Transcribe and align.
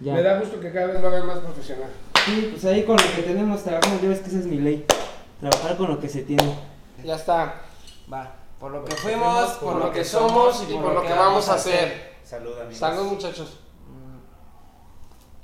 Ya. 0.00 0.14
Me 0.14 0.22
da 0.22 0.38
gusto 0.40 0.58
que 0.60 0.72
cada 0.72 0.86
vez 0.86 1.00
lo 1.00 1.08
hagan 1.08 1.26
más 1.26 1.38
profesional. 1.38 1.90
Sí, 2.24 2.48
pues 2.52 2.64
ahí 2.64 2.84
con 2.84 2.96
lo 2.96 3.02
que 3.16 3.22
tenemos 3.22 3.62
trabajamos, 3.62 4.00
ya 4.00 4.08
ves 4.08 4.20
que 4.20 4.28
esa 4.28 4.38
es 4.38 4.46
mi 4.46 4.58
ley. 4.58 4.86
Trabajar 5.40 5.76
con 5.76 5.88
lo 5.90 6.00
que 6.00 6.08
se 6.08 6.22
tiene. 6.22 6.58
Ya 7.04 7.16
está. 7.16 7.54
Va, 8.12 8.32
por 8.58 8.72
lo 8.72 8.84
que 8.84 8.94
fuimos, 8.96 9.50
Por 9.52 9.76
lo 9.76 9.92
que 9.92 10.04
somos 10.04 10.64
y 10.68 10.74
por 10.74 10.92
lo 10.94 11.02
que 11.02 11.12
vamos 11.12 11.48
a 11.48 11.54
hacer. 11.54 12.16
Salud, 12.24 12.52
amigos. 12.58 12.78
Salud, 12.78 13.04
muchachos. 13.12 13.58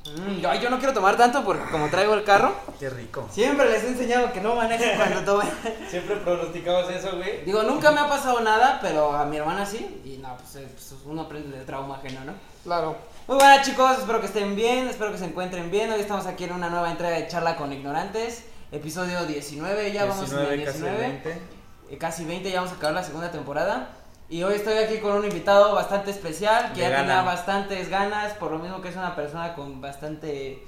Mm, 0.05 0.41
yo, 0.41 0.51
ay, 0.51 0.61
yo 0.61 0.71
no 0.71 0.79
quiero 0.79 0.95
tomar 0.95 1.17
tanto 1.17 1.43
porque 1.45 1.69
como 1.71 1.89
traigo 1.89 2.15
el 2.15 2.23
carro, 2.23 2.55
Qué 2.79 2.89
rico. 2.89 3.27
siempre 3.31 3.69
les 3.69 3.83
he 3.83 3.89
enseñado 3.89 4.33
que 4.33 4.41
no 4.41 4.55
manejen 4.55 4.97
cuando 4.97 5.21
tomen. 5.23 5.49
Siempre 5.91 6.17
pronosticabas 6.17 6.89
eso, 6.91 7.17
güey. 7.17 7.45
Digo, 7.45 7.63
nunca 7.65 7.91
me 7.91 8.01
ha 8.01 8.09
pasado 8.09 8.41
nada, 8.41 8.79
pero 8.81 9.13
a 9.13 9.25
mi 9.25 9.37
hermana 9.37 9.67
sí. 9.67 10.01
Y 10.05 10.19
no, 10.19 10.37
pues, 10.37 10.57
eh, 10.57 10.69
pues, 10.73 10.95
uno 11.05 11.23
aprende 11.23 11.57
del 11.57 11.67
trauma 11.67 11.97
ajeno, 11.97 12.25
¿no? 12.25 12.35
Claro. 12.63 12.97
Muy 13.27 13.37
buenas 13.39 13.67
chicos, 13.67 13.99
espero 13.99 14.21
que 14.21 14.27
estén 14.27 14.55
bien, 14.55 14.87
espero 14.89 15.11
que 15.13 15.19
se 15.19 15.25
encuentren 15.25 15.71
bien. 15.71 15.91
Hoy 15.91 16.01
estamos 16.01 16.27
aquí 16.27 16.45
en 16.45 16.53
una 16.53 16.69
nueva 16.71 16.91
entrega 16.91 17.17
de 17.17 17.27
Charla 17.27 17.57
con 17.57 17.73
Ignorantes, 17.73 18.45
episodio 18.71 19.25
19, 19.27 19.93
ya 19.93 20.05
vamos 20.05 20.31
en 20.33 20.39
el 20.39 20.57
19, 20.59 20.65
casi 20.65 20.79
19. 20.79 20.99
20. 21.09 21.41
eh, 21.91 21.99
casi 21.99 22.25
20, 22.25 22.51
ya 22.51 22.57
vamos 22.61 22.73
a 22.73 22.77
acabar 22.77 22.95
la 22.95 23.03
segunda 23.03 23.31
temporada. 23.33 23.89
Y 24.29 24.43
hoy 24.43 24.55
estoy 24.55 24.75
aquí 24.79 24.99
con 24.99 25.13
un 25.13 25.25
invitado 25.25 25.75
bastante 25.75 26.11
especial, 26.13 26.69
que 26.73 26.81
De 26.83 26.83
ya 26.83 26.91
gana. 26.91 27.03
tenía 27.03 27.23
bastantes 27.23 27.89
ganas, 27.89 28.33
por 28.35 28.53
lo 28.53 28.59
mismo 28.59 28.81
que 28.81 28.89
es 28.91 28.97
una 28.97 29.15
persona 29.17 29.55
con 29.55 29.81
bastante 29.81 30.63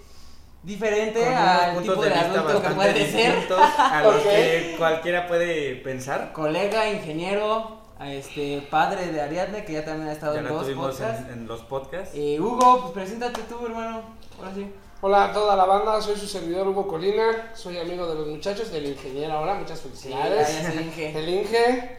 diferente 0.64 1.22
Con 1.24 1.34
al 1.34 1.80
tipo 1.82 2.02
de 2.02 2.10
de, 2.10 2.14
adulto 2.16 2.62
que 2.62 2.68
puede 2.70 3.10
ser. 3.12 3.48
a 3.78 4.02
lo 4.02 4.22
que 4.22 4.74
cualquiera 4.78 5.28
puede 5.28 5.76
pensar. 5.76 6.32
Colega, 6.32 6.88
ingeniero, 6.90 7.77
este 8.00 8.66
padre 8.70 9.08
de 9.12 9.20
Ariadne, 9.20 9.64
que 9.64 9.72
ya 9.72 9.84
también 9.84 10.08
ha 10.08 10.12
estado 10.12 10.34
Ya 10.34 10.40
en 10.40 10.46
lo 10.48 10.54
dos 10.54 10.62
tuvimos 10.64 10.96
podcasts. 10.96 11.26
en, 11.26 11.32
en 11.32 11.46
los 11.48 11.60
podcasts. 11.62 12.14
Eh, 12.14 12.38
Hugo, 12.40 12.80
pues 12.82 12.92
preséntate 12.92 13.42
tú, 13.48 13.66
hermano. 13.66 14.02
Ahora 14.38 14.54
sí. 14.54 14.72
Hola 15.00 15.26
a 15.26 15.32
toda 15.32 15.54
la 15.56 15.64
banda, 15.64 16.00
soy 16.00 16.16
su 16.16 16.26
servidor 16.26 16.66
Hugo 16.68 16.88
Colina, 16.88 17.50
soy 17.54 17.78
amigo 17.78 18.06
de 18.08 18.14
los 18.16 18.26
muchachos, 18.26 18.70
del 18.72 18.86
ingeniero 18.86 19.32
ahora, 19.34 19.54
muchas 19.54 19.80
felicidades. 19.80 20.48
Inge. 20.74 21.16
El 21.18 21.28
Inge, 21.28 21.98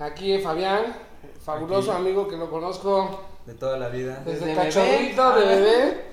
aquí 0.00 0.38
Fabián, 0.40 0.96
fabuloso 1.44 1.92
Aquí. 1.92 2.00
amigo 2.00 2.26
que 2.26 2.36
lo 2.36 2.50
conozco 2.50 3.20
De 3.46 3.54
toda 3.54 3.78
la 3.78 3.88
vida. 3.88 4.20
desde 4.24 4.46
Desde 4.46 4.54
cachorrito, 4.62 5.32
bebé. 5.34 5.46
de 5.46 5.60
bebé. 5.60 6.04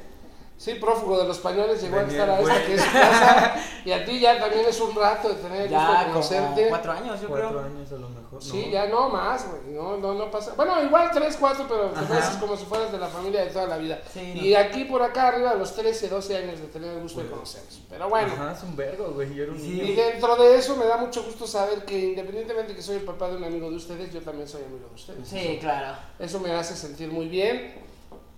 Sí, 0.62 0.76
prófugo 0.76 1.18
de 1.18 1.24
los 1.28 1.38
españoles, 1.38 1.82
llegó 1.82 1.98
a 1.98 2.04
estar 2.04 2.30
a 2.30 2.40
esta 2.40 2.66
que 2.68 2.76
es 2.76 2.82
su 2.84 2.92
casa. 2.92 3.56
Y 3.84 3.92
a 3.92 4.06
ti 4.06 4.20
ya 4.20 4.40
también 4.40 4.64
es 4.70 4.80
un 4.80 4.94
rato 4.96 5.30
de 5.30 5.34
tener 5.36 5.62
el 5.64 5.70
gusto 5.70 5.92
de 5.92 6.06
conocerte. 6.06 6.68
cuatro 6.70 6.92
años, 6.92 7.20
yo 7.20 7.28
Cuatro 7.30 7.50
creo. 7.50 7.62
años 7.62 7.92
a 7.92 7.96
lo 7.96 8.10
mejor. 8.10 8.44
Sí, 8.44 8.66
no. 8.68 8.72
ya 8.72 8.86
no 8.86 9.10
más, 9.10 9.48
güey. 9.50 9.74
No, 9.76 9.98
no, 9.98 10.14
no 10.14 10.30
pasa. 10.30 10.54
Bueno, 10.56 10.84
igual 10.84 11.10
tres, 11.12 11.36
cuatro, 11.40 11.66
pero 11.68 11.88
te 11.90 12.02
pareces 12.06 12.36
como 12.36 12.56
si 12.56 12.66
fueras 12.66 12.92
de 12.92 13.00
la 13.00 13.08
familia 13.08 13.42
de 13.44 13.48
toda 13.50 13.66
la 13.66 13.78
vida. 13.78 14.00
Sí, 14.14 14.20
y 14.36 14.54
no. 14.54 14.60
aquí 14.60 14.84
por 14.86 15.02
acá 15.02 15.30
arriba, 15.30 15.50
a 15.50 15.56
los 15.56 15.74
13, 15.76 16.10
12 16.10 16.38
años 16.38 16.60
de 16.62 16.68
tener 16.68 16.94
el 16.94 17.02
gusto 17.02 17.22
de 17.24 17.30
conocerlos. 17.32 17.82
Pero 17.90 18.08
bueno. 18.10 18.32
Ajá, 18.32 18.52
es 18.56 18.62
un 18.62 18.76
vergo, 18.76 19.12
güey. 19.16 19.34
Yo 19.34 19.44
era 19.46 19.52
un 19.54 19.58
Sí. 19.60 19.68
niño. 19.70 19.84
Y 19.84 19.96
dentro 19.96 20.36
de 20.36 20.58
eso 20.60 20.76
me 20.76 20.86
da 20.86 20.98
mucho 20.98 21.24
gusto 21.24 21.48
saber 21.48 21.84
que 21.84 21.98
independientemente 21.98 22.76
que 22.76 22.84
soy 22.84 22.98
el 22.98 23.04
papá 23.04 23.30
de 23.30 23.38
un 23.38 23.44
amigo 23.46 23.68
de 23.72 23.78
ustedes, 23.78 24.14
yo 24.14 24.22
también 24.22 24.48
soy 24.48 24.62
amigo 24.62 24.88
de 24.90 24.94
ustedes. 24.94 25.28
Sí, 25.28 25.58
claro. 25.60 25.98
Eso 26.20 26.40
me 26.40 26.52
hace 26.54 26.76
sentir 26.76 27.12
muy 27.12 27.28
bien 27.28 27.74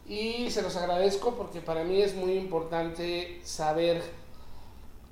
y 0.07 0.49
se 0.51 0.61
los 0.61 0.75
agradezco 0.75 1.35
porque 1.35 1.61
para 1.61 1.83
mí 1.83 2.01
es 2.01 2.13
muy 2.15 2.33
importante 2.33 3.39
saber 3.43 4.01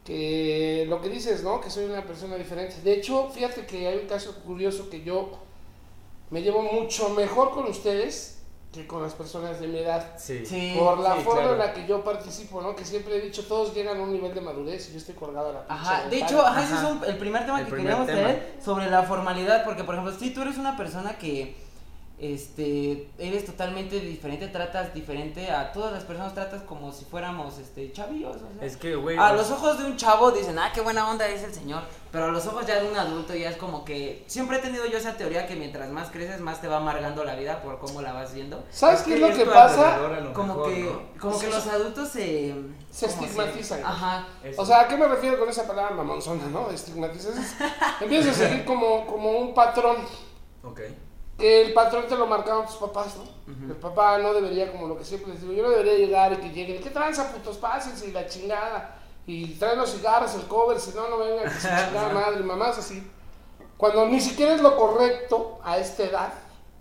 que 0.06 0.86
lo 0.90 1.00
que 1.02 1.10
dices, 1.10 1.44
¿no? 1.44 1.62
Que 1.62 1.70
soy 1.70 1.86
una 1.86 2.04
persona 2.04 2.36
diferente. 2.36 2.76
De 2.84 2.94
hecho, 2.94 3.30
fíjate 3.30 3.66
que 3.66 3.88
hay 3.88 3.98
un 4.00 4.08
caso 4.08 4.36
curioso 4.44 4.90
que 4.90 5.04
yo 5.04 5.30
me 6.32 6.42
llevo 6.42 6.62
mucho 6.64 7.10
mejor 7.10 7.52
con 7.52 7.66
ustedes 7.68 8.38
que 8.74 8.88
con 8.88 9.02
las 9.04 9.14
personas 9.14 9.60
de 9.60 9.68
mi 9.68 9.80
edad. 9.80 10.14
Sí. 10.18 10.46
Sí. 10.46 10.76
Por 10.80 10.98
la 11.00 11.18
sí, 11.18 11.22
forma 11.24 11.42
claro. 11.42 11.54
en 11.54 11.60
la 11.60 11.74
que 11.74 11.86
yo 11.86 12.04
participo, 12.06 12.62
¿no? 12.62 12.74
Que 12.74 12.86
siempre 12.86 13.18
he 13.18 13.22
dicho, 13.22 13.46
todos 13.46 13.76
llegan 13.76 13.98
a 14.00 14.02
un 14.02 14.14
nivel 14.14 14.34
de 14.34 14.40
madurez 14.40 14.88
y 14.90 14.94
yo 14.94 14.98
estoy 14.98 15.14
colgado 15.14 15.50
a 15.50 15.54
la 15.54 15.68
pinche 15.68 15.74
Ajá, 15.84 16.08
de 16.10 16.18
hecho, 16.18 16.42
ajá, 16.42 16.64
ese 16.64 16.76
es 16.76 16.84
un- 16.84 17.04
el 17.06 17.18
primer 17.18 17.46
tema 17.46 17.60
El 17.60 17.66
que 17.66 17.72
primer 17.72 17.88
queríamos 17.98 18.08
tema. 18.08 18.22
traer 18.22 18.56
sobre 18.64 18.90
la 18.90 19.04
formalidad, 19.04 19.66
porque 19.66 19.84
por 19.84 19.96
ejemplo, 19.96 20.18
si 20.18 20.34
tú 20.34 20.42
eres 20.42 20.58
una 20.58 20.78
persona 20.78 21.18
que 21.18 21.54
este 22.22 23.10
eres 23.18 23.46
totalmente 23.46 24.00
diferente, 24.00 24.48
tratas 24.48 24.94
diferente 24.94 25.50
a 25.50 25.72
todas 25.74 25.92
las 25.92 26.04
personas, 26.04 26.36
tratas 26.36 26.62
como 26.62 26.92
si 26.92 27.04
fuéramos 27.04 27.58
este 27.58 27.92
chavillos, 27.92 28.36
o 28.36 28.40
sea. 28.40 28.66
Es 28.66 28.78
que, 28.78 28.96
güey. 28.96 29.18
A 29.18 29.34
los 29.34 29.50
ojos 29.50 29.80
de 29.80 29.86
un 29.86 29.98
chavo 29.98 30.32
dicen, 30.32 30.60
ah, 30.60 30.72
qué 30.72 30.82
buena 30.82 31.10
onda 31.10 31.28
es 31.28 31.44
el 31.44 31.52
señor. 31.52 31.82
Pero 32.12 32.26
a 32.26 32.28
los 32.28 32.46
ojos 32.46 32.68
ya 32.68 32.80
de 32.80 32.88
un 32.88 32.96
adulto 32.96 33.34
ya 33.34 33.50
es 33.50 33.58
como 33.58 33.84
que. 33.84 34.24
Siempre 34.28 34.58
he 34.58 34.60
tenido 34.60 34.86
yo 34.86 35.00
esa 35.00 35.18
teoría 35.18 35.48
que 35.48 35.56
mientras 35.56 35.90
más 35.90 36.12
creces, 36.12 36.40
más 36.42 36.62
te 36.62 36.68
va 36.68 36.78
amargando 36.78 37.24
la 37.24 37.36
vida 37.36 37.64
por 37.64 37.80
cómo 37.80 38.04
la 38.04 38.14
vas 38.14 38.36
viendo. 38.36 38.64
¿Sabes 38.70 39.02
qué 39.02 39.16
es 39.16 39.20
lo 39.20 39.34
que 39.34 39.46
pasa? 39.46 39.98
lo 39.98 40.34
Como 40.34 40.54
mejor, 40.54 40.74
que, 40.74 40.84
¿no? 40.84 41.02
como 41.20 41.40
que 41.40 41.48
los 41.48 41.66
adultos 41.66 42.10
se. 42.10 42.54
Se 42.92 43.08
¿cómo 43.08 43.24
estigmatizan. 43.24 43.84
Ajá. 43.84 44.28
Eso. 44.44 44.62
O 44.62 44.66
sea, 44.66 44.82
¿a 44.82 44.88
qué 44.88 44.96
me 44.96 45.08
refiero 45.08 45.40
con 45.40 45.50
esa 45.50 45.66
palabra 45.66 45.96
mamonzona, 45.96 46.46
no? 46.48 46.70
Estigmatizas. 46.70 47.56
Empiezas 48.02 48.36
a 48.36 48.48
seguir 48.48 48.66
como, 48.66 49.08
como 49.08 49.32
un 49.32 49.54
patrón. 49.56 49.98
Ok. 50.64 50.82
Que 51.42 51.62
el 51.64 51.74
patrón 51.74 52.06
te 52.08 52.16
lo 52.16 52.28
marcaron 52.28 52.68
tus 52.68 52.76
papás, 52.76 53.18
¿no? 53.18 53.24
El 53.68 53.76
papá 53.76 54.20
no 54.20 54.34
debería, 54.34 54.72
como 54.72 54.88
lo 54.88 54.98
que 54.98 55.04
siempre 55.04 55.34
les 55.34 55.42
digo, 55.42 55.54
yo 55.54 55.64
no 55.64 55.72
debería 55.72 55.94
llegar 55.94 56.34
y 56.34 56.38
que 56.38 56.50
lleguen, 56.50 56.82
¿qué 56.82 56.92
tranza, 56.92 57.32
putos? 57.32 57.58
Pásense 57.58 58.08
y 58.08 58.12
la 58.12 58.28
chingada. 58.28 59.00
Y 59.26 59.56
traen 59.56 59.80
los 59.80 59.92
cigarros, 59.92 60.36
el 60.36 60.44
cover, 60.44 60.80
si 60.80 60.92
no, 60.92 61.10
no 61.10 61.18
vengan, 61.18 61.46
que 61.46 61.60
se 61.60 61.68
chingada 61.88 62.14
madre, 62.14 62.44
mamás 62.44 62.78
así. 62.78 63.04
Cuando 63.76 64.06
ni 64.06 64.22
siquiera 64.22 64.54
es 64.54 64.62
lo 64.62 64.78
correcto 64.78 65.60
a 65.64 65.80
esta 65.80 66.04
edad, 66.04 66.34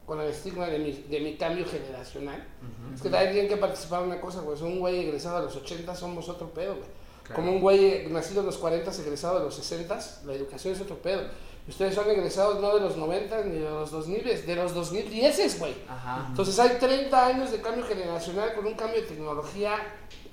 con 0.04 0.20
el 0.20 0.28
estigma 0.28 0.66
de 0.66 0.78
mi, 0.78 0.92
de 0.92 1.20
mi 1.20 1.36
cambio 1.36 1.64
generacional, 1.64 2.46
es 2.94 3.00
que 3.00 3.08
también 3.08 3.32
tienen 3.32 3.48
que 3.48 3.56
participar 3.56 4.02
en 4.02 4.08
una 4.08 4.20
cosa, 4.20 4.40
güey. 4.40 4.60
Un 4.62 4.80
güey 4.80 5.06
egresado 5.06 5.38
a 5.38 5.42
los 5.42 5.56
80 5.56 5.94
somos 5.94 6.28
otro 6.28 6.50
pedo, 6.50 6.74
güey. 6.74 6.88
Claro. 7.22 7.36
Como 7.36 7.52
un 7.52 7.60
güey 7.60 8.06
nacido 8.08 8.40
en 8.40 8.46
los 8.46 8.58
40, 8.58 8.90
egresado 8.90 9.38
de 9.38 9.44
los 9.44 9.54
60, 9.54 9.98
la 10.26 10.34
educación 10.34 10.74
es 10.74 10.80
otro 10.80 10.96
pedo. 10.98 11.22
Ustedes 11.70 11.94
son 11.94 12.10
egresados 12.10 12.60
no 12.60 12.74
de 12.74 12.80
los 12.80 12.96
90 12.96 13.44
ni 13.44 13.58
de 13.60 13.70
los 13.70 13.92
2000, 13.92 14.44
de 14.44 14.56
los 14.56 14.74
2010, 14.74 15.58
güey. 15.60 15.72
Ajá. 15.88 16.26
Entonces 16.28 16.58
hay 16.58 16.70
30 16.80 17.26
años 17.26 17.52
de 17.52 17.60
cambio 17.60 17.84
generacional 17.86 18.54
con 18.54 18.66
un 18.66 18.74
cambio 18.74 19.00
de 19.00 19.06
tecnología 19.06 19.76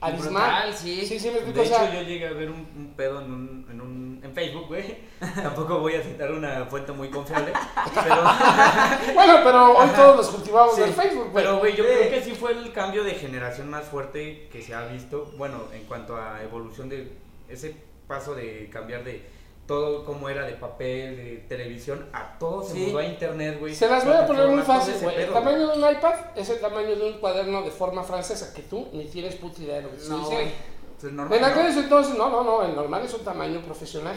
abismal. 0.02 0.32
Brutal, 0.32 0.74
sí. 0.74 1.06
Sí, 1.06 1.20
sí, 1.20 1.28
me 1.30 1.36
explico. 1.36 1.60
De 1.60 1.66
o 1.66 1.70
sea, 1.70 1.86
hecho, 1.86 1.94
yo 1.94 2.02
llegué 2.02 2.28
a 2.28 2.34
ver 2.34 2.50
un, 2.50 2.68
un 2.76 2.94
pedo 2.98 3.22
en, 3.22 3.32
un, 3.32 3.68
en, 3.70 3.82
un, 3.82 4.20
en 4.24 4.34
Facebook, 4.34 4.66
güey. 4.68 4.98
Tampoco 5.36 5.78
voy 5.80 5.94
a 5.94 6.02
citar 6.02 6.32
una 6.32 6.66
fuente 6.66 6.92
muy 6.92 7.10
confiable. 7.12 7.54
Pero, 8.04 8.16
bueno, 9.14 9.34
pero 9.44 9.78
hoy 9.78 9.90
todos 9.96 10.18
los 10.18 10.28
cultivamos 10.30 10.74
Sí, 10.76 10.82
del 10.82 10.94
Facebook, 10.94 11.30
güey. 11.32 11.44
pero, 11.44 11.60
güey, 11.60 11.76
yo 11.76 11.84
creo 11.84 12.10
que 12.10 12.22
sí 12.24 12.32
fue 12.32 12.54
el 12.54 12.74
cambio 12.74 13.04
de 13.04 13.12
generación 13.12 13.70
más 13.70 13.86
fuerte 13.86 14.50
que 14.52 14.64
se 14.64 14.74
ha 14.74 14.88
visto. 14.88 15.32
Bueno, 15.38 15.66
en 15.72 15.84
cuanto 15.84 16.18
a 16.18 16.42
evolución 16.42 16.90
de 16.90 17.12
ese 17.48 17.76
paso 18.08 18.34
de 18.34 18.70
cambiar 18.72 19.04
de 19.04 19.37
todo 19.68 20.06
como 20.06 20.30
era 20.30 20.46
de 20.46 20.54
papel, 20.54 21.18
de 21.18 21.46
televisión, 21.50 22.08
a 22.14 22.38
todo 22.40 22.64
se 22.64 22.74
Sí. 22.74 22.86
mudó 22.88 23.00
a 23.00 23.06
internet, 23.06 23.60
güey. 23.60 23.76
Se 23.76 23.88
las 23.90 24.06
voy 24.06 24.16
a 24.16 24.26
poner 24.26 24.48
muy 24.48 24.64
fácil, 24.64 24.96
güey. 25.02 25.22
El 25.24 25.34
tamaño 25.34 25.68
de 25.68 25.78
un 25.78 25.92
iPad 25.92 26.14
es 26.36 26.50
el 26.50 26.60
tamaño 26.60 26.96
de 26.96 27.04
un 27.12 27.20
cuaderno 27.20 27.62
de 27.62 27.72
forma 27.72 28.02
francesa 28.04 28.54
que 28.54 28.62
tú 28.64 28.88
ni 28.94 29.06
tienes 29.06 29.36
puta 29.36 29.62
idea 29.62 29.76
de 29.76 29.82
lo 29.84 29.90
que. 29.92 29.98
Pues, 29.98 31.14
normal, 31.14 31.38
En 31.38 31.42
¿no? 31.42 31.48
aquellos 31.48 31.76
entonces, 31.78 32.18
no, 32.18 32.30
no, 32.30 32.44
no, 32.44 32.64
el 32.64 32.76
normal 32.76 33.04
es 33.06 33.14
un 33.14 33.24
tamaño 33.24 33.62
profesional. 33.62 34.16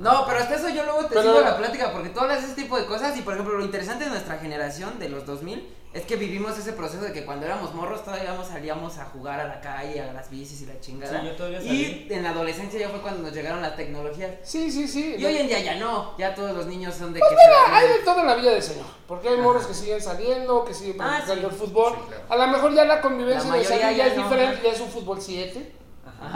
No, 0.00 0.24
pero 0.26 0.38
hasta 0.40 0.54
eso 0.56 0.68
yo 0.70 0.82
luego 0.84 1.00
te 1.02 1.08
Pero- 1.10 1.22
sigo 1.22 1.40
la 1.40 1.56
plática 1.58 1.92
porque 1.92 2.08
tú 2.08 2.20
hablas 2.20 2.40
de 2.40 2.46
ese 2.52 2.62
tipo 2.62 2.76
de 2.78 2.86
cosas 2.86 3.16
y 3.18 3.22
por 3.22 3.34
ejemplo 3.34 3.58
lo 3.58 3.64
interesante 3.64 4.04
de 4.04 4.10
nuestra 4.10 4.38
generación 4.38 4.98
de 4.98 5.10
los 5.10 5.26
2000 5.26 5.76
es 5.92 6.02
que 6.06 6.14
vivimos 6.16 6.56
ese 6.56 6.72
proceso 6.72 7.02
de 7.02 7.12
que 7.12 7.24
cuando 7.26 7.44
éramos 7.46 7.74
morros 7.74 8.02
todavía 8.04 8.30
vamos- 8.30 8.46
salíamos 8.48 8.96
a 8.98 9.06
jugar 9.06 9.40
a 9.40 9.44
la 9.48 9.60
calle, 9.60 10.00
a 10.00 10.12
las 10.12 10.30
bicis 10.30 10.62
y 10.62 10.66
la 10.66 10.78
chingada. 10.80 11.20
Sí, 11.20 11.26
yo 11.26 11.32
todavía 11.36 11.60
y 11.60 12.06
en 12.08 12.22
la 12.22 12.30
adolescencia 12.30 12.78
ya 12.80 12.88
fue 12.88 13.00
cuando 13.00 13.22
nos 13.22 13.32
llegaron 13.34 13.60
las 13.60 13.76
tecnologías. 13.76 14.30
Sí, 14.42 14.70
sí, 14.70 14.86
sí. 14.88 15.16
Y 15.18 15.24
hoy 15.24 15.36
en 15.36 15.48
día 15.48 15.58
ya 15.60 15.74
no, 15.76 16.16
ya 16.16 16.34
todos 16.34 16.52
los 16.56 16.66
niños 16.66 16.94
son 16.94 17.12
de 17.12 17.18
Pues 17.20 17.28
que 17.30 17.36
mira, 17.36 17.66
se 17.66 17.72
hay 17.86 17.98
de 17.98 18.04
todo 18.04 18.20
en 18.20 18.26
la 18.28 18.36
vida 18.36 18.52
del 18.52 18.62
señor. 18.62 18.86
Porque 19.06 19.28
hay 19.28 19.36
morros 19.38 19.66
que 19.66 19.74
siguen 19.74 20.00
saliendo, 20.00 20.64
que 20.64 20.72
siguen 20.72 20.96
Ah, 21.02 21.08
practicando 21.24 21.48
sí. 21.50 21.54
el 21.56 21.60
fútbol. 21.60 21.92
Sí, 21.94 22.00
claro. 22.08 22.22
A 22.28 22.46
lo 22.46 22.52
mejor 22.52 22.72
ya 22.74 22.84
la 22.84 23.00
convivencia 23.02 23.50
La 23.50 23.56
de 23.56 23.64
salir 23.64 23.80
ya 23.82 23.92
ya 23.92 24.06
es 24.06 24.16
no, 24.16 24.22
diferente, 24.22 24.56
¿no? 24.58 24.62
ya 24.62 24.70
es 24.72 24.80
un 24.80 24.88
fútbol 24.88 25.20
7. 25.20 25.72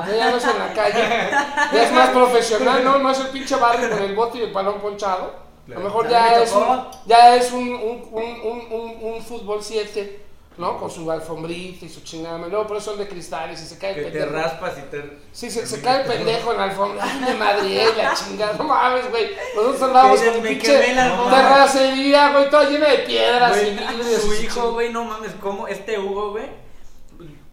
Sea, 0.07 0.17
ya 0.17 0.31
no 0.31 0.37
es 0.39 0.45
en 0.45 0.59
la 0.59 0.73
calle, 0.73 1.31
ya 1.73 1.83
es 1.85 1.93
más 1.93 2.09
profesional, 2.11 2.83
¿no? 2.85 2.99
No 2.99 3.11
es 3.11 3.21
el 3.21 3.29
pinche 3.29 3.57
barrio 3.57 3.91
con 3.91 3.99
el 4.03 4.15
bote 4.15 4.39
y 4.39 4.43
el 4.43 4.53
balón 4.53 4.81
ponchado. 4.81 5.35
A 5.67 5.71
lo 5.71 5.81
mejor 5.81 6.09
Ya 6.09 6.43
es, 6.43 6.53
un, 6.53 6.87
ya 7.07 7.37
es 7.37 7.53
un, 7.53 7.69
un, 7.69 8.09
un, 8.13 8.41
un, 8.43 8.67
un- 8.71 8.99
un 9.15 9.23
fútbol 9.23 9.63
7, 9.63 10.21
¿no? 10.59 10.79
Con 10.79 10.91
su 10.91 11.11
alfombrita 11.11 11.87
y 11.87 11.89
su 11.89 12.03
chingada. 12.03 12.37
madre. 12.39 12.51
Luego 12.51 12.67
por 12.67 12.77
eso 12.77 12.91
son 12.91 12.99
de 12.99 13.09
cristales 13.09 13.63
y 13.63 13.67
se 13.67 13.79
cae 13.79 13.91
el 13.91 13.97
Que 13.97 14.03
te 14.11 14.19
pendejo. 14.21 14.33
raspas 14.43 14.73
y 14.79 14.83
te. 14.91 15.19
Sí, 15.33 15.51
se, 15.51 15.67
se 15.67 15.81
cae 15.81 16.03
el 16.03 16.07
pendejo 16.07 16.53
en 16.53 16.59
la 16.59 16.65
alfombra. 16.65 17.03
Ay, 17.05 17.21
me 17.21 17.35
madrié 17.35 17.95
la 17.97 18.15
chingada. 18.15 18.53
No 18.59 18.65
mames, 18.65 19.11
güey. 19.11 19.31
Nosotros 19.57 19.83
andábamos 19.83 20.21
con 20.21 20.43
pinche 20.43 20.79
terracería, 21.31 22.31
güey, 22.33 22.51
toda 22.51 22.65
llena 22.69 22.89
de 22.89 22.99
piedras 22.99 23.57
y 23.57 23.61
Güey, 23.75 23.77
vidrios. 23.77 24.23
su 24.23 24.35
y 24.35 24.47
hijo, 24.47 24.73
güey, 24.73 24.93
no 24.93 25.05
mames, 25.05 25.33
¿cómo? 25.41 25.67
Este 25.69 25.99
Hugo, 25.99 26.33
güey. 26.33 26.64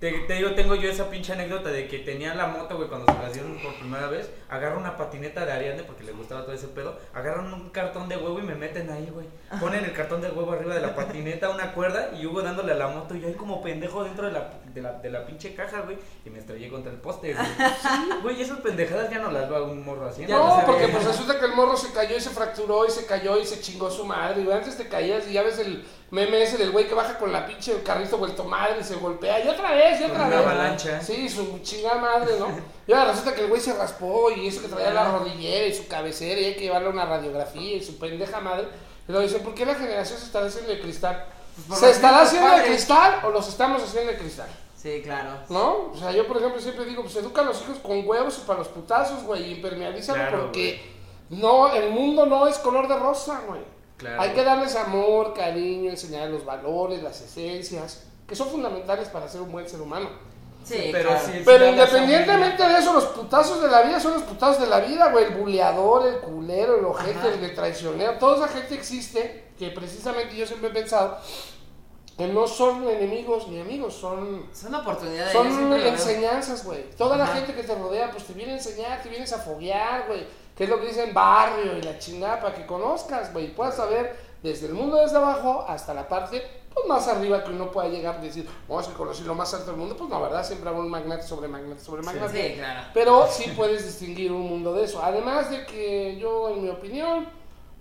Te, 0.02 0.12
te 0.12 0.34
digo, 0.34 0.56
tengo 0.56 0.74
yo 0.74 0.90
esa 0.90 1.12
pinche 1.12 1.32
anécdota 1.32 1.70
de 1.70 1.88
que 1.88 2.00
tenía 2.00 2.34
la 2.34 2.48
moto, 2.48 2.76
güey, 2.76 2.90
cuando 2.90 3.06
se 3.14 3.20
la 3.20 3.30
dieron 3.30 3.56
por 3.62 3.76
primera 3.76 4.08
vez. 4.08 4.32
Agarra 4.50 4.76
una 4.76 4.98
patineta 4.98 5.46
de 5.46 5.52
Ariadne 5.52 5.84
porque 5.84 6.04
le 6.04 6.12
gustaba 6.12 6.42
todo 6.42 6.56
ese 6.56 6.70
pedo. 6.70 6.98
Agarran 7.14 7.54
un 7.54 7.70
cartón 7.70 8.10
de 8.10 8.18
huevo 8.18 8.40
y 8.40 8.42
me 8.42 8.56
meten 8.56 8.90
ahí, 8.90 9.12
güey. 9.14 9.28
Ponen 9.60 9.86
el 9.86 9.94
cartón 9.94 10.22
de 10.22 10.32
huevo 10.32 10.54
arriba 10.54 10.74
de 10.74 10.82
la 10.82 10.96
patineta, 10.96 11.52
una 11.52 11.74
cuerda 11.74 12.10
y 12.20 12.26
Hugo 12.26 12.42
dándole 12.42 12.72
a 12.72 12.78
la 12.78 12.88
moto 12.88 13.14
y 13.14 13.22
yo 13.22 13.28
ahí 13.28 13.36
como 13.36 13.62
pendejo 13.62 14.04
dentro 14.04 14.26
de 14.26 14.32
la, 14.32 14.50
de 14.74 14.82
la, 14.82 14.94
de 14.94 15.12
la 15.12 15.24
pinche 15.24 15.54
caja, 15.54 15.82
güey, 15.82 16.00
y 16.26 16.32
me 16.32 16.40
estrellé 16.40 16.68
contra 16.70 16.92
el 16.92 16.98
poste, 16.98 17.36
güey. 17.36 17.46
Sí, 17.46 18.10
güey, 18.24 18.42
esas 18.42 18.60
pendejadas 18.62 19.08
ya 19.12 19.20
no 19.20 19.32
las 19.32 19.48
veo 19.48 19.58
a 19.60 19.64
un 19.66 19.86
morro 19.86 20.08
haciendo. 20.08 20.36
No, 20.36 20.62
no 20.62 20.66
porque 20.66 20.88
pues 20.88 21.04
resulta 21.04 21.40
que 21.40 21.46
el 21.46 21.54
morro 21.54 21.78
se 21.78 21.94
cayó 21.94 22.18
y 22.18 22.22
se 22.22 22.32
fracturó 22.32 22.88
y 22.88 22.90
se 22.90 23.06
cayó 23.06 23.40
y 23.40 23.46
se 23.46 23.62
chingó 23.62 23.92
su 23.92 24.04
madre. 24.04 24.42
Y 24.42 24.52
antes 24.52 24.78
te 24.78 24.88
caías 24.88 25.28
y 25.28 25.34
ya 25.34 25.44
ves 25.44 25.60
el 25.60 25.86
meme 26.12 26.44
ese 26.44 26.58
del 26.58 26.72
güey 26.72 26.88
que 26.88 26.94
baja 26.94 27.18
con 27.18 27.32
la 27.32 27.46
pinche 27.46 27.82
carrito 27.84 28.18
vuelto 28.18 28.44
madre 28.44 28.78
y 28.82 28.84
se 28.84 28.96
golpea. 28.96 29.44
Y 29.44 29.48
otra 29.48 29.72
vez, 29.72 30.00
y 30.02 30.04
otra 30.04 30.26
una 30.26 30.28
vez. 30.28 30.38
avalancha. 30.38 31.02
Sí, 31.02 31.28
su 31.28 31.60
chingada 31.64 31.96
madre, 31.96 32.36
¿no? 32.38 32.48
Y 32.88 32.94
ahora 32.94 33.12
resulta 33.12 33.34
que 33.34 33.42
el 33.42 33.48
güey 33.48 33.62
se 33.62 33.74
raspó 33.74 34.30
y 34.32 34.48
eso 34.48 34.62
que 34.62 34.68
traía 34.68 34.92
la 34.92 35.12
rodillera 35.12 35.66
y 35.66 35.74
su 35.74 35.88
cabecera 35.88 36.42
y 36.42 36.46
hay 36.46 36.54
que 36.56 36.62
llevarle 36.62 36.90
una 36.90 37.06
radiografía 37.06 37.78
y 37.78 37.82
su 37.82 37.98
pendeja 37.98 38.42
madre. 38.42 38.68
Y 39.08 39.12
luego 39.12 39.26
dicen, 39.26 39.44
¿por 39.44 39.54
qué 39.54 39.66
la 39.66 39.76
generación 39.76 40.20
se 40.20 40.26
está 40.26 40.44
haciendo 40.44 40.72
de 40.72 40.82
cristal? 40.82 41.26
Pues 41.68 41.80
¿Se 41.80 41.92
estará 41.92 42.24
haciendo 42.24 42.50
de 42.50 42.64
cristal 42.64 43.22
o 43.24 43.30
los 43.30 43.48
estamos 43.48 43.82
haciendo 43.82 44.12
de 44.12 44.18
cristal? 44.18 44.50
Sí, 44.76 45.02
claro. 45.04 45.38
¿No? 45.50 45.92
O 45.94 45.98
sea, 45.98 46.12
yo 46.12 46.28
por 46.28 46.38
ejemplo 46.38 46.60
siempre 46.60 46.86
digo, 46.86 47.04
pues 47.04 47.16
educa 47.16 47.42
a 47.42 47.46
los 47.46 47.62
hijos 47.62 47.78
con 47.78 48.06
huevos 48.06 48.40
y 48.40 48.48
para 48.48 48.60
los 48.60 48.68
putazos, 48.68 49.24
güey, 49.24 49.44
y 49.44 49.52
impermealízalo 49.54 50.20
Claro, 50.20 50.42
porque 50.42 50.82
no, 51.30 51.72
el 51.72 51.92
mundo 51.92 52.26
no 52.26 52.48
es 52.48 52.58
color 52.58 52.88
de 52.88 52.98
rosa, 52.98 53.44
güey. 53.48 53.62
Claro. 54.02 54.22
Hay 54.22 54.32
que 54.32 54.44
darles 54.44 54.76
amor, 54.76 55.34
cariño, 55.34 55.90
enseñar 55.90 56.30
los 56.30 56.44
valores, 56.44 57.02
las 57.02 57.22
esencias, 57.22 58.04
que 58.28 58.36
son 58.36 58.50
fundamentales 58.50 59.08
para 59.08 59.30
ser 59.30 59.42
un 59.42 59.52
buen 59.52 59.70
ser 59.70 59.80
humano. 59.80 60.10
Sí, 60.64 60.90
pero 60.92 61.10
claro. 61.10 61.26
sí, 61.26 61.42
Pero 61.44 61.66
sí, 61.66 61.72
independientemente 61.72 62.68
de 62.68 62.78
eso, 62.80 62.94
los 62.94 63.06
putazos 63.06 63.62
de 63.62 63.68
la 63.68 63.82
vida 63.84 64.00
son 64.00 64.14
los 64.14 64.24
putazos 64.24 64.60
de 64.62 64.68
la 64.68 64.80
vida, 64.80 65.10
güey. 65.12 65.26
El 65.26 65.32
buleador, 65.36 66.06
el 66.08 66.20
culero, 66.20 66.78
el 66.78 66.86
ojete, 66.86 67.30
el 67.30 67.42
de 67.42 67.50
traicionero. 67.50 68.14
Toda 68.20 68.38
esa 68.46 68.48
gente 68.60 68.76
existe, 68.76 69.52
que 69.58 69.70
precisamente 69.70 70.36
yo 70.36 70.46
siempre 70.46 70.70
he 70.70 70.74
pensado 70.74 71.18
que 72.18 72.28
no 72.28 72.46
son 72.46 72.88
enemigos 72.88 73.48
ni 73.48 73.60
amigos, 73.60 73.96
son 73.96 74.46
Son 74.54 74.76
oportunidades. 74.76 75.32
son 75.34 75.74
enseñanzas, 75.74 76.64
güey. 76.64 76.90
Toda 76.92 77.18
la 77.18 77.24
Ajá. 77.24 77.36
gente 77.38 77.54
que 77.56 77.64
te 77.64 77.74
rodea, 77.74 78.12
pues 78.12 78.26
te 78.26 78.34
viene 78.34 78.52
a 78.54 78.56
enseñar, 78.58 79.02
te 79.02 79.10
vienes 79.10 79.34
a 79.34 79.40
foguear, 79.40 80.06
güey. 80.08 80.26
Que 80.56 80.66
es 80.66 80.70
lo 80.70 80.80
que 80.80 80.88
dicen 80.88 81.14
barrio 81.14 81.78
y 81.78 81.82
la 81.82 81.98
chingada, 81.98 82.40
para 82.40 82.56
que 82.56 82.66
conozcas, 82.66 83.32
güey. 83.34 83.46
Y 83.46 83.50
puedas 83.50 83.76
saber 83.76 84.16
desde 84.44 84.68
el 84.68 84.74
mundo 84.74 84.98
desde 84.98 85.18
abajo 85.18 85.66
hasta 85.68 85.94
la 85.94 86.08
parte, 86.08 86.42
pues 86.74 86.88
más 86.88 87.08
arriba 87.08 87.44
que 87.44 87.52
uno 87.52 87.72
pueda 87.72 87.90
llegar 87.90 88.20
y 88.22 88.26
decir, 88.26 88.48
vamos 88.68 88.88
a 88.88 88.94
conocer 88.94 89.26
lo 89.26 89.36
más 89.36 89.54
alto 89.54 89.68
del 89.68 89.78
mundo. 89.78 89.96
Pues 89.98 90.10
no, 90.10 90.22
¿verdad? 90.22 90.46
Siempre 90.46 90.70
habrá 90.70 90.82
un 90.82 90.90
magnate 90.90 91.24
sobre 91.24 91.48
magnate 91.48 91.82
sobre 91.82 92.02
magnate. 92.02 92.50
Sí, 92.50 92.56
claro. 92.58 92.88
Pero 92.94 93.28
sí 93.30 93.52
puedes 93.56 93.86
distinguir 93.86 94.32
un 94.32 94.48
mundo 94.48 94.74
de 94.74 94.86
eso. 94.86 95.02
Además 95.04 95.50
de 95.50 95.66
que 95.66 96.18
yo, 96.18 96.50
en 96.50 96.64
mi 96.64 96.70
opinión, 96.70 97.28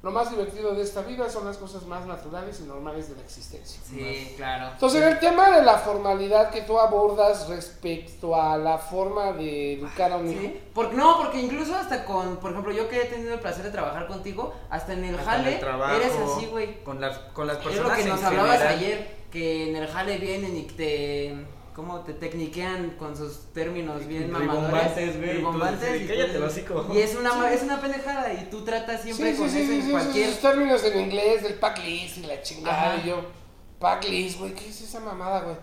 lo 0.03 0.11
más 0.11 0.31
divertido 0.31 0.75
de 0.75 0.83
esta 0.83 1.03
vida 1.03 1.29
son 1.29 1.45
las 1.45 1.59
cosas 1.59 1.85
más 1.85 2.07
naturales 2.07 2.59
y 2.61 2.63
normales 2.63 3.11
de 3.11 3.17
la 3.17 3.23
existencia. 3.23 3.81
Sí, 3.85 4.33
claro. 4.37 4.71
Entonces, 4.73 5.03
en 5.03 5.09
el 5.09 5.19
tema 5.19 5.51
de 5.51 5.63
la 5.63 5.77
formalidad 5.79 6.51
que 6.51 6.63
tú 6.63 6.79
abordas 6.81 7.49
respecto 7.49 8.35
a 8.41 8.57
la 8.57 8.79
forma 8.79 9.33
de 9.33 9.75
educar 9.75 10.13
a 10.13 10.17
un 10.17 10.31
hijo, 10.31 10.41
Sí, 10.41 10.61
porque, 10.73 10.97
no, 10.97 11.19
porque 11.19 11.41
incluso 11.41 11.75
hasta 11.77 12.05
con, 12.07 12.39
por 12.39 12.53
ejemplo, 12.53 12.73
yo 12.73 12.89
que 12.89 13.03
he 13.03 13.05
tenido 13.05 13.35
el 13.35 13.41
placer 13.41 13.65
de 13.65 13.71
trabajar 13.71 14.07
contigo, 14.07 14.55
hasta 14.71 14.95
en 14.95 15.05
el 15.05 15.15
Hasta 15.19 15.37
en 15.37 15.39
jale 15.43 15.55
el 15.55 15.61
trabajo, 15.61 15.95
eres 15.97 16.13
así, 16.17 16.47
güey. 16.47 16.83
Con 16.83 17.01
las, 17.01 17.19
con 17.35 17.47
las 17.47 17.59
Es 17.59 17.63
personas 17.65 17.89
lo 17.91 17.95
que 17.97 18.03
en 18.03 18.09
nos 18.09 18.23
hablabas 18.25 18.59
general. 18.59 18.79
ayer, 18.79 19.17
que 19.31 19.69
en 19.71 19.77
el 19.77 19.87
jale 19.87 20.17
vienen 20.19 20.57
y 20.57 20.63
te, 20.63 21.45
¿cómo? 21.81 22.01
Te 22.01 22.13
tecniquean 22.13 22.91
con 22.99 23.17
sus 23.17 23.55
términos 23.55 24.07
bien 24.07 24.31
mamadores. 24.31 24.69
Ribombantes, 24.71 25.17
güey, 25.17 25.33
Ribombantes. 25.39 26.09
cállate 26.09 26.39
hocico. 26.39 26.87
Y 26.93 26.99
es 26.99 27.15
una, 27.15 27.51
es 27.51 27.63
una 27.63 27.81
pendejada 27.81 28.35
y 28.35 28.51
tú 28.51 28.63
tratas 28.65 29.01
siempre 29.01 29.33
sí, 29.33 29.39
con 29.39 29.49
sí, 29.49 29.57
sí, 29.57 29.63
eso 29.63 29.71
sí, 29.71 29.79
en 29.79 29.85
sí, 29.87 29.91
cualquier... 29.91 30.29
esos 30.29 30.41
términos 30.41 30.85
en 30.85 31.01
inglés, 31.01 31.43
del 31.43 31.55
pack 31.55 31.79
list 31.83 32.19
y 32.19 32.27
la 32.27 32.43
chingada, 32.43 32.93
Ajá. 32.93 33.01
y 33.03 33.09
yo, 33.09 33.23
pack 33.79 34.05
list, 34.11 34.39
güey, 34.39 34.55
¿qué 34.55 34.69
es 34.69 34.83
esa 34.83 35.01
mamada, 35.01 35.41
güey? 35.41 35.57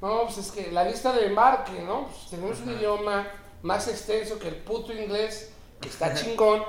No, 0.00 0.24
pues 0.24 0.38
es 0.38 0.50
que 0.50 0.72
la 0.72 0.82
lista 0.84 1.12
de 1.12 1.26
embarque, 1.26 1.80
¿no? 1.80 2.08
Pues 2.08 2.30
tenemos 2.30 2.58
un 2.58 2.72
idioma 2.72 3.28
más 3.62 3.86
extenso 3.86 4.40
que 4.40 4.48
el 4.48 4.56
puto 4.56 4.92
inglés, 4.92 5.52
que 5.80 5.88
está 5.88 6.12
chingón, 6.12 6.64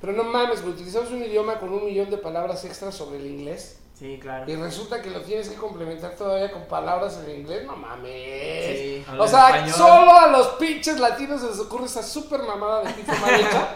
pero 0.00 0.14
no 0.14 0.24
mames, 0.24 0.62
güey, 0.62 0.74
utilizamos 0.74 1.12
un 1.12 1.22
idioma 1.22 1.60
con 1.60 1.72
un 1.72 1.84
millón 1.84 2.10
de 2.10 2.18
palabras 2.18 2.64
extras 2.64 2.92
sobre 2.92 3.18
el 3.20 3.26
inglés. 3.26 3.78
Sí, 4.02 4.18
claro. 4.20 4.50
Y 4.50 4.56
resulta 4.56 5.00
que 5.00 5.10
lo 5.10 5.20
tienes 5.20 5.48
que 5.48 5.54
complementar 5.54 6.16
todavía 6.16 6.50
con 6.50 6.64
palabras 6.64 7.20
en 7.24 7.36
inglés, 7.38 7.64
no 7.64 7.76
mames. 7.76 8.76
Sí. 8.76 9.04
O 9.16 9.28
sea, 9.28 9.50
español. 9.50 9.76
solo 9.76 10.10
a 10.10 10.26
los 10.26 10.48
pinches 10.58 10.98
latinos 10.98 11.40
se 11.40 11.50
les 11.50 11.60
ocurre 11.60 11.84
esa 11.84 12.02
super 12.02 12.42
mamada 12.42 12.82
de 12.82 12.90
pito 12.94 13.12
mal 13.12 13.40
hecha 13.40 13.68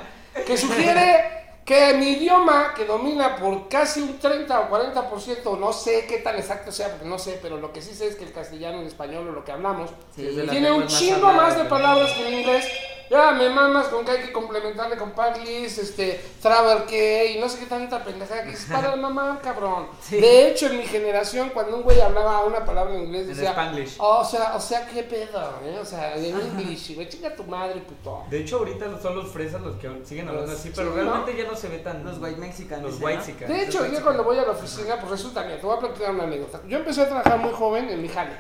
que 0.45 0.57
sugiere 0.59 1.61
que 1.65 1.95
mi 1.95 2.15
idioma, 2.15 2.75
que 2.75 2.87
domina 2.87 3.37
por 3.37 3.69
casi 3.69 4.01
un 4.01 4.19
30 4.19 4.63
o 4.63 4.69
40%, 4.69 5.59
no 5.61 5.73
sé 5.73 6.07
qué 6.09 6.19
tan 6.19 6.35
exacto 6.35 6.73
sea, 6.73 6.91
porque 6.91 7.07
no 7.07 7.21
sé, 7.21 7.39
pero 7.41 7.59
lo 7.59 7.73
que 7.73 7.81
sí 7.81 7.95
sé 7.95 8.09
es 8.09 8.17
que 8.17 8.25
el 8.25 8.33
castellano, 8.33 8.81
el 8.81 8.89
español 8.89 9.29
o 9.29 9.33
lo 9.33 9.45
que 9.45 9.53
hablamos, 9.53 9.91
Sí. 10.17 10.29
Tiene 10.51 10.73
un 10.73 10.85
más 10.85 10.99
chingo 10.99 11.33
más 11.33 11.57
de 11.57 11.67
palabras 11.67 12.11
que 12.11 12.27
el 12.27 12.35
inglés. 12.35 12.67
Ya 13.11 13.33
me 13.33 13.49
mamas 13.51 13.87
con 13.89 14.05
que 14.05 14.11
hay 14.13 14.23
que 14.23 14.33
complementarle 14.33 14.97
con 14.97 15.13
Padlis, 15.13 15.79
este, 15.79 16.21
Travel 16.43 16.85
Key, 16.87 17.37
y 17.37 17.41
no 17.41 17.49
sé 17.49 17.61
qué 17.61 17.67
tanta 17.67 18.03
pendejada 18.03 18.43
que 18.45 18.51
es 18.51 18.65
para 18.65 18.95
el 18.95 19.01
mamá, 19.01 19.39
cabrón. 19.43 19.87
Sí. 20.01 20.21
De 20.21 20.49
hecho, 20.49 20.67
en 20.67 20.79
mi 20.79 20.85
generación, 20.85 21.51
cuando 21.51 21.77
un 21.77 21.83
güey 21.83 22.01
hablaba 22.01 22.45
una 22.45 22.65
palabra 22.65 22.95
en 22.95 23.05
inglés, 23.05 23.29
decía, 23.29 23.51
Spanglish. 23.51 23.97
"Oh, 23.99 24.19
o 24.21 24.25
sea, 24.25 24.55
o 24.57 24.61
sea, 24.61 24.87
qué 24.87 25.03
pedo, 25.03 25.41
¿eh? 25.65 25.79
O 25.81 25.85
sea, 25.85 26.15
en 26.17 26.25
English, 26.25 26.95
güey, 26.95 27.09
chinga 27.09 27.35
tu 27.35 27.45
madre, 27.45 27.81
puto. 27.81 28.25
De 28.31 28.41
hecho, 28.41 28.59
ahorita 28.59 28.87
son 29.01 29.17
los 29.17 29.31
fresas 29.33 29.61
los 29.61 29.77
que 29.77 29.89
siguen 30.05 30.29
hablando 30.29 30.51
Los- 30.53 30.61
así, 30.61 30.73
pero 30.75 30.91
sí, 30.93 30.95
realmente 31.01 31.37
ya 31.37 31.45
no 31.51 31.57
se 31.57 31.69
ve 31.69 31.79
tan. 31.79 32.05
Los 32.05 32.19
white 32.21 32.37
mexicanos. 32.41 32.83
Los 32.85 32.95
dicen, 32.95 33.07
white 33.07 33.19
¿no? 33.19 33.25
chicas. 33.27 33.49
De 33.49 33.63
hecho, 33.63 33.87
yo 33.87 34.03
cuando 34.03 34.25
voy 34.25 34.39
a 34.39 34.43
la 34.43 34.51
oficina, 34.53 34.97
pues 34.99 35.11
resulta, 35.11 35.43
mira, 35.45 35.57
te 35.61 35.67
voy 35.67 35.77
a 35.77 35.81
platicar 35.81 36.11
una 36.11 36.25
anécdota. 36.25 36.61
Yo 36.67 36.79
empecé 36.79 37.03
a 37.03 37.07
trabajar 37.09 37.39
muy 37.39 37.53
joven 37.53 37.89
en 37.89 38.03
mi 38.03 38.09
jale. 38.09 38.33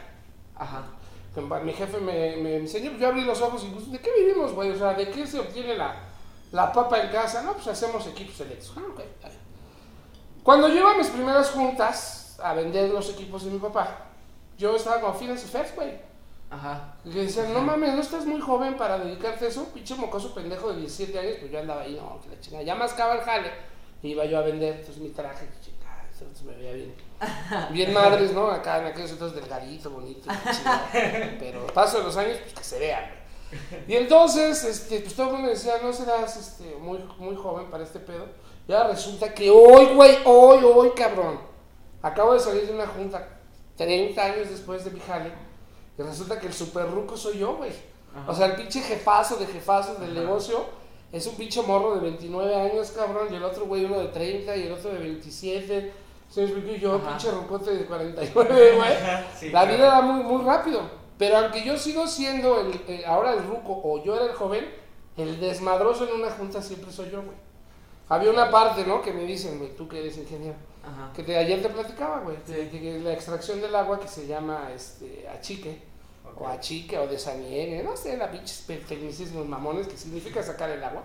Ajá. 0.58 0.84
Mi 1.42 1.72
jefe 1.72 1.98
me, 1.98 2.36
me 2.36 2.56
enseñó, 2.56 2.90
pues 2.90 3.00
yo 3.00 3.08
abrí 3.08 3.22
los 3.22 3.40
ojos 3.42 3.62
y 3.64 3.68
pues, 3.68 3.90
¿de 3.92 3.98
qué 3.98 4.10
vivimos, 4.18 4.52
güey? 4.52 4.70
O 4.70 4.76
sea, 4.76 4.94
¿de 4.94 5.10
qué 5.10 5.26
se 5.26 5.38
obtiene 5.38 5.76
la, 5.76 5.94
la 6.52 6.72
papa 6.72 7.00
en 7.00 7.10
casa? 7.10 7.42
No, 7.42 7.52
pues 7.52 7.66
hacemos 7.68 8.06
equipos 8.06 8.36
selectos. 8.36 8.72
Ah. 8.76 9.28
Cuando 10.42 10.68
yo 10.68 10.76
iba 10.76 10.92
a 10.92 10.96
mis 10.96 11.08
primeras 11.08 11.50
juntas 11.50 12.38
a 12.42 12.54
vender 12.54 12.90
los 12.90 13.10
equipos 13.10 13.44
de 13.44 13.50
mi 13.50 13.58
papá, 13.58 14.06
yo 14.56 14.76
estaba 14.76 15.00
con 15.00 15.14
Finance 15.14 15.44
Affairs, 15.46 15.74
güey. 15.74 15.98
Ajá. 16.50 16.94
Y 17.04 17.10
le 17.10 17.22
decían, 17.22 17.52
no 17.52 17.60
mames, 17.60 17.94
no 17.94 18.00
estás 18.00 18.24
muy 18.24 18.40
joven 18.40 18.76
para 18.76 18.98
dedicarte 18.98 19.46
a 19.46 19.48
eso, 19.48 19.68
pinche 19.74 19.94
mocoso 19.96 20.32
pendejo 20.32 20.72
de 20.72 20.80
17 20.80 21.18
años, 21.18 21.36
pues 21.40 21.50
yo 21.50 21.58
andaba 21.58 21.82
ahí, 21.82 21.96
no, 22.00 22.20
que 22.22 22.28
la 22.28 22.40
chingada, 22.40 22.62
ya 22.62 22.74
mascaba 22.74 23.14
el 23.14 23.20
jale, 23.22 23.50
y 24.02 24.10
iba 24.10 24.24
yo 24.24 24.38
a 24.38 24.42
vender, 24.42 24.76
entonces 24.76 24.98
mi 24.98 25.08
traje, 25.08 25.48
entonces 26.20 26.46
me 26.46 26.54
veía 26.54 26.72
bien, 26.72 26.94
bien 27.70 27.92
madres, 27.92 28.32
¿no? 28.32 28.50
Acá 28.50 28.80
en 28.80 28.86
aquellos 28.86 29.12
entonces 29.12 29.40
delgadito, 29.40 29.90
bonito, 29.90 30.28
pero 31.38 31.66
paso 31.68 31.98
de 31.98 32.04
los 32.04 32.16
años, 32.16 32.38
pues 32.42 32.54
que 32.54 32.64
se 32.64 32.78
vean. 32.78 33.04
Y 33.86 33.94
entonces, 33.94 34.64
este, 34.64 35.00
pues 35.00 35.14
todo 35.14 35.26
el 35.26 35.32
mundo 35.32 35.46
me 35.48 35.54
decía, 35.54 35.74
no 35.82 35.92
serás 35.92 36.36
este, 36.36 36.76
muy, 36.76 36.98
muy 37.18 37.36
joven 37.36 37.70
para 37.70 37.84
este 37.84 38.00
pedo, 38.00 38.26
y 38.68 38.72
ahora 38.72 38.90
resulta 38.90 39.32
que 39.32 39.50
hoy, 39.50 39.94
güey, 39.94 40.18
hoy, 40.24 40.64
hoy, 40.64 40.90
cabrón, 40.96 41.38
acabo 42.02 42.34
de 42.34 42.40
salir 42.40 42.66
de 42.66 42.72
una 42.72 42.86
junta 42.86 43.40
30 43.76 44.22
años 44.22 44.50
después 44.50 44.84
de 44.84 44.90
mi 44.90 45.00
jale, 45.00 45.30
y 45.98 46.02
resulta 46.02 46.38
que 46.38 46.46
el 46.46 46.52
super 46.52 46.90
ruco 46.90 47.16
soy 47.16 47.38
yo, 47.38 47.56
güey. 47.56 47.72
O 48.26 48.34
sea, 48.34 48.46
el 48.46 48.56
pinche 48.56 48.80
jefazo 48.80 49.36
de 49.36 49.46
jefazos 49.46 50.00
del 50.00 50.14
negocio 50.14 50.64
es 51.12 51.26
un 51.26 51.36
pinche 51.36 51.62
morro 51.62 51.94
de 51.94 52.00
29 52.00 52.54
años, 52.54 52.90
cabrón, 52.90 53.28
y 53.30 53.36
el 53.36 53.44
otro 53.44 53.66
güey 53.66 53.84
uno 53.84 53.98
de 53.98 54.08
30 54.08 54.56
y 54.56 54.62
el 54.62 54.72
otro 54.72 54.90
de 54.90 54.98
27. 54.98 55.92
Explicó 56.34 56.70
y 56.72 56.78
yo, 56.80 56.96
Ajá. 56.96 57.10
pinche 57.10 57.30
rucote 57.30 57.70
de 57.74 57.86
49, 57.86 58.32
güey. 58.76 58.88
Sí, 59.38 59.46
La 59.50 59.62
claro. 59.62 59.76
vida 59.76 59.88
va 59.88 60.00
muy, 60.02 60.22
muy 60.24 60.44
rápido. 60.44 60.80
Pero 61.18 61.38
aunque 61.38 61.64
yo 61.64 61.76
sigo 61.78 62.06
siendo 62.06 62.60
el, 62.60 62.80
eh, 62.88 63.04
ahora 63.06 63.32
el 63.32 63.44
ruco 63.46 63.80
o 63.82 64.02
yo 64.04 64.16
era 64.16 64.26
el 64.26 64.32
joven, 64.32 64.66
el 65.16 65.40
desmadroso 65.40 66.06
en 66.06 66.20
una 66.20 66.30
junta 66.30 66.60
siempre 66.60 66.92
soy 66.92 67.10
yo, 67.10 67.22
güey. 67.22 67.36
Había 68.08 68.30
una 68.30 68.50
parte, 68.50 68.84
¿no? 68.84 69.00
Que 69.02 69.12
me 69.12 69.24
dicen, 69.24 69.58
güey, 69.58 69.74
tú 69.74 69.88
que 69.88 70.00
eres 70.00 70.16
ingeniero. 70.18 70.56
Ajá. 70.84 71.10
Que 71.14 71.22
te- 71.22 71.36
ayer 71.36 71.62
te 71.62 71.68
platicaba, 71.70 72.20
güey, 72.20 72.36
de, 72.46 72.66
de 72.66 72.80
que 72.80 72.98
la 73.00 73.12
extracción 73.14 73.60
del 73.60 73.74
agua 73.74 73.98
que 73.98 74.06
se 74.08 74.26
llama 74.26 74.68
este, 74.74 75.26
achique, 75.28 75.82
Ok. 76.30 76.42
o 76.42 76.48
achique, 76.48 76.98
o 76.98 77.06
desaniegue, 77.08 77.82
no 77.82 77.96
sé, 77.96 78.16
la 78.16 78.30
pinches 78.30 78.66
tecnicismos 78.86 79.46
mamones 79.46 79.88
que 79.88 79.96
significa 79.96 80.42
sacar 80.42 80.68
el 80.70 80.84
agua. 80.84 81.02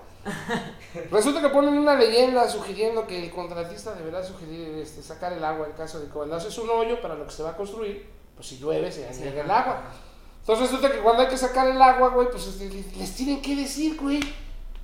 Resulta 1.11 1.41
que 1.41 1.49
ponen 1.49 1.77
una 1.77 1.95
leyenda 1.95 2.47
sugiriendo 2.49 3.07
que 3.07 3.23
el 3.23 3.31
contratista 3.31 3.93
deberá 3.93 4.23
sugerir 4.23 4.77
este, 4.77 5.01
sacar 5.01 5.33
el 5.33 5.43
agua 5.43 5.67
en 5.67 5.73
caso 5.73 5.99
de 5.99 6.05
que 6.07 6.11
cuando 6.11 6.35
haces 6.35 6.57
un 6.57 6.69
hoyo 6.69 7.01
para 7.01 7.15
lo 7.15 7.25
que 7.25 7.31
se 7.31 7.43
va 7.43 7.51
a 7.51 7.57
construir, 7.57 8.07
pues 8.35 8.47
si 8.47 8.57
llueve 8.57 8.91
se 8.91 9.11
Sí, 9.13 9.21
aniega 9.21 9.43
el 9.43 9.51
agua. 9.51 9.81
Entonces 10.41 10.71
resulta 10.71 10.91
que 10.91 11.01
cuando 11.01 11.23
hay 11.23 11.29
que 11.29 11.37
sacar 11.37 11.67
el 11.67 11.81
agua, 11.81 12.09
güey, 12.09 12.29
pues 12.29 12.47
este, 12.47 12.69
les 12.69 12.97
les 12.97 13.15
tienen 13.15 13.41
que 13.41 13.55
decir, 13.55 13.99
güey, 13.99 14.19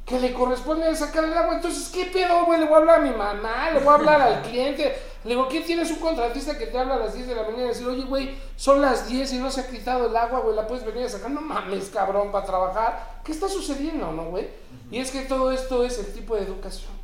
que 0.06 0.20
le 0.20 0.34
corresponde 0.34 0.96
sacar 0.96 1.26
el 1.26 1.34
agua. 1.34 1.56
Entonces, 1.56 1.90
¿qué 1.90 2.06
pedo, 2.06 2.46
güey? 2.46 2.60
Le 2.60 2.66
voy 2.66 2.76
a 2.76 2.78
hablar 2.78 3.00
a 3.00 3.04
mi 3.04 3.10
mamá, 3.10 3.72
le 3.72 3.80
voy 3.80 3.90
a 3.90 3.96
hablar 3.96 4.22
al 4.22 4.42
cliente. 4.42 4.96
Le 5.24 5.32
digo, 5.32 5.50
¿qué 5.50 5.60
tienes 5.62 5.92
un 5.92 5.98
contratista 5.98 6.58
que 6.58 6.68
te 6.68 6.78
habla 6.78 6.94
a 6.96 7.00
las 7.00 7.14
10 7.14 7.28
de 7.28 7.36
la 7.36 7.44
mañana 7.44 7.64
y 7.64 7.68
decir, 7.68 7.86
oye, 7.88 8.04
güey, 8.06 8.38
son 8.56 8.82
las 8.82 9.10
10 9.10 9.34
y 9.34 9.38
no 9.40 9.52
se 9.52 9.62
ha 9.62 9.68
quitado 9.68 10.08
el 10.08 10.16
agua, 10.16 10.40
güey, 10.40 10.56
la 10.56 10.66
puedes 10.66 10.86
venir 10.86 11.06
a 11.06 11.10
sacar? 11.10 11.32
No 11.32 11.42
mames, 11.42 11.90
cabrón, 11.90 12.32
para 12.32 12.46
trabajar. 12.46 13.20
¿Qué 13.26 13.34
está 13.34 13.50
sucediendo, 13.50 14.10
no, 14.14 14.26
güey? 14.26 14.48
Y 14.92 15.00
es 15.00 15.12
que 15.12 15.22
todo 15.22 15.52
esto 15.52 15.84
es 15.84 16.00
el 16.00 16.14
tipo 16.14 16.36
de 16.36 16.44
educación. 16.44 16.96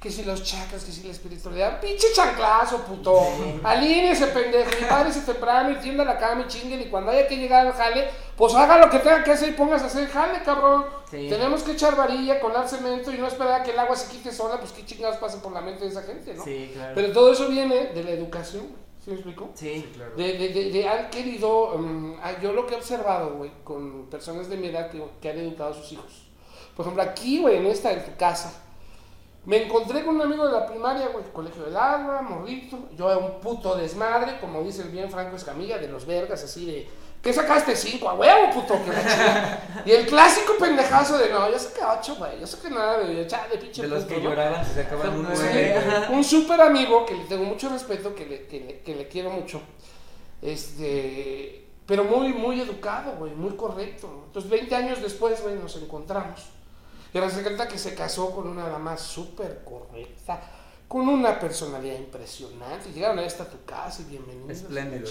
que 0.00 0.12
si 0.12 0.22
los 0.22 0.44
chakras, 0.44 0.84
que 0.84 0.92
si 0.92 1.02
la 1.02 1.10
espiritualidad. 1.10 1.80
Pinche 1.80 2.06
chanclazo, 2.14 2.84
puto. 2.84 3.20
Alíñese, 3.64 4.28
pendejo, 4.28 4.70
y 4.80 4.84
párese 4.84 5.22
temprano 5.22 5.72
y 5.72 5.76
tienda 5.76 6.04
la 6.04 6.16
cama 6.16 6.42
y 6.42 6.46
chinguen. 6.46 6.80
Y 6.80 6.84
cuando 6.88 7.10
haya 7.10 7.26
que 7.26 7.36
llegar 7.36 7.66
al 7.66 7.72
jale, 7.72 8.08
pues 8.36 8.54
haga 8.54 8.78
lo 8.78 8.88
que 8.88 9.00
tenga 9.00 9.24
que 9.24 9.32
hacer 9.32 9.48
y 9.48 9.52
póngase 9.52 9.84
a 9.84 9.86
hacer 9.88 10.08
jale, 10.08 10.40
cabrón. 10.44 10.86
Sí. 11.10 11.26
Tenemos 11.28 11.64
que 11.64 11.72
echar 11.72 11.96
varilla, 11.96 12.38
colar 12.38 12.68
cemento 12.68 13.10
y 13.10 13.18
no 13.18 13.26
esperar 13.26 13.60
a 13.60 13.64
que 13.64 13.72
el 13.72 13.78
agua 13.80 13.96
se 13.96 14.08
quite 14.08 14.30
sola, 14.30 14.60
pues 14.60 14.70
qué 14.70 14.86
chingados 14.86 15.16
pasa 15.16 15.42
por 15.42 15.50
la 15.52 15.62
mente 15.62 15.82
de 15.84 15.90
esa 15.90 16.02
gente, 16.02 16.32
¿no? 16.32 16.44
Sí, 16.44 16.70
claro. 16.72 16.92
Pero 16.94 17.12
todo 17.12 17.32
eso 17.32 17.48
viene 17.48 17.86
de 17.86 18.04
la 18.04 18.10
educación. 18.12 18.68
¿Sí 19.04 19.10
me 19.10 19.14
explico? 19.16 19.50
Sí. 19.54 19.90
claro. 19.94 20.14
De, 20.14 20.34
de, 20.34 20.48
de, 20.50 20.70
de 20.70 20.88
han 20.88 21.10
querido, 21.10 21.74
ah, 22.22 22.34
yo 22.40 22.52
lo 22.52 22.66
que 22.68 22.74
he 22.74 22.76
observado, 22.76 23.34
güey, 23.34 23.50
con 23.64 24.06
personas 24.06 24.48
de 24.48 24.56
mi 24.58 24.68
edad 24.68 24.90
que, 24.90 25.02
que 25.20 25.30
han 25.30 25.38
educado 25.38 25.70
a 25.70 25.74
sus 25.74 25.90
hijos. 25.90 26.27
Por 26.78 26.84
ejemplo, 26.86 27.02
aquí, 27.02 27.40
güey, 27.40 27.56
en 27.56 27.66
esta, 27.66 27.90
en 27.90 28.04
tu 28.04 28.16
casa, 28.16 28.52
me 29.46 29.64
encontré 29.64 30.04
con 30.04 30.14
un 30.14 30.22
amigo 30.22 30.46
de 30.46 30.52
la 30.52 30.64
primaria, 30.64 31.08
güey, 31.08 31.24
colegio 31.32 31.64
del 31.64 31.76
agua, 31.76 32.22
morrito, 32.22 32.78
yo 32.96 33.10
era 33.10 33.18
un 33.18 33.40
puto 33.40 33.74
desmadre, 33.74 34.38
como 34.40 34.62
dice 34.62 34.82
el 34.82 34.90
bien 34.90 35.10
Franco 35.10 35.34
Escamilla, 35.34 35.76
de 35.78 35.88
los 35.88 36.06
vergas, 36.06 36.44
así 36.44 36.66
de, 36.66 36.88
¿qué 37.20 37.32
sacaste 37.32 37.74
cinco? 37.74 38.08
A 38.08 38.14
huevo, 38.14 38.52
puto, 38.52 38.74
que. 38.84 38.92
Y 39.90 39.92
el 39.92 40.06
clásico 40.06 40.52
pendejazo 40.56 41.18
de, 41.18 41.30
no, 41.30 41.50
yo 41.50 41.58
saqué 41.58 41.80
ocho, 41.82 42.14
güey, 42.14 42.38
yo 42.38 42.46
saqué 42.46 42.70
nada, 42.70 42.98
de, 42.98 43.26
chale, 43.26 43.58
pinche 43.58 43.82
De 43.82 43.88
los 43.88 44.04
puto, 44.04 44.14
que 44.14 44.22
¿no? 44.22 44.30
lloraban 44.30 44.64
se 44.64 44.74
sacaban 44.84 45.18
un 45.18 45.26
Sí. 45.34 45.42
nueve. 45.42 45.82
güey. 46.06 46.16
un 46.16 46.22
súper 46.22 46.60
amigo 46.60 47.04
que 47.04 47.14
le 47.16 47.24
tengo 47.24 47.42
mucho 47.42 47.68
respeto, 47.70 48.14
que 48.14 48.24
le, 48.24 48.46
que 48.46 48.60
le, 48.60 48.78
que 48.82 48.94
le 48.94 49.08
quiero 49.08 49.30
mucho, 49.30 49.60
este, 50.42 51.66
pero 51.86 52.04
muy, 52.04 52.32
muy 52.32 52.60
educado, 52.60 53.16
güey, 53.18 53.32
muy 53.34 53.56
correcto. 53.56 54.24
Entonces, 54.26 54.48
20 54.48 54.76
años 54.76 55.02
después, 55.02 55.42
güey, 55.42 55.56
nos 55.56 55.74
encontramos. 55.74 56.50
Y 57.12 57.18
resulta 57.20 57.66
que 57.66 57.78
se 57.78 57.94
casó 57.94 58.30
con 58.30 58.48
una 58.48 58.68
dama 58.68 58.96
súper 58.96 59.62
correcta, 59.64 60.40
con 60.86 61.08
una 61.08 61.38
personalidad 61.38 61.96
impresionante. 61.96 62.92
Llegaron 62.92 63.18
a 63.18 63.24
esta 63.24 63.44
tu 63.44 63.64
casa 63.64 64.02
y 64.02 64.04
bienvenidos. 64.10 64.50
Espléndidos. 64.50 65.10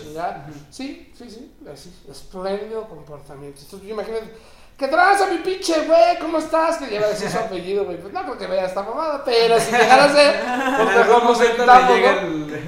Sí, 0.69 1.11
sí, 1.17 1.29
sí, 1.29 1.55
así, 1.71 1.91
espléndido 2.09 2.87
comportamiento. 2.87 3.61
Entonces, 3.61 3.89
imagínate, 3.89 4.31
¿qué 4.77 4.87
tranza 4.87 5.27
mi 5.27 5.37
pinche 5.39 5.85
güey? 5.85 6.19
¿Cómo 6.19 6.37
estás? 6.37 6.77
Que 6.77 6.87
lleva 6.87 7.07
a 7.07 7.09
decir 7.09 7.29
su 7.31 7.37
apellido, 7.37 7.85
güey. 7.85 7.99
Pues 7.99 8.13
no 8.13 8.21
creo 8.23 8.37
que 8.37 8.47
vea 8.47 8.65
esta 8.65 8.83
mamada, 8.83 9.23
pero 9.25 9.59
si 9.59 9.71
llegara 9.71 10.03
a 10.05 10.13
ser, 10.13 10.35
pues 10.95 11.07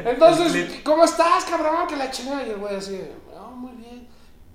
Entonces. 0.06 0.82
¿cómo 0.84 1.04
estás, 1.04 1.46
cabrón? 1.46 1.88
Que 1.88 1.96
la 1.96 2.10
chingada. 2.10 2.44
Y 2.44 2.50
el 2.50 2.58
güey 2.58 2.76
así. 2.76 3.00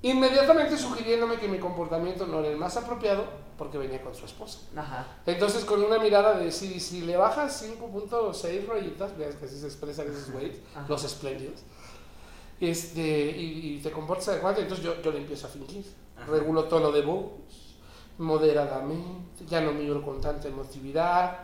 Inmediatamente 0.04 0.76
sugiriéndome 0.76 1.36
que 1.36 1.48
mi 1.48 1.58
comportamiento 1.58 2.26
no 2.26 2.40
era 2.40 2.48
el 2.50 2.58
más 2.58 2.76
apropiado 2.76 3.24
porque 3.56 3.78
venía 3.78 4.02
con 4.02 4.14
su 4.14 4.26
esposa. 4.26 4.58
Ajá. 4.76 5.06
Entonces, 5.24 5.64
con 5.64 5.82
una 5.82 5.98
mirada 5.98 6.38
de 6.38 6.52
si, 6.52 6.78
si 6.78 7.00
le 7.00 7.16
bajas 7.16 7.64
5.6 7.66 8.66
rayitas, 8.66 9.16
veas 9.16 9.36
que 9.36 9.46
así 9.46 9.58
se 9.58 9.64
expresan 9.64 10.08
esos 10.08 10.30
güeyes, 10.30 10.58
los 10.88 11.04
espléndidos, 11.04 11.62
este, 12.60 13.00
y, 13.00 13.76
y 13.76 13.80
te 13.82 13.90
comportas 13.92 14.28
adecuadamente, 14.28 14.74
entonces 14.74 14.84
yo, 14.84 15.00
yo 15.00 15.10
le 15.10 15.20
empiezo 15.20 15.46
a 15.46 15.50
fingir. 15.50 15.86
Ajá. 16.18 16.30
Regulo 16.30 16.64
todo 16.64 16.80
lo 16.80 16.92
de 16.92 17.00
voz, 17.00 17.30
moderadamente, 18.18 19.46
ya 19.48 19.62
no 19.62 19.72
miro 19.72 20.02
con 20.02 20.20
tanta 20.20 20.48
emotividad, 20.48 21.38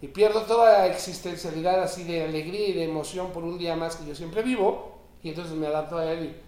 y 0.00 0.06
pierdo 0.06 0.42
toda 0.42 0.86
existencialidad 0.86 1.82
así 1.82 2.04
de 2.04 2.22
alegría 2.22 2.68
y 2.68 2.72
de 2.72 2.84
emoción 2.84 3.32
por 3.32 3.42
un 3.42 3.58
día 3.58 3.74
más 3.74 3.96
que 3.96 4.06
yo 4.06 4.14
siempre 4.14 4.42
vivo, 4.42 4.96
y 5.24 5.30
entonces 5.30 5.56
me 5.56 5.66
adapto 5.66 5.98
a 5.98 6.12
él 6.12 6.26
y, 6.26 6.45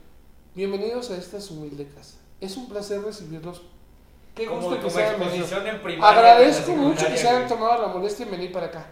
bienvenidos 0.58 1.08
a 1.12 1.16
esta 1.16 1.40
su 1.40 1.54
humilde 1.54 1.86
casa. 1.94 2.16
Es 2.40 2.56
un 2.56 2.68
placer 2.68 3.00
recibirlos. 3.00 3.62
Qué 4.34 4.46
Como, 4.46 4.60
gusto 4.60 4.80
que 4.82 4.90
sean 4.90 5.14
primaria. 5.80 6.08
Agradezco 6.08 6.72
mucho 6.72 7.06
que 7.06 7.16
se 7.16 7.28
hayan 7.28 7.46
tomado 7.46 7.80
la 7.82 7.88
molestia 7.88 8.24
en 8.24 8.32
venir 8.32 8.50
para 8.52 8.66
acá. 8.66 8.86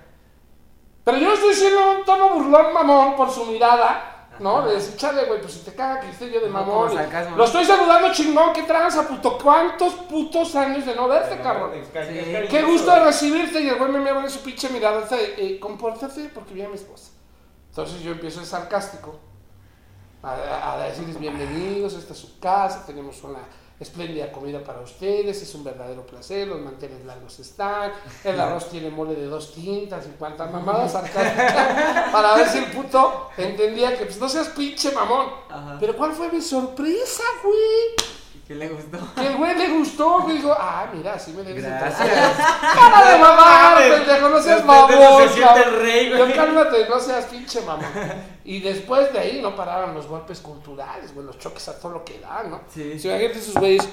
Pero 1.02 1.18
yo 1.18 1.34
estoy 1.34 1.54
siendo 1.54 1.90
un 1.98 2.04
tono 2.04 2.34
burlón 2.34 2.72
mamón 2.72 3.16
por 3.16 3.30
su 3.32 3.46
mirada, 3.46 4.28
¿no? 4.38 4.64
De 4.64 4.74
decir, 4.74 4.94
chale, 4.96 5.24
güey, 5.24 5.40
pues 5.40 5.54
si 5.54 5.60
te 5.60 5.74
caga 5.74 6.00
que 6.00 6.10
esté 6.10 6.30
yo 6.30 6.40
de 6.40 6.46
No, 6.46 6.52
mamón. 6.52 6.92
y- 6.92 6.94
sarcasmo. 6.96 7.36
Lo 7.36 7.44
estoy 7.44 7.64
saludando 7.64 8.12
chingón, 8.12 8.52
qué 8.52 8.62
tranza, 8.62 9.06
puto. 9.08 9.36
¿Cuántos 9.36 9.92
putos 9.94 10.54
años 10.54 10.86
de 10.86 10.94
no 10.94 11.08
verte, 11.08 11.40
cabrón? 11.42 11.72
Sí. 11.74 12.46
Qué 12.48 12.62
gusto 12.62 12.92
de 12.92 13.00
recibirte 13.00 13.60
y 13.60 13.68
el 13.68 13.74
güey 13.76 13.90
me 13.90 13.98
mira 13.98 14.14
con 14.14 14.30
su 14.30 14.38
pinche 14.40 14.68
mirada. 14.68 15.04
eh, 15.10 15.58
compórtate 15.60 16.30
porque 16.32 16.54
vi 16.54 16.62
a 16.62 16.68
mi 16.68 16.76
esposa. 16.76 17.10
Entonces 17.70 18.00
yo 18.02 18.12
empiezo 18.12 18.38
de 18.38 18.46
sarcástico 18.46 19.18
a, 20.26 20.78
decirles 20.88 21.18
bienvenidos, 21.18 21.94
esta 21.94 22.12
es 22.12 22.18
su 22.18 22.38
casa, 22.40 22.84
tenemos 22.84 23.22
una 23.22 23.38
espléndida 23.78 24.32
comida 24.32 24.64
para 24.64 24.80
ustedes, 24.80 25.40
es 25.42 25.54
un 25.54 25.62
verdadero 25.62 26.04
placer, 26.06 26.48
los 26.48 26.60
manteles 26.60 27.04
largos 27.04 27.38
están, 27.38 27.92
el 28.24 28.40
arroz 28.40 28.68
tiene 28.70 28.90
mole 28.90 29.14
de 29.14 29.26
dos 29.26 29.52
tintas 29.54 30.06
y 30.06 30.10
cuantas 30.18 30.50
mamadas 30.50 30.92
para 32.12 32.34
ver 32.34 32.48
si 32.48 32.58
el 32.58 32.72
puto 32.72 33.28
entendía 33.36 33.96
que 33.96 34.06
pues 34.06 34.18
no 34.18 34.28
seas 34.28 34.48
pinche 34.48 34.90
mamón. 34.92 35.26
Ajá. 35.48 35.76
Pero 35.78 35.96
¿cuál 35.96 36.12
fue 36.12 36.32
mi 36.32 36.40
sorpresa, 36.40 37.22
güey? 37.42 38.15
¿Qué 38.46 38.54
le 38.54 38.68
gustó? 38.68 38.98
Que 39.16 39.26
el 39.26 39.36
güey 39.36 39.56
le 39.56 39.68
gustó, 39.76 40.20
güey, 40.20 40.36
dijo, 40.36 40.54
ah, 40.56 40.88
mira, 40.94 41.14
así 41.14 41.32
me 41.32 41.42
debes 41.42 41.64
de 41.64 41.68
Gracias. 41.68 41.98
¡Para 42.60 43.12
de 43.12 43.18
mamar, 43.18 43.76
pendejo! 43.78 44.28
No 44.28 44.40
seas 44.40 44.64
mamón, 44.64 45.28
se 45.28 45.40
cabrón. 45.40 45.64
el 45.74 45.80
rey, 45.80 46.10
Yo, 46.10 46.18
güey. 46.18 46.32
cálmate, 46.32 46.88
no 46.88 47.00
seas 47.00 47.24
pinche 47.24 47.60
mamón. 47.62 47.90
Y 48.44 48.60
después 48.60 49.12
de 49.12 49.18
ahí 49.18 49.40
no 49.42 49.56
pararon 49.56 49.94
los 49.94 50.06
golpes 50.06 50.38
culturales, 50.38 51.12
güey, 51.12 51.26
los 51.26 51.38
choques 51.40 51.68
a 51.68 51.80
todo 51.80 51.92
lo 51.92 52.04
que 52.04 52.20
dan, 52.20 52.50
¿no? 52.50 52.60
Sí. 52.72 52.98
Si 53.00 53.08
imagínate 53.08 53.38
esos 53.40 53.54
güeyes 53.54 53.88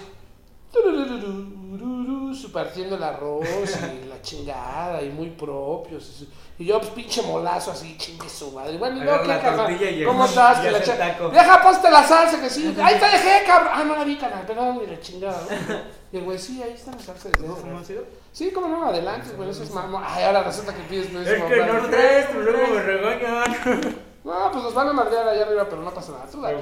partiendo 2.54 2.96
el 2.96 3.04
arroz 3.04 3.44
y 3.46 4.08
la 4.08 4.22
chingada 4.22 5.02
y 5.02 5.10
muy 5.10 5.32
propios. 5.32 6.26
Y 6.58 6.66
yo, 6.66 6.80
pues, 6.80 6.92
pinche 6.92 7.24
molazo 7.24 7.72
así, 7.72 7.98
chingue 7.98 8.30
su 8.30 8.52
madre. 8.52 8.78
Bueno, 8.78 8.98
y 8.98 9.02
luego, 9.02 9.24
Agarra 9.24 9.68
¿qué, 9.68 9.92
y 9.92 10.06
¿Cómo 10.06 10.24
estás? 10.24 10.60
Que 10.60 10.72
la 10.72 10.82
cha-. 10.82 10.96
Deja, 10.96 11.64
paste 11.64 11.90
la 11.90 12.04
salsa, 12.04 12.40
que 12.40 12.50
sí. 12.50 12.74
Ahí 12.82 13.00
te 13.00 13.06
dejé, 13.06 13.44
cabrón. 13.46 13.72
Ah, 13.74 13.84
no 13.84 13.96
la 13.96 14.04
vi, 14.04 14.16
canal, 14.16 14.46
perdón, 14.46 14.80
y 14.86 14.90
la 14.90 15.00
chingada, 15.02 15.42
¿no? 15.50 15.76
Y 16.14 16.18
el 16.18 16.26
güey, 16.26 16.38
sí, 16.38 16.62
ahí 16.62 16.74
está 16.74 16.92
la 16.92 17.00
salsa. 17.00 17.30
de 17.30 17.40
¿Cómo 17.40 17.80
ha 17.80 17.84
sido? 17.84 18.06
Sí, 18.32 18.52
cómo 18.52 18.68
no, 18.68 18.86
adelante, 18.86 19.32
güey, 19.36 19.50
eso 19.50 19.64
es 19.64 19.72
mamón. 19.72 20.04
Ay, 20.06 20.26
ahora 20.26 20.44
resulta 20.44 20.72
que 20.72 20.84
pides 20.84 21.08
Es 21.08 21.44
que 21.44 21.66
no 21.66 21.90
traes, 21.90 22.28
pero 22.28 22.42
luego 22.44 22.68
me 22.76 22.82
regañan. 22.84 24.04
No, 24.24 24.50
pues 24.54 24.64
nos 24.64 24.74
van 24.74 24.88
a 24.88 24.94
madrear 24.94 25.28
allá 25.28 25.42
arriba, 25.44 25.68
pero 25.70 25.82
no 25.82 25.94
pasa 25.94 26.14
nada. 26.14 26.26
Tú 26.32 26.40
dale. 26.40 26.58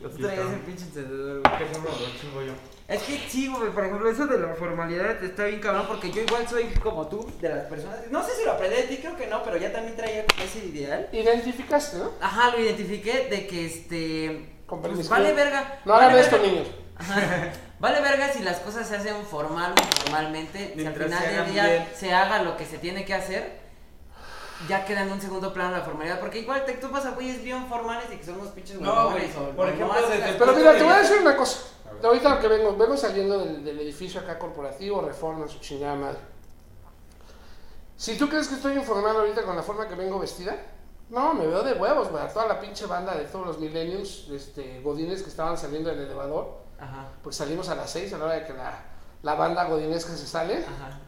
Tú 0.00 0.16
traías 0.16 0.52
el 0.52 0.60
pinche 0.60 0.84
encendedor, 0.84 1.42
güey. 1.42 1.58
¿Qué 1.58 1.64
ejemplo 1.64 1.90
lo 1.90 2.18
chingo 2.18 2.42
yo? 2.42 2.52
Es 2.90 3.02
que 3.02 3.18
sí, 3.28 3.46
güey, 3.46 3.70
por 3.70 3.84
ejemplo, 3.84 4.10
eso 4.10 4.26
de 4.26 4.38
la 4.38 4.54
formalidad 4.54 5.22
está 5.22 5.44
bien 5.44 5.60
cabrón 5.60 5.84
porque 5.86 6.10
yo 6.10 6.22
igual 6.22 6.46
soy 6.48 6.64
como 6.82 7.06
tú, 7.06 7.24
de 7.40 7.48
las 7.48 7.66
personas. 7.66 7.98
No 8.10 8.22
sé 8.24 8.32
si 8.34 8.44
lo 8.44 8.52
aprendí 8.52 8.76
de 8.76 8.82
ti, 8.82 8.96
creo 8.98 9.16
que 9.16 9.28
no, 9.28 9.42
pero 9.44 9.56
ya 9.58 9.72
también 9.72 9.96
traía 9.96 10.24
ese 10.44 10.58
ideal. 10.66 11.08
Identificaste, 11.12 11.98
¿no? 11.98 12.10
Ajá, 12.20 12.50
lo 12.50 12.60
identifiqué 12.60 13.28
de 13.30 13.46
que 13.46 13.66
este. 13.66 14.56
Con 14.66 14.80
Pues 14.80 14.90
permiso. 14.90 15.10
vale 15.10 15.32
verga. 15.32 15.80
No 15.84 15.94
hagan 15.94 16.08
vale 16.08 16.20
esto, 16.20 16.36
verga. 16.36 16.50
niños. 16.52 16.68
Ajá. 16.98 17.52
Vale 17.78 18.00
verga 18.02 18.32
si 18.32 18.42
las 18.42 18.58
cosas 18.58 18.86
se 18.86 18.96
hacen 18.96 19.24
formal 19.24 19.72
o 19.74 19.80
informalmente. 19.80 20.74
Si 20.76 20.84
al 20.84 20.92
final 20.94 21.18
se 21.22 21.28
del 21.30 21.50
día 21.52 21.66
bien. 21.66 21.88
se 21.94 22.12
haga 22.12 22.42
lo 22.42 22.56
que 22.56 22.66
se 22.66 22.76
tiene 22.78 23.04
que 23.06 23.14
hacer, 23.14 23.58
ya 24.68 24.84
queda 24.84 25.02
en 25.02 25.12
un 25.12 25.20
segundo 25.20 25.54
plano 25.54 25.76
la 25.78 25.82
formalidad. 25.82 26.20
Porque 26.20 26.40
igual 26.40 26.64
te 26.66 26.72
topas 26.74 27.06
a 27.06 27.12
güeyes 27.12 27.42
bien 27.42 27.66
formales 27.68 28.04
y 28.12 28.16
que 28.16 28.24
son 28.24 28.40
unos 28.40 28.52
pinches 28.52 28.80
No, 28.80 29.10
güey, 29.12 29.28
por 29.56 29.68
ejemplo, 29.68 29.94
desde 30.08 30.28
el 30.28 30.36
Pero 30.36 30.52
mira, 30.54 30.72
te 30.74 30.82
voy 30.82 30.92
a 30.92 30.98
decir 30.98 31.18
una 31.20 31.36
cosa. 31.36 31.58
Ver. 32.00 32.06
Ahorita 32.06 32.38
que 32.40 32.48
vengo, 32.48 32.76
vengo 32.76 32.96
saliendo 32.96 33.38
del, 33.38 33.64
del 33.64 33.80
edificio 33.80 34.20
acá 34.20 34.38
corporativo, 34.38 35.00
reforma, 35.02 35.46
su 35.48 35.58
chingada 35.58 35.94
madre. 35.94 36.18
Si 37.96 38.16
tú 38.16 38.28
crees 38.28 38.48
que 38.48 38.54
estoy 38.54 38.74
informal 38.74 39.16
ahorita 39.16 39.42
con 39.42 39.54
la 39.56 39.62
forma 39.62 39.86
que 39.86 39.94
vengo 39.94 40.18
vestida, 40.18 40.56
no, 41.10 41.34
me 41.34 41.46
veo 41.46 41.62
de 41.62 41.74
huevos, 41.74 42.08
güey. 42.08 42.22
A 42.22 42.32
toda 42.32 42.46
la 42.46 42.60
pinche 42.60 42.86
banda 42.86 43.14
de 43.14 43.24
todos 43.24 43.46
los 43.46 43.58
millennials, 43.58 44.28
este, 44.30 44.80
godines 44.80 45.22
que 45.22 45.28
estaban 45.28 45.58
saliendo 45.58 45.90
del 45.90 46.00
elevador, 46.00 46.60
Ajá, 46.78 47.08
pues 47.22 47.36
salimos 47.36 47.68
a 47.68 47.74
las 47.74 47.90
6 47.90 48.12
a 48.14 48.18
la 48.18 48.24
hora 48.24 48.34
de 48.36 48.44
que 48.46 48.54
la, 48.54 48.82
la 49.22 49.34
banda 49.34 49.64
godinesca 49.64 50.16
se 50.16 50.26
sale. 50.26 50.58
ajá. 50.58 50.98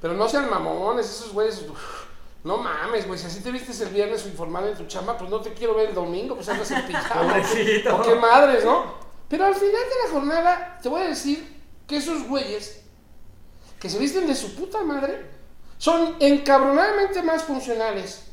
Pero 0.00 0.14
no 0.14 0.28
sean 0.28 0.48
mamones, 0.48 1.06
esos 1.06 1.32
güeyes. 1.32 1.62
uf, 1.68 2.06
No 2.44 2.56
mames, 2.56 3.06
güey. 3.06 3.18
Si 3.18 3.26
así 3.26 3.40
te 3.40 3.52
vistes 3.52 3.80
el 3.82 3.90
viernes 3.90 4.24
informal 4.26 4.66
en 4.68 4.74
tu 4.76 4.86
chamba, 4.86 5.16
pues 5.18 5.28
no 5.30 5.40
te 5.40 5.52
quiero 5.52 5.74
ver 5.74 5.90
el 5.90 5.94
domingo, 5.94 6.34
pues 6.34 6.48
andas 6.48 6.70
en 6.70 6.86
pijama. 6.86 7.34
Qué 7.42 8.14
madres, 8.20 8.64
¿no? 8.64 9.01
Pero 9.32 9.46
al 9.46 9.54
final 9.54 9.70
de 9.70 10.04
la 10.04 10.12
jornada, 10.12 10.78
te 10.82 10.90
voy 10.90 11.00
a 11.00 11.08
decir 11.08 11.58
que 11.86 11.96
esos 11.96 12.28
güeyes 12.28 12.82
que 13.80 13.88
se 13.88 13.98
visten 13.98 14.26
de 14.26 14.34
su 14.34 14.54
puta 14.54 14.82
madre 14.82 15.26
son 15.78 16.16
encabronadamente 16.20 17.22
más 17.22 17.42
funcionales, 17.42 18.26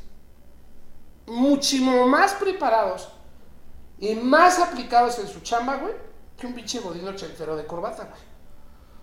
muchísimo 1.26 2.06
más 2.06 2.34
preparados 2.34 3.08
y 3.98 4.14
más 4.16 4.60
aplicados 4.60 5.18
en 5.20 5.30
su 5.30 5.40
chamba, 5.40 5.78
güey, 5.78 5.94
que 6.38 6.48
un 6.48 6.54
pinche 6.54 6.82
godino 6.82 7.12
ochentero 7.12 7.56
de 7.56 7.66
corbata, 7.66 8.04
güey. 8.04 8.22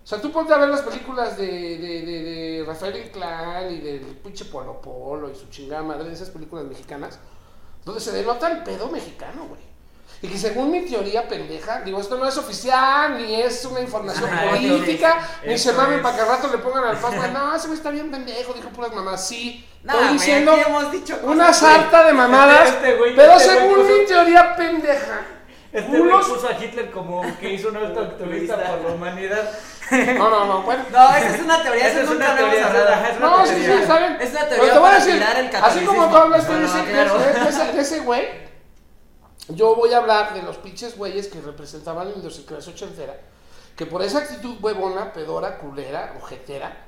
O 0.04 0.06
sea, 0.06 0.20
tú 0.20 0.30
ponte 0.30 0.52
a 0.52 0.58
ver 0.58 0.68
las 0.68 0.82
películas 0.82 1.38
de, 1.38 2.62
Rafael 2.66 3.06
Inclán 3.06 3.72
y 3.72 3.78
del 3.78 4.00
pinche 4.22 4.44
Polo 4.44 4.82
Polo 4.82 5.30
y 5.30 5.34
su 5.34 5.48
chingada 5.48 5.82
madre, 5.82 6.10
de 6.10 6.14
esas 6.14 6.28
películas 6.28 6.66
mexicanas, 6.66 7.18
donde 7.86 8.02
se 8.02 8.12
denota 8.12 8.52
el 8.52 8.62
pedo 8.64 8.90
mexicano, 8.90 9.46
güey. 9.48 9.75
Y 10.22 10.28
que 10.28 10.38
según 10.38 10.70
mi 10.70 10.80
teoría 10.86 11.28
pendeja, 11.28 11.82
digo, 11.84 12.00
esto 12.00 12.16
no 12.16 12.26
es 12.26 12.36
oficial, 12.38 13.18
ni 13.18 13.40
es 13.42 13.64
una 13.66 13.80
información 13.80 14.30
Ajá, 14.32 14.48
política, 14.50 15.18
ni 15.44 15.52
eso 15.54 15.70
se 15.70 15.76
mamen 15.76 16.00
para 16.02 16.16
que 16.16 16.22
al 16.22 16.28
rato 16.28 16.48
le 16.48 16.58
pongan 16.58 16.84
al 16.84 16.96
pasma. 16.96 17.26
No, 17.28 17.54
ese 17.54 17.66
güey 17.66 17.76
está 17.78 17.90
bien 17.90 18.10
pendejo, 18.10 18.54
dijo 18.54 18.68
puras 18.70 18.92
mamás. 18.94 19.26
Sí, 19.28 19.66
Nah, 19.82 19.92
estoy 19.94 20.08
diciendo 20.14 20.52
aquí 20.52 20.62
hemos 20.66 20.90
dicho 20.90 21.18
una 21.22 21.52
sarta 21.52 22.04
de 22.04 22.12
mamadas, 22.12 22.68
Este 22.70 22.98
güey- 22.98 23.14
pero 23.14 23.32
este 23.34 23.50
según 23.50 23.74
puso- 23.76 23.98
mi 24.00 24.06
teoría 24.06 24.56
pendeja, 24.56 25.20
Este 25.72 26.00
unos... 26.00 26.26
puso 26.28 26.48
a 26.48 26.52
Hitler 26.64 26.90
como 26.90 27.22
que 27.38 27.52
hizo 27.52 27.68
un 27.68 27.76
alto 27.76 28.00
activista 28.00 28.56
por 28.56 28.80
la 28.90 28.94
humanidad. 28.94 29.50
No, 29.88 30.28
no, 30.30 30.44
no, 30.46 30.62
bueno. 30.62 30.84
No, 30.90 31.14
esa 31.14 31.36
es 31.36 31.42
una 31.42 31.62
teoría, 31.62 31.86
Esa 31.86 32.00
eso 32.00 32.12
es 32.12 32.18
nunca 32.18 32.24
una 32.32 32.36
teoría, 32.36 32.66
hablado. 32.66 32.88
ajá, 32.88 33.08
es 33.10 33.16
una 33.18 33.26
No, 33.26 33.46
sí, 33.46 33.52
teoría. 33.54 33.76
sí, 33.76 33.82
está 33.82 33.98
bien. 33.98 34.16
Es 34.20 34.30
una 34.30 34.40
Pero 34.40 34.48
teoría 34.56 34.72
te 34.72 34.78
voy 34.80 34.90
a 34.90 34.94
decir, 34.94 35.14
el 35.14 35.56
así 35.62 35.84
como 35.84 36.08
tú 36.10 36.16
hablaste 36.16 36.52
de 36.54 36.64
ese- 36.64 37.72
de 37.72 37.80
ese 37.82 38.00
güey, 38.00 38.26
yo 39.48 39.74
voy 39.74 39.92
a 39.92 39.98
hablar 39.98 40.34
de 40.34 40.42
los 40.42 40.56
pinches 40.56 40.96
güeyes 40.96 41.28
que 41.28 41.40
representaban 41.40 42.10
la 42.10 42.18
idiosincrasia 42.18 42.72
ochentera, 42.72 43.18
que 43.76 43.86
por 43.86 44.02
esa 44.02 44.18
actitud 44.18 44.56
huevona, 44.60 45.12
pedora, 45.12 45.58
culera, 45.58 46.14
ojetera, 46.20 46.84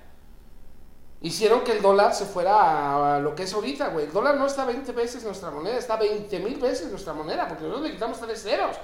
hicieron 1.20 1.62
que 1.62 1.72
el 1.72 1.82
dólar 1.82 2.14
se 2.14 2.24
fuera 2.24 2.54
a, 2.54 3.16
a 3.16 3.18
lo 3.20 3.34
que 3.34 3.44
es 3.44 3.52
ahorita, 3.52 3.88
güey. 3.88 4.06
El 4.06 4.12
dólar 4.12 4.36
no 4.36 4.46
está 4.46 4.64
20 4.64 4.92
veces 4.92 5.24
nuestra 5.24 5.50
moneda, 5.50 5.76
está 5.76 5.96
20 5.96 6.38
mil 6.40 6.58
veces 6.58 6.90
nuestra 6.90 7.12
moneda, 7.12 7.46
porque 7.48 7.64
nosotros 7.64 7.88
le 7.88 7.94
quitamos 7.94 8.20
tres 8.20 8.42
ceros. 8.42 8.76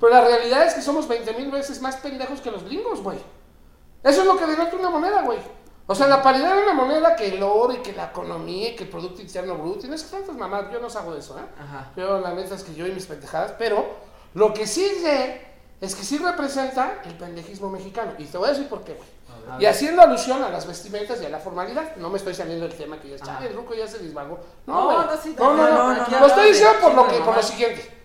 Pero 0.00 0.12
la 0.12 0.22
realidad 0.22 0.66
es 0.66 0.74
que 0.74 0.82
somos 0.82 1.06
20 1.06 1.32
mil 1.34 1.50
veces 1.50 1.80
más 1.80 1.96
pendejos 1.96 2.40
que 2.40 2.50
los 2.50 2.64
gringos, 2.64 3.02
güey. 3.02 3.18
Eso 4.02 4.20
es 4.20 4.26
lo 4.26 4.36
que 4.36 4.46
denota 4.46 4.76
una 4.76 4.90
moneda, 4.90 5.22
güey. 5.22 5.38
O 5.86 5.94
sea, 5.94 6.06
la 6.06 6.22
paridad 6.22 6.54
de 6.56 6.62
una 6.62 6.72
moneda 6.72 7.14
que 7.14 7.28
el 7.28 7.42
oro 7.42 7.72
y 7.74 7.78
que 7.78 7.92
la 7.92 8.06
economía 8.06 8.70
y 8.70 8.76
que 8.76 8.84
el 8.84 8.90
Producto 8.90 9.20
Interno 9.20 9.56
Bruto 9.56 9.86
y 9.86 9.90
no 9.90 9.98
sé 9.98 10.06
tantas 10.10 10.34
mamadas, 10.34 10.72
yo 10.72 10.80
no 10.80 10.86
hago 10.88 11.14
eso, 11.14 11.38
¿eh? 11.38 11.42
Ajá. 11.62 11.90
Yo 11.94 12.20
la 12.20 12.32
neta 12.32 12.54
es 12.54 12.62
que 12.64 12.74
yo 12.74 12.86
y 12.86 12.92
mis 12.92 13.04
pendejadas, 13.06 13.52
pero 13.58 13.84
lo 14.32 14.54
que 14.54 14.66
sí 14.66 14.86
sé 15.02 15.42
es 15.82 15.94
que 15.94 16.02
sí 16.02 16.16
representa 16.16 17.02
el 17.04 17.14
pendejismo 17.14 17.68
mexicano. 17.68 18.12
Y 18.18 18.24
te 18.24 18.38
voy 18.38 18.48
a 18.48 18.52
decir 18.52 18.66
por 18.68 18.82
qué, 18.82 18.94
güey. 18.94 19.08
Y 19.60 19.66
haciendo 19.66 20.00
alusión 20.00 20.42
a 20.42 20.48
las 20.48 20.66
vestimentas 20.66 21.20
y 21.20 21.26
a 21.26 21.28
la 21.28 21.38
formalidad, 21.38 21.96
no 21.96 22.08
me 22.08 22.16
estoy 22.16 22.32
saliendo 22.34 22.66
del 22.66 22.74
tema 22.78 22.98
que 22.98 23.10
ya 23.10 23.16
está. 23.16 23.32
Ajá. 23.32 23.40
"Ay, 23.42 23.48
El 23.48 23.54
ruco 23.56 23.74
ya 23.74 23.86
se 23.86 23.98
disvalgó. 23.98 24.38
No, 24.66 24.90
No, 24.90 25.04
no, 25.04 25.16
sí, 25.22 25.34
no, 25.38 25.44
no, 25.54 25.68
no, 25.68 25.94
no, 25.94 25.94
no, 25.98 26.18
mamadas. 27.26 27.48
siguiente. 27.48 28.03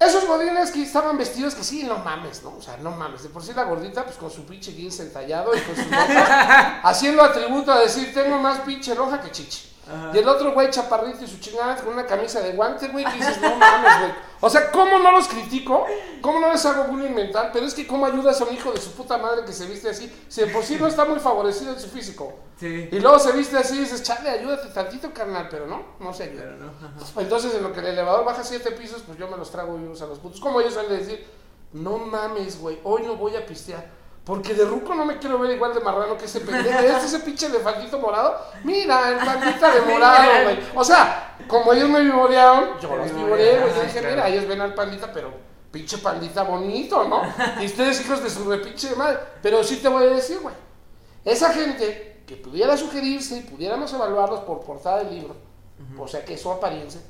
Esos 0.00 0.26
godines 0.26 0.70
que 0.70 0.82
estaban 0.82 1.18
vestidos 1.18 1.54
que 1.54 1.62
sí, 1.62 1.82
no 1.84 1.98
mames, 1.98 2.42
¿no? 2.42 2.56
O 2.56 2.62
sea, 2.62 2.78
no 2.78 2.90
mames. 2.90 3.22
De 3.22 3.28
por 3.28 3.42
sí 3.42 3.52
la 3.54 3.64
gordita, 3.64 4.02
pues 4.02 4.16
con 4.16 4.30
su 4.30 4.46
pinche 4.46 4.72
jeans 4.72 4.98
entallado 5.00 5.54
y 5.54 5.60
con 5.60 5.76
sus 5.76 5.84
botas, 5.90 6.80
haciendo 6.82 7.22
atributo 7.22 7.70
a 7.70 7.80
decir, 7.80 8.14
tengo 8.14 8.38
más 8.38 8.60
pinche 8.60 8.94
roja 8.94 9.20
que 9.20 9.30
Y 10.14 10.18
el 10.18 10.28
otro 10.28 10.52
güey 10.52 10.70
chaparrito 10.70 11.24
y 11.24 11.26
su 11.26 11.38
chingada 11.40 11.76
con 11.76 11.94
una 11.94 12.06
camisa 12.06 12.40
de 12.40 12.52
guante, 12.52 12.88
güey, 12.88 13.04
que 13.04 13.16
dices, 13.16 13.40
no 13.40 13.56
mames, 13.56 13.98
güey. 14.00 14.12
O 14.40 14.48
sea, 14.48 14.70
¿cómo 14.70 14.98
no 14.98 15.10
los 15.12 15.26
critico? 15.26 15.84
¿Cómo 16.20 16.38
no 16.38 16.52
les 16.52 16.64
hago 16.64 16.84
bullying 16.84 17.12
mental? 17.12 17.50
Pero 17.52 17.66
es 17.66 17.74
que 17.74 17.86
¿cómo 17.86 18.06
ayudas 18.06 18.40
a 18.40 18.44
un 18.44 18.54
hijo 18.54 18.72
de 18.72 18.80
su 18.80 18.92
puta 18.92 19.18
madre 19.18 19.44
que 19.44 19.52
se 19.52 19.66
viste 19.66 19.90
así? 19.90 20.10
Si 20.28 20.42
de 20.42 20.46
por 20.48 20.62
sí 20.62 20.76
no 20.78 20.86
está 20.86 21.04
muy 21.04 21.18
favorecido 21.18 21.72
en 21.72 21.80
su 21.80 21.88
físico. 21.88 22.34
Sí. 22.58 22.88
Y 22.92 23.00
luego 23.00 23.18
se 23.18 23.32
viste 23.32 23.56
así 23.56 23.76
y 23.76 23.80
dices, 23.80 24.02
chale, 24.02 24.30
ayúdate 24.30 24.68
tantito, 24.68 25.12
carnal, 25.12 25.48
pero 25.50 25.66
no, 25.66 25.82
no 25.98 26.12
se 26.14 26.24
ayuda. 26.24 26.42
Pero 26.44 26.56
no. 26.56 27.20
Entonces, 27.20 27.54
en 27.54 27.62
lo 27.62 27.72
que 27.72 27.80
el 27.80 27.86
elevador 27.86 28.24
baja 28.24 28.44
siete 28.44 28.70
pisos, 28.72 29.02
pues 29.02 29.18
yo 29.18 29.28
me 29.28 29.36
los 29.36 29.50
trago 29.50 29.74
unos 29.74 30.00
a 30.02 30.06
los 30.06 30.18
putos. 30.20 30.40
Como 30.40 30.60
ellos 30.60 30.74
salen 30.74 30.92
a 30.92 30.96
decir, 30.96 31.26
no 31.72 31.98
mames, 31.98 32.60
güey, 32.60 32.78
hoy 32.84 33.02
no 33.02 33.16
voy 33.16 33.34
a 33.36 33.44
pistear. 33.44 33.99
Porque 34.30 34.54
de 34.54 34.64
ruco 34.64 34.94
no 34.94 35.04
me 35.04 35.18
quiero 35.18 35.40
ver 35.40 35.50
igual 35.50 35.74
de 35.74 35.80
marrano 35.80 36.16
que 36.16 36.26
ese 36.26 36.38
pendejo. 36.38 36.78
¿Este 36.78 37.04
ese 37.04 37.18
pinche 37.18 37.46
elefantito 37.46 37.98
morado? 37.98 38.36
Mira, 38.62 39.08
el 39.08 39.16
pandita 39.16 39.74
de 39.74 39.80
morado, 39.80 40.44
güey. 40.44 40.58
O 40.76 40.84
sea, 40.84 41.34
como 41.48 41.72
ellos 41.72 41.88
me 41.88 42.00
vivorearon, 42.00 42.78
yo 42.78 42.94
los 42.94 43.12
vivoreé, 43.12 43.58
güey. 43.58 43.74
Yo 43.74 43.82
dije, 43.82 44.02
mira, 44.02 44.28
ellos 44.28 44.46
ven 44.46 44.60
al 44.60 44.72
pandita, 44.72 45.12
pero 45.12 45.32
pinche 45.72 45.98
pandita 45.98 46.44
bonito, 46.44 47.02
¿no? 47.08 47.22
Y 47.60 47.66
ustedes 47.66 48.02
hijos 48.02 48.22
de 48.22 48.30
su 48.30 48.48
repinche 48.48 48.94
madre. 48.94 49.18
Pero 49.42 49.64
sí 49.64 49.78
te 49.78 49.88
voy 49.88 50.04
a 50.04 50.10
decir, 50.10 50.38
güey. 50.38 50.54
Esa 51.24 51.52
gente 51.52 52.22
que 52.24 52.36
pudiera 52.36 52.76
sugerirse 52.76 53.38
y 53.38 53.40
pudiéramos 53.40 53.92
evaluarlos 53.92 54.42
por 54.44 54.60
portada 54.60 54.98
del 54.98 55.12
libro, 55.12 55.34
o 55.98 56.06
sea 56.06 56.24
que 56.24 56.38
su 56.38 56.52
apariencia, 56.52 57.00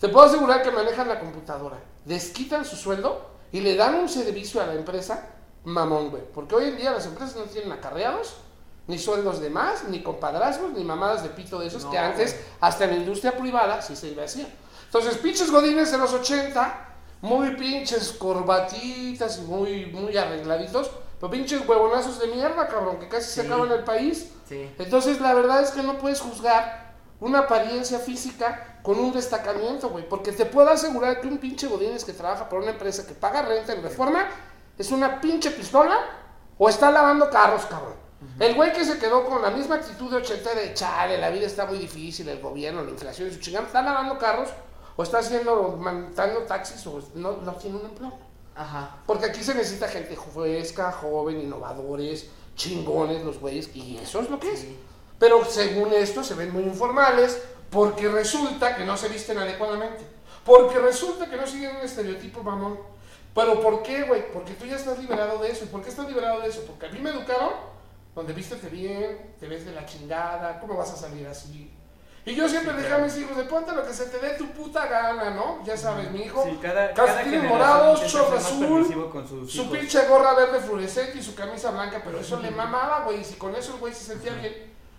te 0.00 0.08
puedo 0.08 0.26
asegurar 0.26 0.60
que 0.64 0.72
manejan 0.72 1.06
la 1.06 1.20
computadora, 1.20 1.78
desquitan 2.04 2.64
su 2.64 2.74
sueldo 2.74 3.30
y 3.52 3.60
le 3.60 3.76
dan 3.76 3.94
un 3.94 4.08
servicio 4.08 4.60
a 4.60 4.66
la 4.66 4.74
empresa 4.74 5.33
mamón, 5.64 6.10
güey. 6.10 6.22
Porque 6.32 6.54
hoy 6.54 6.64
en 6.68 6.76
día 6.76 6.92
las 6.92 7.06
empresas 7.06 7.36
no 7.36 7.42
tienen 7.44 7.72
acarreados, 7.72 8.36
ni 8.86 8.98
sueldos 8.98 9.40
de 9.40 9.50
más, 9.50 9.84
ni 9.84 10.02
compadrazgos, 10.02 10.72
ni 10.72 10.84
mamadas 10.84 11.22
de 11.22 11.30
pito 11.30 11.58
de 11.58 11.68
esos 11.68 11.84
No, 11.84 11.90
que 11.90 11.98
antes, 11.98 12.38
hasta 12.60 12.84
en 12.84 12.90
la 12.90 12.96
industria 12.96 13.36
privada, 13.36 13.80
sí 13.80 13.96
se 13.96 14.08
iba 14.08 14.24
así. 14.24 14.46
Entonces, 14.84 15.16
pinches 15.18 15.50
godines 15.50 15.90
de 15.90 15.98
los 15.98 16.12
80, 16.12 16.88
muy 17.22 17.56
pinches 17.56 18.12
corbatitas 18.12 19.38
y 19.38 19.40
muy, 19.42 19.86
muy 19.86 20.16
arregladitos, 20.16 20.90
pero 21.18 21.32
pinches 21.32 21.66
huevonazos 21.66 22.20
de 22.20 22.26
mierda, 22.28 22.68
cabrón, 22.68 22.98
que 22.98 23.08
casi 23.08 23.30
se 23.30 23.40
acaban 23.40 23.72
el 23.72 23.84
país. 23.84 24.30
Sí. 24.48 24.70
Entonces, 24.78 25.20
la 25.20 25.32
verdad 25.32 25.62
es 25.62 25.70
que 25.70 25.82
no 25.82 25.98
puedes 25.98 26.20
juzgar 26.20 26.94
una 27.20 27.40
apariencia 27.40 27.98
física 27.98 28.78
con 28.82 28.98
un 28.98 29.12
destacamiento, 29.12 29.88
güey. 29.88 30.06
Porque 30.06 30.32
te 30.32 30.44
puedo 30.44 30.68
asegurar 30.68 31.22
que 31.22 31.26
un 31.26 31.38
pinche 31.38 31.66
Godínez 31.66 32.04
que 32.04 32.12
trabaja 32.12 32.48
por 32.48 32.60
una 32.60 32.72
empresa 32.72 33.06
que 33.06 33.14
paga 33.14 33.40
renta 33.40 33.72
en 33.72 33.82
reforma 33.82 34.28
es 34.78 34.90
una 34.90 35.20
pinche 35.20 35.50
pistola 35.50 35.98
o 36.58 36.68
está 36.68 36.90
lavando 36.90 37.30
carros, 37.30 37.66
cabrón. 37.66 38.04
El 38.38 38.54
güey 38.54 38.72
que 38.72 38.84
se 38.84 38.98
quedó 38.98 39.24
con 39.24 39.42
la 39.42 39.50
misma 39.50 39.76
actitud 39.76 40.10
de 40.10 40.16
80 40.16 40.54
de 40.54 40.74
chale, 40.74 41.18
la 41.18 41.30
vida 41.30 41.46
está 41.46 41.66
muy 41.66 41.78
difícil, 41.78 42.28
el 42.28 42.40
gobierno, 42.40 42.82
la 42.82 42.90
inflación 42.90 43.30
su 43.30 43.38
chingada, 43.38 43.66
está 43.66 43.82
lavando 43.82 44.18
carros 44.18 44.48
o 44.96 45.02
está 45.02 45.18
haciendo, 45.18 45.76
mandando 45.78 46.40
taxis 46.40 46.86
o 46.86 47.00
no, 47.14 47.38
no 47.38 47.52
tiene 47.52 47.76
un 47.76 47.84
empleo. 47.84 48.12
Ajá. 48.56 48.96
Porque 49.06 49.26
aquí 49.26 49.42
se 49.42 49.54
necesita 49.54 49.88
gente 49.88 50.16
fresca, 50.16 50.92
joven, 50.92 51.40
innovadores, 51.40 52.28
chingones 52.56 53.24
los 53.24 53.38
güeyes, 53.38 53.74
y 53.74 53.98
eso 53.98 54.20
es 54.20 54.30
lo 54.30 54.38
que 54.38 54.52
es. 54.52 54.60
Sí. 54.60 54.78
Pero 55.18 55.44
según 55.44 55.92
esto 55.92 56.24
se 56.24 56.34
ven 56.34 56.52
muy 56.52 56.64
informales 56.64 57.40
porque 57.70 58.08
resulta 58.08 58.76
que 58.76 58.84
no 58.84 58.96
se 58.96 59.08
visten 59.08 59.38
adecuadamente. 59.38 60.06
Porque 60.44 60.78
resulta 60.78 61.28
que 61.28 61.36
no 61.36 61.46
siguen 61.46 61.76
un 61.76 61.82
estereotipo 61.82 62.42
mamón. 62.42 62.78
Pero 63.34 63.60
¿por 63.60 63.82
qué, 63.82 64.04
güey? 64.04 64.30
Porque 64.32 64.54
tú 64.54 64.64
ya 64.64 64.76
estás 64.76 64.98
liberado 64.98 65.38
de 65.42 65.50
eso. 65.50 65.64
¿Y 65.64 65.68
por 65.68 65.82
qué 65.82 65.90
estás 65.90 66.06
liberado 66.06 66.40
de 66.40 66.48
eso? 66.48 66.64
Porque 66.66 66.86
a 66.86 66.90
mí 66.90 67.00
me 67.00 67.10
educaron 67.10 67.74
donde 68.14 68.32
vístete 68.32 68.68
bien, 68.68 69.34
te 69.40 69.48
ves 69.48 69.64
de 69.66 69.72
la 69.72 69.84
chingada, 69.86 70.60
¿cómo 70.60 70.76
vas 70.76 70.92
a 70.92 70.96
salir 70.96 71.26
así? 71.26 71.70
Y 72.26 72.34
yo 72.34 72.48
siempre 72.48 72.70
Sí, 72.70 72.76
dejé 72.76 72.88
claro. 72.88 73.02
a 73.02 73.06
mis 73.06 73.18
hijos 73.18 73.36
de 73.36 73.42
ponte 73.44 73.72
lo 73.72 73.84
que 73.86 73.92
se 73.92 74.06
te 74.06 74.18
dé 74.18 74.30
tu 74.38 74.46
puta 74.52 74.86
gana, 74.86 75.30
¿no? 75.30 75.62
Ya 75.64 75.76
sabes, 75.76 76.10
mi 76.10 76.22
hijo. 76.22 76.42
Sí, 76.44 76.58
cada, 76.62 76.94
calcetines 76.94 77.42
generación 77.42 77.58
morados, 77.58 78.02
intenta 78.02 78.18
short 78.18 78.36
azul, 78.38 78.60
permisivo 78.60 79.10
con 79.10 79.28
sus 79.28 79.52
Su 79.52 79.70
pinche 79.70 80.06
gorra 80.06 80.32
verde 80.34 80.60
fluorescente 80.60 81.18
y 81.18 81.22
su 81.22 81.34
camisa 81.34 81.70
blanca, 81.72 82.00
pero 82.02 82.20
eso 82.20 82.40
le 82.40 82.50
mamaba, 82.50 83.04
güey. 83.04 83.20
Y 83.20 83.24
si 83.24 83.34
con 83.34 83.54
eso 83.54 83.74
el 83.74 83.80
güey 83.80 83.92
se 83.92 84.04
sentía 84.04 84.32
bien, 84.34 84.54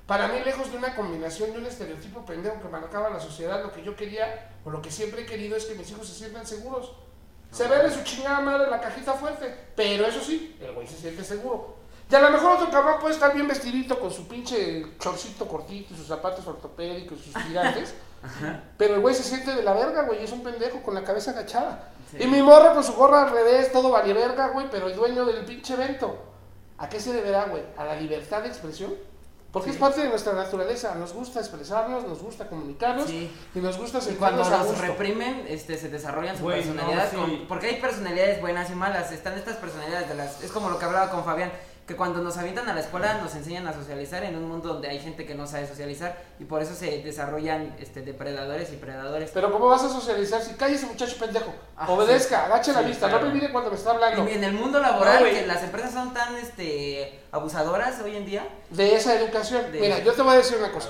para 0.06 0.28
mí, 0.28 0.40
lejos 0.46 0.72
de 0.72 0.78
una 0.78 0.96
combinación 0.96 1.52
de 1.52 1.58
un 1.58 1.66
estereotipo 1.66 2.24
pendejo 2.26 2.62
que 2.62 2.68
marcaba 2.68 3.10
la 3.10 3.20
sociedad, 3.20 3.64
lo 3.64 3.72
que 3.72 3.82
yo 3.82 3.96
quería 3.96 4.52
o 4.64 4.70
lo 4.70 4.80
que 4.84 4.92
siempre 4.92 5.24
he 5.24 5.26
querido 5.26 5.58
es 5.58 5.66
que 5.66 5.74
mis 5.74 5.90
hijos 5.90 6.08
se 6.08 6.14
sientan 6.14 6.46
seguros. 6.46 6.94
Se 7.56 7.66
ve 7.70 7.84
de 7.84 7.90
su 7.90 8.04
chingada 8.04 8.42
madre 8.42 8.70
la 8.70 8.82
cajita 8.82 9.14
fuerte, 9.14 9.50
pero 9.78 10.06
eso 10.06 10.20
sí, 10.20 10.58
el 10.60 10.74
güey 10.74 10.86
se 10.86 10.98
siente 10.98 11.24
seguro. 11.24 11.78
Y 12.12 12.14
a 12.14 12.20
lo 12.20 12.30
mejor 12.30 12.58
otro 12.58 12.70
cabrón 12.70 13.00
puede 13.00 13.14
estar 13.14 13.34
bien 13.34 13.48
vestidito 13.48 13.98
con 13.98 14.12
su 14.12 14.28
pinche 14.28 14.86
chorcito 15.00 15.48
cortito 15.48 15.94
y 15.94 15.98
sus 15.98 16.06
zapatos 16.06 16.46
ortopédicos 16.46 17.18
y 17.20 17.32
sus 17.32 17.44
tirantes, 17.46 17.94
pero 18.78 18.96
el 18.96 19.00
güey 19.00 19.16
se 19.16 19.24
siente 19.24 19.56
de 19.56 19.64
la 19.64 19.72
verga, 19.72 20.02
güey, 20.02 20.22
es 20.22 20.34
un 20.34 20.44
pendejo 20.44 20.84
con 20.84 20.96
la 20.96 21.06
cabeza 21.06 21.32
agachada. 21.32 21.92
Sí. 22.12 22.18
Y 22.24 22.28
mi 22.28 22.42
morra 22.42 22.74
con 22.74 22.84
su 22.84 22.92
gorra 22.92 23.24
al 23.24 23.32
revés, 23.32 23.72
todo 23.72 23.90
vale 23.90 24.14
verga, 24.14 24.50
güey, 24.50 24.68
pero 24.70 24.88
el 24.88 24.96
dueño 24.98 25.24
del 25.24 25.46
pinche 25.46 25.76
evento. 25.76 26.14
¿A 26.78 26.90
qué 26.90 27.00
se 27.00 27.14
deberá, 27.14 27.46
güey? 27.46 27.64
¿A 27.78 27.86
la 27.86 27.96
libertad 27.96 28.42
de 28.42 28.50
expresión? 28.50 28.94
Porque 29.56 29.70
es 29.72 29.78
parte 29.78 30.02
de 30.02 30.10
nuestra 30.10 30.34
naturaleza. 30.34 30.94
Nos 30.96 31.14
gusta 31.14 31.40
expresarnos, 31.40 32.06
nos 32.06 32.20
gusta 32.22 32.48
comunicarnos 32.50 33.08
Sí. 33.08 33.32
y 33.56 33.60
nos 33.60 33.78
gusta 33.78 34.00
Y 34.08 34.16
cuando 34.16 34.44
a 34.44 34.64
gusto. 34.64 34.82
reprimen, 34.82 35.46
este, 35.48 35.78
se 35.78 35.88
desarrollan 35.88 36.38
su 36.38 36.46
personalidad. 36.46 37.06
no, 37.14 37.26
sí. 37.26 37.38
con- 37.38 37.48
porque 37.48 37.68
hay 37.68 37.80
personalidades 37.80 38.42
buenas 38.42 38.70
y 38.70 38.76
malas. 38.76 39.14
Están 39.14 39.38
estas 39.38 39.56
personalidades 39.56 40.10
de 40.10 40.16
las. 40.16 40.44
Es 40.44 40.52
como 40.52 40.70
lo 40.70 40.78
que 40.78 40.84
hablaba 40.84 41.10
con 41.10 41.24
Fabián. 41.24 41.54
Que 41.88 41.96
cuando 41.96 42.20
nos 42.24 42.36
avientan 42.38 42.68
a 42.68 42.74
la 42.74 42.80
escuela 42.80 43.20
nos 43.22 43.36
enseñan 43.36 43.68
a 43.68 43.74
socializar 43.74 44.24
en 44.24 44.36
un 44.36 44.48
mundo 44.50 44.70
donde 44.70 44.88
hay 44.88 44.98
gente 45.00 45.24
que 45.26 45.36
no 45.36 45.46
sabe 45.46 45.68
socializar. 45.68 46.18
Y 46.40 46.46
por 46.46 46.62
eso 46.64 46.74
se 46.74 47.04
desarrollan 47.04 47.76
este, 47.80 48.02
depredadores 48.02 48.74
y 48.74 48.78
predadores. 48.78 49.30
Pero 49.32 49.52
¿cómo 49.52 49.68
vas 49.68 49.84
a 49.84 49.90
socializar 49.90 50.42
si 50.42 50.56
cállese 50.56 50.88
muchacho 50.88 51.16
pendejo? 51.20 51.54
Ah, 51.78 51.86
Obedezca, 51.92 52.46
agache 52.46 52.74
la 52.74 52.80
Sí, 52.82 52.88
vista, 52.88 53.08
claro. 53.08 53.26
no 53.26 53.28
me 53.30 53.36
mire 53.40 53.52
cuando 53.52 53.70
me 53.70 53.76
está 53.78 53.92
hablando. 53.92 54.28
Y 54.28 54.34
en 54.34 54.44
el 54.44 54.54
mundo 54.54 54.80
laboral, 54.80 55.24
No, 55.24 55.30
que 55.30 55.46
las 55.46 55.62
empresas 55.64 55.94
son 55.94 56.12
tan 56.12 56.36
este, 56.38 57.20
abusadoras 57.32 58.02
hoy 58.02 58.16
en 58.16 58.26
día. 58.26 58.48
De 58.72 58.96
esa 58.96 59.14
educación. 59.20 59.72
De- 59.72 59.80
Mira, 59.80 60.00
yo 60.00 60.14
te 60.14 60.24
voy 60.24 60.34
a 60.34 60.38
decir 60.38 60.58
una 60.58 60.72
cosa. 60.72 60.90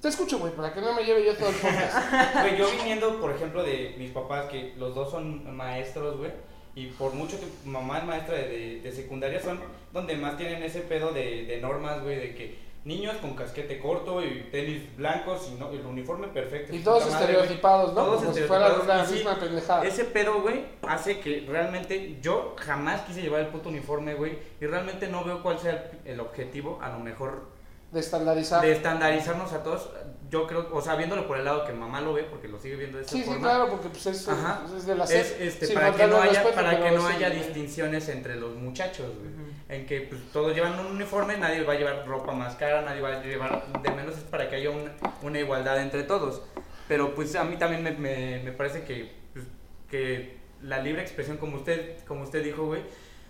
Te 0.00 0.08
escucho, 0.08 0.38
güey, 0.38 0.52
para 0.52 0.72
que 0.72 0.80
no 0.82 0.92
me 0.92 1.02
lleve 1.02 1.24
yo 1.24 1.34
todo 1.34 1.48
el 1.48 1.54
podcast. 1.56 1.96
Güey, 2.42 2.56
yo 2.58 2.70
viniendo, 2.70 3.20
por 3.20 3.30
ejemplo, 3.32 3.62
de 3.62 3.94
mis 3.98 4.10
papás, 4.12 4.50
que 4.50 4.74
los 4.76 4.94
dos 4.94 5.10
son 5.10 5.56
maestros, 5.56 6.18
güey, 6.18 6.30
y 6.74 6.86
por 6.86 7.12
mucho 7.14 7.36
tiempo, 7.36 7.54
mamá 7.64 7.98
es 7.98 8.04
maestra 8.04 8.36
de, 8.36 8.48
de- 8.48 8.80
de 8.80 8.92
secundaria, 8.92 9.40
son 9.40 9.60
donde 9.92 10.16
más 10.16 10.36
tienen 10.36 10.62
ese 10.62 10.80
pedo 10.80 11.12
de, 11.12 11.44
de 11.46 11.60
normas, 11.60 12.02
güey, 12.02 12.16
de 12.16 12.34
que 12.34 12.64
niños 12.84 13.16
con 13.16 13.34
casquete 13.34 13.78
corto 13.78 14.22
y 14.22 14.48
tenis 14.52 14.82
blancos 14.98 15.48
y, 15.50 15.58
no, 15.58 15.70
el 15.70 15.86
uniforme 15.86 16.28
perfecto. 16.28 16.74
Y 16.74 16.80
todos 16.80 17.08
madre, 17.10 17.32
estereotipados, 17.32 17.94
¿no? 17.94 18.04
Todos 18.04 18.20
Como 18.22 18.34
si 18.34 18.40
fuera 18.42 18.66
estereotipados, 18.66 18.86
la 18.98 19.04
y 19.04 19.06
sí, 19.06 19.14
misma 19.24 19.40
pendejada. 19.40 19.84
Ese 19.86 20.04
pedo, 20.04 20.42
güey, 20.42 20.64
hace 20.86 21.20
que 21.20 21.46
realmente 21.48 22.18
yo 22.20 22.54
jamás 22.58 23.00
quise 23.02 23.22
llevar 23.22 23.40
el 23.40 23.46
puto 23.46 23.70
uniforme, 23.70 24.14
güey, 24.14 24.38
y 24.60 24.66
realmente 24.66 25.08
no 25.08 25.24
veo 25.24 25.42
cuál 25.42 25.58
sea 25.58 25.90
el, 26.04 26.12
el 26.12 26.20
objetivo, 26.20 26.78
a 26.82 26.90
lo 26.90 26.98
mejor 26.98 27.46
De 27.90 28.00
estandarizar. 28.00 28.60
de 28.60 28.72
estandarizarnos 28.72 29.52
a 29.54 29.62
todos. 29.62 29.88
Yo 30.34 30.48
creo, 30.48 30.68
o 30.72 30.82
sea, 30.82 30.96
viéndolo 30.96 31.28
por 31.28 31.38
el 31.38 31.44
lado 31.44 31.64
que 31.64 31.72
mamá 31.72 32.00
lo 32.00 32.12
ve, 32.12 32.24
porque 32.24 32.48
lo 32.48 32.58
sigue 32.58 32.74
viendo 32.74 32.98
de 32.98 33.04
esa 33.04 33.12
Sí, 33.12 33.18
sí, 33.22 33.24
forma. 33.24 33.40
claro, 33.40 33.70
porque 33.70 33.88
pues 33.88 34.04
es, 34.06 34.28
Ajá. 34.28 34.64
es 34.76 34.84
de 34.84 34.96
la 34.96 35.04
es 35.04 35.36
este, 35.38 35.66
Sin 35.66 35.76
para 35.76 35.92
que 35.92 36.06
no 36.08 36.20
haya, 36.20 36.42
para 36.52 36.82
que 36.82 36.90
no 36.90 37.06
sí, 37.08 37.14
haya 37.14 37.30
distinciones 37.30 38.08
entre 38.08 38.34
los 38.34 38.56
muchachos, 38.56 39.12
güey. 39.16 39.30
En 39.68 39.86
que 39.86 40.00
pues, 40.00 40.20
todos 40.32 40.52
llevan 40.52 40.76
un 40.80 40.86
uniforme, 40.86 41.36
nadie 41.36 41.62
va 41.62 41.74
a 41.74 41.76
llevar 41.76 42.04
ropa 42.04 42.32
más 42.32 42.56
cara, 42.56 42.82
nadie 42.82 43.00
va 43.00 43.10
a 43.10 43.22
llevar 43.22 43.64
de 43.80 43.90
menos, 43.92 44.16
es 44.18 44.24
para 44.24 44.48
que 44.50 44.56
haya 44.56 44.70
una, 44.70 44.90
una 45.22 45.38
igualdad 45.38 45.80
entre 45.80 46.02
todos. 46.02 46.42
Pero 46.88 47.14
pues 47.14 47.36
a 47.36 47.44
mí 47.44 47.56
también 47.56 47.84
me, 47.84 47.92
me, 47.92 48.42
me 48.42 48.50
parece 48.50 48.82
que, 48.82 49.12
pues, 49.32 49.44
que 49.88 50.36
la 50.62 50.78
libre 50.80 51.00
expresión, 51.02 51.36
como 51.36 51.58
usted, 51.58 51.98
como 52.08 52.24
usted 52.24 52.42
dijo, 52.42 52.66
güey, 52.66 52.82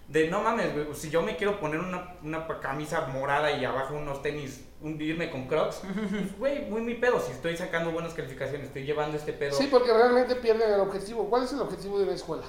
de 0.08 0.28
no 0.28 0.42
mames, 0.42 0.72
güey, 0.72 0.86
si 0.94 1.10
yo 1.10 1.20
me 1.22 1.36
quiero 1.36 1.60
poner 1.60 1.80
una, 1.80 2.14
una 2.22 2.46
camisa 2.60 3.06
morada 3.08 3.52
y 3.52 3.64
abajo 3.64 3.94
unos 3.94 4.22
tenis, 4.22 4.64
irme 4.84 5.30
con 5.30 5.46
crocs, 5.46 5.80
güey, 6.38 6.66
muy 6.66 6.80
mi 6.82 6.94
pedo, 6.94 7.18
si 7.20 7.32
estoy 7.32 7.56
sacando 7.56 7.90
buenas 7.92 8.14
calificaciones, 8.14 8.66
estoy 8.68 8.84
llevando 8.84 9.16
este 9.16 9.32
pedo. 9.32 9.56
Sí, 9.56 9.68
porque 9.70 9.92
realmente 9.92 10.36
pierden 10.36 10.72
el 10.74 10.80
objetivo. 10.80 11.28
¿Cuál 11.30 11.44
es 11.44 11.52
el 11.52 11.60
objetivo 11.60 11.98
de 11.98 12.04
una 12.04 12.14
escuela? 12.14 12.44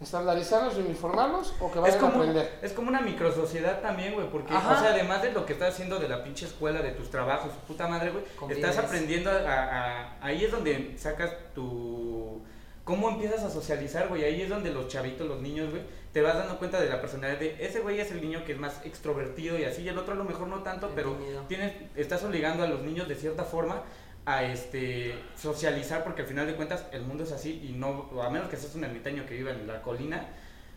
¿Estandarizarlos 0.00 0.76
y 0.78 0.80
uniformarlos 0.80 1.52
o 1.60 1.70
que 1.70 1.78
Es 1.78 1.82
vayan 1.82 1.98
a 1.98 2.00
como, 2.00 2.14
aprender? 2.22 2.58
es 2.62 2.72
como 2.72 2.88
una 2.88 3.00
microsociedad 3.02 3.82
también, 3.82 4.14
güey, 4.14 4.30
porque, 4.30 4.54
Ajá. 4.54 4.72
o 4.78 4.80
sea, 4.80 4.92
además 4.94 5.22
de 5.22 5.30
lo 5.32 5.44
que 5.44 5.52
estás 5.52 5.74
haciendo 5.74 5.98
de 5.98 6.08
la 6.08 6.24
pinche 6.24 6.46
escuela, 6.46 6.80
de 6.80 6.92
tus 6.92 7.10
trabajos, 7.10 7.52
su 7.52 7.58
puta 7.66 7.86
madre, 7.86 8.10
güey, 8.10 8.24
estás 8.50 8.78
aprendiendo 8.78 9.30
a, 9.30 9.34
a- 9.36 10.16
Ahí 10.22 10.42
es 10.44 10.50
donde 10.50 10.94
sacas 10.96 11.30
tu... 11.54 12.40
¿Cómo 12.84 13.10
empiezas 13.10 13.42
a 13.44 13.50
socializar, 13.50 14.08
güey? 14.08 14.24
Ahí 14.24 14.40
es 14.40 14.48
donde 14.48 14.72
los 14.72 14.88
chavitos, 14.88 15.26
los 15.28 15.40
niños, 15.42 15.70
güey, 15.70 15.82
te 16.12 16.22
vas 16.22 16.36
dando 16.36 16.58
cuenta 16.58 16.80
de 16.80 16.88
la 16.88 17.00
personalidad 17.00 17.38
de 17.38 17.56
ese 17.60 17.80
güey 17.80 18.00
es 18.00 18.10
el 18.10 18.20
niño 18.20 18.44
que 18.44 18.52
es 18.52 18.58
más 18.58 18.84
extrovertido 18.84 19.58
y 19.58 19.64
así, 19.64 19.82
y 19.82 19.88
el 19.88 19.98
otro 19.98 20.14
a 20.14 20.16
lo 20.16 20.24
mejor 20.24 20.48
no 20.48 20.62
tanto, 20.62 20.90
pero 20.94 21.16
tienes, 21.48 21.72
estás 21.94 22.24
obligando 22.24 22.64
a 22.64 22.66
los 22.66 22.82
niños 22.82 23.08
de 23.08 23.14
cierta 23.14 23.44
forma 23.44 23.84
a 24.26 24.44
este 24.44 25.14
socializar 25.36 26.04
porque 26.04 26.22
al 26.22 26.28
final 26.28 26.46
de 26.46 26.54
cuentas 26.54 26.84
el 26.92 27.02
mundo 27.02 27.24
es 27.24 27.32
así 27.32 27.68
y 27.68 27.72
no 27.72 28.10
a 28.22 28.28
menos 28.28 28.48
que 28.48 28.56
seas 28.56 28.74
un 28.74 28.84
ermitaño 28.84 29.24
que 29.26 29.34
viva 29.34 29.50
en 29.50 29.66
la 29.66 29.80
colina 29.80 30.28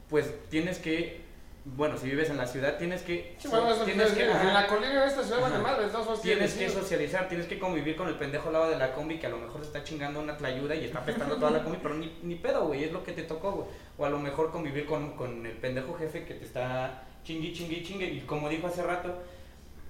pues 0.10 0.32
tienes 0.50 0.80
que 0.80 1.22
bueno 1.65 1.97
si 1.97 2.08
vives 2.10 2.30
en 2.30 2.38
la 2.38 2.45
ciudad 2.45 2.78
tienes 2.78 3.04
que 3.04 3.36
Sí, 3.39 3.47
bueno, 3.47 3.71
eso 3.71 3.86
tienes 3.86 4.10
es 4.10 4.13
que 4.17 4.23
en 4.30 4.54
la 4.54 4.67
colina 4.67 5.02
de 5.02 5.08
esta 5.08 5.23
ciudad, 5.23 5.45
Ajá. 5.45 5.60
madre, 5.60 5.88
todos 5.88 6.21
tienes 6.21 6.54
que 6.56 6.69
socializar 6.69 7.30
tienes 7.30 7.47
que 7.47 7.58
convivir 7.58 7.95
con 7.95 8.10
el 8.10 8.15
pendejo 8.15 8.47
al 8.47 8.54
lado 8.54 8.69
de 8.69 8.76
la 8.78 8.93
combi 8.93 9.17
que 9.17 9.28
a 9.28 9.30
lo 9.30 9.38
mejor 9.38 9.62
se 9.62 9.67
está 9.67 9.84
chingando 9.84 10.19
una 10.19 10.36
tlayuda 10.36 10.76
y 10.76 10.86
está 10.86 10.99
apestando 10.99 11.36
toda 11.38 11.52
la 11.52 11.63
combi 11.63 11.80
pero 11.82 11.95
ni, 11.95 12.17
ni 12.23 12.36
pedo 12.36 12.65
güey 12.67 12.84
es 12.84 12.91
lo 12.91 13.04
que 13.04 13.13
te 13.13 13.23
tocó 13.23 13.52
güey 13.52 13.67
o 13.97 14.06
a 14.06 14.10
lo 14.10 14.19
mejor 14.19 14.52
convivir 14.52 14.86
con, 14.86 15.12
con 15.15 15.45
el 15.45 15.54
pendejo 15.54 15.93
jefe 15.95 16.26
que 16.26 16.34
te 16.34 16.43
está 16.43 17.04
chingui 17.23 17.54
chingui 17.54 17.82
chingue 17.82 18.08
y 18.08 18.19
como 18.21 18.49
dijo 18.49 18.67
hace 18.67 18.84
rato 18.84 19.13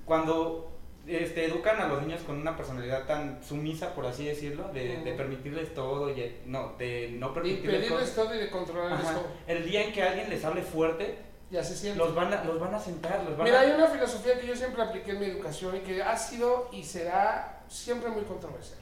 cuando 0.05 0.69
este, 1.07 1.45
educan 1.45 1.79
a 1.81 1.87
los 1.87 2.01
niños 2.01 2.21
con 2.21 2.37
una 2.39 2.55
personalidad 2.55 3.05
tan 3.05 3.43
sumisa, 3.43 3.93
por 3.93 4.05
así 4.05 4.25
decirlo, 4.25 4.69
de, 4.73 4.97
de 5.03 5.13
permitirles 5.13 5.73
todo 5.73 6.09
y 6.09 6.35
no, 6.45 6.75
de 6.77 7.09
no 7.19 7.31
Y 7.31 7.33
permitirles 7.33 7.79
pedirles 7.79 7.91
cosas. 7.91 8.15
todo 8.15 8.35
y 8.35 8.37
de 8.37 8.49
controlarles 8.49 9.07
todo. 9.11 9.27
El 9.47 9.65
día 9.65 9.83
en 9.83 9.91
que 9.91 10.01
alguien 10.03 10.29
les 10.29 10.45
hable 10.45 10.61
fuerte, 10.61 11.17
Ya 11.53 11.63
se 11.63 11.75
siente. 11.77 11.99
los 11.99 12.15
van 12.15 12.33
a, 12.33 12.43
los 12.43 12.59
van 12.59 12.73
a 12.73 12.79
sentar, 12.79 13.23
los 13.23 13.37
van 13.37 13.43
Mira, 13.45 13.59
a... 13.59 13.61
hay 13.61 13.71
una 13.73 13.85
filosofía 13.87 14.39
que 14.39 14.47
yo 14.47 14.55
siempre 14.55 14.81
apliqué 14.81 15.11
en 15.11 15.19
mi 15.19 15.25
educación 15.27 15.75
y 15.77 15.81
que 15.81 16.01
ha 16.01 16.17
sido 16.17 16.67
y 16.71 16.83
será 16.83 17.61
siempre 17.69 18.09
muy 18.09 18.23
controversial. 18.23 18.79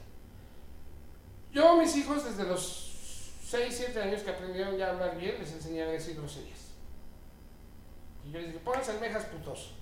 Yo 1.52 1.68
a 1.68 1.76
mis 1.76 1.94
hijos 1.96 2.24
desde 2.24 2.44
los 2.44 3.36
6, 3.44 3.74
7 3.76 4.00
años 4.02 4.22
que 4.22 4.30
aprendieron 4.30 4.74
ya 4.78 4.86
a 4.86 4.90
hablar 4.92 5.18
bien, 5.18 5.36
les 5.38 5.52
enseñé 5.52 5.82
a 5.82 5.86
decir 5.88 6.16
groserías. 6.16 6.60
Y 8.24 8.30
yo 8.32 8.38
les 8.38 8.48
dije, 8.48 8.60
pónganse 8.64 8.92
almejas 8.92 9.24
putos. 9.26 9.74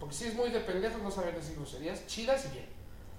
Porque 0.00 0.14
si 0.16 0.26
es 0.26 0.34
muy 0.34 0.50
de 0.50 0.58
pendejos 0.60 1.00
no 1.02 1.12
saber 1.12 1.36
decir 1.36 1.54
groserías, 1.54 2.04
chidas 2.08 2.46
y 2.46 2.48
bien. 2.48 2.66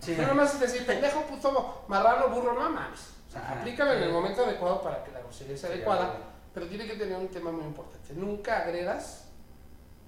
Sí. 0.01 0.13
No 0.17 0.27
nomás 0.27 0.53
es 0.55 0.59
decir 0.59 0.85
pendejo, 0.85 1.21
puto, 1.21 1.85
marrano, 1.87 2.27
burro, 2.35 2.51
no 2.53 2.69
mames. 2.69 2.99
O 3.29 3.31
sea, 3.31 3.41
Ajá. 3.43 3.59
aplícalo 3.61 3.93
en 3.93 4.03
el 4.03 4.11
momento 4.11 4.43
adecuado 4.43 4.81
para 4.81 5.01
que 5.05 5.11
la 5.13 5.21
grosería 5.21 5.55
sea 5.57 5.69
Sí, 5.69 5.75
adecuada. 5.77 6.11
claro. 6.11 6.34
Pero 6.55 6.65
tiene 6.67 6.87
que 6.87 6.95
tener 6.95 7.17
un 7.17 7.27
tema 7.27 7.51
muy 7.51 7.65
importante. 7.65 8.13
Nunca 8.13 8.59
agredas 8.63 9.27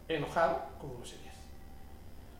enojado 0.07 0.61
con 0.79 0.95
groserías. 0.95 1.35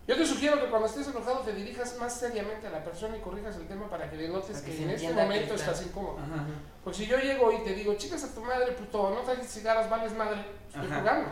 Yo 0.08 0.16
te 0.16 0.26
sugiero 0.26 0.62
que 0.62 0.70
cuando 0.70 0.88
estés 0.88 1.06
enojado 1.10 1.40
te 1.42 1.54
dirijas 1.54 1.98
más 2.00 2.14
seriamente 2.18 2.66
a 2.68 2.70
la 2.70 2.82
persona 2.84 3.18
y 3.18 3.20
corrijas 3.20 3.58
el 3.58 3.68
tema 3.68 3.90
para 3.90 4.10
que 4.10 4.16
denotes 4.16 4.62
Para 4.62 4.66
que 4.66 4.84
en 4.84 4.90
este 4.92 5.12
momento 5.14 5.54
está- 5.56 5.72
estás 5.74 5.86
incómodo. 5.86 6.18
Ajá. 6.20 6.46
Pues 6.86 6.96
si 6.96 7.06
yo 7.06 7.18
llego 7.20 7.52
y 7.52 7.58
te 7.66 7.74
digo, 7.74 7.94
chicas 7.96 8.24
a 8.24 8.34
tu 8.34 8.42
madre, 8.42 8.72
puto, 8.72 9.10
no 9.14 9.20
traigas 9.22 9.48
cigarros, 9.48 9.90
vales 9.90 10.14
madre, 10.16 10.46
estoy 10.70 10.86
Ajá. 10.88 11.00
jugando. 11.02 11.30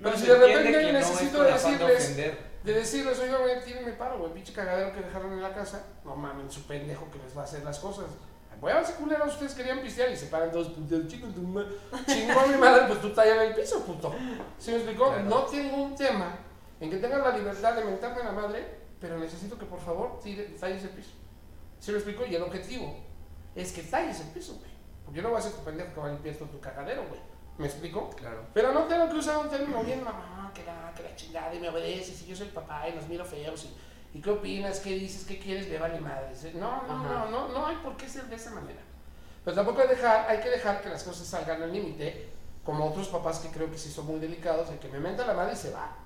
Pero 0.00 0.10
No, 0.10 0.16
si 0.16 0.26
de 0.26 0.34
repente 0.36 0.92
necesito 0.92 1.42
de 1.44 1.52
decirles-. 1.52 2.16
De 2.64 2.72
decirles, 2.72 3.18
oiga, 3.20 3.38
güey, 3.38 3.62
tírenme 3.64 3.92
paro, 3.92 4.18
güey, 4.18 4.32
pinche 4.34 4.52
cagadero 4.52 4.92
que 4.92 5.00
dejaron 5.02 5.32
en 5.32 5.42
la 5.42 5.54
casa. 5.54 5.84
No 6.04 6.16
mamen, 6.16 6.50
su 6.50 6.62
pendejo 6.66 7.08
que 7.12 7.18
les 7.20 7.36
va 7.36 7.42
a 7.42 7.44
hacer 7.44 7.62
las 7.62 7.78
cosas. 7.78 8.06
Huevos 8.64 8.90
culeros, 8.92 9.34
ustedes 9.34 9.52
querían 9.52 9.80
pistear 9.82 10.10
y 10.10 10.16
se 10.16 10.28
paran 10.28 10.50
dos 10.50 10.72
tu 10.74 10.80
madre. 11.42 11.68
Chingó 12.06 12.40
a 12.40 12.46
mi 12.46 12.56
madre, 12.56 12.86
pues 12.88 12.98
tú 13.02 13.10
tallas 13.10 13.36
en 13.36 13.48
el 13.48 13.54
piso, 13.54 13.84
puto. 13.84 14.14
¿Sí 14.58 14.70
me 14.70 14.78
explicó? 14.78 15.08
Claro. 15.08 15.24
No 15.24 15.42
tengo 15.42 15.82
un 15.82 15.94
tema 15.94 16.38
en 16.80 16.88
que 16.88 16.96
tengan 16.96 17.20
la 17.20 17.36
libertad 17.36 17.74
de 17.74 17.84
mentarme 17.84 18.22
a 18.22 18.24
la 18.24 18.32
madre, 18.32 18.66
pero 18.98 19.18
necesito 19.18 19.58
que 19.58 19.66
por 19.66 19.78
favor 19.80 20.18
talles 20.18 20.82
el 20.82 20.88
piso. 20.88 21.10
¿Sí 21.78 21.90
me 21.90 21.98
explicó? 21.98 22.24
Y 22.24 22.36
el 22.36 22.42
objetivo 22.42 22.96
es 23.54 23.70
que 23.70 23.82
talles 23.82 24.18
el 24.20 24.28
piso, 24.28 24.54
güey. 24.54 24.70
Porque 25.04 25.18
yo 25.18 25.24
no 25.24 25.28
voy 25.28 25.40
a 25.40 25.42
ser 25.42 25.52
tu 25.52 25.62
pendejo 25.62 25.92
que 25.92 26.00
va 26.00 26.06
a 26.06 26.12
limpiar 26.12 26.34
todo 26.36 26.48
tu 26.48 26.58
cagadero, 26.58 27.04
güey. 27.06 27.20
¿Me 27.58 27.66
explico? 27.66 28.08
Claro. 28.16 28.46
Pero 28.54 28.72
no 28.72 28.84
tengo 28.84 29.10
que 29.10 29.16
usar 29.16 29.44
un 29.44 29.50
término 29.50 29.84
bien 29.84 30.02
mamá, 30.02 30.50
que 30.54 30.64
la, 30.64 30.90
que 30.96 31.02
la 31.02 31.14
chingada 31.14 31.54
y 31.54 31.60
me 31.60 31.68
obedeces 31.68 32.22
y 32.22 32.28
yo 32.28 32.34
soy 32.34 32.46
el 32.46 32.54
papá 32.54 32.88
y 32.88 32.94
los 32.94 33.06
miro 33.08 33.26
feos 33.26 33.66
y, 33.66 33.76
y 34.14 34.20
qué 34.22 34.30
opinas, 34.30 34.80
qué 34.80 34.90
dices, 34.94 35.26
qué 35.26 35.38
quieres, 35.38 35.68
le 35.68 35.78
vale 35.78 36.00
madres. 36.00 36.44
¿eh? 36.44 36.52
No, 36.54 36.82
no, 36.84 36.96
no, 37.02 37.26
no, 37.30 37.48
no 37.48 37.66
hay 37.66 37.76
por 37.76 37.96
qué 37.96 38.08
ser 38.08 38.24
de 38.24 38.36
esa 38.36 38.50
manera. 38.52 38.80
Pero 39.44 39.54
tampoco 39.56 39.82
hay, 39.82 39.88
dejar, 39.88 40.26
hay 40.30 40.38
que 40.40 40.48
dejar 40.48 40.80
que 40.80 40.88
las 40.88 41.02
cosas 41.02 41.26
salgan 41.26 41.62
al 41.62 41.72
límite, 41.72 42.30
como 42.64 42.86
otros 42.86 43.08
papás 43.08 43.40
que 43.40 43.48
creo 43.50 43.70
que 43.70 43.76
sí 43.76 43.90
son 43.90 44.06
muy 44.06 44.18
delicados, 44.20 44.70
el 44.70 44.78
que 44.78 44.88
me 44.88 44.98
menta 45.00 45.26
la 45.26 45.34
madre 45.34 45.52
y 45.52 45.56
se 45.56 45.70
va. 45.70 45.96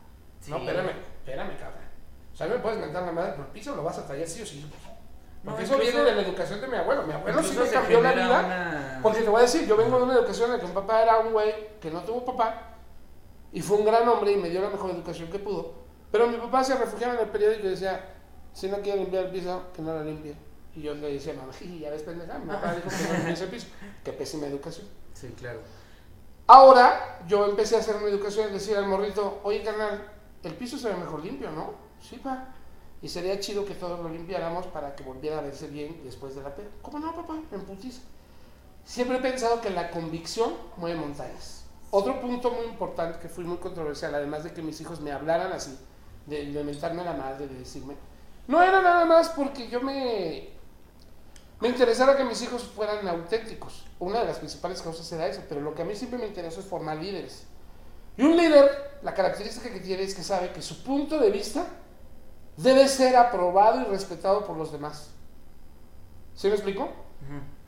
Sí. 0.40 0.50
No, 0.50 0.56
espérame, 0.56 0.90
espérame, 1.20 1.56
cabrón. 1.58 1.84
O 2.32 2.36
sea, 2.36 2.46
me 2.48 2.56
puedes 2.58 2.78
mentar 2.80 3.02
la 3.04 3.12
madre 3.12 3.32
por 3.32 3.44
el 3.46 3.50
piso, 3.52 3.76
lo 3.76 3.82
vas 3.84 3.98
a 3.98 4.06
tallar 4.06 4.26
sí 4.26 4.42
o 4.42 4.46
sí. 4.46 4.68
Porque 5.44 5.62
No, 5.62 5.76
eso 5.76 5.78
viene 5.78 6.00
de 6.02 6.14
la 6.16 6.22
educación 6.22 6.60
de 6.60 6.66
mi 6.68 6.76
abuelo. 6.76 7.02
Mi 7.04 7.12
abuelo 7.12 7.42
sí 7.42 7.56
me 7.56 7.68
cambió 7.68 8.00
la 8.00 8.12
vida. 8.12 8.40
una- 8.44 9.00
Porque 9.02 9.20
te 9.20 9.28
voy 9.28 9.38
a 9.38 9.42
decir, 9.42 9.66
yo 9.68 9.76
vengo 9.76 9.98
de 9.98 10.04
una 10.04 10.14
educación 10.14 10.50
en 10.50 10.56
la 10.56 10.60
que 10.60 10.66
mi 10.66 10.72
papá 10.72 11.02
era 11.02 11.18
un 11.18 11.32
güey 11.32 11.78
que 11.80 11.90
no 11.90 12.00
tuvo 12.02 12.24
papá 12.24 12.74
y 13.52 13.60
fue 13.60 13.76
un 13.76 13.84
gran 13.84 14.08
hombre 14.08 14.32
y 14.32 14.36
me 14.36 14.48
dio 14.50 14.60
la 14.62 14.70
mejor 14.70 14.90
educación 14.90 15.30
que 15.30 15.38
pudo. 15.38 15.74
Pero 16.10 16.26
mi 16.26 16.36
papá 16.38 16.64
se 16.64 16.74
refugiaba 16.74 17.14
en 17.14 17.20
el 17.20 17.28
periódico 17.28 17.66
y 17.66 17.70
decía, 17.70 18.14
si 18.52 18.68
no 18.68 18.78
quiere 18.78 19.00
limpiar 19.00 19.26
el 19.26 19.30
piso, 19.30 19.64
que 19.74 19.82
no 19.82 19.94
lo 19.94 20.04
limpie. 20.04 20.34
Y 20.74 20.82
yo 20.82 20.94
le 20.94 21.12
decía, 21.12 21.34
mamá, 21.34 21.52
"Jiji, 21.58 21.80
ya 21.80 21.90
ves 21.90 22.02
pendeja, 22.02 22.38
mi 22.38 22.46
papá 22.46 22.74
dijo 22.74 22.88
que 22.88 23.08
no 23.12 23.18
limpies 23.18 23.40
el 23.40 23.48
piso. 23.48 23.66
Qué 24.04 24.12
pésima 24.12 24.46
educación. 24.46 24.86
Sí, 25.14 25.28
claro. 25.36 25.60
Ahora 26.46 27.20
yo 27.26 27.46
empecé 27.46 27.76
a 27.76 27.80
hacer 27.80 27.96
una 27.96 28.06
educación 28.06 28.48
y 28.48 28.52
decir 28.54 28.76
al 28.76 28.86
morrito, 28.86 29.40
oye 29.44 29.62
carnal, 29.62 30.02
el 30.42 30.54
piso 30.54 30.78
se 30.78 30.88
ve 30.88 30.96
mejor 30.96 31.22
limpio, 31.22 31.50
¿no? 31.50 31.74
Sí, 32.00 32.16
pa. 32.16 32.54
Y 33.02 33.08
sería 33.08 33.38
chido 33.38 33.64
que 33.64 33.74
todos 33.74 34.00
lo 34.00 34.08
limpiáramos 34.08 34.66
para 34.66 34.96
que 34.96 35.04
volviera 35.04 35.38
a 35.38 35.42
verse 35.42 35.68
bien 35.68 36.00
después 36.04 36.34
de 36.34 36.42
la 36.42 36.54
peda. 36.54 36.68
¿Cómo 36.82 36.98
no, 36.98 37.14
papá? 37.14 37.34
En 37.52 37.60
putiza. 37.62 38.00
Siempre 38.84 39.18
he 39.18 39.20
pensado 39.20 39.60
que 39.60 39.70
la 39.70 39.90
convicción 39.90 40.54
mueve 40.78 40.98
montañas. 40.98 41.64
Otro 41.90 42.20
punto 42.20 42.50
muy 42.50 42.64
importante 42.64 43.18
que 43.18 43.28
fui 43.28 43.44
muy 43.44 43.58
controversial, 43.58 44.14
además 44.14 44.44
de 44.44 44.52
que 44.52 44.62
mis 44.62 44.80
hijos 44.80 45.00
me 45.00 45.12
hablaran 45.12 45.52
así, 45.52 45.78
de, 46.28 46.52
de 46.52 46.64
mentarme 46.64 47.02
a 47.02 47.06
la 47.06 47.14
madre, 47.14 47.46
de 47.46 47.58
decirme, 47.58 47.94
no 48.46 48.62
era 48.62 48.80
nada 48.82 49.04
más 49.04 49.28
porque 49.30 49.68
yo 49.68 49.80
me, 49.80 50.48
me 51.60 51.68
interesara 51.68 52.16
que 52.16 52.24
mis 52.24 52.40
hijos 52.42 52.62
fueran 52.62 53.06
auténticos. 53.08 53.84
Una 53.98 54.20
de 54.20 54.26
las 54.26 54.38
principales 54.38 54.80
causas 54.80 55.10
era 55.12 55.26
eso, 55.26 55.42
pero 55.48 55.60
lo 55.60 55.74
que 55.74 55.82
a 55.82 55.84
mí 55.84 55.94
siempre 55.94 56.18
me 56.18 56.26
interesó 56.26 56.60
es 56.60 56.66
formar 56.66 56.96
líderes. 56.96 57.46
Y 58.16 58.22
un 58.22 58.36
líder, 58.36 58.98
la 59.02 59.14
característica 59.14 59.70
que 59.70 59.80
tiene 59.80 60.02
es 60.02 60.14
que 60.14 60.22
sabe 60.22 60.50
que 60.52 60.62
su 60.62 60.82
punto 60.82 61.18
de 61.18 61.30
vista 61.30 61.66
debe 62.56 62.88
ser 62.88 63.16
aprobado 63.16 63.80
y 63.82 63.84
respetado 63.84 64.44
por 64.44 64.56
los 64.56 64.72
demás. 64.72 65.10
¿Sí 66.34 66.48
me 66.48 66.54
explico? 66.54 66.88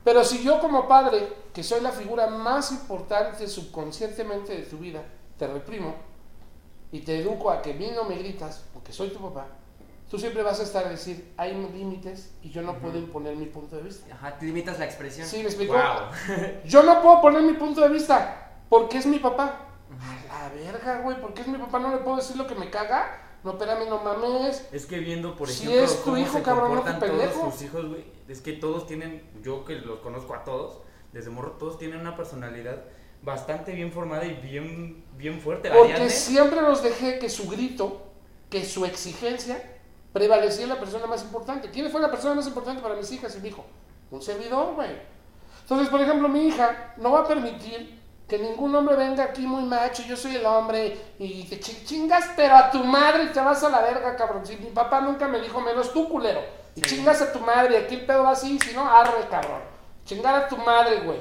Pero 0.03 0.23
si 0.23 0.43
yo 0.43 0.59
como 0.59 0.87
padre, 0.87 1.27
que 1.53 1.63
soy 1.63 1.81
la 1.81 1.91
figura 1.91 2.27
más 2.27 2.71
importante 2.71 3.47
subconscientemente 3.47 4.55
de 4.55 4.63
tu 4.63 4.77
vida, 4.77 5.03
te 5.37 5.47
reprimo 5.47 6.10
y 6.91 6.99
te 7.01 7.19
educo 7.19 7.51
a 7.51 7.61
que 7.61 7.73
mí 7.73 7.91
no 7.95 8.03
me 8.03 8.17
gritas, 8.17 8.65
porque 8.73 8.91
soy 8.91 9.09
tu 9.09 9.19
papá, 9.19 9.47
tú 10.09 10.17
siempre 10.19 10.43
vas 10.43 10.59
a 10.59 10.63
estar 10.63 10.85
a 10.85 10.89
decir, 10.89 11.33
hay 11.37 11.53
límites 11.53 12.33
y 12.41 12.49
yo 12.49 12.61
no 12.61 12.77
puedo 12.79 12.97
imponer 12.97 13.35
mi 13.37 13.45
punto 13.45 13.77
de 13.77 13.83
vista. 13.83 14.13
Ajá, 14.13 14.37
te 14.37 14.45
limitas 14.45 14.77
la 14.77 14.85
expresión. 14.85 15.25
¿Sí 15.25 15.37
me 15.37 15.45
explico? 15.45 15.73
Wow. 15.73 16.37
Yo 16.65 16.83
no 16.83 17.01
puedo 17.01 17.21
poner 17.21 17.41
mi 17.43 17.53
punto 17.53 17.81
de 17.81 17.89
vista 17.89 18.51
porque 18.67 18.97
es 18.97 19.05
mi 19.05 19.19
papá. 19.19 19.67
A 20.29 20.43
la 20.43 20.49
verga, 20.49 21.01
güey, 21.01 21.19
porque 21.21 21.41
es 21.41 21.47
mi 21.47 21.57
papá, 21.57 21.79
no 21.79 21.91
le 21.91 21.97
puedo 21.99 22.17
decir 22.17 22.35
lo 22.35 22.45
que 22.47 22.55
me 22.55 22.69
caga. 22.69 23.19
No, 23.43 23.51
espérame, 23.51 23.89
no 23.89 24.03
mames. 24.03 24.67
Es 24.71 24.85
que 24.85 24.99
viendo, 24.99 25.35
por 25.35 25.49
Si 25.49 25.63
ejemplo, 25.63 25.83
es 25.83 25.97
tu 25.97 26.03
cómo 26.03 26.17
hijo, 26.17 26.37
se 26.37 26.43
cabrón, 26.43 26.75
no 26.75 26.81
comportan 26.83 26.99
pendejo. 26.99 27.39
todos 27.39 27.53
sus 27.53 27.63
hijos, 27.63 27.85
güey. 27.87 28.05
Es 28.27 28.41
que 28.41 28.53
todos 28.53 28.85
tienen, 28.85 29.23
yo 29.41 29.65
que 29.65 29.75
los 29.75 29.99
conozco 29.99 30.35
a 30.35 30.43
todos, 30.43 30.81
desde 31.11 31.29
morro, 31.31 31.51
todos 31.53 31.77
tienen 31.79 31.99
una 32.01 32.15
personalidad 32.15 32.83
bastante 33.21 33.71
bien 33.73 33.91
formada 33.91 34.25
y 34.25 34.33
bien, 34.35 35.03
bien 35.17 35.39
fuerte. 35.39 35.69
Porque 35.69 35.93
Ariadne, 35.93 36.09
siempre 36.09 36.61
los 36.61 36.81
dejé 36.83 37.19
que 37.19 37.29
su 37.29 37.47
grito, 37.49 38.01
que 38.49 38.65
su 38.65 38.85
exigencia, 38.85 39.61
prevalecía 40.13 40.67
la 40.67 40.79
persona 40.79 41.05
más 41.07 41.23
importante. 41.23 41.69
¿Quién 41.69 41.89
fue 41.89 42.01
la 42.01 42.11
persona 42.11 42.35
más 42.35 42.47
importante 42.47 42.81
para 42.81 42.95
mis 42.95 43.11
hijas 43.11 43.35
y 43.37 43.39
mi 43.39 43.49
hijo? 43.49 43.65
Un 44.09 44.21
servidor, 44.21 44.75
güey. 44.75 44.89
Entonces, 45.61 45.87
por 45.89 46.01
ejemplo, 46.01 46.27
mi 46.27 46.47
hija 46.47 46.93
no 46.97 47.11
va 47.11 47.21
a 47.21 47.27
permitir 47.27 48.01
que 48.27 48.37
ningún 48.37 48.73
hombre 48.75 48.95
venga 48.95 49.25
aquí 49.25 49.41
muy 49.41 49.63
macho, 49.63 50.03
yo 50.03 50.15
soy 50.15 50.35
el 50.37 50.45
hombre, 50.45 50.97
y 51.19 51.43
te 51.43 51.59
chi- 51.59 51.83
chingas, 51.85 52.29
pero 52.35 52.55
a 52.55 52.71
tu 52.71 52.81
madre 52.83 53.27
te 53.27 53.39
vas 53.41 53.61
a 53.63 53.69
la 53.69 53.81
verga, 53.81 54.15
cabrón. 54.15 54.45
Si 54.45 54.55
mi 54.57 54.69
papá 54.69 55.01
nunca 55.01 55.27
me 55.27 55.39
dijo 55.41 55.59
menos 55.61 55.91
tú, 55.93 56.07
culero. 56.09 56.41
Y 56.75 56.81
chingas 56.81 57.21
a 57.21 57.31
tu 57.33 57.39
madre, 57.39 57.77
aquí 57.77 57.95
el 57.95 58.05
pedo 58.05 58.23
va 58.23 58.31
así, 58.31 58.57
si 58.59 58.73
no, 58.73 58.89
arre, 58.89 59.27
cabrón. 59.29 59.61
Chingar 60.05 60.33
a 60.35 60.47
tu 60.47 60.55
madre, 60.57 61.01
güey. 61.01 61.19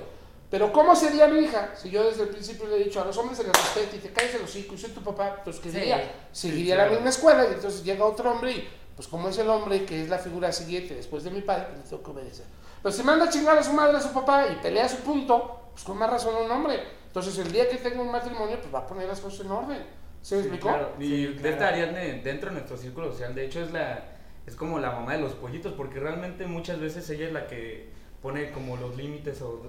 Pero 0.50 0.72
¿cómo 0.72 0.96
sería 0.96 1.28
mi 1.28 1.40
hija 1.40 1.70
si 1.76 1.90
yo 1.90 2.02
desde 2.04 2.24
el 2.24 2.28
principio 2.30 2.66
le 2.66 2.76
he 2.80 2.84
dicho 2.84 3.00
a 3.00 3.04
los 3.04 3.16
hombres 3.18 3.38
se 3.38 3.44
les 3.44 3.52
respeta 3.52 3.96
y 3.96 3.98
te 4.00 4.10
caes 4.12 4.34
el 4.34 4.42
hocico 4.42 4.74
y 4.74 4.78
soy 4.78 4.90
tu 4.90 5.00
papá? 5.02 5.40
Pues 5.44 5.60
que 5.60 5.70
Sí. 5.70 5.76
diría, 5.78 6.12
seguiría 6.32 6.64
Sí, 6.74 6.78
la 6.78 6.84
claro. 6.84 6.90
misma 6.94 7.10
escuela 7.10 7.44
y 7.48 7.54
entonces 7.54 7.84
llega 7.84 8.04
otro 8.04 8.30
hombre 8.32 8.52
y 8.52 8.68
pues 8.96 9.06
como 9.06 9.28
es 9.28 9.38
el 9.38 9.48
hombre 9.48 9.84
que 9.84 10.02
es 10.02 10.08
la 10.08 10.18
figura 10.18 10.50
siguiente 10.52 10.94
después 10.94 11.22
de 11.24 11.30
mi 11.30 11.40
padre, 11.42 11.66
pues 11.68 11.78
le 11.78 11.84
tengo 11.88 12.02
que 12.02 12.10
obedecer. 12.10 12.44
Pero 12.82 12.92
si 12.92 13.02
manda 13.04 13.26
a 13.26 13.28
chingar 13.30 13.56
a 13.58 13.62
su 13.62 13.72
madre, 13.72 13.96
a 13.96 14.00
su 14.00 14.12
papá 14.12 14.46
y 14.50 14.56
pelea 14.56 14.88
su 14.88 14.96
punto, 14.98 15.68
pues 15.72 15.84
con 15.84 15.96
más 15.96 16.10
razón 16.10 16.34
un 16.44 16.50
hombre. 16.50 16.82
Entonces 17.06 17.38
el 17.38 17.52
día 17.52 17.68
que 17.68 17.76
tenga 17.76 18.00
un 18.02 18.10
matrimonio, 18.10 18.58
pues 18.60 18.74
va 18.74 18.80
a 18.80 18.86
poner 18.86 19.06
las 19.06 19.20
cosas 19.20 19.46
en 19.46 19.52
orden. 19.52 19.86
¿Se 20.22 20.34
me 20.36 20.42
Sí, 20.42 20.48
explicó? 20.48 20.68
claro. 20.68 20.92
Y 20.98 21.04
Sí, 21.06 21.26
de 21.26 21.32
claro. 21.34 21.48
esta 21.50 21.68
Ariadne, 21.68 22.20
dentro 22.24 22.48
de 22.50 22.54
nuestro 22.56 22.76
círculo 22.76 23.10
social, 23.12 23.34
de 23.34 23.46
hecho 23.46 23.60
es 23.62 23.70
la 23.70 24.04
es 24.46 24.56
como 24.56 24.80
la 24.80 24.90
mamá 24.90 25.12
de 25.12 25.20
los 25.20 25.34
pollitos, 25.34 25.72
porque 25.74 26.00
realmente 26.00 26.44
muchas 26.46 26.80
veces 26.80 27.08
ella 27.10 27.26
es 27.26 27.32
la 27.32 27.46
que 27.46 27.90
pone 28.22 28.50
como 28.50 28.76
los 28.76 28.96
límites 28.96 29.40
o, 29.42 29.62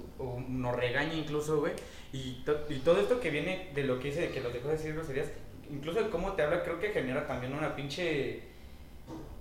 nos 0.47 0.75
regaña 0.75 1.13
incluso, 1.13 1.59
güey. 1.59 1.73
Y, 2.13 2.41
to- 2.45 2.65
y 2.69 2.79
todo 2.79 2.99
esto 2.99 3.19
que 3.19 3.29
viene 3.29 3.69
de 3.73 3.83
lo 3.83 3.99
que 3.99 4.09
dice, 4.09 4.21
de 4.21 4.29
que 4.31 4.41
los 4.41 4.51
dejó 4.53 4.67
de 4.67 4.75
decir 4.77 4.93
groserías, 4.93 5.27
incluso 5.71 6.03
de 6.03 6.09
cómo 6.09 6.33
te 6.33 6.43
habla, 6.43 6.63
creo 6.63 6.79
que 6.79 6.89
genera 6.89 7.27
también 7.27 7.53
una 7.53 7.75
pinche 7.75 8.41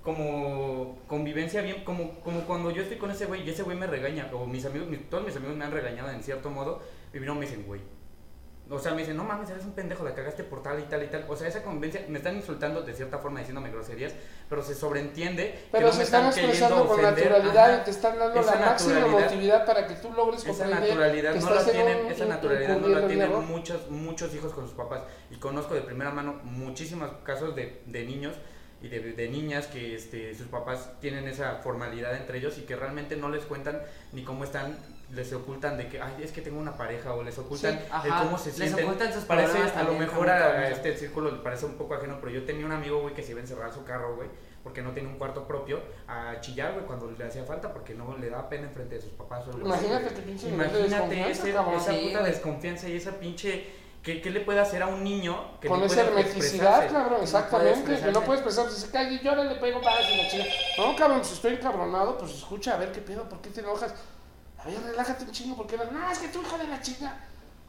como 0.02 0.98
convivencia 1.06 1.60
bien, 1.62 1.84
como, 1.84 2.20
como 2.20 2.40
cuando 2.42 2.70
yo 2.70 2.82
estoy 2.82 2.96
con 2.96 3.10
ese 3.10 3.26
güey 3.26 3.46
y 3.46 3.50
ese 3.50 3.62
güey 3.62 3.76
me 3.76 3.86
regaña, 3.86 4.30
o 4.32 4.46
mis 4.46 4.64
amigos, 4.64 4.88
todos 5.10 5.24
mis 5.26 5.36
amigos 5.36 5.56
me 5.56 5.64
han 5.64 5.72
regañado 5.72 6.10
en 6.10 6.22
cierto 6.22 6.48
modo, 6.50 6.80
y 7.12 7.18
no 7.18 7.34
me 7.34 7.42
dicen, 7.42 7.64
güey. 7.66 7.80
O 8.72 8.78
sea, 8.78 8.92
me 8.92 8.98
dicen, 9.00 9.16
no 9.16 9.24
mames, 9.24 9.50
eres 9.50 9.64
un 9.64 9.72
pendejo, 9.72 10.04
la 10.04 10.14
cagaste 10.14 10.44
por 10.44 10.62
tal 10.62 10.78
y 10.78 10.84
tal 10.84 11.02
y 11.02 11.08
tal. 11.08 11.24
O 11.28 11.34
sea, 11.34 11.48
esa 11.48 11.62
convivencia, 11.62 12.04
me 12.08 12.18
están 12.18 12.36
insultando 12.36 12.82
de 12.82 12.94
cierta 12.94 13.18
forma 13.18 13.40
diciéndome 13.40 13.68
groserías, 13.70 14.12
pero 14.48 14.62
se 14.62 14.74
sobreentiende 14.76 15.58
Pero 15.72 15.86
que 15.86 15.90
no 15.90 15.96
se 15.96 16.02
están 16.04 16.30
queriendo 16.30 16.52
expresando 16.52 16.86
con 16.86 17.00
ofender. 17.04 17.30
naturalidad 17.30 17.70
Ajá. 17.72 17.80
y 17.80 17.84
te 17.84 17.90
están 17.90 18.18
dando 18.18 18.40
Esa 18.40 18.54
la 18.60 18.66
máxima 18.66 19.00
emotividad 19.00 19.66
para 19.66 19.86
que 19.88 19.94
tú 19.94 20.12
logres 20.12 20.46
Esa 20.46 20.66
naturalidad 20.68 21.32
que 21.34 21.40
no 21.40 21.50
la 21.54 21.64
tienen, 21.64 22.04
un- 22.06 22.12
esa 22.12 22.24
naturalidad 22.26 22.76
no 22.78 22.88
la 22.88 23.06
tienen 23.08 23.28
error. 23.30 23.42
muchos, 23.42 23.90
muchos 23.90 24.32
hijos 24.34 24.52
con 24.52 24.66
sus 24.66 24.74
papás. 24.76 25.02
Y 25.30 25.36
conozco 25.36 25.74
de 25.74 25.80
primera 25.80 26.10
mano 26.12 26.40
muchísimos 26.44 27.10
casos 27.24 27.56
de, 27.56 27.82
de 27.86 28.04
niños 28.04 28.34
y 28.82 28.88
de, 28.88 29.00
de 29.00 29.28
niñas 29.28 29.66
que 29.66 29.94
este, 29.94 30.34
sus 30.34 30.46
papás 30.46 30.90
tienen 31.00 31.26
esa 31.28 31.56
formalidad 31.56 32.16
entre 32.16 32.38
ellos 32.38 32.56
y 32.56 32.62
que 32.62 32.76
realmente 32.76 33.14
no 33.16 33.28
les 33.28 33.44
cuentan 33.44 33.82
ni 34.12 34.22
cómo 34.24 34.44
están, 34.44 34.78
les 35.12 35.32
ocultan 35.32 35.76
de 35.76 35.88
que, 35.88 36.00
ay, 36.00 36.14
es 36.22 36.30
que 36.30 36.40
tengo 36.40 36.60
una 36.60 36.76
pareja 36.76 37.12
o 37.14 37.22
les 37.22 37.36
ocultan 37.38 37.72
Sí, 37.72 37.78
el 37.84 37.92
ajá, 37.92 38.22
cómo 38.24 38.38
se 38.38 38.46
les 38.50 38.56
sienten. 38.56 38.84
ocultan 38.86 39.12
sus 39.12 39.24
parece, 39.24 39.58
a 39.76 39.82
lo 39.82 39.94
mejor 39.94 40.30
a, 40.30 40.68
este 40.68 40.96
círculo 40.96 41.30
le 41.32 41.38
parece 41.38 41.66
un 41.66 41.74
poco 41.74 41.94
ajeno, 41.94 42.18
pero 42.20 42.30
yo 42.32 42.44
tenía 42.44 42.64
un 42.64 42.72
amigo, 42.72 43.00
güey, 43.00 43.14
que 43.14 43.22
se 43.22 43.32
iba 43.32 43.40
a 43.40 43.42
encerrar 43.42 43.72
su 43.72 43.82
carro, 43.84 44.14
güey, 44.16 44.28
porque 44.62 44.82
no 44.82 44.92
tiene 44.92 45.08
un 45.08 45.16
cuarto 45.18 45.48
propio, 45.48 45.80
a 46.06 46.40
chillar, 46.40 46.74
güey, 46.74 46.84
cuando 46.86 47.10
le 47.10 47.24
hacía 47.24 47.42
falta, 47.44 47.72
porque 47.72 47.92
no 47.94 48.16
le 48.18 48.30
daba 48.30 48.48
pena 48.48 48.68
enfrente 48.68 48.94
de 48.96 49.00
sus 49.02 49.10
papás 49.12 49.48
o 49.48 49.58
Imagínate 49.58 50.04
güey. 50.04 50.14
qué 50.14 50.22
pinche 50.22 50.48
Imagínate 50.48 51.30
ese- 51.30 51.50
esa 51.50 51.64
puta 51.92 52.22
desconfianza 52.22 52.88
y 52.88 52.96
esa 52.96 53.12
pinche. 53.12 53.80
¿Qué, 54.02 54.22
qué 54.22 54.30
le 54.30 54.40
puede 54.40 54.60
hacer 54.60 54.82
a 54.82 54.86
un 54.86 55.04
niño 55.04 55.58
que 55.60 55.68
Con 55.68 55.80
no 55.80 55.84
esa 55.84 55.96
puede 55.96 56.08
hermeticidad, 56.20 56.84
expresarse? 56.84 56.86
cabrón, 56.94 57.08
puede 57.10 57.22
exactamente. 57.24 57.74
Que 57.84 57.90
no 57.90 57.94
expresarse. 57.94 58.26
puedes 58.26 58.42
pensar, 58.42 58.70
si 58.70 58.80
se 58.80 58.90
cae 58.90 59.12
y 59.12 59.20
llora, 59.20 59.44
le 59.44 59.56
pego 59.56 59.82
para 59.82 60.00
y 60.00 60.16
la 60.22 60.30
chica. 60.30 60.44
No, 60.78 60.96
cabrón, 60.96 61.22
si 61.22 61.34
estoy 61.34 61.52
encabronado, 61.52 62.16
pues 62.16 62.30
escucha, 62.32 62.74
a 62.74 62.78
ver 62.78 62.92
qué 62.92 63.02
pedo, 63.02 63.28
¿por 63.28 63.42
qué 63.42 63.50
te 63.50 63.60
enojas? 63.60 63.92
A 64.62 64.68
ver, 64.68 64.82
relájate 64.82 65.24
un 65.24 65.32
chingo, 65.32 65.56
porque 65.56 65.76
no, 65.76 66.10
es 66.10 66.18
que 66.18 66.28
tu 66.28 66.42
hijo 66.42 66.58
de 66.58 66.68
la 66.68 66.80
chica. 66.82 67.16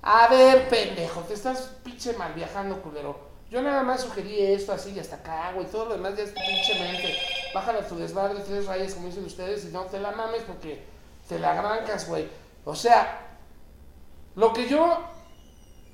A 0.01 0.27
ver, 0.27 0.67
pendejo, 0.67 1.21
te 1.21 1.35
estás 1.35 1.71
pinche 1.83 2.13
mal 2.13 2.33
viajando, 2.33 2.81
culero. 2.81 3.31
Yo 3.49 3.61
nada 3.61 3.83
más 3.83 4.01
sugerí 4.01 4.41
esto 4.41 4.73
así 4.73 4.91
y 4.91 4.99
hasta 4.99 5.17
acá, 5.17 5.51
güey. 5.53 5.67
Todo 5.67 5.85
lo 5.85 5.93
demás 5.93 6.15
ya 6.17 6.23
es 6.23 6.31
pinche 6.31 6.79
mente. 6.79 7.17
Bájale 7.53 7.79
a 7.79 7.87
tu 7.87 7.97
desmadre 7.97 8.39
tres 8.41 8.65
rayas, 8.65 8.93
como 8.93 9.07
dicen 9.07 9.25
ustedes, 9.25 9.65
y 9.65 9.67
no 9.69 9.81
te 9.83 9.99
la 9.99 10.11
mames 10.11 10.43
porque 10.43 10.85
te 11.27 11.39
la 11.39 11.59
arrancas, 11.59 12.07
güey. 12.07 12.27
O 12.65 12.75
sea, 12.75 13.37
lo 14.35 14.53
que 14.53 14.67
yo 14.67 14.99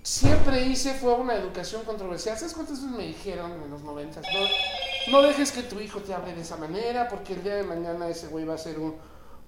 siempre 0.03 0.61
hice 0.61 0.93
fue 0.93 1.13
una 1.13 1.35
educación 1.35 1.83
controversial. 1.83 2.37
¿Sabes 2.37 2.53
cuántas 2.53 2.81
veces 2.81 2.95
me 2.95 3.07
dijeron 3.07 3.51
en 3.51 3.69
los 3.69 3.81
noventas? 3.81 4.23
No, 4.33 5.19
no 5.19 5.21
dejes 5.27 5.51
que 5.51 5.63
tu 5.63 5.79
hijo 5.79 5.99
te 5.99 6.13
hable 6.13 6.33
de 6.33 6.41
esa 6.41 6.57
manera, 6.57 7.07
porque 7.07 7.33
el 7.33 7.43
día 7.43 7.55
de 7.55 7.63
mañana 7.63 8.07
ese 8.07 8.27
güey 8.27 8.45
va 8.45 8.53
a 8.53 8.57
ser 8.59 8.79
un, 8.79 8.95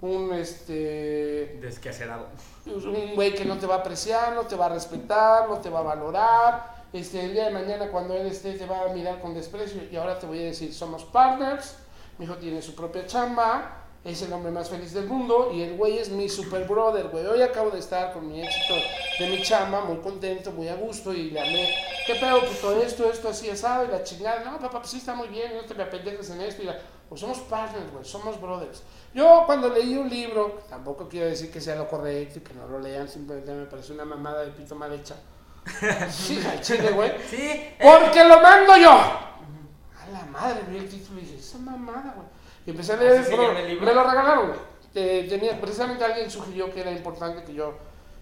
un 0.02 0.32
este, 0.32 1.58
Desquacerado. 1.60 2.28
un 2.66 3.14
güey 3.14 3.34
que 3.34 3.44
no 3.44 3.58
te 3.58 3.66
va 3.66 3.76
a 3.76 3.78
apreciar, 3.78 4.34
no 4.34 4.42
te 4.42 4.56
va 4.56 4.66
a 4.66 4.70
respetar, 4.70 5.48
no 5.48 5.58
te 5.58 5.68
va 5.68 5.80
a 5.80 5.82
valorar. 5.82 6.80
Este, 6.92 7.24
el 7.24 7.32
día 7.32 7.46
de 7.46 7.50
mañana 7.52 7.88
cuando 7.90 8.14
él 8.14 8.26
esté 8.26 8.54
te 8.54 8.66
va 8.66 8.84
a 8.84 8.88
mirar 8.88 9.20
con 9.20 9.34
desprecio 9.34 9.82
y 9.90 9.96
ahora 9.96 10.18
te 10.18 10.26
voy 10.26 10.40
a 10.40 10.44
decir, 10.44 10.74
somos 10.74 11.04
partners, 11.04 11.76
mi 12.18 12.24
hijo 12.24 12.34
tiene 12.36 12.60
su 12.62 12.74
propia 12.74 13.06
chamba, 13.06 13.76
es 14.02 14.22
el 14.22 14.32
hombre 14.32 14.50
más 14.50 14.70
feliz 14.70 14.92
del 14.94 15.06
mundo 15.06 15.52
y 15.54 15.62
el 15.62 15.76
güey 15.76 15.98
es 15.98 16.08
mi 16.08 16.28
super 16.28 16.66
brother, 16.66 17.08
güey. 17.08 17.26
Hoy 17.26 17.42
acabo 17.42 17.70
de 17.70 17.78
estar 17.78 18.12
con 18.12 18.26
mi 18.26 18.40
éxito 18.42 18.74
de 19.18 19.26
mi 19.28 19.42
chamba, 19.42 19.84
muy 19.84 19.98
contento, 19.98 20.50
muy 20.50 20.68
a 20.68 20.74
gusto 20.74 21.12
y 21.12 21.30
le 21.30 21.40
hablé, 21.40 21.68
¿qué 22.06 22.14
pedo, 22.14 22.40
puto? 22.40 22.80
Esto, 22.80 23.10
esto, 23.10 23.28
así, 23.28 23.50
asado 23.50 23.84
y 23.84 23.88
la 23.88 24.02
chingada. 24.02 24.42
No, 24.42 24.58
papá, 24.58 24.78
pues 24.78 24.90
sí 24.90 24.96
está 24.96 25.14
muy 25.14 25.28
bien, 25.28 25.54
no 25.54 25.64
te 25.64 25.74
me 25.74 25.82
apendejes 25.82 26.30
en 26.30 26.40
esto 26.40 26.62
y 26.62 26.66
la... 26.66 26.78
Pues 27.08 27.20
somos 27.20 27.38
partners, 27.40 27.90
güey, 27.92 28.04
somos 28.04 28.40
brothers. 28.40 28.82
Yo 29.12 29.42
cuando 29.44 29.68
leí 29.68 29.96
un 29.96 30.08
libro, 30.08 30.60
tampoco 30.68 31.08
quiero 31.08 31.26
decir 31.26 31.50
que 31.50 31.60
sea 31.60 31.74
lo 31.74 31.88
correcto 31.88 32.38
y 32.38 32.42
que 32.42 32.54
no 32.54 32.68
lo 32.68 32.78
lean, 32.78 33.08
simplemente 33.08 33.52
me 33.52 33.66
parece 33.66 33.92
una 33.92 34.04
mamada 34.04 34.44
de 34.44 34.52
pito 34.52 34.74
mal 34.74 34.92
hecha. 34.92 35.16
Sí, 36.10 36.40
al 36.46 36.60
chile, 36.60 36.90
güey. 36.90 37.12
Sí, 37.28 37.36
eh, 37.40 37.76
Porque 37.80 38.24
lo 38.24 38.40
mando 38.40 38.76
yo. 38.76 38.90
A 38.92 40.10
la 40.12 40.24
madre, 40.26 40.62
vi 40.68 40.78
el 40.78 40.88
título 40.88 41.20
y 41.20 41.24
dije, 41.24 41.38
esa 41.38 41.58
mamada, 41.58 42.14
güey. 42.16 42.28
Y 42.66 42.70
empecé 42.70 42.92
a 42.92 42.96
leer 42.96 43.20
¿Así 43.20 43.30
se 43.30 43.36
bro, 43.36 43.48
llama 43.48 43.60
el 43.60 43.68
libro? 43.68 43.86
Me 43.86 43.94
lo 43.94 44.04
regalaron, 44.04 44.46
güey. 44.48 44.60
Eh, 44.94 45.26
tenía, 45.28 45.60
precisamente 45.60 46.04
alguien 46.04 46.30
sugirió 46.30 46.72
que 46.72 46.80
era 46.80 46.90
importante 46.90 47.44
que 47.44 47.54
yo, 47.54 47.74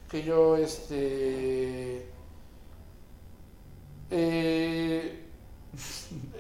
que 0.09 0.22
yo, 0.22 0.57
este... 0.57 2.11
Eh, 4.11 5.27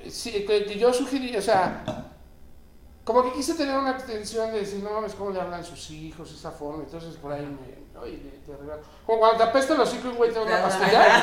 sí, 0.08 0.44
que, 0.46 0.64
que 0.64 0.78
yo 0.78 0.92
sugerí, 0.92 1.36
o 1.36 1.42
sea, 1.42 2.07
como 3.08 3.22
que 3.22 3.32
quise 3.32 3.54
tener 3.54 3.74
una 3.74 3.92
atención 3.92 4.52
de 4.52 4.60
decir, 4.60 4.84
no 4.84 4.90
mames, 4.90 5.14
cómo 5.14 5.30
le 5.30 5.40
hablan 5.40 5.64
sus 5.64 5.90
hijos, 5.92 6.30
esa 6.30 6.50
forma, 6.50 6.82
entonces 6.82 7.16
por 7.16 7.32
ahí 7.32 7.40
me, 7.40 7.98
oye, 7.98 8.18
te, 8.18 8.52
te 8.52 8.54
regalo. 8.54 8.82
Como 9.06 9.18
cuando 9.18 9.38
te 9.38 9.44
apesta 9.44 9.72
el 9.72 9.80
hocico 9.80 10.08
y 10.08 10.10
un 10.10 10.16
güey 10.18 10.30
te 10.30 10.38
da 10.38 10.44
una 10.44 10.62
pastilla, 10.62 11.22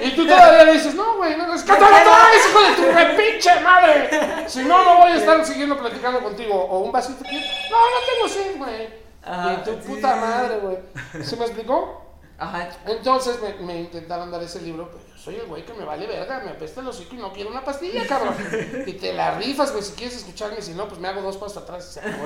y 0.00 0.14
tú 0.14 0.24
todavía 0.24 0.62
le 0.62 0.74
dices, 0.74 0.94
no, 0.94 1.16
güey, 1.16 1.36
no, 1.36 1.52
es 1.52 1.64
que 1.64 1.72
te 1.72 1.80
lo 1.80 1.88
traes, 1.88 2.48
hijo 2.48 2.60
de 2.60 2.76
tu 2.76 2.96
re 2.96 3.16
pinche 3.16 3.60
madre. 3.62 4.48
Si 4.48 4.62
no, 4.62 4.84
no 4.84 5.00
voy 5.00 5.10
a 5.10 5.16
estar 5.16 5.44
siguiendo 5.44 5.76
platicando 5.76 6.20
contigo. 6.20 6.54
O 6.54 6.78
un 6.78 6.92
vasito 6.92 7.24
que, 7.24 7.32
no, 7.32 7.78
no 7.78 7.98
tengo 8.14 8.28
sed, 8.28 8.56
güey. 8.58 8.88
Ajá, 9.24 9.54
y 9.54 9.64
tu 9.64 9.76
puta 9.78 10.14
madre, 10.14 10.58
güey. 10.58 11.24
¿Se 11.24 11.36
me 11.36 11.46
explicó? 11.46 12.00
Ajá. 12.38 12.68
Entonces 12.86 13.40
me, 13.42 13.54
me 13.66 13.80
intentaron 13.80 14.30
dar 14.30 14.42
ese 14.44 14.62
libro, 14.62 14.88
pero 14.92 15.02
soy 15.22 15.36
el 15.36 15.46
güey 15.46 15.64
que 15.64 15.72
me 15.72 15.84
vale 15.84 16.04
verga, 16.06 16.40
me 16.44 16.50
apesta 16.50 16.80
el 16.80 16.88
hocico 16.88 17.14
y 17.14 17.18
no 17.18 17.32
quiero 17.32 17.50
una 17.50 17.64
pastilla, 17.64 18.04
cabrón. 18.08 18.34
Y 18.86 18.94
te 18.94 19.12
la 19.12 19.38
rifas, 19.38 19.70
güey, 19.70 19.84
si 19.84 19.92
quieres 19.92 20.16
escucharme, 20.16 20.60
si 20.60 20.74
no, 20.74 20.88
pues 20.88 21.00
me 21.00 21.06
hago 21.06 21.22
dos 21.22 21.36
pasos 21.36 21.62
atrás 21.62 21.88
y 21.88 21.92
se 21.92 22.00
acabó. 22.00 22.24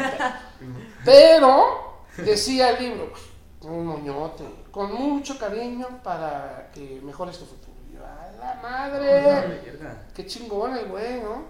Pero, 1.05 2.05
decía 2.17 2.71
el 2.71 2.83
libro, 2.83 3.13
un 3.61 3.87
moñote, 3.87 4.45
con 4.71 4.95
mucho 4.95 5.39
cariño 5.39 6.01
para 6.03 6.71
que 6.73 7.01
mejores 7.03 7.39
tu 7.39 7.45
futuro. 7.45 7.77
Y 7.87 7.95
yo, 7.95 8.01
a 8.03 8.33
la 8.39 8.61
madre, 8.63 9.61
qué 10.15 10.25
chingón 10.25 10.75
el 10.77 10.87
güey, 10.87 11.21
¿no? 11.21 11.45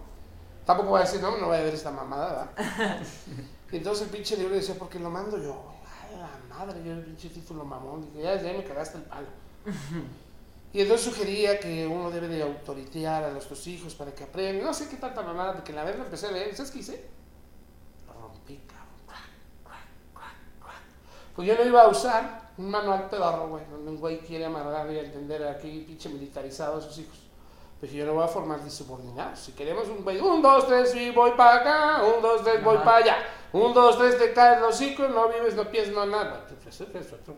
Tampoco 0.65 0.91
voy 0.91 1.01
a 1.01 1.05
decir, 1.05 1.21
no, 1.21 1.37
no 1.37 1.47
voy 1.47 1.59
a 1.59 1.61
ver 1.61 1.75
esta 1.75 1.93
mamada, 1.93 2.51
¿verdad? 2.57 2.99
Y 3.73 3.79
entonces 3.79 4.07
el 4.07 4.13
pinche 4.13 4.37
libro 4.37 4.55
decía, 4.55 4.77
porque 4.79 4.99
lo 4.99 5.11
mando 5.11 5.43
yo. 5.43 5.61
A 5.85 6.17
la 6.17 6.57
madre, 6.57 6.81
yo 6.85 6.93
el 6.93 7.05
pinche 7.05 7.29
título 7.29 7.65
mamón. 7.65 8.01
Dije, 8.01 8.23
ya, 8.23 8.41
ya 8.41 8.53
me 8.53 8.63
cagaste 8.63 8.99
el 8.99 9.05
palo. 9.05 9.27
Y 10.73 10.83
entonces 10.83 11.07
sugería 11.07 11.59
que 11.59 11.87
uno 11.87 12.11
debe 12.11 12.29
de 12.29 12.43
autoritear 12.43 13.25
a 13.25 13.31
nuestros 13.31 13.67
hijos 13.67 13.95
para 13.95 14.13
que 14.15 14.25
aprendan. 14.25 14.65
No 14.67 14.75
sé 14.75 14.89
qué 14.89 14.97
tanta 14.97 15.23
mamada, 15.23 15.55
porque 15.55 15.73
la 15.73 15.85
verdad 15.85 16.05
empecé 16.05 16.27
a 16.27 16.33
leer. 16.33 16.55
¿Sabes 16.55 16.71
qué 16.71 16.79
hice? 16.81 17.07
Lo 18.07 18.13
rompí, 18.21 18.61
cabrón. 18.67 18.87
Pues 21.35 21.47
yo 21.49 21.55
no 21.55 21.65
iba 21.65 21.83
a 21.83 21.89
usar 21.89 22.51
un 22.57 22.71
manual 22.71 23.11
pedorro, 23.11 23.49
güey, 23.49 23.63
donde 23.71 23.91
un 23.91 23.99
güey 23.99 24.21
quiere 24.21 24.47
amarrar 24.47 24.91
y 24.91 24.99
entender 24.99 25.47
aquí 25.47 25.85
pinche 25.87 26.09
militarizado 26.09 26.79
a 26.79 26.81
sus 26.81 26.97
hijos. 26.99 27.19
Dije, 27.83 27.97
yo 27.99 28.07
no 28.07 28.15
voy 28.15 28.25
a 28.25 28.29
formar 28.29 28.59
subordinados. 28.71 29.39
Si 29.41 29.53
queremos 29.53 29.87
un 29.89 30.03
güey, 30.03 30.19
un, 30.19 30.41
dos, 30.41 30.67
tres, 30.67 30.95
y 30.95 31.11
voy 31.11 31.33
para 31.33 31.57
acá, 31.57 32.03
un, 32.05 32.23
dos, 32.23 32.43
tres, 32.43 32.65
voy 32.65 32.79
para 32.79 32.97
allá. 32.97 33.17
Un, 33.53 33.75
dos, 33.75 33.99
tres, 33.99 34.17
te 34.19 34.33
caes 34.33 34.61
los 34.63 34.75
hocico, 34.75 35.07
no 35.09 35.29
vives, 35.29 35.55
no 35.55 35.71
piensas, 35.71 35.93
no 35.95 36.07
nada. 36.07 36.47
Pues, 36.63 36.81
es- 36.81 36.95
es 36.95 37.13
otra 37.13 37.35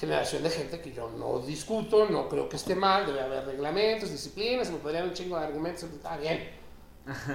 generación 0.00 0.42
de 0.42 0.48
gente 0.48 0.80
que 0.80 0.92
yo 0.92 1.10
no 1.10 1.40
discuto, 1.40 2.08
no 2.08 2.26
creo 2.26 2.48
que 2.48 2.56
esté 2.56 2.74
mal, 2.74 3.04
debe 3.04 3.20
haber 3.20 3.44
reglamentos, 3.44 4.10
disciplinas, 4.10 4.68
se 4.68 4.72
me 4.72 4.78
podrían 4.78 5.04
un 5.04 5.12
chingo 5.12 5.38
de 5.38 5.44
argumentos, 5.44 5.82
está 5.84 6.16
bien. 6.16 6.58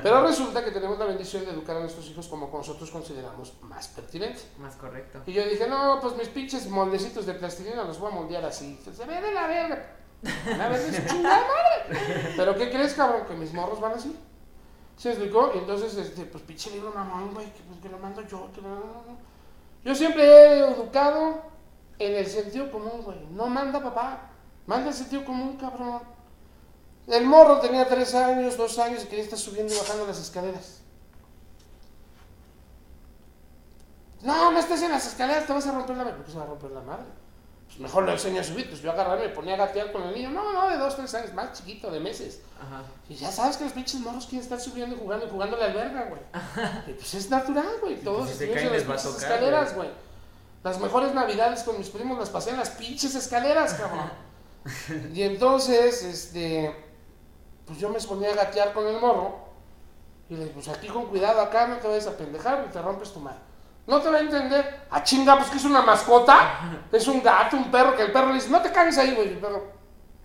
Pero 0.02 0.26
resulta 0.26 0.64
que 0.64 0.72
tenemos 0.72 0.98
la 0.98 1.06
bendición 1.06 1.46
de 1.46 1.52
educar 1.52 1.78
a 1.78 1.82
nuestros 1.82 2.08
hijos 2.10 2.28
como 2.28 2.50
nosotros 2.52 2.90
consideramos 2.90 3.54
más 3.62 3.88
pertinente. 3.90 4.42
Más 4.58 4.76
correcto. 4.76 5.22
Y 5.28 5.34
yo 5.34 5.46
dije, 5.48 5.68
no, 5.68 6.00
pues 6.02 6.16
mis 6.16 6.30
pinches 6.30 6.68
moldecitos 6.68 7.26
de 7.26 7.34
plastilina 7.34 7.84
los 7.84 8.00
voy 8.00 8.12
a 8.12 8.16
moldear 8.16 8.46
así. 8.46 8.80
Se 8.84 9.06
ve 9.06 9.22
de 9.22 9.34
la 9.34 9.48
verga. 9.48 9.92
La 10.58 10.70
verga 10.70 10.88
es 10.88 11.08
chingada 11.08 11.46
madre. 11.48 12.34
Pero 12.36 12.56
¿qué 12.56 12.72
crees, 12.72 12.94
cabrón? 12.94 13.28
Que 13.28 13.36
mis 13.36 13.54
morros 13.54 13.80
van 13.80 13.94
así. 13.94 14.16
¿Se 14.98 15.10
explicó? 15.10 15.52
Y 15.54 15.60
entonces, 15.60 15.96
este, 15.98 16.26
pues 16.26 16.44
pinche 16.44 16.72
libro 16.72 16.92
mamón, 16.92 17.34
güey, 17.34 17.48
que, 17.48 17.62
pues, 17.68 17.80
que 17.82 17.90
lo 17.90 18.00
mando 18.00 18.22
yo. 18.22 18.50
Que. 18.54 18.62
Yo 19.84 19.94
siempre 19.94 20.24
he 20.24 20.60
educado 20.60 21.55
en 22.00 22.16
el 22.16 22.28
sentido 22.28 22.72
común, 22.72 23.02
güey. 23.04 23.20
No 23.32 23.48
manda 23.48 23.82
papá, 23.82 24.30
manda 24.66 24.90
el 24.90 24.94
sentido 24.94 25.26
común, 25.26 25.58
cabrón. 25.58 26.02
El 27.08 27.26
morro 27.26 27.60
tenía 27.60 27.88
tres 27.88 28.16
años, 28.16 28.58
dos 28.58 28.80
años 28.80 29.04
y 29.04 29.08
quería 29.08 29.24
estar 29.24 29.38
subiendo 29.38 29.74
y 29.74 29.78
bajando 29.78 30.08
las 30.08 30.20
escaleras. 30.20 30.82
No, 34.24 34.52
no 34.52 34.58
estés 34.58 34.82
en 34.82 34.92
las 34.92 35.06
escaleras, 35.06 35.46
te 35.46 35.54
vas 35.54 35.68
a 35.68 35.72
romper 35.72 35.96
la 35.96 36.04
madre. 36.04 36.16
¿Por 36.18 36.26
qué 36.26 36.32
se 36.32 36.38
va 36.38 36.44
a 36.44 36.48
romper 36.48 36.72
la 36.72 36.82
madre? 36.82 37.06
Pues 37.68 37.80
mejor 37.80 38.06
lo 38.06 38.12
enseño 38.12 38.42
a 38.42 38.44
subir. 38.44 38.68
Pues 38.68 38.82
yo 38.82 38.92
agarraba 38.92 39.24
y 39.24 39.28
me 39.28 39.34
ponía 39.34 39.54
a 39.54 39.58
gatear 39.58 39.92
con 39.92 40.02
el 40.04 40.16
niño. 40.16 40.32
No, 40.32 40.52
no, 40.52 40.70
de 40.70 40.78
dos, 40.78 40.96
tres 40.96 41.14
años, 41.14 41.34
más 41.34 41.54
chiquito, 41.54 41.92
de 41.92 42.00
meses. 42.00 42.42
Ajá. 42.60 42.84
Y 43.08 43.14
ya 43.14 43.32
sabes 43.32 43.58
que 43.58 43.66
los 43.66 43.74
pinches 43.74 44.02
morros 44.02 44.26
quieren 44.26 44.42
estar 44.42 44.60
subiendo 44.60 44.96
y 44.96 45.00
jugando 45.00 45.28
y 45.28 45.30
jugando 45.30 45.58
la 45.58 45.66
alberga, 45.66 46.06
güey. 46.06 46.22
Y 46.88 46.94
pues 46.94 47.14
es 47.14 47.30
natural, 47.30 47.76
güey. 47.82 48.02
Todos 48.02 48.28
pues 48.28 48.32
si 48.32 48.38
se 48.38 48.52
caen 48.52 48.68
en 48.68 48.74
las 48.74 48.82
les 48.82 48.90
va 48.90 48.96
a 48.96 48.98
tocar, 48.98 49.22
escaleras, 49.22 49.76
güey. 49.76 49.90
Las 50.66 50.80
mejores 50.80 51.14
navidades 51.14 51.62
con 51.62 51.78
mis 51.78 51.92
primos 51.92 52.18
las 52.18 52.32
pasé 52.32 52.50
en 52.50 52.58
las 52.58 52.72
pinches 52.72 53.14
escaleras, 53.14 53.76
cabrón. 53.76 54.10
y 55.14 55.22
entonces, 55.22 56.02
este, 56.02 56.76
pues 57.68 57.78
yo 57.78 57.88
me 57.90 58.00
ponía 58.00 58.32
a 58.32 58.36
gatear 58.36 58.74
con 58.74 58.88
el 58.88 59.00
morro. 59.00 59.46
Y 60.28 60.34
le 60.34 60.40
dije, 60.40 60.54
pues 60.56 60.68
aquí 60.70 60.88
con 60.88 61.06
cuidado, 61.06 61.40
acá 61.40 61.68
no 61.68 61.76
te 61.76 61.88
vayas 61.88 62.08
a 62.08 62.18
pendejar 62.18 62.66
y 62.68 62.72
te 62.72 62.82
rompes 62.82 63.14
tu 63.14 63.20
madre. 63.20 63.38
No 63.86 64.02
te 64.02 64.10
va 64.10 64.18
a 64.18 64.22
entender. 64.22 64.88
A 64.90 65.04
chinga, 65.04 65.38
pues 65.38 65.52
que 65.52 65.58
es 65.58 65.66
una 65.66 65.84
mascota. 65.84 66.82
Es 66.92 67.08
un 67.08 67.22
gato, 67.22 67.58
un 67.58 67.70
perro, 67.70 67.96
que 67.96 68.02
el 68.02 68.12
perro 68.12 68.30
le 68.30 68.34
dice, 68.34 68.50
no 68.50 68.60
te 68.60 68.72
cagues 68.72 68.98
ahí, 68.98 69.14
güey. 69.14 69.28
El 69.28 69.38
perro. 69.38 69.72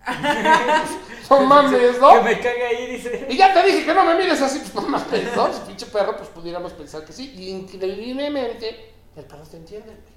no 1.29 1.41
mames, 1.41 2.01
¿no? 2.01 2.13
Que 2.13 2.21
me 2.21 2.39
cague 2.39 2.65
ahí, 2.65 2.87
dice. 2.93 3.27
Y 3.29 3.37
ya 3.37 3.53
te 3.53 3.61
dije 3.61 3.85
que 3.85 3.93
no 3.93 4.03
me 4.03 4.15
mires 4.15 4.41
así, 4.41 4.57
pues 4.57 4.73
no 4.73 4.81
mames, 4.81 5.35
¿no? 5.35 5.53
Si 5.53 5.59
pinche 5.67 5.85
perro, 5.85 6.17
pues 6.17 6.29
pudiéramos 6.29 6.73
pensar 6.73 7.05
que 7.05 7.13
sí. 7.13 7.31
Y 7.37 7.49
increíblemente, 7.51 8.95
el 9.15 9.25
perro 9.25 9.43
te 9.43 9.57
entiende. 9.57 10.10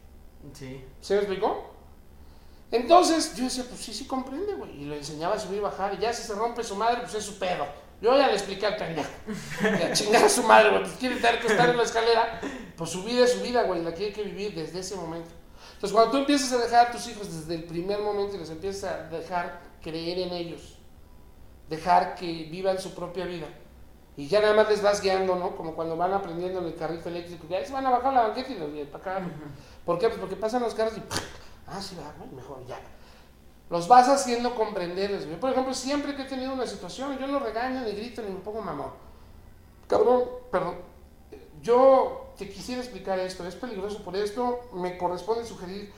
Sí. 0.52 0.85
¿Se 1.00 1.14
me 1.14 1.20
explicó? 1.20 1.70
Entonces, 2.70 3.37
yo 3.37 3.44
decía, 3.44 3.64
pues 3.68 3.80
sí, 3.80 3.94
sí 3.94 4.07
comprende, 4.07 4.54
güey. 4.54 4.83
Y 4.83 4.85
le 4.87 4.98
enseñaba 4.98 5.37
a 5.37 5.38
subir 5.38 5.59
y 5.59 5.61
bajar. 5.61 5.94
Y 5.94 5.98
ya 5.98 6.12
si 6.12 6.22
se 6.22 6.35
rompe 6.35 6.62
su 6.64 6.74
madre, 6.74 6.98
pues 7.02 7.14
es 7.14 7.24
su 7.24 7.38
pedo. 7.38 7.66
Yo 8.00 8.16
ya 8.18 8.26
le 8.26 8.35
expliqué 8.35 8.66
al 8.66 8.76
pendejo. 8.76 9.09
Y 9.62 9.83
a 9.83 9.92
chingar 9.92 10.24
a 10.24 10.28
su 10.28 10.42
madre, 10.42 10.70
güey. 10.70 10.83
Pues 10.83 10.96
quiere 10.96 11.16
tener 11.16 11.40
que 11.40 11.46
estar 11.46 11.68
en 11.68 11.76
la 11.76 11.85
escalera. 11.85 12.40
Pues 12.76 12.90
su 12.90 13.04
vida 13.04 13.24
es 13.24 13.33
su 13.33 13.40
vida, 13.42 13.62
güey. 13.62 13.83
La 13.83 13.92
quiere 13.92 14.12
que 14.12 14.22
vivir 14.22 14.54
desde 14.54 14.80
ese 14.80 14.96
momento. 14.96 15.30
Entonces, 15.74 15.92
cuando 15.92 16.11
tú 16.11 16.18
empiezas 16.18 16.52
a 16.52 16.59
dejar 16.59 16.88
a 16.88 16.90
tus 16.90 17.07
hijos 17.09 17.33
desde 17.33 17.54
el 17.54 17.64
primer 17.64 18.00
momento 18.00 18.37
y 18.37 18.40
les 18.40 18.50
empiezas 18.50 18.90
a 18.90 19.02
dejar 19.09 19.61
creer 19.83 20.18
en 20.18 20.33
ellos, 20.33 20.78
dejar 21.68 22.14
que 22.14 22.26
vivan 22.50 22.80
su 22.80 22.94
propia 22.94 23.26
vida. 23.26 23.46
Y 24.16 24.28
ya 24.28 24.40
nada 24.40 24.54
más 24.54 24.68
les 24.68 24.80
vas 24.80 25.00
guiando, 25.00 25.35
¿no? 25.37 25.57
Como 25.57 25.74
cuando 25.74 25.96
van 25.96 26.12
aprendiendo 26.12 26.61
en 26.61 26.66
el 26.66 26.74
carrito 26.76 27.09
eléctrico, 27.09 27.46
ahí 27.54 27.66
se 27.66 27.72
van 27.72 27.85
a 27.87 27.90
bajar 27.90 28.14
la 28.14 28.22
banqueta 28.28 28.52
y 28.52 28.59
los 28.59 28.88
para 28.88 29.16
acá. 29.16 29.26
¿Por 29.85 29.99
qué? 29.99 30.09
Pues 30.09 30.20
porque 30.20 30.37
pasan 30.37 30.62
los 30.62 30.75
carros 30.75 30.97
y 30.97 31.03
ah, 31.66 31.81
sí 31.81 31.97
va, 31.97 32.14
mejor 32.35 32.64
ya. 32.66 32.79
Los 33.70 33.88
vas 33.88 34.09
haciendo 34.09 34.55
comprenderles, 34.55 35.27
güey. 35.27 35.38
Por 35.40 35.51
ejemplo, 35.51 35.75
siempre 35.75 36.14
que 36.14 36.23
he 36.23 36.27
tenido 36.27 36.53
una 36.53 36.66
situación, 36.66 37.18
yo 37.18 37.27
no 37.27 37.38
regaño, 37.38 37.81
ni 37.81 37.92
grito, 37.92 38.23
ni 38.23 38.31
me 38.31 38.40
pongo 38.40 38.61
mamón. 38.61 38.90
Cabrón, 39.88 40.25
perdón. 40.51 40.77
Yo 41.62 42.33
te 42.37 42.49
quisiera 42.49 42.83
explicar 42.83 43.18
esto, 43.18 43.47
es 43.47 43.55
peligroso 43.55 44.03
por 44.05 44.16
esto, 44.16 44.61
me 44.75 44.99
corresponde 44.99 45.47
sugerir 45.47 45.92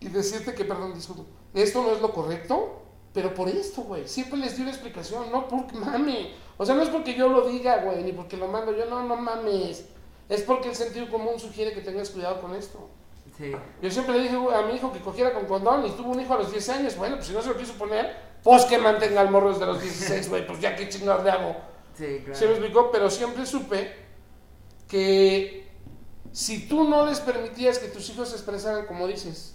y 0.00 0.08
decirte 0.08 0.54
que, 0.54 0.64
perdón, 0.64 0.94
disculpa, 0.94 1.22
esto 1.54 1.82
no 1.82 1.92
es 1.92 2.02
lo 2.02 2.12
correcto, 2.12 2.82
pero 3.14 3.32
por 3.32 3.48
esto, 3.48 3.82
güey. 3.82 4.06
Siempre 4.06 4.38
les 4.38 4.56
di 4.56 4.62
una 4.62 4.72
explicación, 4.72 5.32
no 5.32 5.48
porque 5.48 5.74
mame. 5.74 6.34
O 6.58 6.66
sea, 6.66 6.74
no 6.74 6.82
es 6.82 6.90
porque 6.90 7.14
yo 7.14 7.28
lo 7.28 7.48
diga, 7.48 7.78
güey, 7.78 8.02
ni 8.02 8.12
porque 8.12 8.36
lo 8.36 8.48
mando 8.48 8.76
yo, 8.76 8.84
no, 8.86 9.02
no 9.04 9.16
mames. 9.16 9.86
Es 10.28 10.42
porque 10.42 10.68
el 10.68 10.74
sentido 10.74 11.08
común 11.10 11.38
sugiere 11.38 11.72
que 11.72 11.80
tengas 11.80 12.10
cuidado 12.10 12.42
con 12.42 12.54
esto. 12.54 12.90
Sí. 13.36 13.52
Yo 13.82 13.90
siempre 13.90 14.16
le 14.16 14.22
dije 14.22 14.36
a 14.36 14.62
mi 14.62 14.74
hijo 14.74 14.92
que 14.92 15.00
cogiera 15.00 15.34
con 15.34 15.44
condón 15.44 15.84
y 15.86 15.90
tuvo 15.90 16.12
un 16.12 16.20
hijo 16.20 16.34
a 16.34 16.38
los 16.38 16.50
10 16.50 16.68
años. 16.70 16.96
Bueno, 16.96 17.16
pues 17.16 17.28
si 17.28 17.34
no 17.34 17.42
se 17.42 17.48
lo 17.48 17.56
quiso 17.56 17.74
poner, 17.74 18.16
pues 18.42 18.64
que 18.64 18.78
mantenga 18.78 19.20
al 19.20 19.30
morro 19.30 19.50
desde 19.50 19.66
los 19.66 19.80
16, 19.80 20.28
güey. 20.30 20.46
Pues 20.46 20.60
ya 20.60 20.74
qué 20.74 20.88
chingados 20.88 21.22
le 21.24 21.30
hago. 21.30 21.56
Sí, 21.96 22.20
claro. 22.24 22.38
Se 22.38 22.46
me 22.46 22.52
explicó, 22.52 22.90
pero 22.90 23.10
siempre 23.10 23.44
supe 23.44 24.06
que 24.88 25.68
si 26.32 26.66
tú 26.68 26.84
no 26.84 27.04
les 27.06 27.20
permitías 27.20 27.78
que 27.78 27.88
tus 27.88 28.08
hijos 28.10 28.28
se 28.28 28.36
expresaran 28.36 28.86
como 28.86 29.06
dices, 29.06 29.54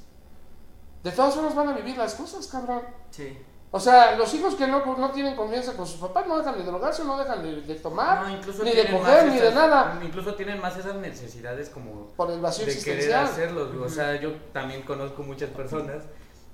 de 1.03 1.11
todas 1.11 1.33
formas 1.33 1.55
van 1.55 1.69
a 1.69 1.73
vivir 1.73 1.97
las 1.97 2.15
cosas, 2.15 2.47
cabrón. 2.47 2.83
Sí. 3.09 3.37
O 3.73 3.79
sea, 3.79 4.17
los 4.17 4.33
hijos 4.33 4.55
que 4.55 4.67
no, 4.67 4.83
no 4.97 5.11
tienen 5.11 5.33
confianza 5.35 5.73
con 5.77 5.87
sus 5.87 5.95
papás 5.99 6.27
no 6.27 6.37
dejan 6.37 6.57
de 6.57 6.63
drogarse, 6.63 7.05
no 7.05 7.17
dejan 7.17 7.41
de, 7.41 7.61
de 7.61 7.75
tomar, 7.75 8.21
No, 8.23 8.27
ni 8.65 8.71
de 8.71 8.91
coger, 8.91 9.27
ni 9.27 9.39
de 9.39 9.51
nada, 9.53 9.97
Incluso 10.03 10.35
tienen 10.35 10.59
más 10.59 10.75
esas 10.77 10.95
necesidades 10.95 11.69
como 11.69 12.07
por 12.17 12.29
el 12.31 12.41
vacío 12.41 12.65
de 12.65 12.73
querer 12.73 12.87
existencial. 12.99 13.23
hacerlo. 13.25 13.71
O 13.85 13.87
sea, 13.89 14.19
yo 14.19 14.33
también 14.51 14.81
conozco 14.81 15.23
muchas 15.23 15.49
personas 15.51 16.03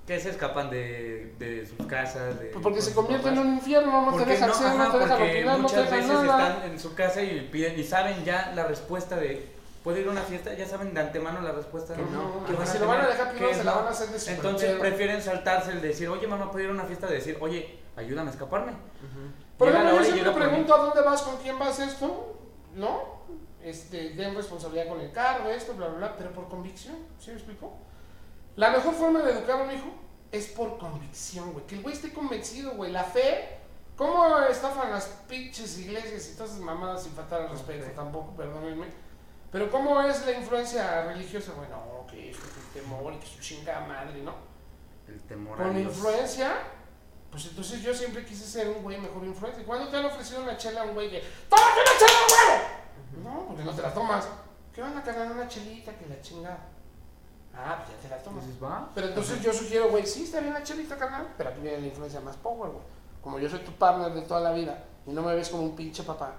que 0.06 0.18
se 0.20 0.30
escapan 0.30 0.70
de, 0.70 1.34
de 1.40 1.66
sus 1.66 1.86
casas. 1.88 2.38
De, 2.38 2.46
Pues 2.46 2.62
Porque 2.62 2.80
se 2.80 2.94
convierte 2.94 3.28
en 3.28 3.34
papás. 3.34 3.46
un 3.48 3.54
infierno, 3.56 4.10
no 4.10 4.16
te 4.16 4.24
dejan 4.24 4.54
ser, 4.54 4.66
ajá, 4.68 4.84
no 4.86 4.92
te 4.92 4.98
dejan 5.00 5.22
opinar, 5.22 5.44
no 5.58 5.66
te 5.66 5.76
muchas 5.76 5.90
veces 5.90 6.10
están 6.20 6.62
en 6.64 6.80
su 6.80 6.94
casa 6.94 7.20
y 7.22 7.48
piden 7.52 7.78
y 7.78 7.82
saben 7.84 8.24
ya 8.24 8.52
la 8.54 8.64
respuesta 8.64 9.16
de 9.16 9.57
puedo 9.88 10.00
ir 10.02 10.08
a 10.08 10.10
una 10.10 10.20
fiesta, 10.20 10.52
ya 10.52 10.66
saben 10.66 10.92
de 10.92 11.00
antemano 11.00 11.40
la 11.40 11.50
respuesta. 11.52 11.94
Que 11.94 12.02
no, 12.02 12.44
Que 12.44 12.54
que 12.54 12.66
si 12.66 12.78
lo 12.78 12.88
van 12.88 13.00
a 13.00 13.08
dejar 13.08 13.30
primero, 13.30 13.54
se 13.54 13.64
la 13.64 13.70
no. 13.70 13.78
van 13.78 13.86
a 13.86 13.90
hacer 13.90 14.08
de 14.10 14.32
Entonces 14.32 14.78
prefieren 14.78 15.22
saltarse 15.22 15.72
el 15.72 15.80
decir, 15.80 16.10
oye 16.10 16.26
mamá, 16.26 16.50
puedo 16.50 16.64
ir 16.64 16.70
a 16.70 16.74
una 16.74 16.84
fiesta, 16.84 17.06
de 17.06 17.14
decir, 17.14 17.38
oye, 17.40 17.78
ayúdame 17.96 18.28
a 18.28 18.32
escaparme. 18.34 18.72
Ujú. 18.72 19.32
Por 19.56 19.68
Llega 19.68 19.84
la 19.84 19.90
ejemplo, 19.92 20.06
yo 20.06 20.12
siempre 20.12 20.32
por 20.32 20.42
pregunto 20.42 20.74
a 20.74 20.78
dónde 20.78 21.00
vas, 21.00 21.22
con 21.22 21.38
quién 21.38 21.58
vas 21.58 21.78
esto, 21.78 22.36
¿no? 22.74 23.18
Este, 23.62 24.10
den 24.10 24.34
responsabilidad 24.34 24.88
con 24.88 25.00
el 25.00 25.10
carro, 25.10 25.48
esto, 25.48 25.72
bla, 25.72 25.86
bla, 25.86 25.96
bla, 25.96 26.16
pero 26.18 26.32
por 26.32 26.50
convicción, 26.50 26.96
¿sí 27.18 27.30
me 27.30 27.36
explico? 27.38 27.72
La 28.56 28.68
mejor 28.70 28.92
forma 28.92 29.22
de 29.22 29.32
educar 29.32 29.58
a 29.62 29.64
un 29.64 29.70
hijo 29.70 29.88
es 30.30 30.48
por 30.48 30.76
convicción, 30.76 31.54
güey. 31.54 31.64
Que 31.66 31.76
el 31.76 31.82
güey 31.82 31.94
esté 31.94 32.12
convencido, 32.12 32.72
güey. 32.72 32.92
La 32.92 33.04
fe, 33.04 33.56
¿cómo 33.96 34.38
estafan 34.40 34.90
las 34.90 35.06
pinches 35.26 35.78
iglesias 35.78 36.28
y 36.28 36.36
todas 36.36 36.50
esas 36.50 36.62
mamadas 36.62 37.04
sin 37.04 37.12
faltar 37.12 37.40
al 37.40 37.48
respeto? 37.48 37.86
Ok. 37.86 37.94
Tampoco, 37.94 38.36
perdónenme. 38.36 39.07
Pero 39.50 39.70
¿cómo 39.70 40.00
es 40.02 40.26
la 40.26 40.32
influencia 40.32 41.04
religiosa? 41.04 41.52
Bueno, 41.56 42.06
que 42.10 42.30
es 42.30 42.36
que 42.36 42.78
el 42.78 42.82
temor 42.82 43.14
y 43.14 43.18
que 43.18 43.26
su 43.26 43.40
chingada 43.40 43.80
madre, 43.86 44.22
¿no? 44.22 44.34
El 45.06 45.20
temor 45.22 45.60
a 45.60 45.64
Con 45.64 45.76
Dios. 45.76 45.94
influencia, 45.94 46.52
pues 47.30 47.46
entonces 47.46 47.80
yo 47.82 47.94
siempre 47.94 48.24
quise 48.24 48.44
ser 48.44 48.68
un 48.68 48.82
güey 48.82 48.98
mejor 48.98 49.24
influencia. 49.24 49.64
¿Cuándo 49.64 49.88
te 49.88 49.96
han 49.96 50.04
ofrecido 50.04 50.42
una 50.42 50.56
chela 50.56 50.82
a 50.82 50.84
un 50.84 50.94
güey 50.94 51.10
que, 51.10 51.22
¡Tómate 51.48 51.80
una 51.80 51.98
chela, 51.98 52.18
güey! 52.28 53.24
No, 53.24 53.46
porque 53.46 53.64
no 53.64 53.72
te 53.72 53.82
la 53.82 53.94
tomas. 53.94 54.28
¿Qué 54.74 54.82
van 54.82 54.96
a 54.96 55.02
cargar 55.02 55.32
una 55.32 55.48
chelita 55.48 55.92
que 55.96 56.06
la 56.06 56.20
chingada? 56.20 56.58
Ah, 57.54 57.82
pues 57.84 57.96
ya 57.96 58.02
te 58.02 58.14
la 58.14 58.22
tomas. 58.22 58.44
Dices, 58.46 58.62
va. 58.62 58.90
Pero 58.94 59.08
entonces 59.08 59.40
yo 59.42 59.52
sugiero, 59.52 59.88
güey, 59.88 60.06
sí, 60.06 60.24
está 60.24 60.40
bien 60.40 60.52
la 60.52 60.62
chelita, 60.62 60.96
carnal, 60.96 61.34
pero 61.36 61.50
aquí 61.50 61.60
viene 61.60 61.80
la 61.80 61.86
influencia 61.86 62.20
más 62.20 62.36
power, 62.36 62.70
güey. 62.70 62.84
Como 63.22 63.38
yo 63.38 63.48
soy 63.48 63.60
tu 63.60 63.72
partner 63.72 64.12
de 64.12 64.22
toda 64.22 64.40
la 64.40 64.52
vida 64.52 64.84
y 65.06 65.10
no 65.12 65.22
me 65.22 65.34
ves 65.34 65.48
como 65.48 65.62
un 65.64 65.74
pinche 65.74 66.02
papá. 66.02 66.34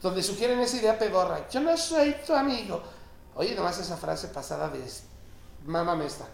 Donde 0.00 0.22
sugieren 0.22 0.60
esa 0.60 0.76
idea 0.76 0.98
pedorra, 0.98 1.48
yo 1.48 1.60
no 1.60 1.76
soy 1.76 2.16
tu 2.26 2.34
amigo. 2.34 2.82
Oye, 3.34 3.54
nomás 3.54 3.78
esa 3.78 3.96
frase 3.96 4.28
pasada 4.28 4.68
de 4.68 4.84
mamá 5.64 5.94
me 5.96 6.06
está. 6.06 6.26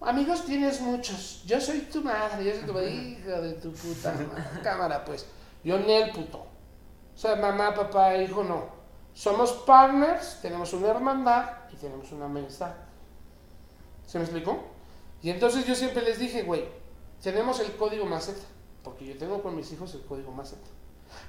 Amigos 0.00 0.44
tienes 0.44 0.80
muchos, 0.80 1.42
yo 1.44 1.60
soy 1.60 1.80
tu 1.80 2.02
madre, 2.02 2.44
yo 2.44 2.52
soy 2.52 2.66
tu 2.66 2.78
hija 2.78 3.40
de 3.40 3.52
tu 3.54 3.72
puta 3.72 4.12
madre. 4.12 4.60
cámara, 4.62 5.04
pues. 5.04 5.26
Yo 5.64 5.78
ni 5.78 5.92
el 5.92 6.12
puto. 6.12 6.38
O 6.38 7.18
sea, 7.18 7.34
mamá, 7.34 7.74
papá, 7.74 8.16
hijo, 8.16 8.44
no. 8.44 8.66
Somos 9.12 9.52
partners, 9.66 10.38
tenemos 10.40 10.72
una 10.72 10.88
hermandad 10.88 11.50
y 11.72 11.76
tenemos 11.76 12.12
una 12.12 12.26
amistad. 12.26 12.72
¿Se 14.06 14.18
me 14.18 14.24
explicó? 14.24 14.62
Y 15.20 15.30
entonces 15.30 15.66
yo 15.66 15.74
siempre 15.74 16.02
les 16.02 16.20
dije, 16.20 16.44
güey, 16.44 16.64
tenemos 17.20 17.58
el 17.58 17.74
código 17.76 18.06
maceta, 18.06 18.46
porque 18.84 19.04
yo 19.04 19.18
tengo 19.18 19.42
con 19.42 19.56
mis 19.56 19.72
hijos 19.72 19.92
el 19.94 20.04
código 20.04 20.30
maceta. 20.30 20.68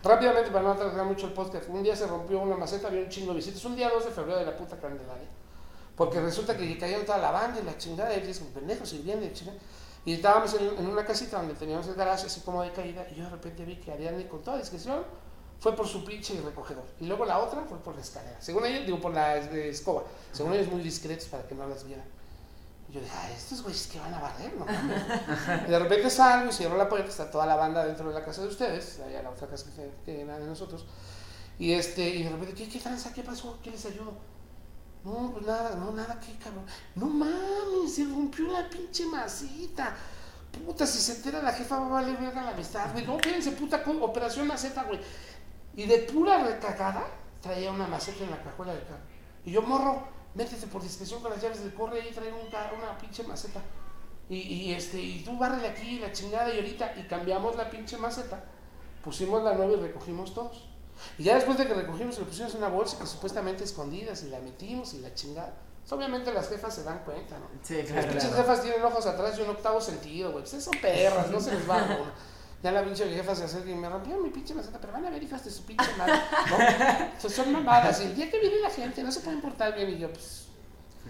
Rápidamente, 0.04 0.52
para 0.52 0.64
no 0.64 0.72
atrasar 0.72 1.06
mucho 1.06 1.28
el 1.28 1.34
podcast, 1.34 1.70
un 1.70 1.84
día 1.84 1.96
se 1.96 2.08
rompió 2.08 2.40
una 2.40 2.56
maceta, 2.56 2.88
había 2.88 3.02
un 3.02 3.10
chingo 3.10 3.32
de 3.32 3.38
visitas, 3.38 3.64
un 3.66 3.76
día 3.76 3.90
2 3.90 4.06
de 4.06 4.12
febrero 4.12 4.40
de 4.40 4.46
la 4.46 4.56
puta 4.56 4.78
Candelaria, 4.78 5.28
porque 5.96 6.20
resulta 6.22 6.56
que 6.56 6.78
cayeron 6.78 7.06
toda 7.06 7.18
la 7.18 7.32
banda 7.32 7.60
y 7.60 7.64
la 7.64 7.78
chingada, 7.78 8.16
y 8.16 8.22
dicen, 8.22 8.48
pendejos, 8.54 8.90
sirviendo 8.90 9.26
y 9.26 9.34
chingada. 9.34 9.58
Y 10.06 10.14
estábamos 10.14 10.54
en, 10.54 10.78
en 10.78 10.88
una 10.88 11.06
casita 11.06 11.38
donde 11.38 11.54
teníamos 11.56 11.88
el 11.88 11.96
garaje 11.96 12.28
así 12.28 12.40
como 12.42 12.64
de 12.64 12.72
caída 12.72 13.06
y 13.12 13.16
yo 13.16 13.26
de 13.26 13.30
repente 13.32 13.66
vi 13.66 13.76
que 13.76 13.92
Ariadne 13.92 14.28
con 14.28 14.42
toda 14.42 14.58
discreción 14.58 15.04
fue 15.60 15.76
por 15.76 15.88
su 15.88 16.06
pinche 16.06 16.40
recogedor. 16.42 16.86
Y 17.00 17.06
luego 17.06 17.26
la 17.26 17.40
otra 17.40 17.62
fue 17.64 17.78
por 17.80 17.96
la 17.96 18.02
escalera. 18.02 18.42
Según 18.42 18.66
ella, 18.66 18.80
digo, 18.86 19.00
por 19.00 19.14
la 19.14 19.38
eh, 19.38 19.70
escoba. 19.70 20.04
Según 20.32 20.54
ellos 20.54 20.72
muy 20.72 20.82
discretos 20.82 21.28
para 21.28 21.46
que 21.46 21.54
no 21.54 21.68
las 21.68 21.84
vieran. 21.84 22.06
Yo 22.92 23.00
dije, 23.00 23.14
ah, 23.16 23.30
estos 23.32 23.62
güeyes 23.62 23.88
que 23.88 24.00
van 24.00 24.14
a 24.14 24.20
barrer, 24.20 24.54
¿no? 24.56 24.66
mames?". 24.66 25.68
y 25.68 25.72
de 25.72 25.80
repente 25.80 26.10
salgo 26.10 26.50
y 26.50 26.54
cierro 26.54 26.76
la 26.76 26.90
puerta, 26.90 27.10
está 27.10 27.30
toda 27.30 27.46
la 27.46 27.56
banda 27.56 27.86
dentro 27.86 28.08
de 28.10 28.16
la 28.16 28.26
casa 28.26 28.42
de 28.42 28.48
ustedes, 28.48 29.00
allá 29.00 29.22
la 29.22 29.30
otra 29.30 29.48
casa 29.48 29.68
que, 29.76 29.92
que 30.06 30.22
era 30.22 30.40
de 30.40 30.46
nosotros. 30.48 30.86
Y 31.60 31.74
este, 31.74 32.08
y 32.08 32.24
de 32.24 32.30
repente, 32.30 32.56
¿qué, 32.56 32.70
qué 32.70 32.80
tranza? 32.80 33.14
¿Qué 33.14 33.22
pasó? 33.22 33.60
¿Qué 33.62 33.70
les 33.70 33.86
ayudo? 33.86 34.14
No, 35.04 35.32
pues 35.32 35.46
nada, 35.46 35.76
no, 35.76 35.92
nada, 35.92 36.20
qué 36.20 36.34
cabrón. 36.44 36.66
No 36.96 37.06
mames, 37.06 37.96
se 37.96 38.06
rompió 38.06 38.52
la 38.52 38.70
pinche 38.70 39.06
masita. 39.06 39.96
Puta, 40.66 40.86
si 40.86 41.00
se 41.00 41.18
entera 41.18 41.42
la 41.42 41.54
jefa 41.54 41.80
va 41.80 41.86
a 41.86 41.90
valer 41.90 42.18
verga 42.18 42.42
la 42.42 42.52
amistad, 42.52 42.92
güey. 42.92 43.06
No, 43.06 43.20
fíjense, 43.20 43.52
puta, 43.52 43.84
con 43.84 44.02
operación 44.02 44.48
maceta, 44.48 44.84
güey. 44.84 45.00
Y 45.76 45.86
de 45.86 46.00
pura 46.00 46.44
recagada 46.44 47.06
traía 47.42 47.72
una 47.72 47.88
maceta 47.88 48.24
en 48.24 48.32
la 48.32 48.42
cajuela 48.42 48.74
del 48.74 48.84
carro. 48.84 49.04
Y 49.46 49.52
yo, 49.52 49.62
morro, 49.62 50.08
métete 50.36 50.68
por 50.68 50.82
discreción 50.82 51.22
con 51.22 51.32
las 51.32 51.42
llaves 51.42 51.64
del 51.64 51.74
corre 51.74 52.08
y 52.08 52.14
trae 52.14 52.32
un 52.32 52.48
una 52.48 52.98
pinche 52.98 53.24
maceta. 53.24 53.62
Y, 54.30 54.38
y, 54.38 54.74
este, 54.74 55.02
y 55.02 55.24
tú 55.24 55.38
bárrele 55.38 55.68
aquí 55.68 56.00
la 56.00 56.12
chingada 56.12 56.54
y 56.54 56.58
ahorita, 56.58 56.94
y 56.98 57.04
cambiamos 57.04 57.56
la 57.56 57.70
pinche 57.70 57.98
maceta, 57.98 58.44
pusimos 59.04 59.44
la 59.44 59.54
nueva 59.56 59.74
y 59.74 59.82
recogimos 59.82 60.34
todos. 60.34 60.70
Y 61.18 61.24
ya 61.24 61.36
después 61.36 61.58
de 61.58 61.66
que 61.66 61.74
recogimos, 61.74 62.20
le 62.20 62.26
pusimos 62.26 62.54
una 62.54 62.68
bolsa 62.68 63.00
que 63.00 63.08
supuestamente 63.08 63.64
escondidas 63.64 64.22
y 64.24 64.30
la 64.30 64.40
metimos 64.40 64.94
y 64.94 65.00
la 65.00 65.14
chingada. 65.14 65.54
Pues, 65.82 65.92
obviamente 65.94 66.32
las 66.32 66.50
jefas 66.50 66.76
se 66.76 66.84
dan 66.84 67.00
cuenta, 67.00 67.40
¿no? 67.40 67.48
Sí, 67.64 67.78
Las 67.78 67.88
claro. 67.88 68.10
pinches 68.10 68.36
jefas 68.36 68.62
tienen 68.62 68.84
ojos 68.84 69.06
atrás 69.08 69.40
y 69.40 69.42
un 69.42 69.50
octavo 69.50 69.82
sentido, 69.82 70.32
güey. 70.32 70.44
Pues 70.44 70.64
son 70.64 70.76
perras, 70.80 71.32
no 71.32 71.40
se 71.40 71.56
les 71.56 71.68
va. 71.68 71.80
Ya 72.62 72.72
la 72.74 72.84
pinche 72.84 73.08
jefa 73.10 73.34
se 73.36 73.46
acerca 73.46 73.70
y 73.70 73.76
me 73.76 73.88
rompió 73.88 74.18
mi 74.18 74.30
pinche 74.32 74.54
maceta, 74.54 74.80
pero 74.82 74.92
van 74.92 75.06
a 75.06 75.10
ver, 75.10 75.24
hijas 75.24 75.46
de 75.46 75.50
su 75.52 75.64
pinche 75.64 75.94
madre, 75.98 76.14
¿no? 76.50 76.58
Son- 77.22 77.32
son 77.32 77.52
mamadas. 77.54 78.02
Y 78.02 78.06
el 78.06 78.16
día 78.16 78.30
que 78.30 78.38
viene 78.40 78.60
la 78.60 78.70
gente 78.70 79.02
no 79.02 79.12
se 79.12 79.22
pueden 79.22 79.40
portar 79.40 79.74
bien. 79.76 79.90
Y 79.92 79.98
yo, 79.98 80.10
pues, 80.12 80.48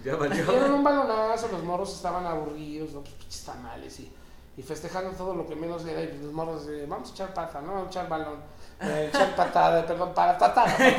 Ya 0.03 0.15
dieron 0.15 0.29
valió. 0.29 0.75
un 0.75 0.83
balonazo, 0.83 1.47
los 1.51 1.63
morros 1.63 1.93
estaban 1.95 2.25
aburridos, 2.27 2.91
¿no? 2.91 3.01
Pues, 3.01 3.13
pinches 3.15 3.43
tamales 3.45 3.99
y, 3.99 4.13
y 4.57 4.61
festejando 4.61 5.09
todo 5.11 5.33
lo 5.33 5.47
que 5.47 5.55
menos 5.55 5.83
era. 5.87 6.01
Y 6.03 6.19
los 6.21 6.31
morros, 6.33 6.67
de, 6.67 6.85
vamos 6.85 7.09
a 7.09 7.13
echar 7.13 7.33
pata, 7.33 7.61
¿no? 7.61 7.73
Vamos 7.73 7.87
a 7.87 7.89
echar 7.89 8.07
balón. 8.09 8.39
eh, 8.81 9.09
echar 9.11 9.35
patada, 9.35 9.85
perdón, 9.87 10.13
para, 10.13 10.37
patada, 10.37 10.71
patada. 10.71 10.95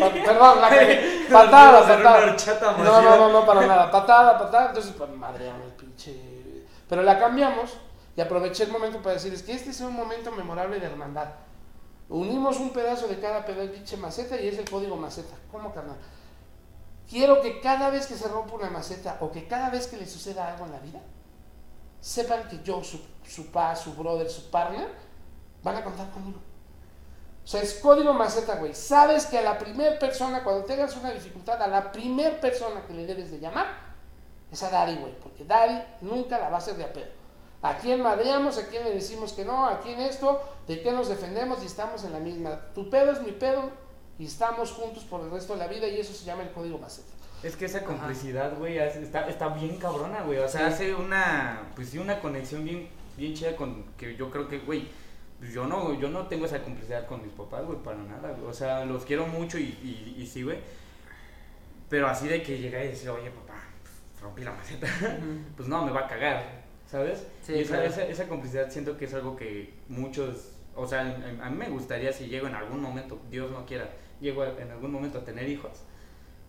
Pa- 0.00 0.12
perdón, 0.24 0.60
la 0.62 0.68
cagué. 0.70 1.26
patada, 1.30 1.80
patada. 1.86 2.36
No, 2.78 3.02
no, 3.02 3.16
no, 3.18 3.28
no, 3.32 3.46
para 3.46 3.66
nada. 3.66 3.90
Patada, 3.90 4.38
patada. 4.38 4.68
Entonces, 4.68 4.94
pues 4.96 5.10
madreamos 5.10 5.66
el 5.66 5.72
pinche. 5.74 6.64
Pero 6.88 7.02
la 7.02 7.18
cambiamos 7.18 7.76
y 8.16 8.20
aproveché 8.20 8.64
el 8.64 8.72
momento 8.72 9.02
para 9.02 9.14
decir: 9.14 9.32
es 9.32 9.42
que 9.42 9.52
este 9.52 9.70
es 9.70 9.80
un 9.80 9.94
momento 9.94 10.30
memorable 10.32 10.78
de 10.78 10.86
hermandad. 10.86 11.28
Unimos 12.08 12.58
un 12.58 12.70
pedazo 12.70 13.08
de 13.08 13.18
cada 13.18 13.44
pinche 13.44 13.96
maceta 13.96 14.40
y 14.40 14.48
es 14.48 14.58
el 14.58 14.68
código 14.68 14.96
maceta. 14.96 15.34
¿Cómo, 15.50 15.72
carnal? 15.72 15.96
Quiero 17.08 17.40
que 17.40 17.60
cada 17.60 17.90
vez 17.90 18.06
que 18.06 18.14
se 18.14 18.28
rompa 18.28 18.54
una 18.54 18.70
maceta 18.70 19.18
o 19.20 19.30
que 19.30 19.46
cada 19.46 19.70
vez 19.70 19.86
que 19.86 19.96
le 19.96 20.06
suceda 20.06 20.48
algo 20.48 20.66
en 20.66 20.72
la 20.72 20.78
vida, 20.80 21.00
sepan 22.00 22.48
que 22.48 22.62
yo, 22.62 22.84
su, 22.84 23.00
su 23.26 23.50
pa, 23.50 23.74
su 23.74 23.94
brother, 23.94 24.28
su 24.28 24.50
partner, 24.50 24.88
van 25.62 25.76
a 25.76 25.84
contar 25.84 26.10
conmigo. 26.10 26.38
O 27.42 27.46
sea, 27.46 27.60
es 27.62 27.74
código 27.74 28.12
maceta, 28.14 28.56
güey. 28.56 28.74
Sabes 28.74 29.26
que 29.26 29.38
a 29.38 29.42
la 29.42 29.58
primera 29.58 29.98
persona, 29.98 30.42
cuando 30.42 30.64
tengas 30.64 30.96
una 30.96 31.10
dificultad, 31.10 31.60
a 31.60 31.66
la 31.66 31.92
primera 31.92 32.40
persona 32.40 32.86
que 32.86 32.94
le 32.94 33.06
debes 33.06 33.30
de 33.30 33.38
llamar 33.38 33.66
es 34.50 34.62
a 34.62 34.70
Dari, 34.70 34.96
güey. 34.96 35.18
Porque 35.20 35.44
Dari 35.44 35.82
nunca 36.00 36.38
la 36.38 36.48
va 36.48 36.56
a 36.56 36.58
hacer 36.58 36.76
de 36.76 36.84
a 36.84 36.92
pedo. 36.92 37.23
¿A 37.64 37.78
quién 37.78 38.02
madreamos? 38.02 38.58
¿A 38.58 38.68
quién 38.68 38.84
le 38.84 38.90
decimos 38.92 39.32
que 39.32 39.42
no? 39.44 39.66
¿A 39.66 39.80
quién 39.80 39.98
esto? 39.98 40.38
¿De 40.68 40.82
qué 40.82 40.92
nos 40.92 41.08
defendemos? 41.08 41.62
Y 41.62 41.66
estamos 41.66 42.04
en 42.04 42.12
la 42.12 42.18
misma. 42.18 42.60
Tu 42.74 42.90
pedo 42.90 43.10
es 43.12 43.22
mi 43.22 43.32
pedo 43.32 43.70
y 44.18 44.26
estamos 44.26 44.70
juntos 44.72 45.04
por 45.04 45.22
el 45.22 45.30
resto 45.30 45.54
de 45.54 45.60
la 45.60 45.66
vida 45.66 45.88
y 45.88 45.98
eso 45.98 46.12
se 46.12 46.26
llama 46.26 46.42
el 46.42 46.50
código 46.52 46.76
maceta. 46.78 47.08
Es 47.42 47.56
que 47.56 47.64
esa 47.64 47.82
complicidad, 47.84 48.56
güey, 48.58 48.76
está, 48.78 49.28
está 49.28 49.48
bien 49.48 49.78
cabrona, 49.78 50.20
güey. 50.22 50.38
O 50.40 50.48
sea, 50.48 50.68
Sí. 50.68 50.74
hace 50.74 50.94
una, 50.94 51.62
pues 51.74 51.88
sí, 51.88 51.98
una 51.98 52.20
conexión 52.20 52.64
bien, 52.64 52.88
bien 53.16 53.32
chida 53.34 53.56
con 53.56 53.82
que 53.96 54.14
yo 54.14 54.30
creo 54.30 54.46
que, 54.46 54.58
güey, 54.58 54.88
yo 55.52 55.66
no, 55.66 55.98
yo 55.98 56.10
no 56.10 56.26
tengo 56.26 56.44
esa 56.46 56.62
complicidad 56.62 57.06
con 57.06 57.22
mis 57.22 57.32
papás, 57.32 57.64
güey, 57.64 57.78
para 57.82 57.96
nada, 57.96 58.30
güey. 58.32 58.46
O 58.46 58.52
sea, 58.52 58.84
los 58.84 59.04
quiero 59.06 59.26
mucho 59.26 59.58
y, 59.58 59.62
y, 59.82 60.16
y 60.22 60.26
sí, 60.26 60.42
güey. 60.42 60.58
Pero 61.88 62.08
así 62.08 62.28
de 62.28 62.42
que 62.42 62.58
llega 62.58 62.82
y 62.84 62.88
decir, 62.88 63.08
oye, 63.10 63.30
papá, 63.30 63.54
pues, 63.82 64.22
rompí 64.22 64.42
la 64.42 64.52
maceta. 64.52 64.86
pues 65.56 65.68
no, 65.68 65.84
me 65.84 65.92
va 65.92 66.00
a 66.00 66.06
cagar, 66.08 66.63
¿sabes? 66.94 67.26
Sí, 67.42 67.54
y 67.54 67.58
esa, 67.62 67.74
claro. 67.74 67.90
esa, 67.90 68.04
esa 68.06 68.28
complicidad 68.28 68.70
siento 68.70 68.96
que 68.96 69.06
es 69.06 69.14
algo 69.14 69.34
que 69.34 69.74
muchos, 69.88 70.52
o 70.76 70.86
sea, 70.86 71.00
a 71.42 71.50
mí 71.50 71.56
me 71.56 71.68
gustaría 71.68 72.12
si 72.12 72.26
llego 72.28 72.46
en 72.46 72.54
algún 72.54 72.80
momento, 72.80 73.18
Dios 73.32 73.50
no 73.50 73.66
quiera, 73.66 73.88
llego 74.20 74.42
a- 74.42 74.50
en 74.60 74.70
algún 74.70 74.92
momento 74.92 75.18
a 75.18 75.24
tener 75.24 75.48
hijos, 75.48 75.72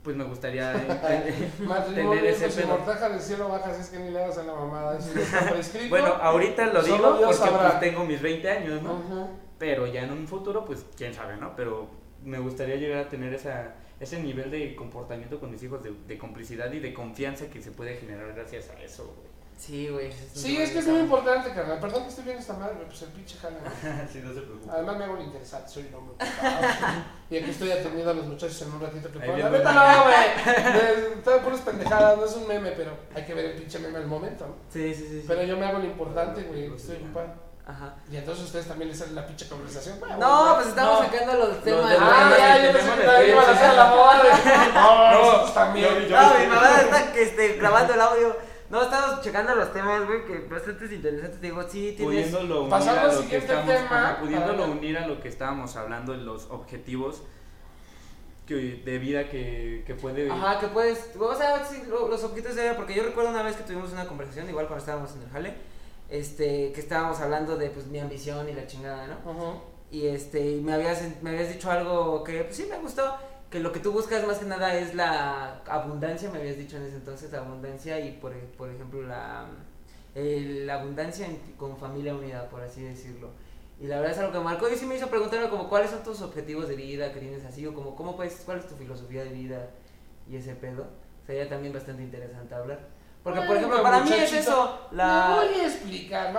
pues 0.04 0.16
me 0.16 0.24
gustaría 0.24 0.72
eh, 0.76 1.50
tener 1.96 2.26
ese 2.26 2.52
si 2.52 2.58
pedo. 2.62 2.68
mortaja 2.78 3.10
del 3.10 3.20
cielo 3.20 3.50
bajas, 3.50 3.80
es 3.80 3.90
que 3.90 3.98
ni 3.98 4.12
le 4.12 4.24
hagas 4.24 4.38
a 4.38 4.44
la 4.44 4.54
mamada. 4.54 5.00
Eso 5.00 5.10
prescrito. 5.52 5.90
Bueno, 5.90 6.14
ahorita 6.22 6.68
lo 6.68 6.84
digo 6.84 7.18
porque 7.20 7.50
pues, 7.50 7.80
tengo 7.80 8.06
mis 8.06 8.22
20 8.22 8.48
años, 8.52 8.84
¿no? 8.84 9.02
Pero 9.58 9.88
ya 9.88 10.04
en 10.04 10.12
un 10.12 10.28
futuro, 10.28 10.64
pues 10.64 10.86
quién 10.96 11.12
sabe, 11.16 11.38
¿no? 11.38 11.56
Pero 11.56 11.88
me 12.24 12.38
gustaría 12.38 12.76
llegar 12.76 13.06
a 13.06 13.10
tener 13.10 13.34
esa, 13.34 13.74
ese 14.00 14.22
nivel 14.22 14.52
de 14.52 14.76
comportamiento 14.76 15.40
con 15.40 15.50
mis 15.50 15.64
hijos, 15.64 15.82
de, 15.82 15.92
de 16.08 16.18
complicidad 16.20 16.72
y 16.72 16.80
de 16.82 16.94
confianza 16.94 17.48
que 17.50 17.64
se 17.64 17.72
puede 17.72 17.96
generar 17.96 18.32
gracias 18.36 18.70
a 18.70 18.80
eso, 18.84 19.06
güey. 19.06 19.35
Sí, 19.58 19.88
güey. 19.90 20.12
Sí, 20.34 20.58
es 20.62 20.72
que 20.72 20.80
es 20.80 20.88
muy 20.88 21.00
importante, 21.00 21.52
carnal. 21.52 21.80
Perdón 21.80 22.04
que 22.04 22.10
estoy 22.10 22.26
viendo 22.26 22.42
esta 22.42 22.54
madre, 22.54 22.76
pues 22.86 23.02
el 23.04 23.10
pinche 23.10 23.38
jale. 23.38 23.56
¿no? 23.64 23.70
sí, 24.12 24.22
no 24.24 24.34
se 24.34 24.42
preocupe. 24.42 24.70
Además 24.72 24.98
me 24.98 25.04
hago 25.06 25.18
el 25.18 25.24
interesante, 25.24 25.70
soy 25.70 25.84
un 25.88 25.96
hombre 25.96 26.14
ocupado. 26.16 26.68
Y 27.28 27.38
aquí 27.38 27.50
estoy 27.50 27.72
atendiendo 27.72 28.12
a 28.12 28.14
los 28.14 28.28
muchachos 28.28 28.62
en 28.62 28.72
un 28.74 28.82
ratito 28.82 29.12
que 29.12 29.20
puedan. 29.20 29.56
El 29.56 29.64
no, 29.64 30.04
güey. 30.04 31.16
Están 31.18 31.40
puras 31.40 31.62
pendejadas, 31.62 32.18
no 32.18 32.26
es 32.26 32.34
un 32.36 32.48
meme, 32.48 32.72
pero 32.72 32.92
hay 33.16 33.24
que 33.24 33.34
ver 33.34 33.46
el 33.46 33.54
pinche 33.54 33.80
meme 33.80 33.98
al 33.98 34.06
momento, 34.06 34.46
¿no? 34.46 34.56
Sí, 34.72 34.94
sí, 34.94 35.08
sí. 35.10 35.26
Pero 35.28 35.42
yo 35.44 35.58
me 35.58 35.66
hago 35.66 35.80
lo 35.80 35.86
importante, 35.86 36.44
güey, 36.44 36.72
estoy 36.76 36.98
ocupado. 36.98 37.46
Ajá. 37.68 37.96
Y 38.12 38.18
entonces 38.18 38.44
a 38.44 38.46
ustedes 38.46 38.68
también 38.68 38.90
les 38.90 39.00
sale 39.00 39.14
la 39.14 39.26
pinche 39.26 39.48
conversación. 39.50 40.00
No, 40.20 40.54
pues 40.56 40.68
estamos 40.68 41.00
No. 41.02 41.06
sacando 41.08 41.34
los 41.48 41.64
temas. 41.64 41.82
güey. 41.82 41.98
Ah, 42.00 42.28
no, 42.30 42.38
ya, 42.38 42.58
no, 42.58 42.62
yo 42.62 42.68
no, 42.68 42.74
pensé 42.78 42.90
no, 42.90 42.96
que 42.96 43.06
no, 43.06 43.12
nadie 43.12 43.30
iban 43.32 43.46
a 43.46 43.52
hacer 43.52 43.74
la. 43.74 43.90
No, 44.76 45.44
No, 45.46 45.52
también. 45.52 46.10
No, 46.12 46.34
mi 46.40 46.48
mamá 46.48 46.82
está 46.82 47.12
que, 47.12 47.24
este, 47.24 47.54
grabando 47.54 47.94
el 47.96 48.02
audio. 48.02 48.55
No, 48.70 48.82
estamos 48.82 49.22
checando 49.22 49.54
los 49.56 49.72
temas, 49.72 50.06
güey, 50.08 50.26
que 50.26 50.40
bastante 50.48 50.86
interesantes. 50.94 51.40
Digo, 51.42 51.62
sí, 51.64 51.94
tienes. 51.96 52.06
pudiéndolo 52.30 52.60
unir 52.62 52.70
Pasando 52.72 53.02
a 53.02 53.04
al 53.04 53.08
lo 53.12 53.18
que 53.18 53.24
siguiente 53.24 53.46
estamos 53.54 53.76
tema, 53.76 54.10
ajá, 54.10 54.20
pudiéndolo 54.22 54.58
para- 54.60 54.72
unir 54.72 54.98
a 54.98 55.08
lo 55.08 55.20
que 55.22 55.28
estábamos 55.30 55.76
hablando 55.76 56.14
en 56.14 56.26
los 56.26 56.46
objetivos 56.50 57.22
que, 58.48 58.56
de 58.84 59.00
vida 59.00 59.30
que, 59.30 59.84
que 59.86 59.96
puede 59.96 60.30
Ajá, 60.32 60.60
que 60.60 60.68
puedes. 60.68 61.12
O 61.20 61.36
sea, 61.36 61.64
sí, 61.66 61.84
lo- 61.88 62.08
los 62.08 62.24
objetos 62.24 62.56
de 62.56 62.64
vida, 62.64 62.76
porque 62.76 62.94
yo 62.96 63.04
recuerdo 63.04 63.30
una 63.32 63.44
vez 63.44 63.56
que 63.56 63.64
tuvimos 63.64 63.92
una 63.92 64.06
conversación, 64.08 64.50
igual 64.50 64.68
cuando 64.68 64.84
estábamos 64.84 65.16
en 65.16 65.22
el 65.24 65.30
jale, 65.30 65.54
este, 66.10 66.72
que 66.72 66.80
estábamos 66.82 67.20
hablando 67.20 67.58
de 67.58 67.70
pues 67.70 67.88
mi 67.88 68.00
ambición 68.00 68.48
y 68.50 68.54
la 68.54 68.68
chingada, 68.68 69.08
¿no? 69.08 69.32
Ujú. 69.32 69.62
Y 69.92 70.08
este, 70.08 70.40
y 70.52 70.62
me 70.62 70.74
habías, 70.74 71.02
me 71.22 71.30
habías 71.32 71.50
dicho 71.54 71.70
algo 71.72 72.24
que 72.24 72.44
pues 72.44 72.56
sí 72.56 72.68
me 72.70 72.78
gustó, 72.78 73.16
que 73.56 73.62
lo 73.62 73.72
que 73.72 73.80
tú 73.80 73.94
buscas 73.94 74.28
más 74.28 74.40
que 74.40 74.46
nada 74.46 74.76
es 74.76 74.94
la 74.96 75.62
abundancia, 75.70 76.30
me 76.30 76.40
habías 76.40 76.58
dicho 76.58 76.76
en 76.76 76.84
ese 76.84 76.98
entonces, 76.98 77.32
la 77.32 77.38
abundancia 77.40 77.98
y 78.02 78.12
por, 78.12 78.34
por 78.58 78.70
ejemplo 78.70 79.02
la, 79.04 79.46
el- 80.14 80.68
la 80.68 80.82
abundancia 80.82 81.26
en- 81.26 81.38
con 81.58 81.78
familia 81.78 82.14
unida, 82.14 82.50
por 82.50 82.62
así 82.62 82.82
decirlo. 82.84 83.30
Y 83.80 83.88
la 83.88 83.96
verdad 83.98 84.12
es 84.12 84.18
algo 84.20 84.34
que 84.34 84.38
me 84.40 84.44
marcó 84.44 84.68
y 84.70 84.76
sí 84.76 84.86
me 84.86 84.96
hizo 84.98 85.08
preguntarme 85.08 85.48
como 85.50 85.70
cuáles 85.70 85.90
son 85.92 86.04
tus 86.04 86.22
objetivos 86.22 86.68
de 86.68 86.76
vida 86.76 87.14
que 87.14 87.22
tienes 87.22 87.46
así, 87.46 87.66
o 87.66 87.74
como 87.74 87.96
cómo 87.96 88.18
puedes, 88.18 88.34
cuál 88.46 88.60
es 88.60 88.68
tu 88.68 88.76
filosofía 88.76 89.24
de 89.24 89.30
vida 89.30 89.70
y 90.30 90.36
ese 90.36 90.54
pedo. 90.56 90.86
Sería 91.26 91.48
también 91.48 91.72
bastante 91.74 92.04
interesante 92.04 92.54
hablar. 92.56 92.80
Porque, 93.24 93.40
por 93.48 93.56
ejemplo, 93.56 93.82
para 93.84 94.00
mí 94.04 94.10
es 94.26 94.34
eso, 94.34 94.80
Me 95.40 95.48
voy 95.48 95.60
a 95.62 95.66
explicar, 95.68 96.36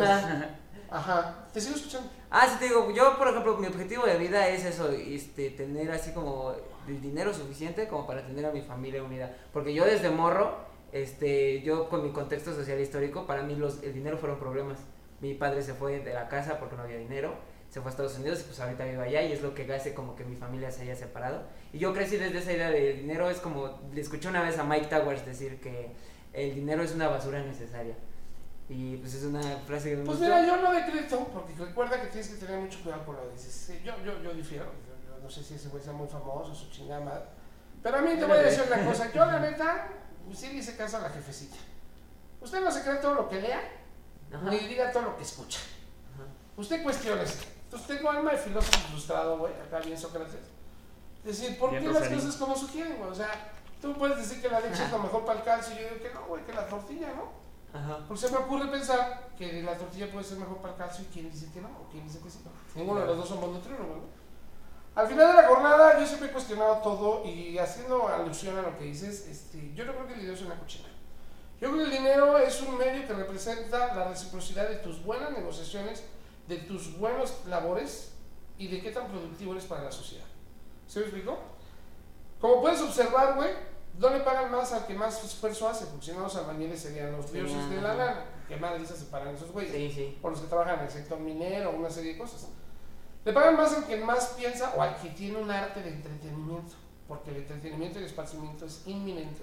va. 0.00 0.46
Ajá. 0.90 1.46
Te 1.52 1.60
sigo 1.60 1.76
escuchando. 1.76 2.10
Ah, 2.30 2.46
sí 2.48 2.56
te 2.58 2.66
digo, 2.66 2.90
yo 2.90 3.16
por 3.16 3.28
ejemplo, 3.28 3.56
mi 3.56 3.66
objetivo 3.66 4.06
de 4.06 4.16
vida 4.16 4.48
es 4.48 4.64
eso, 4.64 4.90
este, 4.90 5.50
tener 5.50 5.90
así 5.90 6.12
como 6.12 6.52
el 6.86 7.00
dinero 7.00 7.32
suficiente 7.32 7.88
como 7.88 8.06
para 8.06 8.26
tener 8.26 8.44
a 8.46 8.50
mi 8.50 8.62
familia 8.62 9.02
unida. 9.02 9.34
Porque 9.52 9.74
yo 9.74 9.84
desde 9.84 10.10
morro, 10.10 10.56
este, 10.92 11.62
yo 11.62 11.88
con 11.88 12.02
mi 12.02 12.12
contexto 12.12 12.54
social 12.54 12.80
histórico, 12.80 13.26
para 13.26 13.42
mí 13.42 13.54
los, 13.56 13.82
el 13.82 13.92
dinero 13.92 14.18
fueron 14.18 14.38
problemas. 14.38 14.78
Mi 15.20 15.34
padre 15.34 15.62
se 15.62 15.74
fue 15.74 16.00
de 16.00 16.12
la 16.12 16.28
casa 16.28 16.58
porque 16.58 16.76
no 16.76 16.82
había 16.82 16.98
dinero, 16.98 17.34
se 17.70 17.80
fue 17.80 17.88
a 17.88 17.90
Estados 17.90 18.18
Unidos 18.18 18.40
y 18.40 18.44
pues 18.44 18.60
ahorita 18.60 18.84
vive 18.84 19.02
allá 19.02 19.22
y 19.22 19.32
es 19.32 19.42
lo 19.42 19.54
que 19.54 19.72
hace 19.72 19.94
como 19.94 20.14
que 20.14 20.24
mi 20.24 20.36
familia 20.36 20.70
se 20.70 20.82
haya 20.82 20.94
separado. 20.94 21.42
Y 21.72 21.78
yo 21.78 21.92
crecí 21.92 22.16
desde 22.16 22.38
esa 22.38 22.52
idea 22.52 22.70
de 22.70 22.94
dinero, 22.94 23.30
es 23.30 23.38
como, 23.38 23.80
le 23.92 24.00
escuché 24.00 24.28
una 24.28 24.42
vez 24.42 24.58
a 24.58 24.64
Mike 24.64 24.86
Towers 24.86 25.24
decir 25.24 25.60
que 25.60 25.92
el 26.32 26.54
dinero 26.54 26.82
es 26.82 26.94
una 26.94 27.08
basura 27.08 27.42
necesaria. 27.42 27.96
Y 28.68 28.96
pues 28.96 29.14
es 29.14 29.24
una 29.24 29.42
frase 29.66 29.90
que 29.90 29.96
me 29.96 30.04
Pues 30.04 30.18
gustó. 30.18 30.34
mira, 30.34 30.46
yo 30.46 30.56
no 30.56 30.72
decreto, 30.72 31.18
porque 31.32 31.54
recuerda 31.54 32.00
que 32.00 32.06
tienes 32.08 32.28
que 32.28 32.36
tener 32.36 32.58
mucho 32.60 32.82
cuidado 32.82 33.04
con 33.04 33.16
lo 33.16 33.22
que 33.28 33.34
dices. 33.34 33.52
Sí, 33.52 33.80
Yo, 33.84 33.92
yo, 34.02 34.22
yo 34.22 34.32
difiero, 34.32 34.64
yo, 34.64 35.10
yo 35.16 35.22
no 35.22 35.28
sé 35.30 35.42
si 35.44 35.54
ese 35.54 35.68
güey 35.68 35.82
sea 35.82 35.92
muy 35.92 36.08
famoso, 36.08 36.54
su 36.54 36.70
chingada 36.70 37.00
madre. 37.04 37.24
Pero 37.82 37.98
a 37.98 38.00
mí 38.00 38.16
te 38.16 38.24
voy 38.24 38.38
a 38.38 38.42
decir 38.42 38.64
una 38.66 38.84
cosa, 38.90 39.12
yo 39.12 39.26
la 39.26 39.38
neta, 39.40 39.88
sí 40.32 40.48
le 40.48 40.54
hice 40.54 40.76
caso 40.76 40.96
a 40.96 41.00
la 41.00 41.10
jefecita. 41.10 41.56
Usted 42.40 42.60
no 42.62 42.70
se 42.70 42.82
cree 42.82 42.96
todo 42.96 43.14
lo 43.14 43.28
que 43.28 43.40
lea, 43.42 43.60
Ajá. 44.32 44.50
ni 44.50 44.58
diga 44.60 44.90
todo 44.92 45.02
lo 45.02 45.16
que 45.16 45.22
escucha. 45.24 45.60
Usted 46.56 46.82
cuestione 46.82 47.22
esto. 47.22 47.44
Usted 47.72 47.96
tengo 47.96 48.10
alma 48.10 48.30
de 48.30 48.38
filósofo 48.38 48.78
frustrado, 48.88 49.38
güey, 49.38 49.52
acá 49.54 49.80
bien 49.80 49.98
Sócrates. 49.98 50.36
Es 51.24 51.38
decir, 51.40 51.58
¿por 51.58 51.70
Bien 51.70 51.82
qué 51.82 51.90
las 51.90 52.08
cosas 52.08 52.36
como 52.36 52.54
sugieren, 52.56 52.96
güey? 52.98 53.10
O 53.10 53.14
sea, 53.14 53.50
tú 53.82 53.92
puedes 53.94 54.16
decir 54.18 54.40
que 54.40 54.48
la 54.48 54.60
leche 54.60 54.84
es 54.84 54.90
lo 54.92 54.98
mejor 55.00 55.24
para 55.24 55.40
el 55.40 55.44
calcio 55.44 55.74
y 55.74 55.78
yo 55.82 55.88
digo 55.90 56.02
que 56.02 56.14
no, 56.14 56.26
güey, 56.26 56.44
que 56.44 56.52
la 56.52 56.66
tortilla, 56.68 57.08
¿no? 57.14 57.43
Ajá. 57.74 58.04
Porque 58.06 58.26
se 58.26 58.30
me 58.30 58.38
ocurre 58.38 58.68
pensar 58.68 59.30
que 59.36 59.62
la 59.62 59.76
tortilla 59.76 60.10
puede 60.10 60.24
ser 60.24 60.38
mejor 60.38 60.58
para 60.58 60.74
el 60.74 60.78
calcio 60.78 61.04
y 61.04 61.12
quién 61.12 61.30
dice 61.30 61.50
que 61.52 61.60
no, 61.60 61.68
o 61.68 61.88
quién 61.90 62.04
dice 62.04 62.20
que 62.20 62.30
sí. 62.30 62.38
Ninguno 62.76 63.00
de 63.00 63.06
los 63.06 63.16
dos 63.16 63.28
somos 63.28 63.50
nutriólogos, 63.50 63.96
¿no? 63.96 64.24
Al 64.94 65.08
final 65.08 65.26
de 65.26 65.42
la 65.42 65.48
jornada 65.48 65.98
yo 65.98 66.06
siempre 66.06 66.28
he 66.28 66.32
cuestionado 66.32 66.76
todo 66.76 67.24
y 67.24 67.58
haciendo 67.58 68.06
alusión 68.06 68.56
a 68.56 68.62
lo 68.62 68.78
que 68.78 68.84
dices, 68.84 69.26
este, 69.26 69.74
yo 69.74 69.84
no 69.84 69.92
creo 69.92 70.06
que 70.06 70.12
el 70.12 70.20
dinero 70.20 70.36
es 70.36 70.42
una 70.42 70.54
cochina. 70.58 70.88
Yo 71.60 71.70
creo 71.70 71.78
que 71.78 71.84
el 71.84 71.98
dinero 71.98 72.38
es 72.38 72.62
un 72.62 72.78
medio 72.78 73.04
que 73.06 73.12
representa 73.12 73.92
la 73.92 74.08
reciprocidad 74.08 74.68
de 74.68 74.76
tus 74.76 75.04
buenas 75.04 75.32
negociaciones, 75.32 76.04
de 76.46 76.58
tus 76.58 76.96
buenas 76.96 77.44
labores 77.46 78.12
y 78.56 78.68
de 78.68 78.80
qué 78.82 78.92
tan 78.92 79.08
productivo 79.08 79.52
eres 79.52 79.64
para 79.64 79.82
la 79.82 79.90
sociedad. 79.90 80.26
¿Se 80.86 81.00
me 81.00 81.06
explicó? 81.06 81.38
Como 82.40 82.60
puedes 82.60 82.80
observar, 82.80 83.34
güey, 83.34 83.50
no 83.98 84.10
le 84.10 84.20
pagan 84.20 84.50
más 84.50 84.72
al 84.72 84.86
que 84.86 84.94
más 84.94 85.22
esfuerzo 85.24 85.68
hace, 85.68 85.86
porque 85.86 86.06
si 86.06 86.12
no 86.12 86.20
los 86.20 86.36
albañiles 86.36 86.80
serían 86.80 87.12
los 87.12 87.26
Sí, 87.26 87.32
dioses 87.38 87.70
de 87.70 87.80
la 87.80 87.94
lana. 87.94 88.24
¿Qué 88.48 88.56
madrizas 88.56 88.98
se 88.98 89.04
pagan 89.06 89.34
esos 89.34 89.50
güeyes? 89.52 89.72
Sí, 89.72 89.90
sí. 89.90 90.18
por 90.20 90.32
los 90.32 90.40
que 90.40 90.48
trabajan 90.48 90.78
en 90.80 90.84
el 90.86 90.90
sector 90.90 91.18
minero, 91.18 91.70
una 91.70 91.88
serie 91.90 92.12
de 92.12 92.18
cosas. 92.18 92.48
Le 93.24 93.32
pagan 93.32 93.56
más 93.56 93.72
al 93.74 93.86
que 93.86 93.96
más 93.96 94.34
piensa 94.36 94.74
o 94.76 94.82
al 94.82 94.96
que 94.96 95.08
tiene 95.10 95.38
un 95.38 95.50
arte 95.50 95.80
de 95.82 95.90
entretenimiento, 95.90 96.74
porque 97.08 97.30
el 97.30 97.36
entretenimiento 97.38 97.98
y 97.98 98.02
el 98.02 98.08
esparcimiento 98.08 98.66
es 98.66 98.82
inminente, 98.86 99.42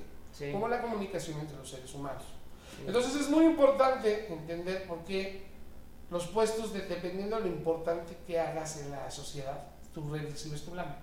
como 0.52 0.68
la 0.68 0.82
comunicación 0.82 1.40
entre 1.40 1.58
los 1.58 1.70
seres 1.70 1.92
humanos. 1.96 2.24
Entonces 2.86 3.16
es 3.16 3.30
muy 3.30 3.46
importante 3.46 4.32
entender 4.32 4.88
por 4.88 5.00
qué 5.00 5.48
los 6.12 6.28
puestos, 6.28 6.74
de- 6.74 6.82
dependiendo 6.82 7.38
de 7.38 7.44
lo 7.44 7.48
importante 7.48 8.18
que 8.28 8.40
hagas 8.40 8.78
en 8.82 8.92
la 8.92 9.10
sociedad, 9.10 9.64
tú 9.94 10.14
recibes 10.14 10.64
tu 10.64 10.76
lana. 10.76 10.98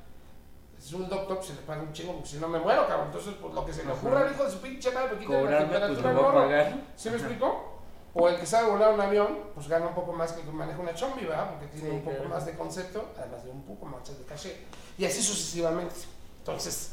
Si 0.78 0.88
es 0.88 0.92
un 0.94 1.08
doctor, 1.08 1.36
pues 1.36 1.48
se 1.48 1.54
le 1.54 1.60
paga 1.62 1.82
un 1.82 1.92
chingo, 1.92 2.12
porque 2.14 2.28
si 2.28 2.36
no 2.38 2.48
me 2.48 2.58
muero, 2.58 2.86
cabrón. 2.86 3.06
Entonces, 3.08 3.34
pues 3.40 3.52
lo 3.54 3.64
que 3.66 3.72
se 3.72 3.84
le 3.84 3.92
ocurra 3.92 4.20
al 4.26 4.32
hijo 4.32 4.44
de 4.44 4.50
su 4.50 4.60
pinche 4.60 4.90
madre, 4.92 5.08
porque 5.08 5.24
quita 5.26 5.40
la 5.40 5.46
pues 5.48 5.58
temperatura 5.60 6.10
al 6.10 6.14
morro. 6.16 6.32
pagar. 6.42 6.76
¿Sí 6.96 7.10
me 7.10 7.16
explicó? 7.16 7.74
O 8.14 8.28
el 8.28 8.38
que 8.40 8.46
sabe 8.46 8.70
volar 8.70 8.94
un 8.94 9.00
avión, 9.00 9.38
pues 9.54 9.68
gana 9.68 9.86
un 9.88 9.94
poco 9.94 10.12
más 10.12 10.32
que 10.32 10.40
el 10.40 10.46
que 10.46 10.52
maneja 10.52 10.78
una 10.80 10.94
chombi, 10.94 11.24
¿verdad? 11.24 11.50
Porque 11.50 11.66
tiene 11.66 11.90
Sí, 11.90 11.94
un 11.96 12.02
poco 12.02 12.16
claro. 12.16 12.30
más 12.30 12.46
de 12.46 12.56
concepto, 12.56 13.04
además 13.18 13.44
de 13.44 13.50
un 13.50 13.62
poco 13.62 13.86
más 13.86 14.06
de 14.18 14.24
caché. 14.24 14.64
Y 14.96 15.04
así 15.04 15.22
sucesivamente. 15.22 15.94
Entonces, 16.38 16.92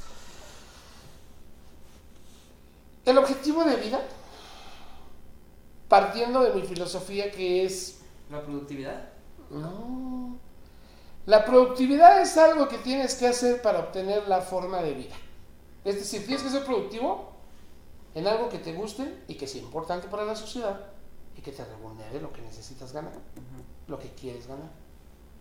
el 3.05 3.17
objetivo 3.17 3.63
de 3.63 3.75
vida, 3.77 4.01
partiendo 5.87 6.41
de 6.41 6.53
mi 6.53 6.63
filosofía 6.63 7.31
que 7.31 7.65
es, 7.65 7.99
La 8.31 8.41
productividad. 8.41 9.09
no, 9.51 10.37
la 11.25 11.43
productividad 11.43 12.21
es 12.21 12.37
algo 12.37 12.67
que 12.67 12.77
tienes 12.77 13.15
que 13.15 13.27
hacer 13.27 13.61
para 13.61 13.79
obtener 13.79 14.27
la 14.27 14.41
forma 14.41 14.81
de 14.81 14.93
vida. 14.93 15.15
Es 15.83 15.95
decir, 15.95 16.25
tienes 16.25 16.43
que 16.43 16.49
ser 16.49 16.63
productivo 16.63 17.31
en 18.13 18.27
algo 18.27 18.49
que 18.49 18.59
te 18.59 18.73
guste 18.73 19.23
y 19.27 19.35
que 19.35 19.47
sea 19.47 19.61
importante 19.61 20.07
para 20.07 20.23
la 20.23 20.35
sociedad 20.35 20.79
y 21.37 21.41
que 21.41 21.51
te 21.51 21.65
remunere 21.65 22.21
lo 22.21 22.31
que 22.31 22.41
necesitas 22.41 22.93
ganar, 22.93 23.13
lo 23.87 23.99
que 23.99 24.09
quieres 24.09 24.47
ganar. 24.47 24.69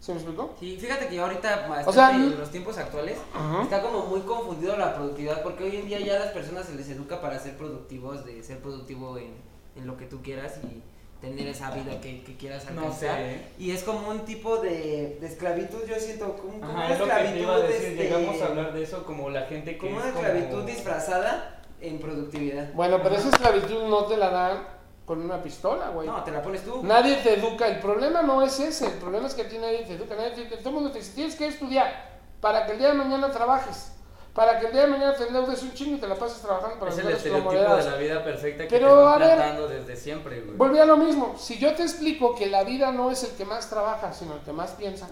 ¿Se 0.00 0.12
me 0.12 0.20
explicó? 0.20 0.54
Sí, 0.60 0.76
fíjate 0.78 1.08
que 1.08 1.18
ahorita, 1.18 1.66
bastante 1.66 1.92
sea, 1.92 2.10
en 2.14 2.38
los 2.38 2.50
tiempos 2.50 2.76
actuales, 2.76 3.18
está 3.62 3.80
como 3.80 4.06
muy 4.06 4.20
confundido 4.20 4.76
la 4.76 4.94
productividad, 4.94 5.42
porque 5.42 5.64
hoy 5.64 5.76
en 5.76 5.86
día 5.86 6.00
ya 6.00 6.16
a 6.16 6.18
las 6.18 6.32
personas 6.32 6.66
se 6.66 6.74
les 6.74 6.88
educa 6.90 7.20
para 7.22 7.38
ser 7.38 7.56
productivos, 7.56 8.24
de 8.24 8.42
ser 8.42 8.60
productivo 8.60 9.16
en, 9.16 9.34
en 9.76 9.86
lo 9.86 9.96
que 9.96 10.04
tú 10.06 10.20
quieras 10.20 10.60
y 10.62 10.82
tener 11.24 11.48
esa 11.48 11.70
vida 11.70 12.00
que, 12.00 12.22
que 12.22 12.36
quieras 12.36 12.64
No 12.70 12.82
alcanzar. 12.82 13.16
sé. 13.18 13.40
Y 13.58 13.70
es 13.72 13.82
como 13.82 14.08
un 14.08 14.20
tipo 14.24 14.58
de, 14.58 15.18
de 15.20 15.26
esclavitud, 15.26 15.80
yo 15.88 15.96
siento, 15.96 16.36
como, 16.36 16.60
como 16.60 16.64
Ajá, 16.64 16.74
una 16.86 16.92
es 16.94 16.98
lo 16.98 17.04
que 17.06 17.12
te 17.32 17.40
iba 17.40 17.54
a 17.54 17.58
decir. 17.60 17.88
este, 17.88 18.02
Llegamos 18.04 18.42
a 18.42 18.46
hablar 18.46 18.72
de 18.72 18.82
eso 18.82 19.04
como 19.04 19.30
la 19.30 19.42
gente 19.42 19.72
que 19.72 19.78
como 19.78 19.98
es 19.98 20.04
una 20.04 20.14
como- 20.14 20.26
esclavitud 20.26 20.62
disfrazada 20.64 21.60
en 21.80 21.98
productividad. 21.98 22.72
Bueno, 22.74 23.00
pero 23.02 23.16
esa 23.16 23.28
esclavitud 23.28 23.84
no 23.88 24.04
te 24.06 24.16
la 24.16 24.30
dan 24.30 24.74
con 25.04 25.20
una 25.20 25.42
pistola, 25.42 25.90
güey. 25.90 26.08
No, 26.08 26.22
te 26.24 26.30
la 26.30 26.40
pones 26.42 26.62
tú. 26.64 26.82
Nadie 26.82 27.16
te 27.16 27.34
educa. 27.34 27.66
El 27.68 27.78
problema 27.80 28.22
no 28.22 28.40
es 28.42 28.58
ese. 28.58 28.86
El 28.86 28.92
problema 28.94 29.26
es 29.26 29.34
que 29.34 29.42
a 29.42 29.48
ti 29.48 29.58
nadie 29.58 29.84
te 29.84 29.94
educa. 29.94 30.14
Nadie 30.14 30.30
te, 30.46 30.56
todo 30.56 30.68
el 30.70 30.74
mundo 30.76 30.90
te 30.92 30.98
dice, 31.00 31.12
tienes 31.14 31.36
que 31.36 31.46
estudiar 31.46 32.14
para 32.40 32.64
que 32.64 32.72
el 32.72 32.78
día 32.78 32.88
de 32.88 32.94
mañana 32.94 33.30
trabajes. 33.30 33.92
Para 34.34 34.58
que 34.58 34.66
el 34.66 34.72
día 34.72 34.82
de 34.82 34.88
mañana 34.88 35.14
te 35.14 35.28
endeudes 35.28 35.62
un 35.62 35.72
chingo 35.74 35.96
y 35.96 36.00
te 36.00 36.08
la 36.08 36.16
pases 36.16 36.42
trabajando 36.42 36.76
para 36.80 36.90
Es 36.90 36.98
el 36.98 37.08
estereotipo 37.08 37.52
de 37.52 37.62
la 37.62 37.96
vida 37.96 38.24
perfecta 38.24 38.64
que 38.64 38.68
Pero, 38.68 38.88
te 38.88 38.94
van 39.04 39.20
ver, 39.20 39.36
plantando 39.36 39.68
desde 39.68 39.96
siempre, 39.96 40.40
güey. 40.40 40.56
Volví 40.56 40.78
a 40.80 40.84
lo 40.84 40.96
mismo. 40.96 41.36
Si 41.38 41.56
yo 41.58 41.72
te 41.74 41.82
explico 41.84 42.34
que 42.34 42.46
la 42.46 42.64
vida 42.64 42.90
no 42.90 43.12
es 43.12 43.22
el 43.22 43.30
que 43.36 43.44
más 43.44 43.70
trabaja, 43.70 44.12
sino 44.12 44.34
el 44.34 44.40
que 44.40 44.52
más 44.52 44.72
piensa, 44.72 45.08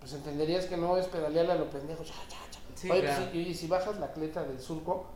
pues 0.00 0.12
entenderías 0.14 0.64
que 0.66 0.76
no 0.76 0.96
es 0.96 1.06
pedalearle 1.06 1.52
a 1.52 1.56
lo 1.56 1.68
pendejo. 1.70 2.02
Sí, 2.74 2.90
Oye, 2.90 3.02
claro. 3.02 3.24
pues, 3.24 3.34
y, 3.34 3.38
y 3.50 3.54
si 3.54 3.66
bajas 3.66 3.98
la 3.98 4.12
cleta 4.12 4.42
del 4.44 4.60
surco 4.60 5.06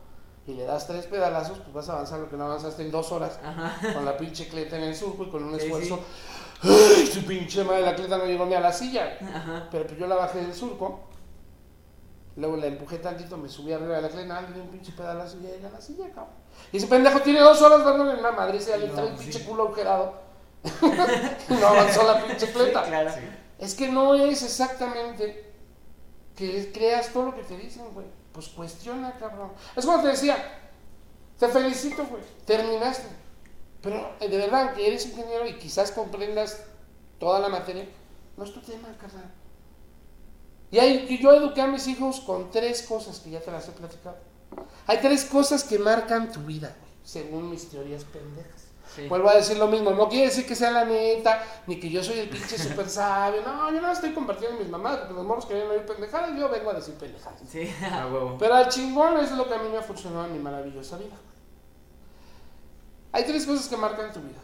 y 0.45 0.53
le 0.53 0.63
das 0.65 0.85
tres 0.87 1.05
pedalazos, 1.07 1.57
pues 1.59 1.73
vas 1.73 1.89
a 1.89 1.93
avanzar 1.93 2.19
lo 2.19 2.29
que 2.29 2.35
no 2.35 2.45
avanzaste 2.45 2.83
en 2.83 2.91
dos 2.91 3.11
horas 3.11 3.39
Ajá. 3.43 3.93
con 3.93 4.03
la 4.05 4.17
pinche 4.17 4.47
cleta 4.47 4.75
en 4.77 4.83
el 4.83 4.95
surco 4.95 5.23
y 5.23 5.29
con 5.29 5.43
un 5.43 5.57
Sí, 5.59 5.65
esfuerzo. 5.65 5.99
¡Ay, 6.63 7.07
su 7.07 7.23
pinche 7.25 7.63
madre! 7.63 7.81
La 7.81 7.95
cleta 7.95 8.17
no 8.17 8.25
llegó 8.25 8.45
ni 8.45 8.55
a 8.55 8.59
la 8.59 8.71
silla. 8.71 9.17
Ajá. 9.21 9.67
Pero 9.71 9.85
pues 9.87 9.99
yo 9.99 10.07
la 10.07 10.15
bajé 10.15 10.39
del 10.39 10.53
surco. 10.53 11.01
Luego 12.35 12.57
la 12.57 12.65
empujé 12.65 12.97
tantito, 12.97 13.37
me 13.37 13.47
subí 13.47 13.73
arriba 13.73 13.97
de 13.97 14.01
la 14.01 14.09
cleta, 14.09 14.41
le 14.41 14.53
di 14.53 14.59
un 14.59 14.69
pinche 14.69 14.91
pedalazo 14.93 15.37
y 15.37 15.43
ya 15.43 15.49
llegué 15.51 15.67
a 15.67 15.69
la 15.69 15.81
silla, 15.81 16.07
cabrón. 16.07 16.33
Y 16.71 16.77
ese 16.77 16.87
pendejo 16.87 17.19
tiene 17.21 17.39
dos 17.39 17.61
horas 17.61 17.85
dándole 17.85 18.13
en 18.13 18.23
la 18.23 18.31
madre, 18.31 18.57
ya 18.57 18.77
le 18.77 18.87
trae 18.87 19.09
el 19.09 19.17
sí. 19.17 19.23
pinche 19.25 19.45
culo 19.45 19.63
agujerado. 19.63 20.21
y 20.63 21.53
no 21.53 21.67
avanzó 21.67 22.07
la 22.07 22.23
pinche 22.23 22.51
cleta. 22.51 22.83
Claro. 22.83 23.11
Es 23.59 23.75
que 23.75 23.89
no 23.89 24.15
es 24.15 24.41
exactamente 24.41 25.53
que 26.35 26.71
creas 26.73 27.09
todo 27.09 27.25
lo 27.27 27.35
que 27.35 27.43
te 27.43 27.55
dicen, 27.55 27.85
güey. 27.93 28.07
Pues 28.31 28.47
cuestiona, 28.47 29.13
cabrón. 29.19 29.51
Es 29.75 29.85
como 29.85 30.01
te 30.01 30.07
decía, 30.07 30.35
te 31.37 31.47
felicito, 31.47 32.03
güey. 32.05 32.23
Terminaste. 32.45 33.22
Pero 33.83 34.15
eh, 34.21 34.29
de 34.29 34.37
verdad, 34.37 34.73
que 34.73 34.87
eres 34.87 35.05
ingeniero 35.05 35.45
y 35.45 35.59
quizás 35.59 35.91
comprendas 35.91 36.63
toda 37.19 37.39
la 37.39 37.49
materia, 37.49 37.85
no 38.37 38.45
es 38.45 38.53
tu 38.53 38.61
tema, 38.61 38.87
carnal. 38.97 39.29
Y, 40.71 40.79
hay, 40.79 41.19
yo 41.21 41.33
eduqué 41.33 41.61
a 41.61 41.67
mis 41.67 41.85
hijos 41.87 42.21
con 42.21 42.49
tres 42.49 42.81
cosas 42.81 43.19
que 43.19 43.29
ya 43.29 43.41
te 43.41 43.51
las 43.51 43.67
he 43.67 43.73
platicado. 43.73 44.15
Hay 44.87 44.99
tres 44.99 45.25
cosas 45.25 45.63
que 45.65 45.77
marcan 45.77 46.31
tu 46.31 46.39
vida, 46.41 46.73
según 47.03 47.49
mis 47.49 47.69
teorías 47.69 48.05
pendejas. 48.05 48.63
Sí. 48.95 49.07
Vuelvo 49.07 49.29
a 49.29 49.35
decir 49.35 49.57
lo 49.57 49.67
mismo, 49.67 49.91
no 49.91 50.07
quiere 50.07 50.27
decir 50.27 50.45
que 50.45 50.55
sea 50.55 50.71
la 50.71 50.85
neta, 50.85 51.43
ni 51.67 51.79
que 51.79 51.89
yo 51.89 52.03
soy 52.03 52.19
el 52.19 52.29
pinche 52.29 52.57
super 52.57 52.87
sabio, 52.87 53.41
no, 53.41 53.73
yo 53.73 53.81
no 53.81 53.91
estoy 53.91 54.13
compartiendo 54.13 54.59
mis 54.59 54.69
mamás, 54.69 54.97
porque 54.97 55.13
los 55.13 55.25
morros 55.25 55.45
querían 55.45 55.67
oír 55.67 55.85
pendejadas, 55.85 56.37
yo 56.37 56.47
vengo 56.47 56.69
a 56.69 56.73
decir 56.75 56.93
pendejadas. 56.95 57.41
Sí. 57.49 57.69
A 57.91 58.07
huevo. 58.07 58.37
Pero 58.37 58.53
al 58.53 58.69
chingón 58.69 59.17
es 59.17 59.31
lo 59.31 59.47
que 59.47 59.55
a 59.55 59.57
mí 59.57 59.69
me 59.69 59.79
ha 59.79 59.81
funcionado 59.81 60.25
en 60.25 60.33
mi 60.33 60.39
maravillosa 60.39 60.97
vida. 60.97 61.15
Hay 63.13 63.23
tres 63.23 63.45
cosas 63.45 63.67
que 63.69 63.77
marcan 63.77 64.11
tu 64.11 64.19
vida. 64.19 64.41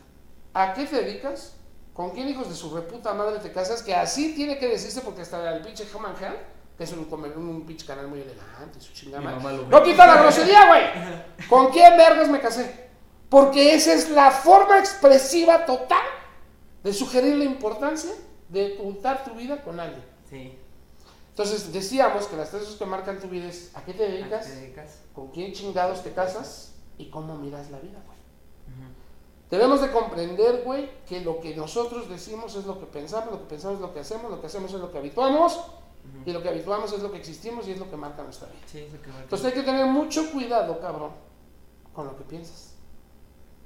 ¿A 0.54 0.74
qué 0.74 0.86
te 0.86 1.04
dedicas? 1.04 1.56
¿Con 1.94 2.12
quién 2.12 2.30
hijos 2.30 2.48
de 2.48 2.56
su 2.56 2.74
reputa 2.74 3.14
madre 3.14 3.40
te 3.40 3.52
casas? 3.52 3.84
Que 3.84 3.94
así 3.94 4.34
tiene 4.36 4.58
que 4.58 4.68
decirse 4.70 5.02
porque 5.02 5.22
hasta 5.24 5.54
el 5.56 5.62
pinche 5.62 5.86
Human 5.94 6.14
Hell, 6.22 6.38
que 6.78 6.86
es 6.86 6.94
un, 6.94 7.06
comer- 7.06 7.38
un 7.38 7.66
pinche 7.66 7.86
canal 7.86 8.08
muy 8.08 8.22
elegante, 8.22 8.80
su 8.80 8.94
chingada. 8.94 9.32
No 9.70 9.84
quita 9.84 10.08
la 10.08 10.22
grosería, 10.22 10.68
güey. 10.68 11.48
¿Con 11.50 11.72
quién 11.72 11.98
vergas 11.98 12.30
me 12.30 12.40
casé? 12.40 12.88
Porque 13.28 13.74
esa 13.76 13.94
es 13.94 14.10
la 14.12 14.32
forma 14.32 14.80
expresiva 14.80 15.66
total 15.66 16.06
de 16.84 16.94
sugerir 16.94 17.36
la 17.36 17.44
importancia 17.44 18.12
de 18.48 18.78
juntar 18.82 19.24
tu 19.26 19.32
vida 19.34 19.62
con 19.62 19.80
alguien. 19.80 20.04
Sí. 20.30 20.58
Entonces 21.32 21.72
decíamos 21.74 22.28
que 22.28 22.36
las 22.38 22.50
tres 22.50 22.64
cosas 22.64 22.78
que 22.78 22.86
marcan 22.86 23.20
tu 23.20 23.28
vida 23.28 23.48
es 23.48 23.72
a 23.76 23.84
qué 23.84 23.94
te 23.94 24.04
¿A 24.04 24.08
qué 24.08 24.14
dedicas, 24.14 24.46
te 24.46 24.56
dedicas? 24.56 25.00
con 25.14 25.28
quién 25.32 25.54
chingados 25.54 26.02
te 26.04 26.12
casas 26.14 26.74
y 26.98 27.10
cómo 27.10 27.36
miras 27.36 27.70
la 27.72 27.80
vida, 27.80 28.00
güey. 28.06 28.18
Debemos 29.50 29.82
de 29.82 29.92
comprender, 29.92 30.62
güey, 30.64 30.90
que 31.08 31.22
lo 31.22 31.40
que 31.40 31.56
nosotros 31.56 32.08
decimos 32.08 32.56
es 32.56 32.66
lo 32.66 32.80
que 32.80 32.86
pensamos, 32.86 33.32
lo 33.32 33.40
que 33.40 33.46
pensamos 33.50 33.76
es 33.78 33.82
lo 33.82 33.94
que 33.94 34.00
hacemos, 34.02 34.30
lo 34.30 34.40
que 34.42 34.48
hacemos 34.48 34.74
es 34.74 34.80
lo 34.80 34.92
que 34.92 34.98
habituamos 35.00 35.54
Ujú. 35.58 36.24
y 36.28 36.32
lo 36.32 36.42
que 36.44 36.50
habituamos 36.50 36.94
es 36.94 37.02
lo 37.02 37.12
que 37.12 37.18
existimos 37.18 37.68
y 37.68 37.72
es 37.72 37.80
lo 37.80 37.90
que 37.90 37.98
marca 37.98 38.22
nuestra 38.24 38.48
vida. 38.48 38.60
Sí, 38.68 38.80
eso 38.80 39.02
que 39.02 39.08
marca. 39.08 39.24
Entonces 39.24 39.48
hay 39.48 39.54
que 39.54 39.64
tener 39.64 39.86
mucho 39.88 40.32
cuidado, 40.32 40.80
cabrón, 40.80 41.12
con 41.94 42.06
lo 42.06 42.16
que 42.16 42.24
piensas. 42.26 42.74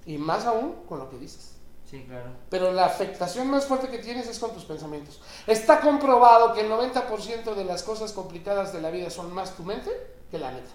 Y 0.06 0.18
más 0.18 0.46
aún 0.46 0.76
con 0.88 1.00
lo 1.00 1.10
que 1.10 1.18
dices. 1.18 1.58
Sí, 1.90 2.06
claro. 2.08 2.30
Pero 2.50 2.72
la 2.72 2.86
afectación 2.86 3.50
más 3.50 3.66
fuerte 3.66 3.90
que 3.90 4.00
tienes 4.00 4.28
es 4.28 4.40
con 4.40 4.52
tus 4.54 4.64
pensamientos. 4.66 5.22
Está 5.48 5.80
comprobado 5.82 6.54
que 6.54 6.62
el 6.62 6.72
90% 6.72 7.54
de 7.56 7.66
las 7.66 7.84
cosas 7.84 8.14
complicadas 8.14 8.74
de 8.74 8.82
la 8.82 8.90
vida 8.90 9.10
son 9.10 9.32
más 9.34 9.56
tu 9.56 9.64
mente 9.64 9.92
que 10.32 10.40
la 10.40 10.52
neta. 10.52 10.72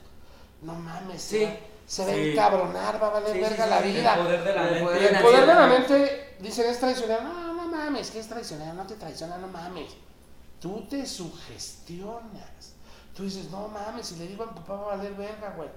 No 0.62 0.74
mames, 0.74 1.22
Sí. 1.22 1.44
va, 1.44 1.50
se 1.88 2.04
va 2.04 2.10
a 2.12 2.14
Sí. 2.14 2.30
encabronar, 2.30 3.02
va 3.02 3.06
a 3.06 3.10
valer 3.10 3.32
Sí, 3.32 3.40
verga 3.40 3.64
sí, 3.64 3.70
la 3.70 3.80
vida. 3.80 4.14
El 4.14 4.20
poder 4.22 4.44
de 4.44 4.52
la 4.54 4.62
El 4.62 4.68
mente. 4.74 4.84
poder 4.84 5.00
de 5.00 5.06
El 5.08 5.12
la 5.14 5.20
poder 5.22 5.40
de 5.40 5.54
la 5.54 5.66
mente, 5.66 6.34
dicen, 6.38 6.70
es 6.70 6.78
traicionero. 6.78 7.22
No, 7.22 7.54
no 7.54 7.66
mames, 7.66 8.10
que 8.10 8.20
es 8.20 8.28
traicionero, 8.28 8.74
no 8.74 8.86
te 8.86 8.94
traiciona, 8.94 9.38
no 9.38 9.48
mames. 9.48 9.96
Tú 10.60 10.86
te 10.88 11.04
sugestionas. 11.06 12.74
Tú 13.16 13.24
dices, 13.24 13.50
no 13.50 13.68
mames, 13.68 14.06
si 14.06 14.16
le 14.16 14.26
digo 14.28 14.44
a 14.44 14.46
mi 14.46 14.52
papá 14.52 14.74
va 14.74 14.92
a 14.92 14.96
valer 14.96 15.14
verga, 15.14 15.52
güey. 15.56 15.68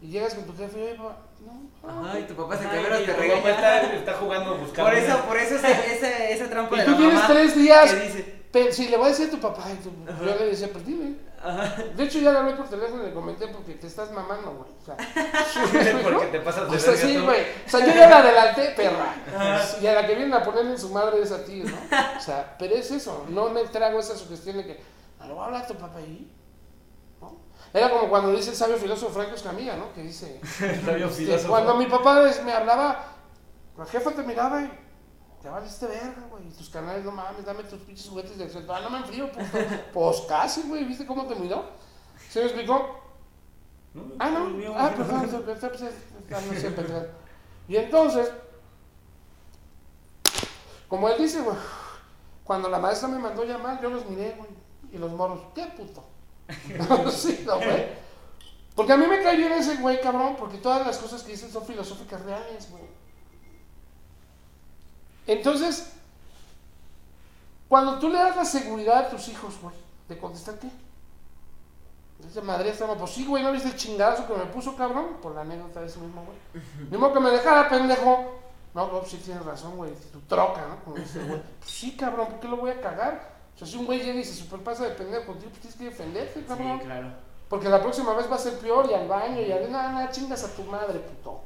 Y 0.00 0.08
llegas 0.10 0.34
con 0.34 0.44
tu 0.44 0.56
jefe 0.56 0.92
y 0.94 0.96
papá, 0.96 1.16
no, 1.44 1.90
no. 1.92 2.06
Ajá, 2.08 2.20
y 2.20 2.22
tu 2.24 2.34
papá 2.34 2.56
se 2.56 2.64
Ay, 2.68 2.70
quebra, 2.82 3.00
y 3.00 3.04
te 3.06 3.12
tu 3.14 3.20
regaña. 3.20 3.42
papá 3.42 3.50
Está, 3.50 3.94
está 3.94 4.12
jugando 4.14 4.54
a 4.54 4.58
buscar. 4.58 4.84
Por 4.84 4.94
eso, 4.94 5.18
por 5.22 5.36
eso 5.36 5.54
esa, 5.56 5.70
esa, 5.70 6.24
esa 6.28 6.48
trampa 6.50 6.76
Y 6.76 6.78
de 6.80 6.84
tú 6.84 6.90
la 6.92 6.96
tienes 6.98 7.14
mamá 7.14 7.26
tres 7.28 7.56
días. 7.56 8.02
dice, 8.02 8.42
Pero 8.52 8.72
si 8.72 8.88
le 8.88 8.96
voy 8.96 9.06
a 9.06 9.08
decir 9.08 9.26
a 9.26 9.30
tu 9.30 9.40
papá, 9.40 9.64
y 9.72 9.76
tú- 9.82 9.92
Ajá. 10.08 10.20
yo 10.24 10.36
le 10.36 10.46
decía, 10.46 10.68
pues 10.72 10.86
dime. 10.86 11.16
Ajá, 11.42 11.82
De 11.96 12.04
hecho, 12.04 12.18
ya 12.20 12.32
le 12.32 12.38
hablé 12.38 12.52
por 12.54 12.68
teléfono 12.68 13.02
y 13.02 13.06
le 13.06 13.14
comenté 13.14 13.48
porque 13.48 13.74
te 13.74 13.86
estás 13.86 14.10
mamando, 14.12 14.52
güey. 14.52 14.70
O 14.80 14.84
sea, 14.84 14.96
Porque 16.02 16.26
te 16.26 16.40
pasas 16.40 16.70
de 16.70 16.76
o 16.76 16.80
sea, 16.80 16.96
sí, 16.96 17.18
güey. 17.18 17.42
O 17.66 17.68
sea, 17.70 17.80
yo 17.80 17.92
ya 17.94 18.08
la 18.08 18.18
adelanté, 18.20 18.70
perra. 18.76 19.14
Y 19.80 19.86
a 19.86 19.94
la 19.94 20.06
que 20.06 20.14
vienen 20.14 20.34
a 20.34 20.42
ponerle 20.42 20.72
en 20.72 20.78
su 20.78 20.90
madre 20.90 21.22
es 21.22 21.32
a 21.32 21.44
ti, 21.44 21.62
¿no? 21.64 21.76
O 22.16 22.20
sea, 22.20 22.56
pero 22.58 22.74
es 22.74 22.90
eso. 22.90 23.26
No 23.28 23.48
me 23.50 23.62
trago 23.64 23.98
esa 24.00 24.16
sugestión 24.16 24.56
de 24.58 24.66
que, 24.66 24.80
"Ah, 25.20 25.26
¿no 25.26 25.36
va 25.36 25.44
a 25.44 25.46
hablar 25.46 25.66
tu 25.66 25.74
papá 25.74 25.98
ahí? 25.98 26.32
¿No? 27.20 27.36
Era 27.72 27.90
como 27.90 28.08
cuando 28.08 28.32
dice 28.32 28.50
el 28.50 28.56
sabio 28.56 28.76
filósofo 28.76 29.12
Franco 29.12 29.34
Escamilla, 29.34 29.76
¿no? 29.76 29.92
Que 29.92 30.02
dice, 30.02 30.40
El 30.60 30.84
sabio 30.84 31.06
este, 31.06 31.24
filósofo. 31.24 31.48
cuando 31.50 31.76
mi 31.76 31.86
papá 31.86 32.22
me 32.44 32.52
hablaba, 32.52 33.04
la 33.76 33.86
jefa 33.86 34.10
te 34.12 34.22
miraba 34.22 34.62
y 34.62 34.70
te 35.42 35.48
valiste 35.48 35.86
verga, 35.86 36.26
güey. 36.30 36.48
Y 36.48 36.50
tus 36.50 36.68
canales, 36.68 37.04
no 37.04 37.12
mames, 37.12 37.44
dame 37.44 37.62
tus 37.64 37.80
pinches 37.80 38.08
juguetes 38.08 38.36
de 38.38 38.44
acceso. 38.44 38.72
Ah, 38.72 38.80
no 38.80 38.90
me 38.90 38.98
enfrío, 38.98 39.30
puto. 39.30 39.44
Pues 39.92 40.20
casi, 40.28 40.62
güey. 40.62 40.84
¿Viste 40.84 41.06
cómo 41.06 41.26
te 41.26 41.34
miró? 41.34 41.64
¿Se 42.30 42.40
me 42.40 42.46
explicó? 42.46 43.00
Ah, 44.18 44.30
no. 44.30 44.50
mío, 44.50 44.74
Ah, 44.76 44.92
perdón, 44.96 45.28
perdón, 45.28 45.70
pues, 45.70 46.64
perdón. 46.64 47.06
Y 47.68 47.76
entonces, 47.76 48.30
como 50.88 51.08
él 51.08 51.18
dice, 51.18 51.40
güey, 51.40 51.56
cuando 52.44 52.68
la 52.68 52.78
maestra 52.78 53.08
me 53.08 53.18
mandó 53.18 53.44
llamar, 53.44 53.80
yo 53.80 53.90
los 53.90 54.06
miré, 54.06 54.34
güey. 54.38 54.50
Y 54.92 54.98
los 54.98 55.12
moros, 55.12 55.40
¿qué 55.54 55.66
puto? 55.66 56.04
sí, 57.10 57.44
no, 57.46 57.56
güey. 57.56 57.86
Porque 58.74 58.92
a 58.92 58.96
mí 58.96 59.06
me 59.06 59.22
cae 59.22 59.36
bien 59.36 59.52
ese 59.52 59.76
güey, 59.76 60.00
cabrón, 60.00 60.36
porque 60.38 60.58
todas 60.58 60.86
las 60.86 60.98
cosas 60.98 61.22
que 61.22 61.32
dicen 61.32 61.50
son 61.50 61.66
filosóficas 61.66 62.22
reales, 62.22 62.70
güey. 62.70 62.84
Entonces, 65.28 65.92
cuando 67.68 67.98
tú 67.98 68.08
le 68.08 68.16
das 68.16 68.34
la 68.34 68.44
seguridad 68.46 68.98
a 68.98 69.10
tus 69.10 69.28
hijos, 69.28 69.60
güey, 69.60 69.74
de 70.08 70.18
contestar 70.18 70.58
qué. 70.58 70.68
Dice 72.18 72.40
madre, 72.40 72.70
estamos, 72.70 72.96
pues 72.98 73.10
sí, 73.12 73.26
güey, 73.26 73.44
¿no 73.44 73.52
viste 73.52 73.68
el 73.68 73.76
chingazo 73.76 74.26
que 74.26 74.32
me 74.32 74.46
puso, 74.46 74.74
cabrón? 74.74 75.18
Por 75.22 75.34
la 75.34 75.42
anécdota 75.42 75.80
de 75.80 75.86
ese 75.86 76.00
mismo, 76.00 76.24
güey. 76.24 76.98
Modo 76.98 77.12
que 77.12 77.20
me 77.20 77.30
dejara, 77.30 77.68
pendejo. 77.68 78.40
No, 78.74 78.90
no, 78.90 79.04
sí 79.04 79.18
tienes 79.18 79.44
razón, 79.44 79.76
güey, 79.76 79.92
tu 80.12 80.20
troca, 80.20 80.66
¿no? 80.66 80.82
Como 80.82 80.96
dice 80.96 81.20
el 81.20 81.26
güey. 81.26 81.42
Pues 81.60 81.70
sí, 81.70 81.94
cabrón, 81.94 82.28
¿por 82.28 82.40
qué 82.40 82.48
lo 82.48 82.56
voy 82.56 82.70
a 82.70 82.80
cagar? 82.80 83.36
O 83.54 83.58
sea, 83.58 83.68
si 83.68 83.76
un 83.76 83.84
güey 83.84 84.00
llega 84.00 84.18
y 84.18 84.24
se 84.24 84.34
superpasa 84.34 84.84
de 84.84 84.90
pendejo 84.90 85.26
contigo, 85.26 85.50
pues 85.50 85.60
tienes 85.60 85.76
que 85.78 85.84
defenderte, 85.84 86.44
cabrón. 86.46 86.78
sí, 86.80 86.86
claro. 86.86 87.12
Porque 87.50 87.68
la 87.68 87.82
próxima 87.82 88.14
vez 88.14 88.30
va 88.30 88.36
a 88.36 88.38
ser 88.38 88.58
peor 88.58 88.88
y 88.90 88.94
al 88.94 89.06
baño 89.06 89.40
y 89.42 89.52
a 89.52 89.60
nada, 89.68 89.92
nada, 89.92 90.10
chingas 90.10 90.42
a 90.44 90.54
tu 90.54 90.62
madre, 90.64 90.98
puto. 91.00 91.42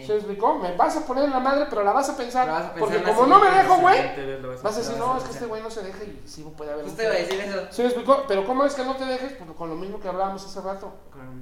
Sí. 0.00 0.06
¿Se 0.06 0.12
me 0.12 0.18
explicó? 0.18 0.58
Me 0.58 0.76
vas 0.76 0.96
a 0.96 1.06
poner 1.06 1.24
en 1.24 1.30
la 1.30 1.40
madre, 1.40 1.66
pero 1.68 1.82
la 1.84 1.92
vas 1.92 2.08
a 2.08 2.16
pensar. 2.16 2.46
La 2.46 2.52
vas 2.54 2.64
a 2.66 2.74
pensar 2.74 2.88
porque 2.88 3.02
como 3.02 3.26
no 3.26 3.38
me 3.38 3.50
dejo, 3.50 3.76
güey, 3.78 3.98
vas 3.98 4.60
a 4.60 4.62
vas 4.62 4.76
a 4.76 4.78
decir, 4.80 4.96
no, 4.96 5.16
es 5.18 5.24
que 5.24 5.32
este 5.32 5.46
güey 5.46 5.62
no 5.62 5.70
se 5.70 5.82
deja 5.82 6.04
y 6.04 6.22
sí 6.26 6.42
puede 6.56 6.72
haber. 6.72 6.84
Justo 6.84 7.02
iba 7.02 7.10
a 7.10 7.14
pedo". 7.14 7.26
decir 7.26 7.40
eso. 7.40 7.66
¿Se 7.70 7.82
me 7.82 7.88
explicó? 7.88 8.24
Pero 8.26 8.46
¿cómo 8.46 8.64
es 8.64 8.74
que 8.74 8.84
no 8.84 8.96
te 8.96 9.04
dejes? 9.04 9.32
Pues 9.32 9.50
con 9.50 9.68
lo 9.68 9.76
mismo 9.76 10.00
que 10.00 10.08
hablábamos 10.08 10.44
hace 10.44 10.60
rato. 10.60 10.92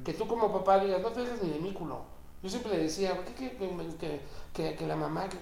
Que 0.04 0.14
tú 0.14 0.26
como 0.26 0.52
papá 0.52 0.78
digas, 0.78 1.00
no 1.00 1.08
te 1.10 1.20
dejes 1.20 1.42
ni 1.42 1.50
de 1.50 1.58
mí, 1.58 1.72
culo. 1.72 2.02
Yo 2.42 2.48
siempre 2.48 2.72
le 2.72 2.82
decía, 2.84 3.14
¿por 3.14 3.24
qué 3.24 3.34
que, 3.34 4.20
que, 4.54 4.76
que, 4.76 4.86
la 4.86 4.96
mamá... 4.96 5.28
que-". 5.28 5.38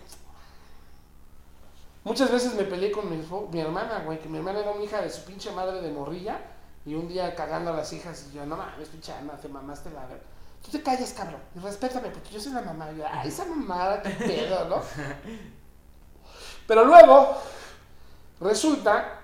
Muchas 2.04 2.30
veces 2.30 2.54
me 2.54 2.64
peleé 2.64 2.90
con 2.90 3.08
mi, 3.08 3.16
mi 3.52 3.60
hermana, 3.60 4.02
güey, 4.04 4.18
que 4.18 4.28
mi 4.28 4.38
hermana 4.38 4.60
era 4.60 4.70
una 4.72 4.82
hija 4.82 5.00
de 5.00 5.10
su 5.10 5.24
pinche 5.24 5.52
madre 5.52 5.80
de 5.80 5.90
morrilla. 5.90 6.40
Y 6.86 6.94
un 6.94 7.06
día 7.06 7.34
cagando 7.34 7.72
a 7.72 7.76
las 7.76 7.92
hijas 7.92 8.28
y 8.30 8.36
yo, 8.36 8.46
no 8.46 8.56
mames, 8.56 8.88
pinche 8.88 9.12
ama, 9.12 9.34
te 9.34 9.48
mamaste 9.48 9.90
la 9.90 10.06
verga. 10.06 10.24
Tú 10.62 10.70
te 10.70 10.82
calles, 10.82 11.12
cabrón, 11.12 11.40
y 11.54 11.60
respétame, 11.60 12.10
porque 12.10 12.30
yo 12.30 12.40
soy 12.40 12.52
la 12.52 12.60
mamá. 12.60 12.90
Y 12.92 12.98
yo, 12.98 13.04
ay, 13.10 13.28
esa 13.28 13.44
mamada, 13.44 14.02
qué 14.02 14.10
pedo, 14.10 14.68
¿no? 14.68 14.82
Pero 16.66 16.84
luego, 16.84 17.36
resulta 18.40 19.20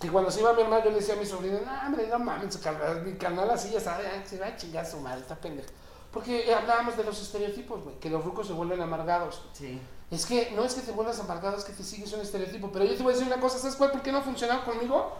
que 0.00 0.08
cuando 0.08 0.30
se 0.30 0.40
iba 0.40 0.52
mi 0.54 0.62
hermano, 0.62 0.84
yo 0.84 0.90
le 0.90 0.96
decía 0.96 1.14
a 1.14 1.18
mi 1.18 1.26
sobrina, 1.26 1.60
no, 1.64 1.86
hombre, 1.86 2.08
no 2.08 2.18
mames, 2.18 2.56
carnal, 2.56 3.02
mi 3.02 3.14
canal 3.14 3.50
así 3.50 3.70
ya 3.70 3.80
sabe, 3.80 4.04
se 4.24 4.38
va 4.38 4.46
a 4.46 4.56
chingar 4.56 4.86
su 4.86 4.98
madre, 5.00 5.20
está 5.20 5.36
pendeja. 5.36 5.68
Porque 6.10 6.52
hablábamos 6.54 6.96
de 6.96 7.04
los 7.04 7.20
estereotipos, 7.20 7.84
güey, 7.84 7.98
que 7.98 8.10
los 8.10 8.24
rucos 8.24 8.46
se 8.46 8.52
vuelven 8.52 8.80
amargados. 8.80 9.42
Sí. 9.52 9.80
Es 10.10 10.26
que 10.26 10.50
no 10.50 10.64
es 10.64 10.74
que 10.74 10.82
te 10.82 10.92
vuelvas 10.92 11.18
amargado, 11.20 11.56
es 11.56 11.64
que 11.64 11.72
te 11.72 11.82
sigues 11.82 12.12
un 12.12 12.20
estereotipo. 12.20 12.70
Pero 12.70 12.84
yo 12.84 12.94
te 12.96 13.02
voy 13.02 13.12
a 13.12 13.16
decir 13.16 13.32
una 13.32 13.40
cosa, 13.40 13.58
¿sabes 13.58 13.76
cuál? 13.76 13.92
¿Por 13.92 14.02
qué 14.02 14.12
no 14.12 14.18
ha 14.18 14.22
funcionado 14.22 14.64
conmigo? 14.64 15.12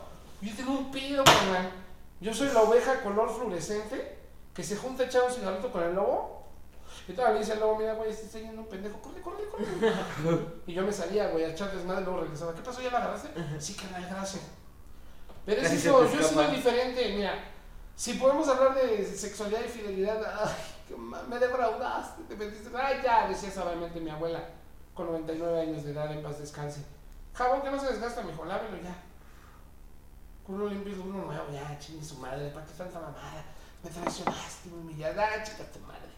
Yo 0.43 0.55
tengo 0.55 0.73
un 0.73 0.91
pedo, 0.91 1.25
carnal. 1.25 1.71
Yo 2.21 2.35
soy 2.35 2.49
la 2.53 2.63
oveja 2.63 3.03
color 3.03 3.35
fluorescente 3.35 4.22
que 4.55 4.63
se 4.63 4.77
junta 4.77 5.05
a 5.05 5.07
echar 5.07 5.23
un 5.25 5.33
cigarrito 5.33 5.71
con 5.71 5.83
el 5.83 5.95
lobo. 5.95 6.43
Y 7.09 7.13
todavía 7.13 7.35
le 7.35 7.41
dice 7.41 7.53
al 7.53 7.61
lobo, 7.61 7.79
mira, 7.79 7.95
güey, 7.95 8.11
está 8.11 8.39
yendo 8.39 8.63
un 8.63 8.69
pendejo, 8.69 9.01
corre, 9.01 9.21
corre, 9.21 9.45
corre. 9.49 10.39
y 10.67 10.75
yo 10.75 10.83
me 10.83 10.93
salía, 10.93 11.29
güey, 11.29 11.45
a 11.45 11.49
echar 11.49 11.73
desmadre, 11.73 12.05
luego 12.05 12.21
regresaba. 12.21 12.55
¿Qué 12.55 12.63
pasó? 12.63 12.81
¿Ya 12.81 12.91
la 12.91 12.99
agarraste? 12.99 13.29
Sí, 13.59 13.75
carnal, 13.75 14.07
gracias. 14.09 14.43
Pero 15.45 15.61
es 15.61 15.73
eso, 15.73 16.01
yo 16.01 16.05
he 16.05 16.11
sido 16.11 16.21
escapa. 16.21 16.49
diferente, 16.49 17.15
mira. 17.17 17.35
Si 17.97 18.15
podemos 18.15 18.49
hablar 18.49 18.75
de 18.75 19.05
sexualidad 19.05 19.61
y 19.65 19.69
fidelidad, 19.69 20.21
ay, 20.41 20.53
que 20.89 20.97
me 20.97 21.39
defraudaste, 21.39 22.23
te 22.25 22.37
metiste. 22.37 22.71
Ay, 22.77 23.01
ya, 23.03 23.29
decía 23.29 23.51
sabiamente 23.51 24.01
mi 24.01 24.11
abuela, 24.11 24.49
con 24.95 25.07
99 25.07 25.61
años 25.61 25.85
de 25.85 25.93
edad, 25.93 26.13
en 26.13 26.23
paz 26.23 26.39
descanse. 26.39 26.85
Jabón 27.35 27.63
que 27.63 27.71
no 27.71 27.79
se 27.79 27.87
desgasta, 27.87 28.23
mijo, 28.23 28.45
lávelo 28.45 28.77
ya. 28.83 28.95
Culo 30.45 30.69
limpio 30.69 30.97
y 30.97 30.99
uno 30.99 31.25
nuevo, 31.25 31.45
ya, 31.53 31.79
chingue 31.79 32.05
su 32.05 32.17
madre, 32.17 32.51
¿para 32.51 32.67
qué 32.67 32.73
tanta 32.73 32.99
mamada? 32.99 33.45
Me 33.83 33.91
traicionaste, 33.91 34.69
me 34.71 34.77
humillaste, 34.79 35.21
ah, 35.21 35.43
chica 35.43 35.65
madre. 35.87 36.13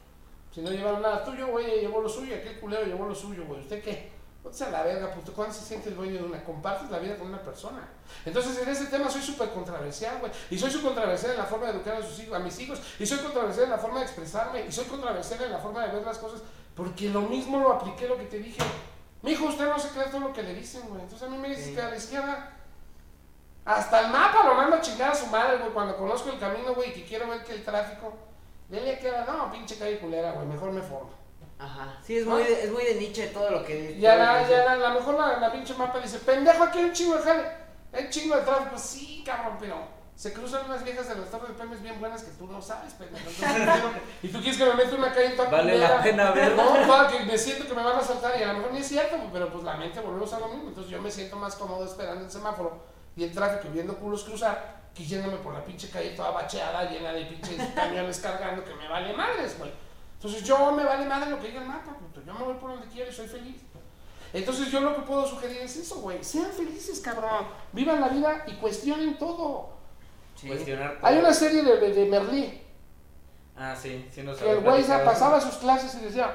Si 0.55 0.61
no 0.61 0.71
llevaron 0.71 1.03
nada 1.03 1.25
tuyo, 1.25 1.49
güey, 1.49 1.81
llevó 1.81 2.01
lo 2.01 2.09
suyo, 2.09 2.37
aquel 2.37 2.61
culero 2.61 2.85
llevó 2.85 3.07
lo 3.07 3.15
suyo, 3.15 3.45
güey. 3.47 3.61
¿Usted 3.61 3.83
qué? 3.83 4.13
Póntese 4.43 4.65
a 4.65 4.71
la 4.71 4.83
verga, 4.83 5.11
puto. 5.11 5.33
¿Cuándo 5.33 5.55
se 5.55 5.65
siente 5.65 5.89
el 5.89 5.97
dueño 5.97 6.15
de 6.21 6.25
una? 6.25 6.45
Compartes 6.45 6.91
la 6.91 6.99
vida 6.99 7.17
con 7.17 7.29
una 7.29 7.43
persona. 7.43 7.89
Entonces, 8.27 8.63
en 8.63 8.69
ese 8.69 8.87
tema 8.87 9.11
soy 9.11 9.23
súper 9.23 9.49
controversial, 9.51 10.19
güey. 10.21 10.31
Y 10.51 10.59
soy 10.59 10.71
súper 10.71 10.89
controversial 10.89 11.33
en 11.33 11.39
la 11.39 11.45
forma 11.45 11.67
de 11.67 11.73
educar 11.73 11.95
a, 11.95 12.03
sus 12.07 12.21
hijos, 12.21 12.37
a 12.37 12.39
mis 12.41 12.59
hijos. 12.61 12.79
Y 12.99 13.07
soy 13.07 13.19
controversial 13.19 13.65
en 13.65 13.71
la 13.71 13.79
forma 13.79 14.01
de 14.01 14.05
expresarme. 14.05 14.67
Y 14.67 14.71
soy 14.71 14.85
controversial 14.85 15.43
en 15.45 15.53
la 15.53 15.59
forma 15.59 15.87
de 15.87 15.93
ver 15.95 16.05
las 16.05 16.19
cosas. 16.19 16.43
Porque 16.77 17.09
lo 17.09 17.23
mismo 17.23 17.59
lo 17.59 17.73
apliqué 17.73 18.07
lo 18.07 18.19
que 18.19 18.27
te 18.27 18.39
dije. 18.39 18.63
Mi 19.23 19.33
hijo, 19.33 19.47
usted 19.47 19.67
no 19.67 19.79
se 19.79 19.89
cree 19.89 20.09
todo 20.09 20.21
lo 20.21 20.33
que 20.35 20.43
le 20.43 20.53
dicen, 20.53 20.83
güey. 20.91 21.01
Entonces, 21.01 21.27
a 21.27 21.31
mí 21.31 21.39
me 21.39 21.49
dices 21.49 21.65
Sí. 21.65 21.75
que 21.75 21.81
a 21.81 21.89
la 21.89 21.97
izquierda. 21.97 22.57
Hasta 23.65 24.01
el 24.01 24.09
mapa 24.09 24.45
lo 24.45 24.55
mando 24.55 24.77
a 24.77 24.81
chingar 24.81 25.13
a 25.13 25.15
su 25.15 25.27
madre, 25.27 25.59
güey. 25.59 25.71
Cuando 25.71 25.97
conozco 25.97 26.31
el 26.31 26.39
camino, 26.39 26.75
güey, 26.75 26.91
y 26.91 26.93
que 26.93 27.05
quiero 27.05 27.29
ver 27.29 27.43
que 27.45 27.53
el 27.53 27.65
tráfico. 27.65 28.13
Dele 28.69 28.99
que 28.99 29.11
no, 29.27 29.51
pinche 29.51 29.79
calle 29.79 29.99
culera, 29.99 30.33
güey. 30.33 30.47
Mejor 30.47 30.71
me 30.73 30.83
formo. 30.83 31.11
Ajá. 31.59 31.99
Sí, 32.03 32.19
es 32.19 32.27
muy, 32.27 32.43
de, 32.43 32.65
es 32.65 32.71
muy 32.73 32.85
de 32.85 32.95
Nietzsche 32.97 33.29
todo 33.29 33.51
lo 33.51 33.65
que. 33.65 33.99
Ya 33.99 34.17
la, 34.17 34.45
que 34.45 34.51
ya 34.51 34.65
la, 34.65 34.77
la 34.77 34.91
mejor 34.91 35.15
la, 35.15 35.39
la 35.39 35.53
pinche 35.53 35.73
mapa 35.75 35.99
dice, 36.01 36.19
pendejo, 36.19 36.65
aquí 36.65 36.79
hay 36.79 36.85
un 36.87 36.93
chingo 36.93 37.17
de 37.17 37.23
jale, 37.23 37.49
hay 37.93 38.05
un 38.05 38.11
chingo 38.11 38.37
de 38.37 38.43
tráfico. 38.43 38.77
Sí, 38.77 39.23
cabrón, 39.25 39.57
pero 39.61 39.77
se 40.17 40.33
cruzan 40.33 40.67
unas 40.67 40.85
viejas 40.85 41.09
de 41.09 41.15
las 41.17 41.31
torres 41.31 41.49
de 41.49 41.55
Pemex 41.55 41.81
bien 41.81 41.99
buenas 42.01 42.23
que 42.23 42.33
tú 42.33 42.47
no 42.47 42.61
sabes, 42.61 42.93
pendejo. 42.95 43.25
Y 44.23 44.29
tú 44.29 44.39
quieres 44.41 44.59
que 44.59 44.65
me 44.65 44.75
meta 44.75 44.97
una 44.97 45.13
calle 45.13 45.31
toda 45.31 45.49
Vale 45.51 45.79
la 45.79 45.87
culera. 45.87 46.03
pena 46.03 46.31
verlo. 46.33 46.57
No, 46.65 46.87
toda 46.87 47.09
que 47.09 47.21
me 47.21 47.39
siento 47.39 47.67
que 47.67 47.75
me 47.75 47.83
van 47.83 47.99
a 47.99 48.03
saltar 48.03 48.39
y 48.39 48.43
a 48.43 48.49
lo 48.49 48.55
mejor 48.59 48.73
ni 48.73 48.79
es 48.81 48.89
cierto, 48.89 49.17
pero 49.33 49.49
pues 49.51 49.65
la 49.65 49.77
mente 49.77 50.01
volvemos 50.01 50.33
a 50.33 50.41
lo 50.41 50.49
mismo. 50.49 50.69
Entonces 50.69 50.91
yo 50.91 51.01
me 51.01 51.11
siento 51.11 51.37
más 51.37 51.55
cómodo 51.57 51.85
esperando 51.85 52.25
el 52.25 52.31
semáforo 52.31 52.94
y 53.17 53.25
el 53.25 53.33
tráfico 53.33 53.69
y 53.69 53.73
viendo 53.75 53.97
culos 53.97 54.25
cruzar 54.25 54.83
que 54.95 55.05
yéndome 55.05 55.39
por 55.39 55.55
la 55.55 55.65
pinche 55.65 55.91
calle 55.91 56.11
toda 56.11 56.31
bacheada, 56.31 56.89
llena 56.91 57.13
de 57.13 57.27
pinches 57.27 57.61
camiones 57.75 58.19
cargando 58.21 58.65
que 58.65 58.75
me 58.75 58.89
vale 58.89 59.13
madres, 59.13 59.59
güey. 59.59 59.73
Entonces 60.17 60.45
yo 60.45 60.73
me 60.73 60.85
vale 60.85 61.05
madre 61.07 61.31
lo 61.31 61.41
que 61.41 61.49
diga 61.49 61.61
el 61.63 61.69
mapa, 61.69 61.93
puto. 61.93 62.23
Yo 62.25 62.33
me 62.33 62.45
voy 62.45 62.55
por 62.55 62.71
donde 62.71 62.87
quiero 62.87 63.11
y 63.11 63.15
soy 63.15 63.27
feliz. 63.27 63.63
Entonces 64.33 64.71
yo 64.71 64.81
lo 64.81 64.95
que 64.97 65.03
puedo 65.03 65.27
sugerir 65.27 65.59
es 65.59 65.77
eso, 65.77 65.97
güey. 65.97 66.23
Sean 66.25 66.51
felices, 66.51 67.01
cabrón. 67.01 67.47
Vivan 67.73 68.01
la 68.01 68.09
vida 68.09 68.45
y 68.47 68.55
cuestionen 68.55 69.19
todo. 69.19 69.75
Sí. 70.35 70.49
Cuestionar 70.49 70.99
todo. 70.99 71.07
Hay 71.07 71.19
una 71.19 71.33
serie 71.33 71.63
de, 71.63 71.77
de, 71.77 71.93
de 71.93 72.07
Merlí 72.07 72.65
Ah, 73.57 73.75
sí, 73.81 74.05
sí 74.13 74.23
nos 74.23 74.37
que 74.39 74.51
el 74.51 74.61
güey 74.61 74.83
se 74.83 74.99
pasaba 74.99 75.41
sus 75.41 75.55
clases 75.57 75.95
y 75.95 76.05
decía, 76.05 76.35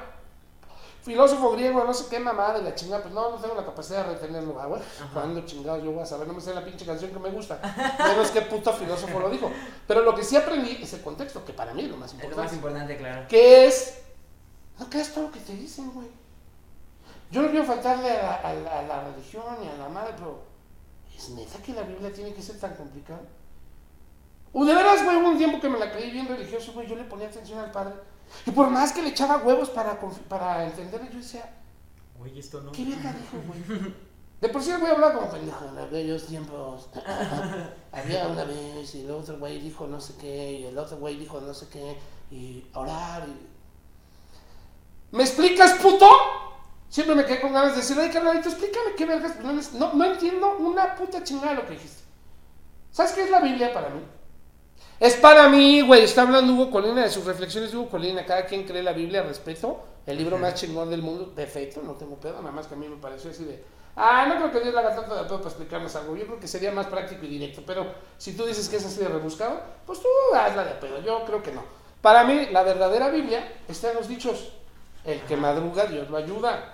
filósofo 1.04 1.52
griego, 1.52 1.84
no 1.84 1.94
sé 1.94 2.06
qué 2.10 2.20
mamada 2.20 2.60
de 2.60 2.64
la 2.64 2.76
chingada. 2.76 3.02
Pues 3.02 3.14
no, 3.14 3.32
no 3.32 3.38
tengo 3.38 3.56
la 3.56 3.66
capacidad 3.66 4.06
de 4.06 4.14
retenerlo, 4.14 4.60
ah, 4.60 4.66
güey. 4.68 4.82
Cuando 5.14 5.46
chingados 5.46 5.84
yo 5.84 5.92
voy 5.92 6.02
a 6.04 6.06
saber, 6.06 6.28
no 6.28 6.34
me 6.34 6.42
sé 6.42 6.54
la 6.54 6.64
pinche 6.66 6.86
canción 6.86 7.12
que 7.12 7.20
me 7.20 7.30
gusta. 7.30 7.60
Pero 7.98 8.22
es 8.22 8.32
que 8.32 8.42
puto 8.42 8.72
filósofo 8.74 9.20
lo 9.20 9.30
dijo. 9.30 9.52
Pero 9.88 10.02
lo 10.02 10.14
que 10.16 10.24
sí 10.24 10.36
aprendí 10.36 10.80
es 10.82 10.94
el 10.94 11.02
contexto, 11.02 11.44
que 11.46 11.54
para 11.54 11.74
mí 11.74 11.84
es 11.84 11.90
lo 11.90 11.98
más 11.98 12.12
Es 12.12 12.18
lo 12.18 12.24
importante. 12.24 12.48
más 12.52 12.54
importante, 12.56 12.98
claro. 12.98 13.28
que 13.28 13.66
es 13.68 14.02
no 14.80 14.90
creas 14.90 15.14
todo 15.14 15.26
lo 15.26 15.32
que 15.32 15.40
te 15.42 15.54
dicen, 15.54 15.92
güey. 15.92 16.08
Yo 17.32 17.42
no 17.44 17.50
quiero 17.50 17.66
faltarle 17.66 18.10
a 18.12 18.24
la, 18.24 18.36
a 18.36 18.54
la- 18.54 18.80
a 18.80 18.82
la 18.84 19.04
religión 19.04 19.44
ni 19.62 19.68
a 19.68 19.76
la 19.76 19.90
madre, 19.90 20.14
pero 20.16 20.42
¿es 21.16 21.30
neta 21.30 21.62
que 21.62 21.74
la 21.74 21.82
Biblia 21.84 22.12
tiene 22.14 22.34
que 22.34 22.42
ser 22.42 22.60
tan 22.60 22.74
complicada? 22.76 23.22
O 24.52 24.66
de 24.66 24.74
veras, 24.74 25.04
güey, 25.04 25.18
hubo 25.18 25.28
un 25.30 25.38
tiempo 25.38 25.60
que 25.60 25.70
me 25.70 25.78
la 25.78 25.92
creí 25.92 26.10
bien 26.12 26.28
religioso, 26.28 26.72
güey, 26.74 26.88
yo 26.88 26.96
le 26.96 27.04
ponía 27.04 27.28
atención 27.28 27.60
al 27.60 27.70
padre. 27.72 27.94
Y 28.46 28.52
por 28.52 28.70
más 28.70 28.92
que 28.94 29.02
le 29.02 29.10
echaba 29.10 29.38
huevos 29.38 29.70
para, 29.70 30.00
para 30.28 30.66
entender, 30.66 31.10
yo 31.12 31.18
decía, 31.20 31.54
Güey, 32.18 32.38
esto 32.40 32.62
no. 32.62 32.72
¿qué 32.72 32.86
verga 32.86 33.14
dijo, 33.14 33.38
güey? 33.48 33.94
De 34.42 34.48
por 34.50 34.62
sí 34.64 34.72
el 34.72 34.80
güey 34.80 34.92
hablaba 34.94 35.14
como 35.16 35.30
pendejo, 35.32 35.66
en 35.66 35.78
aquellos 35.80 36.26
tiempos. 36.28 36.88
Había 37.92 38.28
una 38.28 38.44
vez 38.46 38.96
y 38.96 39.02
el 39.02 39.12
otro 39.12 39.38
güey 39.38 39.60
dijo 39.60 39.86
no 39.88 40.00
sé 40.00 40.16
qué, 40.20 40.52
y 40.54 40.66
el 40.66 40.78
otro 40.78 40.98
güey 40.98 41.18
dijo 41.18 41.42
no 41.42 41.54
sé 41.54 41.68
qué. 41.70 41.98
y 42.32 42.66
orar. 42.74 43.28
y- 43.28 43.48
¿Me 45.16 45.24
explicas, 45.24 45.74
puto? 45.82 46.08
Siempre 46.90 47.16
me 47.16 47.26
quedé 47.26 47.42
con 47.42 47.54
ganas 47.54 47.72
de 47.72 47.78
decir, 47.78 47.98
oye, 48.00 48.10
carnalito, 48.12 48.50
explícame 48.50 48.96
qué 48.98 49.06
vergas. 49.06 49.40
No, 49.42 49.52
no, 49.54 49.94
no 49.94 50.06
entiendo 50.06 50.58
una 50.58 50.96
puta 50.96 51.24
chingada 51.24 51.50
de 51.52 51.56
lo 51.58 51.66
que 51.66 51.74
dijiste. 51.74 52.04
¿Sabes 52.92 53.12
qué 53.14 53.24
es 53.24 53.30
la 53.30 53.40
Biblia 53.42 53.74
para 53.74 53.90
mí? 53.90 54.02
Es 55.00 55.16
para 55.16 55.48
mí, 55.48 55.82
güey. 55.82 56.04
Está 56.04 56.24
hablando 56.24 56.54
Hugo 56.54 56.70
Colina 56.70 57.04
de 57.04 57.10
sus 57.10 57.24
reflexiones 57.24 57.72
de 57.72 57.78
Hugo 57.78 57.90
Colina. 57.90 58.26
Cada 58.26 58.46
quien 58.46 58.66
cree 58.66 58.84
la 58.84 58.92
Biblia, 58.92 59.24
respeto. 59.24 59.82
El 60.06 60.18
libro 60.18 60.38
más 60.38 60.56
chingón 60.56 60.90
del 60.90 61.02
mundo. 61.02 61.32
Perfecto, 61.34 61.82
no 61.84 61.94
tengo 61.94 62.16
pedo. 62.16 62.40
Nada 62.40 62.52
más 62.52 62.68
que 62.68 62.76
a 62.76 62.78
mí 62.78 62.88
me 62.88 62.98
pareció 62.98 63.32
así 63.32 63.46
de. 63.46 63.64
Ah, 63.96 64.26
no 64.28 64.36
creo 64.36 64.52
que 64.52 64.60
Dios 64.60 64.74
le 64.74 64.80
haga 64.82 64.96
tanto 64.96 65.16
de 65.16 65.24
pedo 65.24 65.38
para 65.38 65.50
explicarnos 65.50 65.96
algo. 65.96 66.18
Yo 66.18 66.26
creo 66.26 66.40
que 66.40 66.48
sería 66.48 66.72
más 66.74 66.88
práctico 66.88 67.26
y 67.26 67.30
directo. 67.30 67.64
Pero 67.66 67.86
si 68.18 68.36
tú 68.36 68.46
dices 68.46 68.68
que 68.68 68.76
es 68.76 68.86
así 68.86 69.00
de 69.00 69.08
rebuscado, 69.08 69.62
pues 69.86 70.02
tú 70.02 70.08
hazla 70.36 70.66
de 70.66 70.74
pedo. 70.76 71.02
Yo 71.02 71.24
creo 71.26 71.42
que 71.42 71.54
no. 71.54 71.64
Para 72.02 72.26
mí, 72.26 72.48
la 72.52 72.64
verdadera 72.64 73.10
Biblia 73.10 73.54
está 73.70 73.92
en 73.92 73.98
los 73.98 74.08
dichos. 74.10 74.52
El 75.06 75.22
que 75.22 75.38
madruga, 75.38 75.86
Dios 75.86 76.10
lo 76.10 76.18
ayuda. 76.18 76.74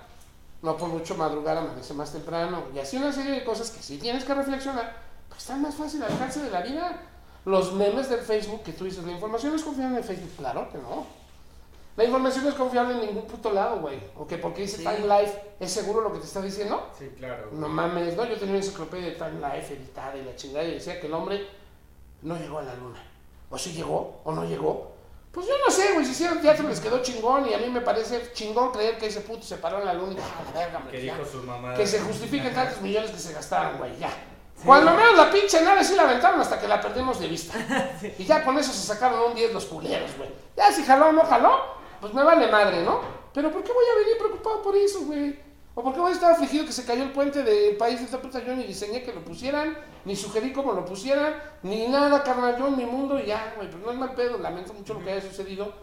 No 0.63 0.77
por 0.77 0.89
mucho 0.89 1.13
madrugar 1.13 1.57
amanece 1.57 1.93
más 1.93 2.11
temprano. 2.11 2.63
Y 2.73 2.79
así 2.79 2.97
una 2.97 3.11
serie 3.11 3.33
de 3.33 3.43
cosas 3.43 3.69
que 3.69 3.83
si 3.83 3.99
tienes 3.99 4.25
que 4.25 4.33
reflexionar, 4.33 4.97
pues 5.29 5.41
están 5.41 5.61
más 5.61 5.75
fácil 5.75 6.01
al 6.01 6.11
alcance 6.11 6.41
de 6.41 6.49
la 6.49 6.61
vida. 6.61 7.01
Los 7.45 7.73
memes 7.73 8.09
del 8.09 8.21
Facebook 8.21 8.63
que 8.63 8.73
tú 8.73 8.85
dices, 8.85 9.03
la 9.03 9.11
información 9.11 9.55
es 9.55 9.63
confiable 9.63 9.97
en 9.97 10.03
Facebook. 10.03 10.31
Claro 10.37 10.69
que 10.71 10.77
no. 10.79 11.05
La 11.95 12.03
información 12.03 12.43
no 12.43 12.49
es 12.49 12.55
confiable 12.55 12.95
en 12.95 13.01
ningún 13.01 13.25
puto 13.25 13.51
lado, 13.53 13.79
güey. 13.79 13.97
O 14.17 14.27
que 14.27 14.37
porque 14.37 14.63
dice 14.63 14.77
Sí. 14.77 14.83
Time 14.83 15.07
Life, 15.07 15.39
¿es 15.59 15.71
seguro 15.71 16.01
lo 16.01 16.11
que 16.11 16.19
te 16.19 16.25
está 16.25 16.41
diciendo? 16.41 16.89
Sí, 16.97 17.09
claro. 17.17 17.49
No 17.53 17.69
mames, 17.69 18.17
¿no? 18.17 18.25
Yo 18.25 18.35
tenía 18.35 18.55
una 18.55 18.63
enciclopedia 18.63 19.05
de 19.05 19.11
Time 19.13 19.39
Life 19.39 19.73
editada 19.75 20.17
y 20.17 20.25
la 20.25 20.35
chingada 20.35 20.65
y 20.65 20.73
decía 20.73 20.99
que 20.99 21.07
el 21.07 21.13
hombre 21.13 21.47
no 22.23 22.35
llegó 22.37 22.59
a 22.59 22.63
la 22.63 22.73
luna. 22.75 23.01
O 23.49 23.57
si 23.57 23.71
llegó 23.71 24.19
o 24.25 24.31
no 24.33 24.43
llegó. 24.43 24.91
Pues 25.31 25.47
yo 25.47 25.53
no 25.63 25.71
sé, 25.71 25.93
güey, 25.93 26.05
si 26.05 26.11
hicieron 26.11 26.41
teatro 26.41 26.67
les 26.67 26.79
quedó 26.79 27.01
chingón 27.01 27.47
y 27.47 27.53
a 27.53 27.57
mí 27.59 27.69
me 27.69 27.81
parece 27.81 28.31
chingón 28.33 28.71
creer 28.71 28.97
que 28.97 29.07
ese 29.07 29.21
puto 29.21 29.43
se 29.43 29.57
paró 29.57 29.79
en 29.79 29.85
la 29.85 29.93
luna 29.93 30.13
y 30.13 30.17
ah, 30.17 30.43
la 30.53 30.59
verga, 30.59 30.77
hombre, 30.79 30.91
Que 30.93 31.03
dijo 31.03 31.25
su 31.25 31.43
mamá. 31.43 31.75
Que 31.75 31.85
se 31.85 31.99
justifiquen 31.99 32.53
tantos 32.53 32.81
millones 32.81 33.11
que 33.11 33.19
se 33.19 33.33
gastaron, 33.33 33.77
güey, 33.77 33.97
ya. 33.97 34.09
Cuando 34.63 34.91
menos 34.93 35.17
la 35.17 35.29
pinche 35.29 35.61
nave 35.61 35.83
sí 35.83 35.95
la 35.95 36.03
aventaron 36.03 36.39
hasta 36.39 36.59
que 36.59 36.67
la 36.67 36.81
perdimos 36.81 37.19
de 37.19 37.27
vista. 37.27 37.53
Y 38.17 38.23
ya 38.23 38.43
con 38.43 38.57
eso 38.57 38.71
se 38.71 38.87
sacaron 38.87 39.31
un 39.31 39.35
10 39.35 39.53
los 39.53 39.65
culeros, 39.65 40.15
güey. 40.17 40.29
Ya 40.55 40.71
si 40.71 40.83
jaló 40.83 41.09
o 41.09 41.11
no 41.11 41.23
jaló, 41.23 41.59
pues 41.99 42.13
me 42.13 42.23
vale 42.23 42.47
madre, 42.47 42.81
¿no? 42.83 43.01
Pero 43.33 43.51
¿por 43.51 43.63
qué 43.63 43.73
voy 43.73 43.85
a 43.93 43.99
venir 43.99 44.17
preocupado 44.17 44.61
por 44.61 44.75
eso, 44.75 45.01
güey? 45.01 45.37
¿O 45.77 45.83
por 45.83 45.93
qué 45.93 45.99
voy 45.99 46.11
a 46.11 46.13
estar 46.13 46.31
afligido 46.31 46.65
que 46.65 46.71
se 46.71 46.85
cayó 46.85 47.03
el 47.03 47.11
puente 47.11 47.43
del 47.43 47.75
país 47.75 47.99
de 47.99 48.05
esta 48.05 48.21
puta? 48.21 48.41
Yo 48.41 48.55
ni 48.55 48.63
diseñé 48.63 49.03
que 49.03 49.11
lo 49.11 49.25
pusieran, 49.25 49.77
ni 50.05 50.15
sugerí 50.15 50.53
cómo 50.53 50.71
lo 50.71 50.85
pusieran, 50.85 51.35
ni 51.63 51.89
nada, 51.89 52.23
carnal. 52.23 52.57
Yo 52.57 52.67
en 52.67 52.77
mi 52.77 52.85
mundo 52.85 53.19
y 53.19 53.25
ya, 53.25 53.53
güey. 53.57 53.69
Pues 53.69 53.83
no 53.83 53.91
es 53.91 53.97
mal 53.97 54.13
pedo, 54.13 54.37
lamento 54.37 54.73
mucho 54.73 54.93
lo 54.93 55.03
que 55.03 55.11
haya 55.11 55.21
sucedido. 55.21 55.73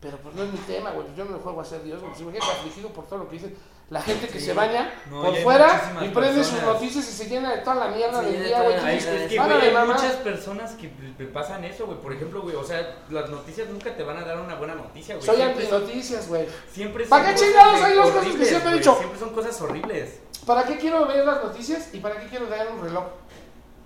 Pero 0.00 0.18
pues 0.18 0.34
no 0.34 0.42
es 0.42 0.52
mi 0.52 0.58
tema, 0.58 0.90
güey. 0.90 1.06
Yo 1.16 1.24
no 1.24 1.36
le 1.36 1.42
juego 1.42 1.62
a 1.62 1.64
ser 1.64 1.82
Dios, 1.82 2.00
güey. 2.00 2.14
Si 2.14 2.24
me 2.24 2.32
quedo 2.32 2.44
afligido 2.44 2.90
por 2.90 3.06
todo 3.06 3.20
lo 3.20 3.28
que 3.28 3.36
dicen. 3.36 3.56
La 3.90 4.02
gente 4.02 4.28
que 4.28 4.38
Sí. 4.38 4.44
se 4.46 4.52
baña 4.52 4.92
No, 5.10 5.22
por 5.22 5.34
fuera 5.36 5.94
y 6.04 6.08
prende 6.08 6.44
sus 6.44 6.60
noticias 6.62 7.08
y 7.08 7.12
se 7.12 7.24
llena 7.26 7.52
de 7.54 7.62
toda 7.62 7.76
la 7.76 7.88
mierda 7.88 8.20
Sí, 8.20 8.26
del 8.26 8.38
de 8.40 8.44
día, 8.48 8.62
güey. 8.62 8.96
es 8.96 9.06
que, 9.06 9.36
"Para 9.36 9.48
güey, 9.54 9.60
de 9.62 9.66
hay 9.68 9.72
mamá". 9.74 9.94
muchas 9.94 10.12
personas 10.16 10.72
que 10.72 10.92
le 11.18 11.24
pasan 11.26 11.64
eso, 11.64 11.86
güey. 11.86 11.98
Por 11.98 12.12
ejemplo, 12.12 12.42
güey, 12.42 12.54
o 12.54 12.62
sea, 12.64 12.96
las 13.08 13.30
noticias 13.30 13.66
nunca 13.70 13.96
te 13.96 14.02
van 14.02 14.18
a 14.18 14.26
dar 14.26 14.38
una 14.40 14.56
buena 14.56 14.74
noticia, 14.74 15.14
güey. 15.16 15.26
Soy 15.26 15.40
antinoticias, 15.40 16.28
güey. 16.28 16.46
Siempre 16.70 17.06
¿Para 17.06 17.30
qué 17.34 17.40
chingados 17.40 17.80
hay 17.82 17.94
dos 17.94 18.10
cosas 18.10 18.34
que 18.34 18.44
siempre 18.44 18.70
he 18.72 18.74
dicho? 18.74 18.94
Siempre 18.98 19.18
son 19.18 19.30
cosas 19.30 19.60
horribles. 19.62 20.20
¿Para 20.46 20.64
qué 20.64 20.76
quiero 20.76 21.06
ver 21.06 21.24
las 21.24 21.42
noticias 21.42 21.88
y 21.94 21.98
para 22.00 22.18
qué 22.20 22.26
quiero 22.28 22.46
dar 22.46 22.68
un 22.70 22.82
reloj? 22.82 23.04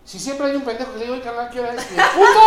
Si 0.05 0.19
siempre 0.19 0.47
hay 0.49 0.57
un 0.57 0.63
pendejo 0.63 0.93
que 0.93 0.99
le 0.99 1.05
digo, 1.05 1.15
"Oye, 1.15 1.23
carnal, 1.23 1.49
¿qué 1.49 1.61
hora 1.61 1.75
es? 1.75 1.87
Y 1.93 1.95
el 1.95 2.05
puto 2.09 2.41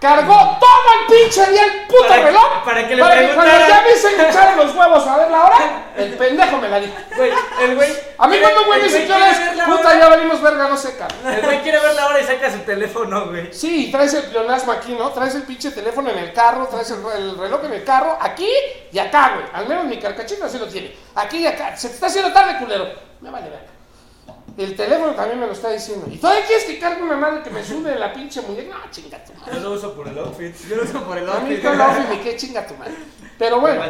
cargó 0.00 0.34
todo 0.58 0.80
el 0.98 1.14
pinche 1.14 1.50
día 1.52 1.64
el 1.64 1.86
puto 1.86 2.08
Para 2.08 2.16
que- 2.20 2.26
reloj. 2.26 2.64
para 2.64 2.88
que 2.88 2.96
le 2.96 3.02
Para 3.02 3.14
que 3.18 3.34
cuando 3.34 3.42
preguntara- 3.52 3.68
ya 3.68 3.82
me 3.82 3.94
se 3.94 4.28
echaron 4.30 4.56
los 4.56 4.74
huevos 4.74 5.06
a 5.06 5.16
ver 5.18 5.30
la 5.30 5.44
hora, 5.44 5.82
el 5.94 6.14
pendejo 6.16 6.56
me 6.56 6.68
la 6.68 6.80
dijo. 6.80 6.94
Güey, 7.14 7.32
el 7.60 7.76
güey. 7.76 7.92
A 8.16 8.26
mí 8.26 8.38
cuando 8.40 8.64
güey 8.64 8.78
me 8.80 8.84
dice, 8.88 9.06
¿qué 9.06 9.12
hora 9.12 9.30
es? 9.30 9.38
Puta, 9.62 9.98
ya 9.98 10.08
venimos 10.08 10.40
verga, 10.40 10.68
no 10.68 10.76
sé, 10.76 10.96
cabrón. 10.96 11.18
El 11.34 11.42
güey 11.42 11.60
quiere 11.62 11.78
ver 11.80 11.94
la 11.94 12.06
hora 12.06 12.20
y 12.20 12.24
saca 12.24 12.50
su 12.50 12.58
teléfono, 12.60 13.26
güey. 13.26 13.52
Sí, 13.52 13.90
traes 13.92 14.14
el 14.14 14.22
pleonasmo 14.24 14.72
aquí, 14.72 14.94
¿no? 14.94 15.10
Traes 15.10 15.34
el 15.34 15.42
pinche 15.42 15.70
teléfono 15.70 16.08
en 16.10 16.18
el 16.18 16.32
carro, 16.32 16.66
traes 16.68 16.90
el, 16.92 17.04
el 17.14 17.36
reloj 17.38 17.62
en 17.64 17.74
el 17.74 17.84
carro, 17.84 18.16
aquí 18.20 18.48
y 18.90 18.98
acá, 18.98 19.32
güey. 19.34 19.46
Al 19.52 19.68
menos 19.68 19.84
mi 19.84 19.98
carcachita 20.00 20.46
así 20.46 20.58
lo 20.58 20.66
tiene. 20.66 20.96
Aquí 21.14 21.36
y 21.38 21.46
acá. 21.46 21.76
Se 21.76 21.88
te 21.88 21.94
está 21.94 22.06
haciendo 22.06 22.32
tarde, 22.32 22.56
culero. 22.58 22.88
Me 23.20 23.30
vale 23.30 23.50
verga. 23.50 23.66
El 24.56 24.76
teléfono 24.76 25.14
también 25.14 25.40
me 25.40 25.46
lo 25.46 25.52
está 25.52 25.70
diciendo. 25.70 26.06
¿Y 26.10 26.18
todavía 26.18 26.44
quieres 26.46 26.64
que 26.64 26.78
cargue 26.78 27.02
una 27.02 27.16
madre 27.16 27.42
que 27.42 27.50
me 27.50 27.64
sube 27.64 27.98
la 27.98 28.12
pinche 28.12 28.42
muñeca? 28.42 28.76
No, 28.76 28.90
chinga 28.90 29.24
tu 29.24 29.32
madre. 29.34 29.54
Yo 29.54 29.60
lo 29.60 29.72
uso 29.72 29.94
por 29.94 30.08
el 30.08 30.18
outfit. 30.18 30.54
Yo 30.68 30.76
lo 30.76 30.82
uso 30.82 31.02
por 31.04 31.16
el 31.16 31.28
A 31.28 31.40
mí 31.40 31.54
outfit. 31.64 32.04
y 32.04 32.08
me 32.08 32.20
quede 32.20 32.36
chinga 32.36 32.66
tu 32.66 32.74
madre. 32.74 32.94
Pero 33.38 33.60
bueno, 33.60 33.82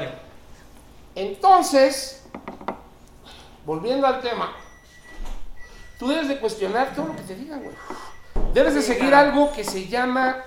entonces, 1.15 2.23
volviendo 3.67 4.07
al 4.07 4.21
tema, 4.21 4.53
tú 5.99 6.09
debes 6.09 6.29
de 6.29 6.39
cuestionar 6.39 6.95
todo 6.95 7.09
lo 7.09 7.17
que 7.17 7.23
te 7.23 7.35
digan, 7.35 7.63
güey. 7.63 7.75
Debes 8.55 8.75
de 8.75 8.83
seguir 8.83 9.15
algo 9.15 9.53
que 9.53 9.65
se 9.65 9.89
llama 9.89 10.45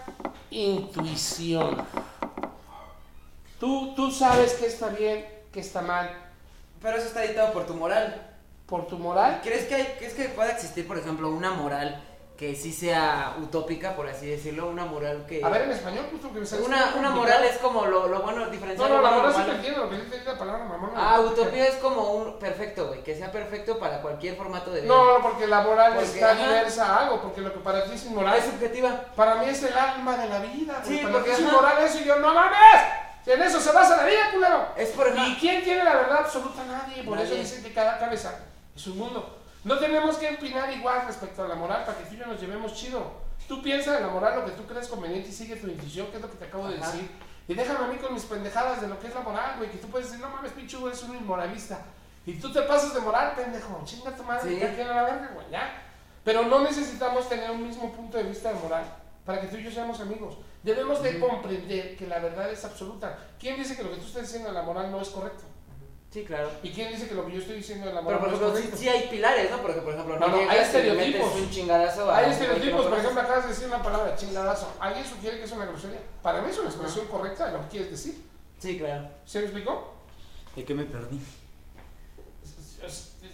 intuición. 0.50 1.78
Tú, 3.60 3.94
tú 3.96 4.12
sabes 4.12 4.54
qué 4.54 4.68
está 4.68 4.90
bien, 4.90 5.26
qué 5.52 5.60
está 5.60 5.82
mal, 5.82 6.10
Pero 6.82 6.98
eso 6.98 7.08
está 7.08 7.22
dictado 7.22 7.52
por 7.52 7.66
tu 7.66 7.74
moral. 7.74 8.35
Por 8.66 8.88
tu 8.88 8.98
moral. 8.98 9.42
¿Crees 9.44 9.66
que, 9.66 9.76
hay, 9.76 9.96
¿Crees 9.98 10.14
que 10.14 10.30
pueda 10.30 10.52
existir, 10.52 10.88
por 10.88 10.98
ejemplo, 10.98 11.30
una 11.30 11.52
moral 11.52 12.04
que 12.36 12.54
sí 12.54 12.74
sea 12.74 13.36
utópica, 13.42 13.96
por 13.96 14.10
así 14.10 14.26
decirlo? 14.26 14.68
Una 14.68 14.86
moral 14.86 15.26
que... 15.26 15.42
A 15.44 15.50
ver, 15.50 15.64
en 15.64 15.72
español, 15.72 16.06
puto, 16.12 16.34
que 16.34 16.40
me 16.40 16.46
sale 16.46 16.64
una, 16.64 16.96
una 16.98 17.12
moral 17.12 17.44
es 17.46 17.58
como 17.60 17.86
lo, 17.86 18.08
lo 18.08 18.22
bueno, 18.24 18.46
No, 18.46 18.50
diferenciar 18.52 18.90
no, 18.90 18.98
lo 18.98 19.02
la 19.04 19.12
moral 19.12 19.34
sí 19.36 19.42
te 19.44 19.52
entiendo, 19.52 19.84
lo 19.84 19.90
que 19.90 19.96
dice 19.98 20.24
la 20.26 20.38
palabra 20.38 20.66
mamón. 20.66 20.92
Ah, 20.96 21.22
utopía 21.22 21.68
es 21.68 21.76
como 21.76 22.12
un 22.12 22.38
perfecto, 22.40 22.88
güey, 22.88 23.04
que 23.04 23.16
sea 23.16 23.32
perfecto 23.32 23.80
para 23.80 24.02
cualquier 24.02 24.36
formato 24.36 24.72
de 24.72 24.82
vida. 24.82 24.94
No, 24.94 25.22
porque 25.22 25.48
la 25.48 25.62
moral 25.62 25.94
Porque, 25.94 26.10
está 26.10 26.32
ajá. 26.32 26.44
diversa 26.44 26.86
a 26.88 27.04
algo, 27.04 27.22
porque 27.22 27.42
lo 27.42 27.54
que 27.54 27.60
para 27.60 27.86
ti 27.86 27.92
es 27.94 28.06
inmoral, 28.06 28.38
es 28.38 28.46
subjetiva. 28.46 29.06
para 29.16 29.36
mí 29.36 29.46
es 29.48 29.64
el 29.64 29.78
alma 29.78 30.18
de 30.18 30.28
la 30.28 30.40
vida. 30.40 30.82
güey. 30.84 30.98
Sí, 30.98 31.04
para 31.04 31.14
porque, 31.14 31.32
es 31.32 31.40
inmoral 31.40 31.84
eso 31.86 32.00
y 32.00 32.04
yo, 32.04 32.20
no 32.20 32.34
mames, 32.34 32.82
en 33.26 33.42
eso 33.42 33.60
se 33.60 33.72
basa 33.72 33.98
la 33.98 34.06
vida, 34.06 34.32
culero. 34.34 34.68
Es 34.76 34.90
por 34.90 35.08
¿Y 35.18 35.36
quién 35.40 35.64
tiene 35.64 35.84
la 35.84 35.96
verdad 35.96 36.20
absoluta? 36.20 36.64
Nadie. 36.66 37.04
Por 37.04 37.18
eso 37.20 37.34
dicen 37.34 37.64
que 37.64 37.74
cada 37.74 37.98
cabeza 37.98 38.40
es 38.76 38.88
un 38.88 38.98
mundo. 38.98 39.40
No 39.64 39.78
tenemos 39.80 40.18
que 40.18 40.28
empinar 40.28 40.72
igual 40.72 41.06
respecto 41.08 41.44
a 41.44 41.48
la 41.48 41.56
moral 41.56 41.84
para 41.86 41.98
que 41.98 42.04
tú 42.06 42.14
y 42.14 42.18
yo 42.18 42.28
nos 42.28 42.40
llevemos 42.40 42.74
chido. 42.74 43.26
Tú 43.48 43.62
piensa 43.62 43.98
en 43.98 44.04
la 44.04 44.10
moral 44.10 44.40
lo 44.40 44.46
que 44.46 44.52
tú 44.52 44.66
crees 44.66 44.88
conveniente 44.88 45.30
y 45.30 45.32
sigue 45.32 45.56
tu 45.56 45.68
intuición, 45.68 46.08
que 46.08 46.18
es 46.18 46.22
lo 46.22 46.30
que 46.30 46.38
te 46.38 46.46
acabo 46.46 46.68
de 46.68 46.78
decir. 46.78 47.10
Y 47.48 47.54
déjame 47.54 47.86
a 47.86 47.88
mí 47.88 47.98
con 47.98 48.14
mis 48.14 48.24
pendejadas 48.24 48.82
de 48.82 48.88
lo 48.88 49.00
que 49.00 49.08
es 49.08 49.14
la 49.16 49.22
moral, 49.22 49.56
güey. 49.58 49.70
Que 49.72 49.78
tú 49.78 49.88
puedes 49.88 50.08
decir, 50.10 50.24
no 50.24 50.32
mames, 50.32 50.52
pinche, 50.52 50.78
güey, 50.78 50.92
eres 50.94 51.04
un 51.04 51.16
inmoralista. 51.16 51.80
Y 52.26 52.34
tú 52.40 52.52
te 52.52 52.62
pasas 52.64 52.94
de 52.94 53.02
moral, 53.02 53.34
pendejo. 53.36 53.82
Chinga 53.86 54.16
tu 54.16 54.24
madre, 54.24 54.50
Sí. 54.52 54.60
te 54.60 54.84
la 54.86 55.04
verga, 55.04 55.32
güey, 55.36 55.46
ya. 55.52 55.82
Pero 56.24 56.44
no 56.44 56.62
necesitamos 56.62 57.30
tener 57.30 57.52
un 57.52 57.68
mismo 57.68 57.92
punto 57.94 58.18
de 58.18 58.24
vista 58.24 58.50
de 58.50 58.56
moral 58.60 58.84
para 59.26 59.42
que 59.42 59.48
tú 59.48 59.58
y 59.58 59.64
yo 59.64 59.70
seamos 59.72 60.00
amigos. 60.00 60.38
Debemos 60.64 61.04
de 61.04 61.20
comprender 61.20 61.96
que 61.96 62.08
la 62.08 62.18
verdad 62.18 62.50
es 62.52 62.66
absoluta. 62.66 63.16
¿Quién 63.40 63.58
dice 63.58 63.76
que 63.76 63.84
lo 63.84 63.92
que 63.92 63.98
tú 63.98 64.06
estás 64.08 64.24
diciendo 64.24 64.48
de 64.50 64.56
la 64.56 64.64
moral 64.64 64.90
no 64.92 65.00
es 65.00 65.10
correcto? 65.10 65.44
Sí, 66.16 66.24
claro. 66.24 66.50
¿Y 66.64 66.70
quién 66.70 66.94
dice 66.94 67.10
que 67.10 67.14
lo 67.14 67.26
que 67.26 67.34
yo 67.34 67.40
estoy 67.40 67.58
diciendo 67.58 67.88
de 67.88 67.94
la 67.94 68.00
Pero 68.02 68.20
por 68.20 68.30
no 68.30 68.36
es 68.36 68.40
ejemplo, 68.40 68.56
sí, 68.56 68.64
correcto? 68.64 68.78
sí 68.78 68.88
hay 68.88 69.10
pilares, 69.10 69.52
¿no? 69.52 69.58
Porque, 69.62 69.82
por 69.82 69.94
ejemplo, 69.94 70.18
No, 70.18 70.28
no, 70.30 70.50
hay 70.50 70.60
estereotipos. 70.60 71.36
un 71.36 71.50
chingadazo 71.50 72.10
Hay 72.10 72.28
no 72.28 72.32
estereotipos, 72.32 72.86
por 72.86 72.98
ejemplo, 73.00 73.22
acabas 73.22 73.44
de 73.44 73.50
decir 73.50 73.68
una 73.68 73.84
palabra, 73.84 74.16
chingadazo. 74.16 74.72
¿Alguien 74.80 75.06
sugiere 75.06 75.40
que 75.40 75.44
es 75.44 75.52
una 75.52 75.66
grosería? 75.66 76.00
Para 76.24 76.42
mí 76.42 76.50
es 76.52 76.58
una 76.58 76.70
expresión 76.70 77.08
correcta 77.08 77.48
de 77.48 77.52
lo 77.52 77.62
que 77.64 77.68
quieres 77.68 77.92
decir. 77.92 78.24
Sí, 78.60 78.78
claro. 78.78 79.10
¿Se 79.26 79.40
me 79.40 79.44
explicó? 79.48 79.94
¿De 80.56 80.64
qué 80.64 80.74
me 80.74 80.86
perdí? 80.86 81.20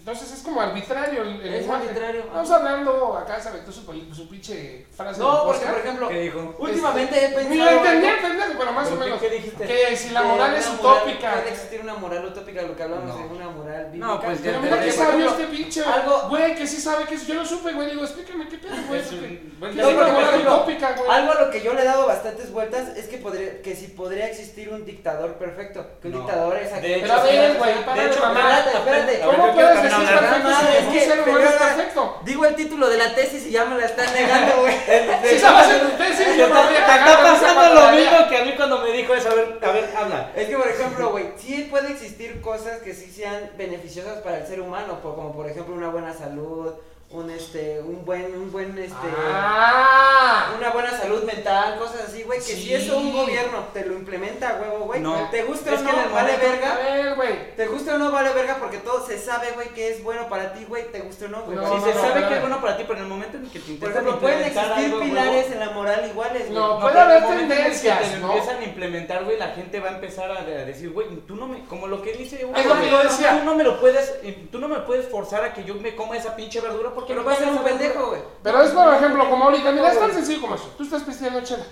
Es- 0.01 0.07
Entonces 0.07 0.31
es 0.37 0.43
como 0.43 0.59
arbitrario 0.59 1.21
el, 1.21 1.41
el 1.41 1.53
Es 1.53 1.59
lenguaje. 1.61 1.83
arbitrario. 1.87 2.21
Estamos 2.21 2.51
hablando, 2.51 3.17
acá 3.17 3.39
se 3.39 3.49
aventó 3.49 3.71
su, 3.71 3.85
poli- 3.85 4.09
su 4.13 4.27
pinche 4.27 4.87
frase 4.95 5.19
No, 5.19 5.43
porque, 5.45 5.63
por 5.65 5.77
ejemplo, 5.79 6.07
¿Qué 6.09 6.19
dijo? 6.21 6.55
últimamente 6.57 7.23
he 7.25 7.29
Ni 7.29 7.35
pensado... 7.35 7.71
lo 7.71 7.77
entendí, 7.85 8.07
pendejo, 8.21 8.53
pero 8.57 8.71
más 8.73 8.87
o 8.87 8.89
¿Pero 8.89 8.99
qué- 8.99 9.05
menos. 9.05 9.21
qué 9.21 9.29
dijiste? 9.29 9.63
Que 9.67 9.95
si 9.95 10.09
la 10.09 10.21
que 10.21 10.27
moral 10.27 10.55
es 10.55 10.67
moral- 10.69 11.03
utópica. 11.03 11.31
Puede 11.33 11.49
existir 11.51 11.81
una 11.81 11.93
moral 11.93 12.25
utópica, 12.25 12.61
lo 12.63 12.75
que 12.75 12.83
hablamos 12.83 13.05
No. 13.05 13.17
de 13.27 13.35
una 13.35 13.49
moral 13.49 13.85
bíblica. 13.91 14.07
No, 14.07 14.21
pues, 14.21 14.39
Pero 14.41 14.59
mira 14.59 14.79
que 14.81 14.89
ejemplo, 14.89 15.29
este 15.29 15.43
pinche 15.47 15.83
algo- 15.85 16.29
güey 16.29 16.55
que 16.55 16.65
sí 16.67 16.81
sabe 16.81 17.05
que 17.05 17.15
es. 17.15 17.27
Yo 17.27 17.35
lo 17.35 17.45
supe, 17.45 17.71
güey. 17.71 17.91
Digo, 17.91 18.03
explícame 18.03 18.47
qué 18.49 18.57
pedo, 18.57 18.75
güey. 18.87 19.01
Es 19.01 19.07
porque- 19.07 19.25
un 19.53 19.59
buen 19.59 19.75
¿Qué 19.75 19.81
No, 19.83 19.89
es 19.89 19.95
una 19.95 20.07
moral 20.07 20.29
ejemplo, 20.29 20.55
utópica, 20.55 20.91
güey? 20.97 21.11
Algo 21.11 21.31
a 21.31 21.41
lo 21.41 21.51
que 21.51 21.61
yo 21.61 21.73
le 21.75 21.81
he 21.81 21.85
dado 21.85 22.07
bastantes 22.07 22.51
vueltas 22.51 22.97
es 22.97 23.05
que 23.07 23.17
podría, 23.17 23.61
que 23.61 23.75
si 23.75 23.87
podría 23.89 24.27
existir 24.27 24.69
un 24.73 24.83
dictador 24.83 25.35
perfecto. 25.35 25.85
Que 26.01 26.07
un 26.07 26.13
dictador 26.15 26.57
es 26.57 26.71
De 26.71 26.75
aquel 26.77 26.91
hecho, 26.91 27.01
Pero 27.03 27.13
a 27.13 27.23
ver, 27.23 27.57
güey, 27.59 27.85
para 27.85 28.03
de 28.03 28.19
mamar. 28.19 28.59
espérate, 28.59 28.77
espérate. 28.77 29.19
¿Cómo 29.37 29.53
puedes 29.53 29.90
No? 29.91 29.99
Digo 32.23 32.45
el 32.45 32.55
título 32.55 32.89
de 32.89 32.97
la 32.97 33.13
tesis 33.15 33.45
y 33.47 33.51
ya 33.51 33.65
me 33.65 33.77
la 33.77 33.85
están 33.85 34.11
negando, 34.13 34.61
güey. 34.61 34.75
Si 35.25 35.39
sabes 35.39 35.69
en 35.69 35.89
tu 35.91 35.97
tesis, 35.97 36.25
Te 36.25 36.37
yo 36.37 36.47
me 36.47 36.53
voy 36.53 36.75
a 36.75 36.79
está, 36.79 37.05
te 37.05 37.11
está 37.11 37.21
pasando 37.21 37.73
lo 37.75 37.91
mismo 37.91 38.29
que 38.29 38.37
a 38.37 38.45
mí 38.45 38.53
cuando 38.55 38.79
me 38.79 38.91
dijo 38.91 39.13
eso. 39.13 39.29
A 39.29 39.33
ver, 39.35 39.59
a 39.61 39.71
ver, 39.71 39.89
habla. 39.95 40.31
Es 40.35 40.47
que, 40.47 40.57
por 40.57 40.67
ejemplo, 40.67 41.09
güey, 41.11 41.25
sí 41.37 41.67
puede 41.69 41.91
existir 41.91 42.41
cosas 42.41 42.79
que 42.79 42.93
sí 42.93 43.11
sean 43.11 43.51
beneficiosas 43.57 44.19
para 44.19 44.37
el 44.39 44.47
ser 44.47 44.61
humano, 44.61 44.99
por- 45.01 45.15
como 45.15 45.33
por 45.33 45.49
ejemplo 45.49 45.75
una 45.75 45.89
buena 45.89 46.13
salud, 46.13 46.73
un 47.13 47.29
este, 47.29 47.81
un 47.81 48.05
buen, 48.05 48.33
un 48.35 48.51
buen 48.51 48.77
este 48.77 48.95
Ah. 49.33 50.53
una 50.57 50.69
buena 50.69 50.91
salud 50.97 51.23
mental, 51.23 51.77
cosas 51.77 52.03
así, 52.07 52.23
güey, 52.23 52.39
que 52.39 52.45
Sí. 52.45 52.63
si 52.63 52.73
eso 52.73 52.97
un 52.97 53.11
gobierno 53.11 53.65
te 53.73 53.85
lo 53.85 53.93
implementa 53.93 54.57
huevo, 54.61 54.85
güey, 54.85 55.01
No. 55.01 55.27
te 55.29 55.43
guste 55.43 55.73
Es 55.73 55.81
o 55.81 55.83
no, 55.83 55.89
el 56.03 56.09
vale 56.09 56.37
verga. 56.37 56.75
ver. 57.17 57.53
Te 57.57 57.67
guste 57.67 57.91
o 57.91 57.97
no, 57.97 58.11
vale 58.11 58.31
verga, 58.33 58.57
porque 58.59 58.77
todo 58.77 59.05
se 59.05 59.17
sabe, 59.19 59.51
güey, 59.55 59.69
que 59.69 59.89
es 59.89 60.03
bueno 60.03 60.27
para 60.29 60.53
ti, 60.53 60.63
güey, 60.65 60.89
te 60.91 60.99
guste 61.01 61.25
o 61.25 61.27
no, 61.29 61.41
güey. 61.43 61.57
No, 61.57 61.63
Si 61.79 61.85
se 61.89 61.93
no, 61.95 62.01
sabe 62.01 62.21
no, 62.21 62.29
que 62.29 62.35
es 62.35 62.41
bueno 62.41 62.61
para 62.61 62.77
ti, 62.77 62.83
pero 62.87 62.99
en 62.99 63.03
el 63.05 63.09
momento 63.09 63.37
en 63.37 63.49
que 63.49 63.59
te 63.59 63.73
Por 63.73 63.89
ejemplo, 63.89 64.19
pueden 64.19 64.39
existir 64.43 64.71
algo, 64.71 64.99
pilares 65.01 65.51
en 65.51 65.59
la 65.59 65.69
moral 65.71 66.07
iguales. 66.09 66.49
No, 66.49 66.75
No, 66.75 66.79
puede 66.79 66.93
el 66.93 66.99
haber 67.01 67.23
el 67.23 67.29
que 67.29 67.35
tendencias, 67.55 67.99
te 68.11 68.17
lo 68.19 68.27
¿no? 68.27 68.33
empiezan 68.33 68.59
a 68.61 68.63
implementar, 68.63 69.23
güey, 69.25 69.37
la 69.37 69.49
gente 69.49 69.79
va 69.79 69.89
a 69.89 69.93
empezar 69.95 70.31
a, 70.31 70.43
decir, 70.43 70.91
güey, 70.91 71.07
tú 71.27 71.35
no 71.35 71.47
me, 71.47 71.65
como 71.65 71.87
lo 71.87 72.01
que 72.01 72.13
dice 72.13 72.43
güey. 72.45 72.63
Tú 72.63 72.69
no 73.45 73.55
me 73.55 73.63
lo 73.63 73.79
puedes, 73.79 74.13
eh, 74.23 74.47
tú 74.51 74.59
no 74.59 74.67
me 74.67 74.77
puedes 74.79 75.07
forzar 75.09 75.43
a 75.43 75.53
que 75.53 75.63
yo 75.63 75.75
me 75.75 75.95
coma 75.95 76.15
esa 76.17 76.35
pinche 76.35 76.61
verdura 76.61 76.91
porque 77.01 77.13
Pero 77.13 77.23
no 77.23 77.35
ser 77.35 77.45
comes 77.45 77.59
un 77.59 77.65
pendejo, 77.65 78.07
güey. 78.09 78.21
Pero 78.43 78.61
es 78.61 78.71
por 78.71 78.93
ejemplo 78.93 79.29
como 79.29 79.45
ahorita, 79.45 79.71
mira, 79.71 79.91
es 79.91 79.99
tan 79.99 80.13
sencillo 80.13 80.41
como 80.41 80.55
eso. 80.55 80.73
Tú 80.77 80.83
estás 80.83 81.03
pisteando 81.03 81.41
chela. 81.41 81.63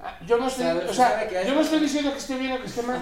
Ah, 0.00 0.18
Yo 0.26 0.36
no 0.36 0.48
estoy, 0.48 0.66
o 0.66 0.88
se 0.88 0.94
sea, 0.94 1.44
yo 1.44 1.54
no 1.54 1.60
estoy 1.60 1.80
diciendo 1.80 2.12
que 2.12 2.18
esté 2.18 2.36
bien 2.36 2.52
o 2.52 2.60
que 2.60 2.66
esté 2.66 2.82
mal. 2.82 3.00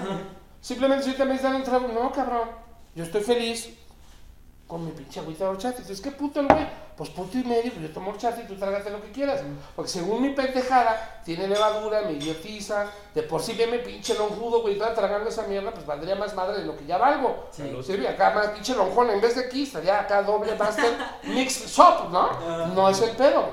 Simplemente 0.61 1.03
si 1.03 1.09
ahorita 1.09 1.25
me 1.25 1.37
dan 1.37 1.55
un 1.55 1.63
trago, 1.63 1.87
no, 1.89 2.11
cabrón. 2.11 2.49
Yo 2.95 3.03
estoy 3.03 3.21
feliz 3.21 3.69
con 4.67 4.85
mi 4.85 4.91
pinche 4.91 5.19
agüita 5.19 5.43
de 5.43 5.49
horchata. 5.49 5.79
Dices, 5.79 5.99
¿qué 5.99 6.11
puto 6.11 6.39
el 6.39 6.47
güey? 6.47 6.65
Pues 6.95 7.09
puto 7.09 7.37
y 7.37 7.43
medio, 7.43 7.71
pues 7.71 7.87
yo 7.87 7.93
tomo 7.93 8.11
horchata 8.11 8.41
y 8.41 8.45
tú 8.45 8.55
trágate 8.55 8.91
lo 8.91 9.01
que 9.01 9.11
quieras. 9.11 9.41
Porque 9.75 9.89
según 9.89 10.21
mi 10.21 10.29
pendejada, 10.29 11.21
tiene 11.25 11.47
levadura, 11.47 12.01
me 12.01 12.13
idiotiza. 12.13 12.87
De 13.15 13.23
por 13.23 13.41
sí 13.41 13.53
bien 13.53 13.71
me 13.71 13.79
pinche 13.79 14.13
lonjudo, 14.15 14.61
güey, 14.61 14.77
toda 14.77 14.93
tragando 14.93 15.29
esa 15.29 15.43
mierda, 15.43 15.71
pues 15.71 15.85
valdría 15.85 16.15
más 16.15 16.35
madre 16.35 16.61
de 16.61 16.65
lo 16.65 16.77
que 16.77 16.85
ya 16.85 16.97
valgo. 16.97 17.47
Sí. 17.51 17.63
Sí, 17.83 18.07
acá 18.07 18.31
más 18.31 18.47
pinche 18.47 18.75
lonjón, 18.75 19.09
en 19.09 19.21
vez 19.21 19.35
de 19.35 19.45
aquí, 19.45 19.63
estaría 19.63 19.99
acá 19.99 20.21
doble 20.21 20.55
master 20.55 20.95
mix 21.23 21.65
shop, 21.67 22.09
¿no? 22.11 22.67
No 22.67 22.89
es 22.89 23.01
el 23.01 23.15
pedo. 23.15 23.45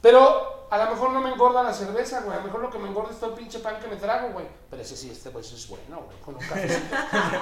Pero 0.00 0.59
a 0.70 0.84
lo 0.84 0.90
mejor 0.92 1.10
no 1.10 1.20
me 1.20 1.30
engorda 1.30 1.62
la 1.64 1.74
cerveza, 1.74 2.20
güey. 2.20 2.34
A 2.36 2.40
lo 2.40 2.44
mejor 2.46 2.60
lo 2.62 2.70
que 2.70 2.78
me 2.78 2.88
engorda 2.88 3.10
es 3.10 3.18
todo 3.18 3.30
el 3.30 3.36
pinche 3.36 3.58
pan 3.58 3.80
que 3.80 3.88
me 3.88 3.96
trago, 3.96 4.28
güey. 4.30 4.46
Pero 4.70 4.82
ese 4.82 4.96
sí, 4.96 5.10
este 5.10 5.28
eso 5.28 5.56
es 5.56 5.68
bueno, 5.68 6.02
güey. 6.06 6.16
Con 6.24 6.36
un 6.36 6.40
cafecito. 6.40 6.96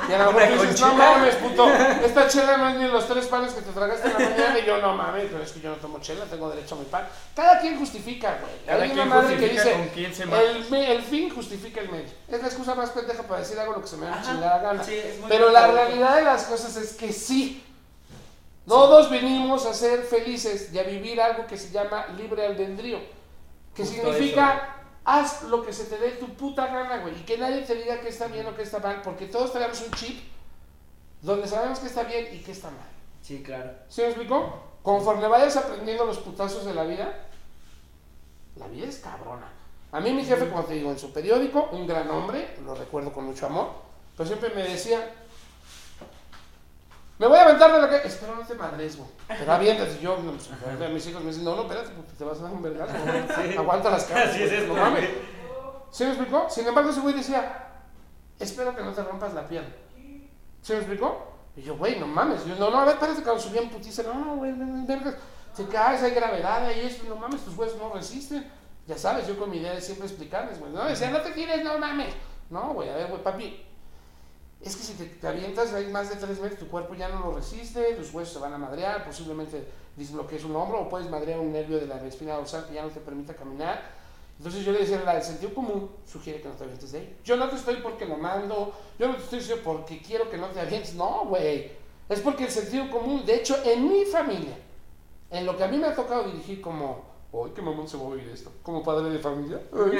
Y 0.08 0.12
a 0.14 0.18
lo 0.24 0.32
mejor 0.32 0.60
dices, 0.62 0.80
no 0.80 0.94
mames, 0.94 1.34
puto. 1.36 1.68
Esta 1.68 2.26
chela 2.26 2.56
no 2.56 2.68
es 2.70 2.76
ni 2.76 2.88
los 2.88 3.06
tres 3.06 3.26
panes 3.26 3.52
que 3.52 3.60
te 3.60 3.70
tragaste 3.72 4.06
en 4.08 4.12
la 4.14 4.18
mañana. 4.30 4.58
Y 4.58 4.64
yo, 4.64 4.78
no 4.78 4.94
mames, 4.96 5.26
pero 5.30 5.42
es 5.42 5.52
que 5.52 5.60
yo 5.60 5.70
no 5.70 5.76
tomo 5.76 6.00
chela, 6.00 6.24
tengo 6.24 6.48
derecho 6.48 6.74
a 6.74 6.78
mi 6.78 6.84
pan. 6.86 7.06
Cada 7.36 7.60
quien 7.60 7.78
justifica, 7.78 8.38
güey. 8.40 8.52
Cada 8.64 8.82
Hay 8.84 8.92
una 8.92 9.04
madre 9.04 9.36
que 9.36 9.48
dice, 9.50 9.72
con 9.72 9.88
quién 9.88 10.14
se 10.14 10.22
el, 10.22 10.70
me- 10.70 10.92
el 10.92 11.02
fin 11.02 11.28
justifica 11.34 11.80
el 11.82 11.90
medio. 11.90 12.08
Es 12.28 12.40
la 12.40 12.48
excusa 12.48 12.74
más 12.74 12.90
pendeja 12.90 13.22
para 13.24 13.40
decir 13.40 13.58
algo 13.58 13.74
lo 13.74 13.82
que 13.82 13.88
se 13.88 13.98
me 13.98 14.06
da 14.06 14.22
chingada 14.22 14.58
gana. 14.58 14.82
Sí, 14.82 14.98
Pero 15.28 15.50
la 15.50 15.66
realidad 15.66 16.16
de 16.16 16.22
las 16.22 16.44
cosas 16.44 16.74
es 16.76 16.94
que 16.94 17.12
sí. 17.12 17.62
Todos 18.66 19.08
venimos 19.10 19.64
a 19.64 19.72
ser 19.72 20.02
felices 20.02 20.70
y 20.72 20.78
a 20.78 20.82
vivir 20.82 21.20
algo 21.20 21.46
que 21.46 21.56
se 21.56 21.70
llama 21.70 22.06
libre 22.16 22.44
albedrío. 22.46 23.17
Que 23.78 23.84
Justo 23.84 24.12
significa, 24.12 24.74
haz 25.04 25.44
lo 25.44 25.64
que 25.64 25.72
se 25.72 25.84
te 25.84 25.98
dé 25.98 26.10
tu 26.16 26.34
puta 26.34 26.66
gana, 26.66 26.98
güey. 26.98 27.14
Y 27.14 27.22
que 27.22 27.38
nadie 27.38 27.62
te 27.62 27.76
diga 27.76 28.00
que 28.00 28.08
está 28.08 28.26
bien 28.26 28.44
o 28.44 28.56
que 28.56 28.62
está 28.62 28.80
mal. 28.80 29.02
Porque 29.02 29.26
todos 29.26 29.52
tenemos 29.52 29.80
un 29.82 29.92
chip 29.92 30.18
donde 31.22 31.46
sabemos 31.46 31.78
que 31.78 31.86
está 31.86 32.02
bien 32.02 32.26
y 32.34 32.38
que 32.38 32.50
está 32.50 32.70
mal. 32.70 32.88
Sí, 33.22 33.40
claro. 33.40 33.70
¿Sí 33.88 34.00
me 34.00 34.08
explicó? 34.08 34.64
Conforme 34.82 35.28
vayas 35.28 35.56
aprendiendo 35.56 36.04
los 36.06 36.18
putazos 36.18 36.64
de 36.64 36.74
la 36.74 36.82
vida, 36.82 37.28
la 38.56 38.66
vida 38.66 38.88
es 38.88 38.98
cabrona. 38.98 39.48
A 39.92 40.00
mí 40.00 40.12
mi 40.12 40.24
jefe, 40.24 40.48
como 40.48 40.64
te 40.64 40.74
digo, 40.74 40.90
en 40.90 40.98
su 40.98 41.12
periódico, 41.12 41.68
un 41.70 41.86
gran 41.86 42.10
hombre, 42.10 42.56
lo 42.64 42.74
recuerdo 42.74 43.12
con 43.12 43.26
mucho 43.26 43.46
amor, 43.46 43.70
pero 44.16 44.26
siempre 44.26 44.50
me 44.56 44.64
decía, 44.64 45.14
me 47.18 47.26
voy 47.26 47.38
a 47.38 47.42
aventar 47.42 47.72
de 47.72 47.80
la 47.80 47.88
calle, 47.88 48.06
espero 48.06 48.36
no 48.36 48.42
te 48.46 48.54
madres, 48.54 48.96
güey. 48.96 49.08
Pero 49.26 49.52
aviéntate, 49.52 49.96
y 49.98 50.02
yo, 50.02 50.16
pues, 50.16 50.50
a 50.50 50.88
mis 50.88 51.06
hijos 51.06 51.22
me 51.22 51.30
dicen, 51.30 51.44
no, 51.44 51.56
no, 51.56 51.62
espérate, 51.62 51.90
porque 51.90 52.12
te 52.12 52.24
vas 52.24 52.38
a 52.38 52.42
dar 52.44 52.52
un 52.52 52.62
vergazo, 52.62 52.92
güey. 53.04 53.56
aguanta 53.58 53.90
las 53.90 54.04
caras. 54.06 54.30
Así 54.30 54.42
es 54.44 54.52
esto, 54.52 54.72
no 54.72 54.80
mames. 54.80 55.08
¿Sí 55.90 56.04
me 56.04 56.10
explicó? 56.10 56.46
Sin 56.48 56.66
embargo, 56.66 56.90
ese 56.90 57.00
güey 57.00 57.14
decía, 57.14 57.70
espero 58.38 58.76
que 58.76 58.82
no 58.82 58.92
te 58.92 59.02
rompas 59.02 59.34
la 59.34 59.48
pierna. 59.48 59.70
¿Sí 60.62 60.72
me 60.72 60.78
explicó? 60.78 61.32
Y 61.56 61.62
yo, 61.62 61.76
güey, 61.76 61.98
no 61.98 62.06
mames. 62.06 62.44
Yo, 62.44 62.54
no, 62.54 62.70
no, 62.70 62.78
a 62.78 62.84
ver, 62.84 62.94
espérate, 62.94 63.22
cuando 63.22 63.42
subí 63.42 63.58
en 63.58 63.70
putiza. 63.70 64.04
No, 64.04 64.14
no, 64.14 64.36
güey, 64.36 64.52
vergas. 64.86 65.16
Te 65.56 65.66
caes, 65.66 66.02
hay 66.04 66.12
gravedad 66.12 66.66
ahí, 66.66 66.86
esto, 66.86 67.04
no 67.08 67.16
mames, 67.16 67.40
tus 67.40 67.56
huesos 67.56 67.78
no 67.78 67.92
resisten. 67.92 68.48
Ya 68.86 68.96
sabes, 68.96 69.26
yo 69.26 69.36
con 69.36 69.50
mi 69.50 69.56
idea 69.56 69.72
de 69.72 69.80
siempre 69.80 70.06
explicarles, 70.06 70.60
güey. 70.60 70.72
No, 70.72 70.84
decía, 70.84 71.10
no 71.10 71.20
te 71.20 71.32
tires, 71.32 71.64
no 71.64 71.78
mames. 71.78 72.14
No, 72.48 72.74
güey, 72.74 72.88
a 72.88 72.94
ver, 72.94 73.08
güey, 73.08 73.22
papi. 73.22 73.66
Es 74.60 74.74
que 74.76 74.82
si 74.82 74.94
te, 74.94 75.04
te 75.04 75.26
avientas 75.28 75.72
ahí 75.72 75.86
más 75.86 76.10
de 76.10 76.16
tres 76.16 76.40
metros, 76.40 76.58
tu 76.58 76.68
cuerpo 76.68 76.94
ya 76.94 77.08
no 77.08 77.20
lo 77.20 77.32
resiste, 77.32 77.94
tus 77.94 78.12
huesos 78.12 78.34
se 78.34 78.40
van 78.40 78.52
a 78.54 78.58
madrear, 78.58 79.04
posiblemente 79.04 79.64
disbloquees 79.96 80.44
un 80.44 80.56
hombro 80.56 80.80
o 80.80 80.88
puedes 80.88 81.08
madrear 81.08 81.38
un 81.38 81.52
nervio 81.52 81.78
de 81.78 81.86
la 81.86 82.04
espina 82.06 82.34
dorsal 82.34 82.66
que 82.66 82.74
ya 82.74 82.82
no 82.82 82.88
te 82.88 83.00
permita 83.00 83.34
caminar. 83.34 83.96
Entonces 84.38 84.64
yo 84.64 84.72
le 84.72 84.80
decía, 84.80 85.00
la- 85.04 85.16
el 85.16 85.22
sentido 85.22 85.54
común 85.54 85.90
sugiere 86.06 86.40
que 86.40 86.48
no 86.48 86.54
te 86.54 86.64
avientes 86.64 86.92
de 86.92 86.98
ahí. 86.98 87.16
Yo 87.24 87.36
no 87.36 87.48
te 87.48 87.56
estoy 87.56 87.76
porque 87.76 88.04
lo 88.06 88.16
mando, 88.16 88.72
yo 88.98 89.08
no 89.08 89.16
te 89.16 89.22
estoy 89.22 89.38
diciendo 89.40 89.62
porque 89.64 90.00
quiero 90.00 90.28
que 90.30 90.36
no 90.38 90.46
te 90.48 90.60
avientes, 90.60 90.94
no, 90.94 91.24
güey. 91.26 91.72
Es 92.08 92.20
porque 92.20 92.44
el 92.44 92.50
sentido 92.50 92.90
común, 92.90 93.24
de 93.26 93.34
hecho, 93.36 93.56
en 93.64 93.88
mi 93.88 94.04
familia, 94.06 94.56
en 95.30 95.44
lo 95.46 95.56
que 95.56 95.64
a 95.64 95.68
mí 95.68 95.76
me 95.76 95.88
ha 95.88 95.94
tocado 95.94 96.24
dirigir 96.24 96.60
como, 96.60 97.04
uy, 97.32 97.50
qué 97.54 97.60
mamón 97.62 97.86
se 97.88 97.96
va 97.96 98.04
a 98.04 98.06
oír 98.06 98.28
esto, 98.32 98.50
como 98.62 98.82
padre 98.82 99.10
de 99.10 99.18
familia. 99.18 99.60
Ay. 99.72 99.98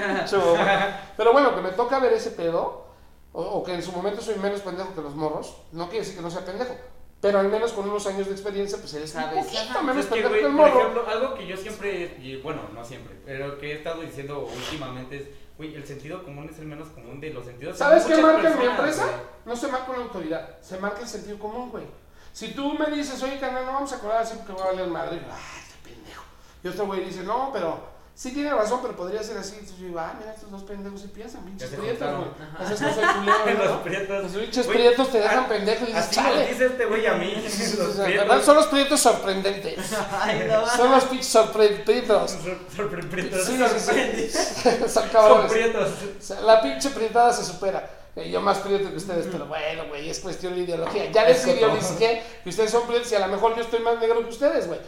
Pero 1.17 1.33
bueno, 1.33 1.55
que 1.55 1.61
me 1.61 1.71
toca 1.73 1.99
ver 1.99 2.13
ese 2.15 2.31
pedo, 2.31 2.85
o, 3.33 3.43
o 3.43 3.65
que 3.65 3.75
en 3.75 3.83
su 3.83 3.93
momento 3.93 4.21
soy 4.23 4.37
menos 4.37 4.61
pendejo 4.61 4.95
que 4.95 5.01
los 5.03 5.15
morros, 5.15 5.57
no 5.73 5.85
quiere 5.89 6.01
decir 6.01 6.17
que 6.17 6.23
no 6.23 6.31
sea 6.31 6.45
pendejo. 6.45 6.75
Pero 7.21 7.41
al 7.41 7.49
menos 7.49 7.73
con 7.73 7.89
unos 7.89 8.07
años 8.07 8.27
de 8.27 8.33
experiencia, 8.33 8.79
pues 8.79 8.95
eres 8.95 9.13
un 9.17 9.23
poquito 9.25 9.83
menos 9.83 10.05
Es 10.05 10.07
que, 10.07 10.23
pendejo 10.23 10.33
que 10.33 10.39
el 10.39 10.43
por 10.47 10.53
morro. 10.53 10.81
ejemplo, 10.81 11.09
algo 11.09 11.35
que 11.35 11.47
yo 11.49 11.57
siempre, 11.57 12.17
y 12.23 12.37
bueno, 12.43 12.63
no 12.73 12.85
siempre, 12.85 13.17
pero 13.25 13.59
que 13.59 13.73
he 13.73 13.75
estado 13.79 14.03
diciendo 14.03 14.49
últimamente 14.55 15.17
es, 15.17 15.25
güey, 15.57 15.75
el 15.75 15.85
sentido 15.85 16.23
común 16.23 16.49
es 16.49 16.59
el 16.61 16.67
menos 16.67 16.89
común 16.91 17.21
de 17.21 17.31
los 17.31 17.45
sentidos. 17.45 17.77
¿Sabes 17.77 18.05
qué 18.05 18.17
marca 18.23 18.49
en 18.49 18.59
mi 18.59 18.65
personas, 18.67 18.79
empresa? 18.79 19.05
güey. 19.05 19.17
No 19.47 19.57
se 19.57 19.67
marca 19.69 19.91
una 19.91 20.03
autoridad, 20.05 20.61
se 20.63 20.79
marca 20.79 21.01
el 21.01 21.09
sentido 21.09 21.39
común, 21.41 21.71
güey. 21.71 21.85
Si 22.33 22.53
tú 22.55 22.75
me 22.75 22.87
dices, 22.87 23.21
oye, 23.25 23.41
canal, 23.41 23.67
no 23.67 23.73
vamos 23.73 23.93
a 23.93 23.99
cobrar 23.99 24.23
así 24.23 24.37
porque 24.37 24.53
voy 24.53 24.63
a 24.63 24.67
valer 24.67 24.87
madre, 24.87 25.21
ah, 25.29 25.37
este 25.61 25.75
pendejo. 25.91 26.23
Y 26.63 26.69
otro 26.69 26.87
güey 26.87 27.05
dice, 27.05 27.25
no, 27.25 27.51
pero 27.53 27.81
sí 28.21 28.33
tiene 28.33 28.51
razón, 28.53 28.81
pero 28.83 28.97
podría 28.97 29.23
ser 29.23 29.39
así. 29.39 29.53
Entonces 29.55 29.79
yo 29.79 29.87
digo, 29.87 30.01
ah, 30.01 30.13
mira, 30.19 30.33
estos 30.35 30.51
dos 30.51 30.65
pendejos 30.65 31.01
sí 31.01 31.07
piensan, 31.15 31.45
pinches 31.45 31.71
prietos, 31.71 32.09
güey. 32.17 32.29
Así 32.59 32.75
es 32.75 32.81
que 32.81 32.95
soy 32.95 33.05
culero, 33.15 33.65
Los 33.65 33.77
prietos. 33.83 34.23
Los 34.25 34.33
pinches 34.43 34.67
prietos 34.67 35.13
te 35.13 35.19
dejan 35.21 35.49
pendejo 35.49 35.85
y 35.85 35.87
dices, 35.87 36.03
Así 36.05 36.15
chale. 36.17 36.47
dice 36.49 36.67
este 36.67 36.85
güey 36.87 37.07
a 37.07 37.15
mí. 37.15 37.33
O 37.37 37.41
Los 37.85 37.95
sea, 37.95 38.05
prietos. 38.07 38.29
¿verdad? 38.29 38.45
Son 38.45 38.57
los 38.57 38.67
prietos 38.67 39.01
sorprendentes. 39.01 39.79
Ay, 40.21 40.47
no. 40.51 40.67
Son 40.67 40.91
los 40.91 41.05
pinches 41.05 41.29
sorprendidos. 41.29 42.31
Sor- 42.33 42.59
sorpre- 42.91 43.09
prietos. 43.09 43.45
Sí, 43.47 43.57
sí, 43.57 44.31
sí. 44.33 44.39
Son 44.81 44.89
Son 44.91 45.09
cabrones. 45.11 45.53
prietos. 45.53 45.89
O 46.19 46.23
sea, 46.23 46.41
la 46.41 46.61
pinche 46.61 46.91
prietada 46.91 47.33
se 47.33 47.45
supera. 47.45 47.89
Eh, 48.17 48.31
Yo 48.31 48.41
más 48.41 48.59
prieto 48.59 48.91
que 48.91 48.97
ustedes, 48.97 49.29
pero 49.31 49.47
bueno, 49.47 49.85
güey, 49.89 50.11
es 50.11 50.19
cuestión 50.19 50.55
de 50.57 50.63
ideología. 50.63 51.09
Ya 51.13 51.25
les 51.25 51.39
Es 51.47 51.57
ideolicé 51.57 51.97
que 52.43 52.49
ustedes 52.51 52.71
son 52.73 52.85
prietos 52.89 53.13
y 53.13 53.15
a 53.15 53.21
lo 53.21 53.29
mejor 53.29 53.55
yo 53.55 53.63
estoy 53.63 53.79
más 53.79 53.99
negro 54.01 54.25
que 54.25 54.31
ustedes, 54.31 54.67
güey. 54.67 54.81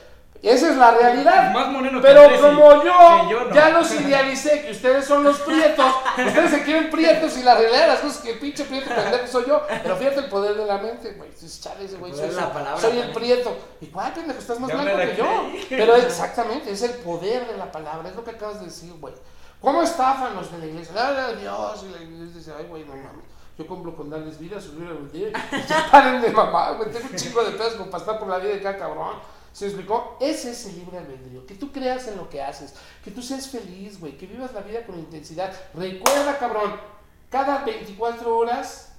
Esa 0.43 0.71
es 0.71 0.77
la 0.77 0.93
realidad. 0.93 1.53
Más 1.53 1.69
moreno 1.69 2.01
que 2.01 2.07
Pero 2.07 2.41
como 2.41 2.83
yo, 2.83 2.83
que 2.83 3.31
yo 3.31 3.45
no. 3.45 3.55
ya 3.55 3.69
los 3.71 3.93
idealicé 3.93 4.63
que 4.63 4.71
ustedes 4.73 5.05
son 5.05 5.23
los 5.23 5.39
prietos, 5.41 5.95
ustedes 6.17 6.51
se 6.51 6.63
quieren 6.65 6.91
prietos 6.91 7.37
y 7.37 7.43
la 7.43 7.57
realidad 7.57 7.83
de 7.83 7.87
las 7.89 8.01
cosas 8.01 8.17
es 8.17 8.23
que 8.23 8.31
el 8.33 8.39
pinche 8.39 8.65
prieto 8.65 8.89
pendejo 8.95 9.27
soy 9.27 9.45
yo. 9.47 9.63
Pero 9.69 9.97
fíjate 9.97 10.21
el 10.21 10.29
poder 10.29 10.55
de 10.55 10.65
la 10.65 10.79
mente, 10.79 11.13
güey. 11.13 11.31
Chale, 11.61 11.85
ese 11.85 11.97
güey, 11.97 12.13
soy, 12.13 12.21
poder 12.21 12.35
de 12.35 12.41
la 12.41 12.53
palabra 12.53 12.81
soy 12.81 12.99
el 12.99 13.13
prieto. 13.13 13.57
¿Y 13.83 13.87
cuál 13.87 14.13
pendejo? 14.15 14.39
Estás 14.39 14.61
más 14.61 14.73
blanco 14.73 14.97
la 14.97 15.07
que 15.07 15.17
yo. 15.17 15.51
Pero 15.69 15.95
exactamente, 15.97 16.71
es 16.71 16.83
el 16.83 16.93
poder 16.93 17.47
de 17.47 17.59
la 17.59 17.71
palabra, 17.71 18.09
es 18.09 18.17
lo 18.17 18.25
que 18.25 18.31
acabas 18.31 18.61
de 18.61 18.67
decir, 18.67 18.93
güey. 18.99 19.15
¿Cómo 19.61 19.83
estafan 19.83 20.35
los 20.35 20.51
de 20.51 20.59
la 20.59 20.67
iglesia? 20.67 20.95
¡Ay, 20.97 21.17
ay, 21.19 21.37
Dios! 21.43 21.85
Y 21.87 21.93
la 21.93 22.03
iglesia 22.03 22.39
dice, 22.39 22.53
ay, 22.59 22.65
güey, 22.67 22.85
no 22.85 22.97
mames. 22.97 23.27
Yo 23.59 23.67
cumplo 23.67 23.95
con 23.95 24.09
darles 24.09 24.39
vida, 24.39 24.59
subir 24.59 24.89
el 24.89 25.13
día. 25.13 25.29
Ya 25.69 25.87
paren 25.93 26.23
de 26.23 26.31
mamá, 26.31 26.71
güey. 26.73 26.91
Tengo 26.91 27.09
un 27.11 27.17
chingo 27.17 27.45
de 27.45 27.51
pedos 27.51 27.75
como 27.75 27.91
para 27.91 28.03
estar 28.03 28.19
por 28.19 28.29
la 28.29 28.39
vida 28.39 28.55
de 28.55 28.63
cada 28.63 28.79
cabrón. 28.79 29.17
¿Se 29.53 29.65
me 29.65 29.71
explicó? 29.73 30.17
Ese 30.21 30.51
es 30.51 30.67
el 30.67 30.77
libre 30.79 30.99
albedrío. 30.99 31.45
Que 31.47 31.55
tú 31.55 31.73
creas 31.73 32.07
en 32.09 32.17
lo 32.17 32.29
que 32.31 32.41
haces. 32.43 32.75
Que 33.05 33.11
tú 33.11 33.21
seas 33.23 33.49
feliz, 33.49 33.99
güey. 33.99 34.17
Que 34.17 34.27
vivas 34.27 34.53
la 34.55 34.61
vida 34.61 34.85
con 34.87 34.99
intensidad. 34.99 35.53
Recuerda, 35.75 36.39
cabrón. 36.39 36.75
Cada 37.31 37.65
24 37.65 38.37
horas 38.37 38.93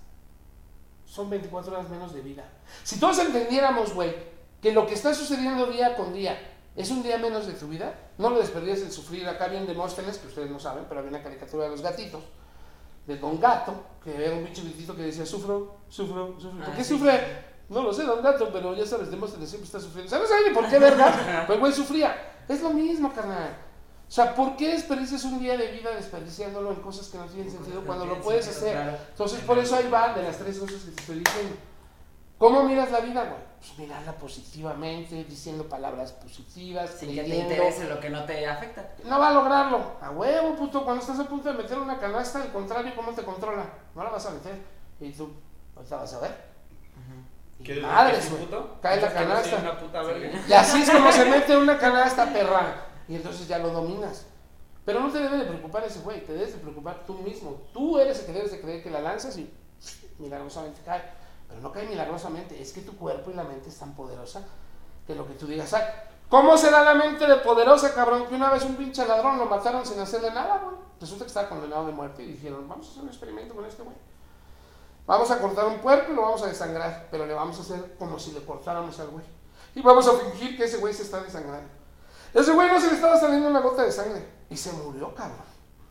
son 1.05 1.29
24 1.29 1.73
horas 1.73 1.89
menos 1.89 2.13
de 2.13 2.21
vida. 2.21 2.43
Si 2.83 2.99
todos 2.99 3.19
entendiéramos, 3.19 3.93
güey, 3.93 4.13
que 4.61 4.71
lo 4.71 4.87
que 4.87 4.93
está 4.93 5.13
sucediendo 5.13 5.65
día 5.67 5.95
con 5.95 6.13
día 6.13 6.37
es 6.75 6.89
un 6.91 7.03
día 7.03 7.17
menos 7.17 7.47
de 7.47 7.53
tu 7.53 7.67
vida, 7.67 7.93
no 8.17 8.29
lo 8.29 8.39
desperdías 8.39 8.79
en 8.79 8.91
sufrir. 8.91 9.27
Acá 9.27 9.47
bien 9.47 9.67
Demóstenes, 9.67 10.17
que 10.17 10.27
ustedes 10.27 10.49
no 10.49 10.59
saben, 10.59 10.85
pero 10.87 10.99
había 10.99 11.09
una 11.11 11.23
caricatura 11.23 11.65
de 11.65 11.71
los 11.71 11.81
gatitos, 11.81 12.23
de 13.07 13.17
Don 13.17 13.39
Gato, 13.39 13.73
que 14.03 14.15
era 14.23 14.35
un 14.35 14.45
bicho 14.45 14.61
gritito 14.63 14.95
que 14.95 15.01
decía, 15.03 15.25
sufro, 15.25 15.77
sufro, 15.89 16.39
sufro. 16.39 16.59
¿Por 16.59 16.69
Ah, 16.69 16.77
qué 16.77 16.83
sí, 16.83 16.93
sufre? 16.97 17.50
No 17.72 17.82
lo 17.82 17.93
sé, 17.93 18.03
Don 18.03 18.22
Gato, 18.22 18.49
pero 18.51 18.76
ya 18.76 18.86
sabes, 18.86 19.09
Demóstenes 19.09 19.49
siempre 19.49 19.65
está 19.65 19.80
sufriendo. 19.80 20.11
¿Sabes 20.11 20.30
ni 20.45 20.53
por 20.53 20.67
qué, 20.69 20.78
verdad? 20.78 21.45
Pues 21.47 21.57
güey 21.57 21.72
sufría. 21.72 22.15
Es 22.47 22.61
lo 22.61 22.72
mismo, 22.72 23.13
carnal. 23.13 23.55
O 24.07 24.11
sea, 24.11 24.36
¿por 24.36 24.57
qué 24.57 24.74
desperdicias 24.74 25.24
un 25.24 25.39
día 25.39 25.55
de 25.55 25.72
vida 25.72 25.89
desperdiciándolo 25.95 26.72
en 26.72 26.82
cosas 26.82 27.07
que 27.07 27.17
no 27.17 27.26
tienen 27.28 27.49
sentido 27.49 27.82
cuando 27.86 28.05
lo 28.05 28.19
puedes 28.19 28.45
hacer? 28.45 28.99
Entonces, 29.11 29.39
por 29.39 29.57
eso 29.57 29.78
ahí 29.78 29.89
va 29.89 30.13
de 30.13 30.22
las 30.22 30.38
tres 30.38 30.59
cosas 30.59 30.82
que 30.82 30.91
te 30.91 31.01
estoy 31.01 31.19
diciendo. 31.19 31.55
¿Cómo 32.38 32.63
miras 32.63 32.91
la 32.91 32.99
vida, 32.99 33.24
güey? 33.24 33.51
pues 33.61 33.78
mirarla 33.78 34.13
positivamente, 34.13 35.24
diciendo 35.24 35.69
palabras 35.69 36.13
positivas, 36.13 36.89
Sin 36.89 37.13
que 37.13 37.24
te 37.24 37.36
interese 37.36 37.88
lo 37.88 37.99
que 37.99 38.09
no 38.09 38.26
te 38.26 38.47
afecta. 38.47 38.95
No 39.05 39.19
va 39.19 39.30
a 39.30 39.34
lograrlo. 39.34 39.97
A 40.01 40.09
huevo, 40.09 40.55
puto. 40.55 40.84
Cuando 40.84 41.01
estás 41.01 41.19
a 41.19 41.26
punto 41.26 41.49
de 41.49 41.57
meter 41.57 41.78
una 41.78 41.99
canasta, 41.99 42.41
al 42.41 42.51
contrario, 42.51 42.93
¿cómo 42.95 43.11
te 43.11 43.22
controla? 43.22 43.65
No 43.93 44.03
la 44.03 44.09
vas 44.09 44.26
a 44.26 44.32
meter. 44.32 44.59
Y 44.99 45.11
tú, 45.11 45.32
ahorita 45.76 45.95
vas 45.95 46.13
a 46.15 46.19
ver. 46.19 46.50
Y 47.62 47.64
¿Quieres 47.64 47.84
Madres, 47.84 48.32
güey. 48.32 48.47
Cae 48.82 48.99
la 49.01 49.07
¿Dices 49.07 49.20
que 49.22 49.26
no 49.26 49.36
soy 49.36 49.51
canasta. 49.51 49.57
una 49.59 49.80
puta 49.80 50.01
verga? 50.03 50.41
Y 50.47 50.53
así 50.53 50.82
es 50.82 50.89
como 50.89 51.12
se 51.12 51.26
mete 51.30 51.57
una 51.57 51.78
canasta, 51.78 52.32
perra. 52.34 52.86
Y 53.07 53.16
entonces 53.16 53.47
ya 53.47 53.59
lo 53.59 53.70
dominas. 53.70 54.26
Pero 54.84 54.99
no 54.99 55.12
te 55.12 55.20
debe 55.20 55.38
de 55.38 55.43
preocupar 55.45 55.84
ese 55.84 55.99
güey, 55.99 56.26
te 56.26 56.34
debes 56.34 56.53
de 56.53 56.59
preocupar 56.59 57.03
tú 57.05 57.14
mismo. 57.20 57.62
Tú 57.74 57.99
eres 57.99 58.20
el 58.22 58.26
que 58.26 58.34
debes 58.34 58.51
de 58.51 58.62
creer 58.62 58.82
que 58.82 58.89
la 58.89 58.99
lanzas 58.99 59.38
y 59.38 59.53
milagrosamente 60.18 60.82
cae. 60.84 61.03
Pero 61.47 61.62
no 61.62 61.72
cae 61.72 61.88
milagrosamente, 61.88 62.59
es 62.62 62.72
que 62.74 62.82
tu 62.82 62.97
cuerpo 62.97 63.30
y 63.30 63.34
la 63.36 63.43
mente 63.43 63.70
es 63.70 63.78
tan 63.78 63.93
poderosa 63.95 64.41
que 65.05 65.14
lo 65.16 65.28
que 65.28 65.34
tú 65.34 65.45
digas, 65.47 65.74
"Ay, 65.74 65.84
¿cómo 66.30 66.57
será 66.57 66.82
la 66.84 66.95
mente 66.95 67.28
de 67.28 67.36
poderosa, 67.38 67.93
cabrón? 67.93 68.26
Que 68.28 68.36
una 68.36 68.49
vez 68.49 68.64
un 68.64 68.76
pinche 68.76 69.05
ladrón 69.05 69.38
lo 69.38 69.45
mataron 69.45 69.86
sin 69.86 69.99
hacerle 69.99 70.32
nada, 70.32 70.62
güey. 70.64 70.76
Resulta 70.99 71.26
que 71.26 71.30
estaba 71.30 71.49
condenado 71.49 71.86
de 71.86 71.91
muerte 71.91 72.24
y 72.24 72.34
dijeron, 72.34 72.68
vamos 72.70 72.88
a 72.88 72.91
hacer 72.91 73.03
un 73.03 73.09
experimento 73.09 73.53
con 73.55 73.66
este 73.66 73.84
güey. 73.84 73.95
Vamos 75.05 75.29
a 75.31 75.39
cortar 75.39 75.65
un 75.65 75.79
puerco 75.79 76.11
y 76.11 76.15
lo 76.15 76.21
vamos 76.21 76.43
a 76.43 76.47
desangrar, 76.47 77.07
pero 77.11 77.25
le 77.25 77.33
vamos 77.33 77.57
a 77.57 77.61
hacer 77.61 77.95
como 77.97 78.17
si 78.19 78.31
le 78.31 78.43
cortáramos 78.45 78.99
al 78.99 79.07
güey. 79.07 79.25
Y 79.75 79.81
vamos 79.81 80.07
a 80.07 80.13
fingir 80.13 80.57
que 80.57 80.65
ese 80.65 80.77
güey 80.77 80.93
se 80.93 81.03
está 81.03 81.21
desangrando. 81.21 81.69
Ese 82.33 82.51
güey 82.53 82.69
no 82.69 82.79
se 82.79 82.87
le 82.87 82.93
estaba 82.93 83.17
saliendo 83.17 83.49
una 83.49 83.59
gota 83.59 83.83
de 83.83 83.91
sangre 83.91 84.25
y 84.49 84.55
se 84.55 84.71
murió, 84.73 85.13
cabrón. 85.13 85.39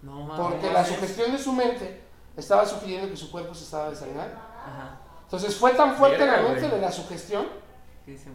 No 0.03 0.23
mames. 0.23 0.47
Porque 0.47 0.73
la 0.73 0.85
sugestión 0.85 1.33
de 1.33 1.39
su 1.39 1.53
mente 1.53 2.03
estaba 2.37 2.65
sugiriendo 2.65 3.09
que 3.09 3.17
su 3.17 3.31
cuerpo 3.31 3.55
se 3.55 3.65
estaba 3.65 3.91
desangrando. 3.91 4.37
Ajá. 4.37 5.01
Entonces 5.25 5.55
fue 5.57 5.73
tan 5.73 5.97
fuerte 5.97 6.27
la 6.27 6.43
mente 6.43 6.69
de 6.69 6.81
la 6.81 6.91
sugestión 6.91 7.47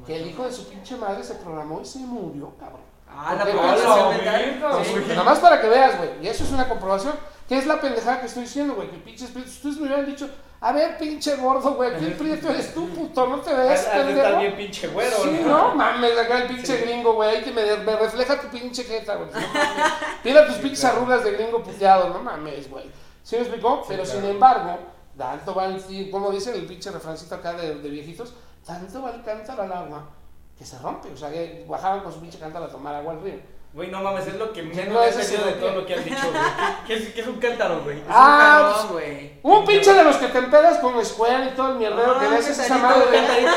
que 0.05 0.15
el 0.15 0.27
hijo 0.27 0.45
de 0.45 0.51
su 0.51 0.69
pinche 0.69 0.95
madre 0.95 1.23
se 1.23 1.35
programó 1.35 1.81
y 1.81 1.85
se 1.85 1.99
murió, 1.99 2.53
cabrón. 2.57 2.81
Ah, 3.09 3.35
la 3.35 3.43
programación. 3.43 5.07
Nada 5.09 5.23
más 5.23 5.39
para 5.39 5.61
que 5.61 5.67
veas, 5.67 5.97
güey. 5.97 6.23
Y 6.23 6.27
eso 6.27 6.43
es 6.43 6.51
una 6.51 6.67
comprobación. 6.67 7.13
¿Qué 7.47 7.57
es 7.57 7.65
la 7.65 7.79
pendejada 7.79 8.19
que 8.19 8.27
estoy 8.27 8.43
diciendo, 8.43 8.75
güey? 8.75 8.89
Que 8.89 8.97
pinches. 8.97 9.35
Ustedes 9.35 9.77
me 9.77 9.87
hubieran 9.87 10.05
dicho, 10.05 10.29
a 10.67 10.71
ver, 10.71 10.97
pinche 10.97 11.35
gordo, 11.35 11.75
güey. 11.75 11.93
¿Quién 11.97 12.13
prieto 12.17 12.49
eres 12.49 12.73
tú, 12.73 12.89
puto? 12.89 13.27
¿No 13.27 13.39
te 13.39 13.53
ves, 13.53 13.67
de 13.67 13.73
estar 13.75 14.05
pendejo? 14.05 14.39
bien 14.39 14.55
pinche 14.55 14.87
güero, 14.87 15.17
Sí, 15.17 15.41
¿no? 15.43 15.69
no 15.69 15.75
mames, 15.75 16.17
acá 16.17 16.39
el 16.39 16.47
pinche 16.47 16.77
gringo, 16.77 17.13
güey. 17.13 17.43
Te 17.43 17.51
me, 17.51 17.61
me 17.77 17.95
refleja 17.95 18.41
tu 18.41 18.47
pinche 18.47 18.83
jeta, 18.83 19.15
güey. 19.15 19.29
No 19.33 19.39
mames. 19.53 19.93
Mira 20.23 20.47
tus 20.47 20.55
pinches 20.55 20.83
arrugas 20.85 21.23
de 21.23 21.31
gringo 21.33 21.61
puteado, 21.61 22.09
no 22.09 22.19
mames, 22.19 22.67
güey. 22.69 22.89
¿Sí 23.21 23.35
me 23.35 23.43
explicó? 23.43 23.83
Pero 23.87 24.03
claro. 24.03 24.19
sin 24.19 24.29
embargo, 24.29 24.79
tanto 25.15 25.53
va 25.53 25.65
el, 25.65 25.79
sí, 25.79 26.09
como 26.09 26.31
dice 26.31 26.55
el 26.55 26.65
pinche 26.65 26.89
refrancito 26.89 27.35
acá 27.35 27.53
de, 27.53 27.75
de 27.75 27.89
viejitos, 27.89 28.33
tanto 28.65 29.03
va 29.03 29.11
el 29.11 29.23
cántaro 29.23 29.61
al 29.63 29.71
agua 29.71 30.09
que 30.57 30.65
se 30.65 30.79
rompe. 30.79 31.11
O 31.11 31.17
sea, 31.17 31.31
que 31.31 31.63
bajaban 31.69 31.99
con 32.01 32.11
su 32.11 32.19
pinche 32.21 32.39
cántaro 32.39 32.65
a 32.65 32.69
tomar 32.69 32.95
agua 32.95 33.13
al 33.13 33.21
río. 33.21 33.39
Güey, 33.75 33.89
no 33.91 33.99
mames, 33.99 34.25
es 34.25 34.35
lo 34.35 34.53
que 34.53 34.63
menos 34.63 34.87
no, 34.87 35.03
he 35.03 35.09
entendido 35.09 35.43
de 35.43 35.51
todo 35.59 35.69
que- 35.71 35.75
lo 35.75 35.85
que 35.85 35.95
has 35.95 36.05
dicho, 36.05 36.31
güey. 36.31 36.41
¿Qué, 36.87 36.93
qué 36.95 37.03
es, 37.03 37.13
qué 37.13 37.19
es 37.21 37.27
un 37.27 37.35
cántaro, 37.41 37.81
güey? 37.83 37.97
Es 37.97 38.03
Ah, 38.09 38.71
pues, 38.73 38.91
güey. 38.93 39.31
Un 39.43 39.65
pinche 39.65 39.93
de 39.93 40.01
los 40.01 40.15
que 40.15 40.27
te 40.27 40.37
empedas 40.37 40.77
con 40.79 41.05
Square 41.05 41.47
y 41.47 41.49
todo 41.57 41.71
el 41.73 41.75
mierdero 41.75 42.13
Ah, 42.15 42.19
que 42.21 42.29
le 42.29 42.37
haces 42.37 42.57
esa 42.57 42.77
madre. 42.77 43.03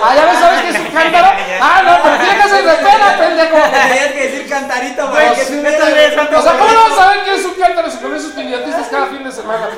Ah, 0.03 0.17
ya 0.17 0.25
ves, 0.27 0.39
¿sabes 0.41 0.61
qué 0.63 0.69
es 0.71 0.79
un 0.81 0.87
cántaro? 0.93 1.29
Ah, 1.63 1.83
no, 1.85 2.03
pero 2.03 2.17
fíjate, 2.17 2.49
se 2.51 2.63
repela, 2.63 3.17
pendejo. 3.17 3.57
Tenías 3.89 4.13
que 4.13 4.23
decir 4.29 4.49
cantarito, 4.49 5.09
güey. 5.09 5.27
Pues 5.29 5.47
que 5.49 6.37
O 6.37 6.43
sea, 6.43 6.53
¿cómo 6.59 6.73
no 6.73 6.97
saben 6.97 7.21
qué 7.25 7.35
es 7.37 7.45
un 7.45 7.55
cántaro 7.55 7.89
si 7.89 7.99
con 7.99 8.17
esos 8.17 8.37
idiotistas 8.37 8.89
cada 8.89 9.07
fin 9.07 9.23
de 9.23 9.31
semana? 9.31 9.69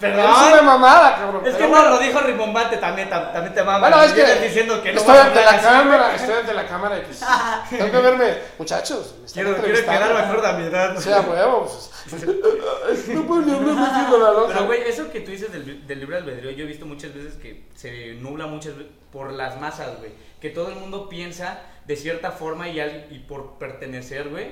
perdón. 0.00 0.30
Es 0.32 0.52
una 0.52 0.62
mamada, 0.62 1.16
cabrón. 1.16 1.46
Es 1.46 1.54
que 1.56 1.68
no 1.68 1.88
lo 1.90 1.98
dijo 1.98 2.20
Rimbombante, 2.20 2.78
también, 2.78 3.10
tam- 3.10 3.32
también 3.32 3.52
te 3.54 3.62
mamas. 3.62 3.80
Bueno, 3.90 4.02
es 4.02 4.12
que 4.12 4.22
estás 4.22 4.40
diciendo 4.40 4.82
que 4.82 4.92
no 4.94 5.00
estoy 5.00 5.16
ante 5.18 5.44
la 5.44 5.60
cámara, 5.60 6.14
estoy 6.14 6.34
ante 6.36 6.54
la 6.54 6.66
cámara 6.66 7.02
pues, 7.04 7.20
tengo 7.70 7.90
que 7.90 7.98
verme, 7.98 8.34
muchachos, 8.58 9.14
me 9.34 9.73
entrevistando. 9.78 10.14
quedar 10.14 10.28
mejor 10.28 10.60
edad. 10.62 10.96
O 10.96 11.00
sea, 11.00 11.20
huevo, 11.20 11.70
pues, 12.10 13.08
no 13.08 13.26
puedo 13.26 13.42
ni 13.42 13.52
hablar 13.52 13.74
metiendo 13.74 14.18
la 14.18 14.32
loca. 14.32 14.52
Pero, 14.54 14.66
güey, 14.66 14.82
eso 14.82 15.10
que 15.10 15.20
tú 15.20 15.30
dices 15.30 15.52
del, 15.52 15.86
del 15.86 16.00
libre 16.00 16.16
albedrío, 16.18 16.50
yo 16.50 16.64
he 16.64 16.66
visto 16.66 16.86
muchas 16.86 17.14
veces 17.14 17.34
que 17.34 17.66
se 17.74 18.14
nubla 18.14 18.46
muchas 18.46 18.76
veces 18.76 18.92
por 19.12 19.32
las 19.32 19.60
masas, 19.60 19.98
güey. 19.98 20.12
Que 20.40 20.50
todo 20.50 20.68
el 20.68 20.76
mundo 20.76 21.08
piensa 21.08 21.60
de 21.86 21.96
cierta 21.96 22.30
forma 22.32 22.68
y, 22.68 22.80
al- 22.80 23.06
y 23.10 23.18
por 23.20 23.58
pertenecer, 23.58 24.28
güey, 24.28 24.48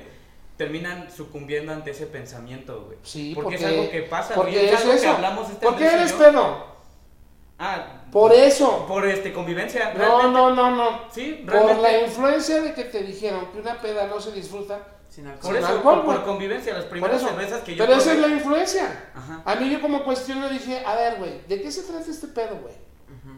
terminan 0.56 1.10
sucumbiendo 1.10 1.72
ante 1.72 1.90
ese 1.90 2.06
pensamiento, 2.06 2.84
güey. 2.86 2.98
Sí, 3.02 3.32
porque, 3.34 3.56
porque, 3.56 3.64
es 3.64 3.70
algo 3.70 3.90
que 3.90 4.02
pasa, 4.02 4.34
porque 4.34 4.52
güey. 4.52 4.66
Es 4.66 4.72
es 4.72 4.80
algo 4.80 4.92
que 4.92 4.98
eso. 4.98 5.10
hablamos 5.10 5.50
este 5.50 5.66
¿Por 5.66 5.76
qué 5.76 5.86
eres 5.86 6.12
pedo? 6.12 6.72
Ah, 7.58 8.02
Por 8.10 8.32
eso. 8.32 8.86
por 8.88 9.06
este 9.06 9.32
convivencia. 9.32 9.92
No, 9.94 9.98
realmente. 9.98 10.32
no, 10.32 10.50
no, 10.54 10.70
no. 10.72 11.00
Sí, 11.12 11.42
Por 11.44 11.54
realmente. 11.54 11.82
la 11.82 12.00
influencia 12.06 12.60
de 12.60 12.74
que 12.74 12.84
te 12.84 13.02
dijeron 13.02 13.46
que 13.52 13.58
una 13.60 13.80
peda 13.80 14.06
no 14.08 14.20
se 14.20 14.32
disfruta. 14.32 14.80
Sin 15.12 15.24
Por 15.24 15.32
alcohol. 15.34 15.54
Sin 15.54 15.64
eso, 15.64 15.72
alcohol, 15.74 16.02
por, 16.04 16.14
por 16.16 16.24
convivencia, 16.24 16.72
las 16.72 16.84
Por 16.84 16.90
primeras 16.92 17.20
cervezas 17.20 17.60
que 17.62 17.76
yo 17.76 17.84
Pero 17.84 17.98
esa 17.98 18.12
es 18.12 18.18
probé- 18.18 18.22
la 18.22 18.28
influencia. 18.28 19.10
Ajá. 19.14 19.42
A 19.44 19.54
mí 19.56 19.70
yo 19.70 19.80
como 19.82 20.04
cuestiono 20.04 20.48
dije, 20.48 20.82
a 20.86 20.94
ver, 20.94 21.16
güey, 21.18 21.42
¿de 21.46 21.60
qué 21.60 21.70
se 21.70 21.82
trata 21.82 22.10
este 22.10 22.28
pedo, 22.28 22.56
güey? 22.62 22.74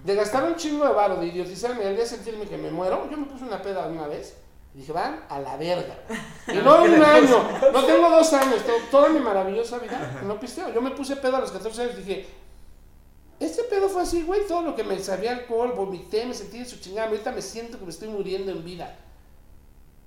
De 0.04 0.14
gastar 0.14 0.44
un 0.44 0.54
chingo 0.54 0.86
de 0.86 0.92
varo, 0.92 1.16
de 1.16 1.26
idiotizarme 1.26 1.84
al 1.84 1.96
día 1.96 2.06
sentirme 2.06 2.46
que 2.46 2.56
me 2.56 2.70
muero. 2.70 3.08
Yo 3.10 3.16
me 3.16 3.26
puse 3.26 3.42
una 3.44 3.60
peda 3.60 3.86
una 3.88 4.06
vez 4.06 4.34
y 4.74 4.78
dije, 4.78 4.92
van 4.92 5.24
a 5.28 5.40
la 5.40 5.56
verga. 5.56 5.98
Y 6.48 6.56
no 6.58 6.84
un 6.84 7.02
año, 7.02 7.48
no 7.72 7.84
tengo 7.84 8.08
dos 8.10 8.32
años, 8.34 8.62
tengo 8.64 8.78
toda 8.90 9.08
mi 9.08 9.18
maravillosa 9.18 9.78
vida. 9.78 10.20
No 10.24 10.38
pisteo. 10.38 10.72
Yo 10.72 10.80
me 10.80 10.92
puse 10.92 11.16
pedo 11.16 11.36
a 11.36 11.40
los 11.40 11.50
14 11.50 11.82
años 11.82 11.94
y 11.98 12.02
dije, 12.02 12.26
este 13.40 13.64
pedo 13.64 13.88
fue 13.88 14.02
así, 14.02 14.22
güey, 14.22 14.46
todo 14.46 14.62
lo 14.62 14.76
que 14.76 14.84
me 14.84 14.98
sabía 15.00 15.32
alcohol, 15.32 15.72
vomité, 15.76 16.24
me 16.24 16.34
sentí 16.34 16.60
de 16.60 16.64
su 16.66 16.78
chingada. 16.78 17.08
Ahorita 17.08 17.32
me 17.32 17.42
siento 17.42 17.78
que 17.78 17.84
me 17.84 17.90
estoy 17.90 18.08
muriendo 18.08 18.52
en 18.52 18.64
vida. 18.64 18.96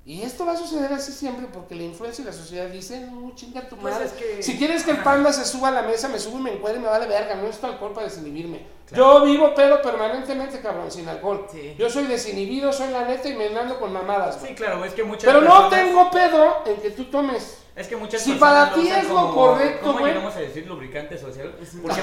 Y 0.09 0.21
esto 0.21 0.45
va 0.45 0.53
a 0.53 0.57
suceder 0.57 0.93
así 0.93 1.11
siempre 1.11 1.47
porque 1.53 1.75
la 1.75 1.83
influencia 1.83 2.21
y 2.21 2.25
la 2.25 2.31
sociedad 2.31 2.67
dice, 2.67 3.01
no, 3.11 3.29
chinga 3.35 3.67
tu 3.67 3.75
Pues 3.75 3.93
madre. 3.93 4.05
es 4.07 4.13
que- 4.13 4.41
Si 4.41 4.57
quieres 4.57 4.83
que 4.85 4.91
el 4.91 4.99
panda 5.03 5.33
se 5.33 5.43
suba 5.43 5.67
a 5.67 5.71
la 5.71 5.81
mesa, 5.81 6.07
me 6.07 6.17
subo 6.17 6.39
y 6.39 6.43
me 6.43 6.53
encuentre 6.53 6.79
y 6.79 6.83
me 6.85 6.89
vale 6.89 7.07
verga. 7.07 7.35
No 7.35 7.41
necesito 7.41 7.67
alcohol 7.67 7.91
para 7.93 8.07
desinhibirme. 8.07 8.65
Yo 8.95 9.25
vivo 9.25 9.53
pedo 9.53 9.81
permanentemente, 9.81 10.61
cabrón, 10.61 10.89
sin 10.89 11.09
alcohol. 11.09 11.45
Sí. 11.51 11.75
Yo 11.77 11.89
soy 11.89 12.05
desinhibido, 12.05 12.71
soy 12.71 12.89
la 12.91 13.03
neta 13.03 13.27
y 13.27 13.35
me 13.35 13.47
ando 13.47 13.77
con 13.81 13.91
mamadas. 13.91 14.39
Sí, 14.41 14.55
claro, 14.55 14.85
es 14.85 14.93
que 14.93 15.03
muchas 15.03 15.25
Pero 15.25 15.41
no 15.41 15.67
tengo 15.67 16.09
pedo 16.09 16.63
en 16.65 16.77
que 16.77 16.91
tú 16.91 17.03
tomes. 17.11 17.63
Es 17.75 17.87
que 17.89 17.97
muchas 17.97 18.21
Si 18.21 18.31
para 18.35 18.73
ti 18.73 18.87
es 18.87 19.09
lo 19.09 19.13
como- 19.13 19.35
correcto, 19.35 19.91
¿Cómo 19.93 20.07
llegamos 20.07 20.33
a 20.35 20.39
decir 20.39 20.65
lubricante 20.65 21.17
social? 21.17 21.53
Porque 21.81 21.99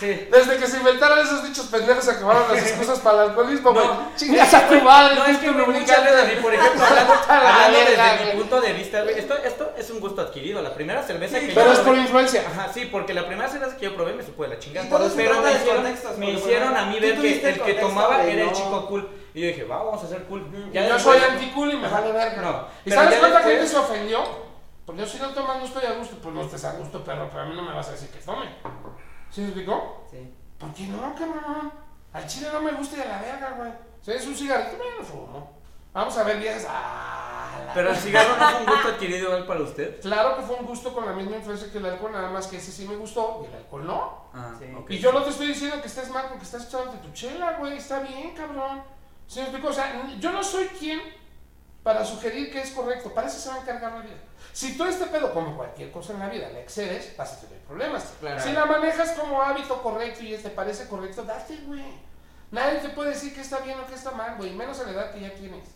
sí. 0.00 0.28
Desde 0.30 0.56
que 0.58 0.66
se 0.66 0.76
inventaron 0.78 1.18
esos 1.18 1.42
dichos 1.44 1.66
pendejos 1.66 2.04
se 2.04 2.10
acabaron 2.12 2.44
las 2.52 2.62
excusas 2.66 3.00
para 3.00 3.24
el 3.24 3.30
alcoholismo, 3.30 3.72
güey. 3.72 3.86
No, 3.86 4.12
Chingas 4.16 4.54
a 4.54 4.68
tu 4.68 4.80
madre, 4.80 5.14
No, 5.16 5.24
es 5.26 5.38
que 5.38 5.50
güey, 5.50 5.66
muchas 5.66 6.04
veces, 6.04 6.32
y 6.38 6.42
por 6.42 6.54
ejemplo, 6.54 6.84
hablando, 6.84 7.14
hablando 7.28 7.78
desde 7.78 8.24
mi 8.34 8.40
punto 8.40 8.60
de 8.60 8.72
vista, 8.72 9.02
güey, 9.02 9.18
esto, 9.18 9.34
esto 9.44 9.72
es 9.76 9.90
un 9.90 10.00
gusto 10.00 10.20
adquirido. 10.22 10.62
La 10.62 10.74
primera 10.74 11.02
cerveza 11.02 11.40
que 11.40 11.48
Pero 11.48 11.66
yo 11.66 11.72
es 11.72 11.78
por 11.80 11.94
probé- 11.94 12.00
influencia. 12.02 12.44
Ajá, 12.50 12.70
sí, 12.72 12.86
porque 12.90 13.14
la 13.14 13.26
primera 13.26 13.48
cerveza 13.48 13.76
que 13.76 13.84
yo 13.86 13.94
probé 13.94 14.12
me 14.14 14.22
supo 14.24 14.42
de 14.42 14.48
la 14.50 14.58
chingada. 14.58 14.86
Pero 14.88 15.00
me 15.00 15.06
hicieron, 15.06 15.42
contextos, 15.76 16.18
me 16.18 16.30
hicieron 16.30 16.76
a 16.76 16.86
mí 16.86 16.98
ver 17.00 17.20
que 17.20 17.28
el 17.40 17.44
el 17.46 17.52
que 17.54 17.58
contexto, 17.58 17.86
tomaba 17.88 18.22
era 18.22 18.40
el 18.42 18.46
no. 18.46 18.52
chico 18.52 18.86
cool. 18.88 19.08
Y 19.34 19.40
yo 19.42 19.46
dije, 19.48 19.64
va, 19.64 19.82
vamos 19.82 20.02
a 20.02 20.08
ser 20.08 20.22
cool. 20.24 20.46
Ya 20.72 20.88
yo 20.88 20.98
soy 20.98 21.18
anticool 21.18 21.72
y 21.72 21.76
me 21.76 21.88
vale 21.88 22.10
verga. 22.12 22.40
No, 22.42 22.66
¿Y 22.84 22.90
pero 22.90 23.02
sabes 23.02 23.18
cuánta 23.18 23.42
gente 23.42 23.66
se 23.66 23.76
ofendió? 23.76 24.46
Porque 24.86 25.00
yo 25.02 25.06
si 25.08 25.18
no 25.18 25.28
tomas 25.30 25.58
no 25.58 25.64
estoy 25.64 25.84
a 25.84 25.92
gusto, 25.94 26.16
pues 26.22 26.32
no 26.34 26.42
estés 26.42 26.64
a 26.64 26.72
gusto, 26.74 27.02
perro, 27.04 27.28
pero 27.28 27.42
a 27.42 27.46
mí 27.46 27.56
no 27.56 27.62
me 27.62 27.74
vas 27.74 27.88
a 27.88 27.92
decir 27.92 28.08
que 28.08 28.18
tome. 28.20 28.46
¿Sí 29.30 29.40
me 29.40 29.48
explicó? 29.48 30.06
Sí. 30.10 30.32
¿Por 30.58 30.72
qué 30.72 30.86
no, 30.86 31.14
cabrón? 31.14 31.72
Al 32.12 32.26
chile 32.26 32.48
no 32.52 32.60
me 32.62 32.72
gusta 32.72 32.96
y 32.96 33.00
a 33.02 33.04
la 33.06 33.20
verga, 33.20 33.50
güey. 33.58 33.72
Si 34.02 34.10
es 34.12 34.26
un 34.26 34.34
cigarrito, 34.34 34.78
me 34.78 34.98
lo 34.98 35.04
fumo. 35.04 35.56
Vamos 35.92 36.16
a 36.18 36.24
ver 36.24 36.38
viejas. 36.38 36.66
Ah, 36.68 37.58
la 37.66 37.72
Pero 37.74 37.90
el 37.90 37.96
cigarro 37.96 38.36
no 38.36 38.50
fue 38.50 38.60
un 38.60 38.66
gusto 38.66 38.88
adquirido 38.88 39.28
igual 39.28 39.46
para 39.46 39.60
usted. 39.60 40.00
Claro 40.00 40.36
que 40.36 40.42
fue 40.42 40.56
un 40.56 40.66
gusto 40.66 40.92
con 40.94 41.06
la 41.06 41.12
misma 41.12 41.36
influencia 41.36 41.72
que 41.72 41.78
el 41.78 41.86
alcohol, 41.86 42.12
nada 42.12 42.30
más 42.30 42.46
que 42.46 42.58
ese 42.58 42.70
sí 42.70 42.86
me 42.86 42.96
gustó 42.96 43.40
y 43.42 43.46
el 43.46 43.54
alcohol 43.54 43.86
no. 43.86 44.26
Ah, 44.34 44.52
Sí. 44.58 44.66
Y 44.90 44.98
yo 44.98 45.12
no 45.12 45.22
te 45.22 45.30
estoy 45.30 45.46
diciendo 45.48 45.80
que 45.80 45.88
estés 45.88 46.10
mal 46.10 46.26
porque 46.28 46.44
estás 46.44 46.66
echándote 46.66 46.98
tu 46.98 47.10
chela, 47.12 47.52
güey. 47.58 47.78
Está 47.78 48.00
bien, 48.00 48.34
cabrón. 48.34 48.82
¿Sí 49.26 49.40
me 49.40 49.46
explico? 49.46 49.68
O 49.68 49.72
sea, 49.72 50.06
yo 50.18 50.32
no 50.32 50.42
soy 50.44 50.66
quien 50.66 51.00
para 51.82 52.04
sugerir 52.04 52.52
que 52.52 52.60
es 52.60 52.70
correcto. 52.72 53.14
Para 53.14 53.28
eso 53.28 53.38
se 53.38 53.48
va 53.48 53.54
a 53.56 53.60
encargar 53.60 53.92
la 53.92 54.00
vida. 54.00 54.16
Si 54.56 54.74
tú 54.74 54.86
este 54.86 55.04
pedo, 55.08 55.34
como 55.34 55.54
cualquier 55.54 55.90
cosa 55.90 56.14
en 56.14 56.18
la 56.18 56.30
vida, 56.30 56.48
le 56.48 56.62
excedes, 56.62 57.14
vas 57.14 57.30
a 57.30 57.40
tener 57.42 57.58
problemas. 57.58 58.14
Claro. 58.18 58.42
Si 58.42 58.52
la 58.52 58.64
manejas 58.64 59.12
como 59.12 59.42
hábito 59.42 59.82
correcto 59.82 60.24
y 60.24 60.34
te 60.34 60.48
parece 60.48 60.88
correcto, 60.88 61.24
date, 61.24 61.58
güey. 61.66 61.84
Nadie 62.52 62.78
te 62.78 62.88
puede 62.88 63.10
decir 63.10 63.34
que 63.34 63.42
está 63.42 63.58
bien 63.58 63.78
o 63.78 63.86
que 63.86 63.94
está 63.94 64.12
mal, 64.12 64.38
güey. 64.38 64.54
Menos 64.54 64.80
a 64.80 64.84
la 64.84 64.92
edad 64.92 65.12
que 65.12 65.20
ya 65.20 65.34
tienes. 65.34 65.68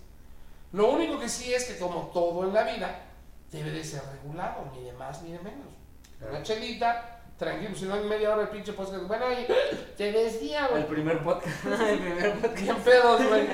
Lo 0.72 0.92
único 0.92 1.20
que 1.20 1.28
sí 1.28 1.52
es 1.52 1.64
que, 1.66 1.76
como 1.78 2.06
todo 2.06 2.44
en 2.44 2.54
la 2.54 2.62
vida, 2.62 3.02
debe 3.50 3.70
de 3.70 3.84
ser 3.84 4.00
regulado, 4.12 4.72
ni 4.72 4.82
de 4.84 4.94
más 4.94 5.20
ni 5.24 5.32
de 5.32 5.40
menos. 5.40 5.74
Claro. 6.18 6.36
Una 6.36 6.42
chelita, 6.42 7.20
Tranquilo, 7.36 7.74
si 7.74 7.84
no 7.84 7.96
en 7.96 8.08
media 8.08 8.32
hora 8.32 8.42
el 8.44 8.48
pinche 8.48 8.72
podcast. 8.72 9.06
Bueno, 9.06 9.26
y 9.30 9.46
te 9.98 10.10
desvía, 10.10 10.68
güey. 10.68 10.80
El 10.80 10.88
primer 10.88 11.22
podcast. 11.22 11.66
El 11.86 11.98
primer 11.98 12.32
podcast. 12.40 12.62
Bien 12.62 12.76
pedos, 12.76 13.28
güey. 13.28 13.46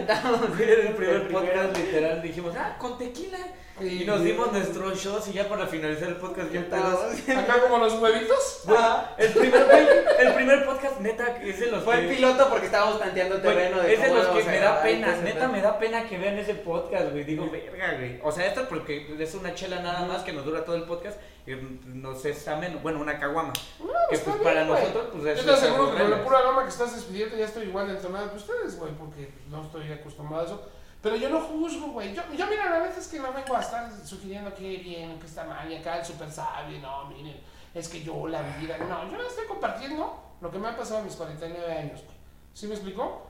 Güey, 0.56 0.70
el 0.86 0.94
primer 0.94 1.32
podcast 1.32 1.76
literal 1.76 2.22
dijimos, 2.22 2.54
ah, 2.56 2.76
con 2.78 2.96
tequila. 2.96 3.38
Y- 3.78 4.04
nos 4.06 4.24
dimos 4.24 4.50
nuestros 4.52 4.98
shots 4.98 5.28
y 5.28 5.32
ya 5.34 5.48
para 5.48 5.66
finalizar 5.66 6.08
el 6.08 6.16
podcast 6.16 6.50
bien 6.50 6.64
pedos. 6.70 6.98
Acá 7.28 7.60
como 7.60 7.76
los 7.78 7.92
huevitos. 8.00 8.60
Güey, 8.64 8.78
el 9.18 9.32
primer, 9.34 10.06
el 10.18 10.34
primer 10.34 10.64
podcast, 10.64 11.00
neta, 11.00 11.36
es 11.42 11.60
de 11.60 11.66
los 11.66 11.84
Fue 11.84 11.96
que... 11.96 12.08
el 12.08 12.16
piloto 12.16 12.48
porque 12.48 12.66
estábamos 12.66 12.98
tanteando 12.98 13.36
terreno. 13.40 13.78
de 13.82 13.92
es 13.94 14.00
de 14.00 14.14
los 14.14 14.26
que 14.28 14.44
me 14.44 14.58
da 14.60 14.82
pena, 14.82 15.16
neta 15.16 15.48
me 15.48 15.60
da 15.60 15.78
pena 15.78 16.08
que 16.08 16.16
vean 16.16 16.38
ese 16.38 16.54
podcast, 16.54 17.10
güey. 17.12 17.24
Digo, 17.24 17.50
verga, 17.50 17.94
güey. 17.98 18.18
O 18.22 18.32
sea, 18.32 18.46
esto 18.46 18.66
porque 18.68 19.14
es 19.18 19.34
una 19.34 19.54
chela 19.54 19.80
nada 19.82 20.06
más 20.06 20.22
que 20.22 20.32
nos 20.32 20.44
dura 20.46 20.64
todo 20.64 20.76
el 20.76 20.84
podcast 20.84 21.18
y 21.46 21.52
nos 21.86 22.24
es 22.24 22.48
ameno. 22.48 22.78
Bueno, 22.82 23.00
una 23.00 23.18
caguama. 23.20 23.52
que 24.08 24.14
está 24.14 24.30
pues 24.30 24.40
bien, 24.42 24.54
para 24.54 24.66
güey. 24.66 24.80
nosotros, 24.80 25.06
pues 25.12 25.22
Yo 25.24 25.30
es 25.32 25.44
te 25.44 25.52
aseguro 25.52 25.94
que 25.94 26.00
con 26.00 26.10
la 26.10 26.24
pura 26.24 26.40
gama 26.42 26.62
que 26.62 26.70
estás 26.70 26.94
despidiendo 26.94 27.36
ya 27.36 27.44
estoy 27.44 27.66
igual 27.66 27.88
de 27.88 27.94
entonado 27.96 28.30
que 28.30 28.36
ustedes, 28.36 28.78
güey, 28.78 28.92
porque 28.94 29.30
no 29.50 29.62
estoy 29.62 29.92
acostumbrado 29.92 30.44
a 30.44 30.46
eso. 30.46 30.68
Pero 31.07 31.18
yo 31.18 31.28
no 31.30 31.40
juzgo, 31.40 31.92
güey. 31.92 32.12
Yo, 32.12 32.22
yo, 32.36 32.48
mira, 32.48 32.64
a 32.74 32.80
veces 32.80 33.07
que 33.07 33.20
no 33.20 33.32
vengo 33.32 33.54
a 33.54 33.61
estar 33.61 33.88
sugiriendo 34.04 34.52
que 34.52 34.78
bien, 34.78 35.20
que 35.20 35.26
está 35.26 35.44
mal, 35.44 35.70
y 35.70 35.76
acá 35.76 35.98
el 36.00 36.04
super 36.04 36.28
sabio, 36.28 36.80
no, 36.80 37.04
miren, 37.04 37.40
es 37.72 37.88
que 37.88 38.02
yo 38.02 38.26
la 38.26 38.42
vida. 38.42 38.76
No, 38.78 39.09
yo 39.09 39.24
estoy 39.24 39.46
compartiendo 39.46 40.20
lo 40.40 40.50
que 40.50 40.59
me 40.59 40.66
ha 40.66 40.76
pasado 40.76 40.98
a 40.98 41.02
mis 41.04 41.14
49 41.14 41.72
años, 41.72 42.02
güey. 42.02 42.16
¿Sí 42.52 42.66
me 42.66 42.74
explicó? 42.74 43.24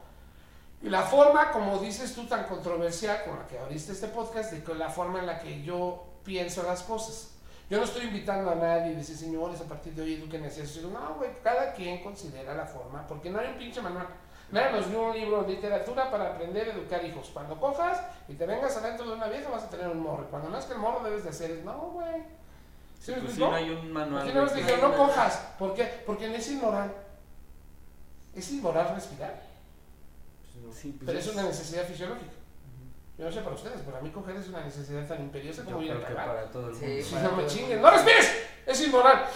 Y 0.81 0.89
la 0.89 1.03
forma, 1.03 1.53
como 1.53 1.77
dices 1.77 2.14
tú, 2.14 2.24
tan 2.24 2.45
controversial 2.45 3.24
con 3.27 3.41
la 3.41 3.47
que 3.47 3.59
abriste 3.59 3.93
este 3.93 4.09
podcast, 4.09 4.53
de 4.53 4.74
la 4.74 4.89
forma 4.89 5.18
en 5.18 5.27
la 5.27 5.39
que 5.39 5.62
yo 5.62 6.03
pienso 6.24 6.62
las 6.62 6.83
cosas. 6.83 7.35
Yo 7.68 7.77
no 7.77 7.85
estoy 7.85 8.07
invitando 8.07 8.53
a 8.53 8.55
nadie 8.55 8.93
y 8.93 8.95
decir, 8.95 9.18
señores, 9.18 9.61
a 9.61 9.64
partir 9.64 9.93
de 9.93 10.01
hoy 10.01 10.14
eduquen 10.14 10.47
así". 10.47 10.62
No, 10.81 11.16
güey, 11.16 11.43
cada 11.43 11.74
quien 11.74 12.03
considera 12.03 12.55
la 12.55 12.64
forma, 12.64 13.07
porque 13.07 13.29
no 13.29 13.39
hay 13.39 13.49
un 13.49 13.59
pinche 13.59 13.83
manual. 13.83 14.07
Nos 14.51 14.88
dio 14.88 15.03
un 15.03 15.12
libro 15.16 15.42
de 15.42 15.55
literatura 15.55 16.11
para 16.11 16.28
aprender 16.34 16.68
a 16.68 16.72
educar 16.72 17.05
hijos. 17.05 17.30
Cuando 17.32 17.59
cojas 17.59 18.01
y 18.28 18.34
te 18.34 18.47
vengas 18.47 18.76
adentro 18.76 19.07
de 19.07 19.12
una 19.14 19.26
vieja 19.26 19.51
vas 19.51 19.64
a 19.64 19.70
tener 19.70 19.88
un 19.88 20.01
morro. 20.01 20.26
Cuando 20.30 20.49
no 20.51 20.59
es 20.59 20.64
que 20.64 20.72
el 20.74 20.78
morro 20.78 21.03
debes 21.03 21.24
de 21.24 21.30
hacer 21.30 21.51
es, 21.51 21.64
no, 21.64 21.72
güey. 21.92 22.22
¿Sí 23.01 23.12
Pues 23.12 23.18
sí, 23.20 23.26
explicó? 23.26 23.51
no 23.51 23.57
hay 23.57 23.70
un 23.70 23.92
manual. 23.92 24.22
Aquí 24.22 24.32
no 24.36 24.47
dijeron, 24.47 24.90
no 24.92 24.97
cojas. 24.97 25.36
¿Por 25.59 25.74
qué? 25.74 25.84
Porque 26.07 26.34
es 26.34 26.49
inmoral. 26.51 26.92
Es 28.34 28.51
inmoral 28.53 28.94
respirar. 28.94 29.42
Sí, 30.72 30.92
pues 30.99 31.07
Pero 31.07 31.18
es 31.18 31.26
una 31.28 31.42
necesidad 31.42 31.84
fisiológica. 31.84 32.32
Yo 33.18 33.24
no 33.24 33.32
sé 33.32 33.40
para 33.40 33.55
ustedes, 33.57 33.80
para 33.80 34.01
mí 34.01 34.11
coger 34.11 34.36
es 34.36 34.49
una 34.49 34.61
necesidad 34.62 35.07
tan 35.07 35.20
imperiosa 35.22 35.64
como 35.64 35.80
ir 35.82 35.90
a 35.92 36.01
cagar. 36.03 36.26
para 36.26 36.44
todo 36.51 36.68
el 36.68 36.74
Sí, 36.76 36.84
mundo. 36.84 37.03
Si 37.05 37.14
para 37.14 37.28
no 37.28 37.36
me 37.36 37.42
todo 37.44 37.51
chinguen. 37.55 37.82
¡no 37.82 37.90
respires! 37.90 38.36
Es 38.66 38.80
inmoral. 38.86 39.26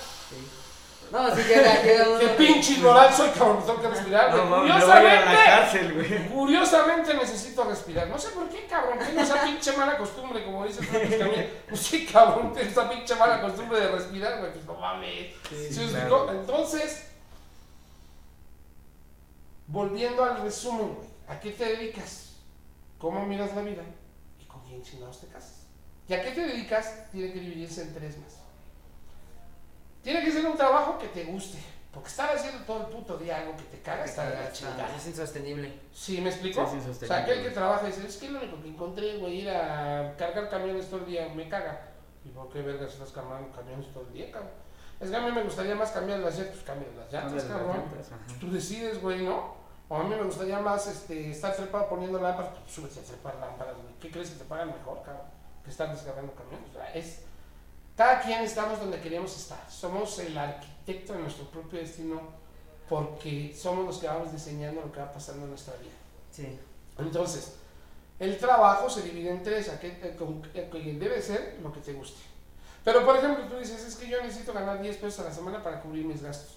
No, 1.10 1.34
sí 1.34 1.42
llega, 1.42 1.82
llega 1.82 2.08
uno. 2.08 2.18
¡Qué 2.20 2.28
pinche 2.28 2.74
inmoral 2.74 3.12
soy, 3.12 3.30
cabrón! 3.30 3.64
Tengo 3.66 3.80
que 3.82 3.88
respirar, 3.88 4.30
güey. 4.30 4.44
No 4.44 4.50
mames, 4.50 4.74
me 4.76 4.84
voy 4.84 4.94
a 4.94 5.00
ir 5.00 5.06
a 5.06 5.18
la 5.18 5.24
Curiosamente, 5.24 5.44
cárcel, 5.44 5.92
güey. 5.94 6.28
curiosamente 6.28 7.14
necesito 7.14 7.64
respirar. 7.64 8.08
No 8.08 8.18
sé 8.18 8.28
por 8.28 8.48
qué, 8.48 8.66
cabrón. 8.66 8.98
Tengo 8.98 9.20
esa 9.20 9.42
pinche 9.42 9.72
mala 9.76 9.98
costumbre, 9.98 10.44
como 10.44 10.64
dice 10.66 10.82
Francis 10.84 11.18
Camille. 11.18 11.44
Pues 11.68 11.80
sí, 11.80 12.06
cabrón, 12.06 12.52
tengo 12.52 12.70
esa 12.70 12.88
pinche 12.88 13.14
mala 13.16 13.40
costumbre 13.40 13.80
de 13.80 13.88
respirar, 13.88 14.38
güey. 14.38 14.52
Pues 14.52 14.64
no 14.64 14.74
mames. 14.74 15.34
Sí, 15.48 15.74
¿Sí 15.74 15.80
me 15.80 15.86
claro. 15.90 16.16
explicó? 16.26 16.30
Entonces, 16.32 17.06
volviendo 19.66 20.24
al 20.24 20.42
resumen, 20.42 20.94
güey. 20.94 21.08
¿A 21.28 21.38
qué 21.40 21.50
te 21.52 21.64
dedicas? 21.64 22.30
¿Cómo 22.98 23.24
miras 23.26 23.54
la 23.54 23.62
vida? 23.62 23.82
¿Y 24.40 24.44
con 24.44 24.62
quién 24.64 24.82
chingados 24.82 25.20
te 25.20 25.26
casas? 25.28 25.64
¿Y 26.08 26.12
a 26.14 26.22
qué 26.22 26.32
te 26.32 26.40
dedicas? 26.40 27.10
Tiene 27.12 27.32
que 27.32 27.40
dividirse 27.40 27.82
en 27.82 27.94
tres 27.94 28.18
más. 28.18 28.39
Tiene 30.02 30.24
que 30.24 30.32
ser 30.32 30.46
un 30.46 30.56
trabajo 30.56 30.98
que 30.98 31.08
te 31.08 31.24
guste. 31.24 31.58
Porque 31.92 32.08
estar 32.08 32.34
haciendo 32.36 32.64
todo 32.64 32.82
el 32.82 32.86
puto 32.86 33.18
día 33.18 33.38
algo 33.38 33.56
que 33.56 33.64
te 33.64 33.80
caga 33.80 34.04
está 34.04 34.30
de 34.30 34.36
la 34.36 34.52
chingada. 34.52 34.94
Es 34.96 35.06
insostenible. 35.08 35.80
¿Sí 35.92 36.20
me 36.20 36.30
explico? 36.30 36.60
Sí, 36.60 36.66
es 36.66 36.72
o 36.72 36.76
insostenible. 36.76 37.06
sea, 37.08 37.16
aquel 37.24 37.42
que 37.42 37.50
trabaja 37.50 37.82
y 37.84 37.86
dice, 37.88 38.06
es 38.06 38.16
que 38.16 38.30
lo 38.30 38.38
único 38.38 38.62
que 38.62 38.68
encontré, 38.68 39.16
güey, 39.18 39.40
ir 39.40 39.50
a 39.50 40.14
cargar 40.16 40.48
camiones 40.48 40.88
todo 40.88 41.00
el 41.00 41.06
día, 41.06 41.28
me 41.34 41.48
caga. 41.48 41.88
¿Y 42.24 42.28
por 42.28 42.48
qué 42.50 42.62
vergas 42.62 42.92
estás 42.92 43.10
cargando 43.10 43.50
camiones 43.50 43.92
todo 43.92 44.04
el 44.06 44.12
día, 44.12 44.30
cabrón? 44.30 44.52
Es 45.00 45.10
que 45.10 45.16
a 45.16 45.20
mí 45.20 45.32
me 45.32 45.42
gustaría 45.42 45.74
más 45.74 45.90
cambiar 45.90 46.20
las 46.20 46.38
llantas, 46.38 46.62
pues 46.64 46.94
las 46.96 47.12
llantas, 47.12 47.44
cabrón. 47.44 47.84
Tú 48.38 48.52
decides, 48.52 49.00
güey, 49.02 49.24
¿no? 49.24 49.54
O 49.88 49.96
a 49.96 50.04
mí 50.04 50.10
me 50.10 50.22
gustaría 50.22 50.60
más 50.60 50.86
este, 50.86 51.30
estar 51.30 51.56
trepado 51.56 51.88
poniendo 51.88 52.20
lámparas, 52.20 52.52
pues 52.52 52.72
súbete 52.72 53.00
a 53.00 53.02
trepar 53.02 53.34
lámparas, 53.40 53.74
güey. 53.74 53.94
¿Qué 53.98 54.10
crees 54.12 54.30
que 54.30 54.38
te 54.38 54.44
pagan 54.44 54.68
mejor, 54.68 55.02
cabrón? 55.02 55.26
Que 55.64 55.70
estar 55.70 55.90
descargando 55.90 56.32
camiones. 56.34 56.70
O 56.70 56.72
sea, 56.74 56.92
es... 56.94 57.24
Cada 58.00 58.18
quien 58.18 58.42
estamos 58.42 58.80
donde 58.80 58.98
queremos 58.98 59.36
estar. 59.36 59.70
Somos 59.70 60.18
el 60.20 60.38
arquitecto 60.38 61.12
de 61.12 61.18
nuestro 61.18 61.44
propio 61.50 61.80
destino 61.80 62.18
porque 62.88 63.54
somos 63.54 63.84
los 63.84 63.98
que 63.98 64.06
vamos 64.06 64.32
diseñando 64.32 64.80
lo 64.80 64.90
que 64.90 65.00
va 65.00 65.12
pasando 65.12 65.42
en 65.42 65.50
nuestra 65.50 65.74
vida. 65.74 65.92
Sí. 66.30 66.58
Entonces, 66.96 67.56
el 68.18 68.38
trabajo 68.38 68.88
se 68.88 69.02
divide 69.02 69.28
en 69.28 69.42
tres, 69.42 69.68
a 69.68 69.78
que, 69.78 69.88
eh, 69.88 70.16
eh, 70.54 70.68
que 70.72 70.92
debe 70.94 71.20
ser 71.20 71.58
lo 71.62 71.70
que 71.70 71.80
te 71.80 71.92
guste. 71.92 72.22
Pero, 72.84 73.04
por 73.04 73.18
ejemplo, 73.18 73.44
tú 73.46 73.58
dices, 73.58 73.84
es 73.84 73.96
que 73.96 74.08
yo 74.08 74.22
necesito 74.22 74.54
ganar 74.54 74.80
10 74.80 74.96
pesos 74.96 75.20
a 75.20 75.28
la 75.28 75.34
semana 75.34 75.62
para 75.62 75.82
cubrir 75.82 76.06
mis 76.06 76.22
gastos. 76.22 76.56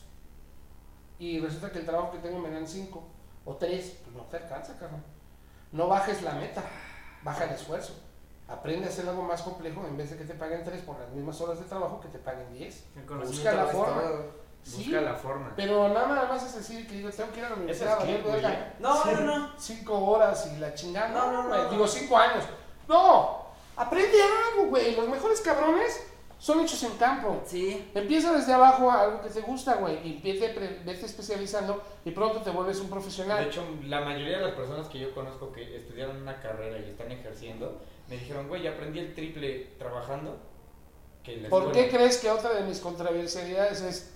Y 1.19 1.41
resulta 1.41 1.73
que 1.73 1.79
el 1.79 1.85
trabajo 1.85 2.13
que 2.13 2.19
tengo 2.19 2.39
me 2.39 2.51
dan 2.51 2.65
5 2.65 3.03
o 3.43 3.55
3, 3.57 3.97
pues 4.01 4.15
no 4.15 4.23
te 4.27 4.37
alcanza, 4.37 4.79
carnal. 4.79 5.03
No 5.73 5.89
bajes 5.89 6.21
la 6.21 6.35
meta, 6.35 6.63
baja 7.21 7.43
el 7.43 7.49
esfuerzo. 7.49 7.95
Aprende 8.47 8.85
a 8.87 8.89
hacer 8.89 9.07
algo 9.07 9.23
más 9.23 9.41
complejo 9.41 9.85
en 9.87 9.97
vez 9.97 10.11
de 10.11 10.17
que 10.17 10.25
te 10.25 10.33
paguen 10.33 10.63
3 10.63 10.81
por 10.81 10.99
las 10.99 11.09
mismas 11.11 11.39
horas 11.41 11.59
de 11.59 11.65
trabajo 11.65 11.99
que 12.01 12.09
te 12.09 12.19
paguen 12.19 12.53
10. 12.53 12.85
El 12.97 13.03
Busca 13.03 13.53
la 13.53 13.65
es 13.65 13.71
forma. 13.71 14.01
Sí, 14.63 14.77
Busca 14.85 15.01
la 15.01 15.13
forma. 15.15 15.53
pero 15.57 15.89
nada 15.89 16.25
más 16.29 16.43
es 16.43 16.55
decir 16.55 16.87
que 16.87 17.01
yo 17.01 17.11
tengo 17.11 17.31
que 17.31 17.39
ir 17.39 17.45
a 17.45 17.49
la 17.49 17.55
universidad 17.55 17.93
a 17.93 17.99
valer 17.99 18.23
que, 18.23 18.31
verga 18.31 18.73
No, 18.79 19.03
no, 19.05 19.21
no. 19.21 19.49
cinco 19.57 20.05
horas 20.05 20.51
y 20.55 20.59
la 20.59 20.73
chingada. 20.73 21.09
No, 21.09 21.31
no, 21.31 21.43
no. 21.49 21.69
Digo, 21.69 21.87
cinco 21.87 22.17
años. 22.17 22.45
No, 22.87 23.45
aprende 23.75 24.17
algo, 24.21 24.69
güey. 24.69 24.95
Los 24.95 25.07
mejores 25.09 25.41
cabrones 25.41 26.07
son 26.39 26.59
hechos 26.61 26.81
en 26.83 26.95
campo. 26.97 27.41
Sí. 27.45 27.91
Empieza 27.93 28.31
desde 28.33 28.53
abajo 28.53 28.89
a 28.91 29.01
algo 29.01 29.21
que 29.21 29.29
te 29.29 29.41
gusta, 29.41 29.75
güey. 29.75 29.95
Y 30.07 30.21
vete, 30.21 30.53
vete 30.85 31.05
especializando 31.05 31.81
y 32.05 32.11
pronto 32.11 32.41
te 32.41 32.49
vuelves 32.49 32.79
un 32.79 32.85
De 32.87 32.91
profesional. 32.91 33.45
hecho, 33.45 33.63
la 33.83 34.01
mayoría 34.01 34.37
de 34.37 34.43
las 34.45 34.53
personas 34.53 34.87
que 34.87 34.99
yo 34.99 35.13
conozco 35.13 35.51
que 35.51 35.77
estudiaron 35.77 36.21
una 36.21 36.39
carrera 36.39 36.77
y 36.79 36.89
están 36.91 37.11
ejerciendo, 37.11 37.81
me 38.07 38.17
dijeron, 38.17 38.47
güey, 38.47 38.67
aprendí 38.67 38.99
el 38.99 39.13
triple 39.13 39.71
trabajando. 39.77 40.37
Que 41.23 41.37
la 41.37 41.49
¿Por 41.49 41.71
qué 41.71 41.85
escuela". 41.85 41.97
crees 41.97 42.17
que 42.17 42.29
otra 42.29 42.53
de 42.53 42.63
mis 42.63 42.79
controversialidades 42.79 43.81
es... 43.81 44.09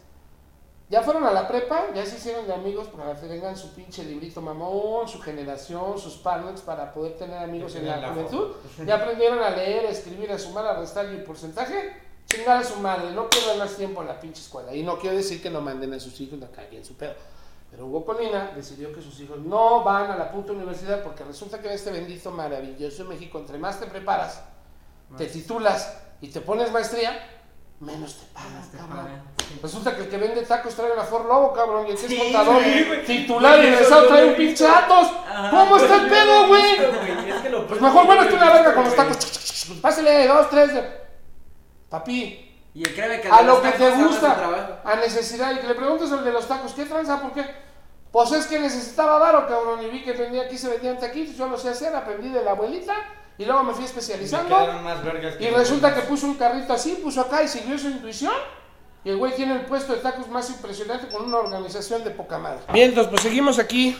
Ya 0.90 1.02
fueron 1.02 1.26
a 1.26 1.34
la 1.34 1.50
prepa, 1.50 1.88
ya 1.94 2.06
se 2.06 2.16
hicieron 2.16 2.48
de 2.48 2.54
amigos 2.54 2.88
para 2.88 3.14
que 3.20 3.28
tengan 3.28 3.58
su 3.58 3.74
pinche 3.74 4.06
librito 4.06 4.42
mamón, 4.42 5.06
su 5.08 5.20
generación, 5.20 5.98
sus 6.00 6.16
partners 6.16 6.62
para 6.62 6.94
poder 6.94 7.18
tener 7.18 7.40
amigos 7.40 7.76
en 7.76 7.88
la 7.88 8.10
juventud. 8.10 8.52
Ya 8.86 8.96
aprendieron 8.96 9.40
a 9.40 9.50
leer, 9.50 9.86
a 9.86 9.90
escribir, 9.90 10.32
a 10.32 10.40
sumar, 10.40 10.66
a 10.66 10.80
restar 10.80 11.06
y 11.12 11.16
el 11.16 11.24
porcentaje. 11.24 11.94
Chingar 12.26 12.58
a 12.58 12.64
su 12.64 12.78
madre, 12.78 13.12
no 13.12 13.30
pierdan 13.30 13.58
más 13.58 13.76
tiempo 13.76 14.02
en 14.02 14.08
la 14.08 14.20
pinche 14.20 14.42
escuela. 14.42 14.74
Y 14.74 14.84
no 14.84 14.98
quiero 14.98 15.18
decir 15.18 15.42
que 15.42 15.50
no 15.50 15.60
manden 15.60 15.94
a 15.94 16.00
sus 16.00 16.20
hijos 16.22 16.42
a 16.42 16.48
caer 16.48 16.74
en 16.74 16.86
su 16.86 16.96
pedo. 16.96 17.16
Pero 17.70 17.86
Hugo 17.86 18.06
Colina 18.06 18.52
decidió 18.56 18.94
que 18.94 19.02
sus 19.02 19.20
hijos 19.20 19.40
no 19.40 19.84
van 19.84 20.10
a 20.10 20.16
la 20.16 20.32
puta 20.32 20.54
universidad 20.54 21.04
porque 21.04 21.24
resulta 21.24 21.60
que 21.60 21.68
en 21.68 21.74
este 21.74 21.92
bendito 21.92 22.32
maravilloso 22.32 23.04
México, 23.06 23.38
entre 23.40 23.58
más 23.58 23.80
te 23.80 23.88
preparas, 23.88 24.42
te 25.18 25.26
titulas 25.26 25.98
y 26.22 26.30
te 26.30 26.42
pones 26.42 26.72
maestría, 26.72 27.12
menos 27.80 28.16
te 28.16 28.26
pagan, 28.34 28.70
cabrón. 28.96 29.22
Sí. 29.48 29.60
Resulta 29.62 29.96
que 29.96 30.04
el 30.04 30.10
que 30.10 30.18
vende 30.18 30.42
tacos 30.44 30.76
trae 30.76 30.92
una 30.92 31.04
Ford 31.04 31.26
Lobo, 31.28 31.54
cabrón, 31.54 31.88
y 31.88 31.92
el 31.92 31.98
que 31.98 32.06
es 32.06 32.20
contador, 32.22 32.62
güey, 32.64 33.06
titular 33.06 33.60
y 33.64 33.68
egresado 33.68 34.08
trae 34.08 34.26
un 34.26 34.32
he 34.32 34.36
pinche. 34.36 34.68
Atos. 34.68 35.08
¿Cómo 35.52 35.78
está 35.78 35.96
el 36.04 36.10
pedo, 36.10 36.48
güey? 36.48 36.74
Es 37.30 37.42
que 37.42 37.50
lo 37.50 37.68
Pues 37.68 37.82
mejor 37.82 38.06
bueno 38.06 38.28
tú 38.28 38.36
la 38.38 38.52
verga 38.52 38.74
con 38.74 38.84
los 38.86 38.96
tacos. 38.96 39.18
Pásele 39.82 40.28
dos, 40.28 40.50
tres. 40.50 40.74
de- 40.74 41.08
Papi, 41.90 42.47
Y 42.78 42.84
créeme 42.84 43.20
que 43.22 43.28
a 43.28 43.42
lo 43.42 43.60
que 43.60 43.72
te 43.72 43.90
gusta, 43.90 44.82
a 44.84 44.96
necesidad. 44.98 45.52
Y 45.56 45.58
que 45.58 45.68
le 45.68 45.74
preguntes 45.74 46.12
al 46.12 46.24
de 46.24 46.32
los 46.32 46.48
tacos, 46.48 46.74
¿qué 46.74 46.86
tranza? 46.86 47.20
¿Por 47.20 47.34
qué? 47.34 47.44
Pues 48.12 48.32
es 48.34 48.46
que 48.46 48.60
necesitaba 48.60 49.18
varo, 49.18 49.48
cabrón. 49.48 49.82
Y 49.82 49.88
vi 49.88 50.04
que 50.04 50.12
vendía 50.14 50.44
aquí, 50.44 50.60
se 50.60 50.70
vendían 50.70 51.00
taquitos. 51.00 51.36
Yo 51.36 51.48
lo 51.48 51.58
sé 51.58 51.70
hacer, 51.70 51.96
aprendí 51.96 52.30
de 52.30 52.44
la 52.44 52.52
abuelita. 52.52 52.94
Y 53.40 53.46
luego 53.46 53.64
me 53.64 53.72
fui 53.74 53.82
Me 53.82 53.88
especializando. 53.88 54.56
quedaron 54.56 54.84
más 54.84 55.04
vergas 55.04 55.36
Y 55.40 55.48
resulta 55.50 55.96
que 55.96 56.02
puso 56.02 56.28
un 56.28 56.36
carrito 56.36 56.72
así, 56.74 57.00
puso 57.02 57.22
acá 57.22 57.42
y 57.42 57.48
siguió 57.48 57.80
su 57.80 57.88
intuición. 57.88 58.34
Y 59.04 59.10
el 59.10 59.18
güey 59.18 59.36
tiene 59.36 59.54
el 59.56 59.66
puesto 59.66 59.94
de 59.94 60.00
tacos 60.00 60.28
más 60.28 60.48
impresionante 60.52 61.08
con 61.08 61.26
una 61.26 61.38
organización 61.38 62.04
de 62.04 62.12
poca 62.12 62.38
madre. 62.38 62.60
Bien, 62.74 62.90
entonces 62.90 63.10
pues 63.10 63.24
seguimos 63.24 63.58
aquí 63.58 63.98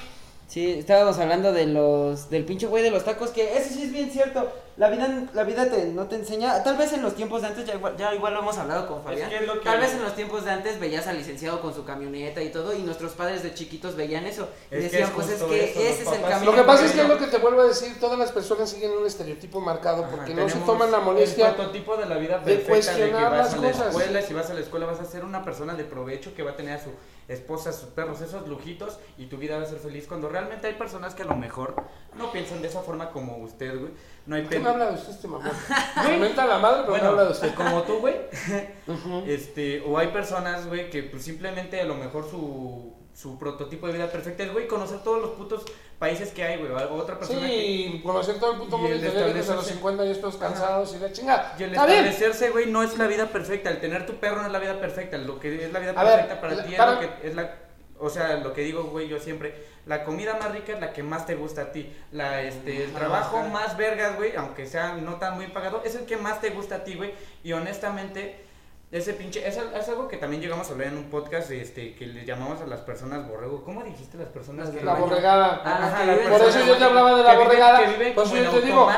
Sí, 0.48 0.72
estábamos 0.72 1.20
hablando 1.20 1.52
de 1.52 1.66
los 1.66 2.30
del 2.30 2.46
pinche 2.46 2.68
güey 2.68 2.82
de 2.82 2.90
los 2.90 3.04
tacos 3.04 3.32
que 3.32 3.58
ese 3.58 3.74
sí 3.74 3.84
es 3.84 3.92
bien 3.92 4.10
cierto. 4.10 4.50
La 4.78 4.90
vida 4.92 5.08
la 5.34 5.44
vida 5.44 5.68
te 5.72 5.86
no 5.86 6.06
te 6.08 6.16
enseña, 6.18 6.62
tal 6.64 6.78
vez 6.78 6.94
en 6.94 7.02
los 7.02 7.16
tiempos 7.16 7.42
de 7.42 7.48
antes 7.48 7.66
ya 7.66 7.74
igual, 7.74 7.98
ya 7.98 8.14
igual 8.14 8.36
lo 8.36 8.42
hemos 8.42 8.60
hablado 8.60 8.88
con 8.88 9.04
Fabián. 9.04 9.28
que 9.28 9.38
es 9.38 9.48
lo 9.48 9.54
que- 9.56 9.62
Tal 9.66 9.80
vez 9.80 9.92
en 9.94 10.04
los 10.04 10.16
tiempos 10.16 10.46
de 10.46 10.52
antes 10.52 10.80
veías 10.80 11.08
al 11.08 11.18
licenciado 11.18 11.60
con 11.62 11.74
su 11.74 11.84
camioneta 11.84 12.44
y 12.44 12.50
todo 12.52 12.76
y 12.76 12.84
nuestros 12.84 13.14
padres 13.14 13.42
de 13.42 13.56
chiquitos 13.56 13.96
veían 13.96 14.28
eso 14.28 14.48
y 14.70 14.76
Es 14.76 14.80
que 14.80 14.84
decían, 14.84 15.04
es 15.06 15.10
pues 15.16 15.30
es 15.30 15.42
que 15.42 15.64
eso, 15.72 15.80
ese 15.80 16.02
es 16.04 16.12
el 16.12 16.22
camino. 16.22 16.52
Lo 16.52 16.56
que 16.58 16.64
pasa 16.64 16.86
es 16.86 16.92
que 16.92 16.98
es 17.00 17.04
correcto". 17.06 17.26
lo 17.26 17.32
que 17.32 17.38
te 17.38 17.42
vuelvo 17.42 17.62
a 17.62 17.66
decir, 17.66 18.00
todas 18.00 18.20
las 18.20 18.32
personas 18.32 18.70
siguen 18.70 18.92
un 18.92 19.08
estereotipo 19.08 19.60
marcado 19.60 20.04
Ajá, 20.06 20.16
porque 20.16 20.36
no 20.36 20.48
se 20.48 20.60
toman 20.60 20.92
la 20.92 21.00
molestia. 21.00 21.50
El 21.50 21.56
prototipo 21.56 21.98
de 21.98 22.06
la 22.06 22.18
vida 22.18 22.38
de 22.38 22.58
perfecta 22.58 22.58
de, 22.58 22.62
que 22.62 22.68
cuestionar 23.12 23.32
vas 23.32 23.40
las 23.46 23.54
a 23.54 23.58
la 23.58 23.72
cosas. 23.72 23.88
escuela, 23.88 24.20
y 24.20 24.24
si 24.24 24.34
vas 24.36 24.50
a 24.52 24.54
la 24.54 24.60
escuela 24.60 24.86
vas 24.86 25.00
a 25.00 25.06
ser 25.06 25.26
una 25.26 25.44
persona 25.44 25.74
de 25.74 25.86
provecho 25.86 26.36
que 26.36 26.44
va 26.44 26.52
a 26.52 26.56
tener 26.56 26.78
a 26.78 26.84
su 26.84 26.92
esposa, 27.28 27.74
sus 27.74 27.90
perros, 27.90 28.22
esos 28.22 28.48
lujitos 28.48 29.00
y 29.18 29.26
tu 29.26 29.38
vida 29.38 29.58
va 29.58 29.64
a 29.64 29.66
ser 29.68 29.80
feliz 29.80 30.06
cuando 30.08 30.30
realmente 30.30 30.68
hay 30.68 30.74
personas 30.76 31.16
que 31.16 31.24
a 31.24 31.26
lo 31.26 31.36
mejor 31.36 31.76
no 32.16 32.32
piensan 32.32 32.62
de 32.62 32.68
esa 32.70 32.82
forma 32.82 33.10
como 33.12 33.38
usted, 33.38 33.78
güey. 33.78 33.92
No 34.28 34.36
hay 34.36 34.42
¿Por 34.44 34.52
qué 34.52 34.60
no 34.60 34.70
habla 34.70 34.88
de 34.88 34.94
usted 34.96 35.12
este 35.14 35.28
mamón? 35.28 35.52
Me 36.08 36.18
menta 36.18 36.46
la 36.46 36.60
madre, 36.60 36.82
pero 36.86 36.88
no 36.88 36.92
Bueno, 36.92 37.08
habla 37.10 37.24
de 37.26 37.32
usted. 37.32 37.54
como 37.56 37.82
tú, 37.84 38.00
güey. 38.00 38.16
Este, 39.28 39.82
o 39.86 39.98
hay 39.98 40.08
personas, 40.10 40.68
güey, 40.68 40.90
que 40.90 41.04
pues 41.04 41.24
simplemente 41.24 41.80
a 41.82 41.86
lo 41.86 41.96
mejor 41.96 42.30
su, 42.30 42.94
su 43.14 43.38
prototipo 43.40 43.88
de 43.88 43.94
vida 43.94 44.08
perfecta 44.12 44.44
es, 44.44 44.52
güey, 44.54 44.68
conocer 44.68 45.00
todos 45.04 45.22
los 45.22 45.32
putos 45.32 45.64
países 46.00 46.32
que 46.32 46.44
hay, 46.44 46.58
güey. 46.60 46.72
O 46.72 46.94
otra 46.96 47.18
persona 47.18 47.42
que... 47.42 47.48
Sí, 47.48 48.02
conocer 48.04 48.40
todo 48.40 48.52
el 48.54 48.58
puto 48.60 48.78
mundo 48.78 48.96
y 48.96 49.00
tener 49.00 49.18
a 49.24 49.28
los 49.28 49.36
establecerse. 49.38 49.74
50 49.74 50.04
años 50.04 50.22
todos 50.22 50.36
cansados 50.38 50.94
y 50.96 51.00
la 51.00 51.12
chingada. 51.12 51.56
Y 51.58 51.64
el 51.64 51.72
establecerse, 51.72 52.50
güey, 52.52 52.66
no 52.68 52.84
es 52.84 52.98
la 52.98 53.08
vida 53.08 53.28
perfecta. 53.28 53.70
El 53.70 53.80
tener 53.80 54.06
tu 54.06 54.16
perro 54.16 54.42
no 54.42 54.48
es 54.48 54.52
la 54.52 54.60
vida 54.60 54.80
perfecta. 54.80 55.18
Lo 55.18 55.40
que 55.40 55.66
es 55.66 55.72
la 55.74 55.80
vida 55.80 55.92
A 55.96 56.04
ver, 56.04 56.14
perfecta 56.28 56.42
para 56.42 56.56
la- 56.56 56.64
ti 56.66 56.76
para- 56.76 56.92
es 56.94 57.02
lo 57.02 57.02
que 57.22 57.28
es 57.30 57.36
la. 57.36 57.56
O 58.00 58.10
sea, 58.10 58.36
lo 58.38 58.54
que 58.54 58.62
digo, 58.62 58.84
güey, 58.84 59.08
yo 59.08 59.20
siempre. 59.20 59.56
La 59.88 60.04
comida 60.04 60.38
más 60.40 60.52
rica 60.52 60.74
es 60.74 60.80
la 60.82 60.92
que 60.94 61.02
más 61.02 61.26
te 61.26 61.36
gusta 61.36 61.62
a 61.62 61.72
ti. 61.72 61.92
La, 62.12 62.42
este, 62.42 62.84
el 62.84 62.94
trabajo 62.94 63.42
más 63.44 63.78
vergas, 63.78 64.16
güey, 64.18 64.36
aunque 64.36 64.66
sea 64.66 64.94
no 64.96 65.16
tan 65.16 65.36
muy 65.36 65.48
pagado, 65.48 65.82
es 65.86 65.96
el 65.96 66.06
que 66.06 66.18
más 66.18 66.42
te 66.42 66.50
gusta 66.50 66.76
a 66.76 66.84
ti, 66.84 66.96
güey. 66.96 67.14
Y 67.44 67.54
honestamente, 67.54 68.44
ese 68.92 69.14
pinche. 69.14 69.46
Es, 69.48 69.58
es 69.58 69.90
algo 69.90 70.08
que 70.08 70.18
también 70.18 70.42
llegamos 70.42 70.68
a 70.70 70.72
hablar 70.72 70.88
en 70.90 70.98
un 70.98 71.10
podcast, 71.10 71.52
este, 71.52 71.96
que 71.96 72.06
le 72.06 72.26
llamamos 72.26 72.62
a 72.62 72.66
las 72.66 72.82
personas 72.82 73.28
borrego. 73.28 73.64
¿Cómo 73.64 73.84
dijiste 73.84 74.18
las 74.18 74.28
personas 74.30 74.70
que 74.70 74.82
La 74.84 74.94
borregada. 74.96 75.62
Ah, 75.66 75.88
Ajá, 75.88 76.02
que 76.02 76.06
las 76.08 76.40
Por 76.40 76.50
eso 76.50 76.66
yo 76.66 76.78
te 76.78 76.84
hablaba 76.84 77.16
de 77.18 77.24
la 77.24 77.30
que 77.32 77.36
viven- 77.38 77.46
borregada. 77.48 77.80
que 77.80 77.88
viven 77.92 78.16
Por 78.16 78.24
como 78.26 78.36
eso 78.36 78.44
yo 78.46 78.60
te 78.60 78.66
digo 78.66 78.90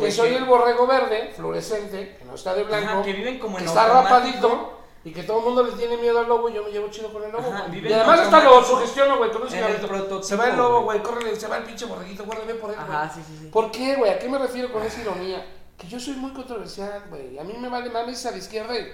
que 0.00 0.10
soy 0.12 0.30
que- 0.30 0.36
el 0.36 0.44
borrego 0.44 0.86
verde, 0.86 1.32
fluorescente, 1.36 2.16
que 2.18 2.24
no 2.24 2.34
está 2.34 2.54
de 2.54 2.64
blanco, 2.64 2.90
Ajá, 2.90 3.02
que 3.02 3.12
viven 3.12 3.38
como 3.38 3.56
que 3.56 3.62
en 3.64 3.68
está 3.68 3.84
automático. 3.84 4.48
rapadito 4.48 4.77
y 5.08 5.12
que 5.12 5.22
todo 5.22 5.38
el 5.38 5.44
mundo 5.44 5.62
le 5.62 5.72
tiene 5.72 5.96
miedo 5.96 6.18
al 6.20 6.28
lobo 6.28 6.48
y 6.50 6.54
yo 6.54 6.62
me 6.64 6.70
llevo 6.70 6.88
chido 6.88 7.12
con 7.12 7.22
el 7.24 7.32
lobo. 7.32 7.48
Ajá, 7.50 7.60
güey. 7.62 7.72
viven 7.72 7.90
y 7.90 7.94
además 7.94 8.20
hasta 8.20 8.44
lo 8.44 8.62
sugestiono, 8.62 9.16
güey, 9.18 9.30
con 9.30 9.42
un 9.42 9.48
cigarrito. 9.50 10.22
Se 10.22 10.36
va 10.36 10.50
el 10.50 10.56
lobo, 10.56 10.82
güey. 10.82 11.02
córrele, 11.02 11.34
se 11.36 11.46
va 11.48 11.58
el 11.58 11.64
pinche 11.64 11.86
borreguito, 11.86 12.24
guárdame 12.24 12.54
por 12.54 12.70
él, 12.70 12.76
güey. 12.76 12.88
Ajá, 12.96 13.10
sí, 13.14 13.20
sí, 13.26 13.38
sí. 13.40 13.46
¿Por 13.48 13.70
qué, 13.70 13.96
güey? 13.96 14.10
¿A 14.10 14.18
qué 14.18 14.28
me 14.28 14.38
refiero 14.38 14.72
con 14.72 14.82
esa 14.82 15.00
ironía? 15.00 15.46
Que 15.76 15.86
yo 15.88 15.98
soy 16.00 16.14
muy 16.14 16.32
controversial, 16.32 17.04
güey. 17.08 17.38
A 17.38 17.44
mí 17.44 17.54
me 17.58 17.68
vale 17.68 17.88
más 17.90 18.26
a 18.26 18.30
la 18.32 18.36
izquierda 18.38 18.76
y... 18.78 18.86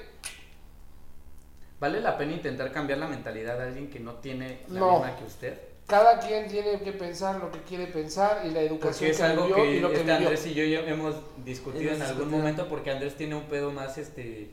¿Vale 1.81 2.01
la 2.01 2.16
pena 2.16 2.32
intentar 2.32 2.70
cambiar 2.73 2.99
la 2.99 3.09
mentalidad 3.09 3.59
de 3.59 3.65
alguien 3.65 3.91
que 3.91 4.01
no 4.01 4.15
tiene 4.15 4.61
la 4.69 4.81
No. 4.81 4.93
misma 5.01 5.16
que 5.16 5.24
usted? 5.24 5.59
Cada 5.86 6.19
quien 6.19 6.49
tiene 6.49 6.81
que 6.81 6.93
pensar 6.93 7.36
lo 7.36 7.51
que 7.51 7.61
quiere 7.62 7.86
pensar 7.89 8.43
y 8.47 8.51
la 8.51 8.61
educación 8.62 8.93
Porque 8.93 9.11
es 9.11 9.16
que 9.19 9.23
algo 9.23 9.47
vivió 9.47 9.65
y 9.66 9.74
que 9.74 9.81
lo 9.81 9.89
que 9.89 9.95
este 9.97 10.05
vivió. 10.12 10.16
Andrés 10.28 10.47
y 10.47 10.55
yo 10.55 10.62
hemos 10.65 11.15
discutido 11.45 11.91
Hemos 11.91 11.97
en 11.97 12.03
algún 12.03 12.19
discutido. 12.20 12.39
momento 12.39 12.69
porque 12.69 12.91
Andrés 12.91 13.16
tiene 13.16 13.35
un 13.35 13.45
pedo 13.45 13.70
más, 13.70 13.99
este, 13.99 14.51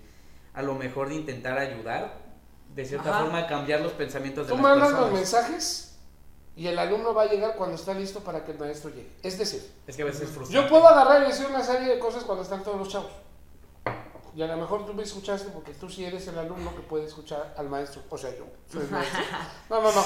a 0.53 0.61
lo 0.61 0.75
mejor 0.75 1.09
de 1.09 1.15
intentar 1.15 1.57
ayudar, 1.57 2.13
de 2.75 2.85
cierta 2.85 3.09
Ajá. 3.09 3.21
forma 3.23 3.39
a 3.39 3.47
cambiar 3.47 3.81
los 3.81 3.93
pensamientos 3.93 4.47
de 4.47 4.51
Tú 4.53 4.55
las 4.57 4.63
mandas 4.63 4.91
los 4.91 4.99
personas. 5.09 5.19
mensajes 5.19 5.97
y 6.55 6.67
el 6.67 6.77
alumno 6.79 7.13
va 7.13 7.23
a 7.23 7.25
llegar 7.27 7.55
cuando 7.55 7.75
está 7.75 7.93
listo 7.93 8.19
para 8.21 8.43
que 8.43 8.51
el 8.51 8.59
maestro 8.59 8.89
llegue. 8.89 9.11
Es 9.23 9.37
decir, 9.37 9.71
Es 9.87 9.95
que 9.95 10.01
a 10.01 10.05
veces 10.05 10.23
es 10.23 10.29
frustrante. 10.29 10.53
yo 10.53 10.69
puedo 10.69 10.87
agarrar 10.87 11.23
y 11.23 11.27
decir 11.27 11.45
una 11.47 11.63
serie 11.63 11.87
de 11.87 11.99
cosas 11.99 12.23
cuando 12.23 12.43
están 12.43 12.63
todos 12.63 12.77
los 12.77 12.89
chavos. 12.89 13.11
Y 14.35 14.41
a 14.41 14.47
lo 14.47 14.55
mejor 14.57 14.85
tú 14.85 14.93
me 14.93 15.03
escuchaste 15.03 15.49
porque 15.49 15.73
tú 15.73 15.89
sí 15.89 16.05
eres 16.05 16.25
el 16.27 16.37
alumno 16.39 16.73
que 16.73 16.81
puede 16.81 17.05
escuchar 17.05 17.53
al 17.57 17.67
maestro. 17.67 18.01
O 18.09 18.17
sea, 18.17 18.29
yo 18.31 18.45
soy 18.71 18.83
el 18.83 18.89
maestro. 18.91 19.19
No, 19.69 19.81
no, 19.81 19.91
no. 19.91 20.03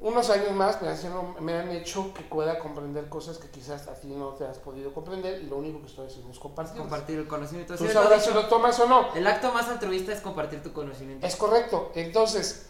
Unos 0.00 0.30
años 0.30 0.52
más 0.52 0.80
me 0.80 0.88
han, 0.88 0.96
sido- 0.96 1.34
me 1.40 1.54
han 1.54 1.70
hecho 1.72 2.14
que 2.14 2.22
pueda 2.22 2.60
comprender 2.60 3.08
cosas 3.08 3.38
que 3.38 3.48
quizás 3.50 3.88
a 3.88 3.94
ti 3.94 4.06
no 4.08 4.28
te 4.28 4.44
has 4.46 4.58
podido 4.58 4.92
comprender 4.94 5.40
y 5.42 5.46
lo 5.46 5.56
único 5.56 5.80
que 5.80 5.88
estoy 5.88 6.06
haciendo 6.06 6.30
es 6.30 6.38
compartir. 6.38 6.78
Compartir 6.80 7.18
el 7.18 7.26
conocimiento. 7.26 7.74
Tú 7.76 7.88
sabrás 7.88 8.24
si 8.24 8.32
lo 8.32 8.46
tomas 8.46 8.78
o 8.78 8.86
no. 8.86 9.12
El 9.14 9.26
acto 9.26 9.52
más 9.52 9.68
altruista 9.68 10.12
es 10.12 10.20
compartir 10.20 10.62
tu 10.62 10.72
conocimiento. 10.72 11.26
Es 11.26 11.34
correcto. 11.34 11.90
Entonces, 11.96 12.66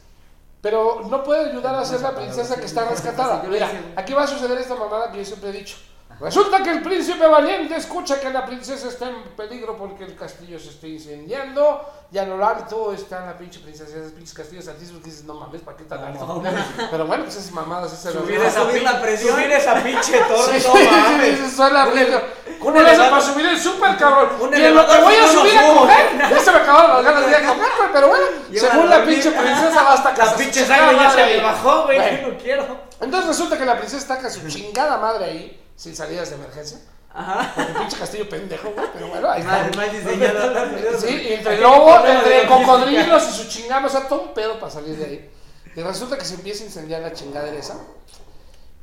pero 0.63 1.03
no 1.11 1.23
puede 1.23 1.51
ayudar 1.51 1.75
a 1.75 1.85
ser 1.85 2.01
la 2.01 2.15
princesa 2.15 2.57
que 2.57 2.65
está 2.65 2.85
rescatada. 2.89 3.43
Mira, 3.43 3.71
aquí 3.97 4.15
va 4.15 4.23
a 4.23 4.27
suceder 4.27 4.57
esta 4.57 4.75
mamada 4.77 5.13
que 5.13 5.19
yo 5.19 5.25
siempre 5.27 5.51
he 5.51 5.53
dicho. 5.53 5.77
Resulta 6.21 6.63
que 6.65 6.71
el 6.71 6.83
príncipe 6.83 7.25
valiente 7.27 7.77
escucha 7.77 8.19
que 8.19 8.31
la 8.31 8.45
princesa 8.45 8.89
está 8.89 9.09
en 9.09 9.23
peligro 9.37 9.77
porque 9.77 10.03
el 10.05 10.17
castillo 10.17 10.59
se 10.59 10.71
está 10.71 10.89
incendiando 10.89 11.81
y 12.11 12.19
a 12.19 12.25
lo 12.25 12.45
alto 12.45 12.93
está 12.93 13.25
la 13.25 13.39
pinche 13.39 13.61
princesa, 13.61 13.97
esos 13.97 14.13
pinches 14.13 14.35
castillos 14.35 14.67
altísimos 14.67 15.01
que 15.03 15.11
dices, 15.11 15.25
no 15.25 15.35
mames, 15.35 15.61
¿para 15.61 15.77
qué 15.77 15.85
tan 15.85 16.03
alto? 16.03 16.43
Pero 16.91 17.07
bueno, 17.07 17.23
pues 17.25 17.37
esas 17.37 17.53
mamadas, 17.53 17.93
esas 17.93 18.15
Subir 18.15 18.41
esa, 18.41 18.63
subir 18.63 18.83
la 18.83 19.01
presión. 19.01 19.35
subir 19.37 19.51
esa 19.53 19.75
pinche 19.83 20.19
torre, 20.29 20.59
Sí, 20.61 20.67
no 20.67 20.75
mames. 20.91 21.39
sí, 21.39 21.51
suena 21.55 21.87
Un 21.87 21.93
rico. 21.93 22.09
ele- 22.17 22.59
¿Cómo 22.59 22.77
un 22.79 22.83
le 22.83 22.91
hace 22.91 22.97
elevador- 22.97 23.11
para 23.11 23.23
subir 23.23 23.47
el 23.47 23.61
super, 23.61 23.97
cabrón? 23.97 24.29
Un 24.41 24.57
y 24.57 24.65
en 24.65 24.75
lo 24.75 24.87
que 24.89 24.99
voy 24.99 25.15
a 25.15 25.21
no 25.21 25.29
subir 25.29 25.57
a 25.59 25.75
comer, 25.75 26.19
ya 26.31 26.41
se 26.41 26.51
me 26.51 26.59
acabaron 26.59 26.91
las 26.97 27.05
ganas 27.05 27.25
de 27.27 27.31
ir 27.31 27.37
a 27.37 27.49
comer, 27.49 27.69
güey, 27.79 27.91
pero 27.93 28.09
bueno, 28.09 28.25
Y 28.51 28.57
van 28.59 28.67
a 28.67 28.73
según 28.73 28.91
la 28.91 29.05
pinche 29.05 29.31
princesa 29.31 29.83
va 29.85 29.93
hasta 29.93 30.11
La 30.11 30.17
casa. 30.17 30.37
pinche 30.37 30.65
sangre 30.67 30.97
ya 30.97 31.11
se 31.11 31.27
me 31.27 31.41
bajó, 31.43 31.83
güey, 31.85 32.23
yo 32.23 32.29
no 32.29 32.39
quiero. 32.39 32.81
Entonces 33.01 33.29
resulta 33.29 33.57
que 33.57 33.65
la 33.65 33.77
princesa 33.79 33.99
está 34.03 34.19
con 34.21 34.31
su 34.33 34.49
chingada 34.49 34.97
madre 34.97 35.25
ahí, 35.27 35.65
sin 35.79 35.95
salidas 35.95 36.29
de 36.31 36.37
emergencia. 36.37 36.79
Ajá. 37.15 37.53
Porque 37.55 37.73
pinche 37.73 37.97
castillo 37.97 38.29
pendejo, 38.29 38.71
güey, 38.73 38.87
pero 38.93 39.09
bueno, 39.09 39.31
ahí 39.31 39.41
está. 39.41 39.71
mal 39.75 39.91
diseñado. 39.93 40.99
Sí, 40.99 41.33
entre 41.33 41.57
de 41.57 41.65
entre 41.65 42.47
cocodrilos 42.49 43.29
y 43.29 43.33
su 43.33 43.49
chingada, 43.49 43.87
o 43.87 43.89
sea, 43.89 44.07
todo 44.09 44.23
un 44.23 44.35
pedo 44.35 44.59
para 44.59 44.71
salir 44.71 44.97
de 44.97 45.05
ahí. 45.05 45.31
Y 45.75 45.81
resulta 45.81 46.19
que 46.19 46.25
se 46.25 46.35
empieza 46.35 46.65
a 46.65 46.67
incendiar 46.67 47.01
la 47.01 47.13
chingadera 47.13 47.57
esa. 47.57 47.79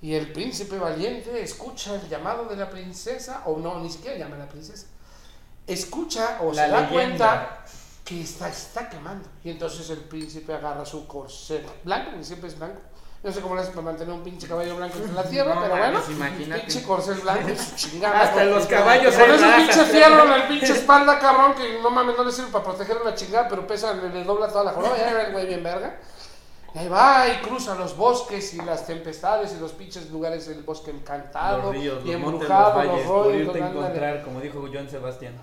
Y 0.02 0.16
el 0.16 0.32
príncipe 0.32 0.78
valiente 0.78 1.42
escucha 1.44 1.96
el 1.96 2.08
llamado 2.08 2.46
de 2.46 2.56
la 2.56 2.70
princesa, 2.70 3.44
o 3.46 3.58
no, 3.58 3.80
ni 3.82 3.90
siquiera 3.90 4.18
llama 4.18 4.36
a 4.38 4.40
la 4.40 4.50
princesa. 4.50 4.88
Escucha 5.68 6.40
o 6.42 6.54
La 6.54 6.66
se 6.66 6.72
da 6.72 6.82
leyenda. 6.82 6.94
cuenta 6.94 7.66
que 8.06 8.22
está, 8.22 8.48
está 8.48 8.90
quemando. 8.90 9.28
Y 9.44 9.50
entonces 9.50 9.90
el 9.90 10.00
príncipe 10.00 10.54
agarra 10.54 10.86
su 10.86 11.06
corcel 11.08 11.66
blanco, 11.84 12.12
que 12.18 12.24
siempre 12.24 12.50
es 12.50 12.58
blanco. 12.58 12.80
No 13.26 13.31
sé 13.31 13.41
cómo 13.41 13.56
le 13.56 13.61
hace 13.61 13.72
para 13.72 13.81
mantener 13.81 14.14
un 14.14 14.22
pinche 14.23 14.47
caballo 14.47 14.76
blanco 14.77 14.99
en 15.03 15.15
la 15.15 15.23
tierra, 15.30 15.56
No 15.56 15.61
pero 15.64 15.76
bueno, 15.77 15.99
imagínate. 16.10 16.61
pinche 16.61 16.84
corcel 16.84 17.15
blanco 17.15 17.49
y 17.49 17.57
su 17.57 17.76
chingada. 17.89 18.22
Hasta 18.22 18.35
con- 18.41 18.49
los 18.52 18.65
caballos 18.68 19.15
Con 19.15 19.26
se 19.26 19.35
ese 19.35 19.56
pinche 19.57 19.84
fierro 19.85 20.23
en 20.23 20.30
la 20.30 20.47
pinche 20.47 20.72
espalda, 20.77 21.18
cabrón, 21.19 21.56
que 21.56 21.80
no 21.81 21.89
mames, 21.89 22.15
no 22.15 22.23
le 22.23 22.31
sirve 22.31 22.52
para 22.52 22.64
proteger 22.64 22.97
una 23.02 23.15
chingada, 23.15 23.47
pero 23.49 23.65
pesa, 23.65 23.93
le, 23.95 24.10
le 24.10 24.23
dobla 24.23 24.47
toda 24.47 24.65
la 24.65 24.72
joroba, 24.73 24.95
ya 24.95 25.22
el 25.23 25.31
güey 25.34 25.47
bien 25.47 25.64
verga. 25.64 25.97
Y 26.76 26.77
ahí 26.77 26.88
va 26.89 27.27
y 27.30 27.38
cruza 27.41 27.73
los 27.76 27.95
bosques 27.97 28.53
y 28.53 28.57
las 28.57 28.85
tempestades 28.85 29.53
y 29.57 29.60
los 29.61 29.72
pinches 29.72 30.11
lugares 30.11 30.45
del 30.47 30.61
bosque 30.61 30.91
encantado 30.91 31.64
Los 31.64 31.72
ríos, 31.72 31.99
y 32.06 32.11
los 32.11 32.19
montes, 32.22 32.49
los 32.49 32.57
embrujado, 32.60 32.84
los 32.84 32.91
valles, 32.91 33.07
por 33.07 33.26
rollos, 33.26 33.41
irte 33.41 33.60
encontrar, 33.60 34.23
como 34.23 34.41
dijo 34.41 34.68
John 34.72 34.89
Sebastián. 34.89 35.34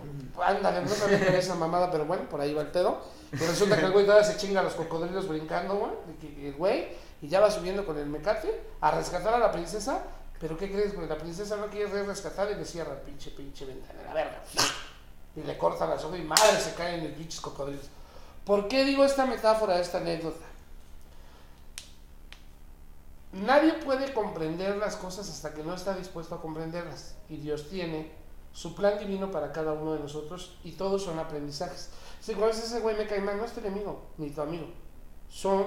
Ándale, 0.41 0.83
no 0.83 0.89
sabía 0.89 1.19
que 1.19 1.29
era 1.29 1.39
esa 1.39 1.55
mamada, 1.57 1.91
pero 1.91 2.05
bueno, 2.05 2.25
por 2.29 2.41
ahí 2.41 2.53
va 2.55 2.61
el 2.63 2.69
pedo. 2.69 3.01
Y 3.33 3.37
resulta 3.39 3.77
que 3.79 3.87
el 3.87 3.93
güey 3.93 4.05
todavía 4.05 4.27
se 4.29 4.37
chinga 4.37 4.61
a 4.61 4.63
los 4.63 4.75
cocodrilos 4.75 5.27
brincando, 5.27 5.75
güey. 5.75 6.47
El 6.47 6.53
güey, 6.53 6.89
y 7.23 7.29
ya 7.29 7.41
va 7.41 7.51
subiendo 7.51 7.87
con 7.87 7.97
el 7.99 8.07
mecate 8.07 8.61
a 8.83 8.91
rescatar 8.91 9.33
a 9.35 9.39
la 9.39 9.51
princesa. 9.51 10.03
Pero 10.41 10.59
¿qué 10.59 10.71
crees, 10.71 10.95
güey? 10.95 11.09
La 11.09 11.17
princesa 11.17 11.57
no 11.57 11.69
quiere 11.69 11.87
re- 11.87 12.03
rescatar 12.05 12.51
y 12.51 12.57
le 12.57 12.65
cierra 12.65 12.97
pinche, 13.01 13.31
pinche 13.31 13.65
ventana, 13.65 14.03
la 14.05 14.13
verga. 14.13 14.43
Y 15.37 15.43
le 15.43 15.57
corta 15.57 15.87
las 15.87 16.05
ojos 16.05 16.19
y 16.19 16.23
madre 16.23 16.61
se 16.61 16.75
caen 16.75 17.01
en 17.01 17.07
el 17.07 17.13
pinches 17.15 17.41
cocodrilos. 17.41 17.87
¿Por 18.45 18.67
qué 18.67 18.85
digo 18.85 19.05
esta 19.05 19.25
metáfora, 19.25 19.79
esta 19.79 19.99
anécdota? 19.99 20.45
Nadie 23.33 23.75
puede 23.75 24.13
comprender 24.13 24.77
las 24.77 24.97
cosas 24.97 25.29
hasta 25.31 25.55
que 25.55 25.63
no 25.63 25.75
está 25.75 25.95
dispuesto 25.95 26.35
a 26.35 26.43
comprenderlas. 26.43 27.15
Y 27.31 27.37
Dios 27.37 27.71
tiene 27.71 28.11
su 28.53 28.75
plan 28.75 28.99
divino 28.99 29.31
para 29.31 29.53
cada 29.53 29.73
uno 29.73 29.95
de 29.95 30.01
nosotros 30.01 30.59
y 30.65 30.73
todos 30.73 31.03
son 31.05 31.19
aprendizajes. 31.19 31.89
Si 32.21 32.35
cuando 32.35 32.57
ese 32.57 32.81
güey 32.81 32.97
me 32.97 33.07
cae 33.07 33.21
mal, 33.21 33.39
no 33.39 33.45
es 33.45 33.53
tu 33.53 33.61
enemigo 33.61 34.03
ni 34.19 34.31
tu 34.31 34.43
amigo. 34.43 34.67
Son 35.31 35.67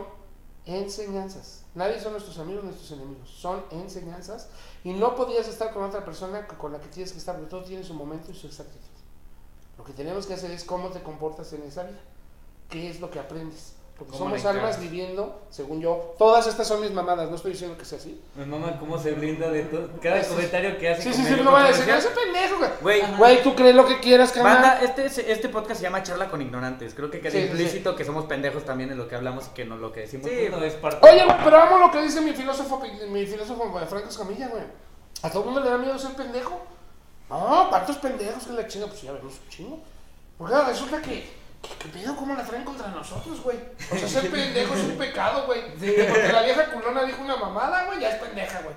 enseñanzas. 0.65 1.63
Nadie 1.75 1.99
son 1.99 2.13
nuestros 2.13 2.37
amigos, 2.39 2.63
nuestros 2.63 2.91
enemigos. 2.91 3.29
Son 3.29 3.63
enseñanzas. 3.71 4.47
Y 4.83 4.93
no 4.93 5.15
podías 5.15 5.47
estar 5.47 5.73
con 5.73 5.83
otra 5.83 6.03
persona 6.03 6.47
con 6.47 6.71
la 6.71 6.79
que 6.79 6.87
tienes 6.87 7.11
que 7.11 7.19
estar, 7.19 7.35
porque 7.35 7.49
todo 7.49 7.63
tiene 7.63 7.83
su 7.83 7.93
momento 7.93 8.31
y 8.31 8.35
su 8.35 8.47
exactitud. 8.47 8.79
Lo 9.77 9.83
que 9.83 9.93
tenemos 9.93 10.25
que 10.25 10.33
hacer 10.33 10.51
es 10.51 10.63
cómo 10.63 10.89
te 10.89 11.03
comportas 11.03 11.51
en 11.53 11.63
esa 11.63 11.83
vida. 11.83 11.99
¿Qué 12.69 12.89
es 12.89 12.99
lo 12.99 13.09
que 13.09 13.19
aprendes? 13.19 13.74
Porque 13.97 14.11
¿Cómo 14.11 14.26
somos 14.26 14.45
almas 14.45 14.77
viviendo, 14.81 15.43
según 15.49 15.80
yo. 15.80 16.15
Todas 16.17 16.45
estas 16.47 16.67
son 16.67 16.81
mis 16.81 16.91
mamadas, 16.91 17.30
no 17.30 17.38
estoy 17.38 17.53
diciendo 17.53 17.77
que 17.77 17.85
sea 17.85 17.97
así. 17.97 18.19
Mi 18.35 18.45
mamá, 18.45 18.77
cómo 18.77 18.97
se 18.99 19.13
blinda 19.13 19.49
de 19.49 19.63
todo. 19.63 19.89
Cada 20.01 20.22
comentario 20.27 20.77
que 20.77 20.89
hace. 20.89 21.01
Sí, 21.01 21.13
sí, 21.13 21.23
sí, 21.23 21.41
no 21.41 21.53
va 21.53 21.63
a 21.63 21.67
decir, 21.69 21.89
ese 21.89 22.09
pendejo, 22.09 22.57
güey. 22.81 23.01
Güey, 23.17 23.41
tú 23.41 23.55
crees 23.55 23.73
lo 23.73 23.88
que 23.88 24.01
quieras. 24.01 24.38
Banda, 24.38 24.81
este, 24.81 25.05
es- 25.05 25.17
este 25.19 25.47
podcast 25.47 25.77
se 25.80 25.84
llama 25.84 26.03
Charla 26.03 26.30
con 26.30 26.41
Ignorantes. 26.41 26.93
Creo 26.93 27.09
que 27.09 27.22
queda 27.22 27.31
Sí, 27.31 27.38
sí, 27.38 27.43
implícito 27.45 27.95
que 27.95 28.03
somos 28.03 28.26
pendejos 28.26 28.65
también 28.65 28.91
en 28.91 28.97
lo 28.97 29.07
que 29.07 29.15
hablamos 29.15 29.45
y 29.47 29.49
que 29.51 29.63
no 29.63 29.77
lo 29.77 29.93
que 29.93 30.01
decimos 30.01 30.27
Sí. 30.30 30.35
pues, 30.49 30.51
no 30.59 30.65
es 30.65 30.73
parte 30.73 31.09
Oye, 31.09 31.23
güey, 31.23 31.38
pero 31.45 31.57
amo 31.61 31.77
lo 31.77 31.89
que 31.89 32.01
dice 32.01 32.19
mi 32.19 32.34
filósofo, 32.34 32.81
mi 33.09 33.26
filósofo 33.26 33.80
Franco 33.88 34.09
Escamilla, 34.09 34.49
güey. 34.49 34.63
A 35.22 35.30
todo 35.30 35.39
el 35.43 35.45
mundo 35.45 35.61
le 35.61 35.69
da 35.69 35.77
miedo 35.77 35.97
ser 35.97 36.11
pendejo. 36.15 36.59
No, 37.30 37.67
¿cuántos 37.69 37.95
pendejos 37.99 38.43
que 38.43 38.51
la 38.51 38.67
chinga? 38.67 38.88
Pues 38.88 39.01
ya 39.03 39.13
vemos 39.13 39.34
un 39.41 39.49
chingo. 39.49 39.80
Porque 40.38 40.53
resulta 40.67 41.01
que, 41.01 41.44
que 41.79 41.87
pedo 41.89 42.15
cómo 42.15 42.35
la 42.35 42.43
traen 42.43 42.63
contra 42.63 42.87
nosotros, 42.87 43.41
güey. 43.41 43.57
O 43.91 43.97
sea, 43.97 44.07
ser 44.07 44.31
pendejo 44.31 44.73
es 44.73 44.83
un 44.83 44.97
pecado, 44.97 45.45
güey. 45.45 45.75
Que 45.75 46.03
Porque 46.03 46.33
la 46.33 46.43
vieja 46.43 46.71
culona 46.71 47.03
dijo 47.03 47.21
una 47.21 47.35
mamada, 47.35 47.85
güey, 47.85 47.99
ya 47.99 48.09
es 48.11 48.21
pendeja, 48.21 48.61
güey. 48.61 48.75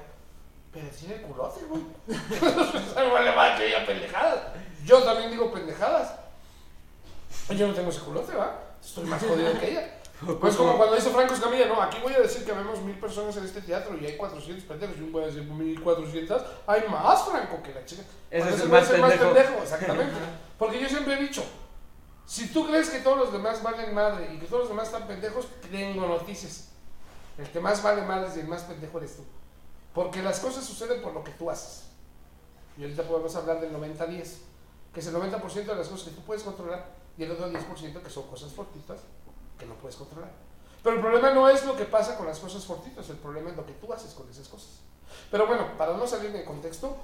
Pero 0.73 0.86
tiene 0.89 1.23
culote, 1.23 1.60
güey. 1.66 1.82
Vale 3.12 3.32
más 3.32 3.59
que 3.59 3.66
diga 3.66 3.86
pendejadas. 3.86 4.40
Yo 4.85 5.02
también 5.02 5.31
digo 5.31 5.52
pendejadas. 5.52 6.12
Yo 7.51 7.66
no 7.66 7.74
tengo 7.74 7.90
ese 7.90 8.01
culote, 8.01 8.35
¿va? 8.35 8.60
Estoy 8.82 9.05
más 9.05 9.23
jodido 9.23 9.59
que 9.59 9.70
ella. 9.70 9.98
Pues 10.40 10.56
como 10.56 10.77
cuando 10.77 10.97
dice 10.97 11.10
Franco 11.10 11.32
Escamilla, 11.32 11.66
no, 11.66 11.81
aquí 11.81 11.98
voy 12.02 12.12
a 12.12 12.19
decir 12.19 12.44
que 12.44 12.52
vemos 12.52 12.81
mil 12.82 12.98
personas 12.98 13.36
en 13.36 13.44
este 13.44 13.60
teatro 13.60 13.97
y 13.97 14.05
hay 14.05 14.16
400 14.16 14.65
pendejos. 14.65 14.97
Yo 14.97 15.06
voy 15.12 15.23
a 15.23 15.27
decir 15.27 15.44
1400. 15.44 16.43
Hay 16.66 16.82
más, 16.89 17.24
Franco, 17.24 17.62
que 17.62 17.73
la 17.73 17.85
chica. 17.85 18.02
Ese 18.31 18.48
es 18.48 18.60
el 18.62 18.69
güey 18.69 19.01
más 19.01 19.12
pendejo. 19.12 19.62
Exactamente. 19.62 20.15
Porque 20.59 20.81
yo 20.81 20.89
siempre 20.89 21.15
he 21.15 21.23
dicho, 21.23 21.44
si 22.29 22.49
tú 22.49 22.67
crees 22.67 22.91
que 22.91 22.99
todos 22.99 23.17
los 23.17 23.33
demás 23.33 23.63
valen 23.63 23.95
madre 23.95 24.31
y 24.35 24.39
que 24.39 24.45
todos 24.45 24.65
los 24.65 24.69
demás 24.69 24.89
están 24.89 25.07
pendejos, 25.07 25.49
tengo 25.71 26.07
noticias. 26.07 26.69
El 27.39 27.49
que 27.51 27.59
más 27.59 27.83
vale 27.83 28.03
madre 28.03 28.31
y 28.37 28.41
el 28.41 28.49
más 28.49 28.65
pendejo 28.65 28.99
eres 28.99 29.17
tú. 29.17 29.25
Porque 29.95 30.23
las 30.23 30.39
cosas 30.39 30.63
suceden 30.63 31.01
por 31.01 31.15
lo 31.15 31.25
que 31.25 31.31
tú 31.31 31.51
haces. 31.51 31.85
Y 32.77 32.83
ahorita 32.83 33.05
podemos 33.05 33.35
hablar 33.35 33.63
del 33.63 33.73
90-10, 33.75 34.27
que 34.93 35.01
es 35.01 35.07
el 35.07 35.15
90% 35.15 35.53
de 35.65 35.75
las 35.75 35.89
cosas 35.89 36.09
que 36.09 36.15
tú 36.15 36.21
puedes 36.21 36.43
controlar 36.43 36.91
y 37.17 37.25
el 37.25 37.31
otro 37.31 37.51
10% 37.51 38.03
que 38.03 38.11
son 38.11 38.27
cosas 38.29 38.53
fortitas 38.53 39.01
que 39.59 39.65
no 39.65 39.75
puedes 39.77 39.97
controlar. 39.97 40.31
Pero 40.83 40.97
el 40.97 41.01
problema 41.01 41.31
no 41.31 41.49
es 41.49 41.65
lo 41.65 41.77
que 41.77 41.87
pasa 41.87 42.19
con 42.19 42.27
las 42.27 42.39
cosas 42.41 42.63
fortitas, 42.67 43.09
el 43.09 43.17
problema 43.17 43.49
es 43.49 43.57
lo 43.57 43.65
que 43.65 43.73
tú 43.73 43.91
haces 43.91 44.13
con 44.13 44.29
esas 44.29 44.49
cosas. 44.49 44.81
Pero 45.31 45.47
bueno, 45.47 45.79
para 45.79 45.97
no 45.97 46.07
salir 46.07 46.31
de 46.31 46.45
contexto, 46.45 46.95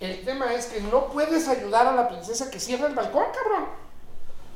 el 0.00 0.22
tema 0.22 0.52
es 0.52 0.66
que 0.66 0.82
no 0.82 1.06
puedes 1.06 1.48
ayudar 1.48 1.86
a 1.86 1.94
la 1.94 2.08
princesa 2.10 2.50
que 2.50 2.60
cierra 2.60 2.88
el 2.88 2.94
balcón, 2.94 3.24
cabrón. 3.32 3.85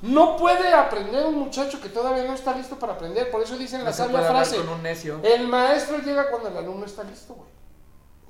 No 0.03 0.37
puede 0.37 0.73
aprender 0.73 1.27
un 1.27 1.35
muchacho 1.39 1.81
que 1.81 1.89
todavía 1.91 2.25
no 2.25 2.35
está 2.35 2.55
listo 2.57 2.79
para 2.79 2.95
aprender. 2.95 3.31
Por 3.31 3.43
eso 3.43 3.57
dicen 3.59 3.85
la 3.85 3.91
No 3.91 3.97
sabia 3.97 4.23
frase. 4.23 4.57
con 4.57 4.69
un 4.71 4.83
necio. 4.83 5.21
El 5.23 5.47
maestro 5.49 5.99
llega 5.99 6.31
cuando 6.31 6.49
el 6.49 6.57
alumno 6.57 6.87
está 6.87 7.03
listo, 7.05 7.35
güey. 7.35 7.49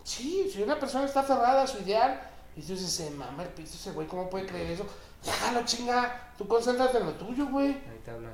Sí, 0.03 0.51
si 0.53 0.63
una 0.63 0.79
persona 0.81 1.05
está 1.05 1.21
aferrada 1.21 1.63
a 1.63 1.67
su 1.67 1.79
ideal 1.83 2.21
y 2.57 2.63
tú 2.63 2.73
dices, 2.73 2.91
se 2.91 3.11
mama 3.11 3.43
el 3.45 3.51
piso 3.51 3.75
ese 3.77 3.93
güey, 3.93 4.09
¿cómo 4.09 4.29
puede 4.29 4.47
creer 4.47 4.71
eso? 4.73 4.85
Déjalo, 5.25 5.65
chinga. 5.65 6.33
Tú 6.37 6.49
concéntrate 6.49 6.99
en 6.99 7.07
lo 7.07 7.13
tuyo, 7.13 7.47
güey. 7.47 7.69
Ahí 7.69 8.01
te 8.05 8.11
hablan. 8.11 8.33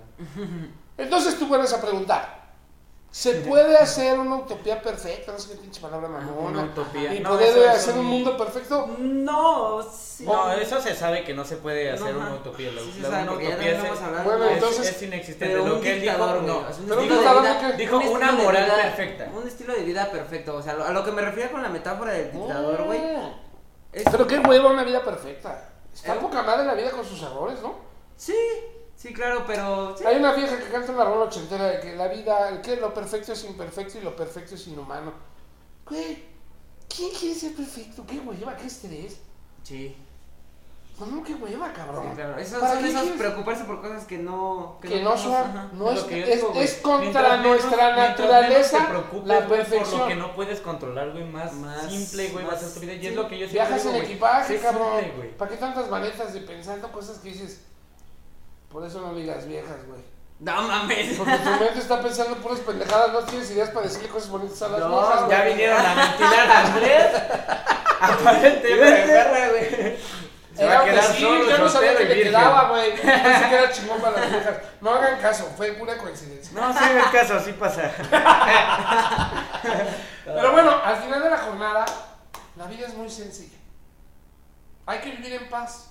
Entonces 0.97 1.39
tú 1.39 1.47
vuelves 1.47 1.73
a 1.73 1.81
preguntar. 1.81 2.36
¿Se 3.17 3.33
puede 3.37 3.79
hacer 3.79 4.19
una 4.19 4.37
utopía 4.37 4.83
perfecta? 4.83 5.33
No 5.33 5.39
sé 5.39 5.53
qué 5.53 5.57
pinche 5.57 5.81
palabra 5.81 6.07
mamona. 6.07 6.49
Una 6.51 6.63
utopía. 6.65 7.15
¿Y 7.15 7.21
No, 7.21 7.41
es 7.41 7.57
hacer 7.67 7.95
un 7.95 8.01
un- 8.01 8.07
mundo 8.07 8.37
perfecto? 8.37 8.87
No, 8.99 9.83
sí. 9.83 10.25
No, 10.25 10.53
eso 10.53 10.79
se 10.83 10.95
sabe 10.95 11.25
que 11.25 11.33
no 11.33 11.43
se 11.47 11.57
puede 11.57 11.91
hacer 11.91 12.13
No, 12.13 12.21
una 12.21 12.35
utopía. 12.35 12.73
La, 12.73 12.83
Sí 12.83 13.01
la- 13.01 13.09
sabe, 13.11 13.25
utopía 13.31 13.51
también 13.57 13.75
es. 13.87 14.23
Bueno, 14.23 14.45
es- 14.45 14.53
entonces- 14.53 14.89
es 14.97 15.03
inexistente. 15.03 15.57
Lo 15.57 15.81
que 15.81 15.95
él 15.95 16.01
dijo, 16.03 16.19
no. 16.19 16.25
o 16.25 16.37
sea, 16.37 16.43
un 16.43 16.45
Pero 16.45 16.61
un 16.61 16.69
estilo 16.77 16.99
de 17.01 17.07
dictador, 17.17 17.43
vida-. 17.43 17.73
Dijo 17.73 17.97
un 17.97 18.07
una 18.09 18.33
moral 18.33 18.65
vida- 18.65 18.77
perfecta. 18.83 19.31
Un 19.35 19.49
estilo 19.49 19.73
de 19.75 19.81
vida 19.83 20.11
perfecto. 20.11 20.55
O 20.57 20.63
sea, 20.63 20.73
a 20.75 20.91
lo 20.93 21.03
que 21.03 21.13
me 21.13 21.23
refiero 21.23 21.53
con 21.53 21.63
la 21.63 21.71
metáfora 21.71 22.13
del 22.13 22.33
dictador, 22.33 22.85
güey. 22.85 23.01
Pero 23.93 24.27
qué 24.27 24.39
huevo 24.41 24.69
una 24.69 24.85
vida 24.85 25.03
perfecta. 25.03 25.71
Está 25.95 26.17
¿Eh? 26.17 26.19
poca 26.21 26.43
madre 26.43 26.67
la 26.67 26.75
vida 26.75 26.91
con 26.91 27.03
sus 27.03 27.23
errores, 27.23 27.63
¿no? 27.63 27.77
Sí, 28.15 28.35
sí, 28.97 29.13
claro, 29.13 29.45
pero. 29.47 29.97
sí. 29.97 30.05
Hay 30.07 30.17
una 30.17 30.33
vieja 30.33 30.59
que 30.59 30.69
canta 30.71 30.93
una 30.93 31.05
rola 31.05 31.25
ochentera 31.27 31.65
de 31.67 31.81
que 31.81 31.95
la 31.97 32.09
vida, 32.09 32.61
que 32.63 32.77
lo 32.77 32.93
perfecto 32.95 33.33
es 33.33 33.45
imperfecto 33.45 33.99
y 33.99 34.03
lo 34.03 34.17
perfecto 34.17 34.55
es 34.55 34.67
inhumano. 34.67 35.13
Güey, 35.89 36.25
¿quién 36.95 37.11
quiere 37.15 37.35
ser 37.39 37.55
perfecto? 37.55 38.05
¿Qué 38.07 38.19
hueva? 38.19 38.57
¿Qué 38.57 38.67
estrés? 38.67 39.19
Sí, 39.63 39.97
No, 40.99 41.07
no, 41.07 41.23
qué 41.23 41.35
hueva, 41.35 41.73
cabrón. 41.75 42.07
sí, 42.11 42.17
claro. 42.17 42.39
Esos 42.39 42.59
¿Para 42.61 42.73
son 42.75 42.83
qué 42.83 42.89
esos 42.89 43.03
quieres? 43.03 43.19
preocuparse 43.21 43.65
por 43.65 43.81
cosas 43.83 44.05
que 44.07 44.17
no. 44.19 44.79
Que 44.81 45.03
no 45.03 45.17
son, 45.17 45.35
ajá. 45.35 45.69
no 45.75 45.91
Es 45.91 46.01
que 46.05 46.21
es, 46.33 46.37
digo, 46.41 46.53
es 46.57 46.75
contra 46.79 47.37
menos- 47.37 47.47
nuestra 47.63 47.95
naturaleza 47.97 48.87
preocupes, 48.89 49.27
la 49.27 49.35
güey, 49.41 49.49
Por 49.49 49.59
lo 49.59 49.65
perfección. 49.65 50.09
que 50.09 50.15
no 50.17 50.35
puedes 50.35 50.61
controlar, 50.61 51.13
güey, 51.13 51.25
más, 51.25 51.53
Más- 51.53 51.91
simple, 51.93 52.29
güey, 52.31 52.45
más, 52.47 52.55
más- 52.55 52.63
estúpido. 52.63 52.95
Y 52.95 53.01
sí. 53.01 53.07
es 53.09 53.15
lo 53.15 53.29
que 53.29 53.39
yo 53.39 53.47
siempre 53.47 53.53
Viajas 53.69 53.83
digo, 53.85 53.95
en 53.97 54.03
equipaje, 54.05 54.59
cabrón. 54.59 55.01
simple. 55.05 55.29
¿Para 55.37 55.51
qué 55.51 55.57
tantas 55.59 55.91
maletas 55.91 56.33
de 56.33 56.41
pensando 56.41 56.91
cosas 56.91 57.19
que 57.19 57.29
dices? 57.29 57.61
Por 58.71 58.85
eso 58.85 59.01
no 59.01 59.15
digas 59.15 59.47
viejas, 59.47 59.87
güey. 59.87 60.01
No 60.39 60.63
mames. 60.63 61.17
Porque 61.17 61.39
tu 61.39 61.51
mente 61.51 61.79
está 61.79 62.03
pensando 62.03 62.37
puras 62.37 62.61
pendejadas, 62.61 63.13
no 63.13 63.21
tienes 63.21 63.51
ideas 63.51 63.71
para 63.71 63.87
decirle 63.87 64.09
cosas 64.09 64.29
bonitas 64.29 64.61
a 64.63 64.69
las 64.69 64.81
No, 64.81 64.91
viejas, 64.91 65.25
güey. 65.25 65.31
Ya 65.31 65.45
vinieron 65.45 65.87
a 65.87 65.95
ventilar 65.95 66.51
a 66.51 66.61
Andrés. 66.67 67.23
Aparentemente, 68.01 69.25
güey. 69.51 69.97
Se 70.57 70.67
va 70.67 70.79
a 70.79 70.85
que 70.85 70.91
quedar 70.91 71.05
sí, 71.05 71.23
solo, 71.23 71.51
yo 71.51 71.59
no 71.59 71.69
sabía 71.69 71.97
que 71.97 72.05
le 72.05 72.23
quedaba, 72.23 72.69
güey. 72.71 72.91
Pensé 72.93 73.49
que 73.49 73.55
era 73.55 73.71
chingón 73.71 74.01
para 74.01 74.21
las 74.21 74.31
viejas. 74.31 74.57
No 74.81 74.91
hagan 74.91 75.21
caso, 75.21 75.53
fue 75.57 75.73
pura 75.73 75.99
coincidencia. 75.99 76.59
No, 76.59 76.73
sí, 76.73 76.85
el 76.85 77.11
caso, 77.11 77.35
así 77.35 77.53
pasa. 77.53 77.93
Pero 80.25 80.53
bueno, 80.53 80.71
al 80.83 80.97
final 80.97 81.23
de 81.23 81.31
la 81.31 81.39
jornada, 81.39 81.85
la 82.57 82.67
vida 82.67 82.87
es 82.87 82.95
muy 82.95 83.11
sencilla. 83.11 83.59
Hay 84.87 85.01
que 85.01 85.11
vivir 85.11 85.35
en 85.35 85.49
paz, 85.51 85.91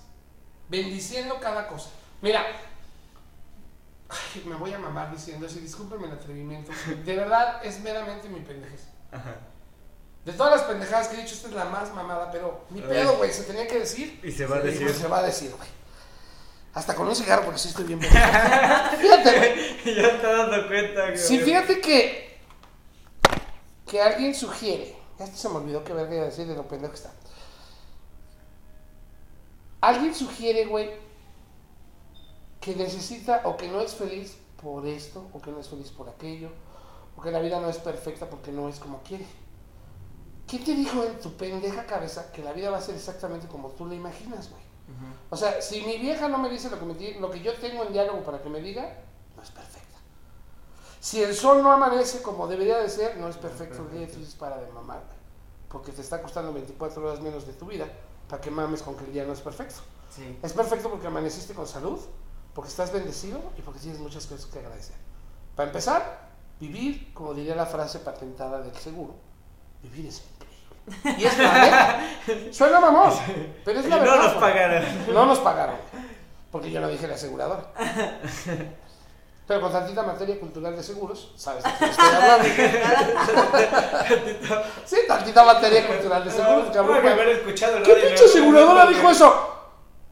bendiciendo 0.68 1.38
cada 1.40 1.68
cosa. 1.68 1.90
Mira, 2.26 2.44
ay, 4.08 4.42
me 4.46 4.56
voy 4.56 4.72
a 4.72 4.80
mamar 4.80 5.12
diciendo 5.12 5.46
eso, 5.46 5.58
y 5.58 5.62
discúlpenme 5.62 6.06
el 6.08 6.14
atrevimiento. 6.14 6.72
De 7.04 7.14
verdad, 7.14 7.64
es 7.64 7.78
meramente 7.78 8.28
mi 8.28 8.40
pendejez. 8.40 8.88
De 10.24 10.32
todas 10.32 10.56
las 10.56 10.62
pendejadas 10.62 11.06
que 11.06 11.16
he 11.16 11.22
dicho, 11.22 11.36
esta 11.36 11.46
es 11.46 11.54
la 11.54 11.66
más 11.66 11.94
mamada, 11.94 12.32
pero 12.32 12.64
mi 12.70 12.80
pedo, 12.80 13.16
güey, 13.16 13.32
se 13.32 13.44
tenía 13.44 13.68
que 13.68 13.78
decir. 13.78 14.18
Y 14.24 14.32
se 14.32 14.44
va 14.44 14.56
a 14.56 14.60
decir. 14.60 14.86
pues 14.88 14.98
se 14.98 15.06
va 15.06 15.18
a 15.18 15.22
decir, 15.22 15.54
güey. 15.56 15.68
Hasta 16.74 16.96
con 16.96 17.06
un 17.06 17.14
cigarro, 17.14 17.44
porque 17.44 17.60
sí 17.60 17.68
estoy 17.68 17.84
bien. 17.84 18.00
Fíjate, 18.02 18.98
güey. 19.84 19.94
ya 19.94 20.20
te 20.20 20.26
dando 20.26 20.66
cuenta, 20.66 21.02
güey. 21.04 21.18
Sí, 21.18 21.38
fíjate 21.38 21.80
que. 21.80 22.40
Que 23.86 24.02
alguien 24.02 24.34
sugiere. 24.34 24.96
Hasta 25.20 25.36
se 25.36 25.48
me 25.48 25.58
olvidó 25.58 25.84
que 25.84 25.92
verga 25.92 26.12
iba 26.12 26.22
a 26.24 26.26
decir 26.26 26.48
de 26.48 26.56
lo 26.56 26.66
pendejo 26.66 26.92
que 26.92 26.98
está. 26.98 27.12
Alguien 29.80 30.12
sugiere, 30.12 30.64
güey, 30.64 31.05
que 32.66 32.74
necesita 32.74 33.42
o 33.44 33.56
que 33.56 33.68
no 33.68 33.80
es 33.80 33.94
feliz 33.94 34.36
por 34.60 34.84
esto, 34.88 35.24
o 35.32 35.40
que 35.40 35.52
no 35.52 35.60
es 35.60 35.68
feliz 35.68 35.92
por 35.92 36.08
aquello, 36.08 36.48
o 37.16 37.22
que 37.22 37.30
la 37.30 37.38
vida 37.38 37.60
no 37.60 37.68
es 37.68 37.78
perfecta 37.78 38.28
porque 38.28 38.50
no 38.50 38.68
es 38.68 38.80
como 38.80 39.02
quiere. 39.04 39.24
¿Quién 40.48 40.64
te 40.64 40.74
dijo 40.74 41.04
en 41.04 41.20
tu 41.20 41.32
pendeja 41.36 41.86
cabeza 41.86 42.32
que 42.32 42.42
la 42.42 42.52
vida 42.52 42.70
va 42.70 42.78
a 42.78 42.80
ser 42.80 42.96
exactamente 42.96 43.46
como 43.46 43.68
tú 43.68 43.86
la 43.86 43.94
imaginas, 43.94 44.50
güey? 44.50 44.62
O 45.30 45.36
sea, 45.36 45.62
si 45.62 45.82
mi 45.82 45.98
vieja 45.98 46.28
no 46.28 46.38
me 46.38 46.48
dice 46.48 46.68
lo 46.68 46.80
que, 46.80 46.86
me 46.86 47.20
lo 47.20 47.30
que 47.30 47.40
yo 47.40 47.54
tengo 47.54 47.84
en 47.84 47.92
diálogo 47.92 48.24
para 48.24 48.42
que 48.42 48.48
me 48.48 48.60
diga, 48.60 48.98
no 49.36 49.42
es 49.42 49.50
perfecta. 49.52 49.98
Si 50.98 51.22
el 51.22 51.36
sol 51.36 51.62
no 51.62 51.70
amanece 51.70 52.20
como 52.20 52.48
debería 52.48 52.78
de 52.78 52.88
ser, 52.88 53.16
no 53.16 53.28
es 53.28 53.36
perfecto 53.36 53.86
el 53.92 53.96
día 53.96 54.06
dices 54.08 54.34
para 54.34 54.58
de 54.58 54.66
mamar, 54.72 55.04
porque 55.68 55.92
te 55.92 56.00
está 56.00 56.20
costando 56.20 56.52
24 56.52 57.00
horas 57.00 57.20
menos 57.20 57.46
de 57.46 57.52
tu 57.52 57.66
vida 57.66 57.86
para 58.28 58.42
que 58.42 58.50
mames 58.50 58.82
con 58.82 58.96
que 58.96 59.04
el 59.04 59.12
día 59.12 59.24
no 59.24 59.34
es 59.34 59.40
perfecto. 59.40 59.82
Sí. 60.10 60.36
Es 60.42 60.52
perfecto 60.52 60.90
porque 60.90 61.06
amaneciste 61.06 61.54
con 61.54 61.66
salud, 61.68 62.00
porque 62.56 62.70
estás 62.70 62.90
bendecido 62.90 63.38
y 63.58 63.60
porque 63.60 63.78
tienes 63.78 64.00
muchas 64.00 64.24
cosas 64.24 64.46
que 64.46 64.58
agradecer. 64.58 64.96
Para 65.54 65.68
empezar, 65.68 66.20
vivir, 66.58 67.12
como 67.12 67.34
diría 67.34 67.54
la 67.54 67.66
frase 67.66 67.98
patentada 67.98 68.62
del 68.62 68.74
seguro, 68.76 69.14
vivir 69.82 70.06
es 70.06 70.22
increíble. 70.24 71.20
Y 71.20 71.24
es 71.26 71.38
la 71.38 71.52
neta. 71.62 72.00
Suena 72.52 72.80
mamón, 72.80 73.12
pero 73.62 73.78
es 73.78 73.86
la 73.86 73.96
no 73.96 74.02
verdad. 74.02 74.16
nos 74.22 74.28
güey. 74.28 74.40
pagaron. 74.40 74.84
No 75.12 75.26
nos 75.26 75.38
pagaron, 75.40 75.76
porque 76.50 76.70
yo 76.70 76.80
no 76.80 76.88
dije 76.88 77.06
la 77.06 77.16
aseguradora. 77.16 77.66
Pero 79.46 79.60
con 79.60 79.70
tantita 79.70 80.02
materia 80.02 80.40
cultural 80.40 80.74
de 80.74 80.82
seguros, 80.82 81.32
sabes 81.36 81.62
de 81.62 81.70
qué 81.78 81.84
estoy 81.84 82.04
hablando. 82.04 82.48
sí, 84.84 84.96
tantita 85.06 85.44
materia 85.44 85.86
cultural 85.86 86.24
de 86.24 86.30
seguros, 86.32 86.74
cabrón. 86.74 87.06
Haber 87.06 87.28
escuchado 87.28 87.76
el 87.76 87.84
¿Qué 87.84 87.94
pinche 87.94 88.24
aseguradora 88.24 88.86
dijo 88.86 89.08
eso? 89.08 89.54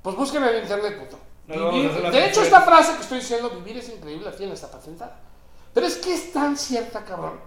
Pues 0.02 0.14
busquen 0.14 0.44
en 0.44 0.62
internet, 0.62 1.00
puto. 1.00 1.18
No, 1.46 1.72
Vivir- 1.72 2.10
de 2.10 2.26
hecho, 2.26 2.42
esta 2.42 2.62
frase 2.62 2.94
que 2.96 3.02
estoy 3.02 3.18
diciendo, 3.18 3.50
vivir 3.50 3.76
es 3.78 3.88
increíble, 3.90 4.24
la 4.30 4.34
tiene 4.36 4.54
está 4.54 4.70
patentada. 4.70 5.20
Pero 5.74 5.86
es 5.86 5.96
que 5.96 6.14
es 6.14 6.32
tan 6.32 6.56
cierta, 6.56 7.04
cabrón. 7.04 7.38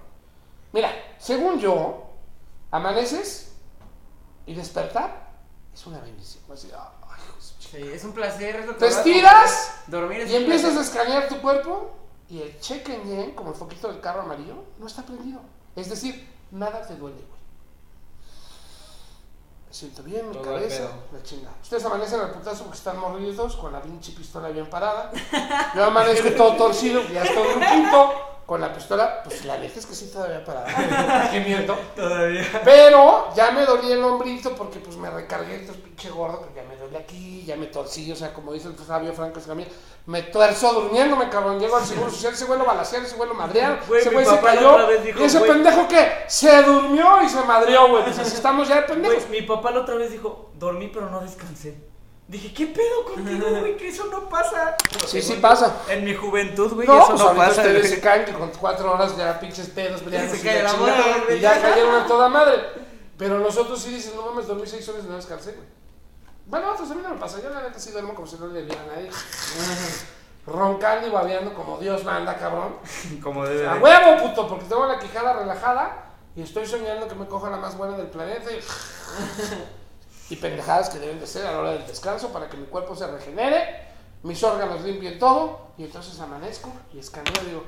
Mira, 0.73 0.91
según 1.17 1.59
yo, 1.59 2.11
amaneces 2.71 3.53
y 4.45 4.53
despertar 4.53 5.29
es 5.73 5.85
una 5.87 5.99
bendición. 5.99 6.43
Así, 6.51 6.69
ay, 6.73 7.17
ch- 7.39 7.53
Sí, 7.71 7.77
es 7.77 8.03
un 8.03 8.11
placer. 8.13 8.55
Es 8.57 8.65
lo 8.65 8.73
que 8.73 8.79
Te 8.79 8.87
estiras 8.87 9.71
Dormir 9.87 10.21
es 10.21 10.31
y 10.31 10.35
empiezas 10.35 10.77
a 10.77 10.81
escanear 10.81 11.27
tu 11.27 11.41
cuerpo 11.41 11.91
y 12.29 12.41
el 12.41 12.59
check 12.59 12.87
engine, 12.89 13.33
como 13.35 13.49
el 13.51 13.55
foquito 13.55 13.87
del 13.87 13.99
carro 13.99 14.21
amarillo, 14.21 14.63
no 14.79 14.87
está 14.87 15.03
prendido. 15.03 15.39
Es 15.75 15.89
decir, 15.89 16.29
nada 16.51 16.85
te 16.85 16.95
duele, 16.95 17.17
siento 19.77 20.01
bien, 20.01 20.27
mi 20.31 20.37
cabeza, 20.37 20.89
la 21.13 21.21
chingada. 21.21 21.55
Ustedes 21.61 21.85
amanecen 21.85 22.19
al 22.19 22.31
putazo 22.31 22.63
porque 22.63 22.77
están 22.79 22.97
morridos, 22.97 23.55
con 23.57 23.71
la 23.71 23.79
pinche 23.79 24.11
pistola 24.11 24.49
bien 24.49 24.67
parada. 24.67 25.11
Yo 25.75 25.83
amanezco 25.85 26.31
todo 26.31 26.55
torcido, 26.55 27.03
ya 27.03 27.23
estoy 27.23 27.47
un 27.55 27.61
quinto, 27.61 28.13
con 28.47 28.61
la 28.61 28.73
pistola, 28.73 29.21
pues 29.25 29.43
la 29.43 29.57
neta 29.57 29.77
es 29.77 29.85
que 29.85 29.93
sí 29.93 30.09
todavía 30.09 30.43
parada. 30.43 31.29
Qué 31.31 31.41
miedo. 31.41 31.77
Todavía. 31.95 32.45
Pero 32.63 33.33
ya 33.35 33.51
me 33.51 33.65
dolía 33.65 33.93
el 33.93 34.03
hombrito 34.03 34.55
porque 34.55 34.79
pues 34.79 34.95
me 34.95 35.09
recargué 35.09 35.57
estos 35.57 35.75
pinche 35.75 36.09
gordo 36.09 36.47
que 36.47 36.55
ya 36.55 36.63
me 36.63 36.77
duele 36.77 36.97
aquí, 36.97 37.43
ya 37.45 37.57
me 37.57 37.65
torcí, 37.67 38.09
o 38.09 38.15
sea, 38.15 38.33
como 38.33 38.53
dice 38.53 38.69
el 38.69 38.75
Fabio 38.75 39.11
Franco 39.11 39.39
Escamilla, 39.39 39.67
me 40.05 40.23
tuerzo 40.23 40.71
durmiéndome, 40.71 41.27
cabrón. 41.29 41.59
Llego 41.59 41.75
al 41.75 41.85
seguro 41.85 42.09
social, 42.09 42.33
ese 42.33 42.45
güey 42.45 42.57
lo 42.57 42.63
balacearon, 42.65 43.05
ese 43.05 43.17
güey 43.17 43.27
lo 43.27 43.35
madrearon, 43.35 43.79
Güey, 43.85 43.99
ese 43.99 44.09
güey 44.11 44.25
se 44.25 44.39
cayó. 44.39 44.87
dijo, 45.03 45.19
y 45.19 45.23
ese 45.23 45.39
güey. 45.39 45.51
pendejo 45.51 45.87
que 45.89 46.09
se 46.27 46.63
durmió 46.63 47.21
y 47.21 47.27
se 47.27 47.41
madreó, 47.43 47.89
güey. 47.89 48.05
Dices, 48.05 48.33
estamos 48.33 48.69
ya 48.69 48.75
de 48.75 48.81
pendejos. 48.83 49.27
Güey, 49.27 49.41
mi 49.41 49.45
papá 49.45 49.71
la 49.71 49.81
otra 49.81 49.95
vez 49.95 50.09
dijo, 50.09 50.51
dormí 50.53 50.87
pero 50.87 51.09
no 51.09 51.19
descansé. 51.19 51.75
Dije, 52.27 52.53
¿qué 52.53 52.67
pedo 52.67 53.05
contigo, 53.05 53.49
güey? 53.59 53.77
Que 53.77 53.87
eso 53.87 54.05
no 54.11 54.27
pasa. 54.27 54.75
Sí, 55.05 55.21
sí 55.21 55.35
pasa. 55.35 55.77
En 55.87 56.03
mi 56.03 56.13
juventud, 56.13 56.73
güey, 56.73 56.85
No, 56.85 56.97
eso 56.99 57.07
pues 57.11 57.21
no 57.21 57.35
pasa. 57.35 57.61
ustedes 57.61 57.89
se 57.89 58.01
caen 58.01 58.25
que 58.25 58.33
con 58.33 58.49
cuatro 58.51 58.91
horas 58.91 59.15
ya 59.15 59.39
pinches 59.39 59.69
pedos, 59.69 60.01
se 60.01 60.07
y 60.07 60.41
cae 60.41 60.61
la 60.61 60.63
la 60.63 60.69
chingada, 60.71 60.77
bola, 60.77 61.23
güey. 61.25 61.37
y 61.37 61.41
ya 61.41 61.61
cayeron 61.61 61.95
a 61.95 62.05
toda 62.05 62.27
madre. 62.27 62.61
Pero 63.17 63.39
nosotros 63.39 63.81
sí 63.81 63.91
dicen, 63.91 64.15
no 64.17 64.23
mames, 64.25 64.45
dormí 64.45 64.67
seis 64.67 64.87
horas 64.89 65.03
y 65.05 65.07
no 65.07 65.15
descansé, 65.15 65.53
güey. 65.53 65.67
Bueno, 66.47 66.71
otros 66.73 66.91
a 66.91 66.95
mí 66.95 67.01
no 67.01 67.09
me 67.09 67.17
pasa, 67.19 67.41
yo 67.41 67.49
la 67.49 67.61
neta 67.61 67.79
sí 67.79 67.91
duermo 67.91 68.13
como 68.13 68.27
si 68.27 68.37
no 68.37 68.47
le 68.47 68.63
diera 68.63 68.81
a 68.81 68.85
nadie. 68.87 69.09
Roncando 70.45 71.07
y 71.07 71.11
babeando 71.11 71.53
como 71.53 71.77
Dios 71.77 72.03
manda, 72.03 72.37
cabrón. 72.37 72.75
Como 73.23 73.45
debe 73.45 73.67
A 73.67 73.75
huevo, 73.75 74.17
puto, 74.23 74.47
porque 74.47 74.65
tengo 74.65 74.85
la 74.85 74.97
quijada 74.99 75.33
relajada 75.33 76.05
y 76.35 76.41
estoy 76.41 76.65
soñando 76.65 77.07
que 77.07 77.15
me 77.15 77.25
coja 77.25 77.49
la 77.49 77.57
más 77.57 77.75
buena 77.77 77.97
del 77.97 78.07
planeta 78.07 78.49
y, 78.51 78.59
y 80.29 80.35
pendejadas 80.35 80.89
que 80.89 80.99
deben 80.99 81.19
de 81.19 81.27
ser 81.27 81.45
a 81.45 81.51
la 81.51 81.59
hora 81.59 81.71
del 81.71 81.87
descanso 81.87 82.29
para 82.29 82.49
que 82.49 82.57
mi 82.57 82.65
cuerpo 82.67 82.95
se 82.95 83.07
regenere, 83.07 83.87
mis 84.23 84.43
órganos 84.43 84.81
limpien 84.83 85.19
todo 85.19 85.67
y 85.77 85.83
entonces 85.83 86.19
amanezco 86.19 86.71
y 86.93 86.99
escaneo 86.99 87.33
y 87.43 87.45
digo, 87.47 87.63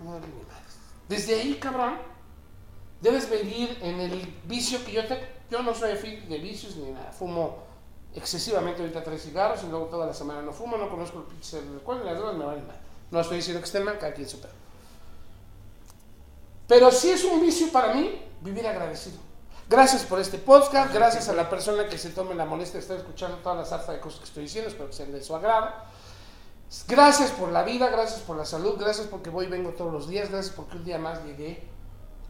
no 0.00 0.12
duele 0.12 0.26
ni 0.26 0.42
madre. 0.44 0.62
Desde 1.08 1.40
ahí, 1.40 1.54
cabrón, 1.54 1.98
debes 3.00 3.28
venir 3.28 3.78
en 3.82 4.00
el 4.00 4.40
vicio 4.44 4.84
que 4.84 4.92
yo 4.92 5.06
tengo. 5.06 5.22
Yo 5.50 5.62
no 5.62 5.74
soy 5.74 5.92
afín 5.92 6.28
de 6.28 6.38
vicios 6.38 6.76
ni 6.76 6.90
nada, 6.90 7.12
fumo 7.12 7.58
excesivamente 8.14 8.80
ahorita 8.82 9.02
tres 9.02 9.22
cigarros 9.22 9.62
y 9.64 9.66
luego 9.68 9.86
toda 9.86 10.06
la 10.06 10.14
semana 10.14 10.42
no 10.42 10.52
fumo, 10.52 10.76
no 10.76 10.88
conozco 10.88 11.18
el 11.18 11.24
pinche 11.24 11.58
y 11.58 12.04
las 12.04 12.16
drogas 12.16 12.36
me 12.36 12.44
valen 12.44 12.66
mal. 12.66 12.76
No 13.10 13.20
estoy 13.20 13.38
diciendo 13.38 13.60
que 13.60 13.66
estén 13.66 13.84
mal, 13.84 13.98
cada 13.98 14.14
quien 14.14 14.28
su. 14.28 14.38
Pero 16.66 16.90
sí 16.90 17.10
es 17.10 17.24
un 17.24 17.40
vicio 17.42 17.70
para 17.70 17.92
mí 17.94 18.22
vivir 18.40 18.66
agradecido. 18.66 19.18
Gracias 19.72 20.02
por 20.04 20.20
este 20.20 20.36
podcast, 20.36 20.92
gracias 20.92 21.30
a 21.30 21.32
la 21.32 21.48
persona 21.48 21.88
que 21.88 21.96
se 21.96 22.10
tome 22.10 22.34
la 22.34 22.44
molestia 22.44 22.74
de 22.74 22.80
estar 22.80 22.98
escuchando 22.98 23.38
toda 23.38 23.54
la 23.54 23.64
sarta 23.64 23.92
de 23.92 24.00
cosas 24.00 24.20
que 24.20 24.26
estoy 24.26 24.42
diciendo, 24.42 24.68
espero 24.68 24.90
que 24.90 24.94
sean 24.94 25.10
de 25.10 25.22
su 25.22 25.34
agrado. 25.34 25.70
Gracias 26.86 27.30
por 27.30 27.50
la 27.50 27.62
vida, 27.62 27.88
gracias 27.88 28.20
por 28.20 28.36
la 28.36 28.44
salud, 28.44 28.76
gracias 28.78 29.06
porque 29.06 29.30
voy 29.30 29.46
y 29.46 29.48
vengo 29.48 29.70
todos 29.70 29.90
los 29.90 30.10
días, 30.10 30.30
gracias 30.30 30.54
porque 30.54 30.76
un 30.76 30.84
día 30.84 30.98
más 30.98 31.24
llegué 31.24 31.62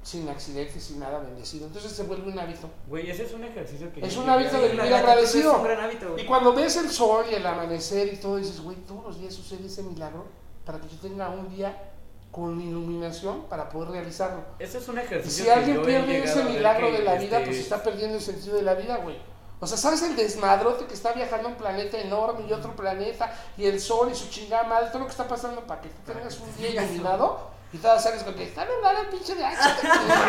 sin 0.05 0.28
accidentes, 0.28 0.85
sin 0.85 1.01
nada 1.01 1.19
bendecido. 1.19 1.66
Entonces 1.66 1.90
se 1.90 2.05
vuelve 2.05 2.31
un 2.31 2.39
hábito. 2.39 2.70
Güey, 2.86 3.10
ese 3.10 3.24
es 3.24 3.32
un 3.32 3.43
ejercicio 3.43 3.93
que. 3.93 4.06
Es 4.06 4.16
un 4.16 4.31
hábito 4.31 4.60
de 4.60 4.69
vivir 4.69 4.94
agradecido. 4.94 5.51
Es 5.51 5.59
un 5.59 5.64
gran 5.64 5.81
hábito, 5.81 6.12
güey. 6.12 6.23
Y 6.23 6.27
cuando 6.28 6.55
ves 6.55 6.77
el 6.77 6.90
sol 6.90 7.24
y 7.28 7.35
el 7.35 7.44
amanecer 7.44 8.14
y 8.14 8.19
todo, 8.19 8.36
dices, 8.36 8.60
güey, 8.60 8.77
todos 8.86 9.02
los 9.02 9.19
días 9.19 9.35
sucede 9.35 9.66
ese 9.66 9.82
milagro 9.82 10.27
para 10.64 10.78
que 10.78 10.86
yo 10.86 10.97
tenga 10.98 11.28
un 11.28 11.52
día 11.52 11.91
con 12.32 12.60
iluminación 12.60 13.42
para 13.42 13.68
poder 13.68 13.90
realizarlo. 13.90 14.40
Ese 14.59 14.78
es 14.78 14.88
un 14.88 14.96
Y 14.96 15.00
ejercicio 15.00 15.44
si 15.44 15.44
que 15.44 15.52
alguien 15.52 15.82
pierde 15.82 16.24
ese 16.24 16.42
milagro 16.44 16.90
de 16.90 17.00
la 17.04 17.14
vida, 17.14 17.38
este, 17.38 17.50
pues 17.50 17.59
está 17.60 17.82
perdiendo 17.82 18.16
el 18.16 18.22
sentido 18.22 18.56
de 18.56 18.62
la 18.62 18.74
vida, 18.74 18.96
güey. 18.96 19.16
O 19.60 19.66
sea, 19.66 19.78
¿sabes 19.78 20.02
el 20.02 20.16
desmadrote 20.16 20.86
que 20.86 20.94
está 20.94 21.12
viajando 21.12 21.48
un 21.48 21.54
planeta 21.54 21.96
enorme 21.98 22.44
y 22.48 22.52
otro 22.52 22.74
planeta 22.74 23.32
y 23.56 23.66
el 23.66 23.78
sol 23.80 24.09
y 24.10 24.14
su 24.16 24.28
chingada 24.28 24.64
madre? 24.64 24.88
Todo 24.88 25.00
lo 25.00 25.04
que 25.04 25.12
está 25.12 25.28
pasando 25.28 25.60
para 25.60 25.80
que 25.82 25.88
tú 25.90 26.12
tengas 26.12 26.36
un 26.40 26.56
día 26.56 26.70
iluminado 26.70 27.52
y 27.72 27.78
todas 27.78 28.02
sales 28.02 28.22
con 28.24 28.34
que 28.34 28.44
está 28.44 28.64
nublado 28.64 29.02
el 29.02 29.06
pinche 29.09 29.34
de 29.36 29.44
H. 29.44 29.56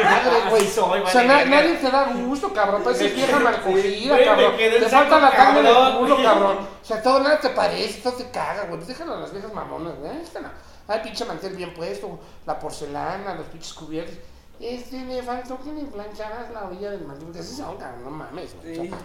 madre, 0.04 0.50
güey. 0.50 0.68
O 0.68 1.08
sea, 1.10 1.24
na- 1.24 1.46
nadie 1.46 1.76
te 1.78 1.90
da 1.90 2.14
gusto, 2.14 2.54
cabrón. 2.54 2.84
Pareces 2.84 3.16
vieja 3.16 3.40
malcogida, 3.40 4.24
cabrón. 4.24 4.54
Te 4.58 4.82
falta 4.90 5.20
la 5.20 5.32
carne 5.32 5.60
en 5.62 5.66
el 5.66 5.74
cabrón. 5.74 5.98
culo, 6.00 6.24
cabrón. 6.24 6.58
O 6.60 6.86
sea, 6.86 7.02
todo 7.02 7.20
nada 7.22 7.40
te 7.40 7.50
parece, 7.50 8.02
todo 8.02 8.14
te 8.14 8.30
caga, 8.30 8.66
güey. 8.66 8.76
Pues 8.76 8.88
déjalo 8.88 9.16
a 9.16 9.20
las 9.22 9.32
viejas 9.32 9.54
mamonas, 9.54 9.94
no. 9.98 10.73
Ay, 10.88 11.00
pinche 11.04 11.26
mantel 11.26 11.56
bien 11.56 11.74
puesto, 11.74 12.20
la 12.46 12.60
porcelana, 12.60 13.36
los 13.36 13.46
pinches 13.48 13.74
cubiertos. 13.74 14.16
Este, 14.60 15.04
le 15.06 15.22
faltó 15.24 15.58
que 15.62 15.72
le 15.74 15.84
plancharas 15.86 16.52
la 16.52 16.66
orilla 16.66 16.92
del 16.92 17.06
mantel. 17.06 17.32
Cabrón, 17.78 18.04
no 18.04 18.10
mames. 18.12 18.56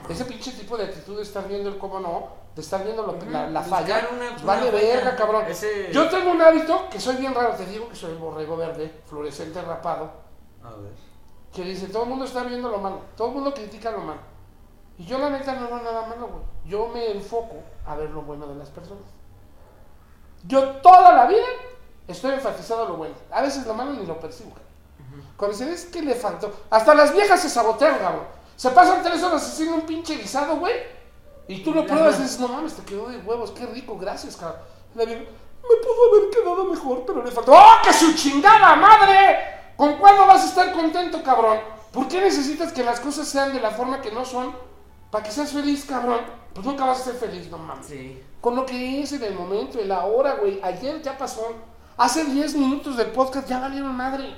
ese 0.08 0.24
pinche 0.26 0.52
tipo 0.52 0.76
de 0.76 0.84
actitud 0.84 1.16
de 1.16 1.22
estar 1.22 1.48
viendo 1.48 1.68
el 1.70 1.78
cómo 1.78 1.98
no, 2.00 2.28
de 2.54 2.60
estar 2.62 2.84
viendo 2.84 3.02
lo- 3.06 3.16
la, 3.30 3.62
falla, 3.62 4.08
una- 4.12 4.30
una 4.32 4.44
vale 4.44 4.70
verga, 4.70 5.16
cabrón. 5.16 5.44
Ese- 5.48 5.90
Yo 5.92 6.08
tengo 6.08 6.32
un 6.32 6.42
hábito 6.42 6.88
que 6.90 7.00
soy 7.00 7.16
bien 7.16 7.34
raro, 7.34 7.54
te 7.54 7.64
digo 7.66 7.88
que 7.88 7.96
soy 7.96 8.12
el 8.12 8.18
borrego 8.18 8.56
verde, 8.56 9.00
fluorescente 9.06 9.60
rapado 9.62 10.10
A 10.62 10.70
ver. 10.70 10.92
que 11.52 11.62
dice, 11.64 11.86
todo 11.88 12.02
el 12.04 12.08
mundo 12.10 12.24
está 12.26 12.44
viendo 12.44 12.68
lo 12.68 12.78
malo, 12.78 13.00
todo 13.16 13.28
el 13.28 13.34
mundo 13.34 13.54
critica 13.54 13.90
lo 13.90 14.00
malo. 14.00 14.20
Y 14.98 15.06
yo 15.06 15.18
la 15.18 15.30
neta 15.30 15.54
no 15.54 15.66
veo 15.68 15.78
nada 15.80 16.06
malo, 16.06 16.26
güey. 16.28 16.42
Yo 16.66 16.88
me 16.88 17.10
enfoco 17.12 17.56
a 17.86 17.96
ver 17.96 18.10
lo 18.10 18.22
bueno 18.22 18.46
de 18.48 18.56
las 18.56 18.68
personas. 18.68 19.04
Yo 20.46 20.62
toda 20.76 21.12
la 21.12 21.26
vida 21.26 21.46
estoy 22.06 22.34
enfatizado 22.34 22.84
en 22.84 22.88
lo 22.90 22.96
bueno. 22.96 23.14
A 23.30 23.42
veces 23.42 23.66
lo 23.66 23.74
malo 23.74 23.92
ni 23.92 24.06
lo 24.06 24.18
percibo. 24.18 24.52
Cuando 25.36 25.56
se 25.56 25.66
ves 25.66 25.86
que 25.86 26.02
le 26.02 26.14
faltó. 26.14 26.52
Hasta 26.70 26.94
las 26.94 27.12
viejas 27.12 27.40
se 27.40 27.48
sabotean, 27.48 27.98
cabrón. 27.98 28.26
Se 28.56 28.70
pasan 28.70 29.02
tres 29.02 29.22
horas 29.22 29.46
haciendo 29.46 29.76
un 29.76 29.82
pinche 29.82 30.16
guisado, 30.16 30.56
güey. 30.56 30.74
Y 31.46 31.62
tú 31.62 31.72
lo 31.72 31.86
pruebas 31.86 32.18
y 32.18 32.22
dices, 32.22 32.40
no 32.40 32.48
mames, 32.48 32.74
te 32.74 32.82
quedó 32.82 33.08
de 33.08 33.18
huevos, 33.18 33.52
qué 33.52 33.64
rico, 33.66 33.96
gracias, 33.96 34.36
cabrón. 34.36 34.60
La 34.94 35.04
vieja, 35.04 35.20
me 35.20 35.76
pudo 35.76 36.18
haber 36.18 36.30
quedado 36.30 36.64
mejor, 36.64 37.04
pero 37.06 37.22
le 37.22 37.30
faltó. 37.30 37.52
¡Oh, 37.52 37.82
que 37.82 37.92
su 37.92 38.14
chingada 38.14 38.76
madre! 38.76 39.74
¿Con 39.76 39.96
cuándo 39.98 40.26
vas 40.26 40.42
a 40.42 40.48
estar 40.48 40.72
contento, 40.72 41.22
cabrón? 41.22 41.60
¿Por 41.92 42.08
qué 42.08 42.20
necesitas 42.20 42.72
que 42.72 42.82
las 42.82 43.00
cosas 43.00 43.28
sean 43.28 43.52
de 43.52 43.60
la 43.60 43.70
forma 43.70 44.00
que 44.00 44.10
no 44.10 44.24
son? 44.24 44.54
Para 45.10 45.24
que 45.24 45.30
seas 45.30 45.52
feliz, 45.52 45.84
cabrón. 45.84 46.20
Pues 46.54 46.66
nunca 46.66 46.84
vas 46.84 47.00
a 47.00 47.04
ser 47.04 47.14
feliz, 47.14 47.50
no 47.50 47.58
mames. 47.58 47.86
Sí. 47.86 48.22
Con 48.40 48.56
lo 48.56 48.66
que 48.66 49.02
es 49.02 49.12
en 49.12 49.22
el 49.22 49.34
momento, 49.34 49.78
en 49.78 49.88
la 49.88 50.04
hora, 50.04 50.34
güey. 50.34 50.60
Ayer 50.62 51.00
ya 51.02 51.16
pasó. 51.16 51.54
Hace 51.96 52.24
10 52.24 52.56
minutos 52.56 52.96
del 52.96 53.08
podcast 53.08 53.48
ya 53.48 53.60
valieron 53.60 53.94
madre. 53.94 54.34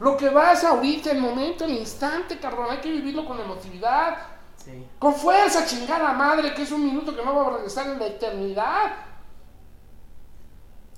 Lo 0.00 0.16
que 0.16 0.28
vas 0.28 0.64
ahorita, 0.64 1.10
el 1.10 1.20
momento, 1.20 1.64
el 1.64 1.72
instante, 1.72 2.38
cabrón. 2.38 2.68
Hay 2.70 2.78
que 2.78 2.90
vivirlo 2.90 3.26
con 3.26 3.38
emotividad. 3.38 4.18
Sí. 4.56 4.86
Con 4.98 5.14
fuerza, 5.14 5.66
chingada 5.66 6.12
madre, 6.12 6.54
que 6.54 6.62
es 6.62 6.72
un 6.72 6.84
minuto 6.84 7.14
que 7.14 7.24
no 7.24 7.34
va 7.34 7.46
a 7.46 7.50
regresar 7.56 7.86
en 7.88 7.98
la 7.98 8.06
eternidad. 8.06 8.92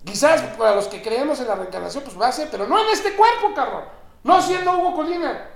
Quizás 0.05 0.41
para 0.57 0.75
los 0.75 0.87
que 0.87 1.03
creemos 1.03 1.41
en 1.41 1.49
la 1.49 1.57
reencarnación, 1.57 2.05
pues 2.05 2.19
va 2.19 2.29
a 2.29 2.33
ser, 2.33 2.49
pero 2.51 2.67
no 2.67 2.79
en 2.79 2.89
este 2.89 3.15
cuerpo, 3.15 3.55
cabrón. 3.55 3.85
No 4.25 4.41
siendo 4.41 4.79
Hugo 4.79 4.97
Colina. 4.97 5.49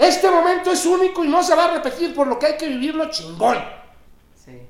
Este 0.00 0.30
momento 0.30 0.70
es 0.72 0.86
único 0.86 1.22
y 1.24 1.28
no 1.28 1.42
se 1.42 1.54
va 1.54 1.66
a 1.66 1.70
repetir, 1.72 2.14
por 2.14 2.26
lo 2.26 2.38
que 2.38 2.46
hay 2.46 2.56
que 2.56 2.68
vivirlo 2.68 3.10
chingón. 3.10 3.58
Sí. 4.34 4.62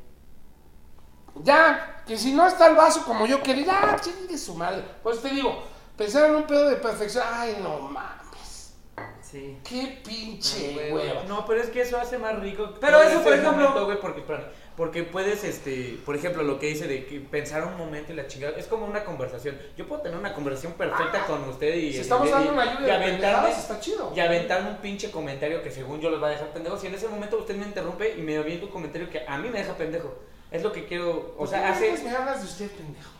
Ya, 1.45 2.03
que 2.07 2.19
si 2.19 2.33
no 2.33 2.47
está 2.49 2.67
el 2.67 2.75
vaso 2.75 3.05
como 3.05 3.27
yo 3.27 3.41
quería, 3.43 3.65
ya, 3.67 3.97
chingue 4.01 4.37
su 4.37 4.55
madre. 4.57 4.85
Pues 5.03 5.23
te 5.23 5.29
digo, 5.31 5.63
pensar 5.97 6.29
en 6.29 6.37
un 6.37 6.43
pedo 6.45 6.69
de 6.69 6.77
perfección, 6.77 7.25
ay, 7.33 7.59
no 7.63 7.79
mames. 7.79 8.75
Sí. 9.23 9.59
Qué 9.63 10.01
pinche 10.05 10.77
Ay, 10.81 10.91
güey, 10.91 10.93
hueva. 11.09 11.23
No, 11.29 11.47
pero 11.47 11.61
es 11.63 11.71
que 11.71 11.83
eso 11.83 11.97
hace 11.97 12.19
más 12.19 12.37
rico. 12.41 12.75
Pero 12.81 12.99
todo 12.99 13.09
eso, 13.09 13.23
por 13.23 13.33
ejemplo- 13.33 13.53
momento, 13.53 13.85
güey, 13.85 14.01
porque, 14.01 14.21
espérame, 14.21 14.47
porque 14.81 15.03
puedes, 15.05 15.45
este, 15.45 15.99
por 16.07 16.17
ejemplo, 16.17 16.43
lo 16.43 16.59
que 16.59 16.69
dice 16.69 16.89
de 16.89 17.05
que 17.05 17.21
pensar 17.21 17.65
un 17.67 17.77
momento 17.77 18.15
y 18.15 18.17
la 18.17 18.27
chingada, 18.29 18.57
es 18.57 18.65
como 18.67 18.87
una 18.87 19.05
conversación. 19.05 19.59
Yo 19.77 19.87
puedo 19.87 20.01
tener 20.01 20.17
una 20.19 20.33
conversación 20.33 20.73
perfecta 20.73 21.27
con 21.27 21.47
usted 21.51 21.75
y, 21.75 21.93
Si 21.93 21.99
estamos 21.99 22.27
y- 22.27 22.31
dando 22.31 22.51
y- 22.51 22.55
una 22.55 22.65
y 22.65 22.69
lluvia 22.79 22.87
de 22.99 23.05
aventarme, 23.05 23.51
está 23.51 23.79
chido. 23.79 24.11
y 24.17 24.21
aventarme 24.21 24.71
un 24.71 24.77
pinche 24.79 25.11
comentario 25.11 25.63
que 25.63 25.71
según 25.71 26.01
yo 26.01 26.09
los 26.09 26.23
va 26.23 26.29
a 26.29 26.31
dejar 26.31 26.49
pendejos. 26.55 26.83
Y 26.83 26.87
en 26.87 26.95
ese 26.95 27.09
momento 27.09 27.37
usted 27.37 27.57
me 27.57 27.67
interrumpe 27.67 28.15
y 28.17 28.23
me 28.23 28.39
avienta 28.39 28.65
un 28.65 28.73
comentario 28.73 29.11
que 29.11 29.21
a 29.29 29.37
mí 29.37 29.51
me 29.51 29.59
deja 29.59 29.75
pendejo. 29.77 30.15
Es 30.51 30.63
lo 30.63 30.73
que 30.73 30.87
quiero, 30.87 31.11
o 31.11 31.41
¿Por 31.41 31.49
sea, 31.49 31.71
hace... 31.73 31.93
me 32.03 32.17
hablas 32.17 32.41
de 32.41 32.47
usted, 32.47 32.71
pendejo? 32.71 33.11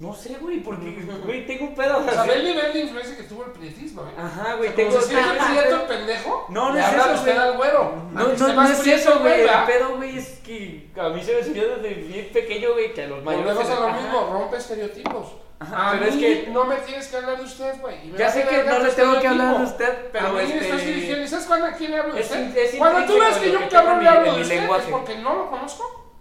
No 0.00 0.14
sé, 0.14 0.36
güey, 0.40 0.60
porque, 0.62 0.90
güey, 1.24 1.44
tengo 1.44 1.64
un 1.66 1.74
pedo. 1.74 1.98
O 1.98 2.08
sea, 2.08 2.22
ve 2.22 2.34
el 2.34 2.44
nivel 2.44 2.72
de 2.72 2.80
influencia 2.82 3.16
que 3.16 3.24
tuvo 3.24 3.44
el 3.46 3.50
prietismo, 3.50 4.02
¿eh? 4.02 4.12
Ajá, 4.16 4.54
güey, 4.54 4.70
Como 4.72 4.76
tengo... 4.88 5.00
se 5.00 5.08
siente 5.08 5.28
prieto 5.50 5.74
el 5.74 5.82
pendejo, 5.82 6.46
No, 6.50 6.70
no 6.72 6.78
es 6.78 6.86
eso, 6.86 7.14
usted 7.14 7.34
güey. 7.34 7.48
al 7.48 7.56
güero. 7.56 7.92
No, 8.12 8.28
no, 8.28 8.52
no 8.54 8.68
es 8.68 8.86
eso, 8.86 9.18
güey. 9.18 9.40
El 9.40 9.48
pedo, 9.66 9.96
güey, 9.96 10.18
es 10.18 10.28
que 10.38 10.88
a 10.96 11.08
mí 11.08 11.22
se 11.22 11.32
me 11.32 11.38
enseñó 11.40 11.64
desde 11.78 11.94
bien 11.94 12.30
pequeño, 12.32 12.74
güey, 12.74 12.94
que 12.94 13.02
a 13.02 13.08
los 13.08 13.24
mayores. 13.24 13.54
Volvemos 13.54 13.70
a 13.76 13.80
lo 13.80 13.92
mismo, 13.92 14.30
rompe 14.32 14.56
estereotipos. 14.56 15.26
Ajá, 15.60 15.90
pero 15.98 16.04
es 16.04 16.14
que- 16.16 16.46
no 16.52 16.64
me 16.64 16.76
tienes 16.76 17.08
que 17.08 17.16
hablar 17.16 17.36
de 17.36 17.42
usted, 17.42 17.80
güey. 17.80 18.12
Ya 18.16 18.30
sé 18.30 18.44
que 18.46 18.62
no 18.62 18.78
le 18.78 18.90
tengo 18.92 19.18
que 19.20 19.26
hablar 19.26 19.58
de 19.58 19.64
usted, 19.64 20.10
pero 20.12 20.26
a 20.28 20.30
mí 20.30 20.36
me 20.36 20.42
este- 20.44 20.60
estás 20.60 20.84
dirigiendo. 20.86 21.24
¿Y 21.24 21.26
sabes 21.28 21.46
cuándo, 21.46 21.66
a 21.66 21.72
quién 21.72 21.90
le 21.90 21.96
hablo 21.98 22.14
de 22.14 22.20
Es 22.20 22.26
usted? 22.26 22.56
es 22.56 22.74
Cuando 22.76 23.04
tú 23.12 23.18
ves 23.18 23.36
que 23.38 23.50
yo 23.50 23.58
hablo 23.58 23.92
en 23.94 24.02
le 24.04 24.08
hablo 24.08 24.34
de 24.36 24.42
usted 24.42 24.62
es 24.62 24.84
porque 24.92 25.16
no 25.18 25.34
lo 25.34 25.50
conozco 25.50 26.12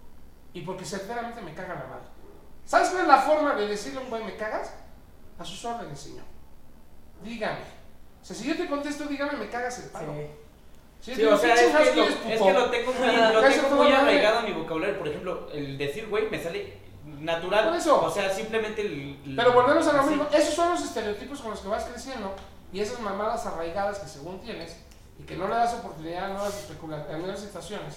y 0.53 0.61
porque 0.61 0.83
sinceramente 0.83 1.39
me 1.41 1.53
caga 1.53 1.75
la 1.75 1.85
madre. 1.85 2.06
¿Sabes 2.67 2.89
cuál 2.89 3.01
es 3.03 3.07
la 3.07 3.17
forma 3.21 3.55
de 3.55 3.65
decirle 3.67 3.99
a 3.99 4.03
un 4.03 4.09
güey 4.11 4.23
me 4.23 4.35
cagas? 4.35 4.71
A 5.39 5.43
sus 5.45 5.63
órdenes, 5.65 5.99
señor. 5.99 6.25
Dígame. 7.23 7.61
O 8.21 8.25
sea, 8.25 8.35
si 8.35 8.45
yo 8.47 8.55
te 8.55 8.67
contesto, 8.67 9.05
dígame, 9.05 9.37
me 9.37 9.49
cagas 9.49 9.79
el 9.79 9.89
palo. 9.89 10.13
Sí, 10.99 11.11
te 11.13 11.21
digo, 11.21 11.35
o 11.35 11.37
sea, 11.37 11.55
"¿Qué 11.55 11.65
es 11.65 11.89
que, 11.91 11.95
lo, 11.95 12.03
es 12.03 12.15
puto?" 12.15 12.45
que 12.45 12.53
lo 12.53 12.69
tengo 12.71 12.91
muy, 12.93 13.07
lo 13.33 13.41
tengo 13.41 13.69
muy 13.75 13.91
arraigado 13.91 14.39
en 14.39 14.45
mi 14.45 14.51
vocabulario. 14.61 14.97
Por 14.99 15.07
ejemplo, 15.07 15.47
el 15.53 15.77
decir 15.77 16.07
güey 16.09 16.29
me 16.29 16.41
sale 16.43 16.77
natural. 17.05 17.65
Por 17.69 17.75
eso. 17.77 18.03
O 18.03 18.11
sea, 18.11 18.29
simplemente 18.33 18.81
el. 18.81 19.19
el- 19.25 19.35
Pero 19.35 19.53
volvemos 19.53 19.87
a 19.87 19.93
lo 19.93 19.99
así. 20.01 20.09
mismo. 20.09 20.27
Esos 20.33 20.53
son 20.53 20.71
los 20.71 20.83
estereotipos 20.83 21.39
con 21.39 21.51
los 21.51 21.59
que 21.61 21.67
vas 21.69 21.85
creciendo 21.85 22.33
y 22.73 22.81
esas 22.81 22.99
mamadas 22.99 23.45
arraigadas 23.45 23.99
que 23.99 24.07
según 24.09 24.39
tienes 24.41 24.75
y 25.19 25.23
que 25.23 25.37
no 25.37 25.47
le 25.47 25.55
das 25.55 25.73
oportunidad 25.75 26.25
a 26.25 26.33
nuevas, 26.33 26.53
especula- 26.55 27.05
a 27.09 27.17
nuevas 27.17 27.39
situaciones, 27.39 27.95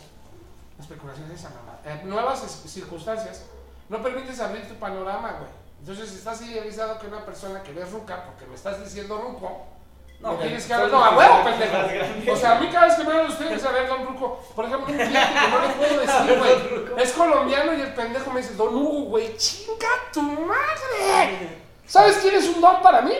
especulaciones 0.78 1.32
esa 1.40 1.50
mamada, 1.50 1.80
eh, 1.84 2.02
nuevas 2.04 2.40
circunstancias, 2.66 3.46
no 3.90 4.00
permites 4.00 4.40
abrir 4.40 4.66
tu 4.66 4.74
panorama, 4.76 5.32
güey. 5.32 5.50
Entonces 5.80 6.14
estás 6.14 6.40
idealizado 6.42 6.98
que 6.98 7.08
una 7.08 7.24
persona 7.24 7.62
que 7.62 7.72
ves 7.72 7.90
ruca, 7.90 8.24
porque 8.24 8.46
me 8.46 8.54
estás 8.54 8.82
diciendo 8.82 9.18
ruco, 9.18 9.66
no, 10.20 10.32
No, 10.32 10.38
tienes 10.38 10.66
que 10.66 10.74
hablar, 10.74 10.90
no, 10.90 11.04
a 11.04 11.16
huevo, 11.16 11.44
pendejo. 11.44 12.32
O 12.32 12.36
sea, 12.36 12.56
a 12.56 12.60
mí 12.60 12.68
cada 12.70 12.86
vez 12.86 12.94
que 12.94 13.04
me 13.04 13.10
hablan 13.10 13.26
ustedes, 13.28 13.64
a 13.64 13.70
ver, 13.72 13.88
don 13.88 14.06
Ruco, 14.06 14.38
por 14.54 14.66
ejemplo, 14.66 14.86
un 14.86 14.94
cliente 14.94 15.18
que 15.18 15.48
no 15.48 15.60
le 15.60 15.68
puedo 15.74 16.00
decir, 16.00 16.38
güey, 16.38 17.02
es 17.02 17.12
colombiano 17.12 17.74
y 17.74 17.80
el 17.80 17.94
pendejo 17.94 18.30
me 18.30 18.42
dice, 18.42 18.54
don 18.54 18.74
Hugo, 18.74 19.04
güey, 19.06 19.34
chinga 19.38 19.88
tu 20.12 20.20
madre. 20.22 21.58
¿Sabes 21.86 22.18
quién 22.18 22.34
es 22.34 22.46
un 22.48 22.60
don 22.60 22.82
para 22.82 23.00
mí? 23.00 23.14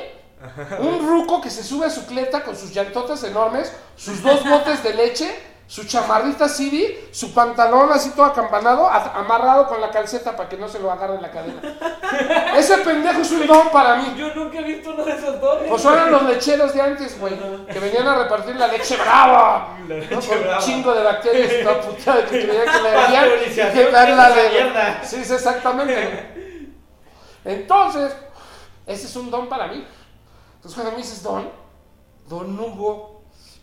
Un 0.79 1.09
ruco 1.09 1.41
que 1.41 1.51
se 1.51 1.65
sube 1.65 1.87
a 1.87 1.91
su 1.91 2.07
cleta 2.07 2.45
con 2.45 2.55
sus 2.55 2.73
llantotas 2.73 3.25
enormes, 3.25 3.75
sus 3.97 4.23
dos 4.23 4.47
botes 4.47 4.83
de 4.83 4.95
leche, 4.95 5.50
su 5.71 5.85
chamarrita 5.85 6.49
CD, 6.49 7.11
su 7.13 7.33
pantalón 7.33 7.93
así 7.93 8.11
todo 8.11 8.27
acampanado, 8.27 8.89
amarrado 8.89 9.69
con 9.69 9.81
la 9.81 9.93
calceta 9.93 10.35
para 10.37 10.49
que 10.49 10.57
no 10.57 10.69
se 10.69 10.81
lo 10.81 10.91
agarre 10.91 11.15
en 11.15 11.23
la 11.23 11.31
cadena. 11.31 11.63
Ese 12.57 12.79
pendejo 12.79 13.21
es 13.21 13.31
un 13.31 13.47
don 13.47 13.69
para 13.69 13.95
mí. 13.95 14.13
Yo 14.17 14.35
nunca 14.35 14.59
he 14.59 14.65
visto 14.65 14.91
uno 14.91 15.05
de 15.05 15.13
esos 15.13 15.41
dones. 15.41 15.69
Pues 15.69 15.85
eran 15.85 16.11
los 16.11 16.25
lecheros 16.25 16.75
de 16.75 16.83
antes, 16.83 17.21
güey, 17.21 17.39
que 17.73 17.79
venían 17.79 18.05
a 18.09 18.17
repartir 18.17 18.57
la 18.57 18.67
leche 18.67 18.97
brava. 18.97 19.79
La 19.87 19.95
¿no? 19.95 20.21
Con 20.21 20.39
un 20.39 20.59
chingo 20.59 20.93
de 20.93 21.05
bacterias, 21.05 21.53
la 21.65 21.81
putada 21.81 22.27
que 22.27 22.31
creía 22.31 22.65
que 22.65 22.83
le 22.83 22.89
harían. 22.89 23.29
y 23.29 23.49
que 23.51 23.55
¿qué 23.55 23.83
es 23.83 23.95
ándale, 23.95 24.13
esa 24.13 24.29
güey. 24.29 24.51
mierda? 24.51 25.05
Sí, 25.05 25.25
sí, 25.25 25.35
exactamente. 25.35 26.67
Entonces, 27.45 28.17
ese 28.89 29.07
es 29.07 29.15
un 29.15 29.31
don 29.31 29.49
para 29.49 29.69
mí. 29.69 29.87
Entonces, 30.57 30.75
cuando 30.75 30.91
me 30.91 30.97
dices 30.97 31.23
don, 31.23 31.49
don 32.27 32.59
Hugo, 32.59 33.10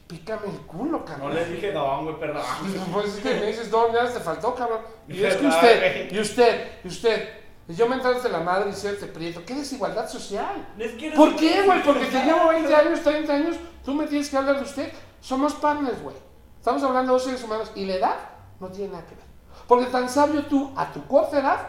pícame 0.08 0.48
el 0.48 0.60
culo, 0.62 1.00
No 1.00 1.06
cabrón. 1.06 1.36
les 1.36 1.50
dije 1.52 1.74
no, 1.74 2.04
güey, 2.04 2.20
perdón. 2.20 2.44
Pues 2.94 3.16
es 3.16 3.20
que 3.22 3.36
me 3.36 3.46
dices 3.48 3.70
don, 3.70 3.92
ya 3.94 4.06
te 4.12 4.20
faltó, 4.20 4.56
cabrón. 4.56 4.82
Y 5.08 5.24
es 5.24 5.36
que 5.36 5.48
usted, 5.48 6.12
y 6.12 6.20
usted, 6.20 6.72
y 6.84 6.88
usted. 6.88 7.30
Y 7.70 7.76
yo 7.76 7.88
me 7.88 7.96
entraste 7.96 8.30
la 8.30 8.40
madre 8.40 8.70
y 8.70 8.74
cierto 8.74 9.08
prieto. 9.08 9.42
¿Qué 9.46 9.54
desigualdad 9.56 10.08
social? 10.10 10.66
Es 10.80 10.94
que 10.94 11.08
eres 11.08 11.18
¿Por 11.18 11.36
qué, 11.36 11.64
güey? 11.64 11.84
Porque 11.84 12.06
te 12.06 12.24
llevo 12.24 12.48
20 12.48 12.74
años, 12.74 13.02
30 13.02 13.34
años, 13.34 13.56
tú 13.84 13.94
me 13.94 14.08
tienes 14.08 14.30
que 14.30 14.38
hablar 14.38 14.56
de 14.58 14.64
usted. 14.64 14.92
Somos 15.20 15.54
partners, 15.56 16.02
güey. 16.02 16.16
Estamos 16.58 16.82
hablando 16.84 17.12
de 17.12 17.14
dos 17.18 17.24
seres 17.26 17.44
humanos 17.44 17.72
y 17.76 17.86
la 17.86 17.96
edad 17.96 18.16
no 18.60 18.68
tiene 18.70 18.94
nada 18.94 19.06
que 19.06 19.16
ver. 19.16 19.26
Porque 19.68 19.86
tan 19.88 20.08
sabio 20.10 20.46
tú 20.46 20.72
a 20.78 20.92
tu 20.94 21.06
corta 21.08 21.40
edad, 21.40 21.60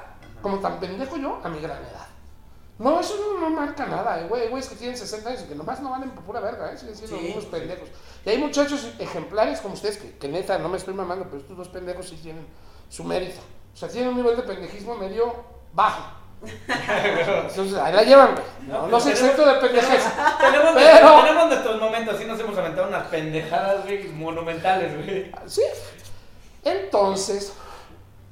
como 0.41 0.59
tan 0.61 0.79
pendejo 0.79 1.17
yo 1.17 1.41
a 1.43 1.49
mi 1.49 1.61
gran 1.61 1.79
edad. 1.79 2.07
No, 2.79 3.01
eso 3.01 3.17
no, 3.17 3.41
no 3.41 3.51
marca 3.51 3.87
nada, 3.87 4.21
eh, 4.21 4.27
güey. 4.29 4.49
Güeyes 4.49 4.69
que 4.69 4.77
tienen 4.77 4.97
60 4.97 5.29
años 5.29 5.43
y 5.43 5.49
que 5.49 5.55
nomás 5.57 5.81
no 5.81 5.91
valen 5.91 6.11
por 6.11 6.23
pura 6.25 6.39
verga, 6.41 6.73
¿eh? 6.73 6.79
Siguen 6.79 6.95
siendo 6.97 7.19
Sí, 7.19 7.31
unos 7.33 7.45
pendejos. 7.47 7.89
Y 8.25 8.31
hay 8.31 8.39
muchachos 8.39 8.89
ejemplares 9.01 9.61
como 9.61 9.75
ustedes 9.75 9.97
que, 9.99 10.17
que 10.17 10.29
neta, 10.29 10.59
no 10.59 10.69
me 10.69 10.77
estoy 10.77 10.95
mamando, 10.95 11.25
pero 11.25 11.39
estos 11.39 11.57
dos 11.57 11.69
pendejos 11.69 12.09
sí 12.09 12.17
tienen 12.17 12.47
su 12.89 13.03
mérito. 13.03 13.41
O 13.75 13.77
sea, 13.77 13.89
tienen 13.89 14.11
un 14.11 14.17
nivel 14.17 14.37
de 14.37 14.43
pendejismo 14.45 14.95
medio 14.97 15.35
bajo. 15.73 16.03
Entonces, 16.69 17.75
ahí 17.79 17.93
la 17.95 18.03
llevan, 18.05 18.35
güey. 18.35 18.45
No, 18.69 18.87
no 18.87 19.01
se 19.01 19.11
exento 19.11 19.45
de 19.45 19.55
pendejez. 19.55 20.05
Tenemos, 20.41 20.73
Pero- 20.75 21.21
tenemos 21.23 21.47
nuestros 21.49 21.81
momentos, 21.81 22.17
sí 22.17 22.25
nos 22.27 22.39
hemos 22.39 22.57
aventado 22.57 22.87
unas 22.89 23.07
pendejadas, 23.09 23.85
güey, 23.85 24.07
monumentales, 24.09 24.95
güey. 25.05 25.33
Sí. 25.47 25.63
Entonces, 26.65 27.53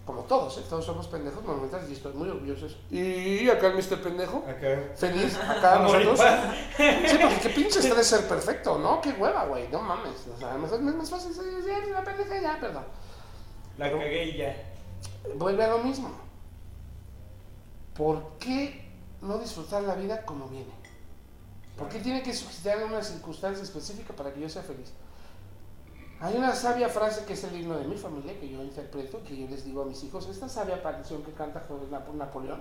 como 0.07 0.23
todos, 0.23 0.57
¿eh? 0.59 0.62
todos 0.70 0.87
somos 0.87 1.09
pendejos 1.09 1.45
monumentales 1.45 1.91
y 1.91 1.95
estoy 1.95 2.12
muy 2.15 2.28
orgulloso 2.28 2.66
de. 2.91 3.43
Y 3.43 3.51
acá 3.51 3.66
el 3.66 3.74
Mr. 3.74 4.01
Pendejo, 4.01 4.45
Acá. 4.49 4.93
feliz, 4.95 5.37
acá 5.37 5.81
nosotros. 5.81 6.20
Sí, 6.77 7.19
porque 7.20 7.41
qué 7.43 7.49
pinche 7.51 7.81
estrés 7.81 8.07
ser 8.07 8.28
perfecto, 8.28 8.78
¿no? 8.78 9.01
Qué 9.01 9.11
hueva, 9.11 9.47
güey, 9.47 9.66
no 9.69 9.83
mames. 9.83 10.27
O 10.35 10.39
sea, 10.39 10.53
a 10.53 10.55
lo 10.55 10.61
mejor 10.61 10.78
es 10.78 10.95
más 10.95 11.11
fácil 11.11 11.35
ser 11.35 11.45
una 11.91 12.05
pendeja 12.05 12.41
ya, 12.41 12.61
perdón. 12.61 12.85
La 13.78 13.91
cagué 13.91 14.24
y 14.27 14.37
ya. 14.37 14.57
Vuelve 15.35 15.65
a 15.65 15.69
lo 15.70 15.78
mismo. 15.78 16.09
¿Por 17.95 18.39
qué 18.39 18.89
no 19.23 19.39
disfrutar 19.39 19.83
la 19.83 19.97
vida 19.97 20.24
como 20.24 20.47
viene? 20.49 20.73
¿Por 21.77 21.89
qué 21.89 21.99
tiene 21.99 22.23
que 22.23 22.33
suscitar 22.33 22.83
una 22.85 23.03
circunstancia 23.03 23.62
específica 23.62 24.15
para 24.15 24.33
que 24.33 24.41
yo 24.41 24.49
sea 24.49 24.62
feliz? 24.62 24.93
Hay 26.20 26.34
una 26.36 26.55
sabia 26.55 26.88
frase 26.88 27.24
que 27.26 27.34
es 27.34 27.44
el 27.44 27.60
himno 27.60 27.76
de 27.76 27.84
mi 27.84 27.97
familia 27.97 28.38
que 28.40 28.48
yo 28.48 28.62
interpreto, 28.62 29.22
que 29.22 29.36
yo 29.36 29.47
les 29.48 29.64
digo 29.64 29.82
a 29.82 29.84
mis 29.84 30.02
hijos, 30.02 30.26
esta 30.28 30.48
sabia 30.48 30.82
canción 30.82 31.22
que 31.22 31.32
canta 31.32 31.62
Napoleón. 32.14 32.60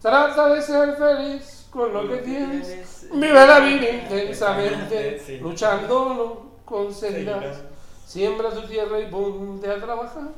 Trata 0.00 0.48
de 0.48 0.62
ser 0.62 0.96
feliz 0.96 1.66
con 1.70 1.92
lo 1.92 2.08
que 2.08 2.16
tienes. 2.18 3.08
Vive 3.12 3.46
la 3.46 3.60
vida 3.60 3.88
intensamente, 3.90 5.20
Sí. 5.26 5.36
luchando 5.38 6.14
lo 6.14 6.42
conseguirás. 6.64 7.40
Seguirás. 7.56 7.62
Siembra 8.06 8.50
tu 8.50 8.66
tierra 8.66 8.98
y 9.00 9.10
ponte 9.10 9.70
a 9.70 9.80
trabajar. 9.80 10.30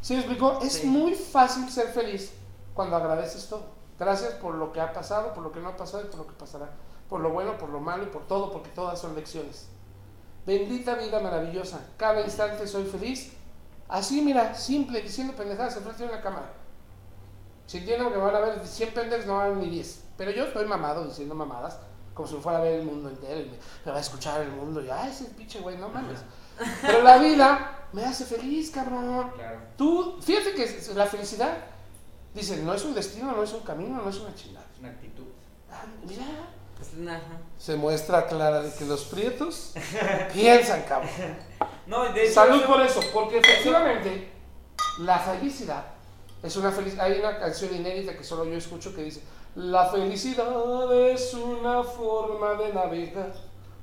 ¿Sí 0.00 0.12
me 0.14 0.20
explicó? 0.20 0.58
Es 0.62 0.74
Sí. 0.74 0.86
muy 0.86 1.14
fácil 1.14 1.68
ser 1.70 1.88
feliz 1.88 2.32
cuando 2.74 2.96
agradeces 2.96 3.48
todo. 3.48 3.62
Gracias 3.98 4.34
por 4.34 4.54
lo 4.54 4.72
que 4.72 4.80
ha 4.80 4.92
pasado, 4.92 5.32
por 5.34 5.42
lo 5.42 5.50
que 5.50 5.60
no 5.60 5.70
ha 5.70 5.76
pasado 5.76 6.04
y 6.04 6.06
por 6.08 6.18
lo 6.18 6.26
que 6.26 6.34
pasará. 6.34 6.68
Por 7.08 7.20
lo 7.20 7.30
bueno, 7.30 7.56
por 7.58 7.70
lo 7.70 7.80
malo 7.80 8.04
y 8.04 8.06
por 8.06 8.26
todo, 8.26 8.52
porque 8.52 8.68
todas 8.70 9.00
son 9.00 9.14
lecciones. 9.14 9.68
Bendita 10.46 10.94
vida 10.94 11.20
maravillosa. 11.20 11.80
Cada 11.96 12.20
instante 12.20 12.66
soy 12.66 12.84
feliz. 12.84 13.32
Así, 13.88 14.20
mira, 14.20 14.54
simple, 14.54 15.00
diciendo 15.02 15.34
pendejadas 15.34 15.76
enfrente 15.76 16.02
de 16.02 16.08
una 16.10 16.20
cámara. 16.20 16.52
Si 17.66 17.78
entiendo 17.78 18.12
que 18.12 18.18
van 18.18 18.34
a 18.34 18.40
ver 18.40 18.66
100 18.66 18.92
pendejos, 18.92 19.26
no 19.26 19.36
van 19.36 19.46
a 19.46 19.48
ver 19.50 19.58
ni 19.58 19.70
10. 19.70 20.04
Pero 20.16 20.30
yo 20.30 20.44
estoy 20.44 20.66
mamado 20.66 21.06
diciendo 21.06 21.34
mamadas, 21.34 21.78
como 22.12 22.28
si 22.28 22.36
fuera 22.36 22.58
a 22.58 22.62
ver 22.62 22.80
el 22.80 22.86
mundo 22.86 23.08
entero 23.08 23.40
y 23.40 23.44
me, 23.44 23.56
me 23.84 23.92
va 23.92 23.96
a 23.98 24.00
escuchar 24.00 24.40
el 24.42 24.50
mundo. 24.50 24.82
Y, 24.82 24.90
ay, 24.90 25.10
ese 25.10 25.24
pinche 25.26 25.60
güey, 25.60 25.76
no 25.76 25.88
mames. 25.88 26.20
Pero 26.82 27.02
la 27.02 27.18
vida 27.18 27.88
me 27.92 28.04
hace 28.04 28.24
feliz, 28.24 28.70
cabrón. 28.70 29.30
Claro. 29.34 29.58
Tú, 29.76 30.18
fíjate 30.20 30.54
que 30.54 30.80
la 30.94 31.06
felicidad, 31.06 31.56
dicen, 32.34 32.64
no 32.64 32.74
es 32.74 32.84
un 32.84 32.94
destino, 32.94 33.32
no 33.32 33.42
es 33.42 33.52
un 33.52 33.60
camino, 33.60 34.00
no 34.02 34.08
es 34.08 34.18
una 34.18 34.34
chingada. 34.34 34.66
Es 34.72 34.80
una 34.80 34.90
actitud. 34.90 35.24
Ah, 35.70 35.84
mira, 36.06 36.24
ajá. 37.08 37.38
se 37.58 37.76
muestra 37.76 38.26
clara 38.26 38.62
de 38.62 38.72
que 38.72 38.84
los 38.84 39.04
prietos 39.04 39.72
piensan, 40.32 40.82
cabrón. 40.82 41.10
No, 41.86 42.10
de 42.12 42.24
hecho. 42.24 42.34
Salud 42.34 42.64
por 42.64 42.80
eso, 42.80 43.00
porque 43.12 43.38
efectivamente 43.38 44.30
la 45.00 45.18
felicidad 45.18 45.84
es 46.42 46.56
una 46.56 46.70
felicidad. 46.70 47.06
Hay 47.06 47.18
una 47.18 47.38
canción 47.38 47.74
inédita 47.74 48.16
que 48.16 48.24
solo 48.24 48.44
yo 48.44 48.56
escucho 48.56 48.94
que 48.94 49.02
dice: 49.02 49.22
La 49.54 49.86
felicidad 49.86 50.92
es 51.10 51.34
una 51.34 51.82
forma 51.82 52.54
de 52.54 52.72
navegar. 52.72 53.34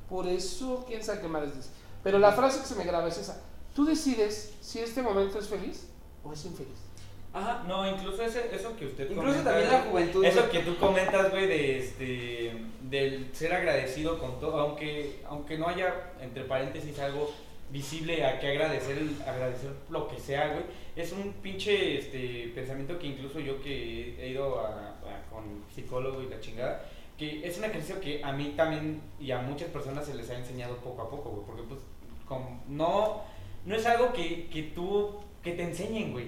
Por 0.10 0.28
eso, 0.28 0.84
quién 0.88 1.04
sabe 1.04 1.22
qué 1.22 1.28
más 1.28 1.44
dice. 1.56 1.70
Pero 2.04 2.20
la 2.20 2.32
frase 2.32 2.60
que 2.60 2.66
se 2.66 2.76
me 2.76 2.84
graba 2.84 3.08
es 3.08 3.18
esa: 3.18 3.42
Tú 3.76 3.86
decides 3.86 4.54
si 4.62 4.80
este 4.80 5.02
momento 5.02 5.40
es 5.40 5.48
feliz 5.48 5.88
o 6.24 6.34
es 6.34 6.46
infeliz. 6.46 6.78
Ajá. 7.34 7.64
No, 7.68 7.90
incluso 7.90 8.24
ese, 8.24 8.54
eso 8.54 8.76
que 8.76 8.86
usted 8.88 9.10
Incluso 9.10 9.28
comenta, 9.28 9.52
también 9.52 9.72
la 9.72 9.80
juventud. 9.84 10.26
Eso 10.26 10.40
güey. 10.42 10.52
que 10.52 10.60
tú 10.60 10.78
comentas, 10.78 11.30
güey, 11.32 11.48
de 11.48 11.78
este 11.80 12.54
del 12.82 13.30
ser 13.34 13.54
agradecido 13.54 14.20
con 14.20 14.40
todo, 14.40 14.60
aunque 14.60 15.22
aunque 15.26 15.58
no 15.58 15.68
haya 15.70 16.12
entre 16.22 16.44
paréntesis 16.44 17.00
algo 17.00 17.32
visible 17.70 18.26
a 18.26 18.38
que 18.40 18.48
agradecer 18.50 18.98
agradecer 19.26 19.72
lo 19.90 20.10
que 20.10 20.20
sea, 20.20 20.48
güey, 20.50 20.64
es 20.98 21.14
un 21.14 21.32
pinche 21.42 21.98
este 22.00 22.52
pensamiento 22.54 23.00
que 23.00 23.08
incluso 23.08 23.40
yo 23.40 23.62
que 23.62 24.18
he 24.22 24.28
ido 24.30 24.60
a, 24.60 24.90
a- 24.90 25.30
con 25.32 25.64
psicólogo 25.74 26.22
y 26.22 26.28
la 26.28 26.42
chingada 26.42 26.86
que 27.18 27.48
es 27.48 27.58
un 27.60 27.64
ejercicio 27.64 28.02
que 28.02 28.22
a 28.24 28.34
mí 28.34 28.56
también 28.58 29.00
y 29.22 29.32
a 29.32 29.38
muchas 29.40 29.70
personas 29.70 30.06
se 30.06 30.16
les 30.16 30.30
ha 30.32 30.38
enseñado 30.38 30.76
poco 30.78 31.04
a 31.04 31.10
poco, 31.10 31.30
güey, 31.30 31.46
porque 31.46 31.62
pues 31.64 31.80
como 32.28 32.62
no 32.68 33.22
no 33.66 33.76
es 33.76 33.86
algo 33.86 34.12
que, 34.12 34.48
que 34.50 34.64
tú 34.64 35.22
que 35.44 35.54
te 35.54 35.64
enseñen, 35.64 36.12
güey. 36.12 36.28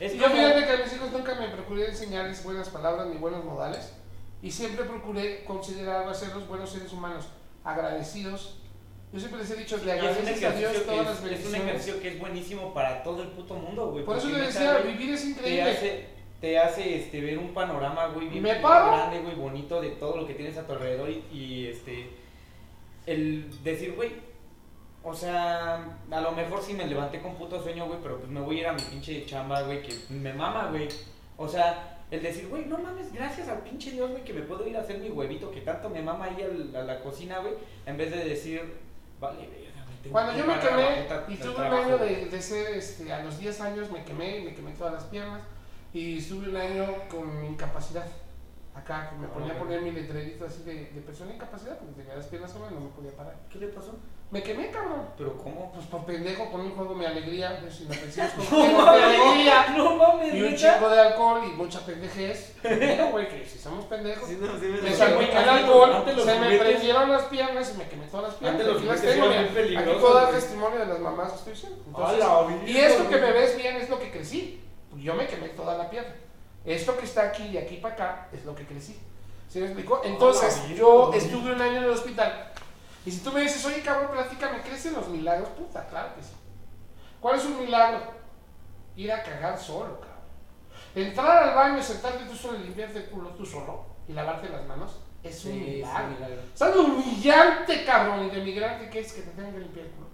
Es 0.00 0.14
Y 0.14 0.18
yo 0.18 0.24
como- 0.24 0.36
fíjate 0.36 0.64
que 0.66 0.72
a 0.72 0.76
mis 0.84 0.92
hijos 0.94 1.10
nunca 1.12 1.34
me 1.34 1.48
procuré 1.48 1.86
enseñarles 1.88 2.44
buenas 2.44 2.68
palabras 2.68 3.08
ni 3.08 3.16
buenos 3.16 3.44
modales. 3.44 3.92
Y 4.42 4.50
siempre 4.50 4.84
procuré 4.84 5.42
considerar 5.44 6.06
hacerlos 6.08 6.46
buenos 6.46 6.70
seres 6.70 6.92
humanos, 6.92 7.26
agradecidos. 7.64 8.58
Yo 9.12 9.18
siempre 9.20 9.40
les 9.40 9.50
he 9.50 9.56
dicho, 9.56 9.76
le 9.78 9.92
es 9.92 9.98
agradeces 9.98 10.44
a 10.44 10.50
Dios 10.52 10.86
todas 10.86 11.06
las 11.06 11.14
es, 11.14 11.18
es 11.18 11.22
un 11.22 11.28
bendiciones. 11.30 11.62
ejercicio 11.68 12.00
que 12.02 12.08
es 12.08 12.18
buenísimo 12.18 12.74
para 12.74 13.02
todo 13.02 13.22
el 13.22 13.28
puto 13.30 13.54
mundo, 13.54 13.90
güey. 13.92 14.04
Por 14.04 14.18
eso 14.18 14.28
neta, 14.28 14.46
decía, 14.46 14.78
vivir 14.78 15.10
es 15.14 15.22
te 15.22 15.28
increíble. 15.30 15.62
hace, 15.70 16.06
te 16.40 16.58
hace 16.58 16.96
este, 16.98 17.20
ver 17.20 17.38
un 17.38 17.54
panorama, 17.54 18.08
güey, 18.08 18.28
bien 18.28 18.42
grande, 18.44 19.20
güey, 19.20 19.34
bonito 19.36 19.80
de 19.80 19.90
todo 19.90 20.16
lo 20.16 20.26
que 20.26 20.34
tienes 20.34 20.56
a 20.58 20.66
tu 20.66 20.72
alrededor 20.72 21.08
y, 21.10 21.24
y, 21.32 21.66
este, 21.68 22.10
el 23.06 23.50
decir, 23.62 23.94
güey, 23.94 24.12
o 25.04 25.14
sea, 25.14 25.84
a 26.10 26.20
lo 26.20 26.32
mejor 26.32 26.62
sí 26.62 26.72
me 26.72 26.86
levanté 26.86 27.20
con 27.20 27.34
puto 27.36 27.62
sueño, 27.62 27.86
güey, 27.86 27.98
pero 28.02 28.18
pues 28.18 28.30
me 28.30 28.40
voy 28.40 28.56
a 28.56 28.60
ir 28.60 28.66
a 28.68 28.72
mi 28.72 28.80
pinche 28.82 29.26
chamba, 29.26 29.62
güey, 29.62 29.82
que 29.82 29.94
me 30.08 30.32
mama, 30.32 30.68
güey. 30.70 30.88
O 31.36 31.46
sea, 31.48 31.90
El 32.10 32.22
decir, 32.22 32.48
güey, 32.48 32.66
no 32.66 32.78
mames, 32.78 33.12
gracias 33.12 33.48
al 33.48 33.58
pinche 33.60 33.90
Dios, 33.90 34.10
güey, 34.10 34.22
que 34.22 34.32
me 34.32 34.42
puedo 34.42 34.66
ir 34.66 34.76
a 34.76 34.80
hacer 34.80 34.98
mi 34.98 35.08
huevito 35.10 35.50
que 35.50 35.62
tanto 35.62 35.88
me 35.90 36.00
mama 36.02 36.26
ahí 36.26 36.42
a 36.74 36.82
la 36.82 37.00
cocina, 37.00 37.38
güey, 37.40 37.54
en 37.86 37.96
vez 37.96 38.10
de 38.12 38.24
decir, 38.24 38.62
vale, 39.20 39.46
güey, 39.46 40.12
Cuando 40.12 40.32
yo 40.36 40.46
me 40.46 40.58
quemé 40.60 41.08
y 41.28 41.36
tuve 41.36 41.54
un 41.66 41.72
año 41.74 41.98
güey". 41.98 42.14
de, 42.14 42.26
de 42.26 42.42
ser, 42.42 42.74
este, 42.76 43.12
a 43.12 43.24
los 43.24 43.38
10 43.38 43.60
años 43.62 43.90
me 43.90 44.04
quemé, 44.04 44.42
me 44.42 44.54
quemé 44.54 44.72
todas 44.72 44.92
las 44.92 45.04
piernas 45.04 45.40
y 45.92 46.18
estuve 46.18 46.50
un 46.50 46.56
año 46.56 46.86
con 47.10 47.44
incapacidad. 47.44 48.06
Acá, 48.74 49.08
que 49.10 49.16
me 49.16 49.28
ponía 49.28 49.54
a 49.54 49.58
poner 49.58 49.80
mi 49.82 49.92
letrerito 49.92 50.44
así 50.44 50.62
de, 50.64 50.90
de 50.90 51.00
persona 51.00 51.32
incapacidad 51.32 51.78
porque 51.78 51.94
tenía 51.94 52.16
las 52.16 52.26
piernas 52.26 52.50
solas 52.52 52.70
y 52.72 52.74
no 52.74 52.80
me 52.80 52.88
podía 52.90 53.12
parar. 53.16 53.34
¿Qué 53.48 53.58
le 53.58 53.68
pasó? 53.68 53.96
Me 54.34 54.42
quemé, 54.42 54.68
cabrón. 54.68 55.06
¿Pero 55.16 55.38
cómo? 55.38 55.70
Pues 55.72 55.86
por 55.86 56.04
pendejo 56.04 56.50
con 56.50 56.62
un 56.62 56.74
juego 56.74 56.92
mi 56.92 57.04
alegría, 57.04 57.56
pues, 57.60 57.82
inofensivos 57.82 58.30
con 58.50 58.62
un 58.62 58.74
juego 58.74 58.92
de 58.92 59.04
alegría 59.04 59.66
No 59.76 59.94
mames, 59.94 60.34
y 60.34 60.42
un 60.42 60.56
chingo 60.56 60.88
de 60.90 61.00
alcohol 61.00 61.40
y 61.46 61.50
mucha 61.50 61.86
pendejez. 61.86 62.56
No, 62.98 63.12
güey, 63.12 63.28
que 63.28 63.46
si 63.46 63.60
somos 63.60 63.84
pendejos. 63.84 64.28
Sí, 64.28 64.36
no, 64.40 64.58
sí 64.58 64.66
me 64.66 64.80
güey, 64.80 65.30
el 65.30 65.48
alcohol, 65.48 66.04
se 66.04 66.40
me 66.40 66.58
prendieron 66.58 67.12
las 67.12 67.22
piernas 67.26 67.72
y 67.72 67.78
me 67.78 67.88
quemé 67.88 68.06
todas 68.06 68.26
las 68.26 68.34
piernas. 68.34 68.60
Antes 68.60 68.88
los 68.88 69.00
tengo, 69.00 69.26
mira. 69.28 69.80
Aquí 69.80 69.90
puedo 70.00 70.14
dar 70.14 70.32
testimonio 70.32 70.80
de 70.80 70.86
las 70.86 70.98
mamás 70.98 71.30
que 71.30 71.38
estoy 71.38 71.52
diciendo. 71.52 71.78
Entonces, 71.86 72.68
y 72.68 72.76
esto 72.76 73.08
que 73.08 73.16
me 73.18 73.30
ves 73.30 73.56
bien 73.56 73.76
es 73.76 73.88
lo 73.88 74.00
que 74.00 74.10
crecí. 74.10 74.60
Yo 74.96 75.14
me 75.14 75.28
quemé 75.28 75.50
toda 75.50 75.78
la 75.78 75.88
pierna. 75.88 76.12
Esto 76.64 76.96
que 76.96 77.04
está 77.04 77.28
aquí 77.28 77.44
y 77.52 77.56
aquí 77.56 77.76
para 77.76 77.94
acá 77.94 78.28
es 78.32 78.44
lo 78.44 78.56
que 78.56 78.66
crecí. 78.66 78.98
¿Sí 79.48 79.60
me 79.60 79.66
explicó? 79.66 80.02
Entonces, 80.02 80.60
yo 80.76 81.12
estuve 81.14 81.52
un 81.52 81.60
año 81.60 81.76
en 81.76 81.84
el 81.84 81.90
hospital. 81.90 82.50
Y 83.06 83.10
si 83.10 83.20
tú 83.20 83.32
me 83.32 83.40
dices, 83.42 83.64
oye 83.66 83.82
cabrón, 83.82 84.10
platícame, 84.12 84.60
¿crecen 84.62 84.94
los 84.94 85.08
milagros? 85.08 85.48
Puta, 85.50 85.86
claro 85.88 86.14
que 86.16 86.22
sí. 86.22 86.32
¿Cuál 87.20 87.38
es 87.38 87.44
un 87.44 87.58
milagro? 87.60 88.00
Ir 88.96 89.12
a 89.12 89.22
cagar 89.22 89.58
solo, 89.58 90.00
cabrón. 90.00 90.14
Entrar 90.94 91.42
al 91.48 91.54
baño, 91.54 91.82
sentarte 91.82 92.24
tú 92.24 92.34
solo 92.36 92.58
y 92.58 92.64
limpiarte 92.64 92.98
el 92.98 93.06
culo 93.10 93.30
tú 93.30 93.44
solo 93.44 93.84
y 94.08 94.12
lavarte 94.12 94.48
las 94.48 94.64
manos 94.66 95.00
es 95.22 95.38
Sí, 95.38 95.48
un 95.48 95.54
es 95.58 95.64
un 95.64 95.72
milagro. 95.74 96.08
milagro. 96.08 96.42
¿Sabes 96.54 96.76
lo 96.76 96.82
humillante, 96.84 97.84
cabrón, 97.84 98.26
y 98.26 98.30
de 98.30 98.42
migrante 98.42 98.90
que 98.90 99.00
es 99.00 99.12
que 99.12 99.22
te 99.22 99.30
tengan 99.30 99.52
que 99.52 99.60
limpiar 99.60 99.86
el 99.86 99.92
culo? 99.92 100.06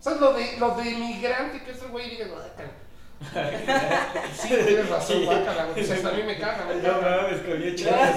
¿Sabes 0.00 0.20
lo 0.20 0.32
de, 0.34 0.56
lo 0.58 0.74
de 0.76 0.84
migrante 0.84 1.62
que 1.64 1.70
es 1.72 1.82
el 1.82 1.88
güey 1.90 2.14
y 2.14 2.24
"Guácala"? 2.24 2.70
Sí, 3.20 4.48
tienes 4.48 4.88
razón, 4.88 5.24
guácala, 5.24 5.64
güey. 5.64 5.74
Pues 5.74 5.90
hasta 5.90 6.08
a 6.08 6.12
mí 6.12 6.22
me 6.22 6.38
caga, 6.38 6.66
me 6.66 6.74
No 6.76 7.00
mames, 7.02 7.40
con 7.40 7.76
chaval. 7.76 8.14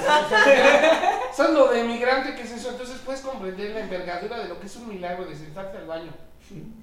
¿Sabes 1.33 1.53
lo 1.53 1.67
de 1.69 1.83
migrante 1.83 2.35
que 2.35 2.43
es 2.43 2.51
eso? 2.51 2.69
Entonces 2.71 2.97
puedes 3.03 3.21
comprender 3.21 3.71
la 3.71 3.81
envergadura 3.81 4.39
de 4.39 4.49
lo 4.49 4.59
que 4.59 4.67
es 4.67 4.75
un 4.75 4.89
milagro 4.89 5.25
de 5.25 5.35
sentarte 5.35 5.77
al 5.77 5.87
baño, 5.87 6.11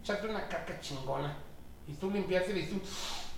echarte 0.02 0.26
una 0.26 0.48
caca 0.48 0.80
chingona 0.80 1.36
y 1.86 1.94
tú 1.94 2.10
limpiarte 2.10 2.58
y 2.58 2.66
tú, 2.66 2.80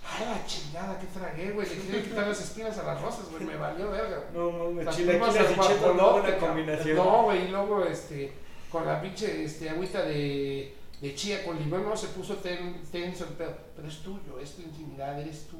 ay 0.03 0.25
la 0.25 0.45
chingada, 0.45 0.99
¿qué 0.99 1.07
tragué, 1.07 1.51
güey? 1.51 1.69
Le 1.69 1.75
quería 1.75 2.03
quitar 2.03 2.27
las 2.27 2.41
espinas 2.41 2.77
a 2.77 2.83
las 2.83 3.01
rosas, 3.01 3.29
güey, 3.31 3.45
me 3.45 3.55
valió 3.55 3.91
verga. 3.91 4.23
No 4.33 4.51
mames, 4.51 4.85
Las 4.85 4.95
chilaquiles 4.97 5.51
y 5.51 5.55
no 5.55 6.11
buena 6.11 6.29
cabrón. 6.29 6.39
combinación. 6.39 6.97
No, 6.97 7.23
güey, 7.23 7.45
y 7.45 7.47
luego 7.49 7.85
este, 7.85 8.33
con 8.71 8.85
la 8.85 8.99
pinche 9.01 9.43
este, 9.43 9.69
agüita 9.69 10.01
de, 10.03 10.75
de 11.01 11.15
chía 11.15 11.43
con 11.43 11.57
limón, 11.59 11.83
no, 11.83 11.97
se 11.97 12.07
puso 12.09 12.35
ten- 12.37 12.81
tenso 12.91 13.25
el 13.25 13.31
pedo. 13.33 13.55
Pero 13.75 13.87
es 13.87 13.97
tuyo, 14.03 14.39
es 14.39 14.55
tu 14.55 14.61
intimidad, 14.61 15.19
eres 15.19 15.47
tú. 15.47 15.57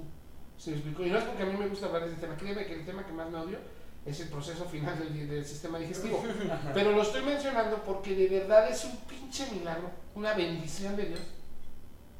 ¿Se 0.58 0.70
me 0.72 0.78
explicó? 0.78 1.04
Y 1.04 1.10
no 1.10 1.18
es 1.18 1.24
porque 1.24 1.44
a 1.44 1.46
mí 1.48 1.58
me 1.58 1.68
gusta 1.68 1.88
hablar 1.88 2.04
de 2.06 2.12
ese 2.12 2.22
tema. 2.22 2.38
Créeme 2.38 2.66
que 2.66 2.74
el 2.76 2.86
tema 2.86 3.06
que 3.06 3.12
más 3.12 3.30
me 3.30 3.40
odio 3.40 3.58
es 4.06 4.20
el 4.20 4.30
proceso 4.30 4.66
final 4.66 4.98
del, 5.00 5.28
del 5.30 5.44
sistema 5.46 5.80
digestivo. 5.80 6.24
Pero 6.74 6.92
lo 6.92 7.02
estoy 7.02 7.24
mencionando 7.24 7.78
porque 7.84 8.16
de 8.16 8.28
verdad 8.40 8.70
es 8.70 8.86
un 8.86 8.96
pinche 8.98 9.50
milagro, 9.52 9.90
una 10.16 10.34
bendición 10.36 10.96
de 10.96 11.06
Dios 11.08 11.20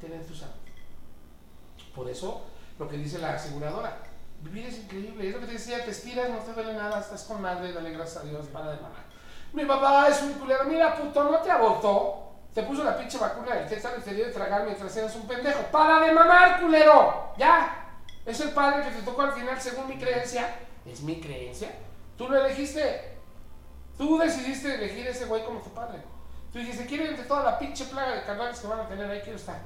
tener 0.00 0.26
tu 0.26 0.34
salud. 0.34 0.52
Por 1.94 2.08
eso, 2.08 2.42
lo 2.78 2.88
que 2.88 2.96
dice 2.96 3.18
la 3.18 3.34
aseguradora, 3.34 3.98
vivir 4.42 4.66
es 4.66 4.78
increíble. 4.78 5.28
Es 5.28 5.34
lo 5.34 5.40
que 5.40 5.46
te 5.46 5.52
decía, 5.52 5.84
te 5.84 5.90
estiras, 5.90 6.30
no 6.30 6.38
te 6.38 6.52
duele 6.54 6.74
nada, 6.74 6.98
estás 7.00 7.22
con 7.24 7.40
madre, 7.42 7.72
dale 7.72 7.90
gracias 7.92 8.24
a 8.24 8.26
Dios, 8.26 8.46
para 8.46 8.70
de 8.72 8.76
mamar. 8.76 9.04
Mi 9.52 9.64
papá 9.64 10.08
es 10.08 10.22
un 10.22 10.32
culero, 10.34 10.64
mira 10.64 10.96
puto, 10.96 11.22
no 11.24 11.38
te 11.38 11.50
abortó. 11.50 12.21
Te 12.54 12.62
puso 12.62 12.84
la 12.84 12.98
pinche 12.98 13.18
vacuna 13.18 13.54
del 13.54 13.68
tétano 13.68 13.96
y 13.98 14.02
te 14.02 14.14
dio 14.14 14.26
de 14.26 14.32
tragar 14.32 14.64
mientras 14.64 14.94
eras 14.96 15.16
un 15.16 15.26
pendejo. 15.26 15.62
¡Para 15.72 16.00
de 16.06 16.12
mamar, 16.12 16.60
culero! 16.60 17.32
¡Ya! 17.38 17.82
Es 18.26 18.40
el 18.40 18.50
padre 18.50 18.84
que 18.84 18.90
te 18.90 19.02
tocó 19.02 19.22
al 19.22 19.32
final, 19.32 19.60
según 19.60 19.88
mi 19.88 19.96
creencia. 19.96 20.58
Es 20.84 21.00
mi 21.00 21.20
creencia. 21.20 21.70
Tú 22.18 22.28
lo 22.28 22.44
elegiste. 22.44 23.16
Tú 23.96 24.18
decidiste 24.18 24.74
elegir 24.74 25.06
ese 25.06 25.24
güey 25.24 25.44
como 25.44 25.60
tu 25.60 25.70
padre. 25.70 26.02
Tú 26.52 26.58
dijiste, 26.58 26.86
quiero 26.86 27.04
entre 27.04 27.24
toda 27.24 27.44
la 27.44 27.58
pinche 27.58 27.86
plaga 27.86 28.16
de 28.16 28.24
carnales 28.24 28.60
que 28.60 28.66
van 28.66 28.80
a 28.80 28.88
tener 28.88 29.10
ahí, 29.10 29.20
quiero 29.20 29.38
estar. 29.38 29.60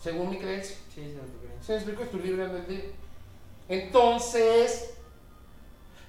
Según 0.00 0.30
mi 0.30 0.38
creencia. 0.38 0.76
Sí, 0.94 1.02
sí, 1.02 1.14
lo 1.14 1.22
creo. 1.40 1.60
¿Se 1.60 1.72
me 1.72 1.78
explico? 1.78 2.02
Es 2.04 2.10
tu 2.10 2.18
libre 2.18 2.44
albedrío. 2.44 2.92
Entonces, 3.68 4.94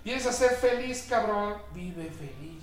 ¿quieres 0.03 0.23
ser 0.23 0.51
feliz, 0.51 1.07
cabrón? 1.09 1.55
Vive 1.73 2.09
feliz. 2.11 2.58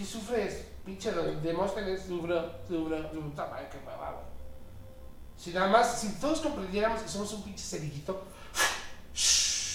¿Por 0.00 0.06
qué 0.06 0.12
sufres? 0.12 0.66
Pinche 0.84 1.12
de- 1.12 1.36
Demóstenes, 1.40 2.02
sufra, 2.02 2.58
sufra, 2.66 2.98
sufra. 2.98 3.10
Puta 3.20 3.46
madre, 3.46 3.68
qué 3.70 3.78
hueva, 3.86 4.10
güey. 4.12 4.24
Si 5.36 5.50
nada 5.52 5.68
más, 5.68 6.00
si 6.00 6.08
todos 6.20 6.40
comprendiéramos 6.40 7.02
que 7.02 7.08
somos 7.08 7.32
un 7.32 7.42
pinche 7.44 7.62
cerillito, 7.64 8.24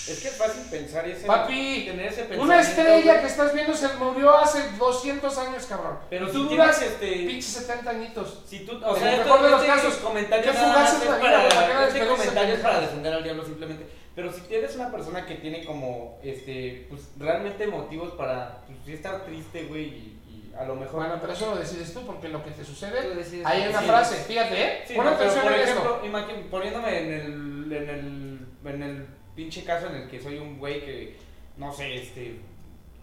Es 0.07 0.19
que 0.21 0.27
es 0.27 0.35
fácil 0.37 0.61
pensar 0.69 1.07
ese. 1.07 1.25
Papi, 1.25 1.85
tener 1.87 2.05
ese 2.05 2.15
pensamiento. 2.25 2.43
una 2.43 2.61
estrella 2.61 3.11
güey. 3.13 3.21
que 3.21 3.27
estás 3.27 3.53
viendo 3.55 3.73
se 3.75 3.87
murió 3.95 4.35
hace 4.37 4.69
200 4.77 5.37
años, 5.39 5.65
cabrón. 5.65 5.97
Pero 6.11 6.27
si 6.27 6.33
tú 6.33 6.47
tienes 6.47 6.65
duras 6.67 6.81
este. 6.83 7.11
pinches 7.25 7.45
70 7.45 7.89
añitos. 7.89 8.43
Si 8.47 8.59
tú, 8.65 8.73
o 8.85 8.93
En 8.95 9.01
sea, 9.01 9.13
el 9.13 9.19
esto- 9.21 9.25
mejor 9.25 9.43
de 9.45 9.49
los 9.51 9.61
este 9.61 9.73
casos, 9.75 9.93
comentario 9.95 10.51
qué 10.51 10.57
nada 10.57 10.73
más 10.79 10.93
es 10.93 11.09
la 11.09 11.19
¿para 11.19 11.43
la 11.43 11.49
para, 11.49 11.87
este 11.87 12.57
para 12.61 12.79
defender 12.81 13.13
al 13.13 13.23
diablo 13.23 13.43
simplemente. 13.45 13.87
Pero 14.15 14.31
si 14.31 14.41
eres 14.53 14.75
una 14.75 14.91
persona 14.91 15.25
que 15.25 15.35
tiene 15.35 15.65
como, 15.65 16.19
este, 16.23 16.85
pues 16.89 17.01
realmente 17.17 17.65
motivos 17.67 18.13
para, 18.13 18.61
pues, 18.67 18.77
sí 18.85 18.93
estar 18.93 19.25
triste, 19.25 19.63
güey, 19.65 19.85
y 19.85 20.14
a 20.57 20.63
lo 20.65 20.75
mejor. 20.75 21.01
Bueno, 21.01 21.17
pero 21.21 21.33
eso 21.33 21.49
lo 21.51 21.57
decides 21.57 21.93
tú, 21.93 22.05
porque 22.05 22.29
lo 22.29 22.43
que 22.43 22.51
te 22.51 22.61
Tú 22.63 22.65
sucede, 22.65 23.13
decides 23.15 23.45
hay 23.45 23.67
una 23.67 23.79
sí. 23.81 23.85
frase, 23.85 24.15
fíjate, 24.23 24.61
¿eh? 24.63 24.83
Sí, 24.87 24.93
Pon 24.95 25.05
no, 25.05 25.11
pero 25.17 25.29
atención 25.29 25.43
por 25.43 25.53
en 25.53 25.59
ejemplo, 25.61 25.95
esto. 25.95 26.05
imagín- 26.07 26.49
poniéndome 26.49 26.99
en 26.99 27.13
el, 27.13 27.73
en 27.73 27.89
el, 27.89 28.39
en 28.73 28.83
el 28.83 29.05
pinche 29.35 29.63
caso 29.63 29.87
en 29.87 29.95
el 29.95 30.07
que 30.09 30.19
soy 30.21 30.37
un 30.37 30.57
güey 30.59 30.79
que, 30.85 31.17
no 31.57 31.73
sé, 31.73 31.95
este, 31.95 32.39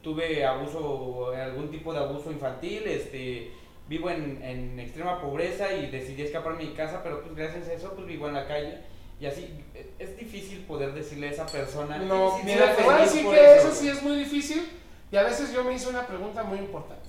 tuve 0.03 0.45
abuso, 0.45 1.33
algún 1.35 1.71
tipo 1.71 1.93
de 1.93 1.99
abuso 2.01 2.31
infantil, 2.33 2.83
este, 2.87 3.53
vivo 3.89 4.11
en, 4.11 4.43
en 4.43 4.81
extrema 4.81 5.21
pobreza 5.21 5.73
y 5.73 5.91
decidí 5.91 6.23
escapar 6.23 6.57
de 6.57 6.65
mi 6.65 6.73
casa, 6.73 7.03
pero 7.03 7.23
pues 7.23 7.35
gracias 7.35 7.69
a 7.69 7.73
eso 7.75 7.93
pues 7.95 8.07
vivo 8.07 8.27
en 8.29 8.35
la 8.35 8.47
calle 8.47 8.79
y 9.21 9.27
así 9.27 9.49
eh, 9.75 9.91
es 9.99 10.17
difícil 10.17 10.61
poder 10.61 10.93
decirle 10.95 11.29
a 11.29 11.31
esa 11.31 11.47
persona. 11.47 11.99
No, 11.99 12.37
"Sí, 12.39 12.43
mira, 12.47 12.75
te 12.75 12.83
voy 12.83 12.95
a 12.95 12.99
feliz 12.99 13.13
decir 13.15 13.31
que 13.31 13.57
eso, 13.57 13.69
eso 13.69 13.75
sí 13.75 13.85
güey". 13.87 13.97
es 13.99 14.03
muy 14.03 14.17
difícil 14.17 14.69
y 15.13 15.17
a 15.17 15.23
veces 15.25 15.53
yo 15.53 15.63
me 15.63 15.75
hice 15.75 15.89
una 15.89 16.07
pregunta 16.07 16.43
muy 16.43 16.59
importante. 16.59 17.09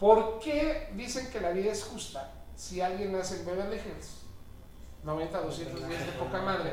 ¿Por 0.00 0.38
qué 0.40 0.88
dicen 0.94 1.30
que 1.30 1.40
la 1.40 1.50
vida 1.50 1.70
es 1.72 1.84
justa 1.84 2.32
si 2.56 2.80
alguien 2.80 3.12
nace 3.12 3.36
en 3.40 3.46
Beverly 3.46 3.76
Hills, 3.76 4.22
90, 5.04 5.40
200 5.40 5.88
días 5.88 6.06
de 6.06 6.12
poca 6.12 6.40
madre, 6.42 6.72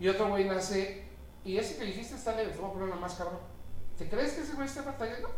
y 0.00 0.08
otro 0.08 0.28
güey 0.28 0.44
nace, 0.44 1.06
y 1.44 1.56
ese 1.58 1.78
que 1.78 1.84
dijiste 1.84 2.16
está 2.16 2.34
leve, 2.34 2.50
te 2.52 2.58
voy 2.58 2.70
a 2.70 2.72
poner 2.72 2.88
una 2.88 2.96
más 3.00 3.14
cabrón. 3.14 3.38
¿Te 3.96 4.08
crees 4.08 4.32
que 4.32 4.40
ese 4.42 4.54
güey 4.54 4.66
está 4.66 4.82
batallando? 4.82 5.30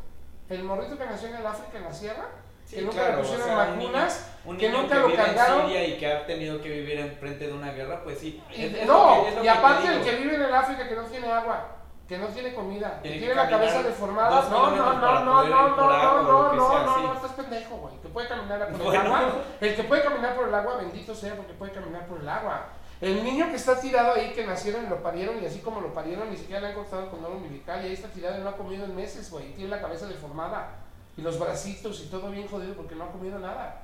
El 0.48 0.64
morrito 0.64 0.96
que 0.96 1.04
nació 1.04 1.28
en 1.28 1.36
el 1.36 1.46
África, 1.46 1.78
en 1.78 1.84
la 1.84 1.92
sierra, 1.92 2.28
Sí, 2.64 2.76
que 2.76 2.82
nunca 2.82 2.94
claro, 2.96 3.12
le 3.12 3.16
o 3.18 3.20
pusieron 3.22 3.46
sea, 3.46 3.54
un 3.54 3.78
vacunas, 3.78 4.26
Un 4.44 4.56
que 4.58 4.68
niño 4.68 4.82
nunca 4.82 4.94
que 4.96 5.00
lo 5.00 5.06
vive 5.06 5.18
cargaron. 5.22 5.60
en 5.60 5.66
Siria 5.66 5.84
y 5.86 5.98
que 5.98 6.12
ha 6.12 6.26
tenido 6.26 6.60
que 6.60 6.68
vivir 6.68 6.98
enfrente 6.98 7.46
de 7.46 7.52
una 7.52 7.72
guerra, 7.72 8.02
pues 8.02 8.18
sí. 8.18 8.42
Y- 8.50 8.64
es- 8.64 8.74
es 8.74 8.86
no, 8.86 9.22
que- 9.24 9.30
y 9.30 9.34
que 9.36 9.40
te 9.42 9.48
aparte 9.50 9.86
el 9.88 10.02
que 10.02 10.16
vive 10.16 10.34
en 10.34 10.42
el 10.42 10.54
África 10.54 10.88
que 10.88 10.96
no 10.96 11.04
tiene 11.04 11.30
agua, 11.30 11.76
que 12.08 12.18
no 12.18 12.26
tiene 12.28 12.54
comida, 12.54 13.00
Tiene 13.02 13.16
que 13.16 13.26
tiene 13.26 13.34
la 13.34 13.50
cabeza 13.50 13.82
deformada. 13.82 14.48
No, 14.48 14.70
no, 14.70 14.76
no, 14.76 14.94
no, 14.94 15.24
no, 15.24 15.44
no, 15.44 15.76
no, 15.76 16.22
no, 16.22 16.52
no, 16.52 16.94
sí. 16.94 17.02
no, 17.02 17.14
estás 17.14 17.32
pendejo, 17.32 17.76
güey. 17.78 18.00
Que 18.00 18.08
puede 18.08 18.28
caminar 18.28 18.68
por 18.70 18.94
el 18.94 19.00
agua. 19.00 19.42
El 19.60 19.74
que 19.74 19.82
puede 19.82 20.02
caminar 20.02 20.36
por 20.36 20.48
el 20.48 20.54
agua, 20.54 20.76
bendito 20.76 21.14
sea, 21.14 21.36
porque 21.36 21.52
puede 21.54 21.72
caminar 21.72 22.06
por 22.06 22.20
el 22.20 22.28
agua. 22.28 22.66
El 23.00 23.24
niño 23.24 23.48
que 23.50 23.56
está 23.56 23.78
tirado 23.80 24.14
ahí, 24.14 24.32
que 24.32 24.46
nacieron 24.46 24.86
y 24.86 24.88
lo 24.88 25.02
parieron, 25.02 25.42
y 25.42 25.46
así 25.46 25.58
como 25.58 25.80
lo 25.80 25.92
parieron, 25.92 26.30
ni 26.30 26.36
siquiera 26.36 26.60
le 26.62 26.68
han 26.68 26.74
cortado 26.74 27.02
el 27.02 27.10
cordón 27.10 27.32
umbilical, 27.32 27.82
y 27.82 27.88
ahí 27.88 27.92
está 27.92 28.08
tirado 28.08 28.38
y 28.38 28.42
no 28.42 28.48
ha 28.48 28.56
comido 28.56 28.84
en 28.84 28.94
meses, 28.94 29.30
güey. 29.30 29.52
Tiene 29.54 29.70
la 29.70 29.82
cabeza 29.82 30.06
deformada, 30.06 30.76
y 31.16 31.22
los 31.22 31.38
bracitos 31.38 32.00
y 32.02 32.06
todo 32.06 32.30
bien 32.30 32.46
jodido 32.46 32.74
porque 32.74 32.94
no 32.94 33.04
ha 33.04 33.10
comido 33.10 33.38
nada. 33.38 33.82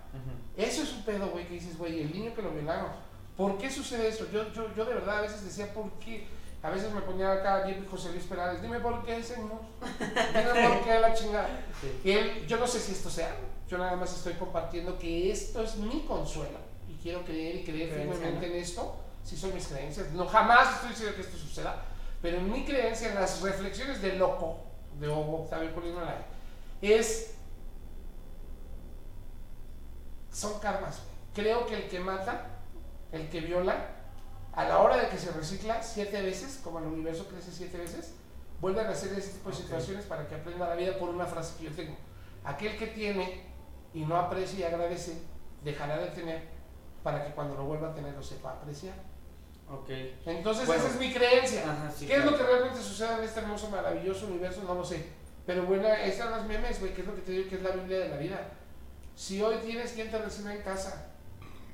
Eso 0.56 0.82
es 0.82 0.92
un 0.92 1.02
pedo, 1.04 1.28
güey, 1.28 1.46
que 1.46 1.54
dices, 1.54 1.76
güey, 1.76 2.02
el 2.02 2.12
niño 2.12 2.34
que 2.34 2.42
lo 2.42 2.50
violaron. 2.50 2.90
¿Por 3.36 3.58
qué 3.58 3.70
sucede 3.70 4.08
eso? 4.08 4.30
Yo, 4.30 4.52
yo, 4.52 4.74
yo 4.74 4.84
de 4.84 4.94
verdad 4.94 5.18
a 5.18 5.22
veces 5.22 5.44
decía, 5.44 5.72
¿por 5.72 5.90
qué? 5.92 6.26
A 6.62 6.70
veces 6.70 6.92
me 6.92 7.00
ponía 7.00 7.32
acá 7.32 7.64
bien 7.64 7.86
José 7.90 8.10
Luis 8.12 8.24
Perales, 8.24 8.62
dime 8.62 8.78
por 8.78 9.04
qué, 9.04 9.22
señor. 9.22 9.60
Dime 9.80 10.68
por 10.68 10.84
qué 10.84 11.00
la 11.00 11.12
chingada. 11.12 11.48
Y 12.04 12.10
él, 12.12 12.46
yo 12.46 12.56
no 12.58 12.66
sé 12.66 12.78
si 12.78 12.92
esto 12.92 13.10
sea, 13.10 13.34
yo 13.68 13.78
nada 13.78 13.96
más 13.96 14.14
estoy 14.14 14.34
compartiendo 14.34 14.96
que 14.98 15.32
esto 15.32 15.62
es 15.62 15.76
mi 15.76 16.02
consuelo. 16.02 16.58
Y 16.88 16.94
quiero 17.02 17.24
creer 17.24 17.56
y 17.56 17.64
creer 17.64 17.90
firmemente 17.90 18.46
en 18.46 18.62
esto, 18.62 18.94
si 19.24 19.36
son 19.36 19.52
mis 19.54 19.66
creencias. 19.66 20.12
No, 20.12 20.26
jamás 20.26 20.74
estoy 20.74 20.90
diciendo 20.90 21.16
que 21.16 21.22
esto 21.22 21.36
suceda, 21.36 21.84
pero 22.20 22.38
en 22.38 22.52
mi 22.52 22.64
creencia, 22.64 23.08
en 23.08 23.16
las 23.16 23.40
reflexiones 23.42 24.00
de 24.00 24.14
loco, 24.14 24.60
de 25.00 25.08
Octavio 25.08 25.74
Colino 25.74 26.00
es 26.80 27.34
son 30.30 30.58
karmas. 30.60 31.00
Creo 31.34 31.66
que 31.66 31.74
el 31.74 31.88
que 31.88 32.00
mata, 32.00 32.46
el 33.10 33.28
que 33.28 33.40
viola, 33.40 33.86
a 34.54 34.64
la 34.64 34.78
hora 34.78 34.96
de 34.96 35.08
que 35.08 35.18
se 35.18 35.30
recicla 35.32 35.82
siete 35.82 36.20
veces, 36.22 36.60
como 36.62 36.78
el 36.78 36.86
universo 36.86 37.26
crece 37.28 37.50
siete 37.52 37.78
veces, 37.78 38.12
vuelve 38.60 38.80
a 38.82 38.88
hacer 38.90 39.12
ese 39.18 39.30
tipo 39.32 39.48
de 39.50 39.56
Ok. 39.56 39.62
situaciones 39.62 40.04
para 40.04 40.26
que 40.28 40.34
aprenda 40.34 40.68
la 40.68 40.74
vida 40.74 40.98
por 40.98 41.08
una 41.08 41.26
frase 41.26 41.54
que 41.58 41.64
yo 41.64 41.70
tengo. 41.72 41.96
Aquel 42.44 42.76
que 42.76 42.88
tiene 42.88 43.44
y 43.94 44.00
no 44.04 44.16
aprecia 44.16 44.58
y 44.60 44.62
agradece, 44.64 45.22
dejará 45.64 45.96
de 45.98 46.08
tener 46.08 46.42
para 47.02 47.24
que 47.24 47.32
cuando 47.32 47.56
lo 47.56 47.64
vuelva 47.64 47.88
a 47.90 47.94
tener 47.94 48.14
lo 48.14 48.22
sepa 48.22 48.50
apreciar. 48.52 48.94
Ok. 49.70 49.88
Entonces 50.26 50.66
Bueno. 50.66 50.82
esa 50.82 50.92
es 50.92 51.00
mi 51.00 51.12
creencia. 51.12 51.62
Ajá, 51.70 51.90
sí, 51.90 52.06
¿Qué 52.06 52.14
es 52.14 52.20
claro. 52.20 52.32
lo 52.32 52.36
que 52.38 52.44
realmente 52.44 52.80
sucede 52.82 53.14
en 53.18 53.24
este 53.24 53.40
hermoso, 53.40 53.70
maravilloso 53.70 54.26
universo? 54.26 54.62
No 54.64 54.74
lo 54.74 54.84
sé. 54.84 55.06
Pero 55.46 55.64
bueno, 55.64 55.88
están 55.88 56.30
los 56.30 56.44
memes, 56.46 56.78
güey, 56.78 56.92
que 56.94 57.00
es 57.00 57.06
lo 57.06 57.14
que 57.14 57.22
te 57.22 57.32
digo 57.32 57.48
que 57.48 57.56
es 57.56 57.62
la 57.62 57.70
Biblia 57.70 57.98
de 58.00 58.08
la 58.10 58.16
vida. 58.16 58.48
Si 59.16 59.42
hoy 59.42 59.56
tienes 59.64 59.92
quien 59.92 60.10
te 60.10 60.18
reciba 60.18 60.54
en 60.54 60.62
casa, 60.62 61.11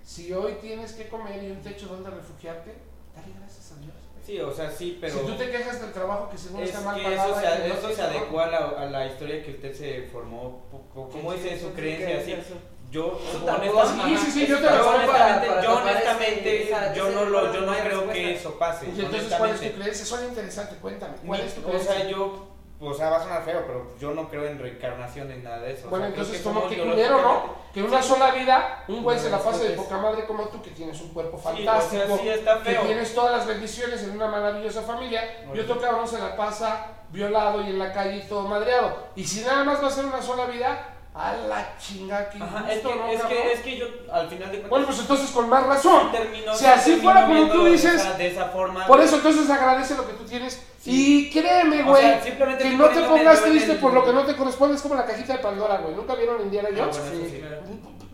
si 0.09 0.33
hoy 0.33 0.55
tienes 0.61 0.93
que 0.93 1.07
comer 1.09 1.43
y 1.45 1.51
un 1.51 1.61
techo 1.63 1.87
donde 1.87 2.09
refugiarte, 2.09 2.73
dale 3.15 3.29
gracias 3.39 3.73
a 3.73 3.81
Dios. 3.81 3.93
Sí, 4.25 4.41
o 4.41 4.53
sea, 4.53 4.71
sí, 4.71 4.97
pero. 5.01 5.19
si 5.21 5.27
tú 5.27 5.33
te 5.37 5.51
quejas 5.51 5.81
del 5.83 5.93
trabajo 5.93 6.31
que 6.31 6.39
según 6.39 6.63
Es 6.63 6.71
está 6.71 6.81
mal 6.83 7.03
pagado, 7.03 7.31
eso 7.33 7.41
se, 7.41 7.69
no 7.69 7.75
eso 7.75 7.93
se 7.95 8.03
adecua 8.03 8.45
a 8.45 8.51
la, 8.51 8.59
a 8.59 8.87
la 8.87 9.07
historia 9.07 9.43
que 9.45 9.51
usted 9.53 9.75
se 9.75 10.03
formó, 10.11 10.63
po- 10.71 11.09
como 11.11 11.33
dice 11.35 11.61
su 11.61 11.73
creencia, 11.73 12.19
así. 12.41 12.55
Yo, 12.91 13.21
honestamente, 13.47 14.19
Sí, 14.19 14.25
sí, 14.25 14.31
sí, 14.33 14.47
yo 14.47 14.57
te 14.57 14.63
yo 14.65 14.71
lo 14.71 14.85
para- 14.85 14.97
honestamente, 14.97 15.47
para 15.49 15.63
yo 15.63 15.77
honestamente, 15.77 16.63
esa- 16.63 16.95
no 16.95 17.25
lo, 17.27 17.53
yo 17.53 17.61
no 17.61 17.73
creo 17.75 18.09
que 18.11 18.35
eso 18.35 18.59
pase, 18.59 18.87
Y 18.97 19.01
entonces, 19.01 19.35
¿cuál 19.35 19.51
es 19.51 19.61
tu 19.61 19.79
creencia? 19.79 20.05
Suena 20.07 20.27
interesante, 20.29 20.77
cuéntame. 20.77 21.17
¿Cuál 21.27 21.41
es 21.43 21.55
tu 21.55 21.61
O 21.61 21.65
creencia? 21.65 21.93
sea, 21.93 22.09
yo, 22.09 22.48
o 22.81 22.95
sea, 22.95 23.11
va 23.11 23.17
a 23.17 23.23
sonar 23.23 23.43
feo, 23.43 23.65
pero 23.67 23.87
yo 23.99 24.13
no 24.13 24.29
creo 24.29 24.47
en 24.47 24.59
reencarnación 24.59 25.29
ni 25.29 25.37
nada 25.43 25.59
de 25.61 25.73
eso. 25.73 25.87
o 25.87 25.91
Bueno, 25.91 26.05
sea, 26.07 26.15
entonces, 26.15 26.37
que 26.39 26.43
como 26.45 26.69
que 26.69 26.79
culero, 26.79 27.23
¿no? 27.23 27.55
Que 27.75 27.83
una 27.83 28.03
sola 28.03 28.31
vida, 28.31 28.85
un 28.89 29.03
güey 29.03 29.17
No, 29.17 29.23
se 29.23 29.31
la 29.31 29.39
pase 29.39 29.69
de 29.71 29.77
poca 29.77 29.99
madre 29.99 30.25
como 30.27 30.49
tú, 30.49 30.63
que 30.63 30.71
tienes 30.71 31.01
un 31.01 31.09
cuerpo 31.09 31.37
Sí, 31.39 31.43
o 31.45 31.51
fantástico, 31.51 32.07
sea, 32.07 32.17
sí 32.19 32.29
está 32.29 32.63
que 32.63 32.75
tienes 32.75 33.15
todas 33.15 33.37
las 33.37 33.47
bendiciones 33.47 34.03
en 34.05 34.11
una 34.13 34.29
maravillosa 34.29 34.83
familia, 34.83 35.23
y 35.47 35.51
Oye. 35.51 35.63
otro 35.63 35.81
cabrón 35.81 36.07
se 36.07 36.19
la 36.19 36.37
pasa 36.37 36.87
violado 37.11 37.61
y 37.63 37.71
en 37.71 37.79
la 37.79 37.93
calle 37.93 38.17
y 38.19 38.29
todo 38.29 38.43
madreado. 38.47 39.09
Y 39.17 39.25
si 39.25 39.41
nada 39.45 39.65
más 39.65 39.83
va 39.83 39.89
a 39.89 39.91
ser 39.91 40.05
una 40.05 40.23
sola 40.23 40.47
vida, 40.47 40.98
a 41.21 41.33
la 41.49 41.77
chinga 41.79 42.31
que 42.31 42.41
Ajá, 42.41 42.73
es 42.73 42.79
que, 42.81 42.95
¿no, 42.95 43.07
es, 43.09 43.23
que, 43.23 43.53
es 43.53 43.61
que 43.61 43.77
yo, 43.77 43.87
al 44.13 44.29
final 44.29 44.41
de 44.53 44.59
cuentas, 44.59 44.71
Bueno, 44.71 44.87
pues 44.87 44.99
entonces 45.01 45.31
con 45.31 45.49
más 45.49 45.67
razón. 45.67 46.11
si 46.55 46.65
así 46.67 46.97
fuera 46.97 47.27
como 47.27 47.49
tú 47.51 47.65
de 47.65 47.71
dices, 47.73 47.95
esa- 47.95 48.13
de 48.15 48.27
esa 48.29 48.45
forma. 48.51 48.87
Por 48.87 49.01
eso 49.01 49.17
entonces 49.17 49.51
agradece 49.51 49.97
lo 49.97 50.07
que 50.07 50.13
tú 50.13 50.25
tienes. 50.25 50.63
Y 50.85 51.29
créeme, 51.31 51.83
O 51.83 51.87
güey, 51.87 52.03
sea, 52.03 52.21
que 52.23 52.71
no 52.77 52.89
te 52.89 53.01
pongas 53.03 53.43
triste 53.43 53.73
el- 53.73 53.79
por 53.79 53.93
lo 53.93 54.05
que 54.05 54.13
no 54.13 54.25
te 54.25 54.37
corresponde. 54.37 54.77
Es 54.77 54.83
como 54.83 54.95
la 54.95 55.05
cajita 55.05 55.33
de 55.35 55.39
Pandora, 55.41 55.79
güey. 55.79 55.95
¿Nunca 55.97 56.15
vieron 56.15 56.41
Indiana 56.41 56.69
Ah, 56.73 56.77
Jones? 56.79 56.97
eso 56.97 57.11
sí. 57.11 57.43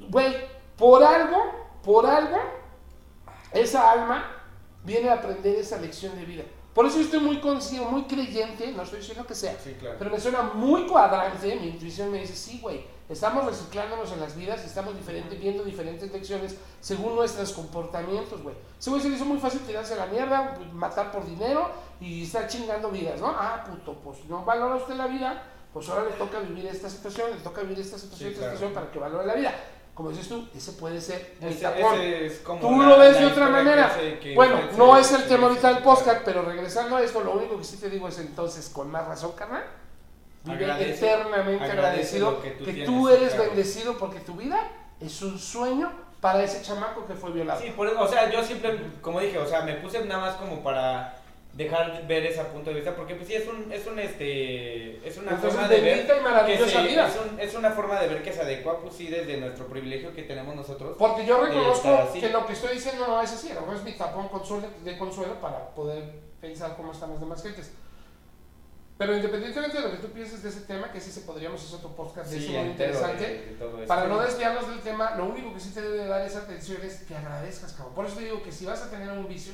Güey, 0.08 0.34
por 0.76 1.04
algo, 1.04 1.36
por 1.84 2.06
algo, 2.06 2.38
esa 3.52 3.90
alma 3.92 4.30
viene 4.82 5.08
a 5.10 5.14
aprender 5.14 5.56
esa 5.56 5.76
lección 5.78 6.16
de 6.18 6.24
vida. 6.24 6.42
Por 6.74 6.86
eso 6.86 6.96
yo 6.98 7.04
estoy 7.04 7.20
muy 7.20 7.38
consciente, 7.40 7.86
muy 7.88 8.02
creyente, 8.04 8.72
no 8.72 8.82
estoy 8.82 8.98
diciendo 8.98 9.24
que 9.26 9.34
sea, 9.34 9.56
Sí, 9.62 9.76
claro. 9.78 9.94
pero 9.98 10.10
me 10.10 10.18
suena 10.18 10.42
muy 10.42 10.86
cuadrante, 10.86 11.54
mi 11.56 11.68
intuición 11.68 12.10
me 12.10 12.18
dice, 12.18 12.34
sí, 12.34 12.58
güey, 12.60 12.84
estamos 13.08 13.44
reciclándonos 13.44 14.10
en 14.12 14.20
las 14.20 14.36
vidas, 14.36 14.64
estamos 14.64 14.96
diferentes, 14.96 15.38
viendo 15.38 15.62
diferentes 15.64 16.10
lecciones 16.12 16.56
según 16.80 17.14
nuestros 17.16 17.52
comportamientos, 17.52 18.42
güey. 18.42 18.54
Güey 18.86 19.00
se 19.02 19.08
le 19.08 19.16
hizo 19.16 19.24
muy 19.24 19.38
fácil 19.38 19.60
tirarse 19.60 19.94
a 19.94 19.98
la 19.98 20.06
mierda, 20.06 20.58
matar 20.72 21.10
por 21.12 21.24
dinero 21.26 21.70
y 22.00 22.24
estar 22.24 22.46
chingando 22.48 22.90
vidas, 22.90 23.20
¿no? 23.20 23.28
Ah, 23.28 23.64
puto, 23.68 23.94
pues 24.02 24.24
no 24.26 24.44
valora 24.44 24.76
usted 24.76 24.94
la 24.94 25.06
vida, 25.06 25.42
pues 25.72 25.88
ahora 25.88 26.04
le 26.04 26.12
toca 26.12 26.38
vivir 26.40 26.66
esta 26.66 26.88
situación, 26.88 27.30
le 27.30 27.36
toca 27.38 27.62
vivir 27.62 27.80
esta 27.80 27.98
situación, 27.98 28.28
Sí, 28.30 28.34
esta 28.34 28.40
claro. 28.46 28.56
situación 28.58 28.74
para 28.74 28.90
que 28.92 28.98
valore 28.98 29.26
la 29.26 29.34
vida. 29.34 29.54
Como 29.94 30.10
dices 30.10 30.28
tú, 30.28 30.48
ese 30.54 30.72
puede 30.72 31.00
ser 31.00 31.36
el 31.40 31.60
tapón. 31.60 31.94
Tú 32.60 32.80
la- 32.82 32.88
lo 32.88 32.98
ves 32.98 33.16
de 33.18 33.26
otra 33.26 33.46
que 33.46 33.52
manera. 33.52 33.96
que 34.20 34.34
Bueno, 34.34 34.58
no 34.76 34.96
es 34.96 35.12
el 35.12 35.28
tema 35.28 35.46
ahorita 35.46 35.72
del 35.72 35.82
podcast, 35.84 36.22
pero 36.24 36.42
regresando 36.42 36.96
a 36.96 37.02
esto, 37.02 37.20
lo 37.20 37.32
único 37.34 37.56
que 37.58 37.62
sí 37.64 37.76
te 37.76 37.88
digo 37.90 38.08
es 38.08 38.18
entonces, 38.18 38.68
con 38.70 38.90
más 38.90 39.06
razón, 39.06 39.32
carnal, 39.32 39.62
vive 40.44 40.64
Agradece- 40.66 40.96
eternamente 40.98 41.64
agradecido 41.64 42.40
que 42.42 42.50
tú 42.50 42.64
que 42.64 42.72
tú 42.84 43.08
eres 43.08 43.34
claro. 43.34 43.50
bendecido 43.50 43.96
porque 43.98 44.20
tu 44.20 44.34
vida 44.34 44.60
es 45.00 45.22
un 45.22 45.38
sueño 45.38 45.90
para 46.20 46.42
ese 46.42 46.62
chamaco 46.62 47.06
que 47.06 47.14
fue 47.14 47.32
violado. 47.32 47.60
Sí, 47.60 47.70
por 47.76 47.86
eso, 47.88 48.00
o 48.00 48.08
sea, 48.08 48.30
yo 48.30 48.42
siempre, 48.42 48.78
como 49.00 49.20
dije, 49.20 49.38
o 49.38 49.46
sea, 49.46 49.62
me 49.62 49.74
puse 49.74 50.04
nada 50.04 50.20
más 50.20 50.34
como 50.36 50.62
para 50.62 51.18
dejar 51.52 52.00
de 52.00 52.06
ver 52.08 52.26
ese 52.26 52.42
punto 52.46 52.70
de 52.70 52.76
vista, 52.76 52.96
porque 52.96 53.14
pues 53.14 53.28
sí 53.28 53.34
es 53.34 53.46
un, 53.46 53.70
es 53.70 53.86
un, 53.86 53.98
este, 54.00 55.06
es 55.06 55.16
una 55.18 55.32
Entonces, 55.32 55.52
forma 55.52 55.68
de 55.68 55.80
ver 55.80 56.06
que 56.06 56.58
se- 56.58 56.94
es, 56.94 57.16
un- 57.30 57.38
es 57.40 57.54
una 57.54 57.70
forma 57.70 58.00
de 58.00 58.08
ver 58.08 58.22
que 58.22 58.32
se 58.32 58.40
adecua, 58.40 58.80
pues 58.80 58.94
sí, 58.96 59.06
desde 59.06 59.36
nuestro 59.36 59.66
privilegio 59.66 60.12
que 60.14 60.22
tenemos 60.22 60.56
nosotros. 60.56 60.96
Porque 60.98 61.24
yo 61.24 61.40
reconozco 61.40 62.10
que 62.12 62.28
lo 62.30 62.44
que 62.46 62.54
estoy 62.54 62.74
diciendo 62.74 63.06
no 63.06 63.20
es 63.22 63.32
así, 63.32 63.48
mejor 63.50 63.76
es 63.76 63.82
mi 63.84 63.92
tapón 63.92 64.28
de 64.82 64.98
consuelo 64.98 65.34
para 65.40 65.68
poder 65.70 66.02
pensar 66.40 66.74
cómo 66.76 66.90
están 66.92 67.10
las 67.10 67.20
demás 67.20 67.42
gentes. 67.42 67.72
Pero 68.96 69.16
independientemente 69.16 69.76
de 69.76 69.82
lo 69.82 69.90
que 69.90 69.96
tú 69.96 70.08
pienses 70.12 70.42
de 70.42 70.48
ese 70.50 70.60
tema, 70.60 70.92
que 70.92 71.00
sí 71.00 71.10
se 71.10 71.22
podríamos 71.22 71.60
hacer 71.62 71.76
otro 71.76 71.90
podcast 71.96 72.30
de 72.30 72.38
Sí, 72.38 72.44
eso 72.44 72.52
muy 72.52 72.62
de- 72.62 72.70
interesante, 72.70 73.24
de 73.26 73.52
esto. 73.52 73.84
Para 73.88 74.06
no 74.06 74.20
desviarnos 74.20 74.68
del 74.68 74.80
tema, 74.80 75.16
lo 75.16 75.24
único 75.26 75.52
que 75.52 75.58
sí 75.60 75.70
te 75.70 75.82
debe 75.82 75.98
de 75.98 76.06
dar 76.06 76.22
esa 76.22 76.38
atención 76.40 76.80
es 76.82 77.02
que 77.02 77.16
agradezcas, 77.16 77.72
cabrón. 77.72 77.94
Por 77.94 78.06
eso 78.06 78.16
te 78.16 78.24
digo 78.24 78.42
que 78.42 78.52
si 78.52 78.64
vas 78.66 78.82
a 78.82 78.90
tener 78.90 79.10
un 79.10 79.26
vicio, 79.26 79.52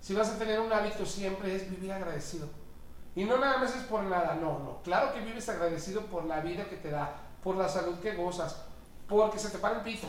si 0.00 0.14
vas 0.14 0.30
a 0.30 0.38
tener 0.38 0.60
un 0.60 0.72
hábito 0.72 1.04
siempre 1.04 1.54
es 1.54 1.68
vivir 1.70 1.92
agradecido. 1.92 2.48
Y 3.14 3.24
no 3.24 3.36
nada 3.36 3.58
más 3.58 3.76
es 3.76 3.82
por 3.82 4.02
nada, 4.04 4.34
no, 4.40 4.58
no. 4.60 4.80
Claro 4.82 5.12
que 5.12 5.20
vives 5.20 5.46
agradecido 5.50 6.02
por 6.06 6.24
la 6.24 6.40
vida 6.40 6.64
que 6.70 6.76
te 6.76 6.90
da, 6.90 7.16
por 7.42 7.56
la 7.56 7.68
salud 7.68 7.98
que 8.00 8.14
gozas, 8.14 8.62
porque 9.08 9.38
se 9.38 9.50
te 9.50 9.58
para 9.58 9.76
el 9.76 9.82
pito. 9.82 10.06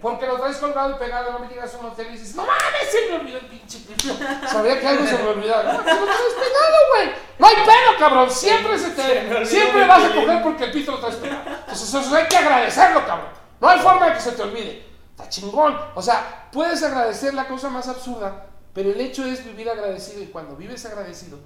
Porque 0.00 0.26
lo 0.26 0.38
traes 0.38 0.56
colgado 0.56 0.90
y 0.90 0.98
pegado, 0.98 1.32
no 1.32 1.38
me 1.38 1.48
llegas 1.48 1.74
a 1.74 1.78
un 1.78 1.86
hotel 1.86 2.08
y 2.08 2.12
dices, 2.12 2.34
no 2.34 2.42
mames, 2.42 2.90
se 2.90 3.08
me 3.08 3.20
olvidó 3.20 3.38
el 3.38 3.46
pinche 3.46 3.78
pito. 3.80 4.14
Sabía 4.48 4.80
que 4.80 4.86
algo 4.86 5.06
se 5.06 5.18
me 5.18 5.28
olvidaba. 5.28 5.62
No, 5.62 5.78
lo 5.78 5.84
traes 5.84 6.34
pegado, 6.34 6.76
güey. 6.94 7.12
No 7.38 7.46
hay 7.46 7.54
pedo, 7.54 7.98
cabrón. 7.98 8.30
Siempre 8.30 8.78
se 8.78 8.90
te, 8.90 9.46
siempre 9.46 9.86
vas 9.86 10.04
a 10.04 10.14
coger 10.14 10.42
porque 10.42 10.64
el 10.64 10.72
pito 10.72 10.92
lo 10.92 10.98
traes 10.98 11.16
pegado. 11.16 11.42
Entonces 11.46 11.94
eso 11.94 12.14
hay 12.14 12.26
que 12.26 12.36
agradecerlo, 12.36 13.06
cabrón. 13.06 13.28
No 13.60 13.68
hay 13.68 13.78
forma 13.78 14.06
de 14.06 14.14
que 14.14 14.20
se 14.20 14.32
te 14.32 14.42
olvide. 14.42 14.86
Está 15.10 15.28
chingón. 15.28 15.78
O 15.94 16.02
sea, 16.02 16.48
puedes 16.50 16.82
agradecer 16.82 17.34
la 17.34 17.46
cosa 17.46 17.68
más 17.68 17.86
absurda, 17.88 18.46
pero 18.72 18.90
el 18.90 19.00
hecho 19.00 19.24
es 19.24 19.44
vivir 19.44 19.68
agradecido 19.68 20.22
y 20.22 20.26
cuando 20.26 20.56
vives 20.56 20.84
agradecido, 20.86 21.38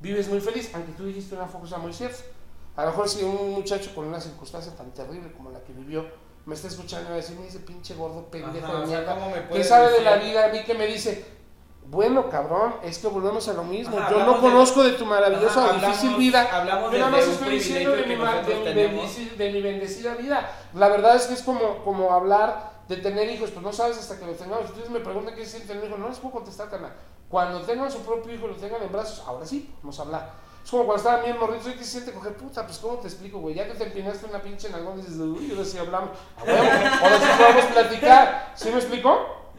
vives 0.00 0.28
muy 0.28 0.40
feliz, 0.40 0.70
aunque 0.74 0.92
tú 0.92 1.04
dijiste 1.04 1.34
una 1.34 1.46
cosa 1.46 1.78
muy 1.78 1.92
cierta. 1.92 2.22
A 2.76 2.84
lo 2.84 2.90
mejor 2.90 3.08
si 3.08 3.22
un 3.22 3.52
muchacho 3.52 3.94
con 3.94 4.06
una 4.06 4.20
circunstancia 4.20 4.74
tan 4.74 4.90
terrible 4.92 5.32
como 5.32 5.50
la 5.50 5.60
que 5.60 5.72
vivió 5.72 6.06
me 6.46 6.54
está 6.54 6.68
escuchando 6.68 7.06
y 7.08 7.10
va 7.10 7.14
a 7.14 7.16
decir, 7.16 7.36
"Mira 7.36 7.48
ese 7.48 7.60
pinche 7.60 7.94
gordo 7.94 8.24
pendejo 8.26 8.66
Ajá, 8.66 8.76
de 8.78 8.82
o 8.82 8.86
sea, 8.86 8.98
mierda, 8.98 9.14
¿cómo 9.14 9.26
me 9.28 9.34
que 9.34 9.40
puedes 9.42 9.68
sabe 9.68 9.90
de 9.92 10.00
la 10.02 10.16
vida, 10.16 10.46
a 10.46 10.48
mí 10.48 10.62
que 10.64 10.74
me 10.74 10.86
dice, 10.86 11.24
bueno 11.86 12.30
cabrón, 12.30 12.76
es 12.84 12.98
que 12.98 13.08
volvemos 13.08 13.48
a 13.48 13.52
lo 13.54 13.64
mismo, 13.64 13.98
Ajá, 13.98 14.10
yo 14.10 14.24
no 14.24 14.34
de- 14.34 14.40
conozco 14.40 14.82
de, 14.82 14.92
tu 14.92 15.04
maravillosa 15.06 15.64
Ajá, 15.64 15.76
o 15.76 15.86
difícil 15.86 16.14
vida, 16.16 16.48
hablamos 16.52 16.92
yo 16.92 16.98
nada 16.98 17.10
más 17.10 17.26
estoy 17.26 17.50
diciendo 17.50 17.90
de 17.92 18.06
mi, 18.06 18.14
de, 18.14 19.52
mi 19.52 19.60
de 19.60 19.62
bendecida 19.62 20.14
vida. 20.14 20.50
La 20.74 20.88
verdad 20.88 21.16
es 21.16 21.26
que 21.26 21.34
es 21.34 21.42
como, 21.42 21.84
como 21.84 22.12
hablar 22.12 22.70
de 22.88 22.96
tener 22.96 23.28
hijos, 23.30 23.50
pues 23.50 23.64
no 23.64 23.72
sabes 23.72 23.98
hasta 23.98 24.18
que 24.18 24.26
lo 24.26 24.32
tengamos. 24.32 24.70
Ustedes 24.70 24.90
me 24.90 25.00
preguntan 25.00 25.34
qué 25.34 25.44
se 25.44 25.50
siente 25.50 25.68
tener 25.68 25.84
un 25.84 25.90
hijo, 25.90 25.98
no 25.98 26.08
les 26.08 26.18
puedo 26.18 26.34
contestar, 26.34 26.68
carnal. 26.70 26.92
Cuando 27.28 27.60
tengan 27.62 27.90
su 27.90 28.00
propio 28.00 28.34
hijo 28.34 28.46
y 28.46 28.48
lo 28.50 28.56
tengan 28.56 28.82
en 28.82 28.90
brazos, 28.90 29.22
ahora 29.26 29.46
sí, 29.46 29.72
vamos 29.82 29.98
a 29.98 30.02
hablar. 30.02 30.32
Es 30.64 30.70
como 30.70 30.84
cuando 30.84 31.02
estaban 31.02 31.24
bien 31.24 31.38
morritos, 31.38 31.68
¿y 31.68 31.72
qué 31.72 31.84
se 31.84 31.90
siente 31.90 32.12
coger 32.12 32.34
puta? 32.36 32.64
Pues 32.64 32.78
cómo 32.78 32.98
te 32.98 33.08
explico, 33.08 33.38
güey, 33.38 33.54
ya 33.54 33.66
que 33.66 33.74
te 33.74 33.84
empinaste 33.84 34.26
una 34.26 34.42
pinche 34.42 34.68
nalgón, 34.70 34.96
dices, 34.96 35.16
uy, 35.16 35.50
ahora 35.50 35.64
sí 35.64 35.78
hablamos. 35.78 36.10
A 36.36 36.44
huevo, 36.44 36.58
ahora 37.02 37.18
sí 37.18 37.26
podemos 37.38 37.64
platicar. 37.66 38.52
¿Sí 38.54 38.70
me 38.70 38.76
explicó? 38.76 39.52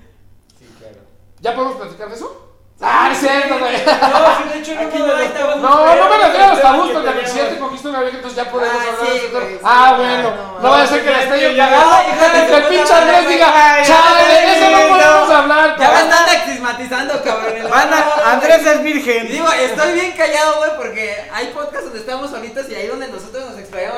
Sí, 0.58 0.66
claro. 0.80 1.00
¿Ya 1.40 1.56
podemos 1.56 1.78
platicar 1.78 2.10
de 2.10 2.16
eso? 2.16 2.51
Ah, 2.84 3.10
es 3.12 3.20
cierto, 3.20 3.60
güey. 3.60 3.74
No, 3.86 4.54
de 4.54 4.60
hecho, 4.60 4.74
no 4.74 5.06
los 5.06 5.34
tabú. 5.34 5.34
temas 5.34 5.58
No, 5.58 5.96
no 5.96 6.10
me 6.10 6.18
refiero 6.18 6.46
a 6.46 6.48
los 6.50 6.58
que 6.58 6.64
tabús, 6.64 6.88
tenemos- 6.88 7.06
porque 7.14 7.28
si 7.28 7.38
ya 7.38 7.50
te 7.50 7.60
cogiste 7.60 7.88
una 7.90 8.02
vieja, 8.02 8.16
entonces 8.18 8.44
ya 8.44 8.52
podemos 8.52 8.76
Ah, 8.76 8.90
hablar 8.90 9.44
de 9.44 9.60
Ah, 9.64 9.94
bueno, 9.98 10.30
no, 10.32 10.60
no 10.62 10.70
vaya 10.72 10.84
a 10.84 10.88
ser 10.88 11.04
que 11.04 11.12
la 11.12 11.22
esté 11.24 11.42
yo 11.42 11.50
y 11.52 11.56
que 11.56 12.56
el 12.58 12.64
pinche 12.64 12.94
Andrés 12.94 13.28
diga, 13.30 13.48
chale, 13.86 14.58
eso 14.58 14.70
no 14.72 14.90
podemos 14.96 15.30
hablar, 15.30 15.76
Ya 15.80 15.90
me 15.92 16.00
están 16.02 16.30
axismatizando, 16.30 17.24
cabrón. 17.24 17.54
Andrés 18.26 18.66
es 18.66 18.84
virgen. 18.84 19.28
Digo, 19.30 19.52
estoy 19.52 19.92
bien 19.94 20.12
callado, 20.14 20.58
güey, 20.58 20.72
porque 20.78 21.30
hay 21.32 21.48
podcasts 21.48 21.84
donde 21.86 22.00
estamos 22.00 22.32
solitos 22.32 22.68
y 22.70 22.76
ahí 22.76 22.88
donde 22.88 23.08
nosotros 23.10 23.44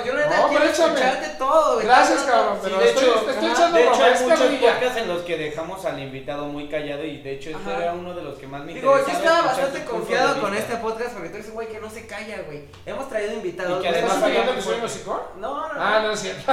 Yo 0.06 0.14
no 0.14 0.20
No, 0.30 0.50
quiero 0.50 0.66
escucharte 0.66 1.30
todo, 1.38 1.74
güey. 1.76 1.86
Gracias, 1.86 2.22
cabrón, 2.24 2.60
pero 2.64 2.78
de 2.78 2.90
estoy, 2.90 3.04
hecho, 3.06 3.20
te 3.22 3.32
estoy 3.32 3.50
echando 3.52 3.78
De 3.78 3.84
hecho, 3.84 4.04
hay 4.04 4.12
muchos 4.24 4.40
podcasts 4.40 4.98
en 4.98 5.08
los 5.08 5.22
que 5.24 5.38
dejamos 5.38 5.86
al 5.86 6.00
invitado 6.00 6.46
muy 6.46 6.68
callado 6.70 7.04
y 7.04 7.18
de 7.22 7.32
hecho 7.34 7.50
este 7.50 7.72
Ajá. 7.72 7.84
era 7.84 7.94
uno 7.94 8.14
de 8.14 8.22
los 8.22 8.38
que 8.38 8.48
más 8.48 8.64
me 8.64 8.74
Digo, 8.74 8.96
yo 8.98 9.12
estaba 9.12 9.42
bastante 9.48 9.84
confiado 9.86 10.40
con 10.42 10.54
este 10.54 10.76
podcast 10.78 11.14
porque 11.14 11.30
tú 11.30 11.38
un 11.48 11.54
güey 11.54 11.68
que 11.68 11.80
no 11.80 11.90
se 11.90 12.06
calla, 12.08 12.42
güey. 12.46 12.66
Hemos 12.86 13.10
traído 13.10 13.34
invitados. 13.34 13.80
Y 13.80 13.82
que. 13.82 13.88
¿Estás 13.90 14.04
además 14.04 14.20
fallando 14.22 14.52
había- 14.52 14.56
que 14.56 14.62
soy 14.62 14.82
hocicón? 14.82 15.22
No, 15.38 15.68
no, 15.68 15.74
no. 15.74 15.80
Ah, 15.82 16.00
no 16.04 16.12
es 16.12 16.20
cierto. 16.20 16.44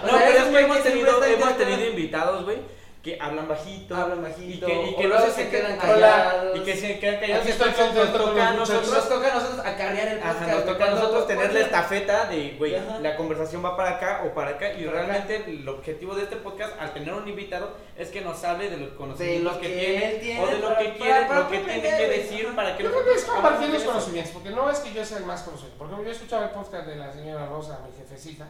O 0.00 0.06
No, 0.06 0.18
sea, 0.18 0.26
pero 0.28 0.38
es 0.38 0.44
que 0.44 0.58
hemos 0.60 1.56
tenido 1.56 1.86
invitados, 1.90 2.44
güey, 2.44 2.58
que 3.02 3.16
hablan 3.20 3.46
bajito. 3.48 3.94
Hablan 3.96 4.22
bajito, 4.22 4.66
Y 4.68 4.70
que, 4.72 4.90
y 4.90 4.94
que 4.96 5.06
o 5.06 5.08
no 5.08 5.20
se 5.20 5.30
se 5.30 5.48
quedan 5.48 5.76
callados. 5.78 6.56
Y 6.58 6.60
que 6.64 6.76
se 6.76 6.98
quedan 6.98 7.20
callados. 7.20 7.42
Aquí 7.42 7.50
estoy 7.52 7.68
nos 7.94 8.12
toca 8.12 8.48
a 8.48 8.52
Nos 8.52 8.68
nosotros. 8.70 9.08
toca 9.08 9.30
a 9.30 9.34
nosotros 9.34 9.66
acarrear 9.66 10.08
el 10.08 10.18
podcast. 10.18 10.42
Ajá, 10.42 10.54
nos 10.54 10.64
toca 10.66 10.84
a 10.84 10.90
nosotros 10.90 11.26
tener 11.28 11.52
la 11.54 11.60
estafeta 11.60 12.26
de, 12.26 12.56
güey, 12.58 12.76
la 13.00 13.16
conversación 13.16 13.64
va 13.64 13.76
para 13.76 13.90
acá 13.96 14.22
o 14.26 14.34
para 14.34 14.50
acá. 14.52 14.72
Y 14.74 14.84
Para 14.84 15.02
acá. 15.02 15.12
realmente 15.26 15.50
el 15.50 15.68
objetivo 15.68 16.14
de 16.16 16.24
este 16.24 16.36
podcast, 16.36 16.72
al 16.80 16.92
tener 16.92 17.14
un 17.14 17.26
invitado, 17.28 17.70
es 17.96 18.08
que 18.10 18.20
nos 18.20 18.42
hable 18.44 18.68
de 18.68 18.76
los 18.78 18.90
conocimientos 18.90 19.54
lo 19.54 19.60
que, 19.60 19.68
que 19.68 19.74
tiene, 19.78 20.10
él 20.14 20.20
tiene 20.20 20.40
o 20.42 20.46
de 20.48 20.58
lo 20.58 20.68
para- 20.68 20.78
que 20.78 20.92
quiere, 20.94 21.26
para 21.26 21.40
lo 21.40 21.48
que 21.48 21.58
tiene 21.58 21.80
que 21.82 22.08
decir 22.08 22.54
para 22.56 22.76
que 22.76 22.82
Yo 22.82 22.88
lo- 22.90 22.94
creo 23.00 23.12
que 23.12 23.18
es 23.20 23.24
compartir 23.24 23.68
los 23.70 23.82
conocimientos, 23.84 24.32
porque 24.32 24.50
no 24.50 24.70
es 24.70 24.78
que 24.80 24.92
yo 24.92 25.04
sea 25.04 25.18
el 25.18 25.24
más 25.24 25.42
conocido. 25.42 25.70
Por 25.78 25.86
ejemplo, 25.86 26.04
yo 26.06 26.12
escuchaba 26.12 26.44
el 26.44 26.50
podcast 26.50 26.86
de 26.86 26.96
la 26.96 27.12
señora 27.12 27.46
Rosa, 27.46 27.78
mi 27.88 27.96
jefecita, 27.96 28.48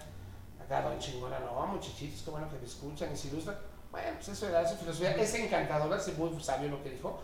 acá 0.62 0.82
don 0.82 0.98
chingona, 0.98 1.38
no, 1.38 1.66
muchachitos, 1.66 2.22
qué 2.22 2.30
bueno 2.30 2.48
que 2.50 2.58
me 2.58 2.66
escuchan 2.66 3.10
y 3.12 3.16
se 3.16 3.28
ilustran. 3.28 3.56
Bueno, 3.90 4.08
pues 4.16 4.28
eso 4.28 4.48
era 4.48 4.66
su 4.68 4.76
filosofía, 4.76 5.12
es 5.12 5.34
encantadora, 5.34 5.96
es 5.96 6.16
muy 6.18 6.40
sabio 6.42 6.68
lo 6.68 6.82
que 6.82 6.90
dijo. 6.90 7.22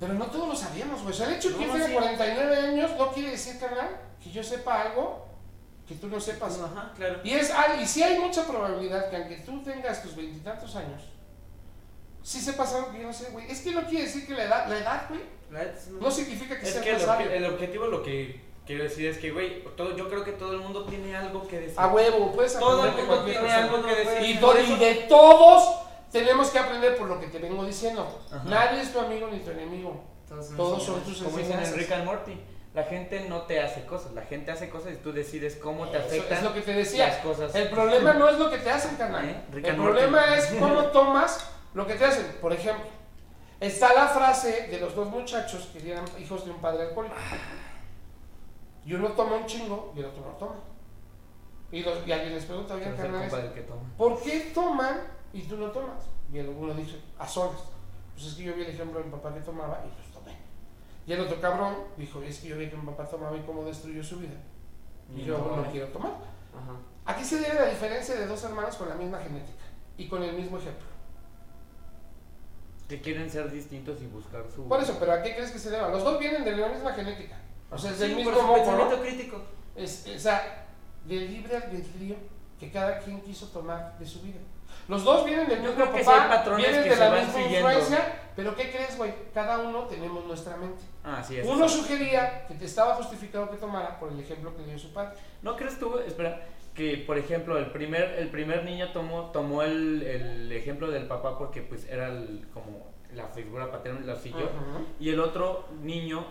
Pero 0.00 0.14
no 0.14 0.26
todos 0.26 0.48
lo 0.48 0.56
sabíamos, 0.56 1.00
güey. 1.02 1.14
O 1.14 1.16
sea, 1.16 1.28
el 1.28 1.34
hecho 1.34 1.50
de 1.50 1.56
que 1.56 1.60
yo 1.62 1.66
No, 1.68 1.72
tenga 1.74 1.86
sí. 1.86 1.92
49 1.92 2.56
años 2.56 2.90
no 2.98 3.12
quiere 3.12 3.30
decir, 3.30 3.58
carnal, 3.60 3.88
que 4.22 4.30
yo 4.32 4.42
sepa 4.42 4.82
algo 4.82 5.26
que 5.86 5.94
tú 5.94 6.08
no 6.08 6.18
sepas. 6.20 6.58
Ajá, 6.58 6.92
claro. 6.96 7.20
Y 7.22 7.32
es 7.32 7.50
al- 7.52 7.80
y 7.80 7.86
sí 7.86 8.02
hay 8.02 8.18
mucha 8.18 8.44
probabilidad 8.46 9.08
que 9.10 9.16
aunque 9.16 9.36
tú 9.36 9.62
tengas 9.62 10.02
tus 10.02 10.16
veintitantos 10.16 10.74
años, 10.74 11.02
sí 12.22 12.40
sepas 12.40 12.74
algo 12.74 12.90
que 12.90 12.98
yo 13.00 13.06
no 13.06 13.12
sé, 13.12 13.30
güey. 13.30 13.48
Es 13.50 13.60
que 13.60 13.70
no 13.70 13.84
quiere 13.86 14.04
decir 14.06 14.26
que 14.26 14.34
la 14.34 14.44
edad, 14.44 14.68
la 14.68 14.78
edad, 14.78 15.06
güey, 15.08 15.20
no 16.00 16.10
significa 16.10 16.58
que 16.58 16.66
Es 16.66 16.72
sea 16.72 16.82
que 16.82 16.90
el, 16.90 17.00
sabio. 17.00 17.30
el 17.30 17.44
objetivo, 17.44 17.86
lo 17.86 18.02
que 18.02 18.40
quiero 18.66 18.84
decir 18.84 19.06
es 19.06 19.18
que, 19.18 19.30
güey, 19.30 19.62
todo, 19.76 19.96
yo 19.96 20.08
creo 20.08 20.24
que 20.24 20.32
todo 20.32 20.52
el 20.52 20.58
mundo 20.60 20.84
tiene 20.84 21.14
algo 21.16 21.46
que 21.46 21.60
decir. 21.60 21.74
A 21.78 21.88
huevo, 21.88 22.32
puedes 22.32 22.58
Todo 22.58 22.84
el 22.84 22.90
aprender 22.90 22.96
de 22.96 23.02
mundo 23.02 23.14
cualquier 23.22 23.38
tiene 23.40 23.54
persona. 23.54 23.76
algo 23.76 23.86
que 23.88 23.94
decir. 24.10 24.30
Y, 24.36 24.38
por 24.38 24.58
y 24.60 24.76
de 24.76 24.94
todos 25.08 25.74
tenemos 26.10 26.50
que 26.50 26.58
aprender 26.58 26.96
por 26.96 27.08
lo 27.08 27.20
que 27.20 27.26
te 27.28 27.38
vengo 27.38 27.64
diciendo. 27.64 28.20
Ajá. 28.30 28.42
Nadie 28.44 28.82
es 28.82 28.92
tu 28.92 29.00
amigo 29.00 29.28
ni 29.32 29.38
tu 29.40 29.50
enemigo. 29.50 30.04
Todos 30.56 30.82
son 30.82 31.00
tus 31.04 31.22
Como 31.22 31.36
dicen 31.38 31.58
en. 31.62 31.74
Rick 31.74 31.92
and 31.92 32.04
Morty, 32.06 32.40
la 32.74 32.84
gente 32.84 33.26
no 33.28 33.42
te 33.42 33.60
hace 33.60 33.84
cosas, 33.84 34.12
la 34.12 34.22
gente 34.22 34.50
hace 34.50 34.70
cosas 34.70 34.92
y 34.94 34.96
tú 34.96 35.12
decides 35.12 35.56
cómo 35.56 35.88
te 35.88 35.98
Eso 35.98 36.06
afectan 36.06 36.38
es 36.38 36.44
lo 36.44 36.54
que 36.54 36.60
te 36.62 36.72
decía. 36.72 37.08
las 37.08 37.16
cosas. 37.18 37.54
El 37.54 37.68
problema 37.68 38.14
no 38.14 38.28
es 38.30 38.38
lo 38.38 38.50
que 38.50 38.56
te 38.58 38.70
hacen, 38.70 38.96
carnal. 38.96 39.28
¿Eh? 39.28 39.42
Rick 39.52 39.64
El 39.66 39.70
and 39.72 39.78
Morty. 39.80 39.92
problema 39.98 40.36
es 40.36 40.46
cómo 40.58 40.84
tomas 40.84 41.46
lo 41.74 41.86
que 41.86 41.94
te 41.96 42.04
hacen. 42.06 42.26
Por 42.40 42.52
ejemplo, 42.54 42.84
está 43.60 43.92
la 43.92 44.08
frase 44.08 44.68
de 44.70 44.78
los 44.80 44.94
dos 44.94 45.08
muchachos 45.08 45.68
que 45.72 45.90
eran 45.90 46.04
hijos 46.18 46.44
de 46.46 46.50
un 46.50 46.60
padre 46.62 46.84
alcohólico. 46.84 47.14
Y 48.84 48.94
uno 48.94 49.08
toma 49.12 49.36
un 49.36 49.46
chingo 49.46 49.92
y 49.96 50.00
el 50.00 50.06
otro 50.06 50.22
no 50.22 50.32
toma. 50.36 50.54
Y, 51.70 51.82
los- 51.82 52.06
y 52.06 52.12
alguien 52.12 52.34
les 52.34 52.44
pregunta, 52.44 52.74
oye, 52.74 52.84
Pero 52.84 52.94
es 52.94 53.00
el 53.00 53.06
carnales, 53.06 53.30
compa 53.30 53.44
del 53.44 53.52
que 53.54 53.60
toma. 53.62 53.82
¿por 53.96 54.22
qué 54.22 54.40
toman 54.54 55.00
y 55.32 55.42
tú 55.42 55.56
no 55.56 55.70
tomas? 55.70 56.04
Y 56.32 56.38
el 56.38 56.48
uno 56.48 56.74
dice, 56.74 57.00
a 57.18 57.26
solas. 57.26 57.60
Pues 58.14 58.26
es 58.26 58.34
que 58.34 58.42
yo 58.44 58.54
vi 58.54 58.62
el 58.62 58.70
ejemplo 58.70 58.98
de 58.98 59.06
mi 59.06 59.10
papá 59.10 59.32
que 59.32 59.40
tomaba 59.40 59.82
y 59.86 59.88
pues 59.88 60.10
tomé. 60.12 60.36
Y 61.06 61.12
el 61.12 61.20
otro 61.20 61.40
cabrón 61.40 61.74
dijo, 61.96 62.20
es 62.22 62.40
que 62.40 62.48
yo 62.48 62.58
vi 62.58 62.68
que 62.68 62.76
mi 62.76 62.86
papá 62.86 63.06
tomaba 63.06 63.36
y 63.36 63.40
cómo 63.42 63.64
destruyó 63.64 64.02
su 64.04 64.18
vida. 64.18 64.34
Y 65.14 65.20
Y 65.20 65.24
yo 65.24 65.38
no 65.38 65.70
quiero 65.70 65.88
tomar. 65.88 66.12
Ajá. 66.12 66.76
Aquí 67.06 67.24
se 67.24 67.38
debe 67.40 67.54
la 67.54 67.66
diferencia 67.66 68.14
de 68.14 68.26
dos 68.26 68.42
hermanos 68.44 68.76
con 68.76 68.88
la 68.88 68.94
misma 68.94 69.18
genética 69.18 69.64
y 69.96 70.08
con 70.08 70.22
el 70.22 70.34
mismo 70.36 70.58
ejemplo. 70.58 70.86
Que 72.88 73.00
quieren 73.00 73.30
ser 73.30 73.50
distintos 73.50 74.00
y 74.02 74.06
buscar 74.06 74.44
su... 74.54 74.68
Por 74.68 74.80
eso, 74.80 74.96
pero 75.00 75.12
¿a 75.12 75.22
qué 75.22 75.34
crees 75.34 75.50
que 75.50 75.58
se 75.58 75.70
deba? 75.70 75.88
Los 75.88 76.04
dos 76.04 76.18
vienen 76.18 76.44
de 76.44 76.54
la 76.56 76.68
misma 76.68 76.92
genética. 76.92 77.36
O 77.72 77.78
sea, 77.78 77.90
es 77.90 77.98
del 77.98 78.10
Sí, 78.10 78.16
mismo 78.16 78.32
por 78.32 78.42
moco, 78.44 78.72
¿no? 78.72 79.00
crítico. 79.00 79.42
Es, 79.74 80.06
o 80.14 80.18
sea, 80.18 80.66
del 81.04 81.26
libre 81.32 81.56
albedrío 81.56 82.16
que 82.60 82.70
cada 82.70 82.98
quien 82.98 83.20
quiso 83.22 83.46
tomar 83.48 83.98
de 83.98 84.06
su 84.06 84.20
vida. 84.22 84.38
Los 84.88 85.04
dos 85.04 85.24
vienen 85.26 85.48
del 85.48 85.60
mismo 85.60 85.74
papá, 85.84 86.44
vienen 86.56 86.82
que 86.82 86.90
de 86.90 86.96
la 86.96 87.10
misma 87.10 87.32
siguiendo. 87.32 87.68
influencia, 87.70 88.20
pero 88.34 88.54
¿qué 88.56 88.70
crees, 88.70 88.96
güey? 88.96 89.12
Cada 89.34 89.58
uno 89.58 89.80
tenemos 89.84 90.24
nuestra 90.24 90.56
mente. 90.56 90.82
Ah, 91.04 91.22
sí, 91.26 91.36
es 91.38 91.46
Uno 91.46 91.66
eso. 91.66 91.78
sugería 91.78 92.46
que 92.46 92.54
te 92.54 92.64
estaba 92.64 92.94
justificado 92.94 93.50
que 93.50 93.56
tomara 93.58 93.98
por 93.98 94.10
el 94.12 94.20
ejemplo 94.20 94.56
que 94.56 94.62
dio 94.64 94.78
su 94.78 94.92
padre. 94.92 95.14
¿No 95.42 95.56
crees 95.56 95.78
tú, 95.78 95.98
espera, 95.98 96.40
que 96.74 96.96
por 97.06 97.18
ejemplo 97.18 97.58
el 97.58 97.70
primer, 97.70 98.02
el 98.18 98.28
primer 98.30 98.64
niño 98.64 98.90
tomó, 98.92 99.30
tomó 99.30 99.62
el, 99.62 100.02
el 100.02 100.52
ejemplo 100.52 100.90
del 100.90 101.06
papá 101.06 101.36
porque 101.38 101.60
pues 101.62 101.86
era 101.88 102.08
el- 102.08 102.48
como 102.54 102.86
la 103.14 103.26
figura 103.28 103.70
paterna 103.70 104.00
y 104.02 104.06
la 104.06 104.16
siguió? 104.16 104.44
Ujú. 104.46 104.86
Y 105.00 105.10
el 105.10 105.20
otro 105.20 105.66
niño, 105.82 106.24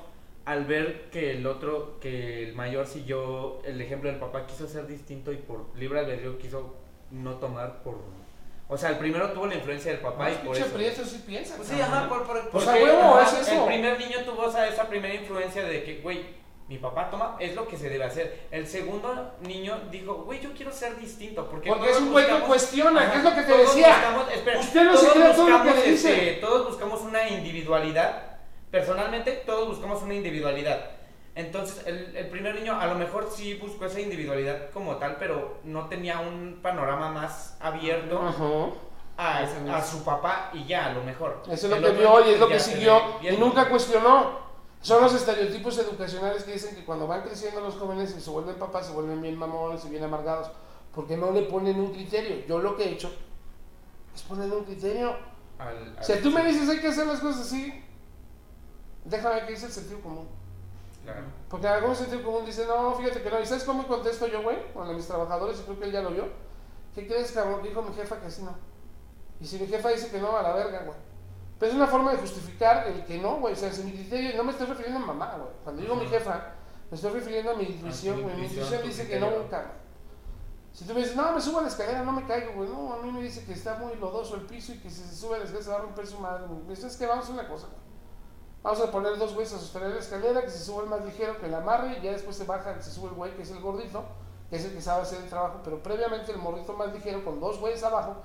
al 0.46 0.66
ver 0.66 1.10
que 1.12 1.32
el 1.32 1.46
otro, 1.46 2.00
que 2.00 2.44
el 2.48 2.54
mayor 2.56 2.88
siguió 2.88 3.64
el 3.64 3.80
ejemplo 3.82 4.10
del 4.10 4.20
papá, 4.20 4.46
quiso 4.48 4.68
ser 4.68 4.88
distinto 4.88 5.32
y 5.32 5.38
por 5.38 5.68
libre 5.76 6.00
albedrío 6.00 6.38
quiso 6.38 6.76
no 7.12 7.36
tomar 7.36 7.84
por... 7.84 8.00
O 8.68 8.78
sea, 8.78 8.90
el 8.90 8.98
primero 8.98 9.30
tuvo 9.32 9.48
la 9.48 9.56
influencia 9.56 9.92
del 9.92 10.00
papá 10.02 10.32
y 10.32 10.36
por 10.36 10.56
eso... 10.56 10.66
prieto 10.74 11.04
sí 11.04 11.22
piensa. 11.28 11.58
Pues 11.58 11.68
sí, 11.68 11.80
ajá, 11.80 12.08
por, 12.08 12.24
por, 12.26 12.50
Pues 12.50 12.64
por- 12.64 12.74
a 12.74 12.78
huevo, 12.82 13.16
ajá, 13.16 13.40
es 13.42 13.48
eso. 13.48 13.62
El 13.62 13.68
primer 13.68 14.00
niño 14.00 14.20
tuvo 14.26 14.48
esa, 14.48 14.68
esa 14.68 14.88
primera 14.88 15.14
influencia 15.14 15.64
de 15.64 15.84
que, 15.84 16.00
güey, 16.00 16.40
mi 16.70 16.78
papá 16.78 17.10
toma, 17.10 17.36
es 17.38 17.54
lo 17.54 17.68
que 17.68 17.76
se 17.76 17.90
debe 17.90 18.06
hacer. 18.06 18.48
El 18.50 18.66
segundo 18.66 19.34
niño 19.42 19.78
dijo, 19.92 20.24
güey, 20.24 20.40
yo 20.40 20.54
quiero 20.54 20.72
ser 20.72 20.96
distinto. 20.98 21.50
Porque, 21.50 21.68
Porque 21.70 21.92
es 21.92 21.98
un 22.00 22.14
güey 22.14 22.26
que 22.26 22.40
cuestiona, 22.46 23.02
Ajá, 23.02 23.12
que 23.12 23.18
es 23.18 23.24
lo 23.26 23.36
que 23.36 23.42
te 23.42 23.58
decía. 23.58 23.88
buscamos- 23.90 24.32
espera, 24.34 24.60
Usted 24.62 24.84
no 24.86 24.98
se 24.98 25.08
cree 25.10 25.34
todo 25.34 25.50
lo 25.50 25.56
que 25.58 25.64
buscamos, 25.70 25.76
le 25.86 25.92
dice. 25.92 26.30
este, 26.30 26.42
todos 26.42 26.68
buscamos 26.70 27.02
una 27.02 27.28
individualidad. 27.28 28.31
Personalmente, 28.72 29.44
todos 29.46 29.68
buscamos 29.68 30.02
una 30.02 30.14
individualidad. 30.16 30.92
Entonces, 31.36 31.86
el, 31.86 32.16
el 32.16 32.28
primer 32.30 32.56
niño 32.56 32.80
a 32.80 32.88
lo 32.88 32.96
mejor 32.96 33.30
sí 33.34 33.54
buscó 33.56 33.86
esa 33.86 34.00
individualidad 34.02 34.70
como 34.72 34.98
tal, 34.98 35.16
pero 35.18 35.60
no 35.64 35.88
tenía 35.88 36.20
un 36.20 36.60
panorama 36.62 37.10
más 37.10 37.58
abierto 37.60 38.20
a, 39.18 39.82
su 39.84 40.04
papá 40.04 40.50
y 40.54 40.66
ya, 40.66 40.88
a 40.88 40.94
lo 40.94 41.04
mejor. 41.04 41.44
Eso 41.50 41.68
es 41.68 41.82
lo 41.82 41.88
que 41.88 41.94
vio 41.94 42.26
y 42.26 42.34
es 42.34 42.40
lo 42.40 42.48
que 42.48 42.60
siguió 42.60 43.02
y 43.22 43.38
nunca 43.38 43.70
cuestionó. 43.70 44.40
Son 44.82 45.02
los 45.02 45.14
estereotipos 45.14 45.78
educacionales 45.78 46.44
que 46.44 46.54
dicen 46.54 46.76
que 46.76 46.84
cuando 46.84 47.06
van 47.08 47.22
creciendo 47.22 47.62
los 47.62 47.76
jóvenes 47.76 48.16
y 48.18 48.22
se 48.22 48.30
vuelven 48.32 48.56
papás, 48.56 48.88
se 48.88 48.94
vuelven 48.94 49.22
bien 49.22 49.38
mamones 49.38 49.86
y 49.86 49.90
bien 49.90 50.04
amargados, 50.04 50.50
porque 50.96 51.16
no 51.18 51.32
le 51.32 51.44
ponen 51.44 51.80
un 51.80 51.92
criterio. 51.94 52.44
Yo 52.48 52.58
lo 52.60 52.76
que 52.76 52.86
he 52.86 52.90
hecho 52.94 53.14
es 54.16 54.22
ponerle 54.24 54.56
un 54.56 54.64
criterio. 54.66 55.16
Al- 55.60 55.96
al- 55.98 56.04
Si 56.04 56.14
tú 56.22 56.32
me 56.32 56.44
dices 56.44 56.68
hay 56.68 56.80
que 56.80 56.88
hacer 56.88 57.06
las 57.06 57.20
cosas 57.20 57.42
así, 57.42 57.86
déjame 59.06 59.46
que 59.46 59.54
es 59.54 59.64
el 59.64 59.72
sentido 59.72 60.02
común. 60.02 60.28
Claro. 61.04 61.22
Porque 61.50 61.68
algún 61.68 61.96
sentido 61.96 62.24
común 62.24 62.46
dice, 62.46 62.66
no, 62.68 62.94
fíjate 62.96 63.22
que 63.22 63.30
no. 63.30 63.40
¿Y 63.40 63.46
sabes 63.46 63.64
cómo 63.64 63.88
contesto 63.88 64.28
yo, 64.28 64.44
güey? 64.44 64.72
Con 64.74 64.96
mis 64.96 65.08
trabajadores, 65.08 65.60
y 65.60 65.64
creo 65.64 65.80
que 65.80 65.86
él 65.86 65.92
ya 65.92 66.02
lo 66.02 66.12
vio. 66.12 66.26
¿Qué 66.94 67.08
crees, 67.08 67.32
cabrón? 67.32 67.64
Dijo 67.64 67.82
mi 67.82 67.94
jefa 67.96 68.20
que 68.20 68.28
así 68.28 68.44
no. 68.44 68.56
Y 69.40 69.46
si 69.46 69.58
mi 69.58 69.68
jefa 69.68 69.90
dice 69.90 70.12
que 70.12 70.20
no, 70.20 70.38
a 70.38 70.44
la 70.44 70.54
verga, 70.54 70.84
güey. 70.84 70.98
Pero 71.58 71.72
es 71.72 71.76
una 71.76 71.88
forma 71.88 72.12
de 72.12 72.18
justificar 72.18 72.88
el 72.88 73.06
que 73.06 73.18
no, 73.18 73.38
güey. 73.38 73.54
O 73.54 73.58
sea, 73.58 73.72
si 73.72 73.84
mi 73.84 73.92
criterio, 73.92 74.36
no 74.36 74.44
me 74.44 74.52
estoy 74.52 74.68
refiriendo 74.68 75.00
a 75.00 75.06
mamá, 75.06 75.36
güey. 75.38 75.50
Cuando 75.64 75.82
digo 75.82 75.96
mi 75.96 76.08
jefa, 76.08 76.54
me 76.90 76.96
estoy 76.96 77.12
refiriendo 77.12 77.52
a 77.52 77.56
mi 77.56 77.64
intuición, 77.66 78.18
tu 78.18 78.24
güey. 78.24 78.36
Mi 78.36 78.44
intuición, 78.44 78.66
intuición 78.66 78.82
tu 78.82 78.88
dice 78.88 79.08
que 79.08 79.20
no, 79.20 79.30
nunca. 79.32 79.72
Si 80.74 80.86
tú 80.86 80.94
me 80.94 81.02
dices, 81.02 81.16
no, 81.16 81.34
me 81.34 81.42
subo 81.42 81.60
a 81.60 81.62
la 81.64 81.68
escalera, 81.68 82.04
no 82.04 82.12
me 82.14 82.26
caigo, 82.26 82.54
güey. 82.54 82.70
No, 82.70 82.94
a 82.94 83.02
mí 83.02 83.12
me 83.12 83.22
dice 83.22 83.44
que 83.46 83.54
está 83.54 83.76
muy 83.76 83.96
lodoso 83.96 84.36
el 84.36 84.42
piso 84.42 84.74
y 84.74 84.80
que 84.80 84.90
si 84.90 85.02
se 85.04 85.16
sube 85.16 85.36
a 85.36 85.40
la 85.40 85.44
escalera 85.44 85.66
se 85.66 85.72
va 85.72 85.78
a 85.78 85.82
romper 85.82 86.08
su 86.08 86.20
madre, 86.20 86.46
güey. 86.48 86.76
Dice, 86.76 86.98
que 86.98 87.06
vamos 87.06 87.24
a 87.24 87.28
hacer 87.28 87.40
una 87.40 87.50
cosa, 87.50 87.68
güey. 87.68 87.91
Vamos 88.64 88.80
a 88.80 88.92
poner 88.92 89.18
dos 89.18 89.34
güeyes 89.34 89.54
a 89.54 89.60
sostener 89.60 89.90
la 89.90 90.00
escalera, 90.00 90.42
que 90.42 90.52
se 90.52 90.64
sube 90.64 90.84
el 90.84 90.90
más 90.90 91.04
ligero, 91.04 91.40
que 91.40 91.48
la 91.48 91.58
amarre, 91.58 91.98
y 91.98 92.02
ya 92.04 92.12
después 92.12 92.36
se 92.36 92.44
baja, 92.44 92.80
se 92.80 92.92
sube 92.92 93.10
el 93.10 93.16
güey, 93.16 93.36
que 93.36 93.42
es 93.42 93.50
el 93.50 93.60
gordito, 93.60 94.04
que 94.52 94.58
es 94.58 94.66
el 94.66 94.74
que 94.74 94.82
sabe 94.82 95.02
hacer 95.02 95.20
el 95.20 95.30
trabajo, 95.30 95.62
pero 95.64 95.82
previamente 95.82 96.32
el 96.32 96.38
morrito 96.38 96.74
más 96.74 96.94
ligero, 96.94 97.26
con 97.26 97.40
dos 97.40 97.60
güeyes 97.60 97.84
abajo, 97.84 98.18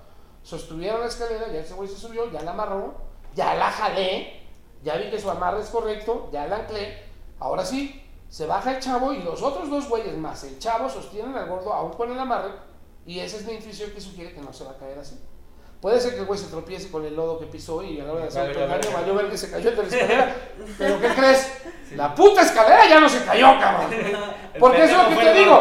sostuvieron 0.42 1.00
la 1.00 1.06
escalera, 1.06 1.48
ya 1.48 1.60
ese 1.60 1.72
güey 1.72 1.88
se 1.88 1.96
subió, 1.96 2.30
ya 2.30 2.42
la 2.42 2.50
amarró, 2.50 2.94
ya 3.34 3.54
la 3.54 3.70
jalé, 3.70 4.42
ya 4.82 4.96
vi 4.96 5.10
que 5.10 5.18
su 5.18 5.30
amarre 5.30 5.60
es 5.62 5.70
correcto, 5.70 6.28
ya 6.30 6.46
la 6.46 6.56
anclé, 6.56 7.02
ahora 7.38 7.64
sí, 7.64 8.02
se 8.28 8.46
baja 8.46 8.76
el 8.76 8.82
chavo 8.82 9.14
y 9.14 9.22
los 9.22 9.42
otros 9.42 9.70
dos 9.70 9.88
güeyes 9.88 10.18
más 10.18 10.44
el 10.44 10.58
chavo 10.58 10.90
sostienen 10.90 11.34
al 11.34 11.48
gordo 11.48 11.72
aún 11.72 11.92
con 11.94 12.12
el 12.12 12.18
amarre, 12.18 12.52
y 13.06 13.20
esa 13.20 13.38
es 13.38 13.46
mi 13.46 13.54
intuición 13.54 13.90
que 13.92 14.00
sugiere 14.02 14.34
que 14.34 14.42
no 14.42 14.52
se 14.52 14.64
va 14.64 14.72
a 14.72 14.76
caer 14.76 14.98
así. 14.98 15.18
Puede 15.80 16.00
ser 16.00 16.14
que 16.14 16.20
el 16.20 16.26
güey 16.26 16.38
se 16.38 16.46
tropiece 16.46 16.90
con 16.90 17.04
el 17.04 17.14
lodo 17.14 17.38
que 17.38 17.46
pisó 17.46 17.82
y 17.82 18.00
a 18.00 18.04
la 18.04 18.12
hora 18.12 18.22
de 18.22 18.28
hacer 18.28 18.50
el 18.50 18.68
vale. 18.68 18.88
valió 18.92 19.14
ver 19.14 19.30
que 19.30 19.36
se 19.36 19.50
cayó 19.50 19.70
de 19.70 19.76
la 19.76 19.82
escalera. 19.82 20.36
Pero 20.78 21.00
¿qué 21.00 21.08
crees? 21.08 21.52
La 21.94 22.14
puta 22.14 22.42
escalera 22.42 22.88
ya 22.88 22.98
no 22.98 23.08
se 23.08 23.24
cayó, 23.24 23.58
cabrón. 23.60 23.90
Porque 24.58 24.84
es 24.84 24.92
lo 24.92 25.08
que 25.08 25.16
te 25.16 25.34
digo. 25.34 25.60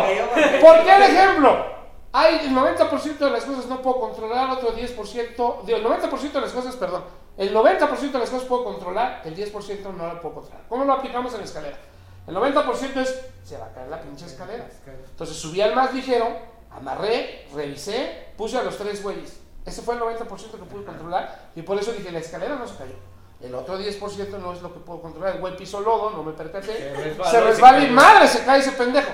¿Por 0.61 0.83
qué 0.83 0.95
el 0.95 1.03
ejemplo? 1.03 1.75
Hay 2.13 2.45
el 2.45 2.55
90% 2.55 3.17
de 3.17 3.29
las 3.29 3.43
cosas 3.43 3.65
no 3.65 3.81
puedo 3.81 3.99
controlar, 3.99 4.49
otro 4.49 4.73
10%, 4.73 5.65
digo, 5.65 5.77
el 5.77 5.85
90% 5.85 6.31
de 6.31 6.39
las 6.41 6.53
cosas, 6.53 6.77
perdón, 6.77 7.03
el 7.35 7.53
90% 7.53 8.11
de 8.11 8.19
las 8.19 8.29
cosas 8.29 8.47
puedo 8.47 8.63
controlar, 8.63 9.21
el 9.25 9.35
10% 9.35 9.93
no 9.93 10.07
la 10.07 10.21
puedo 10.21 10.35
controlar. 10.35 10.63
¿Cómo 10.69 10.85
lo 10.85 10.93
aplicamos 10.93 11.33
en 11.33 11.39
la 11.39 11.45
escalera? 11.45 11.77
El 12.25 12.35
90% 12.35 13.01
es, 13.01 13.21
se 13.43 13.57
va 13.57 13.65
a 13.65 13.73
caer 13.73 13.89
la 13.89 14.01
pinche 14.01 14.25
escalera. 14.25 14.65
Entonces 15.09 15.35
subí 15.35 15.59
al 15.59 15.75
más 15.75 15.93
ligero, 15.93 16.25
amarré, 16.71 17.47
revisé, 17.53 18.29
puse 18.37 18.57
a 18.57 18.63
los 18.63 18.77
tres 18.77 19.03
güeyes. 19.03 19.41
Ese 19.65 19.81
fue 19.81 19.95
el 19.95 20.01
90% 20.01 20.51
que 20.51 20.57
pude 20.65 20.85
controlar 20.85 21.49
y 21.55 21.61
por 21.63 21.77
eso 21.79 21.91
dije, 21.91 22.11
la 22.11 22.19
escalera 22.19 22.55
no 22.55 22.67
se 22.67 22.75
cayó. 22.75 22.93
El 23.41 23.53
otro 23.55 23.77
10% 23.79 24.39
no 24.39 24.53
es 24.53 24.61
lo 24.61 24.73
que 24.73 24.79
puedo 24.79 25.01
controlar. 25.01 25.35
El 25.35 25.41
güey 25.41 25.57
pisó 25.57 25.81
lodo, 25.81 26.11
no 26.11 26.23
me 26.23 26.31
percaté. 26.33 26.73
Se 26.73 26.93
resbaló 26.95 27.29
Se 27.29 27.29
y 27.29 27.31
se 27.31 27.41
resbala 27.41 27.83
y 27.83 27.89
madre, 27.91 28.27
se 28.27 28.45
cae 28.45 28.59
ese 28.59 28.71
pendejo. 28.73 29.11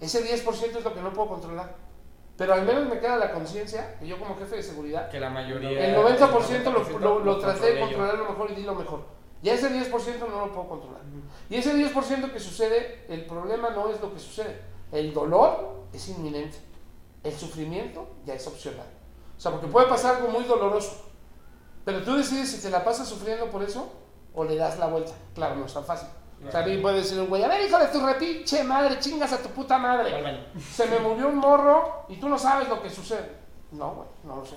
Ese 0.00 0.24
10% 0.24 0.76
es 0.78 0.84
lo 0.84 0.94
que 0.94 1.00
no 1.00 1.12
puedo 1.12 1.28
controlar. 1.28 1.74
Pero 2.36 2.54
al 2.54 2.64
menos 2.64 2.88
me 2.88 2.98
queda 2.98 3.16
la 3.16 3.32
conciencia 3.32 3.96
que 3.98 4.06
yo 4.08 4.18
como 4.18 4.36
jefe 4.36 4.56
de 4.56 4.62
seguridad, 4.62 5.08
Que 5.08 5.20
la 5.20 5.30
mayoría. 5.30 5.86
el 5.88 5.96
90% 5.96 6.64
lo, 6.72 6.98
lo, 6.98 7.18
lo 7.20 7.38
traté 7.38 7.74
de 7.74 7.80
controlar 7.80 8.18
lo 8.18 8.24
mejor 8.24 8.50
y 8.50 8.54
di 8.54 8.62
lo 8.62 8.74
mejor. 8.74 9.04
Ya 9.42 9.54
ese 9.54 9.70
10% 9.70 9.92
no 10.28 10.46
lo 10.46 10.52
puedo 10.52 10.68
controlar. 10.68 11.02
Y 11.50 11.56
ese 11.56 11.74
10% 11.74 12.32
que 12.32 12.40
sucede, 12.40 13.04
el 13.08 13.26
problema 13.26 13.70
no 13.70 13.90
es 13.90 14.00
lo 14.00 14.12
que 14.12 14.18
sucede. 14.18 14.58
El 14.90 15.12
dolor 15.12 15.84
es 15.92 16.08
inminente. 16.08 16.56
El 17.22 17.32
sufrimiento 17.32 18.08
ya 18.24 18.34
es 18.34 18.46
opcional. 18.46 18.86
O 19.36 19.40
sea, 19.40 19.52
porque 19.52 19.66
puede 19.66 19.86
pasar 19.86 20.16
algo 20.16 20.28
muy 20.28 20.44
doloroso. 20.44 21.04
Pero 21.84 22.02
tú 22.02 22.16
decides 22.16 22.50
si 22.50 22.62
te 22.62 22.70
la 22.70 22.84
pasas 22.84 23.08
sufriendo 23.08 23.50
por 23.50 23.62
eso 23.62 23.92
o 24.34 24.44
le 24.44 24.56
das 24.56 24.78
la 24.78 24.86
vuelta. 24.86 25.12
Claro, 25.34 25.56
no 25.56 25.66
es 25.66 25.74
tan 25.74 25.84
fácil. 25.84 26.08
O 26.46 26.50
sea, 26.50 26.60
a 26.60 26.66
mí 26.66 26.78
puede 26.78 26.98
decir 26.98 27.18
un 27.18 27.28
güey, 27.28 27.42
a 27.42 27.48
ver, 27.48 27.66
hijo 27.66 27.78
de 27.78 27.86
tu 27.86 28.04
repinche 28.04 28.64
madre, 28.64 28.98
chingas 28.98 29.32
a 29.32 29.38
tu 29.38 29.48
puta 29.50 29.78
madre. 29.78 30.46
Se 30.72 30.86
me 30.86 30.98
murió 30.98 31.28
un 31.28 31.36
morro 31.36 32.04
y 32.08 32.16
tú 32.16 32.28
no 32.28 32.38
sabes 32.38 32.68
lo 32.68 32.82
que 32.82 32.90
sucede. 32.90 33.30
No, 33.72 33.94
güey, 33.94 34.08
no 34.24 34.36
lo 34.36 34.44
sé. 34.44 34.56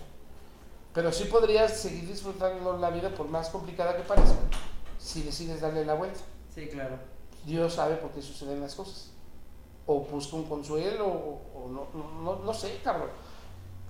Pero 0.93 1.11
sí 1.11 1.25
podrías 1.25 1.77
seguir 1.79 2.07
disfrutando 2.07 2.77
la 2.77 2.89
vida 2.89 3.09
por 3.09 3.27
más 3.29 3.49
complicada 3.49 3.95
que 3.95 4.03
parezca 4.03 4.35
si 4.97 5.21
decides 5.21 5.61
darle 5.61 5.85
la 5.85 5.93
vuelta. 5.93 6.19
Sí, 6.53 6.67
claro. 6.67 6.97
Dios 7.45 7.73
sabe 7.73 7.95
por 7.95 8.11
qué 8.11 8.21
suceden 8.21 8.59
las 8.61 8.75
cosas. 8.75 9.11
O 9.85 10.01
busca 10.01 10.35
un 10.35 10.49
consuelo, 10.49 11.05
o, 11.07 11.41
o 11.55 11.69
no, 11.69 11.87
no, 11.93 12.21
no, 12.21 12.43
no 12.43 12.53
sé, 12.53 12.81
cabrón. 12.83 13.09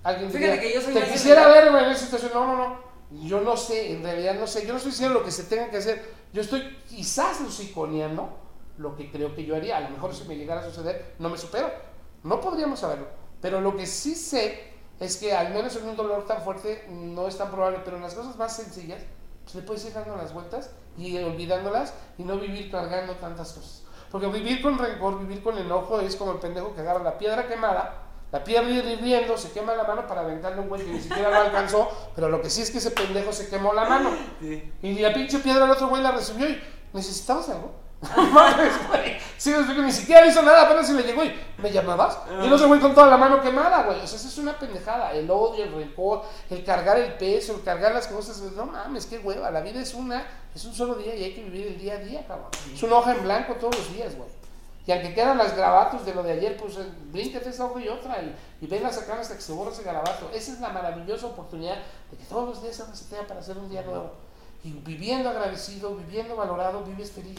Alguien 0.02 0.30
Fíjate 0.30 0.52
diría, 0.52 0.60
que 0.60 0.74
yo 0.74 0.80
soy 0.80 0.94
te 0.94 1.02
quisiera 1.04 1.42
general". 1.42 1.64
ver 1.64 1.72
güey, 1.72 1.84
en 1.84 1.90
esa 1.90 2.04
situación. 2.04 2.30
No, 2.34 2.46
no, 2.46 2.56
no. 2.56 2.88
Yo 3.10 3.40
no 3.40 3.56
sé, 3.56 3.92
en 3.92 4.02
realidad 4.02 4.34
no 4.34 4.46
sé. 4.46 4.62
Yo 4.66 4.72
no 4.72 4.76
estoy 4.76 4.92
diciendo 4.92 5.18
lo 5.18 5.24
que 5.24 5.30
se 5.30 5.44
tenga 5.44 5.70
que 5.70 5.78
hacer. 5.78 6.14
Yo 6.32 6.42
estoy 6.42 6.76
quizás 6.88 7.40
luciconeando 7.40 8.36
lo 8.76 8.96
que 8.96 9.10
creo 9.10 9.34
que 9.34 9.44
yo 9.44 9.56
haría. 9.56 9.78
A 9.78 9.80
lo 9.80 9.90
mejor 9.90 10.14
si 10.14 10.24
me 10.24 10.36
llegara 10.36 10.60
a 10.60 10.64
suceder, 10.64 11.14
no 11.18 11.28
me 11.28 11.38
supero. 11.38 11.70
No 12.22 12.40
podríamos 12.40 12.80
saberlo. 12.80 13.06
Pero 13.40 13.60
lo 13.60 13.76
que 13.76 13.86
sí 13.86 14.14
sé 14.14 14.72
es 15.00 15.16
que 15.16 15.32
al 15.32 15.52
menos 15.52 15.74
en 15.76 15.88
un 15.88 15.96
dolor 15.96 16.26
tan 16.26 16.42
fuerte 16.42 16.84
no 16.88 17.28
es 17.28 17.38
tan 17.38 17.50
probable. 17.50 17.80
Pero 17.84 17.96
en 17.96 18.02
las 18.02 18.14
cosas 18.14 18.36
más 18.36 18.54
sencillas, 18.54 19.02
pues 19.44 19.54
le 19.54 19.62
puedes 19.62 19.84
ir 19.86 19.94
dando 19.94 20.16
las 20.16 20.34
vueltas 20.34 20.70
y 20.96 21.16
olvidándolas 21.18 21.94
y 22.18 22.24
no 22.24 22.38
vivir 22.38 22.70
cargando 22.70 23.14
tantas 23.14 23.52
cosas. 23.52 23.84
Porque 24.10 24.26
vivir 24.26 24.60
con 24.60 24.78
rencor, 24.78 25.20
vivir 25.20 25.42
con 25.42 25.56
enojo 25.56 26.00
es 26.00 26.16
como 26.16 26.32
el 26.32 26.38
pendejo 26.38 26.74
que 26.74 26.80
agarra 26.80 27.02
la 27.02 27.18
piedra 27.18 27.46
quemada, 27.46 28.07
la 28.30 28.44
piedra 28.44 28.68
hirviendo, 28.68 29.38
se 29.38 29.50
quema 29.52 29.74
la 29.74 29.84
mano 29.84 30.06
para 30.06 30.20
aventarle 30.20 30.60
un 30.60 30.68
güey 30.68 30.84
que 30.84 30.90
ni 30.90 31.00
siquiera 31.00 31.30
lo 31.30 31.36
alcanzó, 31.36 31.88
pero 32.14 32.28
lo 32.28 32.42
que 32.42 32.50
sí 32.50 32.60
es 32.60 32.70
que 32.70 32.78
ese 32.78 32.90
pendejo 32.90 33.32
se 33.32 33.48
quemó 33.48 33.72
la 33.72 33.84
mano. 33.84 34.10
Sí. 34.40 34.72
Y 34.82 34.98
la 34.98 35.14
pinche 35.14 35.38
piedra 35.38 35.64
el 35.64 35.70
otro 35.70 35.88
güey 35.88 36.02
la 36.02 36.12
recibió 36.12 36.48
y 36.48 36.60
necesitabas 36.92 37.48
algo. 37.48 37.88
No 38.00 38.22
mames, 38.24 38.72
güey. 38.88 39.18
Sí, 39.36 39.50
es 39.52 39.66
que 39.66 39.82
ni 39.82 39.92
siquiera 39.92 40.26
hizo 40.26 40.42
nada, 40.42 40.62
apenas 40.62 40.86
se 40.86 40.94
le 40.94 41.02
llegó 41.02 41.24
y 41.24 41.34
me 41.56 41.70
llamabas. 41.70 42.18
Y 42.42 42.46
el 42.46 42.52
otro 42.52 42.68
güey 42.68 42.80
con 42.80 42.94
toda 42.94 43.08
la 43.08 43.16
mano 43.16 43.40
quemada, 43.40 43.84
güey. 43.84 43.98
O 44.00 44.06
sea, 44.06 44.18
eso 44.18 44.28
es 44.28 44.38
una 44.38 44.58
pendejada. 44.58 45.12
El 45.12 45.30
odio, 45.30 45.64
el 45.64 45.72
rencor, 45.72 46.22
el 46.50 46.62
cargar 46.64 46.98
el 46.98 47.14
peso, 47.14 47.54
el 47.54 47.62
cargar 47.62 47.92
las 47.92 48.06
cosas. 48.08 48.40
No 48.54 48.66
mames, 48.66 49.06
qué 49.06 49.18
hueva. 49.18 49.50
La 49.50 49.60
vida 49.62 49.80
es 49.80 49.94
una, 49.94 50.24
es 50.54 50.64
un 50.64 50.74
solo 50.74 50.94
día 50.94 51.14
y 51.14 51.24
hay 51.24 51.34
que 51.34 51.42
vivir 51.44 51.66
el 51.68 51.78
día 51.78 51.94
a 51.94 51.98
día, 51.98 52.26
cabrón. 52.26 52.50
Es 52.72 52.82
una 52.82 52.96
hoja 52.96 53.14
en 53.14 53.22
blanco 53.24 53.54
todos 53.54 53.76
los 53.76 53.92
días, 53.92 54.14
güey. 54.16 54.28
Y 54.88 54.92
aunque 54.92 55.12
quedan 55.12 55.36
las 55.36 55.54
grabatos 55.54 56.06
de 56.06 56.14
lo 56.14 56.22
de 56.22 56.32
ayer, 56.32 56.56
pues 56.56 56.78
bríncate 57.12 57.50
esa 57.50 57.66
hoja 57.66 57.78
y 57.78 57.88
otra 57.88 58.22
y, 58.22 58.34
y 58.62 58.66
venla 58.66 58.88
a 58.88 58.92
sacar 58.92 59.18
hasta 59.18 59.34
que 59.34 59.42
se 59.42 59.52
borre 59.52 59.70
ese 59.70 59.82
garabato. 59.82 60.30
Esa 60.32 60.52
es 60.52 60.60
la 60.60 60.70
maravillosa 60.70 61.26
oportunidad 61.26 61.76
de 62.10 62.16
que 62.16 62.24
todos 62.24 62.48
los 62.48 62.62
días 62.62 62.76
se 62.76 62.86
resetea 62.86 63.26
para 63.26 63.40
hacer 63.40 63.58
un 63.58 63.68
día 63.68 63.82
nuevo. 63.82 64.12
Y 64.64 64.72
viviendo 64.72 65.28
agradecido, 65.28 65.94
viviendo 65.94 66.36
valorado, 66.36 66.84
vives 66.84 67.12
feliz. 67.12 67.36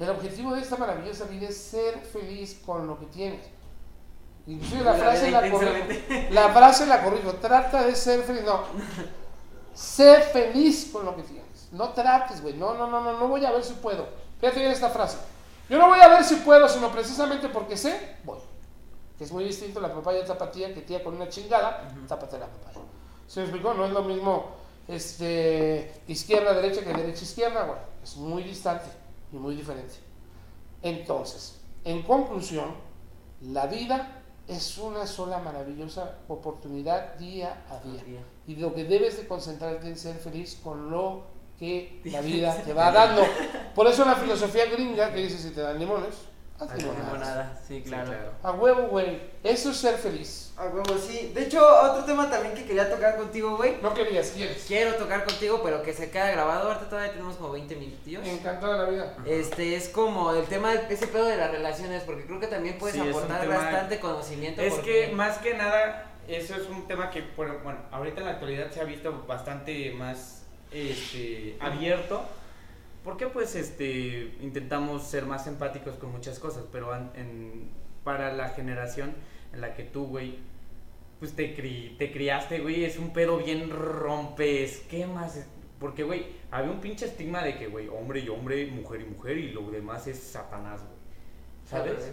El 0.00 0.10
objetivo 0.10 0.52
de 0.52 0.62
esta 0.62 0.76
maravillosa 0.76 1.26
vida 1.26 1.48
es 1.48 1.56
ser 1.56 1.96
feliz 2.00 2.60
con 2.66 2.88
lo 2.88 2.98
que 2.98 3.06
tienes. 3.06 3.46
Inclusive 4.48 4.82
la 4.82 4.94
La 4.94 4.98
frase 4.98 5.30
la 5.30 5.50
corrijo. 5.52 5.74
La 6.32 6.48
frase 6.48 6.86
la 6.86 7.04
corrijo. 7.04 7.34
Trata 7.34 7.84
de 7.84 7.94
ser 7.94 8.24
feliz. 8.24 8.42
No. 8.42 8.62
Sé 9.74 10.22
feliz 10.32 10.90
con 10.92 11.04
lo 11.04 11.14
que 11.14 11.22
tienes. 11.22 11.68
No 11.70 11.90
trates, 11.90 12.42
güey. 12.42 12.54
No, 12.54 12.74
no, 12.74 12.88
no, 12.88 13.00
no. 13.00 13.16
No 13.16 13.28
voy 13.28 13.44
a 13.44 13.52
ver 13.52 13.62
si 13.62 13.74
puedo. 13.74 14.08
Fíjate 14.40 14.58
bien 14.58 14.72
esta 14.72 14.90
frase. 14.90 15.18
Yo 15.68 15.78
no 15.78 15.88
voy 15.88 16.00
a 16.00 16.08
ver 16.08 16.24
si 16.24 16.36
puedo, 16.36 16.68
sino 16.68 16.90
precisamente 16.90 17.48
porque 17.48 17.76
sé, 17.76 18.16
voy. 18.24 18.38
Que 19.18 19.24
es 19.24 19.32
muy 19.32 19.44
distinto 19.44 19.80
la 19.80 19.92
papaya 19.92 20.24
tapatía 20.24 20.72
que 20.72 20.82
tía 20.82 21.02
con 21.02 21.16
una 21.16 21.28
chingada, 21.28 21.88
tápate 22.06 22.38
la 22.38 22.46
papaya. 22.46 22.80
¿Se 23.26 23.40
me 23.40 23.46
explicó? 23.46 23.74
No 23.74 23.84
es 23.84 23.92
lo 23.92 24.02
mismo 24.02 24.46
este, 24.86 25.92
izquierda, 26.08 26.54
derecha 26.54 26.82
que 26.82 26.92
derecha, 26.94 27.24
izquierda, 27.24 27.64
güey. 27.64 27.78
Es 28.02 28.16
muy 28.16 28.42
distante 28.42 28.86
y 29.32 29.36
muy 29.36 29.54
diferente. 29.54 29.96
Entonces, 30.82 31.60
en 31.84 32.02
conclusión, 32.02 32.74
la 33.42 33.66
vida 33.66 34.22
es 34.46 34.78
una 34.78 35.06
sola 35.06 35.38
maravillosa 35.38 36.18
oportunidad 36.28 37.16
día 37.16 37.64
a 37.70 37.86
día. 37.86 38.02
Día. 38.02 38.20
Y 38.46 38.56
lo 38.56 38.74
que 38.74 38.84
debes 38.84 39.18
de 39.18 39.28
concentrarte 39.28 39.86
en 39.86 39.98
ser 39.98 40.16
feliz 40.16 40.58
con 40.62 40.90
lo 40.90 41.24
que 41.58 42.00
la 42.04 42.20
vida 42.20 42.54
te 42.64 42.72
va 42.72 42.90
dando. 42.90 43.22
Por 43.74 43.86
eso 43.86 44.04
la 44.04 44.14
filosofía 44.16 44.66
gringa 44.66 45.12
que 45.12 45.20
dice 45.22 45.38
si 45.38 45.50
te 45.50 45.60
dan 45.60 45.78
limones, 45.78 46.14
haz 46.58 46.74
limonadas. 46.76 47.04
limonada, 47.12 47.60
sí, 47.66 47.82
claro. 47.86 48.12
A 48.42 48.52
huevo, 48.52 48.82
güey. 48.88 49.20
Eso 49.44 49.70
es 49.70 49.76
ser 49.76 49.96
feliz. 49.96 50.52
A 50.56 50.64
huevo, 50.66 50.98
sí. 50.98 51.30
De 51.32 51.42
hecho, 51.44 51.64
otro 51.64 52.04
tema 52.04 52.28
también 52.28 52.52
que 52.54 52.64
quería 52.64 52.90
tocar 52.90 53.16
contigo, 53.16 53.56
güey. 53.56 53.76
No 53.80 53.94
querías, 53.94 54.30
quieres. 54.30 54.64
Quiero 54.66 54.94
tocar 54.96 55.24
contigo, 55.24 55.60
pero 55.62 55.82
que 55.82 55.92
se 55.92 56.10
queda 56.10 56.30
grabado. 56.32 56.68
Ahorita 56.68 56.88
todavía 56.88 57.12
tenemos 57.12 57.36
como 57.36 57.52
20 57.52 57.76
minutillos. 57.76 58.26
Encantado 58.26 58.72
de 58.72 58.78
la 58.78 58.84
vida. 58.90 59.16
Este 59.24 59.76
es 59.76 59.88
como 59.88 60.32
el 60.32 60.44
tema 60.46 60.72
del 60.72 60.90
ese 60.90 61.06
pedo 61.06 61.26
de 61.26 61.36
las 61.36 61.52
relaciones, 61.52 62.02
porque 62.02 62.24
creo 62.26 62.40
que 62.40 62.48
también 62.48 62.76
puedes 62.78 62.96
Sí, 62.96 63.08
aportar 63.08 63.40
tema- 63.42 63.56
bastante 63.56 64.00
conocimiento. 64.00 64.60
Es 64.62 64.74
porque- 64.74 65.06
que 65.10 65.14
más 65.14 65.38
que 65.38 65.54
nada, 65.54 66.06
eso 66.26 66.56
es 66.56 66.68
un 66.68 66.88
tema 66.88 67.08
que, 67.10 67.22
bueno, 67.36 67.78
ahorita 67.92 68.18
en 68.20 68.26
la 68.26 68.32
actualidad 68.32 68.68
se 68.72 68.80
ha 68.80 68.84
visto 68.84 69.24
bastante 69.28 69.92
más 69.92 70.37
este, 70.72 71.56
abierto. 71.60 72.24
Porque 73.04 73.26
pues 73.26 73.54
este 73.54 74.36
intentamos 74.40 75.04
ser 75.04 75.24
más 75.24 75.46
empáticos 75.46 75.94
con 75.96 76.12
muchas 76.12 76.38
cosas, 76.38 76.64
pero 76.70 76.90
para 78.04 78.32
la 78.34 78.50
generación 78.50 79.14
en 79.52 79.60
la 79.60 79.74
que 79.74 79.84
tú, 79.84 80.06
güey, 80.06 80.38
pues 81.18 81.34
te 81.34 81.54
criaste, 81.54 82.60
güey, 82.60 82.84
es 82.84 82.98
un 82.98 83.12
pedo 83.12 83.38
bien 83.38 83.70
rompe 83.70 84.64
esquemas. 84.64 85.46
Porque, 85.78 86.02
güey, 86.02 86.26
había 86.50 86.70
un 86.72 86.80
pinche 86.80 87.06
estigma 87.06 87.42
de 87.42 87.56
que, 87.56 87.68
güey, 87.68 87.88
hombre 87.88 88.20
y 88.20 88.28
hombre, 88.28 88.66
mujer 88.66 89.00
y 89.00 89.04
mujer, 89.04 89.38
y 89.38 89.52
lo 89.52 89.70
demás 89.70 90.06
es 90.08 90.18
Satanás, 90.18 90.82
güey. 90.82 90.97
¿Sabes? 91.68 92.12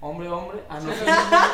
Hombre, 0.00 0.28
hombre. 0.30 0.60
Ah, 0.66 0.80
no. 0.80 0.86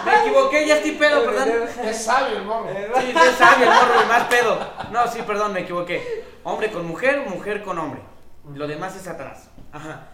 Me 0.05 0.21
equivoqué, 0.21 0.69
ya 0.69 0.77
estoy 0.77 0.93
pedo, 0.93 1.25
perdón. 1.25 1.49
Es 1.85 2.05
sabio 2.05 2.37
el 2.37 2.45
morro. 2.45 2.69
Sí, 2.71 3.07
sí, 3.07 3.31
sabio 3.37 3.65
el 3.65 3.75
morro 3.75 4.05
y 4.05 4.09
más 4.09 4.25
pedo. 4.25 4.59
No, 4.93 5.09
sí, 5.09 5.23
perdón, 5.27 5.53
me 5.53 5.61
equivoqué. 5.61 6.25
Hombre 6.45 6.71
con 6.71 6.87
mujer, 6.87 7.27
mujer 7.29 7.63
con 7.63 7.77
hombre. 7.79 8.01
Lo 8.55 8.69
demás 8.69 8.95
es 8.95 9.09
atrás. 9.09 9.51
Ajá. 9.73 10.11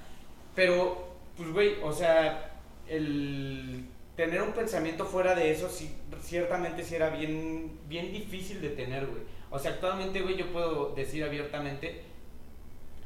Pero, 0.55 1.17
pues, 1.37 1.53
güey, 1.53 1.77
o 1.83 1.93
sea, 1.93 2.53
el 2.89 3.87
tener 4.17 4.41
un 4.41 4.53
pensamiento 4.53 5.05
fuera 5.05 5.35
de 5.35 5.51
eso, 5.51 5.69
sí, 5.69 5.95
ciertamente 6.23 6.85
sí 6.85 6.95
era 6.95 7.11
bien, 7.11 7.81
bien 7.87 8.13
difícil 8.13 8.63
de 8.63 8.71
tener, 8.71 9.07
güey. 9.07 9.23
O 9.51 9.59
sea, 9.59 9.73
actualmente, 9.73 10.23
güey, 10.23 10.37
yo 10.37 10.47
puedo 10.53 10.95
decir 10.95 11.23
abiertamente, 11.23 12.03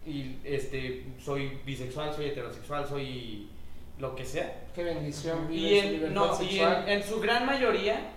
y 0.06 0.38
este, 0.44 1.04
soy 1.18 1.60
bisexual, 1.64 2.14
soy 2.14 2.26
heterosexual, 2.26 2.86
soy 2.86 3.50
lo 3.98 4.14
que 4.14 4.24
sea. 4.24 4.66
Qué 4.74 4.84
bendición. 4.84 5.52
Y, 5.52 5.74
en, 5.78 6.14
no, 6.14 6.40
y 6.42 6.60
en, 6.60 7.02
su 7.02 7.20
gran 7.20 7.46
mayoría 7.46 8.12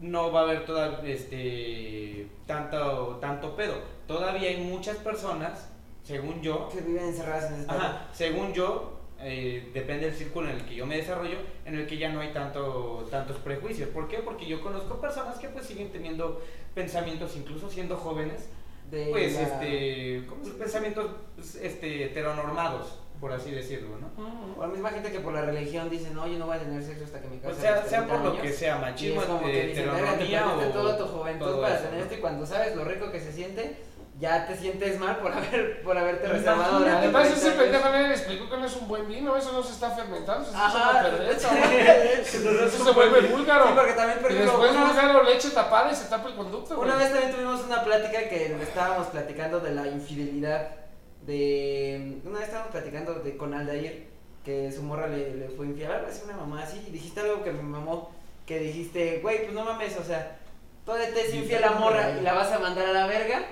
no 0.00 0.30
va 0.32 0.40
a 0.40 0.42
haber 0.44 0.64
toda, 0.66 1.02
este, 1.06 2.28
tanto, 2.46 3.18
tanto 3.20 3.56
pedo. 3.56 3.74
Todavía 4.06 4.48
hay 4.50 4.58
muchas 4.58 4.96
personas, 4.98 5.70
según 6.02 6.42
yo, 6.42 6.68
que 6.68 6.80
viven 6.80 7.04
encerradas 7.04 7.50
en 7.52 7.64
pedo. 7.66 7.76
ajá, 7.78 8.08
según 8.12 8.52
yo, 8.52 9.00
eh, 9.20 9.70
depende 9.72 10.06
del 10.06 10.14
círculo 10.14 10.50
en 10.50 10.56
el 10.56 10.64
que 10.66 10.74
yo 10.74 10.84
me 10.84 10.96
desarrollo, 10.96 11.38
en 11.64 11.76
el 11.76 11.86
que 11.86 11.96
ya 11.96 12.10
no 12.10 12.20
hay 12.20 12.32
tanto, 12.32 13.06
tantos 13.10 13.38
prejuicios. 13.38 13.88
¿Por 13.90 14.08
qué? 14.08 14.18
Porque 14.18 14.44
yo 14.46 14.60
conozco 14.60 15.00
personas 15.00 15.38
que 15.38 15.48
pues 15.48 15.64
siguen 15.64 15.90
teniendo 15.90 16.42
pensamientos, 16.74 17.34
incluso 17.36 17.70
siendo 17.70 17.96
jóvenes, 17.96 18.50
De 18.90 19.06
pues 19.10 19.34
la- 19.34 19.42
este, 19.42 20.24
pues, 20.28 20.52
pensamientos 20.54 21.06
pues, 21.36 21.54
este, 21.54 22.04
heteronormados, 22.04 22.98
por 23.24 23.32
así 23.32 23.52
decirlo, 23.52 23.96
¿no? 23.96 24.10
O 24.54 24.60
la 24.60 24.68
misma 24.68 24.90
gente 24.90 25.10
que 25.10 25.18
por 25.20 25.32
la 25.32 25.40
religión 25.40 25.88
dice, 25.88 26.10
no, 26.10 26.26
yo 26.26 26.38
no 26.38 26.44
voy 26.44 26.56
a 26.56 26.60
tener 26.60 26.82
sexo 26.82 27.04
hasta 27.04 27.22
que 27.22 27.28
me 27.28 27.38
O 27.38 27.40
case. 27.40 27.56
a 27.56 27.60
sea, 27.62 27.76
sea 27.76 27.98
30 28.00 28.06
por 28.12 28.22
lo 28.22 28.30
años". 28.32 28.42
que 28.42 28.52
sea, 28.52 28.76
Y 28.76 28.80
machismo, 28.82 29.22
es 29.22 29.26
como 29.28 29.48
eh, 29.48 29.52
que 29.52 29.66
dicen, 29.68 29.90
verga, 29.94 30.18
te 30.18 30.38
o 30.44 30.72
toda 30.74 30.98
tu 30.98 31.04
juventud 31.06 31.46
todo 31.46 31.62
para 31.62 31.74
eso, 31.76 31.84
tener 31.84 32.00
esto 32.02 32.14
y 32.16 32.18
cuando 32.18 32.44
sabes 32.44 32.76
lo 32.76 32.84
rico 32.84 33.10
que 33.10 33.20
se 33.20 33.32
siente, 33.32 33.82
ya 34.20 34.46
te 34.46 34.54
sientes 34.58 35.00
mal 35.00 35.16
por 35.16 35.32
haber 35.38 35.82
por 35.82 35.96
haberte 35.96 36.28
reservado 36.28 36.80
durante 36.80 36.98
Además, 37.04 37.28
30 37.28 37.48
ese 37.48 37.56
pendejo 37.58 37.88
nadie 37.88 38.08
le 38.08 38.14
explicó 38.14 38.50
que 38.50 38.56
no 38.58 38.66
es 38.66 38.76
un 38.76 38.88
buen 38.88 39.08
vino, 39.08 39.36
eso 39.38 39.52
no 39.52 39.62
se 39.62 39.72
está 39.72 39.90
fermentando, 39.92 40.44
se 40.44 40.50
está 40.50 40.66
Ajá. 40.66 41.08
Eso 42.66 42.84
se 42.84 42.90
vuelve 42.90 43.20
búlgaro. 43.28 43.68
Sí, 43.68 43.72
porque 43.74 43.92
también 43.94 44.18
y 44.18 44.22
por 44.22 44.30
ejemplo, 44.32 44.52
después 44.52 44.70
una- 44.72 44.84
búlgaro 44.86 45.22
leche 45.22 45.48
tapada 45.48 45.90
y 45.90 45.94
se 45.96 46.10
tapa 46.10 46.28
el 46.28 46.34
conducto. 46.34 46.78
Una 46.78 46.96
vez 46.96 47.10
también 47.10 47.32
tuvimos 47.32 47.64
una 47.64 47.82
plática 47.82 48.28
que 48.28 48.54
estábamos 48.62 49.06
platicando 49.06 49.60
de 49.60 49.70
la 49.74 49.86
infidelidad 49.86 50.68
de... 51.26 52.18
Una 52.24 52.38
vez 52.38 52.48
estábamos 52.48 52.72
platicando 52.72 53.14
de 53.14 53.36
con 53.36 53.54
Aldair, 53.54 54.06
que 54.44 54.70
su 54.72 54.82
morra 54.82 55.06
le, 55.06 55.34
le 55.34 55.48
fue 55.48 55.66
infiel, 55.66 55.90
algo 55.90 56.06
así, 56.06 56.22
una 56.24 56.36
mamá 56.36 56.62
así, 56.62 56.82
y 56.86 56.90
dijiste 56.90 57.20
algo 57.20 57.42
que 57.42 57.52
me 57.52 57.62
mamó, 57.62 58.10
que 58.46 58.58
dijiste, 58.58 59.20
güey, 59.20 59.42
pues 59.42 59.52
no 59.52 59.64
mames, 59.64 59.96
o 59.98 60.04
sea, 60.04 60.38
todavía 60.84 61.14
te 61.14 61.22
es 61.22 61.34
infiel 61.34 61.62
la 61.62 61.72
morra 61.72 62.16
y 62.18 62.22
la 62.22 62.34
vas 62.34 62.52
a 62.52 62.58
mandar 62.58 62.86
a 62.86 62.92
la 62.92 63.06
verga, 63.06 63.46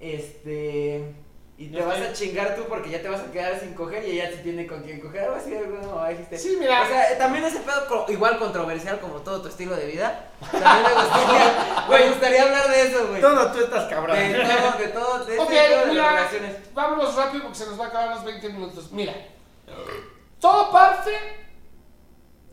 este, 0.00 1.14
y 1.58 1.68
te 1.68 1.78
No 1.78 1.86
vas 1.86 2.00
a 2.00 2.12
chingar 2.12 2.56
tú 2.56 2.64
porque 2.68 2.90
ya 2.90 3.02
te 3.02 3.08
vas 3.08 3.20
a 3.20 3.30
quedar 3.30 3.60
sin 3.60 3.74
coger 3.74 4.04
y 4.08 4.12
ella 4.12 4.30
sí 4.32 4.38
tiene 4.42 4.66
con 4.66 4.82
quien 4.82 5.00
coger, 5.00 5.24
algo 5.24 5.36
así, 5.36 5.50
mamá 5.50 6.08
dijiste. 6.08 6.38
Sí, 6.38 6.56
mira. 6.58 6.82
O 6.82 6.86
sea, 6.86 7.18
también 7.18 7.44
ese 7.44 7.60
pedo 7.60 8.06
igual 8.08 8.38
controversial 8.38 8.98
como 9.00 9.20
todo 9.20 9.42
tu 9.42 9.48
estilo 9.48 9.76
de 9.76 9.86
vida. 9.86 10.30
También 10.50 10.82
me 10.82 11.02
gustaría, 11.02 11.86
me 11.88 12.08
gustaría 12.08 12.42
hablar 12.42 12.68
de 12.68 12.82
eso, 12.82 13.08
güey. 13.08 13.20
Todo 13.20 13.52
tú 13.52 13.58
estás 13.60 13.88
cabrón. 13.88 14.16
De 14.16 14.32
todo, 14.34 14.78
de 14.78 14.88
todo, 14.88 15.24
de 15.24 15.38
Ok, 15.38 15.50
ese 15.50 15.68
pedo 15.68 15.86
de 15.86 15.94
las 15.94 16.12
relaciones. 16.30 16.74
vámonos 16.74 17.14
rápido 17.14 17.42
porque 17.44 17.58
se 17.58 17.66
nos 17.66 17.78
va 17.78 17.84
a 17.84 17.88
acabar 17.88 18.08
los 18.16 18.24
20 18.24 18.48
minutos. 18.48 18.90
Mira, 18.90 19.14
todo 20.40 20.72
parte 20.72 21.10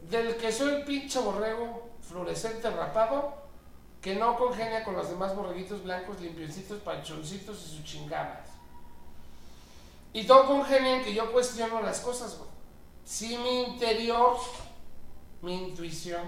del 0.09 0.35
que 0.35 0.51
soy 0.51 0.75
el 0.75 0.83
pinche 0.83 1.19
borrego 1.19 1.89
fluorescente 2.01 2.69
rapado 2.69 3.37
que 4.01 4.15
no 4.15 4.37
congenia 4.37 4.83
con 4.83 4.95
los 4.95 5.09
demás 5.09 5.35
borreguitos 5.35 5.83
blancos, 5.83 6.19
limpiecitos, 6.21 6.79
panchoncitos 6.79 7.57
y 7.65 7.75
sus 7.77 7.83
chingadas. 7.83 8.47
Y 10.13 10.25
todo 10.25 10.47
congenia 10.47 10.97
en 10.97 11.03
que 11.03 11.13
yo 11.13 11.31
cuestiono 11.31 11.81
las 11.81 11.99
cosas. 11.99 12.37
Si 13.03 13.37
mi 13.37 13.63
interior, 13.63 14.37
mi 15.41 15.69
intuición, 15.69 16.21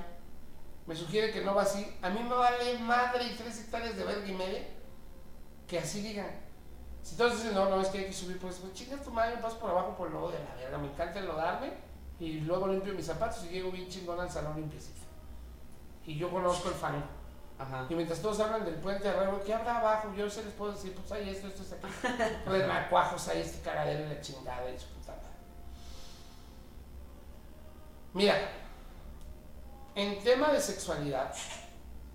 me 0.86 0.95
sugiere 0.95 1.32
que 1.32 1.41
no 1.41 1.56
va 1.56 1.64
así, 1.64 1.86
a 2.02 2.10
mí 2.10 2.22
me 2.24 2.36
vale 2.36 2.78
madre 2.80 3.26
y 3.26 3.36
tres 3.36 3.60
hectáreas 3.60 3.95
de 3.95 4.03
verga 4.03 4.28
y 4.28 4.34
media 4.34 4.68
que 5.68 5.80
así 5.80 6.02
digan. 6.02 6.30
Si 7.02 7.16
todos 7.16 7.38
dicen, 7.38 7.56
no, 7.56 7.70
no, 7.70 7.82
es 7.82 7.88
que 7.88 7.99
hay 7.99 8.06
que 8.06 8.14
subir, 8.14 8.38
pues, 8.40 8.58
pues 8.58 8.74
chinga 8.74 8.98
tu 8.98 9.10
madre, 9.10 9.36
me 9.36 9.41
paso 9.41 9.58
por 9.58 9.72
abajo 9.72 9.95
por 9.95 10.08
el 10.08 10.14
lodo 10.14 10.32
de 10.32 10.40
la 10.44 10.56
verga, 10.56 10.78
me 10.78 10.88
encanta 10.88 11.20
enlodarme 11.20 11.72
y 12.20 12.41
luego 12.41 12.68
limpio 12.68 12.94
mis 12.94 13.06
zapatos 13.06 13.44
y 13.45 13.49
llego 13.49 13.72
bien 13.72 13.90
chingón 13.90 14.20
al 14.20 14.30
salón 14.30 14.56
limpiecito. 14.58 15.02
Y 16.06 16.18
yo 16.18 16.30
conozco 16.30 16.70
el 16.70 16.76
fango. 16.76 17.20
Ajá. 17.62 17.86
Y 17.90 17.94
mientras 17.96 18.20
todos 18.22 18.40
hablan 18.40 18.66
del 18.66 18.76
puente 18.76 19.04
de 19.04 19.10
arriba, 19.12 19.40
¿qué 19.46 19.54
habrá 19.54 19.78
abajo? 19.80 20.12
Yo 20.18 20.30
se 20.30 20.44
les 20.44 20.54
puedo 20.54 20.72
decir, 20.72 20.94
pues 20.96 21.12
hay 21.12 21.30
esto, 21.30 21.48
esto 21.48 21.62
es 21.64 21.74
aquí. 21.74 21.88
Pues 22.46 22.68
macuajos, 22.68 23.28
hay 23.28 23.42
este 23.42 23.62
cagadero 23.62 24.06
y 24.06 24.10
la 24.16 24.20
chingada 24.22 24.70
y 24.70 24.80
su 24.80 24.88
puta 24.88 25.12
madre. 25.12 25.28
Mira, 28.14 28.36
en 29.96 30.24
tema 30.24 30.52
de 30.52 30.60
sexualidad, 30.60 31.34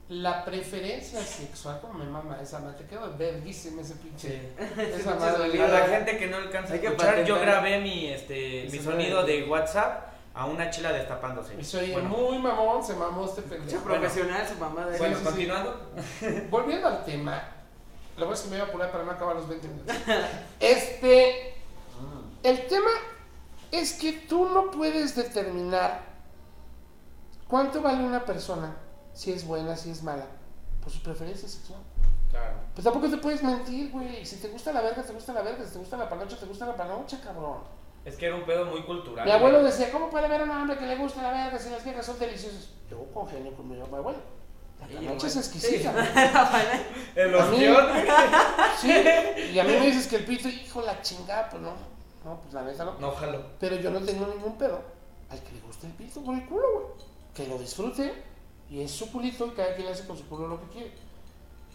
la 0.08 0.44
preferencia 0.44 1.20
sexual, 1.22 1.80
como 1.80 1.94
me 1.94 2.04
mama 2.06 2.38
esa 2.42 2.58
madre, 2.60 2.78
te 2.78 2.84
quedo 2.86 3.16
verguísima 3.16 3.82
ese 3.82 3.94
pinche. 3.96 4.50
Esa 4.58 4.74
Pinche 4.76 5.04
madre. 5.14 5.58
Para 5.58 5.78
la 5.80 5.86
gente 5.86 6.18
que 6.18 6.26
no 6.26 6.36
alcanza 6.38 6.72
a 6.72 6.74
Hay 6.74 6.80
que 6.80 6.86
escuchar, 6.88 7.24
yo 7.24 7.40
grabé 7.40 7.80
mi, 7.80 8.08
este, 8.08 8.64
Mi 8.70 8.78
mi 8.78 8.84
sonido 8.84 9.24
de- 9.24 9.42
de 9.42 9.48
WhatsApp 9.48 10.12
a 10.36 10.44
una 10.44 10.68
chela 10.70 10.92
destapándose. 10.92 11.64
Soy 11.64 11.92
Bueno, 11.92 12.10
muy 12.10 12.38
mamón, 12.38 12.84
se 12.84 12.94
mamó 12.94 13.24
este 13.24 13.40
pendejo. 13.42 13.82
profesional 13.82 14.46
su 14.46 14.54
mamá 14.56 14.84
de 14.84 14.98
bueno, 14.98 15.14
sí, 15.16 15.20
sí. 15.20 15.26
continuando. 15.26 15.90
Volviendo 16.50 16.88
al 16.88 17.04
tema, 17.06 17.42
lo 18.16 18.26
bueno 18.26 18.34
es 18.34 18.42
que 18.42 18.50
me 18.50 18.56
voy 18.58 18.66
a 18.66 18.68
apurar 18.68 18.92
para 18.92 19.04
no 19.04 19.10
acabar 19.12 19.36
los 19.36 19.48
20 19.48 19.68
minutos. 19.68 19.96
Este, 20.60 21.54
el 22.42 22.66
tema 22.66 22.90
es 23.72 23.94
que 23.94 24.12
tú 24.12 24.46
no 24.50 24.70
puedes 24.70 25.16
determinar 25.16 26.02
cuánto 27.48 27.80
vale 27.80 28.04
una 28.04 28.24
persona, 28.26 28.76
si 29.14 29.32
es 29.32 29.46
buena, 29.46 29.74
si 29.74 29.90
es 29.90 30.02
mala, 30.02 30.26
por 30.82 30.92
su 30.92 31.02
preferencia 31.02 31.48
sexual. 31.48 31.80
Claro. 32.30 32.56
Pues 32.74 32.84
tampoco 32.84 33.08
te 33.08 33.16
puedes 33.16 33.42
mentir, 33.42 33.90
güey. 33.90 34.26
Si 34.26 34.36
te 34.36 34.48
gusta 34.48 34.70
la 34.72 34.82
verga, 34.82 35.02
te 35.02 35.12
gusta 35.14 35.32
la 35.32 35.40
verga. 35.40 35.64
Si 35.64 35.72
te 35.72 35.78
gusta 35.78 35.96
la 35.96 36.08
panocha, 36.08 36.36
te 36.36 36.44
gusta 36.44 36.66
la 36.66 36.76
panocha, 36.76 37.20
cabrón. 37.22 37.60
Es 38.06 38.14
que 38.14 38.26
era 38.26 38.36
un 38.36 38.44
pedo 38.44 38.64
muy 38.66 38.82
cultural. 38.82 39.26
Mi 39.26 39.32
abuelo 39.32 39.64
decía, 39.64 39.90
¿cómo 39.90 40.08
puede 40.08 40.26
haber 40.26 40.42
un 40.42 40.50
hombre 40.50 40.78
que 40.78 40.86
le 40.86 40.94
gusta 40.94 41.22
la 41.22 41.32
verga 41.32 41.58
si 41.58 41.70
las 41.70 41.82
viejas 41.84 42.06
son 42.06 42.16
deliciosas? 42.20 42.68
Yo 42.88 43.04
congenio 43.12 43.52
con 43.52 43.68
mi 43.68 43.80
abuelo. 43.80 44.14
La 44.80 44.86
panocha 44.86 45.26
es 45.26 45.36
exquisita. 45.36 45.92
El 47.16 47.34
A 47.34 47.44
ostión. 47.44 47.86
Sí, 48.80 48.92
y 49.52 49.58
a 49.58 49.64
mí 49.64 49.72
me 49.72 49.86
dices 49.86 50.06
que 50.06 50.16
el 50.16 50.24
pito, 50.24 50.48
hijo, 50.48 50.82
la 50.82 51.02
chingada, 51.02 51.48
pues 51.48 51.62
no. 51.62 51.72
No, 52.24 52.40
pues 52.40 52.54
la 52.54 52.62
neta 52.62 52.84
no. 52.84 52.96
No, 53.00 53.10
jalo. 53.10 53.42
Pero 53.58 53.74
yo 53.76 53.90
no 53.90 54.00
tengo 54.00 54.26
ningún 54.28 54.56
pedo. 54.56 54.80
Al 55.28 55.42
que 55.42 55.52
le 55.52 55.60
guste 55.62 55.88
el 55.88 55.94
pito 55.94 56.20
por 56.22 56.36
el 56.36 56.46
culo, 56.46 56.62
güey. 56.74 56.86
Que 57.34 57.48
lo 57.48 57.58
disfrute. 57.58 58.22
Y 58.70 58.82
es 58.82 58.90
su 58.92 59.10
culito 59.10 59.46
y 59.46 59.50
cada 59.50 59.74
quien 59.74 59.88
hace 59.88 60.06
con 60.06 60.16
su 60.16 60.28
culo 60.28 60.46
lo 60.46 60.60
que 60.60 60.68
quiere. 60.68 60.92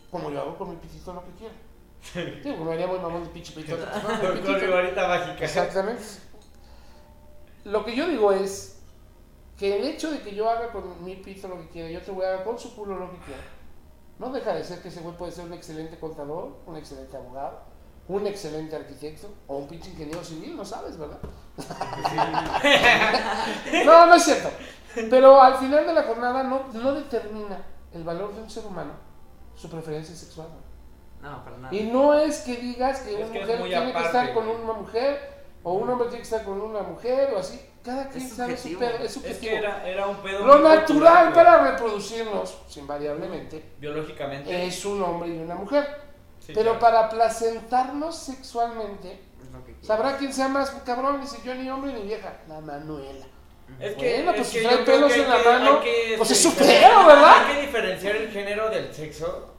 Como 0.09 0.29
yo 0.31 0.39
hago 0.41 0.57
con 0.57 0.69
mi 0.69 0.75
pitito 0.77 1.11
lo 1.13 1.25
que 1.25 1.31
quiero. 1.39 1.55
Sí, 2.01 2.19
me 2.43 2.73
haría 2.73 2.87
muy 2.87 2.99
mamón 2.99 3.23
de 3.23 3.29
pinche 3.29 3.53
Con 3.53 4.71
varita 4.71 5.07
mágica. 5.07 5.45
Exactamente. 5.45 6.03
Lo 7.63 7.85
que 7.85 7.95
yo 7.95 8.07
digo 8.07 8.31
es 8.31 8.79
que 9.57 9.77
el 9.77 9.85
hecho 9.85 10.09
de 10.09 10.21
que 10.21 10.33
yo 10.33 10.49
haga 10.49 10.71
con 10.71 11.03
mi 11.03 11.17
pito 11.17 11.47
lo 11.47 11.59
que 11.59 11.69
quiera 11.69 11.91
y 11.91 11.95
otro 11.95 12.15
güey 12.15 12.27
haga 12.27 12.43
con 12.43 12.57
su 12.57 12.75
culo 12.75 12.97
lo 12.97 13.11
que 13.11 13.19
quiera, 13.19 13.43
no 14.17 14.31
deja 14.31 14.55
de 14.55 14.63
ser 14.63 14.81
que 14.81 14.87
ese 14.87 15.01
güey 15.01 15.15
puede 15.15 15.31
ser 15.31 15.45
un 15.45 15.53
excelente 15.53 15.99
contador, 15.99 16.57
un 16.65 16.75
excelente 16.75 17.15
abogado, 17.15 17.59
un 18.07 18.25
excelente 18.25 18.75
arquitecto 18.75 19.31
o 19.47 19.57
un 19.57 19.67
pinche 19.67 19.91
ingeniero 19.91 20.23
civil, 20.23 20.57
no 20.57 20.65
sabes, 20.65 20.97
¿verdad? 20.97 21.19
no, 23.85 24.07
no 24.07 24.15
es 24.15 24.23
cierto. 24.23 24.49
Pero 25.09 25.41
al 25.41 25.55
final 25.55 25.85
de 25.85 25.93
la 25.93 26.03
jornada 26.03 26.43
no, 26.43 26.67
no 26.73 26.93
determina 26.93 27.63
el 27.93 28.03
valor 28.03 28.33
de 28.33 28.41
un 28.41 28.49
ser 28.49 28.65
humano 28.65 28.93
su 29.55 29.69
preferencia 29.69 30.15
sexual. 30.15 30.47
Güey. 31.21 31.31
No, 31.33 31.43
para 31.43 31.57
nada. 31.57 31.75
Y 31.75 31.83
no 31.83 32.13
es 32.13 32.39
que 32.39 32.55
digas 32.57 33.01
que 33.01 33.13
Es 33.21 33.29
una 33.29 33.31
que 33.31 33.39
es 33.39 33.47
mujer 33.59 33.67
tiene 33.69 33.93
que 33.93 33.99
estar 34.03 34.33
con 34.33 34.47
una 34.47 34.73
mujer 34.73 35.31
o 35.63 35.73
un 35.73 35.89
hombre 35.89 36.07
tiene 36.07 36.17
que 36.17 36.23
estar 36.23 36.43
con 36.43 36.61
una 36.61 36.81
mujer 36.81 37.33
o 37.35 37.39
así. 37.39 37.61
Cada 37.83 38.07
quien 38.09 38.23
Es 38.25 38.33
sabe 38.33 38.55
su 38.57 38.77
pedo, 38.77 38.89
es 38.97 39.01
Es 39.05 39.13
subjetivo. 39.13 39.39
que 39.51 39.55
era, 39.57 39.87
era 39.87 40.05
un 40.07 40.17
pedo 40.17 40.45
Lo 40.45 40.59
natural 40.59 41.33
para 41.33 41.71
reproducirnos, 41.71 42.55
invariablemente, 42.75 43.63
Biológicamente. 43.79 44.67
es 44.67 44.85
un 44.85 45.01
hombre 45.01 45.29
y 45.29 45.39
una 45.39 45.55
mujer. 45.55 45.87
Sí, 46.39 46.53
Pero 46.53 46.77
claro. 46.77 46.79
para 46.79 47.09
placentarnos 47.09 48.15
sexualmente, 48.15 49.19
Es 49.81 49.87
sabrá 49.87 50.17
quién 50.17 50.31
sea 50.31 50.47
más 50.47 50.69
cabrón, 50.85 51.21
dice 51.21 51.37
yo 51.43 51.55
ni 51.55 51.69
hombre 51.71 51.93
ni 51.93 52.03
vieja. 52.03 52.33
La 52.47 52.59
Manuela. 52.61 53.25
Es 53.79 53.95
que, 53.95 54.13
Bueno, 54.15 54.31
es 54.31 54.35
pues 54.37 54.49
que 54.49 54.57
si 54.59 54.63
yo 54.63 54.69
trae 54.69 54.83
creo 54.83 54.95
pelos 54.97 55.13
que 55.13 55.21
en 55.23 55.29
la 55.29 55.37
que- 55.41 55.49
mano, 55.49 55.79
que, 55.81 56.15
pues 56.17 56.31
es 56.31 56.41
su 56.41 56.53
pedo, 56.55 57.05
¿verdad? 57.07 57.33
Hay 57.47 57.55
que 57.55 57.61
diferenciar 57.61 58.15
el 58.15 58.29
género 58.31 58.69
del 58.69 58.93
sexo. 58.93 59.50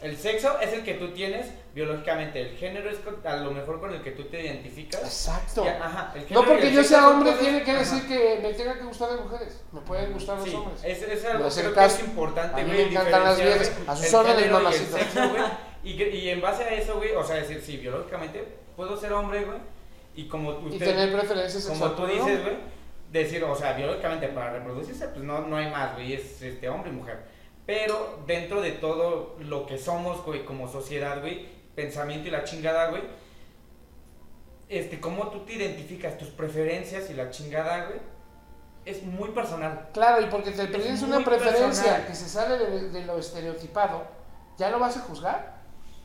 El 0.00 0.16
sexo 0.16 0.60
es 0.60 0.72
el 0.72 0.84
que 0.84 0.94
tú 0.94 1.08
tienes 1.10 1.46
biológicamente. 1.74 2.40
El 2.40 2.56
género 2.56 2.88
es 2.88 2.98
a 3.24 3.36
lo 3.36 3.50
mejor 3.50 3.80
con 3.80 3.92
el 3.92 4.00
que 4.00 4.12
tú 4.12 4.24
te 4.24 4.42
identificas. 4.44 5.02
Exacto. 5.02 5.64
Ajá, 5.68 6.12
el 6.14 6.24
No 6.32 6.42
y 6.42 6.46
porque 6.46 6.72
yo 6.72 6.84
sea 6.84 7.08
hombre 7.08 7.30
cosas- 7.32 7.44
tiene 7.44 7.62
que 7.64 7.70
ajá. 7.72 7.80
decir 7.80 8.06
que 8.08 8.38
me 8.40 8.54
tenga 8.54 8.74
que 8.78 8.84
gustar 8.84 9.10
las 9.10 9.20
mujeres. 9.22 9.60
Me 9.72 9.80
pueden 9.80 10.12
gustar 10.12 10.38
los 10.38 10.54
hombres. 10.54 10.84
es, 10.84 11.02
es 11.02 11.24
algo 11.24 11.48
creo 11.48 11.74
que 11.74 11.84
es 11.84 12.00
importante, 12.00 12.60
A 12.60 12.64
mí 12.64 12.70
me 12.70 12.82
encantan 12.82 13.24
las 13.24 13.36
viejas. 13.38 13.72
A 13.88 13.96
sus 13.96 14.14
órdenes, 14.14 14.46
y 14.46 14.50
mamacita. 14.50 14.98
Y, 15.84 16.02
y 16.02 16.28
en 16.30 16.40
base 16.40 16.64
a 16.64 16.70
eso, 16.74 16.96
güey, 16.96 17.12
o 17.12 17.24
sea, 17.24 17.36
decir, 17.36 17.60
sí, 17.64 17.76
biológicamente 17.78 18.44
puedo 18.76 18.96
ser 18.96 19.12
hombre, 19.12 19.44
güey, 19.44 19.58
y 20.14 20.28
como 20.28 20.60
Y 20.60 20.72
usted, 20.72 20.86
tener 20.86 21.12
preferencia 21.12 21.60
sexual. 21.60 21.94
como 21.94 22.06
tú 22.08 22.12
dices, 22.12 22.42
güey, 22.42 22.56
decir, 23.12 23.42
o 23.44 23.54
sea, 23.54 23.72
biológicamente 23.74 24.28
para 24.28 24.52
reproducirse, 24.52 25.08
pues 25.08 25.24
no, 25.24 25.40
no 25.40 25.56
hay 25.56 25.70
más, 25.70 25.94
güey, 25.94 26.12
es 26.14 26.42
este, 26.42 26.68
hombre 26.68 26.90
y 26.90 26.94
mujer. 26.94 27.18
Pero 27.68 28.20
dentro 28.26 28.62
de 28.62 28.70
todo 28.72 29.36
lo 29.40 29.66
que 29.66 29.76
somos, 29.76 30.24
güey, 30.24 30.42
como 30.46 30.68
sociedad, 30.72 31.20
güey, 31.20 31.46
pensamiento 31.74 32.26
y 32.28 32.30
la 32.30 32.42
chingada, 32.44 32.88
güey, 32.88 33.02
este, 34.70 34.98
cómo 35.00 35.28
tú 35.28 35.40
te 35.44 35.52
identificas 35.52 36.16
tus 36.16 36.28
preferencias 36.28 37.10
y 37.10 37.12
la 37.12 37.28
chingada, 37.28 37.84
güey, 37.84 38.00
es 38.86 39.02
muy 39.02 39.32
personal. 39.32 39.90
Claro, 39.92 40.22
y 40.22 40.30
porque 40.30 40.52
te 40.52 40.66
pides 40.66 41.02
una 41.02 41.22
preferencia 41.22 41.66
personal. 41.66 42.06
que 42.06 42.14
se 42.14 42.26
sale 42.30 42.56
de, 42.56 42.88
de 42.88 43.04
lo 43.04 43.18
estereotipado, 43.18 44.02
¿ya 44.56 44.70
lo 44.70 44.78
vas 44.78 44.96
a 44.96 45.00
juzgar? 45.00 45.58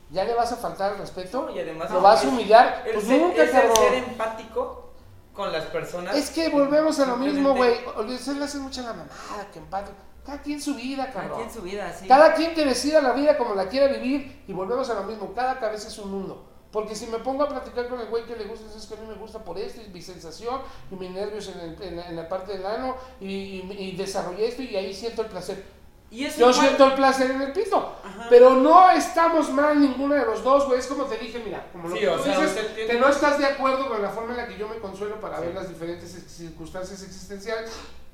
¿Ya 0.10 0.26
le 0.26 0.34
vas 0.34 0.52
a 0.52 0.58
faltar 0.58 0.92
el 0.92 0.98
respeto? 0.98 1.50
Y 1.56 1.60
además 1.60 1.90
¿Lo 1.92 2.02
vas 2.02 2.20
a 2.20 2.24
es- 2.28 2.30
humillar? 2.30 2.84
el 2.86 2.94
Pues 2.96 3.06
ser, 3.08 3.22
nunca, 3.22 3.42
es 3.42 3.54
el 3.54 3.74
ser 3.78 3.94
empático 4.04 4.92
con 5.32 5.50
las 5.54 5.64
personas. 5.68 6.14
Es 6.18 6.30
que 6.30 6.50
volvemos 6.50 7.00
a 7.00 7.06
lo 7.06 7.16
mismo, 7.16 7.56
güey. 7.56 7.74
Ustedes 8.00 8.28
le 8.38 8.44
hacen 8.44 8.62
mucha 8.64 8.82
la 8.82 8.90
mamada, 8.92 9.48
que 9.54 9.60
empate. 9.60 9.92
Cada 10.26 10.42
quien 10.42 10.62
su 10.62 10.76
vida, 10.76 11.08
Cada 11.08 11.22
cabrón. 11.28 11.38
quien 11.40 11.52
su 11.54 11.62
vida, 11.62 11.94
sí. 11.98 12.08
Cada 12.08 12.34
quien 12.34 12.54
que 12.56 12.66
decida 12.66 13.02
la 13.02 13.12
vida 13.12 13.38
como 13.38 13.56
la 13.56 13.68
quiera 13.68 13.88
vivir 13.88 14.44
y 14.48 14.54
volvemos 14.54 14.90
a 14.90 14.94
lo 14.94 15.04
mismo, 15.04 15.34
cada 15.34 15.60
cabeza 15.60 15.88
es 15.90 15.98
un 15.98 16.12
mundo. 16.12 16.46
Porque 16.72 16.96
si 16.96 17.06
me 17.08 17.20
pongo 17.20 17.44
a 17.44 17.50
platicar 17.50 17.88
con 17.88 18.00
el 18.00 18.08
güey 18.08 18.26
que 18.26 18.36
le 18.36 18.46
gusta, 18.46 18.66
es 18.76 18.86
que 18.88 18.96
a 18.96 18.98
mí 18.98 19.06
me 19.08 19.14
gusta 19.16 19.44
por 19.44 19.60
esto, 19.60 19.80
y 19.86 19.90
mi 19.90 20.02
sensación, 20.02 20.62
y 20.92 20.96
mis 20.96 21.12
nervios 21.12 21.48
en, 21.50 21.60
el- 21.60 21.82
en 21.84 21.98
la, 21.98 22.08
en 22.10 22.16
la 22.16 22.28
parte 22.28 22.54
del 22.54 22.66
ano, 22.66 22.96
y, 23.20 23.28
y- 23.28 23.76
y 23.78 23.96
desarrollé 23.96 24.48
esto 24.48 24.64
y 24.64 24.76
ahí 24.76 24.92
siento 24.94 25.22
el 25.22 25.28
placer. 25.28 25.64
Y 26.10 26.24
Yo 26.30 26.30
igual- 26.50 26.54
siento 26.54 26.86
el 26.88 26.94
placer 26.94 27.30
en 27.32 27.42
el 27.42 27.52
pito. 27.54 27.78
Ajá. 28.04 28.28
Pero 28.30 28.52
no 28.56 28.90
estamos 28.92 29.52
mal 29.52 29.80
ninguno 29.80 30.16
de 30.16 30.26
los 30.26 30.44
dos, 30.44 30.66
güey. 30.68 30.80
Es 30.80 30.88
como 30.88 31.04
te 31.06 31.18
dije, 31.18 31.42
mira, 31.44 31.68
como 31.72 31.88
lo 31.90 31.96
Sí, 31.96 32.02
que 32.02 32.08
tú 32.08 32.24
sea, 32.24 32.34
dices, 32.40 32.50
usted 32.50 32.74
tiene- 32.76 32.92
que 32.94 33.00
no 33.00 33.08
estás 33.10 33.38
de 33.40 33.46
acuerdo 33.46 33.88
con 33.90 34.02
la 34.02 34.10
forma 34.10 34.32
en 34.32 34.38
la 34.38 34.48
que 34.48 34.58
yo 34.58 34.68
me 34.68 34.78
consuelo 34.78 35.20
para 35.20 35.38
Sí. 35.40 35.46
ver 35.46 35.56
las 35.56 35.70
diferentes 35.70 36.10
circunstancias 36.28 37.02
existenciales. 37.04 37.72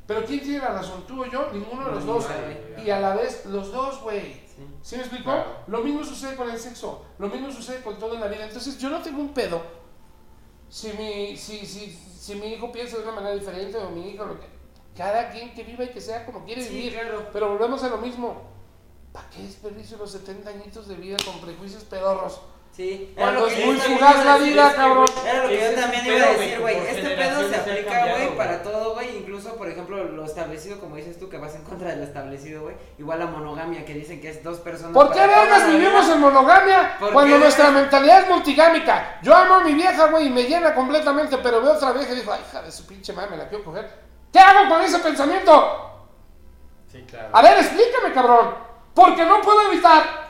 Pero 0.10 0.26
¿quién 0.26 0.40
tiene 0.42 0.58
la 0.60 0.70
razón? 0.74 1.06
¿Tú 1.08 1.22
o 1.22 1.26
yo? 1.26 1.50
Ninguno 1.54 1.86
de 1.86 1.92
los 1.92 2.04
No, 2.06 2.14
dos. 2.14 2.28
nadie. 2.30 2.84
Y 2.86 2.90
a 2.90 3.00
la 3.00 3.16
vez, 3.16 3.46
los 3.46 3.72
dos, 3.72 4.02
güey. 4.02 4.34
Sí. 4.34 4.68
¿Sí 4.82 4.96
me 4.96 5.02
explicó? 5.04 5.26
Claro. 5.32 5.46
Lo 5.68 5.80
mismo 5.82 6.04
sucede 6.04 6.36
con 6.36 6.50
el 6.50 6.58
sexo, 6.60 7.06
lo 7.20 7.28
mismo 7.30 7.52
sucede 7.52 7.82
con 7.84 7.98
todo 8.00 8.16
en 8.16 8.22
la 8.22 8.28
vida. 8.28 8.46
Entonces 8.46 8.78
yo 8.80 8.90
no 8.90 9.02
tengo 9.02 9.20
un 9.22 9.34
pedo 9.34 9.62
si 10.68 10.92
mi, 10.94 11.38
si, 11.38 11.66
si, 11.66 11.92
si 11.92 12.36
mi 12.36 12.48
hijo 12.48 12.72
piensa 12.72 12.98
de 12.98 13.04
una 13.04 13.12
manera 13.14 13.36
diferente 13.36 13.78
o 13.78 13.90
mi 13.92 14.10
hija, 14.10 14.26
lo 14.26 14.40
que, 14.40 14.48
cada 14.98 15.30
quien 15.30 15.54
que 15.54 15.64
viva 15.64 15.84
y 15.84 15.90
que 15.90 16.02
sea 16.02 16.26
como 16.26 16.44
quiere 16.44 16.64
Sí, 16.64 16.70
vivir. 16.74 16.94
claro. 16.94 17.30
Pero 17.32 17.50
volvemos 17.50 17.84
a 17.84 17.90
lo 17.90 17.98
mismo. 18.00 18.42
¿Para 19.14 19.30
qué 19.30 19.42
desperdicio 19.44 19.98
los 19.98 20.12
70 20.12 20.50
añitos 20.50 20.88
de 20.88 20.96
vida 20.96 21.18
con 21.26 21.40
prejuicios 21.40 21.84
pedorros? 21.84 22.42
Sí. 22.80 23.12
Cuando 23.14 23.46
Era 23.46 23.52
es 23.52 23.52
lo 23.52 23.60
que 23.60 23.66
muy 23.66 23.76
yo 23.76 23.82
también 23.82 24.00
fugaz 24.00 24.14
iba 24.14 24.22
a 24.22 24.26
la 24.26 24.34
decir, 24.40 24.54
vida, 24.54 24.74
cabrón. 24.74 25.06
güey, 25.14 25.28
Era 25.28 25.44
lo 25.44 25.50
que 25.50 25.60
yo 25.60 25.82
también 25.82 26.06
iba 26.06 26.16
a 26.16 26.30
decir, 26.30 26.60
güey, 26.62 26.78
Este 26.78 27.10
pedo 27.10 27.50
se 27.50 27.56
aplica, 27.58 28.08
güey, 28.08 28.38
para 28.38 28.64
todo, 28.64 28.94
güey. 28.94 29.18
Incluso, 29.18 29.56
por 29.58 29.68
ejemplo, 29.68 30.02
lo 30.06 30.24
establecido, 30.24 30.80
como 30.80 30.96
dices 30.96 31.20
tú, 31.20 31.28
que 31.28 31.38
vas 31.38 31.56
en 31.56 31.64
contra 31.64 31.90
de 31.90 31.98
lo 31.98 32.04
establecido, 32.06 32.62
güey. 32.62 32.78
Igual 32.98 33.20
la 33.20 33.26
monogamia, 33.26 33.84
que 33.84 33.94
dicen 33.94 34.22
que 34.22 34.30
es 34.30 34.42
dos 34.46 34.60
personas. 34.60 34.94
¿Por 34.94 35.12
qué 35.12 35.20
vergas 35.20 35.68
vivimos 35.68 36.08
en 36.08 36.22
monogamia 36.22 36.96
¿Por 37.02 37.12
cuando 37.12 37.34
qué? 37.36 37.40
nuestra 37.42 37.70
mentalidad 37.70 38.22
es 38.22 38.30
multigámica? 38.30 39.20
Yo 39.24 39.36
amo 39.36 39.56
a 39.56 39.64
mi 39.66 39.74
vieja, 39.74 40.06
güey, 40.08 40.28
y 40.28 40.30
me 40.30 40.44
llena 40.44 40.74
completamente, 40.74 41.38
pero 41.40 41.62
veo 41.62 41.74
otra 41.74 41.92
vieja 41.92 42.14
y 42.14 42.16
digo, 42.16 42.32
ay, 42.32 42.40
hija 42.48 42.62
de 42.62 42.72
su 42.72 42.88
pinche 42.88 43.12
madre, 43.12 43.32
me 43.32 43.38
la 43.40 43.50
quiero 43.50 43.66
coger. 43.66 43.92
¿Qué 44.32 44.40
hago 44.40 44.70
con 44.70 44.82
ese 44.82 45.00
pensamiento? 45.00 46.06
Sí, 46.90 47.04
claro. 47.10 47.28
A 47.34 47.42
ver, 47.42 47.58
explícame, 47.58 48.14
cabrón. 48.14 48.56
Porque 48.94 49.26
no 49.26 49.42
puedo 49.42 49.70
evitar 49.70 50.30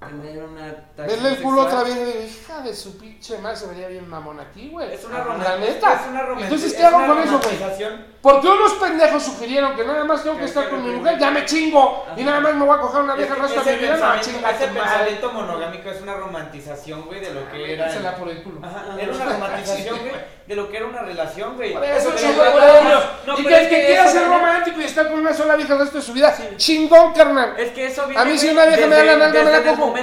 Tener 0.00 0.42
una 0.64 1.06
verle 1.06 1.28
el 1.30 1.42
culo 1.42 1.62
otra 1.62 1.84
digo, 1.84 2.04
hija 2.26 2.60
de 2.60 2.74
su 2.74 2.98
pinche 2.98 3.38
madre, 3.38 3.56
se 3.56 3.66
vería 3.66 3.88
bien 3.88 4.08
mamón 4.08 4.40
aquí, 4.40 4.68
güey. 4.70 4.92
Es 4.92 5.04
una 5.04 5.18
La 5.18 5.24
romantización. 5.24 5.60
neta. 5.60 5.94
Es 5.94 6.06
una 6.08 6.40
Entonces, 6.42 6.72
es 6.72 6.78
¿qué 6.78 6.84
hago 6.84 7.06
con 7.06 7.18
eso, 7.22 7.40
güey? 7.40 8.14
Porque 8.22 8.48
unos 8.48 8.72
pendejos 8.74 9.22
sugirieron 9.22 9.76
que 9.76 9.84
nada 9.84 10.04
más 10.04 10.22
tengo 10.22 10.38
que 10.38 10.46
estar 10.46 10.70
con 10.70 10.82
mi 10.82 10.96
mujer, 10.96 11.18
ya 11.18 11.30
me 11.30 11.44
chingo. 11.44 12.06
Y 12.16 12.22
nada 12.22 12.40
más 12.40 12.54
me 12.54 12.64
voy 12.64 12.78
a 12.78 12.80
coger 12.80 13.02
una 13.02 13.14
vieja 13.14 13.34
resto 13.34 13.60
de 13.62 13.72
mi 13.72 13.78
vida, 13.78 13.96
no, 13.96 14.20
chinga 14.20 14.50
ese 14.50 14.68
pensamiento 14.68 15.32
monogámico 15.32 15.90
es 15.90 16.00
una 16.00 16.14
romantización, 16.14 17.02
güey, 17.02 17.20
de 17.20 17.34
lo 17.34 17.50
que 17.50 17.74
era. 17.74 17.84
Métesela 17.86 18.16
por 18.16 18.28
el 18.28 18.42
culo. 18.42 18.60
Ajá, 18.66 18.84
era 18.98 19.12
una 19.12 19.24
romantización, 19.32 19.98
güey, 19.98 20.12
de 20.46 20.56
lo 20.56 20.70
que 20.70 20.76
era 20.78 20.86
una 20.86 21.02
relación, 21.02 21.56
güey. 21.56 21.72
Eso, 21.74 22.12
pero- 22.14 22.52
güey. 22.52 23.40
y 23.40 23.46
que 23.46 23.56
el 23.62 23.68
que 23.68 23.86
quiera 23.86 24.06
ser 24.08 24.26
romántico 24.26 24.80
y 24.80 24.84
estar 24.84 25.10
con 25.10 25.20
una 25.20 25.34
sola 25.34 25.56
vieja 25.56 25.74
el 25.74 25.80
resto 25.80 25.98
de 25.98 26.02
su 26.04 26.12
vida, 26.14 26.34
chingón, 26.56 27.12
carnal. 27.12 27.54
Es 27.58 27.72
que 27.72 27.86
eso 27.86 28.06
viene. 28.06 28.22
A 28.22 28.24
mí 28.24 28.38
si 28.38 28.48
una 28.48 28.64
vieja 28.66 28.86
me 28.86 28.96
da 28.96 29.04
la 29.04 29.16
nalga, 29.16 29.42
me 29.44 29.50
la 29.52 29.62
cojo. 29.62 29.94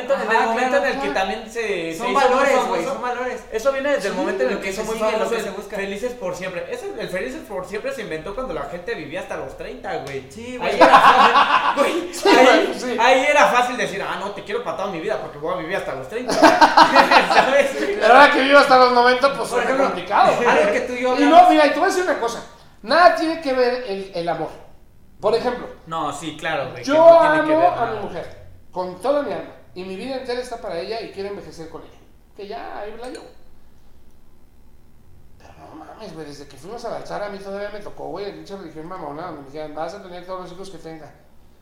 Momento, 0.52 0.78
en 0.78 0.84
el 0.84 0.91
Ajá, 0.91 0.94
momento 0.94 0.94
claro, 0.94 0.94
en 0.94 0.94
el 0.94 1.02
que 1.02 1.19
también 1.19 1.52
se. 1.52 1.98
Son 1.98 2.14
valores, 2.14 2.68
güey, 2.68 2.84
son 2.86 3.02
valores. 3.02 3.41
Eso 3.52 3.72
viene 3.72 3.90
desde 3.91 4.07
el 4.10 4.14
momento 4.15 4.44
en 4.44 4.49
el 4.52 4.57
que 4.57 4.64
que 4.64 4.69
hizo 4.72 4.82
se 4.82 4.88
muy 4.88 4.98
sigue, 4.98 5.11
lo 5.11 5.18
famoso 5.18 5.36
que 5.36 5.41
se 5.41 5.49
busca. 5.52 5.76
Felices 5.76 6.14
por 6.14 6.36
siempre. 6.36 6.65
Ese, 6.69 6.91
el 6.99 7.10
Felices 7.10 7.41
por 7.48 7.65
siempre 7.65 7.91
se 7.94 8.02
inventó 8.02 8.36
cuando 8.36 8.53
la 8.53 8.64
gente 8.64 8.94
vivía 8.95 9.22
hasta 9.22 9.38
los 9.38 9.57
30, 9.57 9.98
güey. 10.06 10.26
Sí, 10.30 10.57
güey. 10.57 10.69
Ahí 10.72 10.78
era 10.80 10.99
fácil, 10.99 11.76
güey, 11.78 12.14
Sí, 12.14 12.30
ahí, 12.30 12.65
güey, 12.68 12.80
sí. 12.80 12.98
ahí 12.99 13.26
era 13.30 13.48
fácil 13.48 13.78
decir, 13.78 14.02
ah, 14.07 14.18
no, 14.19 14.32
te 14.32 14.44
quiero 14.44 14.64
para 14.64 14.78
toda 14.78 14.90
mi 14.91 14.99
vida 14.99 15.18
porque 15.22 15.38
voy 15.38 15.53
a 15.53 15.57
vivir 15.57 15.76
hasta 15.78 15.95
los 15.95 16.07
30. 16.10 16.34
¿Sabes? 17.34 17.72
Pero 17.99 18.14
ahora 18.14 18.32
que 18.32 18.41
vivo 18.41 18.57
hasta 18.60 18.78
los 18.78 18.91
90, 18.94 19.34
pues 19.38 19.53
ejemplo, 19.53 19.86
complicado. 19.86 20.34
Algo 20.49 20.72
que 20.72 20.82
tú 20.82 20.94
y 20.94 21.02
yo 21.02 21.15
Y 21.19 21.26
no, 21.26 21.49
mira, 21.49 21.68
y 21.68 21.69
te 21.72 21.76
voy 21.80 21.86
a 21.86 21.88
decir 21.88 22.03
una 22.03 22.19
cosa. 22.19 22.44
Nada 22.84 23.15
tiene 23.15 23.41
que 23.41 23.53
ver 23.53 23.84
el, 23.88 24.11
el 24.15 24.30
amor. 24.30 24.49
Por 25.19 25.36
ejemplo, 25.36 25.68
No, 25.86 26.11
sí, 26.11 26.36
claro, 26.40 26.72
güey. 26.72 26.78
que 26.84 26.84
yo 26.84 26.95
no 26.95 27.19
tiene 27.19 27.48
que 27.48 27.53
amo 27.53 27.60
ver 27.60 27.68
a 27.69 27.76
nada. 27.76 27.91
mi 27.94 27.99
mujer 28.07 28.41
con 28.72 28.99
toda 29.02 29.22
mi 29.22 29.32
alma. 29.34 29.52
Y 29.73 29.84
mi 29.84 29.95
vida 29.95 30.18
entera 30.18 30.41
está 30.41 30.60
para 30.60 30.80
ella 30.80 31.02
y 31.02 31.11
quiero 31.11 31.30
envejecer 31.30 31.69
con 31.69 31.81
ella. 31.81 31.99
Que 32.35 32.48
ya, 32.48 32.80
ahí 32.80 32.95
la 32.98 33.10
llevo. 33.10 33.26
Pero 35.38 35.53
no 35.60 35.76
mames, 35.76 36.14
güey, 36.14 36.26
desde 36.26 36.48
que 36.48 36.57
fuimos 36.57 36.84
al 36.85 36.95
altar 36.95 37.23
a 37.23 37.30
mí 37.30 37.39
todavía 37.39 37.69
me 37.69 37.80
tocó, 37.80 38.07
güey, 38.07 38.26
el 38.26 38.35
pinche 38.35 38.57
religión 38.57 38.88
mamona, 38.88 39.31
me 39.31 39.43
dijeron, 39.43 39.73
vas 39.73 39.93
a 39.93 40.03
tener 40.03 40.26
todos 40.26 40.41
los 40.41 40.52
hijos 40.52 40.69
que 40.69 40.77
tenga. 40.77 41.11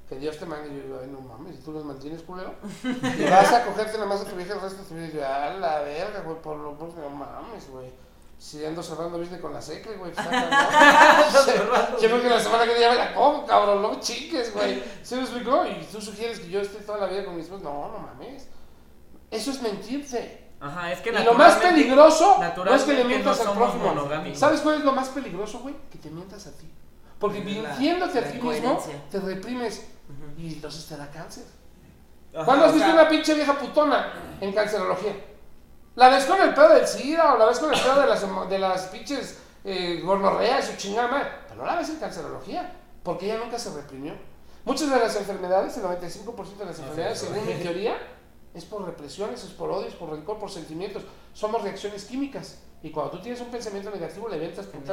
Que 0.07 0.15
Dios 0.15 0.39
te 0.39 0.45
mande. 0.47 0.69
Y 0.69 0.77
yo 0.77 1.01
digo, 1.01 1.01
no 1.07 1.21
mames, 1.21 1.59
¿y 1.59 1.61
tú 1.61 1.71
los 1.71 1.85
mantienes, 1.85 2.23
culero? 2.23 2.55
y 2.83 3.29
vas 3.29 3.53
a 3.53 3.65
cogerte 3.65 3.93
nada 3.93 4.07
más 4.07 4.21
a 4.21 4.25
tu 4.25 4.35
vieja 4.35 4.55
el 4.55 4.61
resto 4.61 4.81
de 4.81 4.89
tu 4.89 4.95
vida. 4.95 5.07
Y 5.07 5.11
yo, 5.11 5.27
a 5.27 5.53
la 5.53 5.81
verga, 5.81 6.21
güey, 6.21 6.41
por 6.41 6.57
lo 6.57 6.75
pues, 6.77 6.95
no 6.95 7.09
mames, 7.09 7.69
güey. 7.69 7.91
Si 8.39 8.65
ando 8.65 8.81
cerrando 8.81 9.19
business 9.19 9.41
con 9.41 9.53
la 9.53 9.61
secre, 9.61 9.97
güey. 9.97 10.13
pues. 10.13 10.25
Yo 12.01 12.07
creo 12.07 12.21
que 12.21 12.29
la 12.29 12.39
semana 12.39 12.63
que 12.63 12.69
viene 12.69 12.81
ya 12.81 12.89
me 12.91 12.95
la 12.95 13.13
como, 13.13 13.45
cabrón, 13.45 13.81
no 13.81 13.99
chingues, 13.99 14.53
güey. 14.53 14.81
¿Se 15.03 15.17
me 15.17 15.23
explicó? 15.23 15.65
Y 15.65 15.85
tú 15.91 15.99
sugieres 16.01 16.39
que 16.39 16.49
yo 16.49 16.61
esté 16.61 16.79
toda 16.79 16.99
la 16.99 17.07
vida 17.07 17.25
con 17.25 17.35
mis 17.35 17.45
esposa. 17.45 17.65
No, 17.65 17.91
no 17.91 17.99
mames. 17.99 18.47
Eso 19.29 19.51
es 19.51 19.61
mentirte. 19.61 20.47
Ajá, 20.61 20.91
es 20.91 21.01
que 21.01 21.09
Y 21.09 21.23
lo 21.23 21.33
más 21.33 21.57
peligroso 21.57 22.37
no 22.39 22.73
es 22.73 22.83
que 22.83 22.93
le 22.93 23.03
mientas 23.03 23.43
no 23.43 23.51
al 23.51 23.57
prójimo. 23.57 24.09
¿Sabes 24.33 24.61
cuál 24.61 24.75
es 24.75 24.85
lo 24.85 24.93
más 24.93 25.09
peligroso, 25.09 25.59
güey? 25.59 25.75
Que 25.91 25.97
te 25.97 26.09
mientas 26.09 26.47
a 26.47 26.51
ti. 26.51 26.69
Porque 27.19 27.41
mintiéndote 27.41 28.19
a 28.19 28.31
ti 28.31 28.39
mismo, 28.39 28.81
te 29.11 29.19
reprimes 29.19 29.85
y 30.37 30.53
entonces 30.53 30.85
te 30.87 30.95
da 30.95 31.09
cáncer. 31.11 31.43
Ajá, 32.33 32.45
¿Cuándo 32.45 32.65
has 32.65 32.73
visto 32.73 32.87
sea, 32.87 32.95
una 32.95 33.09
pinche 33.09 33.33
vieja 33.33 33.57
putona 33.57 34.13
en 34.39 34.53
cancerología? 34.53 35.13
¿La 35.99 36.07
ves 36.07 36.23
con 36.23 36.41
el 36.41 36.53
pedo 36.53 36.69
del 36.69 36.87
SIDA 36.87 37.33
o 37.33 37.37
la 37.37 37.45
ves 37.45 37.59
con 37.59 37.73
el 37.73 37.77
pedo 37.79 37.99
de 37.99 38.07
las, 38.07 38.49
de 38.49 38.57
las 38.57 38.81
pinches 38.83 39.37
eh, 39.65 39.99
gonorreas 40.01 40.69
o 40.69 40.77
chingada 40.77 41.09
madre? 41.09 41.29
Pero 41.49 41.59
no 41.59 41.65
la 41.67 41.75
ves 41.75 41.89
en 41.89 41.97
cancerología, 41.97 42.71
porque 43.03 43.25
ella 43.25 43.37
nunca 43.43 43.59
se 43.59 43.69
reprimió. 43.73 44.13
Muchas 44.63 44.89
de 44.89 44.97
las 44.97 45.13
enfermedades, 45.17 45.75
el 45.75 45.83
95% 45.83 46.55
de 46.57 46.65
las 46.65 46.79
enfermedades, 46.79 47.19
según 47.19 47.45
mi 47.45 47.53
teoría, 47.55 47.97
es 48.53 48.63
por 48.63 48.85
represiones, 48.85 49.43
es 49.43 49.51
por 49.51 49.69
odios, 49.71 49.93
por 49.95 50.09
rencor, 50.11 50.39
por 50.39 50.49
sentimientos. 50.49 51.03
Somos 51.33 51.61
reacciones 51.63 52.05
químicas. 52.05 52.59
Y 52.81 52.91
cuando 52.91 53.11
tú 53.11 53.21
tienes 53.21 53.41
un 53.41 53.47
pensamiento 53.51 53.91
negativo, 53.91 54.29
le 54.29 54.39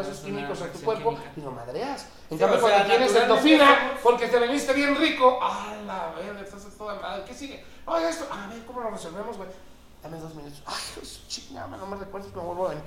Generas 0.03 0.25
una 0.25 0.39
químicos 0.41 0.61
a 0.63 0.73
tu 0.73 0.81
cuerpo 0.81 1.11
química. 1.11 1.31
y 1.37 1.41
lo 1.41 1.53
madreas. 1.53 2.07
En 2.31 2.37
Sí, 2.37 2.43
cambio, 2.43 2.61
cuando 2.61 2.79
sea, 2.79 2.87
tienes 2.89 3.13
somos- 3.13 4.01
porque 4.03 4.27
te 4.27 4.39
veniste 4.41 4.73
bien 4.73 4.97
rico, 4.97 5.39
¡ah, 5.41 5.73
la 5.87 6.13
verga! 6.17 6.41
Estás 6.41 6.67
toda 6.77 6.97
madre. 6.97 7.23
¿Qué 7.25 7.33
sigue? 7.33 7.65
Oye, 7.85 8.09
esto, 8.09 8.27
a 8.33 8.49
ver, 8.49 8.65
¿cómo 8.67 8.81
lo 8.81 8.91
resolvemos, 8.91 9.37
güey? 9.37 9.49
Dame 10.07 10.21
dos 10.21 10.35
minutos. 10.37 10.63
Ay, 10.65 10.83
pues, 10.95 11.27
chingada, 11.27 11.67
no 11.67 11.85
me 11.85 11.97
recuerdes 11.97 12.31
que 12.31 12.39
me 12.39 12.45
vuelvo 12.45 12.69
a 12.69 12.71
venir. 12.71 12.85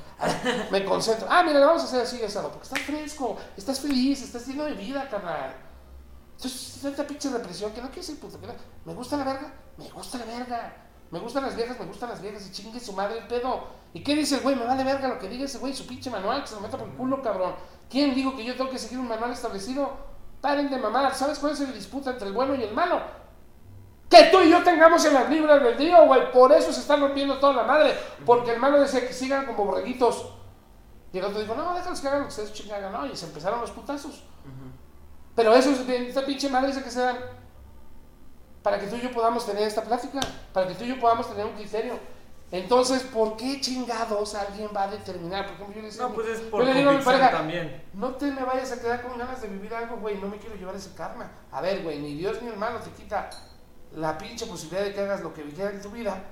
Me 0.72 0.86
concentro. 0.86 1.28
Ah, 1.30 1.44
mira, 1.44 1.60
vamos 1.60 1.82
a 1.82 1.86
hacer 1.86 2.02
así, 2.02 2.24
asado, 2.24 2.50
porque 2.50 2.64
estás 2.64 2.80
fresco, 2.80 3.38
estás 3.58 3.80
feliz, 3.82 4.22
estás 4.22 4.48
lleno 4.48 4.64
de 4.64 4.74
vida, 4.74 5.10
carnal. 5.10 5.54
Entonces, 6.38 6.82
tanta 6.82 7.06
pinche 7.06 7.30
represión 7.30 7.74
que 7.74 7.82
no 7.82 7.90
quiero 7.90 8.04
ser 8.04 8.16
puto. 8.20 8.40
Que 8.40 8.48
no. 8.48 8.54
¿Me 8.86 8.94
gusta 8.94 9.18
la 9.18 9.26
verga? 9.26 9.54
Me 9.76 9.90
gusta 9.90 10.18
la 10.18 10.26
verga. 10.26 10.86
Me 11.12 11.20
gustan 11.20 11.44
las 11.44 11.58
viejas, 11.58 11.78
me 11.78 11.88
gustan 11.88 12.10
las 12.10 12.22
viejas. 12.22 12.48
Y 12.48 12.52
chingue 12.54 12.80
su 12.80 12.94
madre 12.94 13.18
el 13.18 13.28
pedo. 13.28 13.68
¿Y 13.94 14.02
qué 14.02 14.16
dice 14.16 14.36
el 14.36 14.42
güey? 14.42 14.56
Me 14.56 14.64
vale 14.64 14.86
verga 14.86 15.10
lo 15.10 15.20
que 15.20 15.28
diga 15.28 15.44
ese 15.44 15.58
güey, 15.58 15.74
su 15.74 15.86
pinche 15.86 16.10
manual, 16.10 16.42
que 16.42 16.48
se 16.48 16.56
lo 16.56 16.62
meta 16.62 16.78
por 16.78 16.88
el 16.88 16.94
culo, 16.94 17.22
cabrón. 17.22 17.54
¿Quién 17.90 18.16
dijo 18.16 18.34
que 18.38 18.46
yo 18.46 18.56
tengo 18.56 18.70
que 18.70 18.80
seguir 18.80 19.00
un 19.00 19.10
manual 19.10 19.32
establecido? 19.32 19.92
Paren 20.40 20.70
de 20.70 20.78
mamar. 20.78 21.14
¿Sabes 21.14 21.38
cuál 21.40 21.52
es 21.52 21.60
la 21.60 21.74
disputa 21.74 22.12
entre 22.12 22.30
el 22.30 22.34
bueno 22.34 22.56
y 22.56 22.64
el 22.64 22.74
malo? 22.74 23.02
Que 24.10 24.24
tú 24.32 24.42
y 24.42 24.50
yo 24.50 24.64
tengamos 24.64 25.06
en 25.06 25.14
las 25.14 25.30
libras 25.30 25.62
del 25.62 25.78
día, 25.78 26.02
güey. 26.02 26.32
Por 26.32 26.52
eso 26.52 26.74
se 26.74 26.80
están 26.80 27.00
rompiendo 27.02 27.38
toda 27.38 27.54
la 27.54 27.64
madre. 27.64 27.96
Porque 28.26 28.52
el 28.52 28.60
malo 28.60 28.80
decía 28.80 29.08
que 29.08 29.14
sigan 29.14 29.46
como 29.46 29.66
borreguitos. 29.66 30.34
Y 31.14 31.20
el 31.20 31.26
otro 31.26 31.40
dijo, 31.40 31.56
no, 31.56 31.76
déjalos 31.76 32.02
que 32.02 32.08
hagan 32.08 32.22
lo 32.22 32.26
que 32.26 32.30
ustedes 32.30 32.54
chingan, 32.54 32.92
no. 32.92 33.06
Y 33.06 33.16
se 33.16 33.26
empezaron 33.26 33.62
los 33.62 33.72
putazos. 33.72 34.24
Pero 35.36 35.54
eso 35.54 35.70
es 35.70 35.88
esta 35.88 36.26
pinche 36.26 36.50
madre 36.50 36.68
dice 36.68 36.84
que 36.84 36.92
se 36.92 37.00
dan 37.00 37.18
para 38.62 38.80
que 38.80 38.88
tú 38.88 38.96
y 38.98 39.02
yo 39.02 39.12
podamos 39.12 39.46
tener 39.46 39.64
esta 39.64 39.84
plática, 39.84 40.20
para 40.52 40.68
que 40.68 40.76
tú 40.76 40.84
y 40.84 40.90
yo 40.90 41.00
podamos 41.00 41.30
tener 41.30 41.46
un 41.46 41.54
criterio. 41.54 41.98
Entonces, 42.52 43.04
¿por 43.04 43.38
qué 43.38 43.62
chingados 43.62 44.34
alguien 44.34 44.70
va 44.76 44.84
a 44.84 44.92
determinar? 44.92 45.46
Por 45.46 45.54
ejemplo, 45.54 45.76
yo 45.76 45.82
le, 45.82 45.88
decía 45.88 46.02
No, 46.02 46.14
pues 46.14 46.28
es 46.28 46.44
yo 46.44 46.50
por 46.50 46.66
le 46.66 46.74
digo 46.74 46.90
a 46.90 46.94
mi 46.94 47.04
pareja, 47.04 47.32
también. 47.32 47.84
no 47.94 48.16
te 48.16 48.32
me 48.32 48.44
vayas 48.44 48.72
a 48.72 48.82
quedar 48.82 49.04
con 49.04 49.18
ganas 49.18 49.42
de 49.42 49.48
vivir 49.48 49.74
algo, 49.74 49.98
güey, 49.98 50.18
no 50.18 50.28
me 50.28 50.38
quiero 50.38 50.56
llevar 50.56 50.76
ese 50.76 50.94
karma. 50.96 51.32
A 51.52 51.62
ver, 51.62 51.84
güey, 51.84 52.00
ni 52.00 52.16
Dios 52.16 52.42
ni 52.42 52.50
hermano 52.50 52.80
te 52.80 52.90
quita 52.90 53.30
la 53.96 54.18
pinche 54.18 54.46
posibilidad 54.46 54.84
de 54.84 54.94
que 54.94 55.02
hagas 55.02 55.22
lo 55.22 55.34
que 55.34 55.44
quieras 55.44 55.74
en 55.74 55.82
tu 55.82 55.90
vida. 55.90 56.24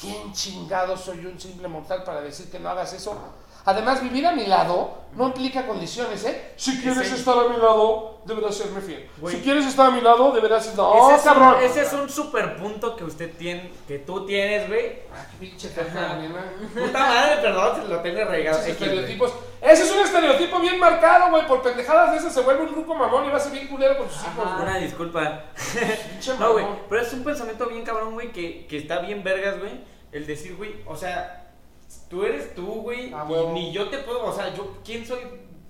¿Quién 0.00 0.32
chingado 0.32 0.96
soy 0.96 1.26
un 1.26 1.38
simple 1.38 1.68
mortal 1.68 2.02
para 2.04 2.22
decir 2.22 2.50
que 2.50 2.58
no 2.58 2.70
hagas 2.70 2.92
eso? 2.94 3.16
Además, 3.64 4.02
vivir 4.02 4.26
a 4.26 4.32
mi 4.32 4.46
lado 4.46 5.02
no 5.14 5.26
implica 5.28 5.66
condiciones, 5.66 6.24
¿eh? 6.24 6.52
Si 6.56 6.80
quieres 6.80 7.06
Ese- 7.06 7.16
estar 7.16 7.36
a 7.38 7.48
mi 7.48 7.56
lado, 7.58 8.18
deberás 8.24 8.56
serme 8.56 8.80
fiel. 8.80 9.08
Güey. 9.18 9.36
Si 9.36 9.42
quieres 9.42 9.66
estar 9.66 9.86
a 9.86 9.90
mi 9.90 10.00
lado, 10.00 10.32
deberás... 10.32 10.74
No, 10.74 11.08
ese, 11.10 11.16
es 11.18 11.22
cabrón. 11.22 11.54
un, 11.58 11.62
ese 11.62 11.82
es 11.82 11.92
un 11.92 12.08
super 12.08 12.56
punto 12.56 12.96
que 12.96 13.04
usted 13.04 13.30
tiene, 13.36 13.70
que 13.86 14.00
tú 14.00 14.26
tienes, 14.26 14.66
güey. 14.68 15.00
Ah, 15.14 15.24
qué 15.30 15.46
pinche 15.46 15.70
nena. 15.76 16.50
Puta 16.74 16.98
madre, 16.98 17.36
perdón, 17.42 17.82
se 17.82 17.88
lo 17.88 18.00
tengo 18.00 18.24
regado. 18.24 18.58
Esos 18.58 18.68
X, 18.70 18.78
güey. 18.78 18.90
estereotipos. 18.90 19.32
Ese 19.60 19.82
es 19.84 19.92
un 19.92 19.98
estereotipo 20.00 20.58
bien 20.58 20.80
marcado, 20.80 21.30
güey. 21.30 21.46
Por 21.46 21.62
pendejadas 21.62 22.10
de 22.12 22.16
esas 22.18 22.32
se 22.34 22.40
vuelve 22.40 22.62
un 22.64 22.72
grupo 22.72 22.94
mamón 22.94 23.26
y 23.26 23.30
va 23.30 23.36
a 23.36 23.40
ser 23.40 23.52
bien 23.52 23.68
culero 23.68 23.96
con 23.98 24.08
sus 24.10 24.22
hijos, 24.22 24.44
güey. 24.44 24.62
Una 24.62 24.78
disculpa. 24.78 25.44
Pinche 26.10 26.34
No, 26.38 26.52
güey, 26.52 26.64
mamón. 26.64 26.80
pero 26.88 27.00
es 27.02 27.12
un 27.12 27.22
pensamiento 27.22 27.66
bien 27.66 27.84
cabrón, 27.84 28.14
güey, 28.14 28.32
que, 28.32 28.66
que 28.66 28.78
está 28.78 28.98
bien 29.00 29.22
vergas, 29.22 29.60
güey. 29.60 29.72
El 30.10 30.26
decir, 30.26 30.56
güey, 30.56 30.76
o 30.86 30.96
sea, 30.96 31.41
tú 32.12 32.22
eres 32.24 32.54
tú, 32.54 32.66
güey, 32.82 33.10
Ah, 33.14 33.26
y 33.26 33.52
ni 33.54 33.72
yo 33.72 33.88
te 33.88 33.98
puedo, 33.98 34.26
o 34.26 34.32
sea, 34.34 34.54
yo, 34.54 34.76
¿quién 34.84 35.04
soy 35.06 35.20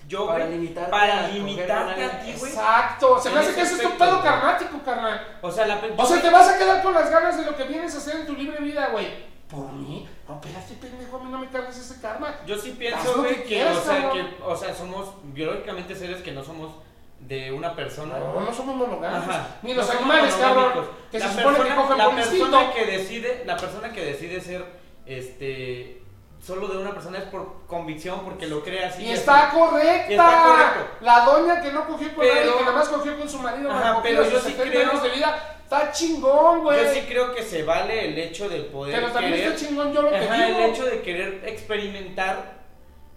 yo, 0.08 0.26
Para 0.26 0.44
güey? 0.46 0.58
limitarte 0.58 0.90
Para 0.90 1.28
limitarte 1.28 2.04
a 2.04 2.20
ti, 2.20 2.34
güey. 2.38 2.52
Exacto. 2.52 3.20
Se 3.20 3.30
me 3.30 3.38
hace 3.38 3.54
que 3.54 3.60
ese 3.60 3.74
es 3.74 3.80
aspecto, 3.80 4.04
pedo 4.04 4.20
karmático, 4.20 4.82
carnal. 4.84 5.38
O 5.40 5.50
sea, 5.52 5.66
la 5.68 5.80
O 5.96 6.04
sea, 6.06 6.20
te 6.20 6.28
vas 6.30 6.48
a 6.48 6.58
quedar 6.58 6.82
con 6.82 6.92
las 6.92 7.08
ganas 7.10 7.38
de 7.38 7.44
lo 7.46 7.56
que 7.56 7.62
vienes 7.64 7.94
a 7.94 7.98
hacer 7.98 8.16
en 8.16 8.26
tu 8.26 8.34
libre 8.34 8.58
vida, 8.60 8.88
güey. 8.88 9.06
¿Por 9.48 9.72
mí? 9.72 10.08
No, 10.28 10.34
espérate, 10.42 10.74
pendejo, 10.74 11.16
a 11.18 11.24
mí 11.24 11.30
no 11.30 11.38
me 11.38 11.48
cargas 11.48 11.78
ese 11.78 12.00
karma. 12.00 12.34
Yo 12.46 12.58
sí 12.58 12.74
pienso, 12.78 13.14
güey, 13.20 13.36
que 13.36 13.42
que, 13.42 13.48
quieras, 13.48 13.76
o 13.78 13.82
sea, 13.84 14.10
que, 14.10 14.26
o 14.44 14.56
sea, 14.56 14.74
somos 14.74 15.12
biológicamente 15.22 15.94
seres 15.94 16.20
que 16.22 16.32
no 16.32 16.42
somos 16.42 16.72
de 17.20 17.52
una 17.52 17.74
persona. 17.76 18.18
No, 18.18 18.40
no 18.40 18.52
somos 18.52 18.74
monogámicos. 18.76 19.34
Ni 19.62 19.74
los 19.74 19.86
No 19.86 19.92
animales, 20.00 20.34
cabrón. 20.34 20.72
Que 21.10 21.18
la 21.20 21.28
se 21.28 21.36
supone 21.38 21.56
que 21.58 21.62
persona- 21.62 21.82
cogen 21.82 21.98
la 21.98 22.04
por 22.06 22.14
persona 22.16 22.62
instinto. 22.62 22.74
que 22.74 22.84
decide, 22.98 23.42
la 23.46 23.56
persona 23.56 23.92
que 23.92 24.04
decide 24.04 24.40
ser, 24.40 24.64
este, 25.06 26.01
solo 26.44 26.66
de 26.68 26.78
una 26.78 26.92
persona 26.92 27.18
es 27.18 27.24
por 27.24 27.66
convicción, 27.68 28.20
porque 28.24 28.46
lo 28.48 28.62
cree 28.64 28.84
así. 28.84 29.02
Y 29.02 29.12
así. 29.12 29.20
está 29.20 29.50
correcta. 29.50 30.10
Está 30.10 30.42
correcto. 30.42 30.96
La 31.04 31.24
doña 31.24 31.62
que 31.62 31.72
no 31.72 31.86
cogió 31.86 32.08
con 32.14 32.24
Pero- 32.24 32.34
nadie, 32.34 32.52
que 32.58 32.64
nada 32.64 32.76
más 32.76 32.88
cogió 32.88 33.16
con 33.18 33.28
su 33.28 33.38
marido, 33.38 33.70
Ajá, 33.70 34.00
pero 34.02 34.24
yo 34.28 34.40
sí 34.40 34.52
70 34.52 34.70
creo- 34.90 35.00
de 35.00 35.08
vida, 35.10 35.58
está 35.62 35.92
chingón, 35.92 36.62
güey. 36.62 36.84
Yo 36.84 36.92
sí 36.92 37.00
creo 37.08 37.32
que 37.34 37.42
se 37.42 37.62
vale 37.62 38.08
el 38.08 38.18
hecho 38.18 38.48
de 38.48 38.60
poder 38.62 38.94
pero 38.96 39.12
también 39.12 39.34
querer. 39.34 39.52
está 39.52 39.66
chingón 39.66 39.92
yo 39.92 40.02
lo 40.02 40.10
que 40.10 40.16
Ajá, 40.16 40.46
digo. 40.46 40.58
el 40.58 40.64
hecho 40.70 40.84
de 40.84 41.00
querer 41.02 41.42
experimentar 41.46 42.62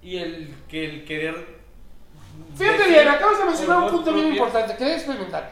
y 0.03 0.17
el 0.17 0.55
que 0.69 0.85
el 0.85 1.05
querer. 1.05 1.55
Fíjate 2.55 2.77
decir 2.77 2.93
bien, 2.93 3.07
acabas 3.07 3.39
de 3.39 3.45
mencionar 3.45 3.77
un 3.79 3.89
punto 3.89 4.13
bien 4.13 4.27
importante, 4.27 4.75
querer 4.75 4.93
experimentar. 4.97 5.51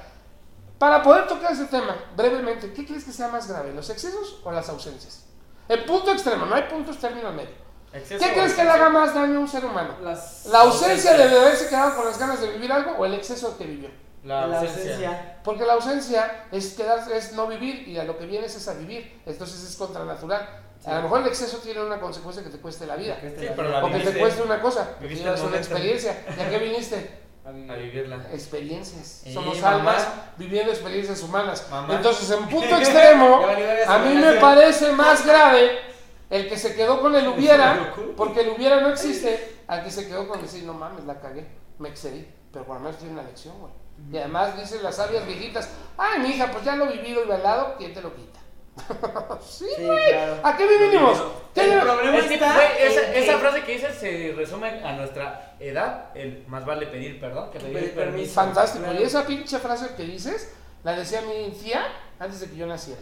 Para 0.77 1.01
poder 1.01 1.27
tocar 1.27 1.53
ese 1.53 1.65
tema, 1.65 1.95
brevemente, 2.15 2.71
¿qué 2.73 2.85
crees 2.85 3.03
que 3.05 3.11
sea 3.11 3.29
más 3.29 3.47
grave, 3.47 3.73
los 3.73 3.89
excesos 3.89 4.41
o 4.43 4.51
las 4.51 4.67
ausencias? 4.69 5.25
El 5.69 5.85
punto 5.85 6.11
extremo, 6.11 6.45
no 6.45 6.55
hay 6.55 6.63
puntos 6.63 6.97
términos 6.99 7.33
medio. 7.33 7.62
Exceso 7.93 8.25
¿Qué 8.25 8.33
crees 8.33 8.53
que 8.53 8.63
le 8.63 8.69
haga 8.71 8.89
más 8.89 9.13
daño 9.13 9.37
a 9.37 9.39
un 9.41 9.47
ser 9.47 9.65
humano? 9.65 9.95
Las- 10.01 10.45
¿La 10.47 10.61
ausencia 10.61 11.13
de 11.13 11.23
haberse 11.23 11.67
quedado 11.69 11.95
con 11.95 12.05
las 12.05 12.17
ganas 12.17 12.41
de 12.41 12.47
vivir 12.51 12.71
algo 12.71 12.91
o 12.97 13.05
el 13.05 13.13
exceso 13.13 13.57
que 13.57 13.65
vivió? 13.65 13.89
La 14.23 14.47
La 14.47 14.59
ausencia. 14.59 14.81
ausencia. 14.93 15.39
Porque 15.43 15.65
la 15.65 15.73
ausencia 15.73 16.45
es 16.51 16.73
quedarse, 16.73 17.15
es 17.15 17.33
no 17.33 17.45
vivir 17.47 17.87
y 17.87 17.97
a 17.99 18.03
lo 18.03 18.17
que 18.17 18.25
vienes 18.25 18.55
es 18.55 18.67
a 18.67 18.73
vivir. 18.73 19.21
Entonces 19.25 19.63
es 19.63 19.75
contranatural. 19.75 20.61
A 20.85 20.95
lo 20.95 21.01
mejor 21.03 21.21
el 21.21 21.27
exceso 21.27 21.57
tiene 21.59 21.81
una 21.81 21.99
consecuencia 21.99 22.43
que 22.43 22.49
te 22.49 22.57
cueste 22.57 22.85
la 22.85 22.95
vida. 22.95 23.17
Sí, 23.21 23.47
pero 23.55 23.69
la 23.69 23.83
O 23.85 23.91
que 23.91 23.99
te 23.99 24.17
cueste 24.17 24.41
una 24.41 24.59
cosa. 24.61 24.95
Que 24.99 25.05
una 25.45 25.57
experiencia. 25.57 26.25
¿Y 26.37 26.41
a 26.41 26.49
qué 26.49 26.57
viniste? 26.57 27.19
A 27.45 27.51
vivirla. 27.51 28.25
Experiencias. 28.33 29.21
Eh, 29.25 29.33
Somos 29.33 29.59
mamá. 29.59 29.75
almas 29.77 30.07
viviendo 30.37 30.71
experiencias 30.71 31.21
humanas. 31.21 31.65
Mamá. 31.69 31.95
Entonces, 31.95 32.29
en 32.31 32.47
punto 32.47 32.77
extremo, 32.77 33.45
a 33.87 33.97
mí 33.99 34.15
me 34.15 34.33
parece 34.35 34.93
más 34.93 35.25
grave 35.25 35.92
el 36.29 36.47
que 36.49 36.57
se 36.57 36.75
quedó 36.75 37.01
con 37.01 37.15
el 37.15 37.27
hubiera, 37.27 37.93
porque 38.17 38.41
el 38.41 38.49
hubiera 38.49 38.81
no 38.81 38.89
existe, 38.89 39.57
al 39.67 39.83
que 39.83 39.91
se 39.91 40.07
quedó 40.07 40.27
con 40.27 40.41
decir, 40.41 40.63
no 40.63 40.73
mames, 40.73 41.05
la 41.05 41.19
cagué, 41.19 41.47
me 41.79 41.89
excedí. 41.89 42.27
Pero 42.51 42.65
por 42.65 42.75
lo 42.77 42.81
menos 42.83 42.97
tiene 42.97 43.13
una 43.13 43.23
lección, 43.23 43.55
güey. 43.59 43.71
Y 44.11 44.17
además 44.17 44.57
dicen 44.59 44.81
las 44.83 44.95
sabias 44.95 45.25
viejitas, 45.25 45.69
ay, 45.97 46.19
mi 46.19 46.29
hija, 46.29 46.51
pues 46.51 46.63
ya 46.65 46.75
lo 46.75 46.87
vivido 46.87 47.23
y 47.23 47.27
bailado, 47.27 47.75
¿quién 47.77 47.93
te 47.93 48.01
lo 48.01 48.13
quita? 48.15 48.39
sí, 49.41 49.65
Sí, 49.75 49.83
güey. 49.85 50.09
claro. 50.09 50.37
¿A 50.43 50.57
qué 50.57 50.65
vinimos? 50.67 51.21
¿Qué 51.53 51.61
El 51.61 51.69
vive- 51.71 51.81
problema 51.81 52.17
Es 52.17 52.25
que, 52.25 52.33
está 52.33 52.53
güey, 52.55 52.67
esa, 52.79 53.05
en 53.07 53.13
que- 53.13 53.23
esa 53.23 53.37
frase 53.37 53.63
que 53.63 53.71
dices 53.73 53.95
se 53.95 54.33
resume 54.35 54.83
a 54.83 54.93
nuestra 54.93 55.55
edad. 55.59 56.09
El 56.15 56.43
más 56.47 56.65
vale 56.65 56.87
pedir 56.87 57.19
perdón 57.19 57.51
que 57.51 57.59
pedir 57.59 57.73
Pedir 57.75 57.93
permiso. 57.95 58.33
Fantástico. 58.33 58.83
Claro. 58.85 58.99
Y 58.99 59.03
esa 59.03 59.25
pinche 59.27 59.59
frase 59.59 59.93
que 59.95 60.03
dices, 60.03 60.53
la 60.83 60.93
decía 60.93 61.21
mi 61.21 61.51
tía 61.51 61.85
antes 62.19 62.39
de 62.39 62.49
que 62.49 62.55
yo 62.55 62.65
naciera. 62.65 63.01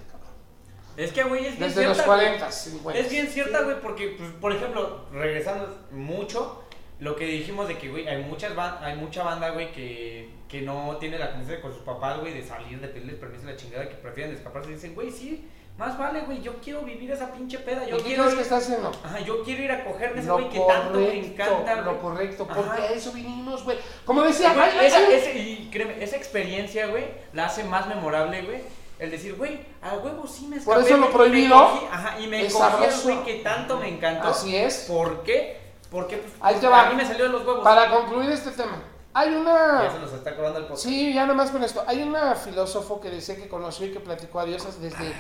Es 0.98 1.12
que, 1.14 1.24
güey, 1.24 1.46
es 1.46 1.58
bien 1.58 1.70
Desde 1.70 1.86
los 1.88 1.98
cierta, 1.98 2.16
güey. 2.16 2.28
40, 2.28 2.52
50. 2.52 3.00
Es 3.00 3.10
bien 3.12 3.28
cierta, 3.28 3.62
güey, 3.62 3.80
porque, 3.82 4.16
pues, 4.18 4.30
por 4.42 4.52
ejemplo, 4.54 5.06
regresando 5.14 5.78
mucho, 5.92 6.64
lo 7.00 7.16
que 7.16 7.26
dijimos 7.26 7.68
de 7.68 7.78
que, 7.78 7.90
güey, 7.90 8.08
hay, 8.08 8.22
muchas 8.24 8.52
hay 8.58 8.96
mucha 8.96 9.24
banda, 9.24 9.50
güey, 9.52 9.72
que, 9.72 10.30
que 10.48 10.62
no 10.62 10.98
tiene 11.00 11.18
la 11.18 11.32
confianza 11.32 11.62
con 11.62 11.74
sus 11.74 11.82
papás, 11.84 12.20
güey, 12.20 12.34
de 12.34 12.44
salir, 12.44 12.80
de 12.80 12.88
pedirles 12.90 13.16
permiso 13.16 13.48
a 13.48 13.52
la 13.52 13.56
chingada, 13.58 13.90
que 13.90 13.96
prefieren 13.96 14.36
escaparse 14.36 14.70
y 14.70 14.74
dicen, 14.74 14.94
güey, 14.94 15.10
sí, 15.10 15.48
más 15.78 15.98
vale, 15.98 16.22
güey, 16.22 16.42
yo 16.42 16.54
quiero 16.62 16.82
vivir 16.82 17.10
esa 17.10 17.32
pinche 17.34 17.58
peda, 17.60 17.88
yo 17.88 17.96
¿Y 17.96 18.00
qué 18.00 18.06
quiero 18.10 18.24
crees 18.24 18.34
ir, 18.34 18.38
que 18.38 18.44
está 18.44 18.58
haciendo? 18.58 18.92
ajá, 19.04 19.20
yo 19.22 19.42
quiero 19.44 19.64
ir 19.64 19.72
a 19.72 19.84
cogerme 19.86 20.20
ese 20.22 20.30
güey 20.30 20.50
que 20.50 20.60
tanto 20.60 21.00
me 21.00 21.06
correcto, 21.06 21.28
encanta, 21.44 21.76
lo 21.82 21.84
güey. 21.96 22.02
correcto, 22.02 22.48
Ajá. 22.48 22.62
porque 22.62 22.82
a 22.82 22.92
eso 22.92 23.12
vinimos, 23.14 23.64
güey. 23.64 23.78
Como 24.06 24.22
decía, 24.22 24.54
ay, 24.56 24.86
esa, 24.86 25.10
ese- 25.10 25.40
y 25.40 25.70
créeme, 25.72 26.04
esa 26.04 26.18
experiencia, 26.18 26.86
güey, 26.88 27.06
la 27.34 27.46
hace 27.46 27.64
más 27.64 27.88
memorable, 27.88 28.42
güey. 28.44 28.60
El 29.02 29.10
decir, 29.10 29.36
güey, 29.36 29.66
a 29.82 29.96
huevo 29.96 30.28
sí 30.28 30.46
me 30.46 30.62
Por 30.62 30.78
escapé, 30.78 30.94
eso 30.94 31.02
lo 31.02 31.12
prohibido 31.12 31.56
cogí, 31.56 31.86
ajá, 31.92 32.20
y 32.20 32.28
me 32.28 32.48
sabroso. 32.48 33.04
güey 33.04 33.24
que 33.24 33.34
tanto 33.44 33.78
me 33.78 33.90
encantó. 33.90 34.28
Así 34.28 34.56
es. 34.56 34.86
¿Por 34.88 35.24
qué? 35.24 35.60
Porque 35.90 36.18
pues, 36.18 36.34
Ahí 36.40 36.58
te 36.58 36.68
va. 36.68 36.86
a 36.86 36.90
mí 36.92 36.96
me 36.96 37.04
salió 37.04 37.26
de 37.26 37.32
los 37.32 37.42
huevos. 37.46 37.64
Para 37.64 37.90
concluir 37.90 38.30
este 38.30 38.52
tema, 38.52 38.84
hay 39.12 39.30
Ya 39.32 39.34
se 39.34 39.40
una... 39.40 40.00
nos 40.00 40.14
está 40.14 40.30
el 40.30 40.36
podcast. 40.36 40.84
Sí, 40.84 41.14
ya 41.16 41.26
nomás 41.26 41.50
con 41.50 41.64
esto. 41.64 41.84
Hay 41.88 42.04
una 42.04 42.36
filósofo 42.36 43.02
que 43.02 43.10
decía 43.10 43.36
que 43.36 43.50
conoció 43.50 43.88
y 43.88 43.92
que 43.92 44.00
platicó 44.00 44.40
a 44.40 44.46
diosas 44.46 44.80
desde 44.80 45.14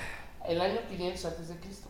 el 0.45 0.61
año 0.61 0.79
500 0.87 1.25
antes 1.25 1.49
de 1.49 1.55
Cristo. 1.55 1.89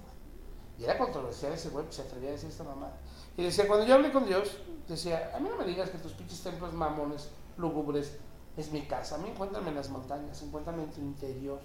Y 0.79 0.85
era 0.85 0.97
controversial 0.97 1.51
ese 1.51 1.69
güey, 1.69 1.83
pues 1.83 1.97
se 1.97 2.03
atrevía 2.03 2.29
a 2.29 2.31
decir 2.31 2.49
esta 2.49 2.63
mamada. 2.63 2.93
Y 3.35 3.43
decía, 3.43 3.67
cuando 3.67 3.85
yo 3.85 3.95
hablé 3.95 4.13
con 4.13 4.25
Dios, 4.25 4.57
decía, 4.87 5.31
a 5.35 5.39
mí 5.39 5.49
no 5.49 5.57
me 5.57 5.65
digas 5.65 5.89
que 5.89 5.97
tus 5.97 6.13
pinches 6.13 6.41
templos 6.41 6.71
mamones, 6.73 7.29
lúgubres, 7.57 8.17
es 8.55 8.71
mi 8.71 8.81
casa. 8.83 9.15
A 9.15 9.17
mí 9.17 9.29
encuéntrame 9.29 9.69
en 9.69 9.75
las 9.75 9.89
montañas, 9.89 10.41
encuéntrame 10.41 10.83
en 10.83 10.91
tu 10.91 11.01
interior. 11.01 11.59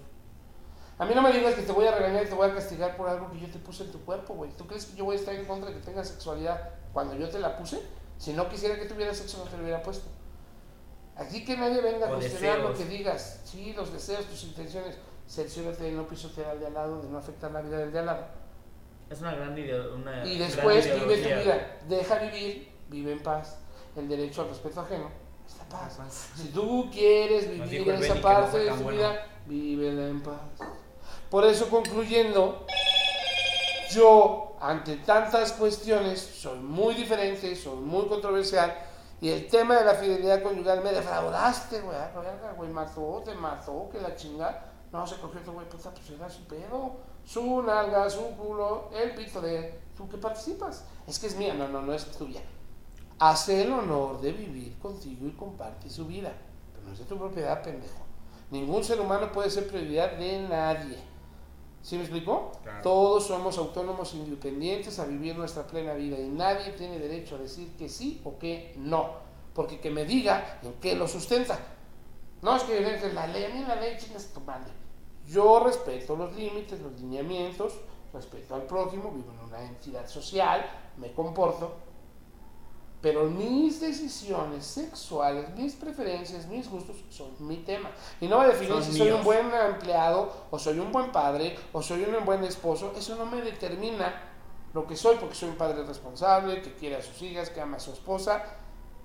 A 0.99 1.05
mí 1.05 1.13
no 1.13 1.21
me 1.21 1.31
digas 1.31 1.53
que 1.53 1.61
te 1.61 1.71
voy 1.71 1.85
a 1.85 1.95
regañar 1.95 2.23
y 2.25 2.27
te 2.27 2.33
voy 2.33 2.49
a 2.49 2.55
castigar 2.55 2.97
por 2.97 3.07
algo 3.07 3.29
que 3.31 3.39
yo 3.39 3.47
te 3.47 3.59
puse 3.59 3.83
en 3.83 3.91
tu 3.91 3.99
cuerpo, 4.03 4.33
güey. 4.33 4.51
¿Tú 4.57 4.65
crees 4.65 4.85
que 4.85 4.95
yo 4.95 5.05
voy 5.05 5.15
a 5.15 5.19
estar 5.19 5.35
en 5.35 5.45
contra 5.45 5.69
de 5.69 5.75
que 5.75 5.85
tengas 5.85 6.07
sexualidad 6.07 6.69
cuando 6.91 7.15
yo 7.15 7.29
te 7.29 7.37
la 7.39 7.55
puse? 7.55 7.79
Si 8.17 8.33
no 8.33 8.49
quisiera 8.49 8.79
que 8.79 8.85
tuvieras 8.85 9.17
sexo, 9.17 9.37
no 9.37 9.43
te 9.43 9.57
lo 9.57 9.63
hubiera 9.63 9.83
puesto. 9.83 10.07
Aquí 11.15 11.45
que 11.45 11.55
nadie 11.55 11.81
venga 11.81 12.07
a 12.07 12.09
cuestionar 12.09 12.59
lo 12.59 12.73
que 12.73 12.85
digas. 12.85 13.41
Sí, 13.43 13.73
los 13.73 13.93
deseos, 13.93 14.25
tus 14.25 14.43
intenciones. 14.43 14.97
Cerciórate 15.27 15.83
de 15.83 15.91
no 15.91 16.07
pisotear 16.07 16.51
al 16.51 16.59
de 16.59 16.67
al 16.67 16.73
lado, 16.73 17.01
de 17.01 17.09
no 17.09 17.17
afectar 17.17 17.51
la 17.51 17.61
vida 17.61 17.77
del 17.77 17.91
de 17.91 17.99
al 17.99 18.05
lado. 18.05 18.25
Es 19.09 19.21
una 19.21 19.35
gran 19.35 19.57
idea. 19.57 19.81
Una 19.93 20.25
Y 20.25 20.37
gran 20.37 20.49
después 20.49 20.85
vive 20.85 21.17
tu 21.17 21.27
vida. 21.27 21.77
Deja 21.87 22.19
vivir, 22.19 22.71
vive 22.89 23.11
en 23.11 23.23
paz. 23.23 23.57
El 23.95 24.07
derecho 24.07 24.41
al 24.41 24.49
respeto 24.49 24.81
ajeno 24.81 25.09
es 25.47 25.57
la 25.57 25.63
paz. 25.65 25.99
Si 26.35 26.47
tú 26.49 26.89
quieres 26.91 27.49
vivir 27.49 27.89
el 27.89 28.03
esa 28.03 28.21
parte 28.21 28.59
de 28.59 28.69
tu 28.69 28.83
bueno. 28.83 28.97
vida, 28.97 29.27
vívela 29.47 30.07
en 30.07 30.21
paz. 30.21 30.41
Por 31.29 31.45
eso, 31.45 31.69
concluyendo, 31.69 32.65
yo, 33.91 34.55
ante 34.61 34.97
tantas 34.97 35.51
cuestiones, 35.53 36.19
soy 36.19 36.59
muy 36.59 36.93
diferente, 36.93 37.55
soy 37.55 37.77
muy 37.77 38.07
controversial. 38.07 38.75
Y 39.19 39.29
el 39.29 39.47
tema 39.47 39.75
de 39.75 39.85
la 39.85 39.95
fidelidad 39.95 40.43
conyugal, 40.43 40.83
me 40.83 40.91
defraudaste, 40.91 41.81
güey. 41.81 41.97
ah, 41.97 42.53
güey, 42.55 42.69
mató, 42.69 43.21
te 43.25 43.33
mató, 43.33 43.89
que 43.91 43.99
la 43.99 44.15
chingada. 44.15 44.71
No, 44.91 45.05
se 45.05 45.17
cogió 45.17 45.41
otro 45.41 45.53
güey, 45.53 45.67
puta, 45.67 45.91
pues 45.91 46.09
era 46.09 46.29
su 46.29 46.43
pedo. 46.45 46.95
Su 47.25 47.61
nalga, 47.61 48.09
su 48.09 48.21
culo, 48.37 48.89
el 48.93 49.13
pito 49.13 49.41
de 49.41 49.81
tú 49.97 50.07
que 50.07 50.17
participas. 50.17 50.85
Es 51.05 51.19
que 51.19 51.27
es 51.27 51.35
mía, 51.35 51.53
no, 51.53 51.67
no, 51.67 51.81
no 51.81 51.93
es 51.93 52.05
tuya. 52.11 52.41
Hace 53.19 53.63
el 53.63 53.73
honor 53.73 54.21
de 54.21 54.31
vivir 54.31 54.77
contigo 54.79 55.27
y 55.27 55.31
comparte 55.31 55.89
su 55.89 56.05
vida. 56.05 56.31
Pero 56.73 56.87
no 56.87 56.93
es 56.93 56.99
de 56.99 57.05
tu 57.05 57.17
propiedad, 57.17 57.61
pendejo. 57.61 58.05
Ningún 58.49 58.83
ser 58.83 59.01
humano 59.01 59.31
puede 59.31 59.49
ser 59.49 59.67
prioridad 59.67 60.13
de 60.13 60.47
nadie. 60.47 60.97
¿Sí 61.81 61.95
me 61.95 62.01
explicó? 62.01 62.51
Claro. 62.63 62.81
Todos 62.81 63.27
somos 63.27 63.57
autónomos 63.57 64.13
e 64.13 64.17
independientes 64.17 64.99
a 64.99 65.05
vivir 65.05 65.37
nuestra 65.37 65.65
plena 65.65 65.93
vida 65.93 66.19
y 66.19 66.27
nadie 66.27 66.71
tiene 66.73 66.99
derecho 66.99 67.35
a 67.35 67.39
decir 67.39 67.75
que 67.77 67.87
sí 67.87 68.21
o 68.25 68.37
que 68.37 68.73
no. 68.77 69.11
Porque 69.53 69.79
que 69.79 69.89
me 69.89 70.05
diga 70.05 70.59
en 70.63 70.73
qué 70.73 70.95
lo 70.95 71.07
sustenta. 71.07 71.57
No 72.41 72.55
es 72.55 72.63
que 72.63 72.79
la 73.13 73.27
ley, 73.27 73.45
a 73.45 73.49
mí 73.49 73.63
la 73.67 73.75
ley 73.75 73.97
chingas 73.97 74.27
tu 74.27 74.41
madre. 74.41 74.71
Yo 75.25 75.59
respeto 75.59 76.15
los 76.15 76.35
límites, 76.35 76.79
los 76.79 76.93
lineamientos, 76.93 77.73
respeto 78.13 78.55
al 78.55 78.63
prójimo, 78.63 79.11
vivo 79.11 79.31
en 79.31 79.39
una 79.39 79.61
entidad 79.63 80.07
social, 80.07 80.65
me 80.97 81.11
comporto, 81.11 81.75
pero 83.01 83.25
mis 83.25 83.79
decisiones 83.79 84.65
sexuales, 84.65 85.53
mis 85.55 85.75
preferencias, 85.75 86.47
mis 86.47 86.67
gustos 86.69 86.95
son 87.09 87.29
mi 87.39 87.57
tema. 87.57 87.91
Y 88.19 88.27
no 88.27 88.37
va 88.37 88.43
a 88.43 88.47
definir 88.47 88.81
si 88.83 88.97
soy 88.97 89.11
un 89.11 89.23
buen 89.23 89.51
empleado, 89.53 90.47
o 90.49 90.57
soy 90.57 90.79
un 90.79 90.91
buen 90.91 91.11
padre, 91.11 91.55
o 91.73 91.81
soy 91.81 92.03
un 92.03 92.25
buen 92.25 92.43
esposo. 92.43 92.93
Eso 92.97 93.15
no 93.15 93.25
me 93.25 93.41
determina 93.41 94.23
lo 94.73 94.87
que 94.87 94.95
soy, 94.95 95.17
porque 95.17 95.35
soy 95.35 95.49
un 95.49 95.57
padre 95.57 95.83
responsable, 95.83 96.61
que 96.61 96.73
quiere 96.73 96.95
a 96.95 97.01
sus 97.01 97.21
hijas, 97.21 97.51
que 97.51 97.61
ama 97.61 97.77
a 97.77 97.79
su 97.79 97.91
esposa. 97.91 98.43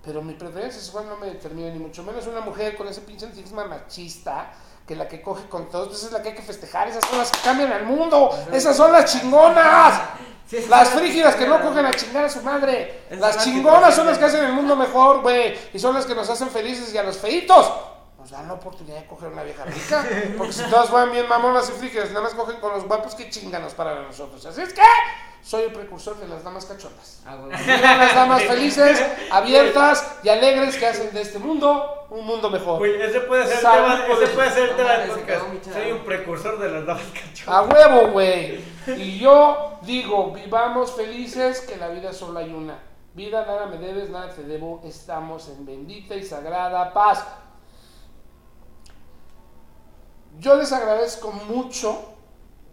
Pero 0.02 0.22
mi 0.22 0.34
preferencia 0.34 0.80
sexual 0.80 1.06
no 1.08 1.16
me 1.18 1.26
determina, 1.26 1.70
ni 1.70 1.78
mucho 1.78 2.02
menos 2.02 2.26
una 2.26 2.40
mujer 2.40 2.76
con 2.76 2.88
ese 2.88 3.02
pinche 3.02 3.26
anticisma 3.26 3.66
machista, 3.66 4.52
que 4.92 4.96
la 4.96 5.08
que 5.08 5.22
coge 5.22 5.48
con 5.48 5.70
todos, 5.70 5.88
pues 5.88 5.98
esa 6.00 6.08
es 6.08 6.12
la 6.12 6.22
que 6.22 6.28
hay 6.30 6.34
que 6.34 6.42
festejar, 6.42 6.86
esas 6.86 7.02
son 7.08 7.18
las 7.18 7.30
que 7.30 7.40
cambian 7.40 7.72
al 7.72 7.84
mundo, 7.84 8.30
esas 8.52 8.76
son 8.76 8.92
las 8.92 9.10
chingonas. 9.10 10.00
Sí, 10.44 10.60
sí, 10.60 10.68
Las 10.68 10.90
frígidas 10.90 11.34
que 11.36 11.46
no 11.46 11.62
cogen 11.62 11.86
a 11.86 11.90
chingar 11.92 12.26
a 12.26 12.28
su 12.28 12.42
madre. 12.42 13.04
Las 13.12 13.42
chingonas 13.42 13.94
son 13.94 14.06
las 14.06 14.18
que 14.18 14.26
hacen 14.26 14.44
el 14.44 14.52
mundo 14.52 14.76
mejor, 14.76 15.22
güey. 15.22 15.56
Y 15.72 15.78
son 15.78 15.94
las 15.94 16.04
que 16.04 16.14
nos 16.14 16.28
hacen 16.28 16.50
felices 16.50 16.92
y 16.92 16.98
a 16.98 17.02
los 17.02 17.16
feitos. 17.16 17.72
Nos 18.18 18.30
dan 18.30 18.48
la 18.48 18.54
oportunidad 18.54 19.00
de 19.00 19.06
coger 19.06 19.30
una 19.30 19.44
vieja 19.44 19.64
rica. 19.64 20.04
Porque 20.36 20.52
si 20.52 20.62
todas 20.64 20.90
van 20.90 21.10
bien 21.10 21.26
mamonas 21.26 21.70
y 21.70 21.72
frígidas, 21.72 22.10
nada 22.10 22.22
más 22.22 22.34
cogen 22.34 22.60
con 22.60 22.74
los 22.74 22.84
guapos, 22.84 23.14
que 23.14 23.30
chinganos 23.30 23.72
para 23.72 24.02
nosotros. 24.02 24.44
Así 24.44 24.60
es 24.60 24.74
que 24.74 24.82
soy 25.42 25.64
el 25.64 25.72
precursor 25.72 26.16
de 26.18 26.28
las 26.28 26.44
damas 26.44 26.66
cachondas. 26.66 27.20
Ah, 27.26 27.36
las 27.36 28.14
damas 28.14 28.42
felices, 28.44 29.04
abiertas 29.30 30.18
y 30.22 30.28
alegres 30.28 30.76
que 30.76 30.86
hacen 30.86 31.12
de 31.12 31.20
este 31.20 31.40
mundo 31.40 32.06
un 32.10 32.24
mundo 32.24 32.48
mejor. 32.48 32.78
Güey, 32.78 33.02
ese 33.02 33.20
puede 33.20 33.44
ser 33.46 33.56
el 33.56 33.60
Salud 33.60 34.02
tema, 34.02 34.06
ese 34.06 34.26
puede 34.28 34.50
ser 34.50 34.62
el 34.62 34.70
No 34.70 34.76
tema 34.76 35.14
podcast. 35.14 35.72
Soy 35.72 35.92
un 35.92 36.04
precursor 36.04 36.58
de 36.60 36.70
las 36.70 36.86
damas 36.86 37.04
cachorras. 37.12 37.48
A 37.48 37.62
huevo, 37.62 38.10
güey. 38.12 38.60
Y 38.86 39.18
yo 39.18 39.78
digo, 39.82 40.32
vivamos 40.32 40.92
felices, 40.92 41.60
que 41.62 41.76
la 41.76 41.88
vida 41.88 42.12
solo 42.12 42.38
hay 42.38 42.52
una. 42.52 42.78
Vida, 43.14 43.44
nada 43.44 43.66
me 43.66 43.78
debes, 43.78 44.10
nada 44.10 44.32
te 44.32 44.42
debo. 44.44 44.80
Estamos 44.84 45.48
en 45.48 45.66
bendita 45.66 46.14
y 46.14 46.22
sagrada 46.22 46.92
paz. 46.92 47.26
Yo 50.38 50.56
les 50.56 50.72
agradezco 50.72 51.32
mucho 51.32 52.11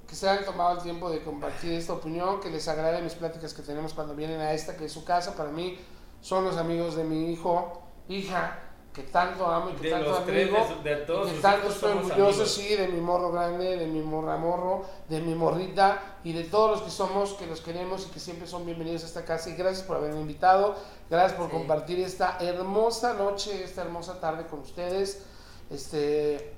que 0.10 0.15
se 0.15 0.27
han 0.27 0.44
tomado 0.44 0.77
el 0.77 0.81
tiempo 0.84 1.10
de 1.11 1.22
compartir 1.22 1.73
esta 1.73 1.94
opinión, 1.94 2.40
que 2.41 2.49
les 2.49 2.68
agrade 2.68 2.99
mis 3.03 3.14
pláticas 3.14 3.53
que 3.53 3.61
tenemos 3.61 3.94
cuando 3.94 4.15
vienen 4.15 4.40
a 4.41 4.53
esta, 4.53 4.76
que 4.76 4.86
es 4.86 4.91
su 4.91 5.03
casa. 5.06 5.36
Para 5.36 5.52
mí 5.52 5.77
son 6.19 6.44
los 6.45 6.57
amigos 6.57 6.95
de 6.95 7.03
mi 7.03 7.31
hijo, 7.31 7.84
hija, 8.07 8.57
que 8.91 9.03
tanto 9.03 9.45
amo 9.45 9.69
y 9.69 9.73
que 9.73 9.84
De 9.84 9.90
tanto 9.91 10.10
los 10.10 10.26
tres, 10.26 10.49
amigo. 10.52 10.81
de, 10.84 10.95
todos 10.95 11.30
y 11.30 11.36
que 11.36 11.40
tanto 11.41 11.69
estoy 11.69 11.91
orgulloso, 11.91 12.23
amigos. 12.41 12.52
sí, 12.52 12.76
de 12.76 12.88
mi 12.88 12.99
morro 12.99 13.31
grande, 13.31 13.77
de 13.77 13.86
mi 13.86 14.02
morra 14.02 14.36
morro, 14.38 14.84
de 15.07 15.22
mi 15.22 15.36
morrita 15.36 16.02
y 16.23 16.34
de 16.34 16.44
todos 16.45 16.72
los 16.72 16.81
que 16.81 16.90
somos, 16.90 17.34
que 17.36 17.45
los 17.45 17.61
queremos 17.61 18.07
y 18.07 18.10
que 18.10 18.19
siempre 18.19 18.48
son 18.48 18.65
bienvenidos 18.65 19.03
a 19.03 19.06
esta 19.06 19.23
casa. 19.26 19.52
Y 19.52 19.53
gracias 19.53 19.86
por 19.86 19.98
haberme 19.98 20.22
invitado, 20.22 20.76
gracias 21.07 21.34
por 21.38 21.52
Sí. 21.52 21.56
compartir 21.56 21.99
esta 21.99 22.38
hermosa 22.40 23.14
noche, 23.14 23.64
esta 23.64 23.84
hermosa 23.84 24.19
tarde 24.19 24.48
con 24.48 24.61
ustedes. 24.61 25.22
Este. 25.69 26.56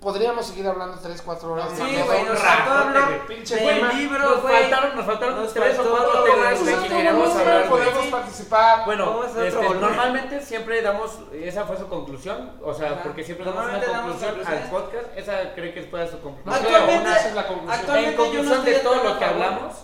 Podríamos 0.00 0.46
seguir 0.46 0.66
hablando 0.66 0.98
3, 0.98 1.22
4 1.22 1.52
horas. 1.52 1.68
Sí, 1.74 1.82
güey, 1.82 1.96
nos 2.24 2.38
güey. 2.40 3.26
Pinche 3.28 3.56
tema. 3.56 3.92
libros, 3.92 4.22
Nos 4.22 4.42
güey. 4.42 4.54
faltaron, 4.62 4.96
nos 4.96 5.04
faltaron 5.06 5.36
Nos 5.42 5.52
tres 5.54 5.78
o 5.78 5.82
faltó 5.82 5.90
cuatro 5.96 6.22
de- 6.24 6.30
temas 6.30 6.60
güey, 6.60 6.72
es 6.74 6.78
que 6.80 6.88
que 6.88 6.94
queríamos 6.94 7.34
no, 7.34 7.40
hablar. 7.40 7.68
podemos 7.68 8.06
participar. 8.06 8.84
Bueno, 8.84 9.24
este, 9.24 9.50
normalmente 9.74 10.40
siempre 10.40 10.82
damos, 10.82 11.18
esa 11.32 11.64
fue 11.64 11.76
su 11.76 11.88
conclusión, 11.88 12.52
o 12.62 12.72
sea, 12.74 12.92
Ajá. 12.92 13.02
porque 13.02 13.24
siempre 13.24 13.46
damos 13.46 13.64
una 13.64 13.78
damos 13.78 14.16
conclusión 14.16 14.46
al 14.46 14.70
podcast, 14.70 15.06
esa 15.16 15.54
cree 15.54 15.72
que 15.74 15.82
pueda 15.82 16.06
su 16.06 16.20
conclusión. 16.20 16.54
No 16.54 16.60
creo, 16.68 16.76
Actualmente- 16.78 17.08
una 17.08 17.16
esa 17.16 17.28
es 17.28 17.34
la 17.34 17.46
conclusión. 17.48 17.80
actualmente- 17.80 18.10
En 18.10 18.16
no 18.16 18.22
conclusión 18.24 18.64
de 18.64 18.74
todo 18.80 19.04
lo 19.04 19.18
que 19.18 19.24
hablamos, 19.24 19.74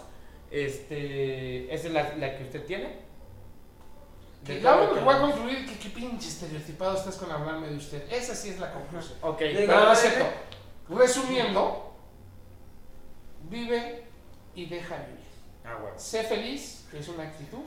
este, 0.50 1.74
esa 1.74 1.86
es 1.88 1.92
la, 1.92 2.02
la 2.18 2.36
que 2.36 2.44
usted 2.44 2.64
tiene. 2.64 3.11
Que 4.44 4.54
me 4.54 4.60
que 4.60 5.00
voy 5.00 5.14
a 5.14 5.20
concluir 5.20 5.66
que 5.68 5.78
qué 5.78 5.88
pinche 5.90 6.28
estereotipado 6.28 6.96
estás 6.96 7.14
con 7.16 7.30
hablarme 7.30 7.68
de 7.68 7.76
usted. 7.76 8.10
Esa 8.12 8.34
sí 8.34 8.50
es 8.50 8.58
la 8.58 8.72
conclusión. 8.72 9.16
Ok, 9.22 9.38
Pero 9.38 9.72
no 9.72 9.92
es 9.92 10.00
Pero- 10.00 10.14
cierto. 10.14 10.32
Resumiendo, 10.88 11.94
vive 13.48 14.04
y 14.54 14.66
deja 14.66 14.96
vivir. 14.96 15.20
ah, 15.64 15.76
bueno. 15.80 15.98
Sé 15.98 16.24
feliz, 16.24 16.86
que 16.90 16.98
es 16.98 17.08
una 17.08 17.22
actitud. 17.24 17.62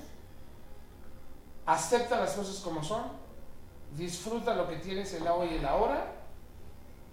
Acepta 1.65 2.19
las 2.19 2.33
cosas 2.33 2.57
como 2.57 2.83
son. 2.83 3.03
Disfruta 3.95 4.53
lo 4.53 4.67
que 4.67 4.75
tienes 4.77 5.11
el 5.13 5.25
hoy 5.27 5.47
y 5.53 5.55
el 5.55 5.65
ahora. 5.65 6.11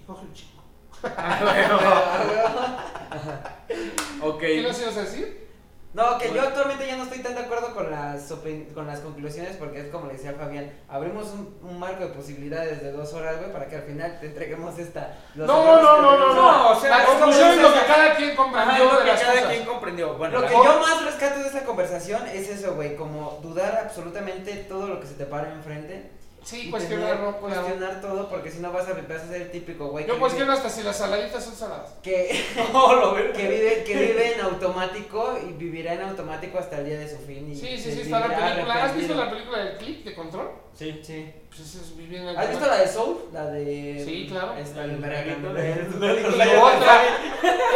Y 0.01 0.05
coge 0.05 0.27
un 0.27 0.35
chico. 0.35 0.63
Ok. 4.23 4.41
¿Qué 4.41 4.63
nos 4.63 4.81
ibas 4.81 4.97
a 4.97 5.01
decir? 5.03 5.49
No, 5.95 6.17
que 6.17 6.33
yo 6.33 6.41
actualmente 6.41 6.87
ya 6.87 6.97
no 6.97 7.03
estoy 7.05 7.19
tan 7.19 7.35
de 7.35 7.43
acuerdo 7.43 7.75
con 7.75 7.91
las, 7.91 8.33
con 8.75 8.87
las 8.87 9.01
conclusiones 9.01 9.57
porque 9.59 9.81
es 9.81 9.89
como 9.91 10.07
le 10.07 10.15
decía 10.15 10.33
Fabián, 10.33 10.73
abrimos 10.89 11.29
un, 11.33 11.59
un 11.63 11.79
marco 11.79 12.05
de 12.05 12.15
posibilidades 12.15 12.83
de 12.83 12.93
dos 12.93 13.13
horas, 13.13 13.39
güey, 13.41 13.53
para 13.53 13.67
que 13.67 13.77
al 13.77 13.83
final 13.83 14.19
te 14.19 14.27
entreguemos 14.27 14.79
esta... 14.79 15.19
No, 15.35 15.47
no, 15.47 15.83
no, 15.83 16.01
no, 16.01 16.19
no. 16.19 16.35
No, 16.35 16.71
o 16.71 16.81
sea, 16.81 16.99
la 16.99 17.05
conclusión 17.05 17.51
es 17.51 17.59
lo 17.63 17.75
que 17.75 17.81
cada 17.87 18.15
quien 18.17 18.35
comprendió 18.35 18.85
lo 18.85 18.99
de 18.99 19.05
que 19.05 19.11
las 19.13 19.21
cada 19.21 19.35
cosas. 19.35 19.49
quien 19.53 19.65
comprendió. 19.67 20.15
Bueno, 20.15 20.41
Lo 20.41 20.47
que 20.47 20.55
yo 20.55 20.81
más 20.81 21.05
rescato 21.05 21.41
de 21.41 21.47
esta 21.47 21.65
conversación 21.65 22.27
es 22.27 22.49
eso, 22.49 22.75
güey, 22.75 22.97
como 22.97 23.39
dudar 23.43 23.83
absolutamente 23.85 24.55
todo 24.69 24.87
lo 24.89 24.99
que 24.99 25.07
se 25.07 25.15
te 25.15 25.27
para 25.27 25.53
enfrente. 25.53 26.11
Sí, 26.45 26.71
tener- 26.73 26.99
claro. 26.99 27.39
cuestionar 27.41 28.01
todo 28.01 28.29
porque 28.29 28.51
si 28.51 28.59
no 28.59 28.73
vas 28.73 28.89
a, 28.89 28.93
vas 28.95 29.23
a 29.23 29.29
ser 29.29 29.43
el 29.43 29.51
típico, 29.51 29.89
güey. 29.89 30.07
Yo 30.07 30.15
que 30.15 30.21
cuestiono 30.21 30.53
vive- 30.53 30.57
hasta 30.59 30.69
si 30.71 30.83
las 30.83 30.99
saladitas 30.99 31.45
son 31.45 31.55
saladas. 31.55 31.95
Que, 32.03 32.45
No, 32.73 32.95
lo 32.95 33.15
veo. 33.15 33.33
que 33.33 33.49
vive, 33.49 33.85
que 33.85 33.95
vive 33.97 34.35
en 34.35 34.41
automático 34.77 35.39
y 35.49 35.53
vivirá 35.53 35.95
en 35.95 36.03
automático 36.03 36.59
hasta 36.59 36.79
el 36.79 36.87
día 36.87 36.99
de 36.99 37.09
su 37.09 37.19
fin. 37.19 37.51
Y 37.51 37.57
Sí, 37.57 37.79
sí, 37.79 37.93
sí, 37.93 38.01
está 38.03 38.21
la 38.21 38.29
película. 38.55 38.85
¿Has 38.85 38.97
visto 38.97 39.15
la 39.15 39.31
película 39.31 39.59
del 39.65 39.77
click 39.79 40.05
de 40.05 40.15
control? 40.15 40.51
Sí. 40.77 41.01
Sí. 41.03 41.33
Pues 41.49 41.61
eso 41.69 41.81
es 41.83 41.97
vivir 41.97 42.19
en 42.21 42.29
¿Has 42.37 42.49
visto 42.49 42.67
la 42.67 42.79
de 42.79 42.89
Soul? 42.89 43.19
La 43.33 43.47
de. 43.47 44.03
Sí, 44.07 44.27
claro. 44.31 44.55
Esta, 44.57 44.85
El 44.85 44.93
Y 44.93 46.57
otra. 46.57 47.03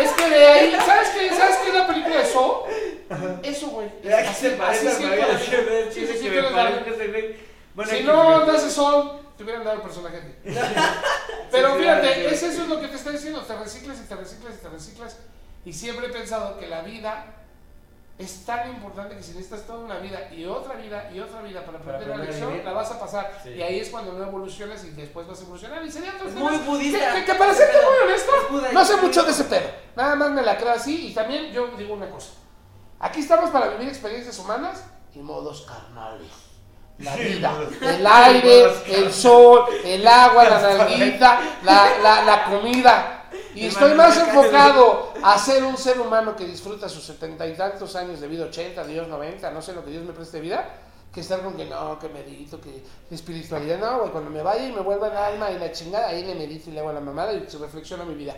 Es 0.02 0.10
que 0.12 0.30
de 0.30 0.46
ahí, 0.46 0.76
¿sabes 0.84 1.08
qué? 1.10 1.28
¿Sabes 1.34 1.56
qué 1.58 1.68
es 1.68 1.74
la 1.74 1.86
película 1.86 2.16
de 2.18 2.24
Saw? 2.24 2.62
Eso, 3.42 3.70
Así, 3.80 4.48
así 4.48 4.96
güey- 4.96 5.06
Bueno, 7.76 7.90
Si 7.92 8.02
no 8.02 8.36
andas 8.40 8.64
de 8.64 8.70
Saw, 8.70 9.20
te 9.36 9.44
hubieran 9.44 9.62
dado 9.62 9.76
el 9.76 9.82
personaje. 9.82 10.40
Pero 11.50 11.76
fíjate, 11.76 12.26
es 12.34 12.42
eso 12.42 12.62
es 12.62 12.68
lo 12.68 12.80
que 12.80 12.88
te 12.88 12.96
está 12.96 13.10
diciendo. 13.10 13.40
Te 13.42 13.56
reciclas 13.56 13.98
y 14.00 14.08
te 14.08 14.16
reciclas 14.16 14.54
y 14.54 14.58
te 14.62 14.68
reciclas. 14.68 15.18
Y 15.64 15.72
siempre 15.72 16.06
he 16.06 16.10
pensado 16.10 16.58
que 16.58 16.66
la 16.68 16.80
vida 16.82 17.26
es 18.18 18.46
tan 18.46 18.70
importante 18.70 19.14
que 19.14 19.22
si 19.22 19.32
necesitas 19.32 19.66
toda 19.66 19.80
una 19.80 19.98
vida 19.98 20.32
y 20.32 20.46
otra 20.46 20.74
vida 20.76 21.10
y 21.12 21.20
otra 21.20 21.42
vida 21.42 21.66
para 21.66 21.78
aprender 21.78 22.08
la 22.08 22.16
lección, 22.16 22.64
la 22.64 22.72
vas 22.72 22.90
a 22.92 22.98
pasar. 22.98 23.40
Sí. 23.42 23.50
Y 23.50 23.60
ahí 23.62 23.78
es 23.80 23.90
cuando 23.90 24.12
no 24.14 24.24
evolucionas 24.24 24.82
y 24.84 24.90
después 24.92 25.26
vas 25.26 25.38
a 25.40 25.42
evolucionar. 25.42 25.84
Y 25.84 25.90
sería 25.90 26.14
otro 26.14 26.28
Es 26.28 26.34
tema. 26.34 26.48
muy 26.50 26.58
budista. 26.60 27.14
Que, 27.14 27.24
que- 27.26 27.34
para 27.34 27.52
serte 27.52 27.76
muy 27.76 28.08
honesto, 28.08 28.32
no 28.72 28.84
sé 28.86 28.96
mucho 28.96 29.22
de 29.22 29.30
ese 29.32 29.44
pedo. 29.44 29.68
Nada 29.94 30.14
más 30.14 30.30
me 30.30 30.40
la 30.42 30.56
creo 30.56 30.70
así. 30.72 31.08
Y 31.08 31.14
también 31.14 31.52
yo 31.52 31.66
digo 31.76 31.92
una 31.92 32.08
cosa. 32.08 32.30
Aquí 32.98 33.20
estamos 33.20 33.50
para 33.50 33.68
vivir 33.68 33.88
experiencias 33.88 34.38
humanas 34.38 34.82
y 35.14 35.18
modos 35.18 35.66
carnales. 35.68 36.28
La 36.98 37.14
vida, 37.14 37.52
el 37.82 38.06
aire, 38.06 38.66
el 38.88 39.12
sol, 39.12 39.66
el 39.84 40.06
agua, 40.06 40.44
la 40.44 40.60
nalguita, 40.60 41.40
la, 41.62 41.98
la, 42.02 42.24
la 42.24 42.44
comida. 42.44 43.16
Y 43.54 43.66
estoy 43.66 43.94
más 43.94 44.16
enfocado 44.18 45.14
a 45.22 45.38
ser 45.38 45.64
un 45.64 45.76
ser 45.76 45.98
humano 45.98 46.36
que 46.36 46.44
disfruta 46.44 46.88
sus 46.88 47.04
setenta 47.04 47.46
y 47.46 47.54
tantos 47.54 47.96
años 47.96 48.20
de 48.20 48.28
vida, 48.28 48.44
80, 48.44 48.84
Dios 48.84 49.08
90, 49.08 49.50
no 49.50 49.62
sé 49.62 49.72
lo 49.72 49.82
que 49.84 49.90
Dios 49.90 50.04
me 50.04 50.12
preste 50.12 50.40
vida, 50.40 50.68
que 51.12 51.20
estar 51.20 51.40
con 51.40 51.56
que 51.56 51.64
no, 51.64 51.98
que 51.98 52.10
medito, 52.10 52.60
que 52.60 52.82
espiritualidad, 53.10 53.78
no, 53.78 54.00
güey, 54.00 54.10
cuando 54.10 54.30
me 54.30 54.42
vaya 54.42 54.66
y 54.66 54.72
me 54.72 54.82
vuelva 54.82 55.08
el 55.08 55.16
alma 55.16 55.50
y 55.50 55.58
la 55.58 55.72
chingada, 55.72 56.08
ahí 56.08 56.22
le 56.22 56.34
medito 56.34 56.68
y 56.68 56.74
le 56.74 56.80
hago 56.80 56.92
la 56.92 57.00
mamada 57.00 57.32
y 57.32 57.48
se 57.48 57.56
reflexiona 57.56 58.04
mi 58.04 58.14
vida. 58.14 58.36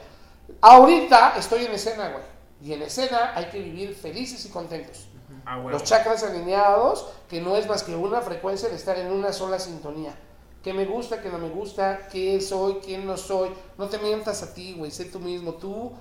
Ahorita 0.60 1.35
estoy 1.36 1.64
en 1.64 1.72
escena, 1.72 2.10
güey, 2.10 2.24
y 2.62 2.72
en 2.74 2.82
escena 2.82 3.32
hay 3.35 3.47
que 3.47 3.59
vivir 3.59 3.97
felices 3.97 4.44
y 4.47 4.51
contentos. 4.51 5.07
Ah. 5.50 5.56
Los 5.70 5.82
chakras 5.84 6.22
alineados, 6.22 7.06
que 7.28 7.40
no 7.40 7.56
es 7.56 7.66
más 7.66 7.82
que 7.82 7.96
una 7.96 8.20
frecuencia 8.20 8.68
de 8.68 8.76
estar 8.76 8.98
en 8.98 9.10
una 9.10 9.32
sola 9.32 9.58
sintonía. 9.58 10.14
Que 10.62 10.74
me 10.74 10.84
gusta, 10.84 11.22
que 11.22 11.30
no 11.30 11.38
me 11.38 11.48
gusta, 11.48 12.08
qué 12.12 12.40
soy, 12.40 12.80
quién 12.84 13.06
no 13.06 13.16
soy. 13.16 13.50
No 13.78 13.88
te 13.88 13.98
mientas 13.98 14.42
a 14.42 14.52
ti, 14.52 14.74
güey, 14.76 14.90
sé 14.90 15.06
tú 15.06 15.20
mismo. 15.20 15.54
Tú 15.54 15.92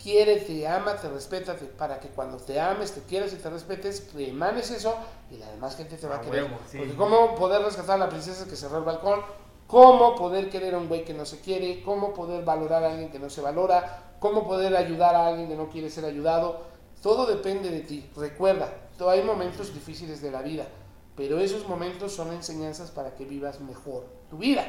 quiérete, 0.00 0.68
ámate, 0.68 1.08
respétate, 1.08 1.64
para 1.64 1.98
que 1.98 2.08
cuando 2.08 2.36
te 2.36 2.60
ames, 2.60 2.92
te 2.92 3.00
quieras 3.02 3.32
y 3.32 3.36
te 3.36 3.50
respetes, 3.50 4.08
emanes 4.16 4.70
eso 4.70 4.94
y 5.30 5.38
la 5.38 5.50
demás 5.50 5.76
gente 5.76 5.96
te 5.96 6.06
va 6.06 6.16
a 6.16 6.18
A 6.18 6.20
querer. 6.20 6.44
huevo, 6.44 6.58
sí. 6.70 6.78
Porque 6.78 6.94
cómo 6.94 7.34
poder 7.34 7.62
rescatar 7.62 7.96
a 7.96 8.04
la 8.04 8.08
princesa 8.08 8.46
que 8.46 8.54
cerró 8.54 8.78
el 8.78 8.84
balcón, 8.84 9.20
cómo 9.66 10.14
poder 10.14 10.50
querer 10.50 10.74
a 10.74 10.78
un 10.78 10.88
güey 10.88 11.04
que 11.04 11.14
no 11.14 11.24
se 11.24 11.40
quiere, 11.40 11.82
cómo 11.82 12.14
poder 12.14 12.44
valorar 12.44 12.84
a 12.84 12.90
alguien 12.92 13.10
que 13.10 13.18
no 13.18 13.28
se 13.28 13.40
valora, 13.40 14.14
cómo 14.20 14.46
poder 14.46 14.76
ayudar 14.76 15.16
a 15.16 15.26
alguien 15.26 15.48
que 15.48 15.56
no 15.56 15.68
quiere 15.68 15.90
ser 15.90 16.04
ayudado. 16.04 16.77
Todo 17.02 17.26
depende 17.26 17.70
de 17.70 17.80
ti. 17.80 18.08
Recuerda, 18.16 18.72
hay 19.06 19.22
momentos 19.22 19.72
difíciles 19.72 20.20
de 20.20 20.30
la 20.30 20.42
vida, 20.42 20.66
pero 21.16 21.38
esos 21.38 21.68
momentos 21.68 22.12
son 22.12 22.32
enseñanzas 22.32 22.90
para 22.90 23.14
que 23.14 23.24
vivas 23.24 23.60
mejor 23.60 24.06
tu 24.30 24.38
vida. 24.38 24.66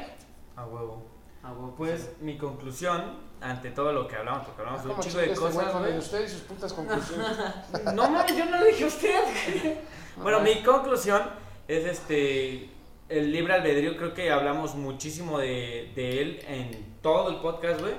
A 0.56 0.66
huevo. 0.66 1.02
Ah, 1.42 1.52
güey, 1.52 1.72
Pues 1.76 2.10
mi 2.20 2.36
conclusión, 2.36 3.18
ante 3.40 3.70
todo 3.70 3.92
lo 3.92 4.06
que 4.06 4.16
hablamos, 4.16 4.46
porque 4.46 4.60
hablamos 4.60 4.84
de 4.84 4.90
un 4.90 5.00
chico 5.00 5.18
de 5.18 5.24
este 5.26 5.38
cosas, 5.38 5.72
con 5.72 5.80
güey. 5.80 5.92
de 5.94 5.98
ustedes 5.98 6.32
y 6.32 6.34
sus 6.34 6.42
putas 6.42 6.72
conclusiones. 6.72 7.26
No 7.94 8.10
mames, 8.10 8.36
yo 8.36 8.44
no 8.44 8.58
lo 8.58 8.66
dije 8.66 8.84
a 8.84 8.86
usted. 8.86 9.24
bueno, 10.22 10.40
mi 10.40 10.62
conclusión 10.62 11.22
es 11.66 11.84
este. 11.86 12.70
El 13.08 13.32
libre 13.32 13.54
albedrío, 13.54 13.96
creo 13.96 14.14
que 14.14 14.30
hablamos 14.30 14.76
muchísimo 14.76 15.38
de, 15.40 15.90
de 15.96 16.22
él 16.22 16.44
en 16.46 16.96
todo 17.02 17.30
el 17.30 17.36
podcast, 17.40 17.80
güey. 17.80 17.94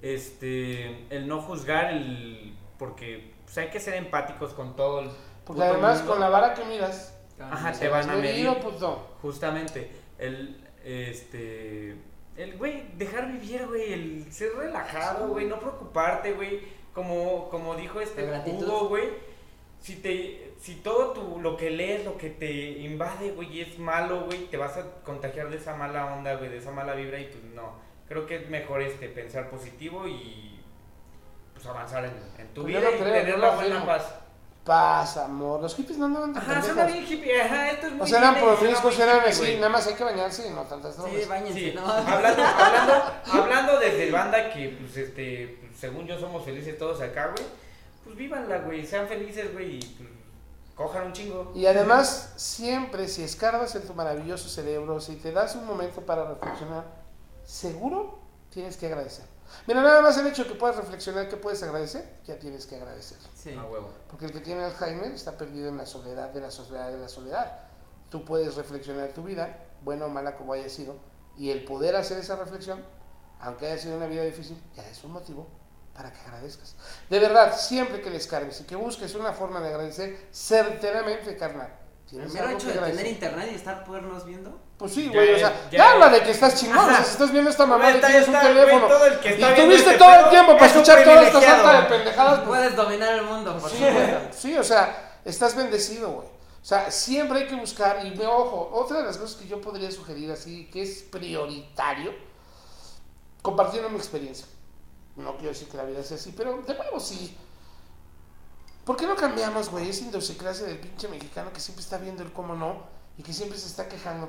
Este. 0.00 1.06
El 1.10 1.26
no 1.26 1.42
juzgar, 1.42 1.92
el. 1.92 2.54
Porque 2.78 3.31
pues, 3.52 3.66
hay 3.66 3.70
que 3.70 3.80
ser 3.80 3.94
empáticos 3.94 4.54
con 4.54 4.74
todo 4.76 5.00
el. 5.00 5.10
Porque 5.44 5.62
además 5.62 5.98
mundo. 5.98 6.12
con 6.12 6.20
la 6.20 6.30
vara 6.30 6.54
que 6.54 6.64
miras, 6.64 7.14
Ajá, 7.38 7.72
te 7.72 7.88
van 7.88 8.08
a 8.08 8.14
medido, 8.14 8.52
medir. 8.54 8.64
puto. 8.64 9.16
Justamente, 9.20 9.90
el, 10.18 10.64
este, 10.84 11.96
el, 12.36 12.56
güey, 12.56 12.84
dejar 12.96 13.30
vivir, 13.30 13.66
güey, 13.66 13.92
el 13.92 14.32
ser 14.32 14.54
relajado, 14.56 15.28
güey, 15.28 15.46
no 15.46 15.58
preocuparte, 15.58 16.32
güey, 16.32 16.60
como, 16.94 17.50
como 17.50 17.74
dijo 17.74 18.00
este. 18.00 18.24
Hugo, 18.46 18.88
güey, 18.88 19.10
si 19.80 19.96
te, 19.96 20.54
si 20.58 20.76
todo 20.76 21.12
tu, 21.12 21.40
lo 21.40 21.56
que 21.58 21.70
lees, 21.70 22.06
lo 22.06 22.16
que 22.16 22.30
te 22.30 22.52
invade, 22.52 23.32
güey, 23.32 23.60
es 23.60 23.78
malo, 23.78 24.24
güey, 24.24 24.46
te 24.46 24.56
vas 24.56 24.78
a 24.78 25.02
contagiar 25.02 25.50
de 25.50 25.58
esa 25.58 25.76
mala 25.76 26.14
onda, 26.14 26.36
güey, 26.36 26.48
de 26.48 26.56
esa 26.56 26.70
mala 26.70 26.94
vibra 26.94 27.20
y 27.20 27.24
pues 27.24 27.44
no, 27.44 27.74
creo 28.08 28.26
que 28.26 28.36
es 28.36 28.48
mejor, 28.48 28.80
este, 28.80 29.08
pensar 29.08 29.50
positivo 29.50 30.08
y, 30.08 30.51
pues, 31.62 31.66
avanzar 31.74 32.04
en, 32.04 32.12
en 32.38 32.54
tu 32.54 32.62
Pues 32.62 32.74
yo 32.74 32.80
vida 32.80 32.90
no 32.90 32.96
y 32.96 32.98
creo, 33.00 33.12
tener 33.12 33.26
yo 33.28 33.36
la 33.38 33.50
no 33.50 33.54
buena 33.56 33.86
paz. 33.86 34.02
Paz, 34.64 35.16
amor. 35.16 35.60
Los 35.60 35.74
hippies 35.74 35.98
no 35.98 36.04
andaban 36.06 36.32
tan 36.32 36.42
Ajá, 36.42 36.52
pendejos. 36.60 36.74
suena 36.76 36.92
bien 36.92 37.04
hippie, 37.04 37.42
ajá, 37.42 37.70
esto 37.70 37.86
es 37.88 37.92
muy 37.94 38.00
O 38.02 38.06
sea, 38.06 38.18
eran 38.18 38.34
suena 38.34 38.46
promiscuos, 38.56 38.94
muy 38.94 39.02
eran 39.02 39.16
hippie, 39.16 39.30
así, 39.30 39.40
güey. 39.40 39.56
nada 39.56 39.68
más 39.70 39.86
hay 39.88 39.94
que 39.94 40.04
bañarse 40.04 40.46
y 40.46 40.50
no 40.50 40.62
tantas 40.62 40.96
drogas. 40.96 41.14
Sí, 41.20 41.28
bañense, 41.28 41.58
Sí, 41.58 41.72
¿no? 41.74 41.84
hablando, 41.92 42.42
hablando, 42.58 43.02
hablando 43.32 43.78
desde 43.80 44.10
banda 44.12 44.52
que, 44.52 44.68
pues, 44.80 44.96
este, 44.96 45.58
pues, 45.60 45.76
según 45.80 46.06
yo 46.06 46.16
somos 46.18 46.44
felices 46.44 46.78
todos 46.78 47.00
acá, 47.00 47.32
güey, 47.36 47.48
pues 48.04 48.16
vívanla, 48.16 48.58
güey, 48.58 48.86
sean 48.86 49.08
felices, 49.08 49.52
güey, 49.52 49.78
y 49.78 49.80
pues, 49.98 50.08
cojan 50.76 51.06
un 51.06 51.12
chingo. 51.12 51.50
Y 51.56 51.66
además, 51.66 52.32
siempre 52.36 53.08
si 53.08 53.24
escarbas 53.24 53.74
en 53.74 53.84
tu 53.84 53.94
maravilloso 53.94 54.48
cerebro, 54.48 55.00
si 55.00 55.16
te 55.16 55.32
das 55.32 55.56
un 55.56 55.66
momento 55.66 56.02
para 56.02 56.24
reflexionar, 56.24 56.84
seguro 57.44 58.20
tienes 58.50 58.76
que 58.76 58.86
agradecer. 58.86 59.24
Mira, 59.66 59.82
nada 59.82 60.00
más 60.00 60.16
el 60.18 60.26
hecho 60.26 60.44
de 60.44 60.50
que 60.50 60.54
puedas 60.54 60.76
reflexionar 60.76 61.28
que 61.28 61.36
puedes 61.36 61.62
agradecer, 61.62 62.18
ya 62.24 62.38
tienes 62.38 62.66
que 62.66 62.76
agradecer. 62.76 63.18
Sí. 63.34 63.54
A 63.54 63.64
huevo. 63.64 63.90
Porque 64.08 64.26
el 64.26 64.32
que 64.32 64.40
tiene 64.40 64.64
Alzheimer 64.64 65.12
está 65.12 65.36
perdido 65.36 65.68
en 65.68 65.76
la 65.76 65.86
soledad 65.86 66.30
de 66.30 66.40
la 66.40 66.50
soledad 66.50 66.90
de 66.90 66.98
la 66.98 67.08
soledad. 67.08 67.60
Tú 68.10 68.24
puedes 68.24 68.56
reflexionar 68.56 69.12
tu 69.12 69.22
vida, 69.22 69.66
buena 69.82 70.06
o 70.06 70.08
mala 70.08 70.36
como 70.36 70.52
haya 70.52 70.68
sido, 70.68 70.96
y 71.36 71.50
el 71.50 71.64
poder 71.64 71.96
hacer 71.96 72.18
esa 72.18 72.36
reflexión, 72.36 72.84
aunque 73.40 73.66
haya 73.66 73.78
sido 73.78 73.96
una 73.96 74.06
vida 74.06 74.22
difícil, 74.22 74.60
ya 74.74 74.86
es 74.88 75.02
un 75.04 75.12
motivo 75.12 75.46
para 75.94 76.12
que 76.12 76.20
agradezcas. 76.20 76.76
De 77.10 77.18
verdad, 77.18 77.56
siempre 77.56 78.00
que 78.00 78.10
les 78.10 78.26
cargues 78.26 78.60
y 78.60 78.64
que 78.64 78.76
busques 78.76 79.14
una 79.14 79.32
forma 79.32 79.60
de 79.60 79.74
agecer 79.74 80.28
certeramente, 80.32 81.36
carnal. 81.36 81.78
El 82.12 82.18
¿Tienes 82.18 82.34
mero 82.34 82.48
hecho 82.50 82.66
de 82.66 82.72
tener 82.74 82.84
agradecer? 82.90 83.06
internet 83.06 83.48
y 83.52 83.54
estar 83.54 83.84
podernos 83.84 84.26
viendo. 84.26 84.60
Pues 84.82 84.94
sí, 84.94 85.06
güey, 85.06 85.34
o 85.34 85.38
sea, 85.38 85.68
ya 85.70 85.78
ya, 85.78 85.92
habla 85.92 86.08
de 86.08 86.24
que 86.24 86.32
estás 86.32 86.56
chingón, 86.56 86.78
o 86.78 86.88
sea, 86.88 87.04
si 87.04 87.12
estás 87.12 87.30
viendo 87.30 87.48
esta 87.48 87.66
mamá 87.66 87.92
y 87.92 88.00
tienes 88.00 88.26
un 88.26 88.34
teléfono 88.34 88.88
todo 88.88 89.06
el 89.06 89.20
que 89.20 89.28
y 89.28 89.32
está 89.34 89.54
tuviste 89.54 89.90
este 89.90 89.94
todo 89.96 90.10
el 90.10 90.18
pedo 90.18 90.30
tiempo 90.30 90.52
para 90.54 90.66
es 90.66 90.72
escuchar 90.72 91.04
toda 91.04 91.22
esta 91.22 91.40
sarta 91.40 91.80
de 91.82 91.86
pendejadas, 91.86 92.38
pues, 92.40 92.48
Puedes 92.48 92.74
dominar 92.74 93.14
el 93.14 93.22
mundo, 93.22 93.56
por 93.58 93.70
Sí, 93.70 93.76
supuesto. 93.76 94.18
sí, 94.32 94.58
o 94.58 94.64
sea, 94.64 95.20
estás 95.24 95.54
bendecido, 95.54 96.10
güey. 96.10 96.26
O 96.26 96.64
sea, 96.64 96.90
siempre 96.90 97.38
hay 97.38 97.46
que 97.46 97.54
buscar, 97.54 98.04
y 98.04 98.20
ojo, 98.24 98.70
otra 98.72 98.98
de 98.98 99.04
las 99.04 99.18
cosas 99.18 99.36
que 99.36 99.46
yo 99.46 99.60
podría 99.60 99.88
sugerir 99.92 100.32
así, 100.32 100.68
que 100.72 100.82
es 100.82 101.02
prioritario, 101.02 102.12
compartiendo 103.40 103.88
mi 103.88 103.98
experiencia. 103.98 104.46
No 105.14 105.36
quiero 105.36 105.50
decir 105.50 105.68
que 105.68 105.76
la 105.76 105.84
vida 105.84 106.02
sea 106.02 106.16
así, 106.16 106.34
pero 106.36 106.60
de 106.60 106.74
nuevo 106.74 106.98
sí. 106.98 107.36
¿Por 108.84 108.96
qué 108.96 109.06
no 109.06 109.14
cambiamos, 109.14 109.70
güey, 109.70 109.88
esa 109.90 110.06
idiosincrasia 110.06 110.66
del 110.66 110.78
pinche 110.80 111.06
mexicano 111.06 111.52
que 111.52 111.60
siempre 111.60 111.84
está 111.84 111.98
viendo 111.98 112.24
el 112.24 112.32
cómo 112.32 112.56
no 112.56 112.82
y 113.16 113.22
que 113.22 113.32
siempre 113.32 113.56
se 113.56 113.68
está 113.68 113.86
quejando? 113.88 114.28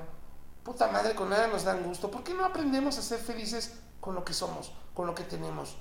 Puta 0.64 0.88
madre, 0.88 1.14
con 1.14 1.30
nada 1.30 1.48
nos 1.48 1.64
dan 1.64 1.84
gusto. 1.84 2.10
¿Por 2.10 2.24
qué 2.24 2.34
no 2.34 2.46
aprendemos 2.46 2.98
a 2.98 3.02
ser 3.02 3.20
felices 3.20 3.74
con 4.00 4.16
lo 4.16 4.24
que 4.24 4.34
somos, 4.34 4.72
con 4.94 5.08
lo 5.08 5.14
que 5.14 5.24
tenemos? 5.24 5.76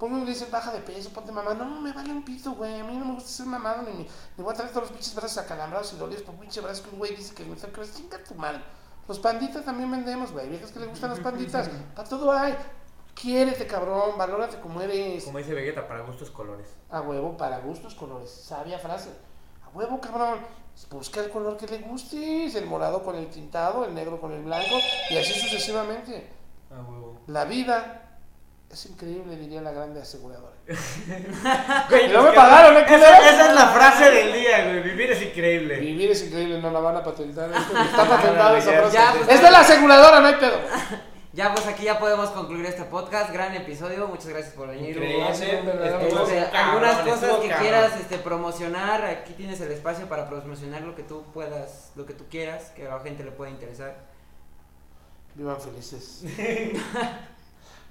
Pues 0.00 0.10
me 0.10 0.24
dicen, 0.24 0.48
baja 0.50 0.72
de 0.72 0.80
peso, 0.80 1.10
ponte 1.10 1.30
mamá. 1.30 1.52
No, 1.52 1.80
me 1.80 1.92
vale 1.92 2.10
un 2.10 2.24
pito, 2.24 2.52
güey. 2.52 2.80
A 2.80 2.84
mí 2.84 2.96
no 2.96 3.04
me 3.04 3.14
gusta 3.14 3.28
ser 3.28 3.46
mamado, 3.46 3.82
ni, 3.82 4.08
ni 4.36 4.42
voy 4.42 4.52
a 4.52 4.56
traer 4.56 4.70
todos 4.70 4.84
los 4.84 4.92
pinches 4.92 5.14
brazos 5.14 5.36
acalambrados 5.38 5.92
y 5.92 5.96
dolidos 5.96 6.22
por 6.22 6.34
pinche 6.36 6.62
brazo 6.62 6.84
que 6.84 6.90
un 6.90 6.98
güey 6.98 7.14
dice 7.14 7.34
que 7.34 7.44
me 7.44 7.54
toca. 7.54 7.82
Chinga 7.84 8.24
tu 8.24 8.34
madre. 8.34 8.62
Los 9.06 9.18
panditas 9.18 9.64
también 9.64 9.90
vendemos, 9.90 10.32
güey. 10.32 10.48
Viejas 10.48 10.72
que 10.72 10.80
le 10.80 10.86
gustan 10.86 11.10
las 11.10 11.20
panditas. 11.20 11.68
Para 11.94 12.08
todo 12.08 12.32
hay. 12.32 12.56
Quiérete, 13.14 13.66
cabrón. 13.66 14.16
Valórate 14.16 14.58
como 14.60 14.80
eres. 14.80 15.24
Como 15.24 15.36
dice 15.36 15.52
Vegeta, 15.52 15.86
para 15.86 16.00
gustos 16.00 16.30
colores. 16.30 16.68
A 16.88 17.02
huevo, 17.02 17.36
para 17.36 17.58
gustos, 17.58 17.94
colores. 17.94 18.30
Sabia 18.30 18.78
frase. 18.78 19.10
A 19.66 19.76
huevo, 19.76 20.00
cabrón. 20.00 20.38
Busca 20.90 21.20
el 21.20 21.30
color 21.30 21.56
que 21.56 21.66
le 21.66 21.78
guste. 21.78 22.46
El 22.46 22.66
morado 22.66 23.02
con 23.02 23.16
el 23.16 23.28
tintado, 23.28 23.84
el 23.84 23.94
negro 23.94 24.20
con 24.20 24.32
el 24.32 24.42
blanco. 24.42 24.78
Y 25.10 25.16
así 25.16 25.32
sucesivamente. 25.32 26.28
A 26.70 26.82
huevo. 26.82 27.20
La 27.26 27.44
vida 27.44 28.10
es 28.70 28.86
increíble, 28.86 29.36
diría 29.36 29.60
la 29.60 29.72
grande 29.72 30.00
aseguradora. 30.00 30.54
Güey, 31.88 32.08
no 32.08 32.22
me 32.22 32.32
pagaron, 32.32 32.76
¿eh, 32.76 32.84
esa, 32.86 33.30
esa 33.30 33.48
es 33.48 33.54
la 33.54 33.66
frase 33.68 34.10
del 34.12 34.32
día, 34.32 34.64
güey. 34.64 34.82
Vivir 34.82 35.10
es 35.10 35.22
increíble. 35.22 35.76
Vivir 35.80 36.10
es 36.12 36.22
increíble, 36.24 36.60
no 36.60 36.70
la 36.70 36.78
van 36.78 36.96
a 36.96 37.02
patentar. 37.02 37.50
Está 37.52 38.08
patentada 38.08 38.56
esa 38.56 38.70
frase. 38.70 38.96
Ya, 38.96 39.12
pues, 39.16 39.28
es 39.28 39.42
de 39.42 39.50
la 39.50 39.60
aseguradora, 39.60 40.20
no 40.20 40.26
hay 40.28 40.34
pedo. 40.36 40.58
Ya, 41.32 41.54
pues 41.54 41.64
aquí 41.68 41.84
ya 41.84 42.00
podemos 42.00 42.30
concluir 42.30 42.66
este 42.66 42.82
podcast. 42.84 43.32
Gran 43.32 43.54
episodio. 43.54 44.08
Muchas 44.08 44.28
gracias 44.28 44.52
por 44.54 44.68
venir. 44.68 44.96
Hugo. 44.96 45.04
Increíble. 45.06 45.30
Estuvo 46.08 46.22
Este, 46.26 46.50
cabrón, 46.50 46.84
algunas 46.84 46.96
cosas 47.02 47.36
que 47.38 47.48
cabrón. 47.48 47.60
quieras 47.60 48.00
este, 48.00 48.18
promocionar, 48.18 49.04
aquí 49.04 49.34
tienes 49.34 49.60
el 49.60 49.70
espacio 49.70 50.08
para 50.08 50.28
promocionar 50.28 50.82
lo 50.82 50.96
que 50.96 51.04
tú 51.04 51.22
puedas, 51.32 51.92
lo 51.94 52.04
que 52.04 52.14
tú 52.14 52.24
quieras, 52.28 52.70
que 52.70 52.88
a 52.88 52.96
la 52.96 53.00
gente 53.00 53.22
le 53.22 53.30
pueda 53.30 53.50
interesar. 53.50 53.96
Vivan 55.36 55.60
felices. 55.60 56.24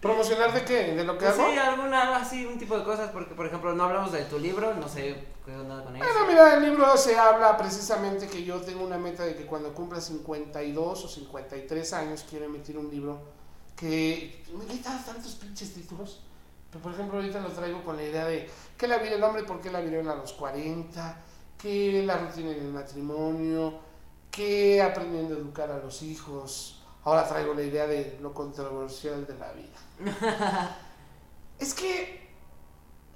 ¿Promocionar 0.01 0.53
de 0.53 0.63
qué? 0.63 0.95
¿De 0.95 1.03
lo 1.03 1.17
que 1.17 1.25
Pues 1.25 1.37
hago? 1.37 1.49
sí, 1.51 1.57
alguna, 1.57 2.15
así, 2.17 2.45
un 2.45 2.57
tipo 2.57 2.77
de 2.77 2.85
cosas, 2.85 3.11
porque 3.11 3.35
por 3.35 3.45
ejemplo 3.45 3.73
no 3.73 3.83
hablamos 3.83 4.11
de 4.13 4.23
tu 4.25 4.39
libro, 4.39 4.73
no 4.73 4.87
sé 4.87 5.27
qué 5.45 5.53
onda 5.53 5.83
con 5.83 5.95
eso. 5.95 6.05
Bueno, 6.05 6.27
mira, 6.27 6.53
el 6.55 6.63
libro 6.63 6.95
se 6.95 7.17
habla 7.17 7.57
precisamente 7.57 8.27
que 8.27 8.43
yo 8.43 8.61
tengo 8.61 8.85
una 8.85 8.97
meta 8.97 9.23
de 9.25 9.35
que 9.35 9.45
cuando 9.45 9.73
cumpla 9.73 9.99
52 9.99 11.03
o 11.03 11.07
53 11.07 11.93
años 11.93 12.25
quiero 12.29 12.45
emitir 12.45 12.77
un 12.77 12.89
libro 12.89 13.19
que 13.75 14.43
me 14.57 14.65
quitan 14.65 15.03
tantos 15.03 15.35
pinches 15.35 15.73
títulos. 15.73 16.21
Pero 16.71 16.83
por 16.83 16.93
ejemplo, 16.93 17.17
ahorita 17.17 17.39
lo 17.39 17.49
traigo 17.49 17.83
con 17.83 17.97
la 17.97 18.03
idea 18.03 18.25
de 18.25 18.49
que 18.77 18.87
la 18.87 18.99
vida 18.99 19.15
el 19.15 19.23
hombre, 19.23 19.43
por 19.43 19.59
qué 19.59 19.71
la 19.71 19.81
vieron 19.81 20.07
a 20.07 20.15
los 20.15 20.33
40, 20.33 21.17
que 21.57 22.03
la 22.05 22.17
rutina 22.17 22.51
en 22.51 22.59
el 22.59 22.71
matrimonio, 22.71 23.79
que 24.31 24.81
aprendiendo 24.81 25.35
a 25.35 25.39
educar 25.39 25.71
a 25.71 25.79
los 25.79 26.01
hijos. 26.03 26.78
Ahora 27.09 27.27
traigo 27.27 27.55
la 27.55 27.63
idea 27.63 27.87
de 27.87 28.19
lo 28.21 28.35
controversial 28.35 29.25
de 29.25 29.33
la 29.33 29.51
vida. 29.53 30.77
es 31.59 31.73
que 31.73 32.29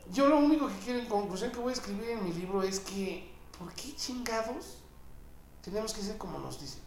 yo 0.09 0.25
lo 0.25 0.37
único 0.37 0.67
que 0.67 0.73
quiero 0.83 0.99
en 0.99 1.05
conclusión 1.05 1.51
que 1.51 1.59
voy 1.59 1.69
a 1.69 1.73
escribir 1.73 2.09
en 2.09 2.23
mi 2.23 2.33
libro 2.33 2.63
es 2.63 2.79
que, 2.79 3.31
¿por 3.55 3.71
qué 3.73 3.95
chingados 3.95 4.79
tenemos 5.61 5.93
que 5.93 6.01
ser 6.01 6.17
como 6.17 6.39
nos 6.39 6.59
dicen? 6.59 6.81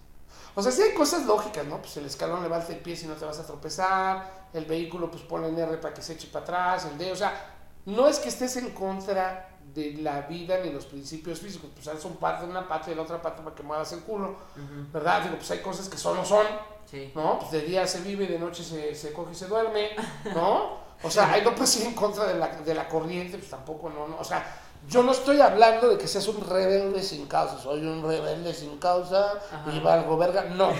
O 0.57 0.63
sea, 0.65 0.73
sí 0.73 0.83
hay 0.83 0.95
cosas 0.95 1.27
lógicas, 1.27 1.65
¿no? 1.65 1.79
Pues 1.79 1.97
el 1.97 2.07
escalón 2.07 2.43
levanta 2.43 2.73
el 2.73 2.81
pie 2.81 2.97
si 2.97 3.07
no 3.07 3.15
te 3.15 3.25
vas 3.25 3.39
a 3.39 3.47
tropezar, 3.47 4.49
el 4.53 4.65
vehículo 4.65 5.09
pues 5.09 5.23
pone 5.23 5.47
en 5.47 5.57
R 5.57 5.77
para 5.77 5.95
que 5.95 6.03
se 6.03 6.15
eche 6.15 6.27
para 6.27 6.43
atrás, 6.43 6.87
el 6.87 6.99
D, 6.99 7.13
o 7.13 7.17
sea, 7.17 7.55
no 7.85 8.09
es 8.09 8.19
que 8.19 8.31
estés 8.31 8.57
en 8.57 8.71
contra 8.73 9.56
de 9.77 9.93
la 10.03 10.23
vida 10.23 10.59
ni 10.65 10.73
los 10.73 10.87
principios 10.87 11.39
físicos, 11.39 11.71
pues 11.73 12.01
son 12.03 12.17
parte 12.17 12.45
de 12.47 12.51
una 12.51 12.67
pata 12.67 12.87
y 12.87 12.91
de 12.91 12.97
la 12.97 13.03
otra 13.03 13.23
pata 13.23 13.45
para 13.45 13.55
que 13.55 13.63
muevas 13.63 13.93
el 13.93 14.01
culo, 14.01 14.31
Ujú, 14.31 14.93
¿verdad? 14.93 15.23
Digo, 15.23 15.37
pues 15.37 15.51
hay 15.53 15.59
cosas 15.61 15.89
que 15.89 15.97
solo 15.99 16.25
son, 16.25 16.45
Sí. 16.91 17.13
¿no? 17.15 17.39
Pues 17.41 17.51
de 17.51 17.61
día 17.63 17.87
se 17.87 18.01
vive, 18.01 18.27
de 18.27 18.39
noche 18.39 18.63
se, 18.65 18.95
se 18.95 19.13
coge 19.13 19.33
y 19.33 19.35
se 19.35 19.47
duerme, 19.47 19.91
¿no? 20.35 20.87
O 21.03 21.11
sea, 21.11 21.33
ahí 21.33 21.43
no 21.43 21.55
puedes 21.55 21.77
ir 21.81 21.87
en 21.87 21.95
contra 21.95 22.25
de 22.27 22.39
la, 22.39 22.49
de 22.49 22.75
la 22.75 22.89
corriente, 22.89 23.37
pues 23.39 23.51
tampoco, 23.51 23.91
no, 23.91 24.09
no. 24.09 24.17
O 24.19 24.25
sea, 24.25 24.61
yo 24.89 25.03
no 25.03 25.13
estoy 25.13 25.41
hablando 25.41 25.89
de 25.89 25.99
que 25.99 26.09
seas 26.09 26.27
un 26.29 26.41
rebelde 26.41 27.03
sin 27.03 27.27
causa, 27.27 27.59
soy 27.59 27.85
un 27.85 28.03
rebelde 28.03 28.55
sin 28.55 28.79
causa 28.79 29.33
Ajá. 29.53 29.73
y 29.73 29.81
valgo 29.81 30.17
verga, 30.17 30.45
no. 30.45 30.71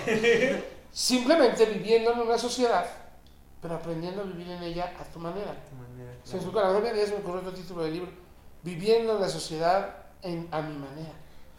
Simplemente 0.93 1.67
viviendo 1.67 2.13
en 2.13 2.21
una 2.21 2.39
sociedad, 2.39 2.87
pero 3.61 3.75
aprendiendo 3.75 4.23
a 4.23 4.25
vivir 4.25 4.49
en 4.51 4.63
ella 4.63 4.95
a 4.99 5.05
tu 5.05 5.19
manera. 5.19 5.55
Explica, 6.25 6.61
la 6.63 6.73
novia 6.73 6.93
de 6.93 7.07
me 7.09 7.17
ocurrió 7.17 7.41
otro 7.41 7.53
título 7.53 7.83
del 7.83 7.93
libro, 7.95 8.11
viviendo 8.67 9.15
en 9.15 9.21
la 9.23 9.29
sociedad 9.29 9.97
en, 10.23 10.49
a 10.51 10.61
mi 10.61 10.75
manera. 10.77 11.13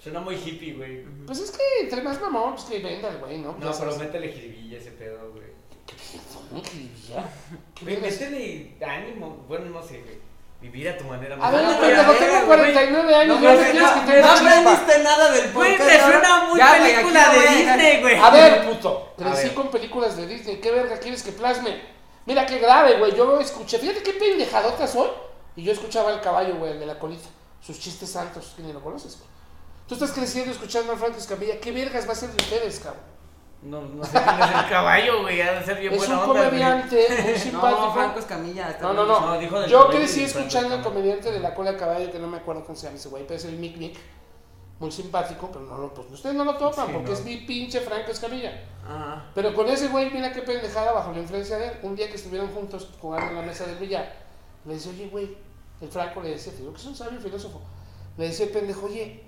Suena 0.03 0.19
muy 0.19 0.35
hippie, 0.35 0.73
güey. 0.73 1.03
Pues 1.25 1.39
es 1.39 1.49
que 1.51 1.63
entre 1.81 2.01
más 2.03 2.21
mamón, 2.21 2.53
pues 2.53 2.65
que 2.65 2.79
venda 2.79 3.09
el 3.09 3.17
güey, 3.17 3.39
¿no? 3.39 3.55
No, 3.59 3.71
pero 3.79 3.95
métele 3.95 4.27
jiribilla 4.31 4.77
ese 4.77 4.91
pedo, 4.91 5.31
güey. 5.31 5.47
¿Qué 6.63 7.84
Güey, 7.84 7.95
vergas? 7.95 8.19
métele 8.19 8.75
ánimo. 8.85 9.45
Bueno, 9.47 9.65
no 9.65 9.81
sé, 9.81 10.01
güey. 10.01 10.17
Vivir 10.61 10.89
a 10.89 10.97
tu 10.97 11.03
manera. 11.05 11.38
A 11.39 11.51
ver, 11.51 11.63
No, 11.63 11.79
pendejo, 11.79 12.11
tengo 12.13 12.34
güey. 12.34 12.45
49 12.45 13.15
años, 13.15 13.38
No, 13.39 13.43
¿ya 13.43 13.55
güey, 13.55 13.67
aprendiste 13.77 15.03
nada 15.03 15.31
del 15.31 15.53
Güey, 15.53 15.77
podcast. 15.77 15.91
me 15.91 15.97
¿no? 15.97 16.03
suena 16.11 16.45
muy 16.45 16.59
Ya, 16.59 16.77
güey, 16.79 16.95
película 16.95 17.29
de. 17.34 17.39
Disney, 17.57 18.01
güey. 18.01 18.15
A 18.17 18.29
ver, 18.31 18.67
puto, 18.67 19.13
crecí 19.17 19.49
con 19.49 19.69
películas 19.69 20.17
de 20.17 20.27
Disney, 20.27 20.57
¿qué 20.59 20.71
verga 20.71 20.97
quieres 20.99 21.21
que 21.23 21.31
plasme? 21.31 21.79
Mira 22.25 22.45
qué 22.45 22.57
grave, 22.59 22.97
güey, 22.97 23.15
yo 23.15 23.39
escuché, 23.39 23.77
fíjate 23.77 24.01
qué 24.03 24.13
pendejadota 24.13 24.85
soy, 24.88 25.09
y 25.57 25.63
yo 25.63 25.73
escuchaba 25.73 26.11
al 26.11 26.21
caballo, 26.21 26.55
güey, 26.55 26.71
el 26.71 26.79
de 26.79 26.85
la 26.85 26.97
colita, 26.97 27.27
sus 27.61 27.77
chistes 27.79 28.09
santos, 28.11 28.53
que 28.55 28.63
ni 28.63 28.71
lo 28.71 28.81
conoces, 28.81 29.17
güey. 29.17 29.29
Tú 29.88 29.95
estás 29.95 30.11
creciendo 30.11 30.51
escuchando 30.51 30.93
a 30.93 30.95
Franco 30.95 31.17
Escamilla, 31.17 31.59
¿qué 31.59 31.71
vergas 31.73 32.07
va 32.07 32.11
a 32.13 32.15
ser 32.15 32.29
de 32.29 32.38
ustedes, 32.43 32.79
cabrón? 32.79 33.03
No, 33.63 33.81
no 33.81 34.03
sé 34.05 34.11
quién 34.11 34.39
es 34.41 34.55
el 34.63 34.69
caballo, 34.69 35.21
güey. 35.23 35.41
Ha 35.41 35.53
de 35.59 35.65
ser 35.65 35.79
bien 35.79 35.91
Es 35.93 35.97
buena 35.99 36.13
un 36.15 36.29
onda, 36.29 36.34
güey. 36.34 36.45
comediante 36.49 37.07
muy 37.09 37.31
No, 37.34 37.38
simpático. 37.39 37.93
Franco 37.93 38.19
Escamilla. 38.19 38.77
No, 38.81 38.93
no, 38.93 39.05
no. 39.05 39.19
No, 39.19 39.39
dijo 39.39 39.59
del 39.59 39.69
Yo 39.69 39.88
crecí 39.89 40.23
escuchando 40.25 40.75
al 40.75 40.84
comediante 40.84 41.31
de 41.31 41.39
la 41.39 41.55
cola 41.55 41.71
de 41.71 41.77
caballo, 41.77 42.11
que 42.11 42.19
no 42.19 42.27
me 42.27 42.38
acuerdo 42.38 42.63
cómo 42.63 42.77
se 42.77 42.85
llama 42.85 42.97
ese 42.97 43.09
güey, 43.09 43.23
pero 43.25 43.38
es 43.39 43.45
el 43.45 43.57
Mick 43.57 43.77
Mick. 43.77 43.97
Muy 44.79 44.91
simpático, 44.91 45.49
pero 45.51 45.65
no 45.65 45.75
lo, 45.75 45.91
pues 45.91 46.07
ustedes 46.11 46.35
no 46.35 46.45
lo 46.45 46.55
topan 46.55 46.85
Sí, 46.85 46.91
porque 46.93 47.09
no. 47.09 47.13
es 47.15 47.25
mi 47.25 47.38
pinche 47.38 47.79
Franco 47.81 48.11
Escamilla. 48.11 48.63
Ajá. 48.85 49.25
Pero 49.34 49.55
con 49.55 49.67
ese 49.67 49.88
güey, 49.88 50.11
mira 50.11 50.31
qué 50.31 50.43
pendejada 50.43 50.91
bajo 50.91 51.11
la 51.11 51.17
influencia 51.19 51.57
de 51.57 51.67
él. 51.69 51.73
Un 51.81 51.95
día 51.95 52.07
que 52.09 52.15
estuvieron 52.17 52.49
juntos 52.51 52.89
jugando 53.01 53.31
en 53.31 53.35
la 53.38 53.41
mesa 53.41 53.65
del 53.65 53.77
billar, 53.77 54.13
le 54.65 54.75
decía, 54.75 54.91
oye, 54.91 55.07
güey, 55.09 55.35
el 55.81 55.89
Franco 55.89 56.21
le 56.21 56.31
decía, 56.31 56.51
te 56.51 56.59
digo 56.59 56.73
que 56.73 56.79
es 56.79 56.85
un 56.85 56.95
sabio 56.95 57.19
filósofo. 57.19 57.61
Le 58.17 58.27
decía 58.27 58.47
el 58.47 58.51
pendejo, 58.51 58.87
oye, 58.87 59.23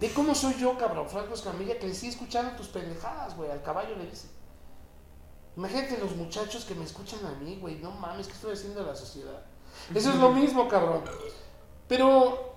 ve 0.00 0.12
cómo 0.14 0.34
soy 0.34 0.54
yo, 0.54 0.76
cabrón, 0.78 1.08
Franco 1.08 1.34
Escamilla, 1.34 1.78
crecí 1.78 2.08
escuchando 2.08 2.56
tus 2.56 2.68
pendejadas, 2.68 3.36
güey, 3.36 3.50
al 3.50 3.62
caballo 3.62 3.96
le 3.96 4.06
dice. 4.06 4.28
Imagínate 5.56 5.98
los 5.98 6.14
muchachos 6.16 6.64
que 6.64 6.74
me 6.74 6.84
escuchan 6.84 7.24
a 7.24 7.32
mí, 7.42 7.58
güey, 7.60 7.76
no 7.76 7.90
mames, 7.90 8.26
¿qué 8.26 8.34
estoy 8.34 8.52
haciendo 8.54 8.82
a 8.82 8.86
la 8.86 8.96
sociedad? 8.96 9.44
Eso 9.94 10.10
es 10.10 10.16
lo 10.16 10.30
mismo, 10.32 10.68
cabrón. 10.68 11.02
Pero, 11.88 12.54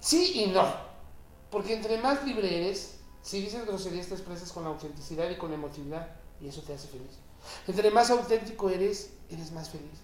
sí 0.00 0.44
y 0.44 0.46
no. 0.46 0.64
Porque 1.50 1.74
entre 1.74 1.98
más 1.98 2.24
libre 2.24 2.58
eres, 2.58 3.00
si 3.22 3.40
dices 3.40 3.66
groserías 3.66 4.06
te 4.06 4.14
expresas 4.14 4.52
con 4.52 4.66
autenticidad 4.66 5.28
y 5.30 5.36
con 5.36 5.52
emotividad, 5.52 6.08
y 6.40 6.48
eso 6.48 6.62
te 6.62 6.74
hace 6.74 6.88
feliz. 6.88 7.18
Entre 7.66 7.90
más 7.90 8.10
auténtico 8.10 8.70
eres, 8.70 9.12
eres 9.30 9.50
más 9.52 9.70
feliz. 9.70 10.00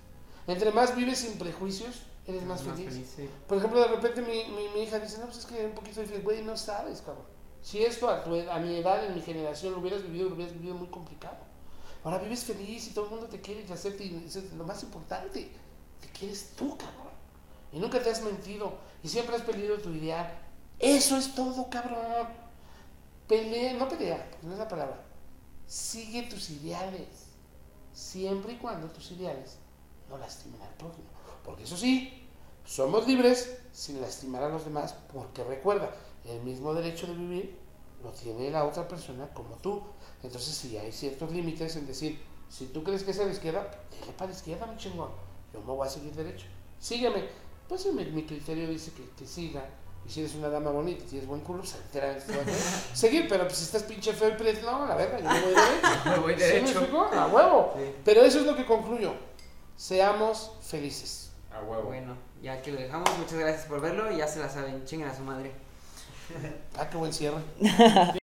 Entre 0.47 0.71
más 0.71 0.95
vives 0.95 1.19
sin 1.19 1.39
prejuicios, 1.39 2.03
eres 2.27 2.45
más, 2.45 2.63
feliz. 2.63 3.13
sí. 3.17 3.29
Por 3.49 3.59
ejemplo, 3.59 3.81
de 3.81 3.89
repente 3.89 4.23
mi, 4.23 4.45
mi, 4.55 4.69
mi 4.75 4.83
hija 4.83 4.99
dice, 4.99 5.19
no, 5.19 5.27
pues 5.27 5.39
es 5.39 5.47
que 5.47 5.65
un 5.65 5.73
poquito 5.73 6.01
difícil, 6.01 6.23
güey, 6.23 6.43
no 6.43 6.57
sabes, 6.57 7.01
cabrón. 7.01 7.25
Si 7.63 7.83
esto 7.83 8.09
a, 8.09 8.23
tu 8.23 8.35
a 8.35 8.59
mi 8.61 8.77
edad, 8.77 9.05
en 9.05 9.15
mi 9.15 9.23
generación, 9.23 9.73
lo 9.73 9.81
hubieras 9.81 10.03
vivido, 10.03 10.29
lo 10.29 10.37
hubieras 10.37 10.55
vivido 10.55 10.75
muy 10.75 10.89
complicado. 10.89 11.39
Ahora 12.05 12.19
vives 12.19 12.45
feliz 12.45 12.87
y 12.87 12.91
todo 12.91 13.07
el 13.07 13.11
mundo 13.11 13.27
te 13.27 13.41
quiere 13.41 13.63
y 13.63 13.65
te 13.65 13.73
acepta 13.73 14.05
y 14.05 14.25
eso 14.25 14.39
es 14.39 14.53
lo 14.53 14.63
más 14.63 14.81
importante. 14.85 15.51
Te 16.01 16.09
quieres 16.17 16.53
tú, 16.55 16.77
cabrón. 16.77 17.13
Y 17.73 17.81
nunca 17.81 18.01
te 18.01 18.11
has 18.11 18.23
mentido 18.23 18.75
y 19.03 19.09
siempre 19.09 19.35
has 19.35 19.43
peleado 19.43 19.79
tu 19.79 19.91
ideal. 19.91 20.33
Eso 20.79 21.17
es 21.17 21.35
todo, 21.35 21.69
cabrón. 21.69 22.29
Pelea, 23.27 23.73
no 23.75 23.89
pelea, 23.89 24.29
porque 24.31 24.47
no 24.47 24.53
es 24.53 24.59
la 24.61 24.69
palabra. 24.69 25.03
Sigue 25.67 26.23
tus 26.23 26.51
ideales. 26.51 27.09
Siempre 27.93 28.53
y 28.53 28.57
cuando 28.59 28.87
tus 28.89 29.11
ideales 29.11 29.59
no 30.09 30.19
lastimen 30.19 30.61
al 30.63 30.75
prójimo. 30.75 31.09
Porque 31.45 31.65
eso 31.65 31.77
sí, 31.77 32.29
somos 32.65 33.07
libres 33.07 33.59
sin 33.73 34.01
lastimar 34.01 34.43
a 34.43 34.49
los 34.49 34.65
demás, 34.65 34.95
porque 35.13 35.45
recuerda, 35.45 35.91
el 36.25 36.43
mismo 36.43 36.75
derecho 36.75 37.07
de 37.07 37.15
vivir 37.15 37.57
lo 38.03 38.11
tiene 38.11 38.51
la 38.51 38.65
otra 38.65 38.89
persona 38.89 39.29
como 39.33 39.57
tú. 39.57 39.83
Entonces, 40.23 40.55
si 40.55 40.77
hay 40.77 40.93
ciertos 40.93 41.31
límites 41.31 41.77
en 41.77 41.87
decir, 41.87 42.21
si 42.49 42.67
tú 42.67 42.83
crees 42.83 43.03
que 43.03 43.13
es 43.13 43.21
a 43.21 43.25
la 43.25 43.33
izquierda, 43.33 43.71
dile 43.91 44.13
para 44.13 44.31
la 44.31 44.37
izquierda, 44.37 44.67
mi 44.67 44.77
chingón. 44.77 45.11
Yo 45.53 45.61
me 45.61 45.67
voy 45.67 45.87
a 45.87 45.91
seguir 45.91 46.13
derecho. 46.13 46.47
Sígueme. 46.81 47.29
Pues 47.69 47.83
si 47.83 47.91
mi, 47.91 48.05
mi 48.07 48.25
criterio 48.25 48.69
dice 48.69 48.93
que, 48.93 49.09
que 49.11 49.27
siga. 49.27 49.65
Y 50.07 50.11
si 50.11 50.21
eres 50.21 50.37
una 50.37 50.49
dama 50.49 50.71
bonita 50.71 51.03
y 51.05 51.07
tienes 51.09 51.29
buen 51.29 51.41
culo, 51.41 51.65
se 51.65 51.79
entera 51.79 52.17
seguir, 52.95 53.27
pero 53.29 53.45
pues 53.45 53.59
si 53.59 53.65
estás 53.65 53.83
pinche 53.83 54.13
feo 54.13 54.29
y 54.29 54.65
no, 54.65 54.87
la 54.87 54.95
verdad, 54.95 55.19
yo 55.19 55.29
me 55.29 55.41
voy 55.41 55.55
derecho. 55.55 55.89
Me 56.05 56.19
voy 56.19 56.35
¿Sí 56.35 56.41
me 56.41 56.47
derecho. 56.47 57.09
A 57.13 57.27
huevo. 57.27 57.75
Sí. 57.77 57.95
Pero 58.05 58.23
eso 58.23 58.41
es 58.41 58.47
lo 58.47 58.55
que 58.55 58.65
concluyo. 58.65 59.13
Seamos 59.77 60.53
felices. 60.63 61.31
A 61.53 61.61
huevo. 61.61 61.85
Bueno, 61.85 62.17
ya 62.43 62.61
que 62.63 62.73
lo 62.73 62.81
dejamos, 62.81 63.09
muchas 63.19 63.39
gracias 63.39 63.67
por 63.67 63.81
verlo 63.81 64.11
y 64.11 64.19
ya 64.19 64.29
se 64.29 64.41
la 64.41 64.49
saben, 64.49 64.85
chinguen 64.85 65.09
a 65.09 65.15
su 65.15 65.23
madre. 65.23 65.53
Ah, 66.77 66.89
qué 66.91 66.97
buen 66.97 67.13
cierre. 67.13 67.41